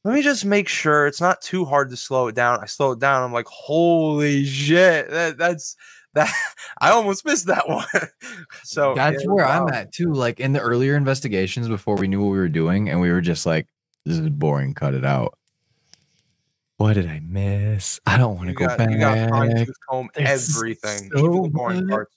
let 0.04 0.14
me 0.14 0.22
just 0.22 0.46
make 0.46 0.68
sure 0.68 1.06
it's 1.06 1.22
not 1.22 1.42
too 1.42 1.66
hard 1.66 1.90
to 1.92 1.98
slow 1.98 2.28
it 2.28 2.36
down. 2.36 2.60
I 2.62 2.66
slow 2.66 2.92
it 2.94 3.00
down. 3.00 3.24
I'm 3.24 3.34
like, 3.34 3.48
holy 3.48 4.46
shit. 4.46 5.10
That, 5.10 5.38
that's 5.38 5.76
that. 6.14 6.34
I 6.82 6.92
almost 6.92 7.26
missed 7.26 7.48
that 7.48 7.68
one. 7.68 7.86
so 8.64 8.96
That's 8.96 9.24
yeah, 9.24 9.30
where 9.30 9.46
I'm 9.46 9.68
at 9.70 9.92
too. 9.92 10.14
Like 10.14 10.40
in 10.40 10.54
the 10.54 10.60
earlier 10.60 10.96
investigations 10.96 11.68
before 11.68 11.96
we 11.96 12.08
knew 12.08 12.22
what 12.22 12.32
we 12.32 12.38
were 12.38 12.50
doing, 12.50 12.90
and 12.90 13.00
we 13.00 13.12
were 13.12 13.22
just 13.22 13.46
like, 13.46 13.68
this 14.06 14.18
is 14.18 14.30
boring, 14.30 14.74
cut 14.74 14.94
it 14.94 15.06
out. 15.06 15.38
What 16.78 16.94
did 16.94 17.08
I 17.08 17.20
miss? 17.24 18.00
I 18.08 18.18
don't 18.18 18.38
want 18.38 18.48
to 18.48 18.56
go 18.56 18.66
got, 18.66 18.80
back. 18.80 18.90
you 18.90 18.98
got 18.98 19.30
fine 19.30 19.56
tooth 19.56 19.76
comb 19.88 20.10
everything, 20.16 21.12
so 21.14 21.20
even 21.20 21.44
the 21.44 21.50
boring 21.50 21.88
parts. 21.88 22.16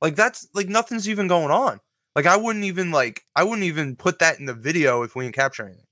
Like 0.00 0.16
that's 0.16 0.48
like 0.54 0.68
nothing's 0.68 1.08
even 1.08 1.28
going 1.28 1.50
on. 1.50 1.80
Like 2.16 2.26
I 2.26 2.36
wouldn't 2.36 2.64
even 2.64 2.90
like 2.90 3.22
I 3.36 3.44
wouldn't 3.44 3.62
even 3.64 3.94
put 3.94 4.18
that 4.18 4.40
in 4.40 4.46
the 4.46 4.54
video 4.54 5.02
if 5.02 5.14
we 5.14 5.24
didn't 5.24 5.36
capture 5.36 5.64
anything. 5.66 5.84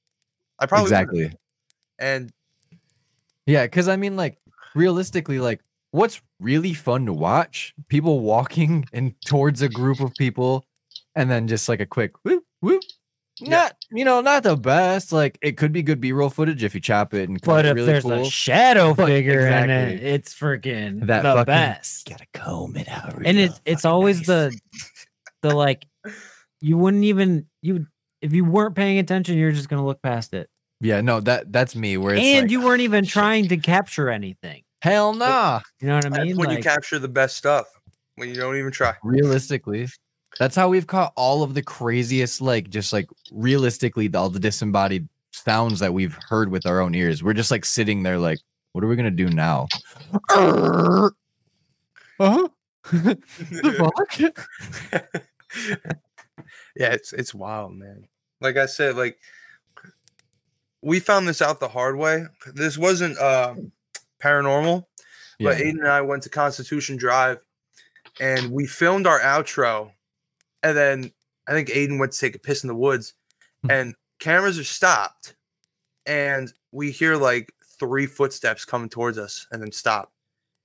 I 0.59 0.67
probably 0.67 0.91
wouldn't. 0.91 1.11
exactly. 1.13 1.39
And 2.01 2.33
Yeah, 3.47 3.65
because 3.67 3.87
I 3.89 3.97
mean, 3.97 4.17
like, 4.17 4.39
realistically, 4.75 5.39
like, 5.39 5.61
what's 5.91 6.21
really 6.41 6.73
fun 6.75 7.07
to 7.07 7.13
watch? 7.13 7.75
People 7.89 8.21
walking 8.21 8.87
in 8.93 9.15
towards 9.27 9.63
a 9.63 9.69
group 9.69 10.01
of 10.01 10.15
people, 10.15 10.65
and 11.15 11.31
then 11.31 11.47
just 11.47 11.69
like 11.69 11.81
a 11.81 11.87
quick 11.87 12.13
whoop 12.25 12.43
whoop. 12.61 12.83
Not, 13.41 13.75
you 13.91 14.05
know, 14.05 14.21
not 14.21 14.45
the 14.45 14.57
best. 14.57 15.11
Like, 15.13 15.39
it 15.43 15.57
could 15.57 15.73
be 15.73 15.83
good 15.83 16.01
B-roll 16.01 16.31
footage 16.31 16.63
if 16.63 16.73
you 16.73 16.81
chop 16.81 17.13
it 17.15 17.29
and 17.29 17.43
cut 17.43 17.51
But 17.51 17.65
it 17.67 17.71
if 17.71 17.75
really 17.75 17.87
there's 17.89 18.05
cool. 18.05 18.13
a 18.13 18.25
shadow 18.31 18.95
But 18.95 19.07
figure 19.07 19.47
in 19.49 19.71
it, 19.71 20.03
it's 20.05 20.33
freaking 20.33 21.07
That 21.09 21.23
the 21.25 21.33
fucking- 21.35 21.45
best. 21.47 22.09
Gotta 22.09 22.27
comb 22.33 22.77
it 22.77 22.89
out. 22.89 23.15
And 23.15 23.37
real 23.37 23.39
it's 23.51 23.61
it's 23.65 23.85
always 23.85 24.19
nice. 24.19 24.27
the 24.29 24.61
the 25.43 25.55
like 25.55 25.85
you 26.65 26.78
wouldn't 26.78 27.05
even 27.05 27.47
you 27.62 27.86
if 28.23 28.32
you 28.32 28.45
weren't 28.45 28.74
paying 28.74 28.99
attention, 28.99 29.36
you're 29.36 29.53
just 29.53 29.69
gonna 29.69 29.85
look 29.85 30.01
past 30.03 30.32
it. 30.32 30.49
yeah. 30.81 31.01
No, 31.03 31.20
that 31.20 31.53
that's 31.53 31.77
me. 31.77 31.97
Where 31.99 32.15
it's 32.15 32.24
And 32.24 32.45
like, 32.45 32.51
you 32.51 32.62
weren't 32.62 32.81
even 32.81 33.05
trying 33.19 33.49
to 33.49 33.57
capture 33.59 34.09
anything. 34.09 34.62
hell 34.82 35.12
nah. 35.12 35.61
You 35.81 35.89
know 35.89 35.97
what 35.97 36.07
I 36.07 36.09
that's 36.09 36.24
mean? 36.24 36.36
when 36.36 36.51
you 36.51 36.62
capture 36.62 36.99
the 36.99 37.09
best 37.09 37.36
stuff. 37.36 37.66
When 38.16 38.28
you 38.28 38.36
don't 38.36 38.57
even 38.57 38.70
try. 38.70 38.95
realistically 39.03 39.89
that's 40.39 40.55
how 40.57 40.69
we've 40.69 40.86
caught 40.86 41.12
all 41.16 41.43
of 41.43 41.55
the 41.55 41.62
craziest 41.62 42.41
like 42.41 42.70
just 42.70 42.93
like 42.93 43.09
realistically 43.32 44.12
all 44.15 44.31
the 44.31 44.39
disembodied 44.41 45.09
sounds 45.32 45.81
that 45.81 45.93
we've 45.93 46.16
heard 46.28 46.51
with 46.51 46.65
our 46.66 46.81
own 46.81 46.95
ears 46.95 47.23
we're 47.23 47.32
just 47.35 47.51
like 47.51 47.65
sitting 47.65 48.03
there 48.05 48.19
like 48.19 48.39
what 48.73 48.82
are 48.85 48.89
we 48.89 48.97
gonna 48.97 49.11
do 49.11 49.28
now 49.28 49.66
uh-huh 50.31 51.09
the 52.93 53.74
fuck? 53.78 54.20
Yeah, 56.77 56.93
it's 56.93 57.13
it's 57.13 57.35
wild, 57.35 57.75
man. 57.75 58.07
Like 58.41 58.57
I 58.57 58.67
said, 58.67 58.97
like 58.97 59.19
we 60.83 61.01
found 61.01 61.27
this 61.27 61.41
out 61.41 61.61
the 61.61 61.69
hard 61.69 61.97
way. 61.97 62.25
This 62.53 62.77
wasn't 62.77 63.19
uh 63.19 63.55
paranormal, 64.23 64.85
but 65.39 65.61
Aidan 65.61 65.81
and 65.81 65.89
I 65.89 66.01
went 66.01 66.23
to 66.25 66.31
Constitution 66.31 66.97
Drive 66.97 67.39
and 68.21 68.51
we 68.51 68.67
filmed 68.67 69.07
our 69.07 69.21
outro. 69.21 69.93
And 70.63 70.77
then 70.77 71.13
I 71.47 71.53
think 71.53 71.71
Aidan 71.71 71.99
went 71.99 72.13
to 72.13 72.19
take 72.19 72.35
a 72.35 72.39
piss 72.39 72.65
in 72.65 72.69
the 72.69 72.75
woods 72.75 73.15
and 73.69 73.95
cameras 74.19 74.59
are 74.59 74.65
stopped. 74.65 75.37
And 76.07 76.53
we 76.73 76.91
hear 76.91 77.17
like 77.17 77.53
three 77.79 78.07
footsteps 78.07 78.65
coming 78.65 78.89
towards 78.89 79.19
us 79.19 79.47
and 79.51 79.63
then 79.63 79.73
stop. 79.73 80.13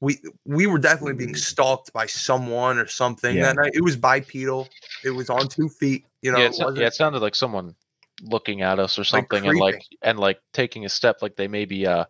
We 0.02 0.18
we 0.46 0.66
were 0.66 0.80
definitely 0.80 1.16
being 1.16 1.36
stalked 1.36 1.92
by 1.92 2.06
someone 2.06 2.78
or 2.78 2.88
something 2.88 3.36
Yeah. 3.36 3.48
that 3.48 3.56
night. 3.58 3.72
It 3.74 3.84
was 3.84 3.98
bipedal. 3.98 4.70
It 5.04 5.10
was 5.12 5.30
on 5.30 5.48
two 5.50 5.68
feet. 5.68 6.06
You 6.22 6.32
know, 6.32 6.38
yeah, 6.40 6.46
it 6.46 6.56
it, 6.60 6.78
yeah, 6.78 6.88
it 6.88 6.94
sounded 6.94 7.22
like 7.22 7.36
someone 7.36 7.76
looking 8.22 8.62
at 8.62 8.80
us 8.80 8.98
or 9.00 9.04
something, 9.04 9.46
and 9.46 9.58
like 9.60 9.84
and 10.02 10.18
like 10.20 10.40
taking 10.54 10.86
a 10.86 10.90
step, 10.90 11.22
like 11.22 11.36
they 11.36 11.48
maybe 11.48 11.86
uh 11.86 12.06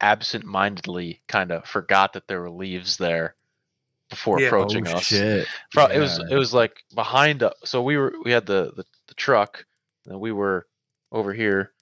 absent-mindedly 0.00 1.20
kind 1.28 1.52
of 1.52 1.64
forgot 1.66 2.12
that 2.14 2.26
there 2.26 2.40
were 2.40 2.50
leaves 2.50 2.96
there 2.96 3.34
before 4.08 4.40
Yeah. 4.40 4.48
approaching 4.48 4.88
Oh, 4.88 4.92
us. 4.94 5.04
shit. 5.04 5.46
Fro- 5.72 5.86
It 5.86 5.98
was 5.98 6.18
it 6.30 6.34
was 6.36 6.52
like 6.52 6.82
behind. 6.94 7.42
u- 7.42 7.50
So 7.64 7.82
we 7.82 7.96
were 7.96 8.14
we 8.24 8.32
had 8.32 8.46
the 8.46 8.72
the, 8.76 8.84
the 9.06 9.14
truck, 9.14 9.64
and 10.06 10.18
we 10.18 10.32
were 10.32 10.66
over 11.12 11.32
here 11.32 11.72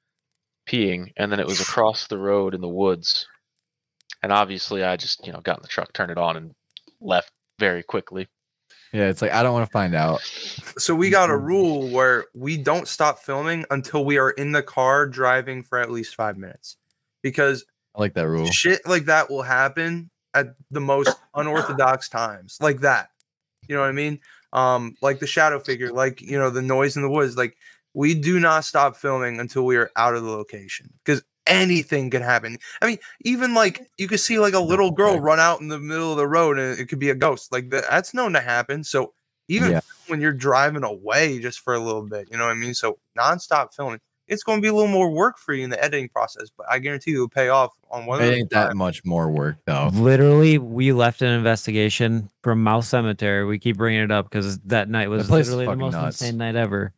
peeing, 0.66 1.12
and 1.16 1.32
then 1.32 1.40
it 1.40 1.46
was 1.46 1.60
across 1.68 2.06
the 2.06 2.18
road 2.18 2.54
in 2.54 2.60
the 2.60 2.68
woods. 2.68 3.26
And 4.22 4.32
obviously, 4.32 4.84
I 4.84 4.96
just 4.96 5.26
you 5.26 5.32
know 5.32 5.40
got 5.40 5.58
in 5.58 5.62
the 5.62 5.68
truck, 5.68 5.92
turned 5.92 6.10
it 6.10 6.18
on, 6.18 6.36
and 6.36 6.54
left 7.00 7.30
very 7.58 7.82
quickly. 7.82 8.28
Yeah, 8.92 9.08
it's 9.08 9.20
like 9.20 9.32
I 9.32 9.42
don't 9.42 9.52
want 9.52 9.66
to 9.66 9.72
find 9.72 9.94
out. 9.94 10.20
So 10.78 10.94
we 10.94 11.10
got 11.10 11.30
a 11.30 11.36
rule 11.36 11.88
where 11.90 12.26
we 12.34 12.56
don't 12.56 12.88
stop 12.88 13.18
filming 13.18 13.64
until 13.70 14.04
we 14.04 14.18
are 14.18 14.30
in 14.30 14.52
the 14.52 14.62
car 14.62 15.06
driving 15.06 15.62
for 15.62 15.78
at 15.78 15.90
least 15.90 16.14
five 16.14 16.36
minutes, 16.38 16.76
because 17.22 17.64
I 17.94 18.00
like 18.00 18.14
that 18.14 18.28
rule. 18.28 18.46
shit 18.46 18.86
like 18.86 19.04
that 19.06 19.28
will 19.30 19.42
happen 19.42 20.10
at 20.34 20.54
the 20.70 20.80
most 20.80 21.14
unorthodox 21.34 22.08
times, 22.08 22.58
like 22.60 22.80
that. 22.80 23.10
You 23.68 23.74
know 23.74 23.82
what 23.82 23.90
I 23.90 23.92
mean? 23.92 24.20
Um, 24.52 24.96
like 25.02 25.18
the 25.18 25.26
shadow 25.26 25.58
figure, 25.58 25.92
like 25.92 26.22
you 26.22 26.38
know 26.38 26.48
the 26.48 26.62
noise 26.62 26.96
in 26.96 27.02
the 27.02 27.10
woods. 27.10 27.36
Like 27.36 27.56
we 27.92 28.14
do 28.14 28.40
not 28.40 28.64
stop 28.64 28.96
filming 28.96 29.38
until 29.40 29.66
we 29.66 29.76
are 29.76 29.90
out 29.96 30.14
of 30.14 30.22
the 30.22 30.30
location 30.30 30.88
because 31.04 31.22
anything 31.48 32.10
could 32.10 32.22
happen. 32.22 32.58
I 32.80 32.86
mean, 32.86 32.98
even 33.22 33.54
like 33.54 33.88
you 33.98 34.06
could 34.06 34.20
see 34.20 34.38
like 34.38 34.54
a 34.54 34.60
little 34.60 34.90
girl 34.90 35.18
run 35.18 35.40
out 35.40 35.60
in 35.60 35.68
the 35.68 35.78
middle 35.78 36.12
of 36.12 36.18
the 36.18 36.28
road 36.28 36.58
and 36.58 36.78
it 36.78 36.86
could 36.86 36.98
be 36.98 37.10
a 37.10 37.14
ghost. 37.14 37.50
Like 37.50 37.70
that, 37.70 37.84
that's 37.90 38.14
known 38.14 38.32
to 38.34 38.40
happen. 38.40 38.84
So 38.84 39.14
even 39.48 39.70
Yeah. 39.72 39.80
when 40.06 40.20
you're 40.20 40.32
driving 40.32 40.84
away 40.84 41.38
just 41.38 41.60
for 41.60 41.74
a 41.74 41.80
little 41.80 42.02
bit, 42.02 42.28
you 42.30 42.36
know 42.36 42.44
what 42.44 42.52
I 42.52 42.54
mean? 42.54 42.74
So 42.74 42.98
nonstop 43.18 43.74
filming. 43.74 44.00
It's 44.26 44.42
going 44.42 44.58
to 44.58 44.62
be 44.62 44.68
a 44.68 44.74
little 44.74 44.90
more 44.92 45.10
work 45.10 45.38
for 45.38 45.54
you 45.54 45.64
in 45.64 45.70
the 45.70 45.82
editing 45.82 46.10
process, 46.10 46.48
but 46.54 46.66
I 46.68 46.80
guarantee 46.80 47.12
you 47.12 47.16
it'll 47.16 47.28
pay 47.30 47.48
off 47.48 47.72
on 47.90 48.04
one 48.04 48.20
It 48.20 48.34
ain't 48.34 48.50
that 48.50 48.76
much 48.76 49.02
more 49.06 49.30
work 49.30 49.56
though. 49.64 49.88
Literally, 49.94 50.58
we 50.58 50.92
left 50.92 51.22
an 51.22 51.30
investigation 51.30 52.28
from 52.42 52.62
Mouse 52.62 52.88
Cemetery. 52.88 53.46
We 53.46 53.58
keep 53.58 53.78
bringing 53.78 54.02
it 54.02 54.10
up 54.10 54.28
because 54.30 54.58
that 54.66 54.90
night 54.90 55.08
was 55.08 55.26
place 55.26 55.46
is 55.46 55.54
literally 55.54 55.74
the 55.74 55.80
most 55.80 55.92
nuts. 55.94 56.20
insane 56.20 56.36
night 56.36 56.56
ever. 56.56 56.92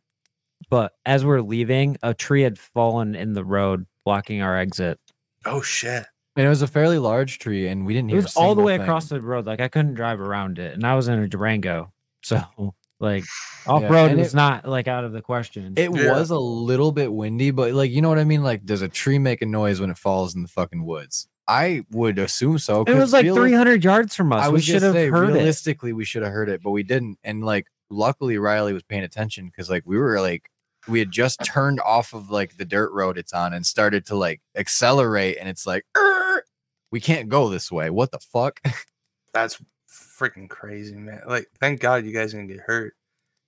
But 0.69 0.91
as 1.05 1.23
we're 1.23 1.41
leaving, 1.41 1.97
a 2.03 2.13
tree 2.13 2.41
had 2.41 2.59
fallen 2.59 3.15
in 3.15 3.31
the 3.33 3.45
road, 3.45 3.85
blocking 4.05 4.41
our 4.41 4.57
exit. 4.57 4.99
Oh 5.45 5.61
shit! 5.61 6.05
And 6.35 6.45
it 6.45 6.49
was 6.49 6.61
a 6.61 6.67
fairly 6.67 6.97
large 6.99 7.39
tree, 7.39 7.67
and 7.67 7.85
we 7.85 7.93
didn't 7.93 8.09
It 8.09 8.13
hear. 8.13 8.21
was 8.21 8.35
all 8.35 8.55
the 8.55 8.61
way 8.61 8.73
thing. 8.75 8.81
across 8.81 9.09
the 9.09 9.21
road. 9.21 9.45
Like 9.45 9.59
I 9.61 9.67
couldn't 9.67 9.95
drive 9.95 10.19
around 10.21 10.59
it, 10.59 10.73
and 10.73 10.85
I 10.85 10.95
was 10.95 11.07
in 11.07 11.19
a 11.19 11.27
Durango, 11.27 11.91
so 12.23 12.41
like 12.99 13.23
off 13.67 13.83
road 13.83 14.11
and 14.11 14.19
was 14.19 14.33
it- 14.33 14.37
not 14.37 14.67
like 14.67 14.87
out 14.87 15.03
of 15.03 15.11
the 15.13 15.21
question. 15.21 15.73
It 15.77 15.91
was 15.91 16.29
a 16.29 16.37
little 16.39 16.91
bit 16.91 17.11
windy, 17.11 17.51
but 17.51 17.73
like 17.73 17.91
you 17.91 18.01
know 18.01 18.09
what 18.09 18.19
I 18.19 18.23
mean. 18.23 18.43
Like, 18.43 18.65
does 18.65 18.81
a 18.81 18.87
tree 18.87 19.17
make 19.19 19.41
a 19.41 19.45
noise 19.45 19.79
when 19.79 19.89
it 19.89 19.97
falls 19.97 20.35
in 20.35 20.41
the 20.43 20.47
fucking 20.47 20.85
woods? 20.85 21.27
I 21.47 21.81
would 21.89 22.17
assume 22.19 22.59
so. 22.59 22.83
It 22.83 22.93
was 22.93 23.11
like 23.11 23.25
reali- 23.25 23.35
300 23.35 23.83
yards 23.83 24.15
from 24.15 24.31
us. 24.31 24.45
I 24.45 24.49
we 24.49 24.61
should 24.61 24.83
have 24.83 24.93
say, 24.93 25.07
heard 25.09 25.29
it. 25.31 25.33
realistically, 25.33 25.91
we 25.91 26.05
should 26.05 26.21
have 26.23 26.31
heard 26.31 26.47
it, 26.49 26.61
but 26.63 26.69
we 26.69 26.83
didn't. 26.83 27.17
And 27.23 27.43
like, 27.43 27.65
luckily, 27.89 28.37
Riley 28.37 28.71
was 28.73 28.83
paying 28.83 29.03
attention 29.03 29.47
because 29.47 29.69
like 29.69 29.83
we 29.85 29.97
were 29.97 30.21
like, 30.21 30.49
we 30.87 30.99
had 30.99 31.11
just 31.11 31.43
turned 31.43 31.79
off 31.81 32.13
of 32.13 32.29
like 32.29 32.57
the 32.57 32.65
dirt 32.65 32.91
road 32.91 33.17
it's 33.17 33.33
on 33.33 33.53
and 33.53 33.65
started 33.65 34.05
to 34.07 34.15
like 34.15 34.41
accelerate, 34.55 35.37
and 35.39 35.47
it's 35.49 35.65
like, 35.67 35.85
"Er, 35.97 36.43
we 36.91 36.99
can't 36.99 37.29
go 37.29 37.49
this 37.49 37.71
way. 37.71 37.89
What 37.89 38.11
the 38.11 38.19
fuck? 38.19 38.59
That's 39.33 39.61
freaking 39.89 40.49
crazy, 40.49 40.95
man. 40.95 41.21
Like, 41.27 41.47
thank 41.59 41.79
God 41.79 42.05
you 42.05 42.13
guys 42.13 42.31
didn't 42.31 42.47
get 42.47 42.59
hurt. 42.59 42.95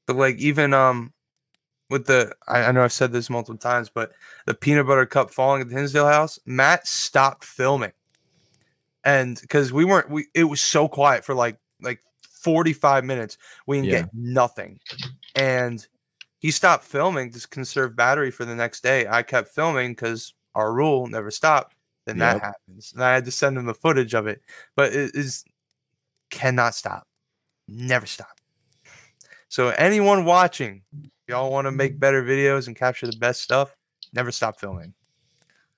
But 0.08 0.16
like, 0.18 0.38
even 0.38 0.74
um, 0.74 1.14
with 1.90 2.06
the 2.06 2.34
I, 2.48 2.64
I 2.66 2.72
know 2.72 2.84
I've 2.84 2.94
said 2.94 3.12
this 3.12 3.30
multiple 3.30 3.58
times, 3.58 3.90
but 3.90 4.12
the 4.46 4.54
peanut 4.54 4.88
butter 4.88 5.06
cup 5.06 5.32
falling 5.32 5.62
at 5.62 5.70
the 5.70 5.76
Hinsdale 5.76 6.08
house, 6.08 6.40
Matt 6.46 6.88
stopped 6.88 7.44
filming, 7.44 7.92
and 9.04 9.40
because 9.42 9.74
we 9.74 9.86
weren't, 9.86 10.10
we 10.10 10.28
it 10.34 10.46
was 10.46 10.62
so 10.62 10.88
quiet 10.88 11.26
for 11.26 11.34
like 11.36 11.58
like 11.82 12.00
forty 12.42 12.74
five 12.74 13.04
minutes, 13.06 13.38
we 13.68 13.78
didn't 13.78 13.90
Yeah. 13.92 14.02
get 14.02 14.10
nothing, 14.14 14.80
and 15.36 15.86
he 16.44 16.52
stopped 16.52 16.84
filming 16.84 17.32
to 17.32 17.48
conserve 17.48 17.96
battery 17.96 18.30
for 18.30 18.44
the 18.44 18.54
next 18.54 18.84
day. 18.84 19.08
I 19.10 19.24
kept 19.24 19.56
filming 19.56 19.94
because 19.94 20.34
our 20.54 20.74
rule 20.74 21.08
never 21.08 21.32
stop. 21.32 21.74
Then 22.06 22.18
that 22.18 22.42
happens, 22.42 22.92
and 22.94 23.02
I 23.02 23.14
had 23.14 23.24
to 23.24 23.32
send 23.32 23.58
him 23.58 23.66
the 23.66 23.74
footage 23.74 24.14
of 24.14 24.28
it. 24.28 24.42
But 24.76 24.94
it 24.94 25.16
is 25.16 25.46
cannot 26.30 26.76
stop, 26.76 27.08
never 27.70 28.06
stop. 28.06 28.42
So 29.48 29.70
anyone 29.70 30.26
watching, 30.26 30.82
y'all 31.30 31.50
want 31.50 31.66
to 31.66 31.72
make 31.72 31.98
better 31.98 32.22
videos 32.22 32.68
and 32.68 32.76
capture 32.76 33.08
the 33.08 33.16
best 33.16 33.42
stuff, 33.42 33.74
never 34.12 34.34
stop 34.34 34.60
filming. 34.60 34.94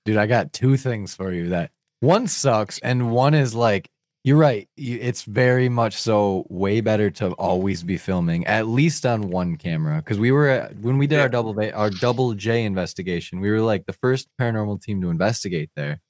Dude, 0.04 0.16
I 0.16 0.26
got 0.26 0.52
two 0.52 0.76
things 0.76 1.14
for 1.14 1.32
you 1.32 1.50
that 1.50 1.70
one 2.00 2.26
sucks 2.26 2.80
and 2.80 3.12
one 3.12 3.34
is 3.34 3.54
like 3.54 3.88
you're 4.26 4.36
right. 4.36 4.68
It's 4.76 5.22
very 5.22 5.68
much 5.68 5.94
so 5.94 6.46
way 6.48 6.80
better 6.80 7.10
to 7.10 7.30
always 7.34 7.84
be 7.84 7.96
filming 7.96 8.44
at 8.48 8.66
least 8.66 9.06
on 9.06 9.30
one 9.30 9.54
camera 9.54 9.98
because 9.98 10.18
we 10.18 10.32
were 10.32 10.48
at, 10.48 10.76
when 10.80 10.98
we 10.98 11.06
did 11.06 11.20
our 11.20 11.28
double 11.28 11.54
J, 11.54 11.70
our 11.70 11.90
double 11.90 12.34
J 12.34 12.64
investigation. 12.64 13.38
We 13.38 13.52
were 13.52 13.60
like 13.60 13.86
the 13.86 13.92
first 13.92 14.26
paranormal 14.36 14.82
team 14.82 15.00
to 15.02 15.10
investigate 15.10 15.70
there. 15.76 16.00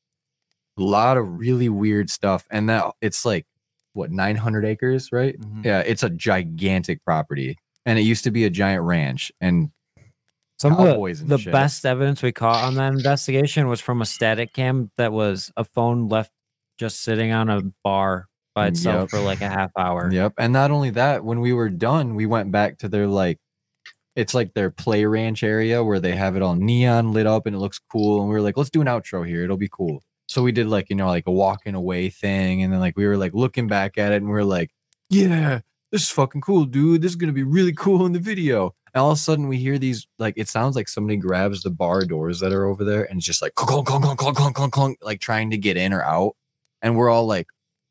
A 0.78 0.82
lot 0.82 1.18
of 1.18 1.38
really 1.38 1.68
weird 1.68 2.08
stuff, 2.08 2.46
and 2.50 2.70
that 2.70 2.90
it's 3.02 3.26
like 3.26 3.44
what 3.92 4.10
900 4.10 4.64
acres, 4.64 5.12
right? 5.12 5.38
Mm-hmm. 5.38 5.66
Yeah, 5.66 5.80
it's 5.80 6.02
a 6.02 6.08
gigantic 6.08 7.04
property, 7.04 7.58
and 7.84 7.98
it 7.98 8.02
used 8.02 8.24
to 8.24 8.30
be 8.30 8.46
a 8.46 8.50
giant 8.50 8.82
ranch 8.84 9.30
and 9.42 9.72
Some 10.56 10.72
of 10.72 10.86
the, 10.86 11.36
the 11.36 11.50
best 11.50 11.84
evidence 11.84 12.22
we 12.22 12.32
caught 12.32 12.64
on 12.64 12.76
that 12.76 12.94
investigation 12.94 13.68
was 13.68 13.82
from 13.82 14.00
a 14.00 14.06
static 14.06 14.54
cam 14.54 14.90
that 14.96 15.12
was 15.12 15.52
a 15.54 15.64
phone 15.64 16.08
left 16.08 16.30
just 16.78 17.02
sitting 17.02 17.32
on 17.32 17.48
a 17.48 17.62
bar 17.84 18.26
by 18.54 18.66
mm, 18.66 18.72
itself 18.72 19.02
Yep. 19.02 19.10
for 19.10 19.20
like 19.20 19.40
a 19.40 19.48
half 19.48 19.70
hour. 19.76 20.10
Yep. 20.12 20.34
And 20.38 20.52
not 20.52 20.70
only 20.70 20.90
that, 20.90 21.24
when 21.24 21.40
we 21.40 21.52
were 21.52 21.68
done, 21.68 22.14
we 22.14 22.26
went 22.26 22.50
back 22.52 22.78
to 22.78 22.88
their 22.88 23.06
like 23.06 23.38
it's 24.16 24.32
like 24.32 24.54
their 24.54 24.70
play 24.70 25.04
ranch 25.04 25.42
area 25.42 25.84
where 25.84 26.00
they 26.00 26.16
have 26.16 26.36
it 26.36 26.42
all 26.42 26.54
neon 26.54 27.12
lit 27.12 27.26
up 27.26 27.46
and 27.46 27.54
it 27.54 27.58
looks 27.58 27.78
cool. 27.92 28.20
And 28.20 28.28
we 28.30 28.34
were 28.34 28.40
like, 28.40 28.56
let's 28.56 28.70
do 28.70 28.80
an 28.80 28.86
outro 28.86 29.26
here. 29.26 29.44
It'll 29.44 29.58
be 29.58 29.68
cool. 29.70 30.02
So 30.26 30.42
we 30.42 30.52
did 30.52 30.68
like, 30.68 30.88
you 30.88 30.96
know, 30.96 31.06
like 31.08 31.26
a 31.26 31.30
walking 31.32 31.74
away 31.74 32.08
thing. 32.08 32.62
And 32.62 32.72
then 32.72 32.80
like 32.80 32.96
we 32.96 33.06
were 33.06 33.18
like 33.18 33.34
looking 33.34 33.68
back 33.68 33.98
at 33.98 34.12
it 34.12 34.16
and 34.16 34.30
we 34.30 34.36
are 34.38 34.44
like, 34.44 34.70
yeah, 35.10 35.60
this 35.92 36.02
is 36.02 36.10
fucking 36.10 36.40
cool, 36.40 36.64
dude. 36.64 37.02
This 37.02 37.12
is 37.12 37.16
gonna 37.16 37.32
be 37.32 37.42
really 37.42 37.74
cool 37.74 38.06
in 38.06 38.12
the 38.12 38.18
video. 38.18 38.74
And 38.94 39.02
all 39.02 39.10
of 39.10 39.18
a 39.18 39.20
sudden 39.20 39.48
we 39.48 39.58
hear 39.58 39.78
these 39.78 40.06
like 40.18 40.34
it 40.38 40.48
sounds 40.48 40.74
like 40.76 40.88
somebody 40.88 41.18
grabs 41.18 41.62
the 41.62 41.70
bar 41.70 42.06
doors 42.06 42.40
that 42.40 42.54
are 42.54 42.64
over 42.64 42.84
there 42.84 43.04
and 43.04 43.18
it's 43.18 43.26
just 43.26 43.42
like 43.42 43.54
clunk, 43.54 43.86
clunk, 43.86 44.02
clunk, 44.02 44.18
clunk, 44.18 44.36
clunk, 44.38 44.56
clunk, 44.56 44.72
clunk, 44.72 44.98
like 45.02 45.20
trying 45.20 45.50
to 45.50 45.58
get 45.58 45.76
in 45.76 45.92
or 45.92 46.02
out. 46.02 46.34
And 46.86 46.96
we're 46.96 47.10
all 47.10 47.26
like, 47.26 47.48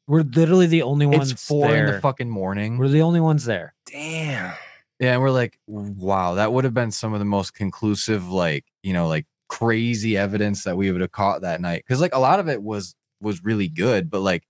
We're 0.08 0.22
literally 0.22 0.68
the 0.68 0.84
only 0.84 1.06
ones 1.06 1.30
it's 1.30 1.46
four 1.46 1.76
in 1.76 1.86
the 1.86 2.00
fucking 2.00 2.30
morning. 2.30 2.78
We're 2.78 2.88
the 2.88 3.02
only 3.02 3.20
ones 3.20 3.44
there. 3.44 3.74
Damn. 3.86 4.54
Yeah, 5.02 5.12
and 5.12 5.22
we're 5.22 5.32
like, 5.32 5.60
wow, 5.68 6.36
that 6.36 6.54
would 6.54 6.64
have 6.64 6.74
been 6.74 6.92
some 6.92 7.12
of 7.12 7.20
the 7.20 7.26
most 7.26 7.54
conclusive, 7.54 8.30
like, 8.30 8.64
you 8.84 8.94
know, 8.94 9.10
like 9.10 9.26
crazy 9.50 10.16
evidence 10.16 10.64
that 10.64 10.78
we 10.78 10.90
would 10.94 11.02
have 11.02 11.12
caught 11.12 11.42
that 11.42 11.60
night. 11.60 11.84
Cause 11.90 12.00
like 12.00 12.16
a 12.16 12.20
lot 12.20 12.40
of 12.40 12.48
it 12.48 12.64
was 12.64 12.96
was 13.20 13.44
really 13.44 13.68
good, 13.68 14.10
but 14.10 14.22
like 14.22 14.44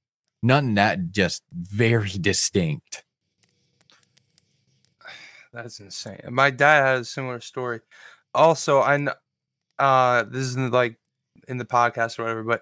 none 0.43 0.76
that 0.76 1.09
just 1.09 1.41
very 1.51 2.11
distinct. 2.11 3.03
That's 5.53 5.80
insane. 5.80 6.22
My 6.30 6.51
dad 6.51 6.85
had 6.85 6.99
a 6.99 7.05
similar 7.05 7.39
story. 7.39 7.80
Also, 8.35 8.80
I 8.80 8.97
know 8.97 9.13
uh 9.80 10.22
this 10.22 10.43
isn't 10.43 10.72
like 10.72 10.99
in 11.47 11.57
the 11.57 11.65
podcast 11.65 12.19
or 12.19 12.23
whatever, 12.23 12.43
but 12.43 12.61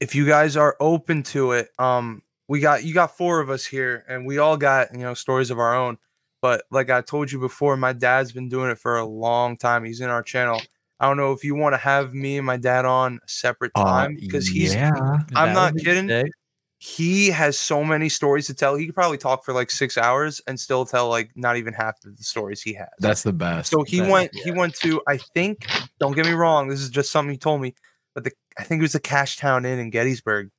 if 0.00 0.14
you 0.14 0.26
guys 0.26 0.56
are 0.56 0.76
open 0.80 1.22
to 1.24 1.52
it, 1.52 1.68
um 1.78 2.22
we 2.48 2.58
got 2.60 2.82
you 2.84 2.92
got 2.94 3.16
four 3.16 3.40
of 3.40 3.48
us 3.50 3.64
here 3.64 4.04
and 4.08 4.26
we 4.26 4.38
all 4.38 4.56
got, 4.56 4.92
you 4.92 5.00
know, 5.00 5.14
stories 5.14 5.50
of 5.50 5.58
our 5.58 5.74
own. 5.76 5.98
But 6.42 6.64
like 6.70 6.90
I 6.90 7.00
told 7.02 7.30
you 7.30 7.38
before, 7.38 7.76
my 7.76 7.92
dad's 7.92 8.32
been 8.32 8.48
doing 8.48 8.70
it 8.70 8.78
for 8.78 8.96
a 8.96 9.04
long 9.04 9.56
time. 9.56 9.84
He's 9.84 10.00
in 10.00 10.08
our 10.10 10.22
channel. 10.22 10.60
I 10.98 11.06
don't 11.06 11.16
know 11.16 11.32
if 11.32 11.44
you 11.44 11.54
want 11.54 11.74
to 11.74 11.78
have 11.78 12.12
me 12.14 12.38
and 12.38 12.46
my 12.46 12.56
dad 12.56 12.84
on 12.84 13.20
a 13.24 13.28
separate 13.28 13.72
Uh, 13.74 13.84
time 13.84 14.16
because 14.18 14.48
he's 14.48 14.74
yeah. 14.74 15.18
I'm 15.34 15.52
not 15.54 15.76
kidding. 15.76 16.08
sick. 16.08 16.32
he 16.78 17.28
has 17.28 17.58
so 17.58 17.84
many 17.84 18.08
stories 18.08 18.46
to 18.46 18.54
tell. 18.54 18.74
He 18.74 18.86
could 18.86 18.94
probably 18.94 19.18
talk 19.18 19.44
for 19.44 19.52
like 19.52 19.70
six 19.70 19.96
hours 19.98 20.40
and 20.46 20.58
still 20.58 20.84
tell 20.86 21.08
like 21.08 21.30
not 21.36 21.56
even 21.58 21.72
half 21.74 22.02
of 22.06 22.16
the 22.16 22.24
stories 22.24 22.62
he 22.62 22.72
has. 22.74 22.88
That's 22.98 23.22
the 23.22 23.32
best. 23.34 23.70
So 23.70 23.82
he 23.82 24.00
That- 24.00 24.10
went. 24.10 24.34
He 24.34 24.50
went 24.50 24.74
to. 24.76 25.00
I 25.06 25.18
think. 25.34 25.66
Don't 26.00 26.14
get 26.16 26.24
me 26.26 26.32
wrong. 26.32 26.68
This 26.68 26.80
is 26.80 26.88
just 26.90 27.12
something 27.12 27.32
he 27.32 27.38
told 27.38 27.60
me. 27.60 27.74
But 28.14 28.24
the 28.24 28.32
I 28.58 28.64
think 28.64 28.80
it 28.80 28.82
was 28.82 28.92
the 28.92 29.00
Cashtown 29.00 29.66
Inn 29.66 29.78
in 29.78 29.90
Gettysburg, 29.90 30.50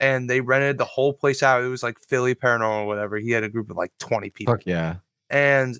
and 0.00 0.28
they 0.28 0.40
rented 0.40 0.78
the 0.78 0.84
whole 0.84 1.12
place 1.12 1.42
out. 1.42 1.62
It 1.62 1.68
was 1.68 1.82
like 1.82 1.98
Philly 1.98 2.34
Paranormal, 2.34 2.82
or 2.82 2.86
whatever. 2.86 3.18
He 3.18 3.30
had 3.30 3.44
a 3.44 3.48
group 3.48 3.70
of 3.70 3.76
like 3.76 3.92
twenty 3.98 4.30
people, 4.30 4.54
Fuck 4.54 4.66
yeah. 4.66 4.96
and 5.30 5.78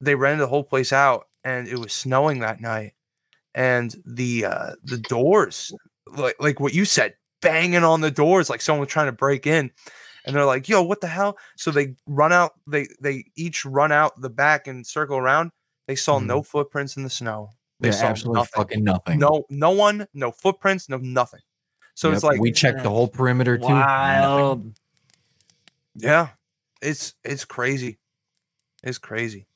they 0.00 0.14
rented 0.14 0.42
the 0.42 0.48
whole 0.48 0.64
place 0.64 0.92
out. 0.92 1.26
And 1.44 1.68
it 1.68 1.78
was 1.78 1.92
snowing 1.92 2.40
that 2.40 2.60
night, 2.60 2.94
and 3.54 3.94
the 4.04 4.46
uh 4.46 4.72
the 4.82 4.98
doors, 4.98 5.72
like 6.16 6.36
like 6.40 6.60
what 6.60 6.74
you 6.74 6.84
said, 6.84 7.14
banging 7.40 7.84
on 7.84 8.00
the 8.00 8.10
doors 8.10 8.50
like 8.50 8.60
someone 8.60 8.80
was 8.80 8.88
trying 8.88 9.06
to 9.06 9.12
break 9.12 9.46
in. 9.46 9.70
And 10.24 10.34
they're 10.34 10.44
like, 10.44 10.68
"Yo, 10.68 10.82
what 10.82 11.00
the 11.00 11.06
hell?" 11.06 11.38
So 11.56 11.70
they 11.70 11.94
run 12.04 12.32
out. 12.32 12.54
They 12.66 12.88
they 13.00 13.26
each 13.36 13.64
run 13.64 13.92
out 13.92 14.20
the 14.20 14.28
back 14.28 14.66
and 14.66 14.84
circle 14.84 15.16
around. 15.16 15.52
They 15.86 15.94
saw 15.94 16.18
no 16.18 16.42
footprints 16.42 16.96
in 16.96 17.04
the 17.04 17.10
snow. 17.10 17.50
They 17.80 17.88
Yeah, 17.88 17.94
saw 17.94 18.06
absolutely 18.06 18.40
nothing. 18.40 18.52
fucking 18.62 18.84
nothing. 18.84 19.18
No, 19.18 19.44
no 19.50 19.70
one, 19.72 20.06
no 20.14 20.30
footprints, 20.32 20.88
no 20.88 20.96
nothing. 20.96 21.40
So 21.94 22.12
it's 22.12 22.22
like 22.24 22.40
we 22.40 22.52
checked 22.52 22.82
the 22.82 22.90
whole 22.90 23.08
perimeter 23.08 23.56
too. 23.58 23.64
Wild. 23.64 24.72
Yeah, 25.94 26.28
it's 26.82 27.14
it's 27.24 27.44
crazy. 27.44 27.98
It's 28.82 28.98
crazy. 28.98 29.46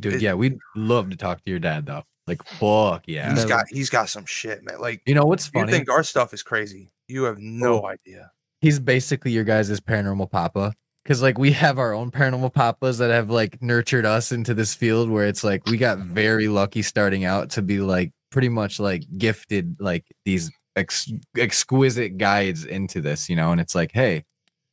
Dude, 0.00 0.14
It- 0.14 0.22
yeah, 0.22 0.34
we'd 0.34 0.58
love 0.74 1.10
to 1.10 1.16
talk 1.16 1.44
to 1.44 1.50
your 1.50 1.58
dad 1.58 1.86
though. 1.86 2.04
Like, 2.26 2.42
fuck 2.44 3.04
yeah. 3.06 3.32
He's 3.34 3.44
got 3.44 3.66
he's 3.68 3.90
got 3.90 4.08
some 4.08 4.24
shit, 4.26 4.64
man. 4.64 4.80
Like 4.80 5.00
You 5.06 5.14
know 5.14 5.24
what's 5.24 5.46
funny? 5.46 5.70
you 5.70 5.76
think 5.78 5.90
our 5.90 6.02
stuff 6.02 6.34
is 6.34 6.42
crazy? 6.42 6.90
You 7.08 7.24
have 7.24 7.38
no 7.38 7.82
Oh. 7.82 7.86
idea. 7.86 8.32
He's 8.60 8.80
basically 8.80 9.30
your 9.32 9.44
guys' 9.44 9.78
paranormal 9.80 10.30
papa. 10.30 10.74
Cause 11.06 11.22
like 11.22 11.38
we 11.38 11.52
have 11.52 11.78
our 11.78 11.92
own 11.92 12.10
paranormal 12.10 12.52
papas 12.52 12.98
that 12.98 13.10
have 13.10 13.30
like 13.30 13.62
nurtured 13.62 14.04
us 14.04 14.32
into 14.32 14.54
this 14.54 14.74
field 14.74 15.08
where 15.08 15.26
it's 15.26 15.44
like 15.44 15.64
we 15.66 15.76
got 15.76 15.98
very 15.98 16.48
lucky 16.48 16.82
starting 16.82 17.24
out 17.24 17.50
to 17.50 17.62
be 17.62 17.78
like 17.78 18.12
pretty 18.30 18.48
much 18.48 18.80
like 18.80 19.04
gifted 19.16 19.76
like 19.78 20.04
these 20.24 20.50
ex- 20.74 21.12
exquisite 21.36 22.18
guides 22.18 22.64
into 22.64 23.00
this, 23.00 23.28
you 23.28 23.36
know, 23.36 23.52
and 23.52 23.60
it's 23.60 23.74
like, 23.74 23.92
hey, 23.92 24.24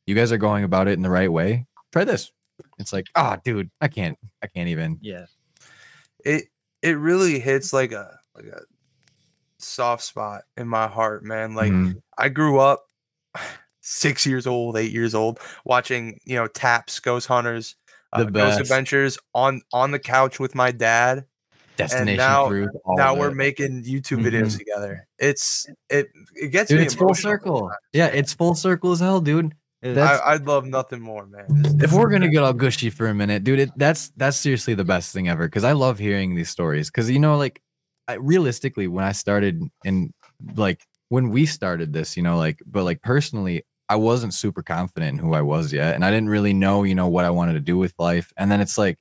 you 0.06 0.14
guys 0.16 0.32
are 0.32 0.36
going 0.38 0.64
about 0.64 0.88
it 0.88 0.92
in 0.94 1.02
the 1.02 1.10
right 1.10 1.30
way. 1.30 1.66
Try 1.92 2.04
this. 2.04 2.32
It's 2.78 2.92
like, 2.92 3.06
ah, 3.14 3.38
dude, 3.44 3.70
I 3.80 3.86
can't, 3.88 4.18
I 4.42 4.48
can't 4.48 4.68
even. 4.68 4.98
Yeah. 5.00 5.26
It 6.24 6.44
it 6.82 6.98
really 6.98 7.38
hits 7.38 7.72
like 7.72 7.92
a 7.92 8.18
like 8.34 8.46
a 8.46 8.62
soft 9.58 10.02
spot 10.02 10.42
in 10.56 10.66
my 10.66 10.88
heart, 10.88 11.24
man. 11.24 11.54
Like 11.54 11.72
Mhm. 11.72 12.02
I 12.18 12.28
grew 12.28 12.58
up 12.58 12.84
six 13.86 14.24
years 14.26 14.46
old, 14.46 14.76
eight 14.76 14.90
years 14.92 15.14
old, 15.14 15.38
watching 15.64 16.18
you 16.24 16.34
know 16.36 16.46
Taps, 16.48 16.98
Ghost 17.00 17.26
Hunters, 17.28 17.76
uh, 18.12 18.24
The 18.24 18.30
Ghost. 18.30 18.60
Adventures 18.60 19.18
on 19.34 19.60
on 19.72 19.90
the 19.92 19.98
couch 19.98 20.40
with 20.40 20.54
my 20.54 20.72
dad. 20.72 21.26
Destination 21.76 22.08
and 22.10 22.18
now, 22.18 22.46
Truth, 22.48 22.70
now 22.90 23.16
we're 23.16 23.32
it. 23.32 23.34
making 23.34 23.82
YouTube 23.82 24.22
videos 24.24 24.54
Mhm. 24.54 24.58
together. 24.58 25.08
It's 25.18 25.66
it 25.90 26.08
it 26.36 26.48
gets 26.52 26.68
Dude, 26.70 26.78
me 26.78 26.84
it's 26.86 26.94
full 26.94 27.14
circle. 27.14 27.68
Yeah, 27.92 28.06
it's 28.06 28.32
full 28.32 28.54
circle 28.54 28.92
as 28.92 29.00
hell, 29.00 29.20
dude. 29.20 29.54
That's, 29.82 30.22
I, 30.22 30.34
I'd 30.34 30.46
love 30.46 30.64
nothing 30.66 31.00
more, 31.00 31.26
man. 31.26 31.44
It's- 31.66 31.74
if 31.82 31.92
we're 31.92 32.08
gonna 32.08 32.30
get 32.30 32.44
all 32.44 32.52
gushy 32.52 32.90
for 32.90 33.08
a 33.08 33.14
minute, 33.14 33.42
dude, 33.44 33.58
it, 33.58 33.70
that's 33.76 34.10
that's 34.16 34.36
seriously 34.36 34.74
the 34.74 34.84
best 34.84 35.12
thing 35.12 35.28
ever. 35.28 35.46
Because 35.46 35.64
I 35.64 35.72
love 35.72 35.98
hearing 35.98 36.36
these 36.36 36.48
stories. 36.48 36.90
Because 36.90 37.10
you 37.10 37.18
know, 37.18 37.36
like, 37.36 37.60
I, 38.06 38.14
realistically, 38.14 38.86
when 38.86 39.04
I 39.04 39.10
started 39.12 39.60
in 39.84 40.14
like 40.54 40.80
when 41.08 41.30
we 41.30 41.44
started 41.44 41.92
this, 41.92 42.16
you 42.16 42.22
know, 42.22 42.38
like, 42.38 42.60
but 42.64 42.84
like 42.84 43.02
personally, 43.02 43.64
I 43.88 43.96
wasn't 43.96 44.34
super 44.34 44.62
confident 44.62 45.18
in 45.18 45.18
who 45.18 45.34
I 45.34 45.42
was 45.42 45.72
yet, 45.72 45.94
and 45.94 46.04
I 46.04 46.10
didn't 46.10 46.30
really 46.30 46.54
know, 46.54 46.82
you 46.82 46.94
know, 46.94 47.08
what 47.08 47.24
I 47.24 47.30
wanted 47.30 47.54
to 47.54 47.60
do 47.60 47.76
with 47.76 47.94
life. 47.98 48.32
And 48.36 48.50
then 48.50 48.60
it's 48.60 48.78
like 48.78 48.98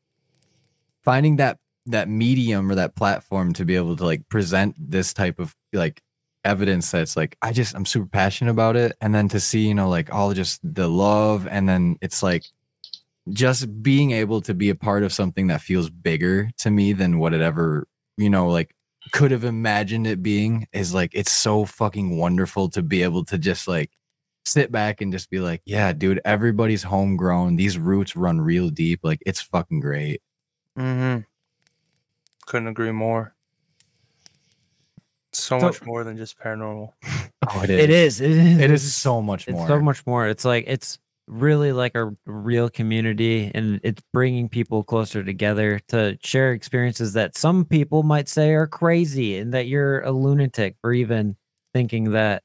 finding 1.04 1.38
that 1.38 1.58
that 1.86 2.08
medium 2.08 2.72
or 2.72 2.76
that 2.76 2.96
platform 2.96 3.54
to 3.54 3.66
be 3.66 3.76
able 3.76 3.96
to 3.96 4.06
like 4.06 4.28
present 4.30 4.76
this 4.78 5.14
type 5.14 5.40
of 5.40 5.56
like 5.74 6.02
evidence 6.46 6.92
that's 6.92 7.16
like 7.16 7.38
I 7.42 7.52
just 7.52 7.76
I'm 7.76 7.86
super 7.86 8.06
passionate 8.06 8.52
about 8.52 8.76
it 8.76 8.96
and 9.02 9.14
then 9.14 9.28
to 9.30 9.40
see 9.40 9.68
you 9.68 9.74
know 9.74 9.90
like 9.90 10.14
all 10.14 10.34
just 10.34 10.60
the 10.64 10.88
love 10.88 11.48
and 11.48 11.68
then 11.68 11.98
it's 12.02 12.24
like 12.24 12.46
just 13.30 13.82
being 13.82 14.12
able 14.12 14.42
to 14.42 14.54
be 14.54 14.70
a 14.70 14.76
part 14.76 15.04
of 15.04 15.14
something 15.14 15.48
that 15.48 15.62
feels 15.62 15.90
bigger 15.90 16.50
to 16.60 16.70
me 16.70 16.94
than 16.94 17.20
what 17.20 17.34
it 17.34 17.42
ever 17.42 17.88
you 18.18 18.30
know 18.30 18.50
like 18.50 18.76
could 19.12 19.32
have 19.32 19.44
imagined 19.44 20.08
it 20.08 20.22
being 20.22 20.68
is 20.74 20.94
like 20.94 21.12
it's 21.14 21.32
so 21.32 21.66
fucking 21.66 22.18
wonderful 22.18 22.70
to 22.70 22.82
be 22.82 23.04
able 23.04 23.24
to 23.26 23.38
just 23.38 23.68
like 23.68 23.92
sit 24.46 24.72
back 24.72 25.02
and 25.02 25.12
just 25.12 25.30
be 25.30 25.40
like 25.40 25.62
yeah 25.66 25.94
dude 25.94 26.20
everybody's 26.26 26.84
homegrown 26.84 27.56
these 27.56 27.78
roots 27.78 28.16
run 28.16 28.42
real 28.42 28.70
deep 28.70 29.00
like 29.04 29.20
it's 29.26 29.42
fucking 29.42 29.80
great 29.80 30.22
Mm-hmm. 30.78 31.22
Couldn't 32.48 32.68
agree 32.68 32.92
more. 32.92 33.36
So, 35.32 35.60
So- 35.60 35.66
much 35.66 35.82
more 35.84 36.04
than 36.04 36.18
just 36.18 36.38
paranormal. 36.40 36.92
oh 37.48 37.64
It 37.64 37.70
is. 37.90 38.22
It 38.22 38.32
is. 38.32 38.60
it 38.60 38.72
is 38.72 38.94
so 38.96 39.22
much 39.22 39.48
It's 39.48 39.56
more 39.56 39.68
so 39.68 39.80
much 39.80 40.06
more. 40.06 40.28
It's 40.28 40.46
like 40.46 40.66
it's 40.68 41.00
really 41.28 41.72
like 41.72 41.96
a 41.96 42.12
real 42.26 42.70
community 42.70 43.50
and 43.56 43.80
it's 43.84 44.02
bringing 44.12 44.50
people 44.50 44.84
closer 44.84 45.24
together 45.24 45.80
to 45.88 46.18
share 46.22 46.52
experiences 46.52 47.14
that 47.14 47.38
some 47.38 47.64
people 47.66 48.04
might 48.04 48.28
say 48.28 48.52
are 48.52 48.68
crazy 48.68 49.38
and 49.38 49.54
that 49.54 49.68
you're 49.68 50.02
a 50.02 50.12
lunatic 50.12 50.76
for 50.82 50.92
even 50.92 51.36
thinking 51.74 52.12
that 52.12 52.44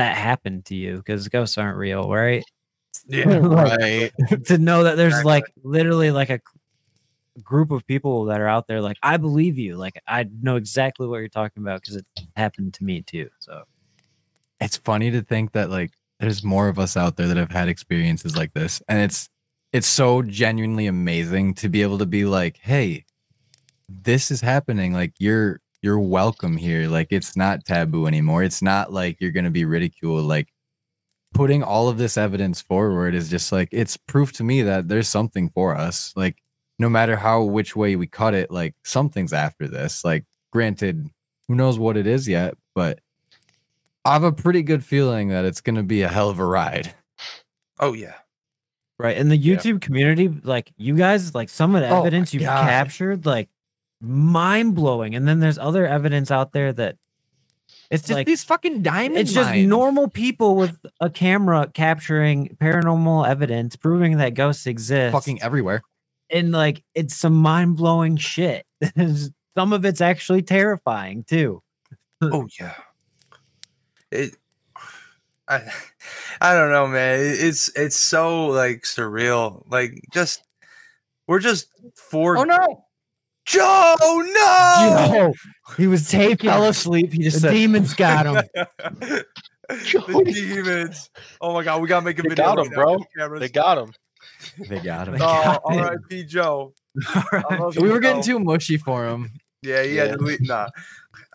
that 0.00 0.16
happened 0.16 0.64
to 0.66 0.74
you 0.74 0.96
because 0.96 1.28
ghosts 1.28 1.58
aren't 1.58 1.76
real, 1.76 2.10
right? 2.10 2.42
Yeah, 3.06 3.36
right 3.38 4.10
to 4.46 4.58
know 4.58 4.84
that 4.84 4.96
there's 4.96 5.12
Exactly. 5.12 5.30
like 5.30 5.44
literally 5.62 6.10
like 6.10 6.30
a 6.30 6.40
group 7.42 7.70
of 7.70 7.86
people 7.86 8.24
that 8.24 8.40
are 8.40 8.48
out 8.48 8.66
there 8.66 8.80
like 8.80 8.96
I 9.02 9.16
believe 9.18 9.58
you. 9.58 9.76
Like 9.76 10.00
I 10.06 10.26
know 10.42 10.56
exactly 10.56 11.06
what 11.06 11.18
you're 11.18 11.28
talking 11.28 11.62
about 11.62 11.82
because 11.82 11.96
it 11.96 12.06
happened 12.36 12.74
to 12.74 12.84
me 12.84 13.02
too. 13.02 13.28
So 13.38 13.64
it's 14.60 14.78
funny 14.78 15.10
to 15.10 15.22
think 15.22 15.52
that 15.52 15.70
like 15.70 15.92
there's 16.18 16.42
more 16.42 16.68
of 16.68 16.78
us 16.78 16.96
out 16.96 17.16
there 17.16 17.28
that 17.28 17.36
have 17.36 17.50
had 17.50 17.68
experiences 17.68 18.36
like 18.36 18.52
this 18.54 18.82
and 18.88 18.98
it's 19.00 19.28
it's 19.72 19.86
so 19.86 20.22
genuinely 20.22 20.86
amazing 20.86 21.54
to 21.54 21.68
be 21.68 21.82
able 21.82 21.98
to 21.98 22.06
be 22.06 22.24
like 22.24 22.58
hey 22.58 23.04
this 23.88 24.30
is 24.30 24.40
happening 24.40 24.92
like 24.92 25.14
you're 25.18 25.59
you're 25.82 26.00
welcome 26.00 26.56
here 26.56 26.88
like 26.88 27.08
it's 27.10 27.36
not 27.36 27.64
taboo 27.64 28.06
anymore 28.06 28.42
it's 28.42 28.62
not 28.62 28.92
like 28.92 29.20
you're 29.20 29.30
going 29.30 29.44
to 29.44 29.50
be 29.50 29.64
ridiculed 29.64 30.24
like 30.24 30.48
putting 31.32 31.62
all 31.62 31.88
of 31.88 31.98
this 31.98 32.16
evidence 32.16 32.60
forward 32.60 33.14
is 33.14 33.30
just 33.30 33.52
like 33.52 33.68
it's 33.72 33.96
proof 33.96 34.32
to 34.32 34.44
me 34.44 34.62
that 34.62 34.88
there's 34.88 35.08
something 35.08 35.48
for 35.48 35.76
us 35.76 36.12
like 36.16 36.42
no 36.78 36.88
matter 36.88 37.16
how 37.16 37.42
which 37.42 37.76
way 37.76 37.96
we 37.96 38.06
cut 38.06 38.34
it 38.34 38.50
like 38.50 38.74
something's 38.84 39.32
after 39.32 39.68
this 39.68 40.04
like 40.04 40.24
granted 40.52 41.08
who 41.48 41.54
knows 41.54 41.78
what 41.78 41.96
it 41.96 42.06
is 42.06 42.26
yet 42.28 42.54
but 42.74 43.00
I 44.04 44.14
have 44.14 44.24
a 44.24 44.32
pretty 44.32 44.62
good 44.62 44.84
feeling 44.84 45.28
that 45.28 45.44
it's 45.44 45.60
going 45.60 45.76
to 45.76 45.82
be 45.82 46.02
a 46.02 46.08
hell 46.08 46.30
of 46.30 46.38
a 46.38 46.44
ride. 46.44 46.94
Oh 47.78 47.92
yeah. 47.92 48.14
Right. 48.98 49.16
And 49.16 49.30
the 49.30 49.38
YouTube 49.38 49.80
community, 49.80 50.28
like 50.28 50.72
you 50.76 50.94
guys, 50.96 51.34
like 51.34 51.48
some 51.48 51.74
of 51.74 51.82
the 51.82 51.88
Oh 51.88 52.00
evidence 52.00 52.34
you've 52.34 52.42
God. 52.42 52.64
captured, 52.68 53.24
like 53.24 53.48
mind 54.00 54.74
blowing. 54.74 55.14
And 55.14 55.26
then 55.28 55.40
there's 55.40 55.58
other 55.58 55.86
evidence 55.86 56.30
out 56.30 56.52
there 56.52 56.72
that 56.72 56.96
It's 57.90 58.02
just 58.04 58.12
Like, 58.16 58.26
these 58.26 58.44
fucking 58.44 58.82
diamond 58.82 59.18
it's 59.18 59.32
just 59.32 59.50
mines. 59.50 59.66
normal 59.68 60.08
people 60.08 60.56
with 60.56 60.78
a 61.00 61.10
camera 61.10 61.68
capturing 61.72 62.56
paranormal 62.60 63.28
evidence, 63.28 63.76
proving 63.76 64.18
that 64.18 64.34
ghosts 64.34 64.66
exist. 64.66 65.12
fucking 65.12 65.42
everywhere. 65.42 65.82
and 66.30 66.52
like 66.52 66.82
it's 66.94 67.14
some 67.16 67.34
mind 67.34 67.76
blowing 67.76 68.16
shit. 68.16 68.64
some 69.54 69.72
of 69.72 69.84
it's 69.84 70.00
actually 70.00 70.42
terrifying 70.42 71.24
too. 71.24 71.62
Oh 72.22 72.46
yeah. 72.60 72.74
It. 74.10 74.36
I, 75.48 75.62
I 76.40 76.54
don't 76.54 76.70
know, 76.70 76.86
man. 76.86 77.18
It's 77.20 77.68
it's 77.74 77.96
so 77.96 78.46
like 78.46 78.82
surreal. 78.82 79.64
Like 79.70 80.02
just 80.12 80.42
we're 81.26 81.38
just 81.40 81.68
four. 81.96 82.36
Oh 82.36 82.44
no! 82.44 82.84
Joe, 83.46 83.96
no! 84.00 85.12
Yo, 85.14 85.32
he 85.76 85.86
was 85.86 86.08
taking 86.08 86.50
Fell 86.50 86.64
asleep. 86.66 87.12
He 87.12 87.18
the 87.18 87.24
just 87.24 87.40
said, 87.40 87.52
demons 87.52 87.94
got 87.94 88.26
him. 88.26 88.44
the 89.68 90.32
demons. 90.32 91.10
Oh 91.40 91.52
my 91.52 91.64
god, 91.64 91.80
we 91.82 91.88
gotta 91.88 92.04
make 92.04 92.18
a 92.18 92.22
They 92.22 92.30
video. 92.30 92.44
got 92.44 92.58
him, 92.58 92.72
bro. 92.72 92.98
They 93.38 93.48
got 93.48 93.78
him. 93.78 93.92
They 94.68 94.80
got 94.80 95.08
him. 95.08 95.14
Oh, 95.14 95.18
got 95.18 95.54
him. 95.54 95.78
R.I.P. 95.78 96.24
Joe. 96.24 96.72
I 97.08 97.70
we 97.76 97.86
you, 97.86 97.92
were 97.92 98.00
getting 98.00 98.22
too 98.22 98.38
mushy 98.38 98.76
for 98.76 99.06
him. 99.06 99.30
Yeah, 99.62 99.82
he 99.82 99.96
had 99.96 100.18
to 100.18 100.24
leave. 100.24 100.40
Nah, 100.42 100.68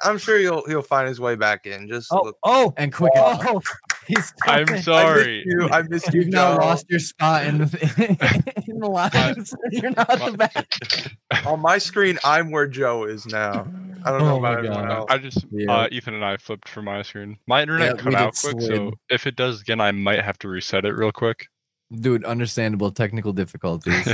I'm 0.04 0.18
sure 0.18 0.38
he'll 0.38 0.66
he'll 0.66 0.82
find 0.82 1.08
his 1.08 1.20
way 1.20 1.36
back 1.36 1.66
in. 1.66 1.88
Just 1.88 2.08
Oh, 2.12 2.22
look. 2.24 2.38
oh, 2.44 2.74
And 2.78 2.94
quick, 2.94 3.12
oh, 3.16 3.62
he's 4.08 4.34
I'm 4.46 4.68
sorry. 4.82 5.42
I 5.42 5.46
missed 5.46 5.46
you. 5.46 5.70
I 5.70 5.82
missed 5.84 6.14
you, 6.14 6.22
you've 6.22 6.34
now 6.34 6.58
lost 6.58 6.86
your 6.90 7.00
spot 7.00 7.46
in 7.46 7.60
the, 7.60 8.64
in 8.68 8.80
the 8.80 8.88
lines. 8.88 9.54
You're 9.72 9.92
not 9.92 10.10
at 10.10 10.32
the 10.32 10.38
back. 10.38 11.46
On 11.46 11.60
my 11.60 11.78
screen, 11.78 12.20
I'm 12.24 12.52
where 12.52 12.68
Joe 12.68 13.06
is 13.06 13.26
now. 13.26 13.68
I 14.04 14.12
don't 14.12 14.22
know 14.22 14.36
Oh 14.36 14.40
my 14.40 14.50
about 14.52 14.66
everyone 14.66 14.92
else. 14.92 15.06
I 15.10 15.18
just 15.18 15.46
Yeah. 15.52 15.72
uh, 15.74 15.88
Ethan 15.92 16.14
and 16.14 16.24
I 16.24 16.38
flipped 16.38 16.70
from 16.70 16.86
my 16.86 17.02
screen. 17.02 17.38
My 17.48 17.62
internet 17.62 17.96
Yeah, 17.96 18.02
cut 18.04 18.10
did 18.12 18.16
out 18.20 18.36
quick, 18.40 18.62
so 18.62 18.92
if 19.10 19.26
it 19.26 19.36
does 19.36 19.62
again, 19.62 19.82
I 19.82 19.92
might 19.92 20.24
have 20.24 20.38
to 20.40 20.48
reset 20.48 20.86
it 20.86 20.92
real 20.94 21.12
quick. 21.12 21.48
Dude, 22.02 22.26
understandable 22.26 22.92
technical 22.92 23.34
difficulties. 23.34 24.08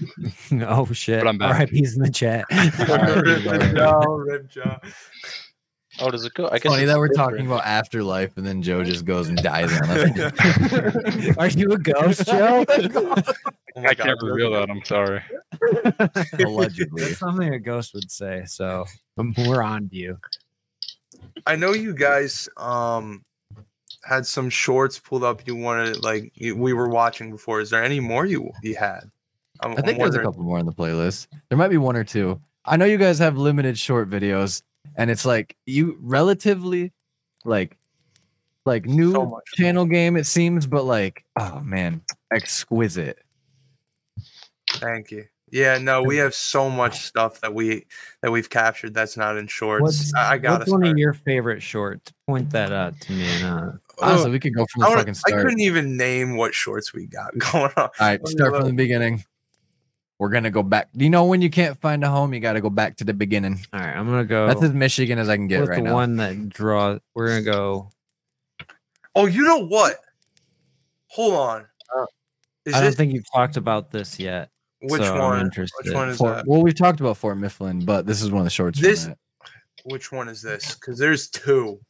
oh 0.52 0.86
shit. 0.92 1.22
But 1.22 1.28
I'm 1.28 1.38
back. 1.38 1.70
RIP's 1.70 1.96
in 1.96 2.02
the 2.02 2.10
chat. 2.10 2.44
Rip 2.50 3.74
Joe, 3.74 4.14
Rip 4.16 4.48
Joe. 4.50 4.76
Oh, 6.00 6.10
does 6.12 6.24
it 6.24 6.32
go? 6.34 6.46
I 6.46 6.54
It's 6.56 6.62
guess 6.62 6.72
funny 6.72 6.84
it's 6.84 6.92
that 6.92 6.98
we're 6.98 7.08
different. 7.08 7.30
talking 7.32 7.46
about 7.46 7.64
afterlife 7.64 8.36
and 8.36 8.46
then 8.46 8.62
Joe 8.62 8.84
just 8.84 9.04
goes 9.04 9.28
and 9.28 9.36
dies 9.38 9.72
on 9.80 9.90
us. 9.90 11.36
Are 11.38 11.48
you 11.48 11.72
a 11.72 11.78
ghost, 11.78 12.24
Joe? 12.26 12.64
Oh 12.68 13.02
my 13.74 13.88
I 13.88 13.94
can't 13.94 14.18
reveal 14.22 14.52
that. 14.52 14.70
I'm 14.70 14.84
sorry. 14.84 15.22
Allegedly. 16.38 17.02
That's 17.02 17.18
something 17.18 17.52
a 17.52 17.58
ghost 17.58 17.94
would 17.94 18.10
say. 18.10 18.44
So 18.46 18.84
we're 19.38 19.62
on 19.62 19.88
to 19.88 19.96
you. 19.96 20.18
I 21.46 21.56
know 21.56 21.72
you 21.74 21.94
guys 21.94 22.48
um 22.56 23.24
had 24.04 24.26
some 24.26 24.50
shorts 24.50 24.98
pulled 24.98 25.24
up. 25.24 25.46
You 25.46 25.56
wanted 25.56 26.02
like 26.02 26.32
you, 26.34 26.56
we 26.56 26.72
were 26.72 26.88
watching 26.88 27.30
before. 27.30 27.60
Is 27.60 27.70
there 27.70 27.82
any 27.82 28.00
more 28.00 28.26
you 28.26 28.50
you 28.62 28.76
had? 28.76 29.10
I'm, 29.60 29.72
I 29.72 29.76
I'm 29.76 29.82
think 29.82 29.98
there's 29.98 30.14
a 30.14 30.22
couple 30.22 30.42
more 30.42 30.58
on 30.58 30.66
the 30.66 30.72
playlist. 30.72 31.26
There 31.48 31.58
might 31.58 31.68
be 31.68 31.76
one 31.76 31.96
or 31.96 32.04
two. 32.04 32.40
I 32.64 32.76
know 32.76 32.84
you 32.84 32.98
guys 32.98 33.18
have 33.18 33.36
limited 33.36 33.78
short 33.78 34.08
videos, 34.08 34.62
and 34.96 35.10
it's 35.10 35.24
like 35.24 35.56
you 35.66 35.98
relatively 36.00 36.92
like 37.44 37.76
like 38.66 38.86
new 38.86 39.12
So 39.12 39.40
channel 39.54 39.84
game 39.86 40.16
it 40.16 40.26
seems, 40.26 40.66
but 40.66 40.84
like 40.84 41.24
oh 41.38 41.60
man, 41.60 42.02
exquisite. 42.32 43.18
Thank 44.70 45.10
you. 45.10 45.24
Yeah, 45.50 45.78
no, 45.78 46.02
we 46.02 46.18
have 46.18 46.34
so 46.34 46.68
much 46.68 47.06
stuff 47.06 47.40
that 47.40 47.54
we 47.54 47.86
that 48.22 48.30
we've 48.30 48.50
captured 48.50 48.92
that's 48.92 49.16
not 49.16 49.36
in 49.38 49.46
shorts. 49.46 49.82
What's, 49.82 50.14
I, 50.14 50.36
gotta 50.38 50.58
what's 50.58 50.70
one 50.70 50.84
of 50.84 50.98
your 50.98 51.14
favorite 51.14 51.62
shorts? 51.62 52.12
Point 52.26 52.50
that 52.50 52.72
out 52.72 53.00
to 53.00 53.12
me. 53.12 53.26
And, 53.26 53.44
uh, 53.44 53.72
Honestly, 54.00 54.28
oh, 54.28 54.32
we 54.32 54.38
could 54.40 54.54
go 54.54 54.66
from 54.72 54.82
I, 54.82 54.86
the 54.86 54.90
wanna- 54.96 55.14
fucking 55.14 55.34
I 55.34 55.42
couldn't 55.42 55.60
even 55.60 55.96
name 55.96 56.36
what 56.36 56.54
shorts 56.54 56.92
we 56.92 57.06
got 57.06 57.36
going 57.52 57.72
on. 57.76 57.84
All 57.84 57.90
right, 58.00 58.26
start 58.28 58.54
from 58.56 58.66
the 58.66 58.72
beginning. 58.72 59.24
We're 60.18 60.30
gonna 60.30 60.50
go 60.50 60.62
back. 60.64 60.88
Do 60.96 61.04
you 61.04 61.10
know 61.10 61.24
when 61.26 61.40
you 61.42 61.50
can't 61.50 61.80
find 61.80 62.02
a 62.02 62.08
home, 62.08 62.34
you 62.34 62.40
got 62.40 62.54
to 62.54 62.60
go 62.60 62.70
back 62.70 62.96
to 62.96 63.04
the 63.04 63.14
beginning. 63.14 63.60
all 63.72 63.80
right, 63.80 63.94
I'm 63.96 64.06
gonna 64.06 64.24
go. 64.24 64.46
That's 64.48 64.62
as 64.62 64.72
Michigan 64.72 65.18
as 65.18 65.28
I 65.28 65.36
can 65.36 65.46
get 65.46 65.60
with 65.60 65.70
right 65.70 65.76
the 65.76 65.82
now. 65.82 65.94
one 65.94 66.16
that 66.16 66.48
draws. 66.48 66.98
We're 67.14 67.28
gonna 67.28 67.42
go. 67.42 67.90
Oh, 69.14 69.26
you 69.26 69.42
know 69.44 69.64
what? 69.66 69.96
Hold 71.08 71.34
on. 71.34 71.60
Uh, 71.96 72.04
is 72.66 72.74
I 72.74 72.78
don't 72.78 72.86
this 72.86 72.96
think 72.96 73.14
you've 73.14 73.30
talked 73.32 73.56
about 73.56 73.90
this 73.90 74.18
yet. 74.18 74.50
which 74.82 75.02
so 75.02 75.14
I'm 75.14 75.20
one? 75.20 75.40
interested. 75.40 75.84
Which 75.86 75.94
one 75.94 76.08
is 76.10 76.18
Fort- 76.18 76.36
that? 76.36 76.46
well, 76.46 76.62
we've 76.62 76.74
talked 76.74 77.00
about 77.00 77.16
Fort 77.16 77.38
Mifflin, 77.38 77.84
but 77.84 78.04
this 78.06 78.20
is 78.22 78.30
one 78.30 78.40
of 78.40 78.44
the 78.44 78.50
shorts. 78.50 78.80
This- 78.80 79.04
from 79.04 79.12
it. 79.12 79.18
Which 79.84 80.10
one 80.12 80.28
is 80.28 80.42
this? 80.42 80.74
Because 80.74 80.98
there's 80.98 81.28
two. 81.30 81.80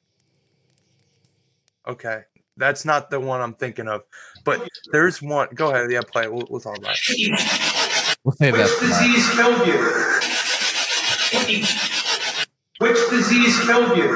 Okay, 1.89 2.21
that's 2.57 2.85
not 2.85 3.11
the 3.11 3.19
one 3.19 3.41
I'm 3.41 3.55
thinking 3.55 3.89
of, 3.89 4.03
but 4.45 4.69
there's 4.93 5.23
one. 5.23 5.49
Go 5.55 5.71
ahead, 5.71 5.91
yeah, 5.91 6.01
play 6.03 6.25
it. 6.25 6.33
We'll, 6.33 6.47
we'll 6.51 6.61
talk 6.61 6.77
about 6.79 6.97
it. 7.09 8.19
we'll 8.25 8.35
save. 8.35 8.53
Which 8.53 8.63
for 8.69 8.85
last. 8.87 9.01
disease 9.01 9.31
killed 9.35 9.67
you? 9.67 9.79
Which 12.79 13.11
disease 13.11 13.61
killed 13.67 13.97
you? 13.97 14.09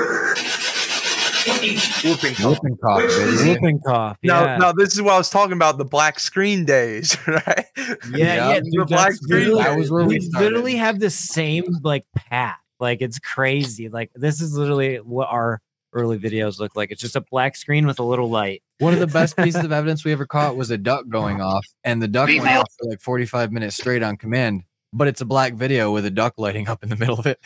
Whooping 1.45 2.35
cough. 2.35 2.45
Whooping 2.45 2.77
cough, 2.77 3.03
Which 3.03 3.11
disease- 3.11 3.47
Whooping 3.49 3.81
cough. 3.85 4.17
Now, 4.23 4.45
Yeah. 4.45 4.57
now 4.59 4.73
this 4.73 4.95
is 4.95 5.03
what 5.03 5.15
I 5.15 5.19
was 5.19 5.29
talking 5.31 5.55
about 5.55 5.79
the 5.79 5.85
black 5.85 6.21
screen 6.21 6.65
days, 6.65 7.17
right? 7.27 7.65
yeah, 7.77 7.95
Yeah, 8.15 8.49
yeah, 8.55 8.61
the 8.61 8.71
dude, 8.71 8.87
black 8.89 9.15
screen 9.15 9.41
literally- 9.41 9.63
That 9.65 9.77
was 9.79 9.91
where 9.91 10.05
we 10.05 10.15
we 10.15 10.21
started. 10.21 10.45
literally 10.45 10.77
have 10.77 11.01
the 11.01 11.11
same 11.11 11.65
like 11.83 12.05
path. 12.15 12.57
Like 12.79 13.03
it's 13.03 13.19
crazy. 13.19 13.89
Like 13.89 14.11
this 14.15 14.41
is 14.41 14.55
literally 14.57 14.97
what 14.99 15.29
our 15.29 15.61
early 15.93 16.19
videos 16.19 16.59
look 16.59 16.77
like. 16.77 16.91
It's 16.91 17.01
just 17.01 17.17
a 17.17 17.21
black 17.21 17.57
screen 17.57 17.87
with 17.87 17.99
a 17.99 18.03
little 18.03 18.31
light. 18.31 18.63
One 18.79 18.93
of 18.95 19.01
the 19.01 19.07
best 19.07 19.37
pieces 19.37 19.65
of 19.65 19.73
evidence 19.73 20.05
we 20.05 20.13
ever 20.13 20.27
caught 20.27 20.57
was 20.57 20.71
a 20.71 20.79
duck 20.79 21.09
going 21.09 21.41
off, 21.41 21.67
and 21.85 22.03
the 22.03 22.09
duck 22.09 22.29
went 22.29 22.47
off 22.47 22.73
for 22.79 22.91
like 22.91 23.01
45 23.01 23.53
minutes 23.53 23.77
straight 23.77 24.03
on 24.03 24.17
command. 24.17 24.65
But 24.93 25.09
it's 25.09 25.21
a 25.21 25.25
black 25.25 25.55
video 25.55 25.93
with 25.93 26.05
a 26.05 26.11
duck 26.11 26.35
lighting 26.37 26.69
up 26.69 26.83
in 26.83 26.89
the 26.89 26.97
middle 26.97 27.19
of 27.19 27.27
it. 27.27 27.39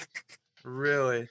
Really? 0.64 1.28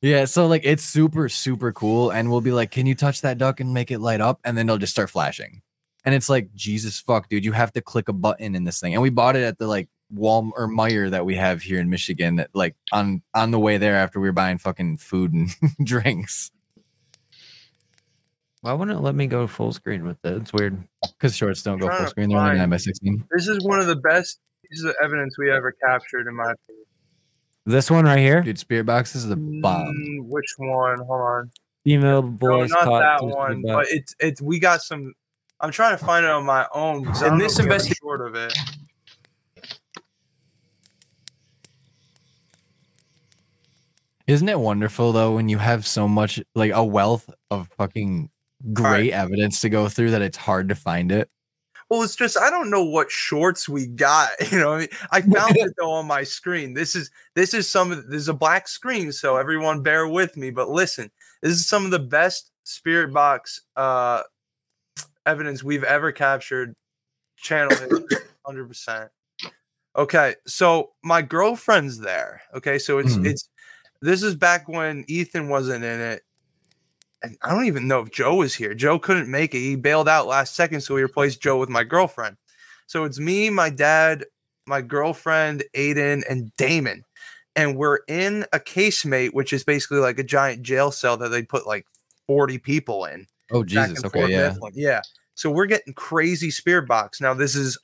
Yeah, 0.00 0.24
so 0.26 0.46
like 0.46 0.62
it's 0.64 0.84
super 0.84 1.28
super 1.28 1.72
cool, 1.72 2.10
and 2.10 2.30
we'll 2.30 2.40
be 2.40 2.50
like, 2.50 2.70
"Can 2.70 2.86
you 2.86 2.94
touch 2.94 3.22
that 3.22 3.38
duck 3.38 3.60
and 3.60 3.72
make 3.72 3.90
it 3.90 4.00
light 4.00 4.20
up?" 4.20 4.40
And 4.44 4.58
then 4.58 4.66
they'll 4.66 4.76
just 4.78 4.92
start 4.92 5.08
flashing, 5.08 5.62
and 6.04 6.14
it's 6.14 6.28
like, 6.28 6.54
Jesus 6.54 7.00
fuck, 7.00 7.28
dude, 7.28 7.44
you 7.44 7.52
have 7.52 7.72
to 7.72 7.80
click 7.80 8.08
a 8.08 8.12
button 8.12 8.54
in 8.54 8.64
this 8.64 8.80
thing. 8.80 8.92
And 8.92 9.02
we 9.02 9.10
bought 9.10 9.36
it 9.36 9.42
at 9.42 9.58
the 9.58 9.66
like 9.66 9.88
Walmart 10.14 10.52
or 10.56 10.68
Meijer 10.68 11.10
that 11.10 11.24
we 11.26 11.34
have 11.36 11.62
here 11.62 11.80
in 11.80 11.90
Michigan. 11.90 12.36
That 12.36 12.50
like 12.54 12.76
on 12.92 13.22
on 13.34 13.50
the 13.50 13.58
way 13.58 13.78
there 13.78 13.96
after 13.96 14.20
we 14.20 14.28
were 14.28 14.32
buying 14.32 14.58
fucking 14.58 14.98
food 14.98 15.32
and 15.32 15.50
drinks 15.84 16.50
Why 18.60 18.72
wouldn't 18.72 18.96
it 18.98 19.02
let 19.02 19.14
me 19.14 19.26
go 19.26 19.46
full 19.46 19.72
screen 19.72 20.06
with 20.06 20.16
it? 20.24 20.34
It's 20.42 20.52
weird. 20.52 20.82
because 21.18 21.36
shorts 21.36 21.62
don't 21.62 21.78
go 21.78 21.88
full 21.94 22.06
screen. 22.06 22.30
They're 22.30 22.38
only 22.38 22.58
nine 22.58 22.70
by 22.70 22.78
sixteen. 22.78 23.24
This 23.30 23.48
is 23.48 23.62
one 23.64 23.78
of 23.80 23.86
the 23.86 23.96
best 23.96 24.40
pieces 24.68 24.84
of 24.86 24.94
evidence 25.02 25.36
we 25.36 25.50
ever 25.50 25.72
captured, 25.72 26.26
in 26.28 26.34
my 26.34 26.44
opinion. 26.52 26.84
This 27.66 27.90
one 27.90 28.04
right 28.04 28.18
here, 28.18 28.42
Dude, 28.42 28.58
spirit 28.58 28.84
box 28.84 29.14
is 29.14 29.26
the 29.26 29.36
bomb. 29.36 29.86
Mm, 29.86 30.26
which 30.28 30.54
one? 30.58 30.98
Hold 30.98 31.10
on. 31.20 31.50
female 31.82 32.22
No, 32.22 32.28
voice. 32.30 32.70
not 32.70 32.84
that 32.84 33.24
one. 33.24 33.62
But 33.62 33.86
it's 33.90 34.14
it's 34.20 34.40
we 34.42 34.58
got 34.58 34.82
some. 34.82 35.12
I'm 35.60 35.70
trying 35.70 35.96
to 35.98 36.04
find 36.04 36.24
it 36.26 36.30
on 36.30 36.44
my 36.44 36.66
own. 36.74 37.08
I 37.08 37.28
In 37.28 37.38
this 37.38 37.58
if 37.58 37.64
we 37.66 37.72
have 37.72 37.80
a 37.80 37.94
short 37.94 38.26
of 38.26 38.34
it. 38.34 38.52
Isn't 44.26 44.48
it 44.48 44.58
wonderful 44.58 45.12
though 45.12 45.34
when 45.34 45.48
you 45.48 45.58
have 45.58 45.86
so 45.86 46.08
much 46.08 46.40
like 46.54 46.72
a 46.72 46.84
wealth 46.84 47.28
of 47.50 47.68
fucking 47.76 48.30
great 48.72 49.12
evidence 49.12 49.60
to 49.60 49.68
go 49.68 49.88
through 49.88 50.12
that 50.12 50.22
it's 50.22 50.36
hard 50.38 50.68
to 50.70 50.74
find 50.74 51.12
it? 51.12 51.28
Well, 51.90 52.02
it's 52.02 52.16
just 52.16 52.38
I 52.38 52.48
don't 52.48 52.70
know 52.70 52.82
what 52.82 53.10
shorts 53.10 53.68
we 53.68 53.86
got. 53.86 54.30
You 54.50 54.58
know, 54.58 54.72
I 54.74 54.78
mean, 54.80 54.88
I 55.10 55.20
found 55.38 55.56
it 55.56 55.72
though 55.78 55.90
on 55.92 56.06
my 56.06 56.22
screen. 56.24 56.72
This 56.72 56.94
is 56.96 57.10
this 57.34 57.52
is 57.52 57.68
some 57.68 57.92
of 57.92 58.08
this 58.08 58.20
is 58.22 58.28
a 58.28 58.34
black 58.34 58.66
screen, 58.68 59.12
so 59.12 59.36
everyone 59.36 59.82
bear 59.82 60.08
with 60.08 60.36
me. 60.36 60.50
But 60.50 60.70
listen, 60.70 61.10
this 61.42 61.52
is 61.52 61.66
some 61.68 61.84
of 61.84 61.90
the 61.90 61.98
best 61.98 62.50
spirit 62.64 63.12
box 63.12 63.60
uh 63.76 64.22
evidence 65.26 65.62
we've 65.62 65.84
ever 65.84 66.12
captured. 66.12 66.74
Channel 67.36 67.76
hundred 68.46 68.68
percent. 68.68 69.10
Okay, 69.96 70.34
so 70.46 70.92
my 71.04 71.20
girlfriend's 71.22 71.98
there. 72.00 72.42
Okay, 72.54 72.78
so 72.78 72.98
it's 72.98 73.14
Mhm. 73.16 73.26
it's 73.26 73.48
this 74.04 74.22
is 74.22 74.34
back 74.34 74.68
when 74.68 75.04
Ethan 75.08 75.48
wasn't 75.48 75.82
in 75.82 76.00
it. 76.00 76.22
And 77.22 77.38
I 77.42 77.54
don't 77.54 77.64
even 77.64 77.88
know 77.88 78.00
if 78.00 78.10
Joe 78.10 78.34
was 78.36 78.54
here. 78.54 78.74
Joe 78.74 78.98
couldn't 78.98 79.30
make 79.30 79.54
it. 79.54 79.60
He 79.60 79.76
bailed 79.76 80.08
out 80.08 80.26
last 80.26 80.54
second, 80.54 80.82
so 80.82 80.94
we 80.94 81.02
replaced 81.02 81.40
Joe 81.40 81.58
with 81.58 81.70
my 81.70 81.84
girlfriend. 81.84 82.36
So 82.86 83.04
it's 83.04 83.18
me, 83.18 83.48
my 83.48 83.70
dad, 83.70 84.26
my 84.66 84.82
girlfriend, 84.82 85.64
Aidan, 85.72 86.22
and 86.28 86.54
Damon. 86.58 87.04
And 87.56 87.78
we're 87.78 88.00
in 88.06 88.44
a 88.52 88.60
casemate, 88.60 89.32
which 89.32 89.54
is 89.54 89.64
basically 89.64 90.00
like 90.00 90.18
a 90.18 90.24
giant 90.24 90.62
jail 90.62 90.90
cell 90.90 91.16
that 91.16 91.30
they 91.30 91.42
put 91.42 91.66
like 91.66 91.86
40 92.26 92.58
people 92.58 93.06
in. 93.06 93.26
Oh 93.50 93.64
Jesus, 93.64 94.04
okay, 94.04 94.28
yeah. 94.28 94.48
Mifflin. 94.48 94.72
Yeah. 94.74 95.00
So 95.34 95.50
we're 95.50 95.66
getting 95.66 95.94
crazy 95.94 96.50
spirit 96.50 96.86
box. 96.86 97.22
Now, 97.22 97.32
this 97.32 97.54
is 97.54 97.78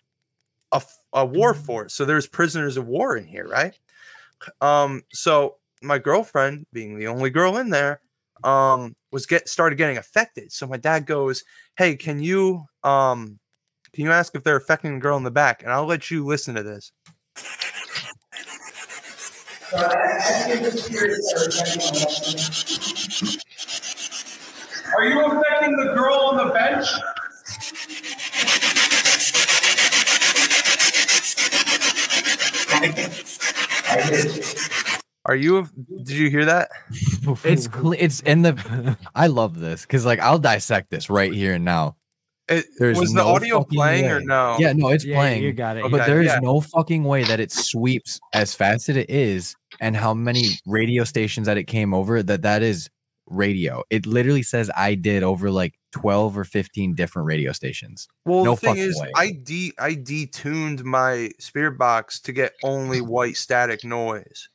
a, 0.70 0.82
a 1.14 1.24
war 1.24 1.54
fort. 1.54 1.90
So 1.92 2.04
there's 2.04 2.26
prisoners 2.26 2.76
of 2.76 2.86
war 2.86 3.16
in 3.16 3.24
here, 3.24 3.48
right? 3.48 3.74
Um, 4.60 5.02
so 5.12 5.56
my 5.82 5.98
girlfriend, 5.98 6.66
being 6.72 6.98
the 6.98 7.06
only 7.06 7.30
girl 7.30 7.56
in 7.56 7.70
there, 7.70 8.00
um, 8.44 8.94
was 9.12 9.26
get 9.26 9.48
started 9.48 9.76
getting 9.76 9.96
affected. 9.98 10.52
So 10.52 10.66
my 10.66 10.76
dad 10.76 11.06
goes, 11.06 11.44
Hey, 11.76 11.96
can 11.96 12.20
you 12.20 12.64
um 12.82 13.38
can 13.92 14.04
you 14.04 14.12
ask 14.12 14.34
if 14.34 14.44
they're 14.44 14.56
affecting 14.56 14.94
the 14.94 15.00
girl 15.00 15.16
in 15.16 15.24
the 15.24 15.30
back? 15.30 15.62
And 15.62 15.72
I'll 15.72 15.86
let 15.86 16.10
you 16.10 16.24
listen 16.24 16.54
to 16.54 16.62
this. 16.62 16.92
Are 24.96 25.04
you 25.04 25.24
affecting 25.24 25.76
the 25.76 25.92
girl 25.94 26.14
on 26.14 26.36
the 26.36 26.52
bench? 26.52 26.86
Are 35.30 35.36
you 35.36 35.68
did 36.02 36.10
you 36.10 36.28
hear 36.28 36.44
that? 36.46 36.70
It's 37.44 37.68
cle- 37.76 37.92
it's 37.92 38.18
in 38.22 38.42
the. 38.42 38.96
I 39.14 39.28
love 39.28 39.60
this 39.60 39.82
because 39.82 40.04
like 40.04 40.18
I'll 40.18 40.40
dissect 40.40 40.90
this 40.90 41.08
right 41.08 41.32
here 41.32 41.54
and 41.54 41.64
now. 41.64 41.94
It, 42.48 42.64
There's 42.80 42.98
was 42.98 43.12
the 43.12 43.22
no 43.22 43.28
audio 43.28 43.58
fucking 43.60 43.76
playing 43.78 44.06
or 44.06 44.20
no? 44.20 44.56
Yeah, 44.58 44.72
no, 44.72 44.88
it's 44.88 45.04
Yeah, 45.04 45.14
playing. 45.14 45.44
you 45.44 45.52
got 45.52 45.76
it. 45.76 45.84
But 45.84 46.00
Okay, 46.00 46.06
there 46.10 46.20
is 46.20 46.26
yeah. 46.32 46.40
no 46.42 46.60
fucking 46.60 47.04
way 47.04 47.22
that 47.22 47.38
it 47.38 47.52
sweeps 47.52 48.18
as 48.34 48.56
fast 48.56 48.88
as 48.88 48.96
it 48.96 49.08
is, 49.08 49.54
and 49.80 49.96
how 49.96 50.14
many 50.14 50.58
radio 50.66 51.04
stations 51.04 51.46
that 51.46 51.56
it 51.56 51.68
came 51.68 51.94
over. 51.94 52.24
That 52.24 52.42
that 52.42 52.62
is 52.64 52.90
radio. 53.28 53.84
It 53.88 54.04
literally 54.06 54.42
says 54.42 54.68
I 54.76 54.96
did 54.96 55.22
over 55.22 55.48
like 55.52 55.74
twelve 55.92 56.36
or 56.36 56.42
fifteen 56.42 56.96
different 56.96 57.26
radio 57.26 57.52
stations. 57.52 58.08
Well, 58.24 58.42
No 58.44 58.56
the 58.56 58.62
thing 58.62 58.76
is, 58.78 59.00
way. 59.00 59.12
I 59.14 59.30
de 59.30 59.72
I 59.78 59.92
detuned 59.94 60.82
my 60.82 61.30
spirit 61.38 61.78
box 61.78 62.18
to 62.22 62.32
get 62.32 62.54
only 62.64 63.00
white 63.00 63.36
static 63.36 63.84
noise. 63.84 64.48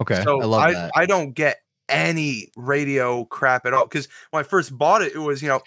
Okay. 0.00 0.22
So 0.22 0.40
I 0.40 0.44
love 0.44 0.62
I, 0.62 0.72
that. 0.72 0.90
I 0.94 1.06
don't 1.06 1.32
get 1.32 1.58
any 1.88 2.48
radio 2.56 3.24
crap 3.26 3.64
at 3.66 3.72
all 3.72 3.84
because 3.84 4.08
when 4.30 4.40
I 4.40 4.42
first 4.42 4.76
bought 4.76 5.02
it, 5.02 5.14
it 5.14 5.18
was 5.18 5.42
you 5.42 5.48
know, 5.48 5.60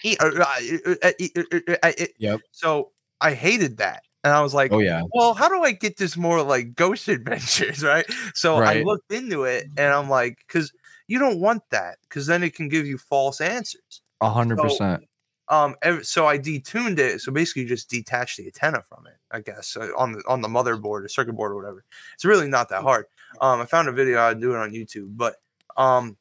yep. 2.18 2.40
So 2.52 2.92
I 3.20 3.34
hated 3.34 3.78
that. 3.78 4.02
And 4.22 4.34
I 4.34 4.42
was 4.42 4.52
like, 4.52 4.70
oh, 4.70 4.80
yeah. 4.80 5.02
Well, 5.14 5.32
how 5.32 5.48
do 5.48 5.62
I 5.62 5.72
get 5.72 5.96
this 5.96 6.14
more 6.16 6.42
like 6.42 6.74
ghost 6.74 7.08
adventures? 7.08 7.82
Right. 7.82 8.04
So 8.34 8.58
right. 8.58 8.78
I 8.78 8.82
looked 8.82 9.10
into 9.12 9.44
it 9.44 9.66
and 9.76 9.92
I'm 9.92 10.10
like, 10.10 10.38
because 10.46 10.72
you 11.06 11.18
don't 11.18 11.40
want 11.40 11.62
that 11.70 11.98
because 12.02 12.26
then 12.26 12.42
it 12.42 12.54
can 12.54 12.68
give 12.68 12.86
you 12.86 12.98
false 12.98 13.40
answers. 13.40 14.02
A 14.20 14.30
hundred 14.30 14.58
percent. 14.58 15.04
Um, 15.48 15.74
so 16.02 16.26
I 16.26 16.38
detuned 16.38 17.00
it. 17.00 17.20
So 17.20 17.32
basically, 17.32 17.64
just 17.64 17.90
detach 17.90 18.36
the 18.36 18.46
antenna 18.46 18.82
from 18.82 19.06
it, 19.08 19.16
I 19.32 19.40
guess, 19.40 19.76
uh, 19.76 19.88
on 19.98 20.12
the 20.12 20.22
on 20.28 20.42
the 20.42 20.48
motherboard 20.48 21.04
or 21.04 21.08
circuit 21.08 21.32
board 21.32 21.50
or 21.50 21.56
whatever. 21.56 21.84
It's 22.14 22.24
really 22.24 22.46
not 22.46 22.68
that 22.68 22.82
hard. 22.82 23.06
Um, 23.40 23.60
I 23.60 23.66
found 23.66 23.88
a 23.88 23.92
video. 23.92 24.20
I'd 24.20 24.40
do 24.40 24.52
it 24.54 24.58
on 24.58 24.70
YouTube, 24.72 25.16
but 25.16 25.36
um, 25.76 26.16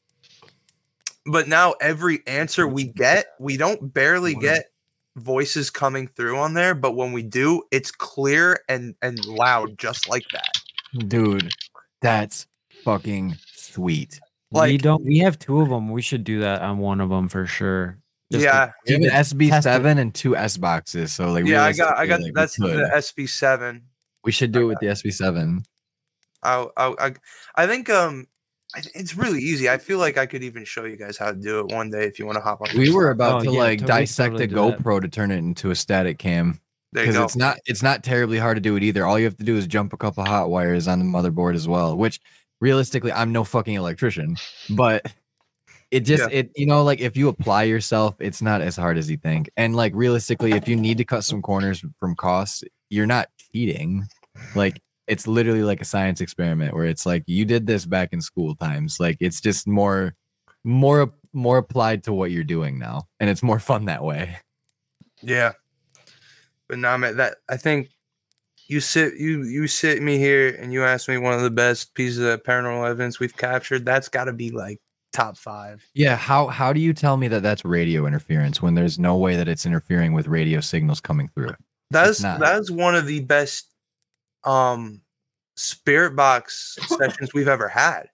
but 1.26 1.48
now 1.48 1.74
every 1.82 2.22
answer 2.28 2.68
we 2.68 2.86
get, 2.86 3.28
we 3.40 3.58
don't 3.58 3.94
barely 3.94 4.36
get 4.36 4.66
voices 5.16 5.70
coming 5.70 6.08
through 6.08 6.38
on 6.38 6.54
there, 6.54 6.74
but 6.74 6.96
when 6.96 7.12
we 7.12 7.24
do, 7.24 7.64
it's 7.72 7.92
clear 7.92 8.60
and 8.70 8.96
and 9.02 9.24
loud, 9.26 9.78
just 9.78 10.08
like 10.10 10.26
that. 10.32 10.52
Dude, 11.08 11.50
that's 12.02 12.48
fucking 12.84 13.36
sweet. 13.54 14.20
we 14.52 14.60
Like- 14.60 14.82
don't. 14.82 15.04
We 15.04 15.20
have 15.20 15.38
two 15.38 15.62
of 15.62 15.70
them. 15.70 15.90
We 15.92 16.02
should 16.02 16.24
do 16.24 16.40
that 16.42 16.62
on 16.62 16.78
one 16.80 17.02
of 17.02 17.10
them 17.10 17.28
for 17.28 17.46
sure. 17.46 17.98
Just 18.32 18.46
yeah, 18.46 18.72
We 18.86 18.94
have 18.94 19.02
an 19.02 19.10
test 19.10 19.32
it. 19.34 19.38
SB7 19.40 19.98
and 20.00 20.14
two 20.14 20.36
S 20.36 20.56
boxes. 20.58 21.12
So 21.12 21.32
like 21.32 21.46
yeah, 21.46 21.64
I 21.64 21.74
got, 21.74 21.98
I 21.98 22.06
got 22.06 22.22
like, 22.22 22.34
that's 22.36 22.56
the. 22.58 22.90
SB 22.96 23.28
seven. 23.28 23.84
We 24.24 24.32
should 24.32 24.52
do 24.52 24.62
it 24.62 24.66
with 24.66 24.80
the 24.80 24.88
SB7. 24.88 25.60
I, 25.60 25.62
I, 26.44 26.68
I, 26.78 27.14
I 27.56 27.68
think 27.68 27.90
um, 27.90 28.28
it's 28.94 29.16
really 29.16 29.40
easy. 29.42 29.70
I 29.70 29.78
feel 29.78 29.98
like 29.98 30.18
I 30.18 30.26
could 30.26 30.44
even 30.44 30.64
show 30.64 30.86
you 30.86 30.96
guys 30.96 31.18
how 31.18 31.32
to 31.32 31.38
do 31.38 31.60
it 31.60 31.68
one 31.74 31.90
day 31.90 32.06
if 32.06 32.20
you 32.20 32.26
want 32.26 32.38
to 32.38 32.42
hop 32.42 32.62
on. 32.62 32.70
We 32.78 32.92
were 32.92 33.12
about 33.12 33.42
Oh, 33.42 33.46
to 33.46 33.52
yeah, 33.52 33.60
like 33.60 33.80
totally, 33.80 34.00
dissect 34.02 34.34
totally 34.34 34.44
a 34.46 34.48
do 34.48 34.56
that. 34.56 34.80
GoPro 34.80 35.02
to 35.02 35.08
turn 35.08 35.32
it 35.32 35.38
into 35.38 35.72
a 35.72 35.76
static 35.76 36.20
cam 36.20 36.60
because 36.94 37.16
it's 37.16 37.36
not 37.36 37.58
it's 37.66 37.84
not 37.84 38.04
terribly 38.04 38.38
hard 38.38 38.58
to 38.58 38.62
do 38.62 38.76
it 38.76 38.84
either. 38.84 39.06
All 39.06 39.18
you 39.18 39.26
have 39.26 39.38
to 39.38 39.44
do 39.44 39.56
is 39.58 39.68
jump 39.68 39.94
a 39.94 39.98
couple 39.98 40.24
hot 40.24 40.50
wires 40.50 40.88
on 40.88 41.00
the 41.00 41.06
motherboard 41.06 41.56
as 41.56 41.68
well. 41.68 41.98
Which 41.98 42.20
realistically, 42.62 43.12
I'm 43.12 43.32
no 43.32 43.44
fucking 43.44 43.74
electrician, 43.76 44.38
but 44.70 45.12
it 45.92 46.02
just 46.02 46.30
it 46.32 46.52
you 46.56 46.68
know 46.68 46.84
like 46.84 47.00
if 47.00 47.18
you 47.18 47.28
apply 47.30 47.64
yourself, 47.64 48.16
it's 48.20 48.42
not 48.42 48.62
as 48.62 48.76
hard 48.76 48.98
as 48.98 49.10
you 49.10 49.18
think. 49.18 49.50
And 49.58 49.76
like 49.76 49.94
realistically, 49.96 50.52
if 50.52 50.68
you 50.68 50.76
need 50.76 51.00
to 51.00 51.06
cut 51.06 51.24
some 51.24 51.42
corners 51.42 51.84
from 52.00 52.16
costs, 52.16 52.64
you're 52.90 53.08
not 53.08 53.30
cheating. 53.52 54.06
Like 54.56 54.82
it's 55.10 55.28
literally 55.28 55.64
like 55.64 55.82
a 55.82 55.86
science 55.86 56.22
experiment 56.22 56.74
where 56.74 56.86
it's 56.86 57.06
like 57.06 57.24
you 57.26 57.44
did 57.44 57.66
this 57.66 57.86
back 57.86 58.14
in 58.14 58.22
school 58.22 58.56
times. 58.56 59.00
Like 59.00 59.18
it's 59.20 59.42
just 59.42 59.68
more 59.68 60.16
more 60.64 61.12
more 61.34 61.58
applied 61.58 62.04
to 62.04 62.14
what 62.14 62.32
you're 62.32 62.44
doing 62.44 62.78
now, 62.80 63.08
and 63.20 63.30
it's 63.30 63.44
more 63.44 63.60
fun 63.60 63.86
that 63.86 64.04
way. 64.04 64.38
Yeah. 65.22 65.54
But 66.68 66.78
now 66.78 66.96
man, 66.98 67.18
that 67.18 67.38
I 67.50 67.58
think 67.58 67.90
you 68.68 68.80
sit 68.80 69.16
you 69.16 69.44
you 69.44 69.68
sit 69.68 70.02
me 70.02 70.20
here 70.20 70.50
and 70.50 70.72
you 70.72 70.84
ask 70.84 71.10
me 71.10 71.18
one 71.18 71.34
of 71.34 71.42
the 71.42 71.50
best 71.50 71.96
pieces 71.96 72.20
of 72.20 72.44
paranormal 72.44 72.88
evidence 72.88 73.20
we've 73.20 73.36
captured. 73.36 73.86
That's 73.86 74.10
got 74.10 74.26
to 74.26 74.34
be 74.34 74.52
like 74.52 74.80
top 75.12 75.38
five. 75.38 75.84
Yeah, 75.96 76.16
how 76.16 76.48
how 76.48 76.72
do 76.72 76.80
you 76.80 76.94
tell 76.94 77.18
me 77.18 77.28
that 77.30 77.42
that's 77.42 77.66
radio 77.66 78.06
interference 78.06 78.62
when 78.62 78.76
there's 78.76 79.00
no 79.00 79.18
way 79.18 79.36
that 79.36 79.48
it's 79.48 79.66
interfering 79.66 80.14
with 80.14 80.28
radio 80.28 80.60
signals 80.60 81.02
coming 81.02 81.30
through? 81.30 81.56
That's 81.90 82.20
that's 82.20 82.70
one 82.70 82.94
of 82.94 83.08
the 83.08 83.22
best 83.22 83.69
um 84.44 85.02
spirit 85.56 86.16
box 86.16 86.78
sessions 86.88 87.34
we've 87.34 87.48
ever 87.48 87.68
had. 87.68 88.08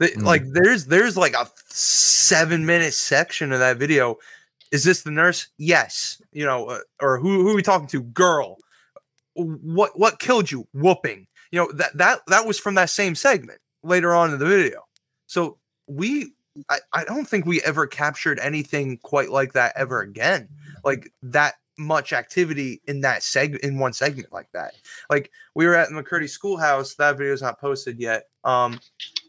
Mm. 0.00 0.22
Like 0.22 0.42
there's 0.52 0.86
there's 0.86 1.16
like 1.16 1.34
a 1.34 1.48
seven 1.66 2.66
minute 2.66 2.94
section 2.94 3.52
of 3.52 3.58
that 3.60 3.76
video. 3.76 4.16
Is 4.72 4.84
this 4.84 5.02
the 5.02 5.10
nurse? 5.10 5.48
Yes. 5.58 6.20
You 6.32 6.44
know, 6.44 6.66
uh, 6.66 6.78
or 7.00 7.18
who 7.18 7.42
who 7.42 7.50
are 7.50 7.54
we 7.54 7.62
talking 7.62 7.88
to? 7.88 8.02
Girl. 8.02 8.56
What 9.34 9.98
what 9.98 10.20
killed 10.20 10.50
you? 10.50 10.66
Whooping. 10.72 11.26
You 11.50 11.60
know 11.60 11.72
that 11.72 11.96
that 11.96 12.20
that 12.28 12.46
was 12.46 12.58
from 12.58 12.74
that 12.74 12.90
same 12.90 13.14
segment 13.14 13.60
later 13.82 14.14
on 14.14 14.32
in 14.32 14.38
the 14.38 14.46
video. 14.46 14.82
So 15.26 15.58
we 15.86 16.32
I, 16.70 16.78
I 16.92 17.04
don't 17.04 17.26
think 17.26 17.46
we 17.46 17.60
ever 17.62 17.86
captured 17.86 18.38
anything 18.38 18.98
quite 19.02 19.30
like 19.30 19.52
that 19.52 19.72
ever 19.76 20.00
again. 20.00 20.48
Like 20.84 21.10
that 21.22 21.54
much 21.78 22.12
activity 22.12 22.80
in 22.86 23.00
that 23.00 23.22
segment 23.22 23.64
in 23.64 23.78
one 23.78 23.92
segment 23.92 24.32
like 24.32 24.48
that. 24.52 24.74
Like 25.10 25.30
we 25.54 25.66
were 25.66 25.74
at 25.74 25.88
the 25.88 25.94
McCurdy 25.94 26.28
Schoolhouse. 26.28 26.94
That 26.94 27.18
video's 27.18 27.42
not 27.42 27.60
posted 27.60 27.98
yet. 27.98 28.28
Um, 28.44 28.78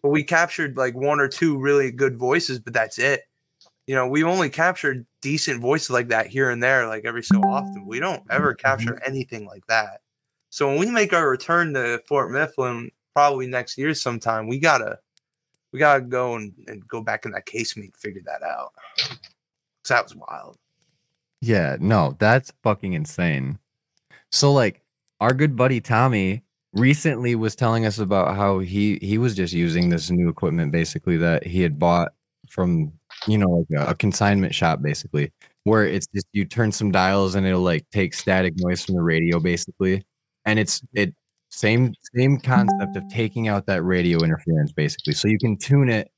but 0.04 0.10
we 0.10 0.24
captured 0.24 0.78
like 0.78 0.96
one 0.96 1.20
or 1.20 1.28
two 1.28 1.58
really 1.58 1.92
good 1.92 2.18
voices, 2.18 2.60
but 2.60 2.74
that's 2.74 3.00
it. 3.00 3.24
You 3.88 3.96
know, 3.96 4.08
we 4.08 4.24
only 4.24 4.50
captured 4.50 5.06
decent 5.22 5.62
voices 5.62 5.90
like 5.92 6.08
that 6.10 6.28
here 6.28 6.50
and 6.50 6.62
there, 6.62 6.88
like 6.88 7.06
every 7.06 7.24
so 7.24 7.40
often. 7.42 7.86
We 7.86 8.00
don't 8.00 8.24
ever 8.30 8.54
capture 8.56 9.00
anything 9.06 9.46
like 9.46 9.66
that. 9.68 10.02
So 10.50 10.68
when 10.68 10.80
we 10.80 10.90
make 10.90 11.14
our 11.14 11.30
return 11.30 11.74
to 11.76 12.02
Fort 12.08 12.32
Mifflin, 12.32 12.90
probably 13.14 13.48
next 13.48 13.78
year 13.78 13.94
sometime, 13.94 14.48
we 14.48 14.58
gotta 14.60 15.00
we 15.72 15.80
gotta 15.80 16.02
go 16.02 16.36
and, 16.36 16.54
and 16.68 16.88
go 16.88 17.02
back 17.02 17.26
in 17.26 17.32
that 17.32 17.46
casemate 17.46 17.84
and 17.86 17.98
figure 17.98 18.22
that 18.26 18.42
out. 18.44 18.74
'Cause 18.98 19.90
that 19.90 20.04
was 20.04 20.16
wild. 20.16 20.58
Yeah, 21.46 21.78
no, 21.80 22.16
that's 22.20 22.52
fucking 22.64 22.94
insane. 22.94 23.60
So 24.32 24.54
like 24.54 24.82
our 25.22 25.34
good 25.34 25.56
buddy 25.56 25.82
Tommy 25.82 26.44
recently 26.74 27.36
was 27.36 27.56
telling 27.56 27.86
us 27.86 28.00
about 28.00 28.36
how 28.36 28.60
he 28.60 29.00
he 29.02 29.18
was 29.20 29.36
just 29.36 29.54
using 29.54 29.90
this 29.90 30.12
new 30.12 30.30
equipment 30.30 30.72
basically 30.72 31.18
that 31.18 31.46
he 31.48 31.62
had 31.62 31.80
bought 31.80 32.14
from 32.50 32.94
you 33.28 33.38
know 33.38 33.50
like 33.70 33.88
a, 33.88 33.92
a 33.92 33.96
consignment 33.96 34.56
shop 34.56 34.82
basically 34.82 35.32
where 35.66 35.86
it's 35.86 36.08
just 36.16 36.28
you 36.34 36.46
turn 36.46 36.72
some 36.72 36.92
dials 36.92 37.36
and 37.36 37.48
it'll 37.48 37.62
like 37.62 37.86
take 37.92 38.14
static 38.16 38.54
noise 38.58 38.86
from 38.86 38.96
the 38.96 39.04
radio 39.04 39.40
basically. 39.40 40.04
And 40.46 40.60
it's 40.60 40.82
it 40.94 41.14
same 41.52 41.94
same 42.16 42.40
concept 42.40 42.98
of 42.98 43.08
taking 43.10 43.48
out 43.50 43.68
that 43.68 43.84
radio 43.84 44.24
interference 44.24 44.72
basically. 44.74 45.14
So 45.14 45.28
you 45.30 45.40
can 45.40 45.58
tune 45.58 45.90
it 45.90 46.10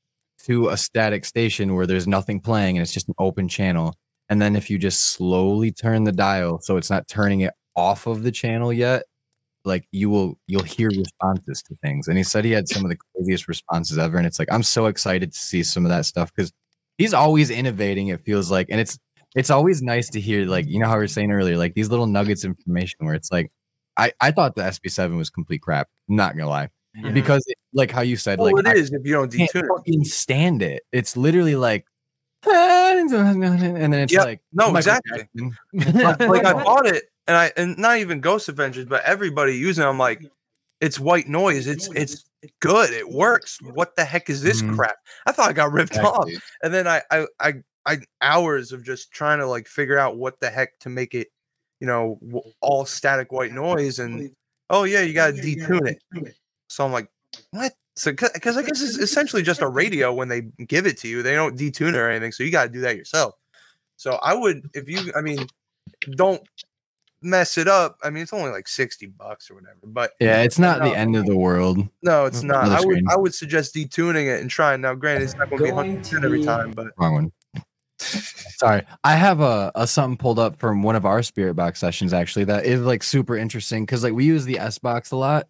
to 0.46 0.70
a 0.70 0.76
static 0.78 1.24
station 1.26 1.74
where 1.76 1.86
there's 1.86 2.08
nothing 2.08 2.40
playing 2.40 2.78
and 2.78 2.82
it's 2.82 2.92
just 2.94 3.08
an 3.08 3.14
open 3.18 3.48
channel 3.48 3.94
and 4.28 4.40
then 4.42 4.56
if 4.56 4.68
you 4.70 4.78
just 4.78 5.12
slowly 5.12 5.70
turn 5.72 6.04
the 6.04 6.12
dial 6.12 6.60
so 6.60 6.76
it's 6.76 6.90
not 6.90 7.06
turning 7.08 7.40
it 7.40 7.54
off 7.76 8.06
of 8.06 8.22
the 8.22 8.30
channel 8.32 8.72
yet 8.72 9.04
like 9.64 9.86
you 9.92 10.08
will 10.08 10.38
you'll 10.46 10.62
hear 10.62 10.88
responses 10.88 11.62
to 11.62 11.76
things. 11.82 12.08
And 12.08 12.16
he 12.16 12.24
said 12.24 12.44
he 12.44 12.52
had 12.52 12.68
some 12.68 12.84
of 12.84 12.90
the 12.90 12.96
craziest 13.14 13.48
responses 13.48 13.98
ever 13.98 14.16
and 14.18 14.26
it's 14.26 14.38
like 14.38 14.48
i'm 14.50 14.62
so 14.62 14.86
excited 14.86 15.32
to 15.32 15.38
see 15.38 15.62
some 15.62 15.84
of 15.84 15.90
that 15.90 16.06
stuff 16.06 16.32
because 16.34 16.52
he's 16.96 17.12
always 17.14 17.50
innovating 17.50 18.08
it 18.08 18.24
feels 18.24 18.50
like. 18.50 18.68
And 18.70 18.80
it's 18.80 18.98
it's 19.36 19.50
always 19.50 19.82
nice 19.82 20.08
to 20.10 20.20
hear 20.20 20.46
like 20.46 20.66
you 20.66 20.78
know 20.80 20.86
how 20.88 20.94
we 20.94 21.00
were 21.00 21.08
saying 21.08 21.30
earlier 21.32 21.56
like 21.58 21.74
these 21.74 21.90
little 21.90 22.06
nuggets 22.06 22.44
of 22.44 22.50
information 22.50 22.98
where 23.00 23.14
it's 23.14 23.30
like 23.30 23.50
i 23.98 24.10
i 24.22 24.30
thought 24.30 24.54
the 24.56 24.62
sb7 24.62 25.16
was 25.18 25.28
complete 25.28 25.60
crap 25.60 25.86
not 26.08 26.34
gonna 26.36 26.48
lie. 26.48 26.68
Mhm. 26.96 27.12
because 27.12 27.44
it, 27.46 27.58
like 27.74 27.90
how 27.90 28.00
you 28.00 28.16
said 28.16 28.38
Well, 28.38 28.52
like 28.54 28.64
it 28.66 28.68
I 28.68 28.80
is 28.80 28.90
if 28.92 29.02
you 29.04 29.12
don't 29.12 29.30
can't 29.32 29.50
detune 29.52 29.68
fucking 29.68 30.04
stand 30.04 30.62
it. 30.62 30.82
It's 30.92 31.16
literally 31.16 31.56
like 31.56 31.84
and 32.46 33.92
then 33.92 33.94
it's 33.94 34.12
Yep. 34.12 34.24
like 34.24 34.40
No, 34.52 34.66
Michael 34.70 34.76
exactly. 34.78 35.28
Like, 35.72 36.20
like 36.20 36.44
I 36.44 36.52
bought 36.64 36.86
it 36.86 37.04
and 37.26 37.36
I 37.36 37.52
and 37.56 37.76
not 37.78 37.98
even 37.98 38.20
Ghost 38.20 38.48
Adventures, 38.48 38.86
but 38.86 39.04
everybody 39.04 39.56
using 39.56 39.84
it. 39.84 39.86
I'm 39.88 39.98
like, 39.98 40.24
it's 40.80 40.98
white 40.98 41.28
noise. 41.28 41.66
It's 41.66 41.88
it's 41.94 42.24
good. 42.60 42.90
It 42.92 43.08
works. 43.10 43.58
What 43.62 43.96
the 43.96 44.04
heck 44.04 44.30
is 44.30 44.42
this 44.42 44.62
Mhm. 44.62 44.74
crap? 44.76 44.96
I 45.26 45.32
thought 45.32 45.48
I 45.48 45.52
got 45.52 45.72
ripped 45.72 45.98
off. 45.98 46.28
And 46.62 46.72
then 46.72 46.86
I 46.86 47.02
I 47.10 47.26
I 47.40 47.54
I 47.86 47.98
hours 48.20 48.72
of 48.72 48.84
just 48.84 49.10
trying 49.10 49.38
to 49.40 49.46
like 49.46 49.66
figure 49.66 49.98
out 49.98 50.16
what 50.16 50.38
the 50.40 50.50
heck 50.50 50.78
to 50.80 50.88
make 50.88 51.14
it, 51.14 51.28
you 51.80 51.86
know, 51.86 52.18
all 52.60 52.84
static 52.84 53.32
white 53.32 53.52
noise. 53.52 53.98
And 53.98 54.30
oh 54.70 54.84
yeah, 54.84 55.00
you 55.00 55.14
gotta 55.14 55.32
detune 55.34 55.88
it. 55.88 55.98
So 56.68 56.84
I'm 56.84 56.92
like, 56.92 57.10
what? 57.50 57.72
So 57.98 58.12
because 58.12 58.56
I 58.56 58.62
guess 58.62 58.80
it's 58.80 58.96
essentially 58.96 59.42
just 59.42 59.60
a 59.60 59.68
radio 59.68 60.12
when 60.12 60.28
they 60.28 60.42
give 60.66 60.86
it 60.86 60.98
to 60.98 61.08
you. 61.08 61.22
They 61.22 61.34
don't 61.34 61.58
detune 61.58 61.90
it 61.90 61.96
or 61.96 62.08
anything. 62.08 62.32
So 62.32 62.44
you 62.44 62.52
got 62.52 62.64
to 62.64 62.70
do 62.70 62.80
that 62.82 62.96
yourself. 62.96 63.34
So 63.96 64.12
I 64.22 64.34
would, 64.34 64.70
if 64.74 64.88
you, 64.88 65.12
I 65.16 65.20
mean, 65.20 65.38
don't 66.14 66.40
mess 67.20 67.58
it 67.58 67.66
up. 67.66 67.98
I 68.04 68.10
mean, 68.10 68.22
it's 68.22 68.32
only 68.32 68.50
like 68.50 68.68
sixty 68.68 69.06
bucks 69.06 69.50
or 69.50 69.54
whatever. 69.54 69.80
But 69.84 70.12
yeah 70.20 70.42
it's 70.42 70.58
not 70.58 70.78
No. 70.78 70.90
the 70.90 70.96
end 70.96 71.16
of 71.16 71.26
the 71.26 71.36
world 71.36 71.78
no, 72.02 72.26
it's 72.26 72.42
Mm, 72.42 72.48
not. 72.48 72.66
another 72.66 72.76
I 72.76 72.80
would, 72.86 72.94
screen. 72.96 73.06
I 73.10 73.16
would 73.16 73.34
suggest 73.34 73.74
detuning 73.74 74.26
it 74.32 74.40
and 74.40 74.48
trying. 74.48 74.80
Now, 74.80 74.94
granted, 74.94 75.24
it's 75.24 75.34
not 75.36 75.50
going 75.50 75.58
to 75.58 75.64
be 75.64 75.70
Going 75.70 75.86
hundred 75.86 76.02
percent 76.02 76.24
every 76.24 76.40
time, 76.40 76.70
but 76.70 76.88
wrong 76.96 77.14
one 77.14 77.32
sorry 77.98 78.82
i 79.02 79.16
have 79.16 79.40
a, 79.40 79.72
a 79.74 79.84
something 79.84 80.16
pulled 80.16 80.38
up 80.38 80.56
from 80.60 80.84
one 80.84 80.94
of 80.94 81.04
our 81.04 81.20
spirit 81.20 81.54
box 81.54 81.80
sessions 81.80 82.12
actually 82.12 82.44
that 82.44 82.64
is 82.64 82.80
like 82.80 83.02
super 83.02 83.36
interesting 83.36 83.84
because 83.84 84.04
like 84.04 84.12
we 84.12 84.24
use 84.24 84.44
the 84.44 84.56
s 84.56 84.78
box 84.78 85.10
a 85.10 85.16
lot 85.16 85.48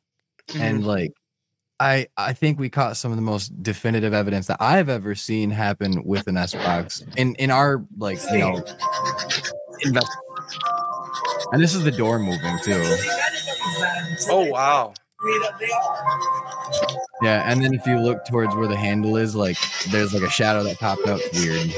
and 0.59 0.87
like 0.87 1.13
i 1.81 2.07
i 2.17 2.33
think 2.33 2.59
we 2.59 2.69
caught 2.69 2.97
some 2.97 3.11
of 3.13 3.17
the 3.17 3.23
most 3.23 3.63
definitive 3.63 4.13
evidence 4.13 4.47
that 4.47 4.57
i've 4.61 4.89
ever 4.89 5.15
seen 5.15 5.51
happen 5.51 6.03
with 6.05 6.27
an 6.27 6.37
s 6.37 6.55
box 6.55 7.05
in 7.17 7.35
in 7.37 7.51
our 7.51 7.85
like 7.99 8.19
you 8.33 8.39
know 8.39 8.65
invest- 9.83 10.17
and 11.53 11.63
this 11.63 11.75
is 11.75 11.85
the 11.85 11.91
door 11.93 12.19
moving 12.19 12.59
too 12.65 12.83
oh 14.31 14.45
wow, 14.51 14.93
Yeah, 17.23 17.51
and 17.51 17.63
then 17.63 17.75
if 17.75 17.85
you 17.87 17.99
look 17.99 18.25
towards 18.27 18.55
where 18.55 18.69
the 18.69 18.77
handle 18.77 19.17
is, 19.17 19.35
like 19.35 19.57
there's 19.91 20.13
like 20.15 20.23
a 20.23 20.31
shadow 20.31 20.63
that 20.65 20.79
popped 20.79 21.07
up. 21.09 21.21
Weird. 21.35 21.73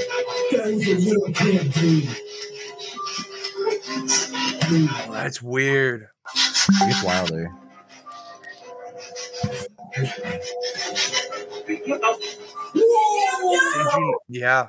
Oh, 4.73 5.09
that's 5.13 5.41
weird. 5.43 6.07
It's 6.35 7.03
wilder. 7.03 7.51
Did 9.95 10.07
you- 13.97 14.19
yeah. 14.29 14.69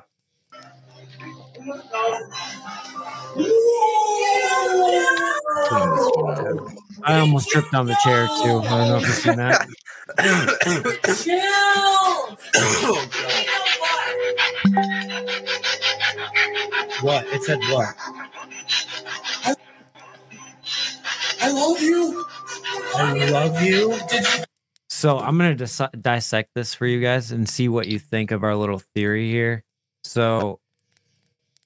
I 7.04 7.18
almost 7.18 7.48
tripped 7.48 7.74
on 7.74 7.86
the 7.86 7.96
chair 8.04 8.26
too. 8.42 8.58
I 8.60 8.78
don't 8.78 8.88
know 8.88 8.96
if 8.96 9.06
you've 9.06 9.14
seen 9.16 9.36
that. 9.36 9.66
What? 17.02 17.26
It 17.32 17.42
said 17.42 17.58
what? 17.70 17.94
I 21.40 21.50
love 21.50 21.82
you. 21.82 22.24
I 22.94 23.30
love 23.30 23.62
you. 23.62 23.98
So 25.02 25.18
I'm 25.18 25.36
gonna 25.36 25.56
dis- 25.56 25.82
dissect 26.00 26.50
this 26.54 26.74
for 26.74 26.86
you 26.86 27.00
guys 27.00 27.32
and 27.32 27.48
see 27.48 27.68
what 27.68 27.88
you 27.88 27.98
think 27.98 28.30
of 28.30 28.44
our 28.44 28.54
little 28.54 28.78
theory 28.78 29.28
here. 29.28 29.64
So 30.04 30.60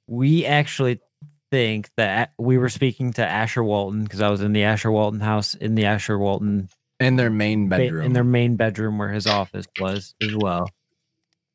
we 0.06 0.46
actually 0.46 1.02
think 1.50 1.90
that 1.98 2.32
we 2.38 2.56
were 2.56 2.70
speaking 2.70 3.12
to 3.12 3.26
Asher 3.26 3.62
Walton 3.62 4.04
because 4.04 4.22
I 4.22 4.30
was 4.30 4.40
in 4.40 4.54
the 4.54 4.62
Asher 4.62 4.90
Walton 4.90 5.20
house 5.20 5.54
in 5.54 5.74
the 5.74 5.84
Asher 5.84 6.18
Walton 6.18 6.70
in 6.98 7.16
their 7.16 7.28
main 7.28 7.68
bedroom. 7.68 8.06
in 8.06 8.14
their 8.14 8.24
main 8.24 8.56
bedroom 8.56 8.96
where 8.96 9.12
his 9.12 9.26
office 9.26 9.66
was 9.78 10.14
as 10.22 10.34
well. 10.34 10.70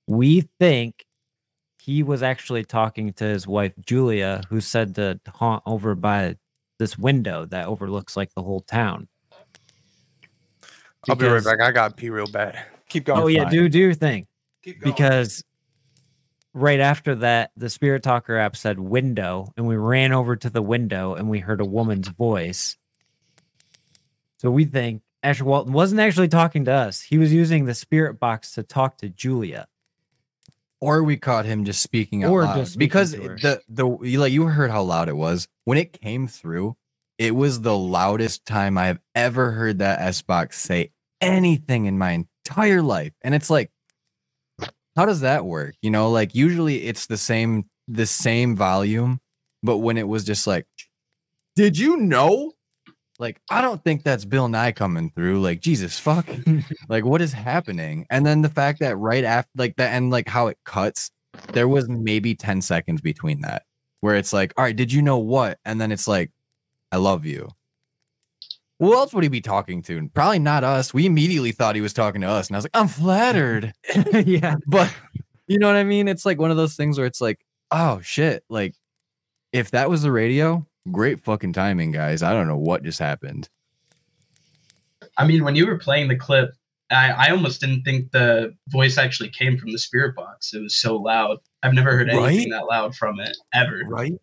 We 0.06 0.42
think 0.60 1.03
he 1.82 2.03
was 2.03 2.22
actually 2.22 2.64
talking 2.64 3.11
to 3.14 3.24
his 3.24 3.48
wife 3.48 3.74
Julia, 3.84 4.43
who 4.50 4.61
said 4.61 4.93
to 4.98 5.19
haunt 5.27 5.64
over 5.66 5.95
by 5.95 6.35
this 6.77 6.95
window 6.95 7.48
that 7.48 7.66
overlooks 7.66 8.16
like 8.16 8.35
the 8.35 8.43
whole 8.43 8.61
town. 8.61 9.08
I'll 11.10 11.16
be 11.16 11.26
right 11.26 11.32
Because- 11.32 11.46
back. 11.46 11.62
I 11.62 11.72
got 11.72 11.98
pee 11.98 12.10
real 12.10 12.28
bad. 12.28 12.64
Keep 12.90 13.06
going. 13.06 13.22
Oh 13.22 13.28
yeah, 13.28 13.50
do 13.50 13.70
do 13.70 13.80
your 13.80 13.94
thing. 13.94 14.28
Keep 14.64 14.82
going. 14.82 14.92
Because 14.94 15.44
right 16.54 16.80
after 16.80 17.16
that, 17.16 17.52
the 17.56 17.70
Spirit 17.70 18.04
Talker 18.04 18.38
app 18.38 18.56
said 18.56 18.80
window, 18.80 19.52
and 19.58 19.66
we 19.68 19.78
ran 19.78 20.12
over 20.12 20.36
to 20.36 20.50
the 20.50 20.62
window 20.62 21.14
and 21.16 21.30
we 21.30 21.40
heard 21.40 21.62
a 21.62 21.66
woman's 21.66 22.10
voice. 22.10 22.78
So 24.40 24.52
we 24.52 24.66
think 24.66 25.02
Asher 25.24 25.46
Walton 25.46 25.72
wasn't 25.74 26.02
actually 26.02 26.28
talking 26.28 26.66
to 26.66 26.72
us. 26.72 27.02
He 27.02 27.18
was 27.18 27.32
using 27.32 27.66
the 27.66 27.74
spirit 27.76 28.20
box 28.20 28.54
to 28.54 28.64
talk 28.64 28.98
to 28.98 29.10
Julia. 29.10 29.68
or 30.84 31.04
we 31.04 31.16
caught 31.16 31.46
him 31.46 31.64
just 31.64 31.80
speaking 31.84 32.24
out 32.24 32.32
Or 32.32 32.44
loud. 32.44 32.56
just 32.58 32.74
speaking 32.74 32.88
because 32.88 33.12
to 33.14 33.22
her. 33.22 33.38
the 33.38 33.62
the 33.70 34.00
you- 34.00 34.20
like 34.20 34.32
you 34.34 34.46
heard 34.48 34.72
how 34.72 34.82
loud 34.82 35.10
it 35.10 35.16
was 35.16 35.48
when 35.64 35.78
it 35.78 35.94
came 35.94 36.28
through. 36.28 36.76
It 37.22 37.35
was 37.35 37.61
the 37.61 37.77
loudest 37.77 38.48
time 38.48 38.80
I 38.80 38.88
have 38.88 39.00
ever 39.14 39.51
heard 39.51 39.77
that 39.77 40.00
S 40.00 40.24
box 40.24 40.59
say 40.59 40.90
anything 41.22 41.85
in 41.85 42.00
my 42.00 42.25
entire 42.45 42.82
life, 42.82 43.11
and 43.22 43.35
it's 43.35 43.51
like, 43.51 43.69
how 44.95 45.06
does 45.06 45.19
that 45.19 45.45
work? 45.45 45.75
You 45.83 45.91
know, 45.91 46.09
like 46.09 46.33
usually 46.33 46.85
it's 46.85 47.06
the 47.06 47.17
same 47.17 47.66
the 47.88 48.08
same 48.08 48.56
volume, 48.56 49.19
but 49.61 49.77
when 49.77 50.00
it 50.00 50.08
was 50.08 50.24
just 50.24 50.48
like, 50.48 50.66
did 51.56 51.77
you 51.77 51.95
know? 51.95 52.53
Like, 53.19 53.40
I 53.51 53.61
don't 53.61 53.83
think 53.83 54.01
that's 54.01 54.25
Bill 54.25 54.48
Nye 54.48 54.72
coming 54.72 55.11
through. 55.11 55.41
Like, 55.41 55.61
Jesus 55.61 56.00
fuck. 56.00 56.27
like, 56.90 57.06
what 57.06 57.22
is 57.22 57.33
happening? 57.33 58.08
And 58.09 58.25
then 58.25 58.41
the 58.41 58.50
fact 58.50 58.80
that 58.80 58.98
right 58.98 59.24
after, 59.24 59.51
like, 59.56 59.75
that 59.75 59.93
and 59.93 60.09
like 60.09 60.27
how 60.27 60.48
it 60.48 60.58
cuts, 60.66 61.11
there 61.53 61.67
was 61.67 61.88
maybe 61.88 62.33
10 62.33 62.64
seconds 62.64 63.00
between 63.00 63.41
that 63.41 63.61
where 64.00 64.16
it's 64.16 64.33
like, 64.33 64.56
all 64.58 64.64
right, 64.64 64.75
did 64.75 64.91
you 64.91 65.03
know 65.03 65.19
what? 65.19 65.59
And 65.66 65.80
then 65.80 65.91
it's 65.91 66.08
like, 66.08 66.32
I 66.92 66.98
love 66.98 67.26
you. 67.26 67.50
Who 68.80 68.95
else 68.95 69.14
would 69.14 69.24
he 69.24 69.30
be 69.30 69.42
talking 69.42 69.82
to? 69.84 70.10
Probably 70.10 70.40
not 70.40 70.64
us. 70.64 70.94
We 70.94 71.06
immediately 71.06 71.52
thought 71.52 71.76
he 71.76 71.82
was 71.82 71.94
talking 71.94 72.22
to 72.22 72.28
us. 72.28 72.48
And 72.48 72.56
I 72.56 72.58
was 72.58 72.66
like, 72.66 72.72
I'm 72.74 72.88
flattered. 72.88 73.74
yeah. 74.26 74.56
But 74.66 74.92
you 75.48 75.60
know 75.60 75.68
what 75.68 75.76
I 75.76 75.84
mean? 75.84 76.08
It's 76.08 76.26
like 76.26 76.40
one 76.40 76.50
of 76.50 76.58
those 76.58 76.76
things 76.76 76.98
where 76.98 77.06
it's 77.06 77.22
like, 77.22 77.40
oh 77.70 78.02
shit. 78.02 78.44
Like, 78.50 78.74
if 79.53 79.72
that 79.72 79.90
was 79.90 80.02
the 80.02 80.11
radio, 80.11 80.66
great 80.92 81.20
fucking 81.20 81.53
timing, 81.53 81.92
guys. 81.92 82.24
I 82.24 82.34
don't 82.34 82.48
know 82.48 82.58
what 82.58 82.84
just 82.84 83.00
happened. 83.00 83.50
I 85.18 85.28
mean, 85.28 85.44
when 85.44 85.56
you 85.56 85.68
were 85.68 85.78
playing 85.78 86.08
the 86.08 86.16
clip, 86.16 86.53
I, 86.90 87.11
I 87.11 87.30
almost 87.30 87.61
didn't 87.61 87.84
think 87.84 88.11
the 88.11 88.56
voice 88.70 88.98
actually 88.98 89.30
came 89.30 89.58
from 89.58 89.72
the 89.72 89.78
spirit 89.78 90.16
box. 90.16 90.53
It 90.53 90.61
was 90.61 90.76
so 90.76 90.95
loud. 90.95 91.38
I've 91.64 91.74
never 91.74 91.92
heard 91.92 92.10
anything 92.10 92.50
Right? 92.52 92.60
that 92.60 92.66
loud 92.66 92.95
from 92.95 93.20
it 93.20 93.38
ever. 93.53 93.84
Right. 93.88 94.14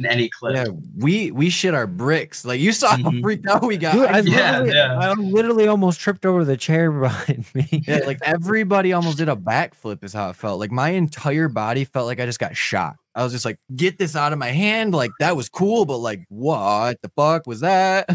In 0.00 0.06
any 0.06 0.30
clip. 0.30 0.54
Yeah, 0.54 0.72
we 0.96 1.30
we 1.30 1.50
shit 1.50 1.74
our 1.74 1.86
bricks. 1.86 2.46
Like 2.46 2.58
you 2.58 2.72
saw 2.72 2.96
how 2.96 3.12
freaked 3.20 3.46
out 3.46 3.62
we 3.62 3.76
got. 3.76 3.92
Dude, 3.92 4.06
I, 4.06 4.20
Yeah, 4.20 4.60
literally, 4.60 4.74
yeah. 4.74 4.98
I 4.98 5.12
literally 5.12 5.68
almost 5.68 6.00
tripped 6.00 6.24
over 6.24 6.42
the 6.42 6.56
chair 6.56 6.90
behind 7.00 7.44
me. 7.54 7.84
Yeah, 7.86 7.98
like 8.06 8.18
everybody 8.22 8.94
almost 8.94 9.18
did 9.18 9.28
a 9.28 9.36
backflip 9.36 10.02
is 10.02 10.14
how 10.14 10.30
it 10.30 10.36
felt. 10.36 10.58
Like 10.58 10.70
my 10.70 10.88
entire 10.88 11.48
body 11.48 11.84
felt 11.84 12.06
like 12.06 12.18
I 12.18 12.24
just 12.24 12.38
got 12.38 12.56
shot. 12.56 12.96
I 13.14 13.22
was 13.22 13.32
just 13.32 13.44
like, 13.44 13.58
get 13.76 13.98
this 13.98 14.16
out 14.16 14.32
of 14.32 14.38
my 14.38 14.48
hand. 14.48 14.94
Like 14.94 15.10
that 15.20 15.36
was 15.36 15.50
cool, 15.50 15.84
but 15.84 15.98
like 15.98 16.24
what 16.30 16.96
the 17.02 17.10
fuck 17.14 17.46
was 17.46 17.60
that? 17.60 18.08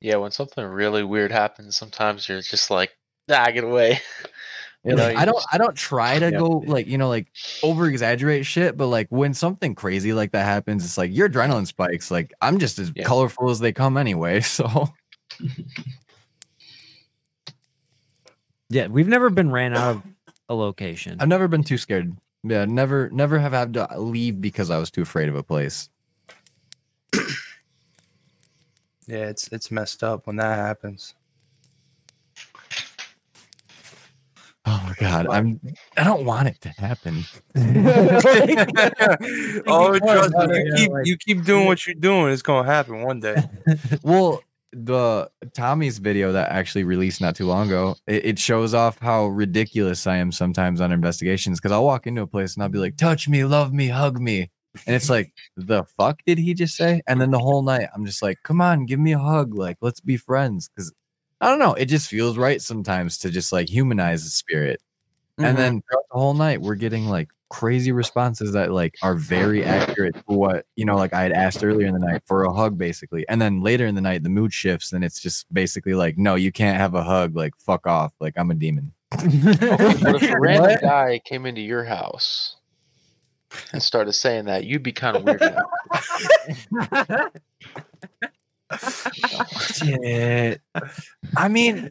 Yeah, 0.00 0.14
when 0.14 0.30
something 0.30 0.64
really 0.64 1.02
weird 1.02 1.32
happens, 1.32 1.76
sometimes 1.76 2.28
you're 2.28 2.40
just 2.40 2.70
like, 2.70 2.96
ah, 3.28 3.50
get 3.50 3.64
away. 3.64 4.00
Yeah, 4.88 4.92
You 4.92 4.96
know, 4.96 5.04
like, 5.08 5.16
I 5.18 5.24
don't 5.26 5.34
just- 5.34 5.48
I 5.52 5.58
don't 5.58 5.76
try 5.76 6.18
to 6.18 6.30
Yeah. 6.30 6.38
go 6.38 6.46
like, 6.66 6.86
you 6.86 6.96
know, 6.96 7.08
like 7.10 7.26
over 7.62 7.86
exaggerate 7.86 8.46
shit, 8.46 8.76
but 8.76 8.86
like 8.86 9.06
when 9.10 9.34
something 9.34 9.74
crazy 9.74 10.12
like 10.14 10.32
that 10.32 10.44
happens, 10.44 10.84
it's 10.84 10.96
like 10.96 11.14
your 11.14 11.28
adrenaline 11.28 11.66
spikes. 11.66 12.10
Like 12.10 12.32
I'm 12.40 12.58
just 12.58 12.78
as 12.78 12.90
colorful 13.04 13.50
as 13.50 13.60
they 13.60 13.72
come 13.72 13.96
anyway. 13.96 14.40
So 14.48 14.88
Yeah, 18.70 18.86
we've 18.88 19.08
never 19.08 19.30
been 19.30 19.50
ran 19.50 19.74
out 19.74 19.96
of 19.96 20.02
a 20.48 20.54
location. 20.54 21.16
I've 21.20 21.28
never 21.28 21.48
been 21.48 21.64
too 21.64 21.78
scared. 21.78 22.16
Yeah, 22.44 22.64
never 22.66 23.10
never 23.10 23.38
have 23.38 23.52
had 23.52 23.74
to 23.74 23.88
leave 24.00 24.40
because 24.40 24.70
I 24.70 24.78
was 24.78 24.90
too 24.90 25.02
afraid 25.02 25.28
of 25.28 25.34
a 25.36 25.42
place. 25.42 25.88
Yeah, 29.06 29.26
it's 29.28 29.48
it's 29.48 29.70
messed 29.70 30.02
up 30.04 30.26
when 30.26 30.36
that 30.36 30.56
happens. 30.56 31.14
Oh 34.70 34.82
my 34.84 34.92
god, 35.00 35.26
I'm 35.28 35.58
I 35.96 36.04
don't 36.04 36.26
want 36.26 36.48
it 36.48 36.60
to 36.60 36.68
happen. 36.68 37.24
oh, 39.66 39.98
trust 39.98 40.34
me, 40.34 40.58
you 40.58 40.72
keep 40.76 40.90
you 41.04 41.16
keep 41.16 41.44
doing 41.44 41.64
what 41.64 41.86
you're 41.86 41.94
doing. 41.94 42.30
It's 42.30 42.42
gonna 42.42 42.68
happen 42.68 43.02
one 43.02 43.20
day. 43.20 43.44
well, 44.02 44.42
the 44.72 45.30
Tommy's 45.54 45.96
video 45.96 46.32
that 46.32 46.50
actually 46.50 46.84
released 46.84 47.22
not 47.22 47.34
too 47.34 47.46
long 47.46 47.68
ago, 47.68 47.96
it, 48.06 48.26
it 48.26 48.38
shows 48.38 48.74
off 48.74 48.98
how 48.98 49.28
ridiculous 49.28 50.06
I 50.06 50.16
am 50.16 50.32
sometimes 50.32 50.82
on 50.82 50.92
investigations 50.92 51.58
because 51.58 51.72
I'll 51.72 51.86
walk 51.86 52.06
into 52.06 52.20
a 52.20 52.26
place 52.26 52.54
and 52.54 52.62
I'll 52.62 52.68
be 52.68 52.78
like, 52.78 52.98
touch 52.98 53.26
me, 53.26 53.46
love 53.46 53.72
me, 53.72 53.88
hug 53.88 54.20
me. 54.20 54.50
And 54.86 54.94
it's 54.94 55.08
like, 55.08 55.32
the 55.56 55.84
fuck 55.96 56.20
did 56.26 56.36
he 56.36 56.52
just 56.52 56.76
say? 56.76 57.00
And 57.06 57.22
then 57.22 57.30
the 57.30 57.38
whole 57.38 57.62
night, 57.62 57.88
I'm 57.94 58.04
just 58.04 58.22
like, 58.22 58.36
come 58.44 58.60
on, 58.60 58.84
give 58.84 59.00
me 59.00 59.12
a 59.12 59.18
hug. 59.18 59.54
Like, 59.54 59.78
let's 59.80 60.00
be 60.00 60.18
friends. 60.18 60.68
Cause 60.76 60.92
I 61.40 61.48
don't 61.48 61.58
know, 61.58 61.74
it 61.74 61.86
just 61.86 62.08
feels 62.08 62.36
right 62.36 62.60
sometimes 62.60 63.18
to 63.18 63.30
just 63.30 63.52
like 63.52 63.68
humanize 63.68 64.24
the 64.24 64.30
spirit. 64.30 64.80
Mhm. 65.38 65.46
And 65.46 65.58
then 65.58 65.82
throughout 65.82 66.04
the 66.12 66.18
whole 66.18 66.34
night, 66.34 66.60
we're 66.60 66.74
getting 66.74 67.06
like 67.08 67.28
crazy 67.50 67.92
responses 67.92 68.52
that 68.52 68.72
like 68.72 68.94
are 69.02 69.14
very 69.14 69.64
accurate 69.64 70.14
to 70.14 70.22
what 70.26 70.66
you 70.76 70.84
know, 70.84 70.96
like 70.96 71.14
I 71.14 71.22
had 71.22 71.32
asked 71.32 71.64
earlier 71.64 71.86
in 71.86 71.94
the 71.94 72.00
night 72.06 72.22
for 72.26 72.44
a 72.44 72.52
hug, 72.52 72.76
basically. 72.76 73.26
And 73.28 73.40
then 73.40 73.62
later 73.62 73.86
in 73.86 73.94
the 73.94 74.00
night, 74.00 74.22
the 74.22 74.28
mood 74.28 74.52
shifts, 74.52 74.92
and 74.92 75.04
it's 75.04 75.20
just 75.20 75.52
basically 75.52 75.94
like, 75.94 76.18
no, 76.18 76.34
you 76.34 76.52
can't 76.52 76.76
have 76.76 76.94
a 76.94 77.02
hug. 77.02 77.36
Like, 77.36 77.54
fuck 77.58 77.86
off. 77.86 78.12
Like, 78.20 78.34
I'm 78.36 78.50
a 78.50 78.54
demon. 78.54 78.92
What 79.12 80.22
if 80.22 80.30
a 80.30 80.36
random 80.40 80.78
guy 80.82 81.20
came 81.24 81.46
into 81.46 81.60
your 81.62 81.84
house 81.84 82.56
and 83.72 83.82
started 83.82 84.12
saying 84.12 84.44
that? 84.46 84.64
You'd 84.64 84.82
be 84.82 84.92
kind 84.92 85.16
of 85.16 85.24
weird. 85.24 85.40
Out. 89.24 89.50
Shit. 89.50 90.60
I 91.36 91.48
mean, 91.48 91.90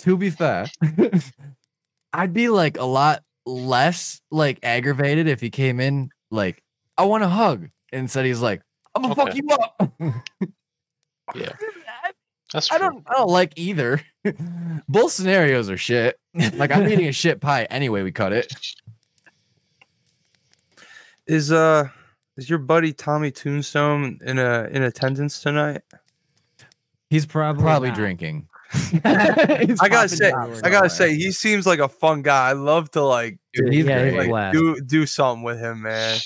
to 0.00 0.16
be 0.16 0.30
fair, 0.30 0.66
I'd 2.12 2.32
be 2.32 2.48
like 2.48 2.78
a 2.78 2.84
lot 2.84 3.22
less 3.46 4.20
like 4.30 4.58
aggravated 4.62 5.28
if 5.28 5.40
he 5.40 5.50
came 5.50 5.80
in 5.80 6.10
like, 6.30 6.62
I 6.98 7.04
want 7.04 7.24
a 7.24 7.28
hug. 7.28 7.68
And 7.94 8.10
said 8.10 8.24
he's 8.24 8.40
like, 8.40 8.62
I'm 8.94 9.02
gonna 9.02 9.14
fuck 9.14 9.34
you 9.34 9.46
up. 9.50 9.92
Yeah. 11.34 11.52
That's 12.52 12.70
I 12.70 12.78
don't 12.78 13.02
I 13.06 13.14
don't 13.14 13.30
like 13.30 13.54
either. 13.56 14.02
Both 14.88 15.12
scenarios 15.12 15.70
are 15.70 15.78
shit. 15.78 16.18
Like 16.54 16.70
I'm 16.70 16.86
eating 16.86 17.08
a 17.08 17.12
shit 17.12 17.40
pie 17.40 17.64
anyway, 17.64 18.02
we 18.02 18.12
cut 18.12 18.32
it. 18.32 18.52
Is 21.26 21.50
uh 21.50 21.88
is 22.36 22.50
your 22.50 22.58
buddy 22.58 22.92
Tommy 22.92 23.30
Tombstone 23.30 24.18
in 24.24 24.38
a 24.38 24.68
in 24.70 24.82
attendance 24.82 25.40
tonight? 25.40 25.80
He's 27.12 27.26
probably 27.26 27.62
Probably 27.62 27.88
not. 27.90 27.98
drinking. 27.98 28.48
I 29.04 29.88
gotta 29.90 30.08
say, 30.08 30.32
I 30.32 30.70
gotta 30.70 30.88
say, 30.88 31.14
he 31.14 31.30
seems 31.30 31.66
like 31.66 31.78
a 31.78 31.90
fun 31.90 32.22
guy. 32.22 32.48
I 32.48 32.52
love 32.54 32.90
to 32.92 33.02
like, 33.02 33.36
Dude, 33.52 33.70
he's 33.70 33.84
Yeah, 33.84 34.02
he's 34.06 34.14
great. 34.14 34.30
like 34.30 34.52
do 34.54 34.80
do 34.80 35.04
something 35.04 35.42
with 35.42 35.60
him, 35.60 35.82
man. 35.82 36.18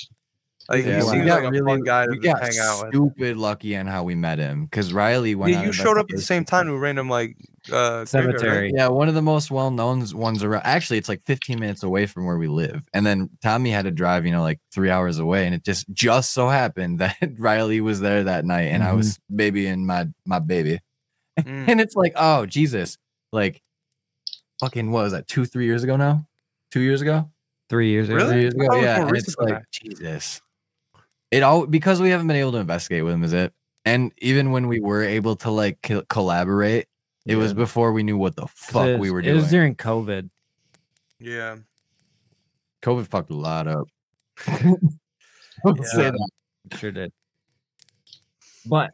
Like 0.69 0.83
Yeah, 0.85 0.97
he 0.97 1.03
we 1.03 1.09
seems 1.09 1.25
got 1.25 1.43
like 1.43 1.53
a 1.53 1.63
fun 1.63 1.81
guy 1.83 2.05
to 2.05 2.11
we 2.11 2.19
got 2.19 2.41
hang 2.43 2.57
out 2.59 2.83
with. 2.83 2.93
stupid 2.93 3.37
lucky 3.37 3.77
on 3.77 3.87
how 3.87 4.03
we 4.03 4.15
met 4.15 4.37
him 4.37 4.65
because 4.65 4.91
Riley 4.91 5.33
went. 5.33 5.53
Yeah, 5.53 5.63
you 5.63 5.71
showed 5.71 5.97
up 5.97 6.07
at 6.09 6.15
the 6.15 6.21
same 6.21 6.43
time. 6.43 6.69
We 6.69 6.75
random 6.75 7.09
like 7.09 7.37
uh, 7.71 8.03
graveyard, 8.03 8.09
Cemetery. 8.09 8.61
right? 8.63 8.73
Yeah, 8.75 8.87
one 8.89 9.07
of 9.07 9.15
the 9.15 9.21
most 9.21 9.49
well 9.49 9.71
known 9.71 10.05
ones 10.13 10.43
around. 10.43 10.63
Actually, 10.65 10.97
it's 10.97 11.07
like 11.07 11.21
15 11.25 11.57
minutes 11.59 11.83
away 11.83 12.05
from 12.05 12.25
where 12.25 12.37
we 12.37 12.47
live. 12.47 12.81
And 12.93 13.05
then 13.05 13.29
Tommy 13.41 13.71
had 13.71 13.85
to 13.85 13.91
drive, 13.91 14.25
you 14.25 14.31
know, 14.33 14.41
like 14.41 14.59
three 14.73 14.89
hours 14.89 15.19
away. 15.19 15.45
And 15.45 15.55
it 15.55 15.63
just 15.63 15.85
just 15.93 16.31
so 16.33 16.49
happened 16.49 16.99
that 16.99 17.15
Riley 17.37 17.79
was 17.79 18.01
there 18.01 18.25
that 18.25 18.43
night, 18.43 18.63
and 18.73 18.83
I 18.83 18.87
Mhm. 18.91 18.97
was 18.97 19.19
babying 19.33 19.85
my 19.85 20.07
my 20.25 20.39
baby. 20.39 20.79
Mm. 21.39 21.67
And 21.69 21.79
it's 21.81 21.95
like, 21.95 22.13
oh 22.15 22.47
Jesus, 22.47 22.97
like 23.31 23.61
fucking 24.59 24.91
what 24.91 25.03
was 25.03 25.11
that? 25.13 25.27
Two 25.27 25.45
three 25.45 25.65
years 25.65 25.83
ago 25.83 25.95
now? 25.95 26.27
Two 26.71 26.79
years 26.81 27.01
ago? 27.01 27.29
Three 27.69 27.89
years 27.91 28.09
ago. 28.09 28.15
Really? 28.17 28.31
Three 28.31 28.41
years 28.41 28.53
ago? 28.55 28.65
thought 28.67 28.73
it 28.73 28.77
was 28.77 28.83
Yeah. 28.85 28.95
And 28.95 29.03
it's 29.03 29.11
recent 29.11 29.37
than 29.37 29.49
like 29.55 29.63
Jesus. 29.71 30.41
It 31.31 31.43
all 31.43 31.65
because 31.65 32.01
we 32.01 32.09
haven't 32.09 32.27
been 32.27 32.37
able 32.37 32.53
to 32.53 32.57
investigate 32.57 33.03
with 33.03 33.13
him, 33.13 33.23
is 33.23 33.33
it? 33.33 33.53
And 33.85 34.11
even 34.17 34.51
when 34.51 34.67
we 34.67 34.79
were 34.79 35.03
able 35.03 35.35
to 35.37 35.51
like 35.51 35.81
co- 35.81 36.03
collaborate, 36.09 36.87
it 37.25 37.35
was 37.35 37.53
before 37.53 37.91
we 37.91 38.03
knew 38.03 38.17
what 38.17 38.35
the 38.35 38.47
fuck 38.47 38.87
It 38.87 38.99
we 38.99 39.11
were 39.11 39.21
doing 39.21 39.35
It 39.35 39.37
was 39.37 39.49
during 39.49 39.75
COVID. 39.75 40.29
Yeah. 41.19 41.57
COVID 42.81 43.07
fucked 43.07 43.31
a 43.31 43.35
lot 43.35 43.67
up. 43.67 43.87
Yeah. 45.65 45.73
Say 45.83 46.11
that. 46.11 46.29
Sure 46.77 46.91
did. 46.91 47.11
But 48.65 48.91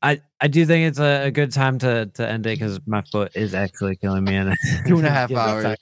I 0.00 0.20
I 0.40 0.46
do 0.48 0.64
think 0.64 0.86
it's 0.88 1.00
a, 1.00 1.26
a 1.26 1.30
good 1.32 1.50
time 1.52 1.78
to 1.80 2.06
to 2.14 2.28
end 2.28 2.46
it 2.46 2.58
because 2.58 2.80
my 2.86 3.02
foot 3.10 3.32
is 3.34 3.52
actually 3.54 3.96
killing 3.96 4.24
me. 4.24 4.36
And 4.36 4.54
Two 4.86 4.98
and 4.98 5.06
a 5.06 5.10
half 5.10 5.32
hours. 5.32 5.76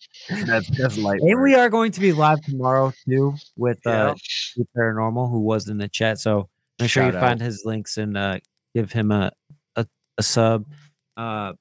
That's 0.46 0.70
that's 0.78 0.96
light. 0.96 1.20
And 1.20 1.40
we 1.42 1.54
are 1.54 1.68
going 1.68 1.92
to 1.92 2.00
be 2.00 2.12
live 2.12 2.40
tomorrow 2.42 2.92
too 3.06 3.34
with 3.56 3.78
Yeah. 3.84 4.10
uh 4.10 4.14
with 4.56 4.68
Paranormal, 4.76 5.30
who 5.30 5.40
was 5.40 5.68
in 5.68 5.76
the 5.78 5.88
chat. 5.88 6.18
So 6.18 6.48
make 6.80 6.88
sure 6.90 7.04
you 7.04 7.12
Shout 7.12 7.20
find 7.20 7.40
his 7.42 7.62
links 7.66 7.98
and 7.98 8.16
uh 8.16 8.38
give 8.74 8.90
him 8.92 9.12
a 9.12 9.32
a, 9.76 9.86
a 10.16 10.22
sub. 10.22 10.64
Uh 11.18 11.52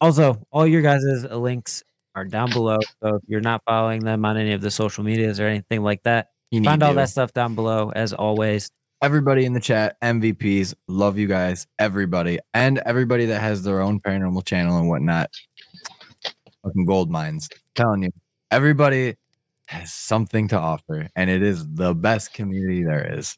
also 0.00 0.46
all 0.52 0.66
your 0.66 0.82
guys' 0.82 1.24
links 1.24 1.82
are 2.14 2.24
down 2.24 2.50
below. 2.50 2.78
So 3.02 3.16
if 3.16 3.22
you're 3.26 3.40
not 3.40 3.62
following 3.66 4.04
them 4.04 4.24
on 4.24 4.36
any 4.36 4.52
of 4.52 4.60
the 4.60 4.70
social 4.70 5.04
medias 5.04 5.40
or 5.40 5.46
anything 5.46 5.82
like 5.82 6.02
that, 6.04 6.28
You 6.50 6.60
need 6.60 6.66
find 6.66 6.82
all 6.82 6.92
to. 6.92 6.96
that 6.96 7.08
stuff 7.08 7.32
down 7.32 7.54
below 7.54 7.90
as 7.94 8.12
always. 8.12 8.70
Everybody 9.02 9.44
in 9.44 9.52
the 9.52 9.60
chat, 9.60 9.96
MVPs, 10.02 10.74
love 10.88 11.18
you 11.18 11.26
guys. 11.26 11.66
Everybody, 11.78 12.38
and 12.54 12.78
everybody 12.78 13.26
that 13.26 13.40
has 13.40 13.62
their 13.62 13.82
own 13.82 14.00
paranormal 14.00 14.46
channel 14.46 14.78
and 14.78 14.88
whatnot. 14.88 15.28
Fucking 16.64 16.86
gold 16.86 17.10
mines. 17.10 17.48
telling 17.74 18.04
you, 18.04 18.10
everybody 18.50 19.16
has 19.66 19.92
something 19.92 20.48
to 20.48 20.58
offer, 20.58 21.08
and 21.14 21.28
it 21.28 21.42
is 21.42 21.66
the 21.74 21.94
best 21.94 22.32
community 22.32 22.84
there 22.84 23.18
is. 23.18 23.36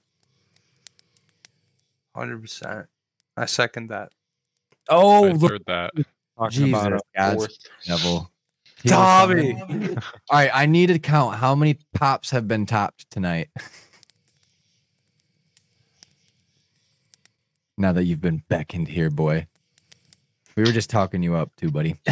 Hundred 2.15 2.41
percent. 2.41 2.87
I 3.37 3.47
second 3.47 3.89
that. 3.89 4.11
Oh, 4.89 5.25
I 5.25 5.33
look, 5.33 5.51
heard 5.51 5.65
that. 5.67 5.91
talking 6.39 6.69
about 6.69 6.93
Jesus, 6.93 7.01
it. 7.01 7.19
God's 7.19 7.47
Fourth. 7.47 7.59
devil. 7.85 8.31
Tommy. 8.87 9.61
All 9.97 9.97
right, 10.31 10.51
I 10.55 10.67
need 10.67 10.87
to 10.87 11.01
count 11.01 11.35
how 11.37 11.57
many 11.57 11.79
pops 11.95 12.31
have 12.31 12.47
been 12.47 12.65
topped 12.65 13.11
tonight. 13.11 13.49
Now 17.79 17.93
that 17.93 18.05
you've 18.05 18.21
been 18.21 18.43
beckoned 18.49 18.89
here, 18.89 19.11
boy. 19.11 19.47
We 20.57 20.65
were 20.65 20.73
just 20.73 20.91
talking 20.91 21.23
you 21.23 21.37
up 21.37 21.55
too, 21.57 21.71
buddy. 21.71 21.95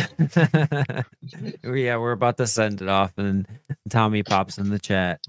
yeah, 1.65 1.97
we're 1.97 2.13
about 2.13 2.37
to 2.37 2.47
send 2.47 2.81
it 2.81 2.89
off, 2.89 3.13
and 3.17 3.47
Tommy 3.91 4.23
pops 4.23 4.59
in 4.59 4.71
the 4.71 4.79
chat. 4.79 5.21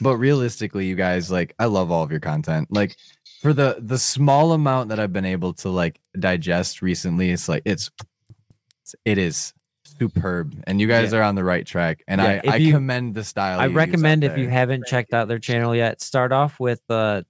But 0.00 0.16
realistically, 0.16 0.86
you 0.86 0.94
guys, 0.94 1.30
like, 1.30 1.54
I 1.58 1.66
love 1.66 1.90
all 1.90 2.02
of 2.02 2.10
your 2.10 2.20
content. 2.20 2.68
Like, 2.70 2.96
for 3.42 3.52
the 3.52 3.76
the 3.80 3.98
small 3.98 4.52
amount 4.52 4.88
that 4.88 4.98
I've 4.98 5.12
been 5.12 5.26
able 5.26 5.52
to 5.54 5.68
like 5.68 6.00
digest 6.18 6.80
recently, 6.80 7.30
it's 7.30 7.46
like 7.48 7.62
it's 7.66 7.90
it 9.04 9.18
is 9.18 9.52
superb, 9.84 10.54
and 10.66 10.80
you 10.80 10.86
guys 10.88 11.12
Yeah. 11.12 11.18
are 11.18 11.22
on 11.24 11.34
the 11.34 11.44
right 11.44 11.66
track. 11.66 12.02
And 12.08 12.20
Yeah, 12.22 12.40
I 12.44 12.52
I 12.52 12.56
you- 12.56 12.72
commend 12.72 13.14
the 13.14 13.24
style. 13.24 13.60
I 13.60 13.64
you 13.64 13.68
use 13.70 13.74
out 13.74 13.76
recommend 13.76 14.24
if 14.24 14.38
you 14.38 14.48
haven't 14.48 14.86
checked 14.86 15.12
out 15.12 15.28
their 15.28 15.38
channel 15.38 15.76
yet, 15.76 16.00
start 16.00 16.32
off 16.32 16.58
with 16.58 16.80
uh, 16.88 17.22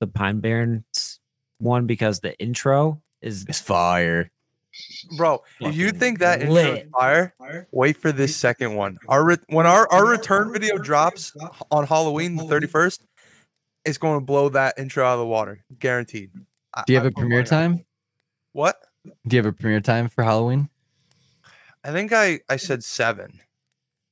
the 0.00 0.08
Pine 0.08 0.40
Barrens 0.40 1.07
one 1.58 1.86
because 1.86 2.20
the 2.20 2.38
intro 2.38 3.00
is 3.22 3.44
it's 3.48 3.60
fire. 3.60 4.30
Bro, 5.16 5.42
if 5.60 5.74
you 5.76 5.90
think 5.90 6.20
that 6.20 6.40
intro 6.42 6.56
is 6.56 6.64
lit. 6.66 6.88
fire, 6.92 7.34
wait 7.72 7.96
for 7.96 8.12
this 8.12 8.36
second 8.36 8.74
one. 8.76 8.98
Our 9.08 9.24
re- 9.24 9.36
when 9.48 9.66
our, 9.66 9.90
our 9.90 10.06
return 10.06 10.52
video 10.52 10.78
drops 10.78 11.34
on 11.70 11.86
Halloween 11.86 12.36
the 12.36 12.44
31st, 12.44 13.00
it's 13.84 13.98
going 13.98 14.20
to 14.20 14.24
blow 14.24 14.50
that 14.50 14.78
intro 14.78 15.04
out 15.04 15.14
of 15.14 15.18
the 15.20 15.26
water. 15.26 15.64
Guaranteed. 15.78 16.30
I- 16.74 16.84
Do 16.86 16.92
you 16.92 16.98
have 16.98 17.06
I 17.06 17.08
a 17.08 17.12
premiere 17.12 17.38
money 17.38 17.38
on 17.38 17.44
it. 17.44 17.48
time? 17.76 17.84
What? 18.52 18.76
Do 19.26 19.36
you 19.36 19.42
have 19.42 19.46
a 19.46 19.52
premiere 19.52 19.80
time 19.80 20.08
for 20.08 20.22
Halloween? 20.22 20.68
I 21.82 21.90
think 21.90 22.12
I, 22.12 22.40
I 22.48 22.56
said 22.56 22.84
7. 22.84 23.40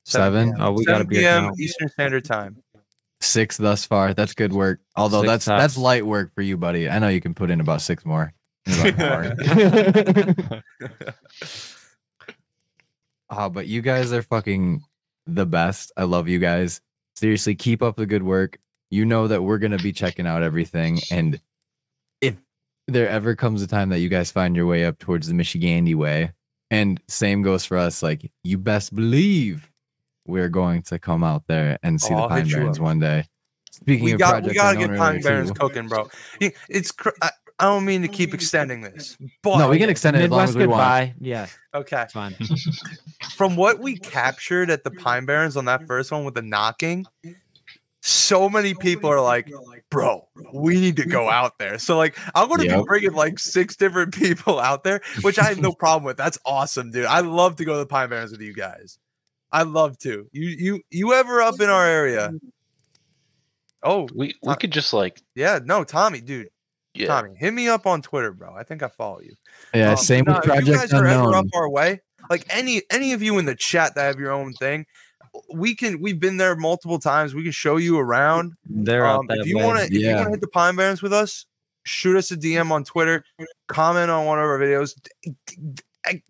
Seven? 0.05 0.51
p.m. 0.53 0.61
Oh, 0.61 0.71
we 0.71 0.83
gotta 0.85 0.99
7 0.99 1.07
be 1.07 1.17
p.m. 1.17 1.43
account- 1.45 1.59
Eastern 1.59 1.89
Standard 1.89 2.25
Time. 2.25 2.61
Six 3.19 3.57
thus 3.57 3.85
far. 3.85 4.13
That's 4.13 4.33
good 4.33 4.53
work. 4.53 4.79
Although 4.95 5.21
Six 5.21 5.27
that's 5.27 5.45
that's 5.45 5.77
light 5.77 6.05
work 6.05 6.33
for 6.35 6.41
you, 6.41 6.57
buddy. 6.57 6.89
I 6.89 6.99
know 6.99 7.07
you 7.07 7.21
can 7.21 7.33
put 7.33 7.49
in 7.49 7.59
about 7.59 7.81
six 7.81 8.05
more. 8.05 8.33
Ah, 13.29 13.35
about. 13.35 13.45
Oh, 13.45 13.49
but 13.49 13.67
you 13.67 13.81
guys 13.81 14.13
are 14.13 14.21
fucking 14.21 14.81
the 15.25 15.45
best. 15.45 15.91
I 15.97 16.03
love 16.03 16.27
you 16.27 16.39
guys. 16.39 16.81
Seriously, 17.15 17.55
keep 17.55 17.81
up 17.81 17.97
the 17.97 18.05
good 18.05 18.23
work. 18.23 18.57
You 18.89 19.05
know 19.05 19.27
that 19.27 19.43
we're 19.43 19.57
gonna 19.57 19.77
be 19.77 19.91
checking 19.91 20.25
out 20.25 20.43
everything, 20.43 20.99
and 21.11 21.39
if 22.21 22.37
there 22.87 23.09
ever 23.09 23.35
comes 23.35 23.61
a 23.61 23.67
time 23.67 23.89
that 23.89 23.99
you 23.99 24.07
guys 24.07 24.31
find 24.31 24.55
your 24.55 24.65
way 24.65 24.85
up 24.85 24.97
towards 24.97 25.27
the 25.27 25.33
Michigandy 25.33 25.93
way, 25.93 26.31
and 26.71 27.01
same 27.09 27.41
goes 27.41 27.65
for 27.65 27.77
us, 27.77 28.01
like 28.01 28.31
you 28.43 28.57
best 28.57 28.95
believe 28.95 29.69
we're 30.27 30.49
going 30.49 30.83
to 30.83 30.99
come 30.99 31.23
out 31.23 31.43
there 31.47 31.79
and 31.83 31.99
see 32.01 32.13
Oh, 32.13 32.21
the 32.21 32.27
Pine 32.27 32.49
Barrens 32.49 32.79
one 32.79 32.99
day. 32.99 33.25
Speaking 33.71 34.05
we 34.05 34.11
of 34.13 34.19
got 34.19 34.31
Project 34.31 34.49
we 34.49 34.53
gotta 34.55 34.77
get 34.77 34.97
Pine 34.97 35.21
Barrens 35.21 35.51
cooking, 35.51 35.87
bro. 35.87 36.09
It's 36.69 36.91
cr- 36.91 37.09
I, 37.21 37.29
I 37.59 37.65
don't 37.65 37.85
mean 37.85 38.01
to 38.03 38.07
keep 38.07 38.33
extending 38.33 38.81
this, 38.81 39.17
but 39.41 39.57
No, 39.57 39.69
we 39.69 39.79
can 39.79 39.89
extend 39.89 40.15
it 40.15 40.23
as 40.23 40.29
long 40.29 40.39
Midwest 40.39 40.49
as 40.51 40.57
we 40.57 40.67
want. 40.67 41.13
Yeah, 41.19 41.47
okay. 41.73 42.03
it's 42.03 42.13
fine. 42.13 42.35
From 43.35 43.55
what 43.55 43.79
we 43.79 43.97
captured 43.97 44.69
at 44.69 44.83
the 44.83 44.91
Pine 44.91 45.25
Barrens 45.25 45.57
on 45.57 45.65
that 45.65 45.87
first 45.87 46.11
one 46.11 46.23
with 46.23 46.35
the 46.35 46.41
knocking, 46.43 47.05
so 48.01 48.47
many 48.49 48.73
people 48.73 49.09
are 49.09 49.21
like, 49.21 49.51
"Bro, 49.89 50.27
we 50.53 50.79
need 50.79 50.97
to 50.97 51.05
go 51.05 51.29
out 51.29 51.57
there." 51.57 51.79
So 51.79 51.97
like, 51.97 52.17
I'm 52.35 52.47
gonna 52.47 52.63
be 52.63 52.83
bringing 52.83 53.13
like 53.13 53.39
six 53.39 53.75
different 53.75 54.13
people 54.15 54.59
out 54.59 54.83
there, 54.83 55.01
which 55.21 55.39
I 55.39 55.45
have 55.45 55.59
no 55.59 55.71
problem 55.71 56.03
with. 56.03 56.17
That's 56.17 56.37
awesome, 56.45 56.91
dude. 56.91 57.05
I 57.05 57.21
love 57.21 57.55
to 57.57 57.65
go 57.65 57.73
to 57.73 57.79
the 57.79 57.85
Pine 57.85 58.09
Barrens 58.09 58.31
with 58.31 58.41
you 58.41 58.53
guys. 58.53 58.99
I 59.51 59.63
love 59.63 59.97
to. 59.99 60.27
You 60.31 60.47
you 60.47 60.81
you 60.89 61.13
ever 61.13 61.41
up 61.41 61.59
in 61.61 61.69
our 61.69 61.85
area? 61.85 62.31
Oh 63.83 64.07
We 64.13 64.35
we 64.43 64.55
could 64.55 64.71
just 64.71 64.93
like 64.93 65.21
yeah, 65.35 65.59
no, 65.63 65.83
Tommy, 65.83 66.21
dude. 66.21 66.49
yeah. 66.93 67.07
Tommy, 67.07 67.35
hit 67.37 67.53
me 67.53 67.67
up 67.67 67.85
on 67.85 68.01
Twitter, 68.01 68.31
bro. 68.31 68.53
I 68.55 68.63
think 68.63 68.83
I 68.83 68.87
follow 68.87 69.21
you. 69.21 69.35
Yeah, 69.73 69.91
Um, 69.91 69.97
same 69.97 70.25
no, 70.25 70.33
with 70.33 70.39
if 70.39 70.45
you 70.45 70.51
Project 70.51 70.77
guys 70.91 70.93
are 70.93 71.05
ever 71.07 71.35
up 71.35 71.45
our 71.53 71.69
way, 71.69 72.01
like 72.29 72.45
any 72.49 72.81
any 72.91 73.13
of 73.13 73.21
you 73.21 73.37
in 73.37 73.45
the 73.45 73.55
chat 73.55 73.95
that 73.95 74.03
have 74.03 74.19
your 74.19 74.31
own 74.31 74.53
thing, 74.53 74.85
we 75.53 75.75
can. 75.75 76.01
We've 76.01 76.19
been 76.19 76.37
there 76.37 76.55
multiple 76.55 76.99
times. 76.99 77.33
We 77.35 77.43
can 77.43 77.51
show 77.51 77.77
you 77.77 77.97
around. 77.99 78.53
They're 78.65 79.05
Um, 79.05 79.27
if 79.29 79.47
you 79.47 79.57
want 79.59 79.79
to, 79.79 79.85
if 79.85 79.91
you 79.91 80.13
want 80.15 80.25
to 80.25 80.31
hit 80.31 80.41
the 80.41 80.47
Pine 80.47 80.75
Barrens 80.75 81.01
with 81.01 81.13
us, 81.13 81.45
shoot 81.85 82.17
us 82.17 82.31
a 82.31 82.37
DM 82.37 82.71
on 82.71 82.83
Twitter, 82.83 83.23
comment 83.67 84.09
on 84.09 84.25
one 84.25 84.39
of 84.39 84.45
our 84.45 84.59
videos, 84.59 84.95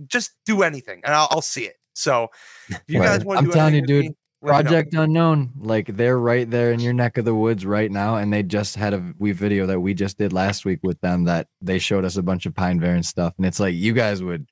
just 0.08 0.32
do 0.46 0.62
anything, 0.64 1.02
and 1.04 1.14
I'll, 1.16 1.28
I'll 1.32 1.42
see 1.42 1.64
it. 1.64 1.78
So, 1.98 2.28
if 2.70 2.82
you 2.88 3.00
guys 3.02 3.26
want 3.26 3.38
to 3.38 3.40
I'm 3.40 3.46
do 3.46 3.52
telling 3.52 3.74
you, 3.76 3.82
dude, 3.82 4.06
me, 4.06 4.10
let 4.44 4.58
me 4.58 4.64
know. 4.64 4.70
Project 4.70 4.94
Unknown, 4.94 5.52
like 5.58 5.88
they're 5.88 6.20
right 6.20 6.48
there 6.50 6.72
in 6.72 6.80
your 6.80 6.94
neck 6.94 7.18
of 7.18 7.26
the 7.26 7.34
woods 7.34 7.66
right 7.66 7.90
now, 7.92 8.18
and 8.18 8.32
they 8.32 8.44
just 8.44 8.76
had 8.76 8.94
a 8.94 9.14
we 9.18 9.32
video 9.32 9.66
that 9.66 9.80
we 9.80 9.96
just 9.96 10.18
did 10.20 10.32
last 10.32 10.64
week 10.64 10.80
with 10.84 11.02
them 11.02 11.24
that 11.24 11.48
they 11.60 11.80
showed 11.80 12.06
us 12.06 12.16
a 12.16 12.22
bunch 12.22 12.46
of 12.46 12.54
Pine 12.54 12.78
Barren 12.78 13.02
stuff, 13.02 13.34
and 13.38 13.46
it's 13.48 13.60
like 13.60 13.74
you 13.74 13.94
guys 13.94 14.22
would 14.22 14.48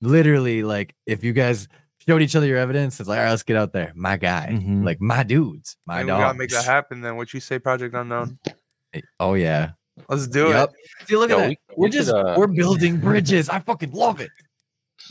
literally 0.00 0.62
like 0.62 0.94
if 1.06 1.24
you 1.24 1.32
guys 1.32 1.66
showed 2.06 2.22
each 2.22 2.36
other 2.36 2.46
your 2.46 2.58
evidence, 2.58 3.00
it's 3.00 3.08
like 3.08 3.18
all 3.18 3.24
right, 3.24 3.30
let's 3.30 3.42
get 3.42 3.56
out 3.56 3.72
there, 3.72 3.92
my 3.96 4.16
guy, 4.16 4.50
Mhm. 4.52 4.84
like 4.84 5.00
my 5.00 5.24
dudes, 5.24 5.76
my 5.86 5.98
And 6.00 6.06
we 6.06 6.10
dogs. 6.12 6.22
gotta 6.22 6.38
make 6.38 6.50
that 6.50 6.64
happen. 6.64 7.00
Then 7.00 7.16
what 7.16 7.34
you 7.34 7.40
say, 7.40 7.58
Project 7.58 7.94
Unknown? 7.96 8.38
Oh 9.18 9.34
yeah, 9.34 9.72
Let's 10.08 10.26
do 10.28 10.48
Yep. 10.50 10.70
it. 11.00 11.08
See, 11.08 11.16
look 11.16 11.30
Yo, 11.30 11.36
at 11.36 11.40
that. 11.40 11.48
we- 11.48 11.48
We, 11.48 11.56
are 11.56 11.76
we 11.78 11.86
could, 11.88 11.92
just 11.92 12.10
uh, 12.10 12.34
we're 12.38 12.46
building 12.46 12.98
bridges. 12.98 13.48
I 13.48 13.58
fucking 13.60 13.92
love 13.92 14.20
it. 14.20 14.30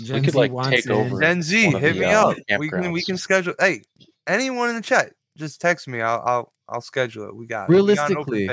Gen 0.01 0.23
could, 0.23 0.33
Z 0.33 0.37
like, 0.37 0.51
wants 0.51 0.69
take 0.69 0.85
in. 0.85 0.91
over. 0.91 1.19
Gen 1.19 1.41
Z, 1.41 1.71
hit 1.71 1.93
the, 1.93 1.99
me 1.99 2.05
uh, 2.05 2.29
up. 2.29 2.37
We 2.59 2.69
can 2.69 2.91
we 2.91 3.01
can 3.01 3.17
schedule. 3.17 3.53
Hey, 3.59 3.81
anyone 4.27 4.69
in 4.69 4.75
the 4.75 4.81
chat, 4.81 5.13
just 5.37 5.61
text 5.61 5.87
me. 5.87 6.01
I'll 6.01 6.21
I'll 6.25 6.53
I'll 6.67 6.81
schedule 6.81 7.27
it. 7.27 7.35
We 7.35 7.47
got 7.47 7.69
it. 7.69 7.69
We 7.69 7.75
got 7.75 8.09
Realistically. 8.09 8.49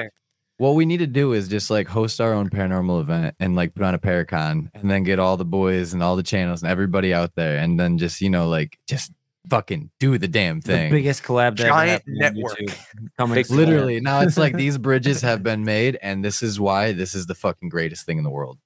What 0.59 0.77
we 0.77 0.85
need 0.85 0.99
to 0.99 1.09
do 1.09 1.33
is 1.33 1.49
just 1.49 1.71
like 1.71 1.89
host 1.89 2.21
our 2.21 2.33
own 2.33 2.49
paranormal 2.49 3.01
event 3.01 3.35
and 3.41 3.57
like 3.57 3.75
put 3.75 3.83
on 3.83 3.95
a 3.95 3.99
Paracon 3.99 4.69
and 4.75 4.89
then 4.89 5.03
get 5.03 5.19
all 5.19 5.37
the 5.37 5.45
boys 5.45 5.93
and 5.93 6.03
all 6.05 6.15
the 6.15 6.23
channels 6.23 6.63
and 6.63 6.71
everybody 6.71 7.13
out 7.13 7.35
there 7.35 7.57
and 7.59 7.81
then 7.81 7.99
just, 7.99 8.21
you 8.21 8.31
know, 8.31 8.49
like 8.49 8.79
just 8.87 9.11
fucking 9.51 9.91
do 9.99 10.19
the 10.19 10.29
damn 10.29 10.61
The 10.61 10.73
thing. 10.73 10.93
biggest 10.93 11.25
collab 11.25 11.57
that 11.57 11.67
Giant 11.67 12.03
network. 12.07 12.59
Coming 13.19 13.45
Literally. 13.51 14.01
Now 14.01 14.21
it's 14.21 14.37
like 14.37 14.55
these 14.55 14.79
bridges 14.89 15.21
have 15.23 15.43
been 15.43 15.65
made 15.65 15.99
and 16.01 16.25
this 16.25 16.45
is 16.45 16.61
why 16.61 16.93
this 16.93 17.17
is 17.17 17.27
the 17.27 17.35
fucking 17.35 17.69
greatest 17.69 18.07
thing 18.07 18.19
in 18.19 18.25
the 18.25 18.31
world. 18.31 18.59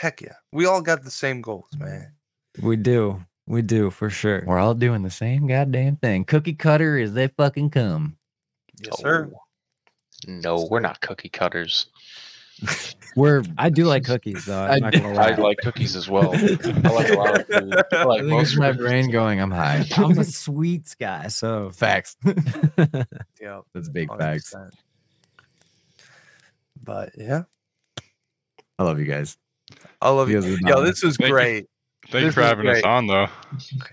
Heck 0.00 0.22
yeah. 0.22 0.32
We 0.50 0.64
all 0.64 0.80
got 0.80 1.02
the 1.04 1.10
same 1.10 1.42
goals, 1.42 1.68
man. 1.78 2.12
We 2.62 2.76
do. 2.76 3.22
We 3.46 3.60
do 3.60 3.90
for 3.90 4.08
sure. 4.08 4.42
We're 4.46 4.58
all 4.58 4.72
doing 4.72 5.02
the 5.02 5.10
same 5.10 5.46
goddamn 5.46 5.96
thing. 5.96 6.24
Cookie 6.24 6.54
cutter 6.54 6.98
as 6.98 7.12
they 7.12 7.28
fucking 7.28 7.68
come. 7.68 8.16
Yes, 8.82 8.98
sir. 8.98 9.30
Oh, 9.30 9.40
No, 10.26 10.66
we're 10.70 10.80
not 10.80 11.02
cookie 11.02 11.28
cutters. 11.28 11.86
We're 13.16 13.42
I 13.58 13.68
do 13.70 13.84
like 13.84 14.04
cookies 14.04 14.44
though. 14.46 14.62
I'm 14.62 14.70
I 14.72 14.78
not 14.78 14.92
do- 14.92 15.00
gonna 15.00 15.18
I 15.18 15.34
like 15.34 15.58
cookies 15.58 15.96
as 15.96 16.08
well. 16.08 16.32
I 16.34 16.88
like 16.92 17.10
a 17.10 17.14
lot 17.16 17.40
of 17.40 17.46
food. 17.46 17.74
I 17.92 18.04
like 18.04 18.20
I 18.20 18.24
most 18.24 18.50
it's 18.52 18.58
my 18.58 18.72
brain 18.72 19.10
going, 19.10 19.40
I'm 19.40 19.50
high. 19.50 19.84
I'm 19.96 20.16
a 20.18 20.24
sweets 20.24 20.94
guy, 20.94 21.26
so 21.28 21.70
Facts. 21.70 22.16
Yeah. 23.40 23.60
That's 23.74 23.88
big 23.90 24.08
facts. 24.16 24.54
100%. 24.54 24.70
But 26.82 27.10
yeah, 27.18 27.42
I 28.78 28.84
love 28.84 28.98
you 29.00 29.06
guys. 29.06 29.36
I 30.02 30.10
love 30.10 30.30
you. 30.30 30.40
You 30.42 30.58
guys 30.62 30.72
are 30.72 30.78
Yo, 30.78 30.84
this 30.84 31.02
was 31.02 31.16
Thank 31.16 31.28
you. 31.28 31.34
great. 31.34 31.66
Thank 32.08 32.14
you 32.22 32.28
This 32.28 32.34
for 32.34 32.40
was 32.40 32.48
having 32.50 32.66
us 32.68 32.82
on, 32.82 33.06
though. 33.06 33.26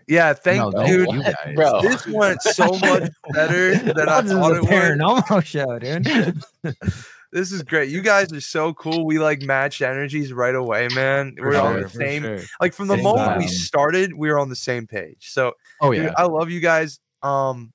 Yeah, 0.07 0.33
thank 0.33 0.73
No, 0.73 0.85
dude. 0.85 1.07
you 1.11 1.23
guys. 1.23 1.35
Bro. 1.55 1.81
This 1.81 2.07
went 2.07 2.41
so 2.41 2.67
much 2.79 3.11
better 3.33 3.75
than 3.75 4.07
I 4.09 4.21
thought 4.21 4.53
a 4.53 4.55
it 4.57 4.61
would. 4.61 4.69
paranormal 4.69 5.43
show, 5.45 5.77
dude. 5.79 6.41
This 7.33 7.51
is 7.51 7.61
great. 7.61 7.89
You 7.89 8.01
guys 8.01 8.31
are 8.31 8.39
so 8.39 8.73
cool. 8.73 9.05
We 9.05 9.19
like 9.19 9.41
matched 9.41 9.81
energies 9.81 10.31
right 10.31 10.55
away, 10.55 10.87
man. 10.95 11.35
For 11.37 11.49
We're 11.49 11.57
on 11.59 11.73
sure, 11.73 11.83
the 11.83 11.89
same. 11.89 12.23
sure. 12.23 12.39
Like 12.61 12.73
from 12.73 12.87
the 12.87 12.95
Same 12.95 13.03
moment 13.03 13.37
we 13.39 13.47
started, 13.47 14.13
we 14.13 14.29
were 14.31 14.39
on 14.39 14.47
the 14.47 14.55
same 14.55 14.87
page. 14.87 15.29
So 15.31 15.51
Oh 15.81 15.91
dude, 15.93 16.05
yeah. 16.05 16.13
I 16.15 16.23
love 16.23 16.49
you 16.49 16.61
guys. 16.61 17.01
Um, 17.21 17.73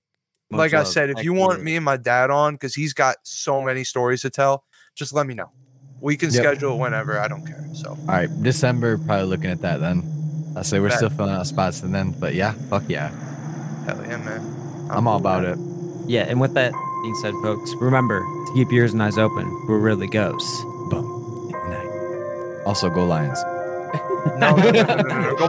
Much 0.50 0.58
like 0.58 0.72
I 0.74 0.84
said, 0.84 1.10
if 1.10 1.16
Thank 1.16 1.26
you 1.26 1.34
want 1.34 1.62
me 1.62 1.76
and 1.76 1.84
my 1.84 1.98
dad 1.98 2.30
on, 2.30 2.54
because 2.54 2.74
he's 2.74 2.94
got 2.94 3.16
so 3.24 3.60
many 3.60 3.84
stories 3.84 4.22
to 4.22 4.30
tell, 4.30 4.64
just 4.96 5.12
let 5.12 5.26
me 5.26 5.34
know. 5.34 5.50
We 6.02 6.16
can 6.16 6.30
Yep. 6.30 6.42
schedule 6.42 6.78
whenever. 6.78 7.18
I 7.18 7.28
don't 7.28 7.46
care. 7.46 7.64
So 7.72 7.90
All 7.90 7.96
right, 8.06 8.28
December, 8.42 8.98
probably 8.98 9.26
looking 9.26 9.50
at 9.50 9.62
that 9.62 9.80
then. 9.80 10.02
I 10.56 10.62
say 10.62 10.80
we're 10.80 10.88
Bet. 10.88 10.98
still 10.98 11.08
filling 11.10 11.32
out 11.34 11.46
spots 11.46 11.82
and 11.82 11.94
then, 11.94 12.10
but 12.18 12.34
yeah, 12.34 12.52
fuck 12.68 12.82
yeah. 12.88 13.08
hell 13.86 13.98
yeah, 14.06 14.18
man. 14.18 14.42
I'm 14.90 15.06
all 15.06 15.16
about 15.16 15.44
man. 15.44 15.52
it. 15.52 15.58
Yeah, 16.10 16.22
and 16.28 16.40
with 16.40 16.52
that 16.54 16.72
being 17.02 17.14
said, 17.22 17.32
folks, 17.42 17.72
remember 17.80 18.18
to 18.20 18.52
keep 18.54 18.70
your 18.70 18.82
ears 18.82 18.92
and 18.92 19.02
eyes 19.02 19.16
open 19.16 19.46
for 19.66 19.78
really 19.78 20.08
ghosts. 20.08 20.62
Boom. 20.90 21.50
Night. 21.70 22.62
Also, 22.66 22.90
go 22.90 23.06
Lions. 23.06 23.38
No, 24.38 24.54
no, 24.56 24.70
no, 24.70 24.82
no, 24.82 24.94
no, 24.96 25.20
no. 25.20 25.36
Go 25.36 25.48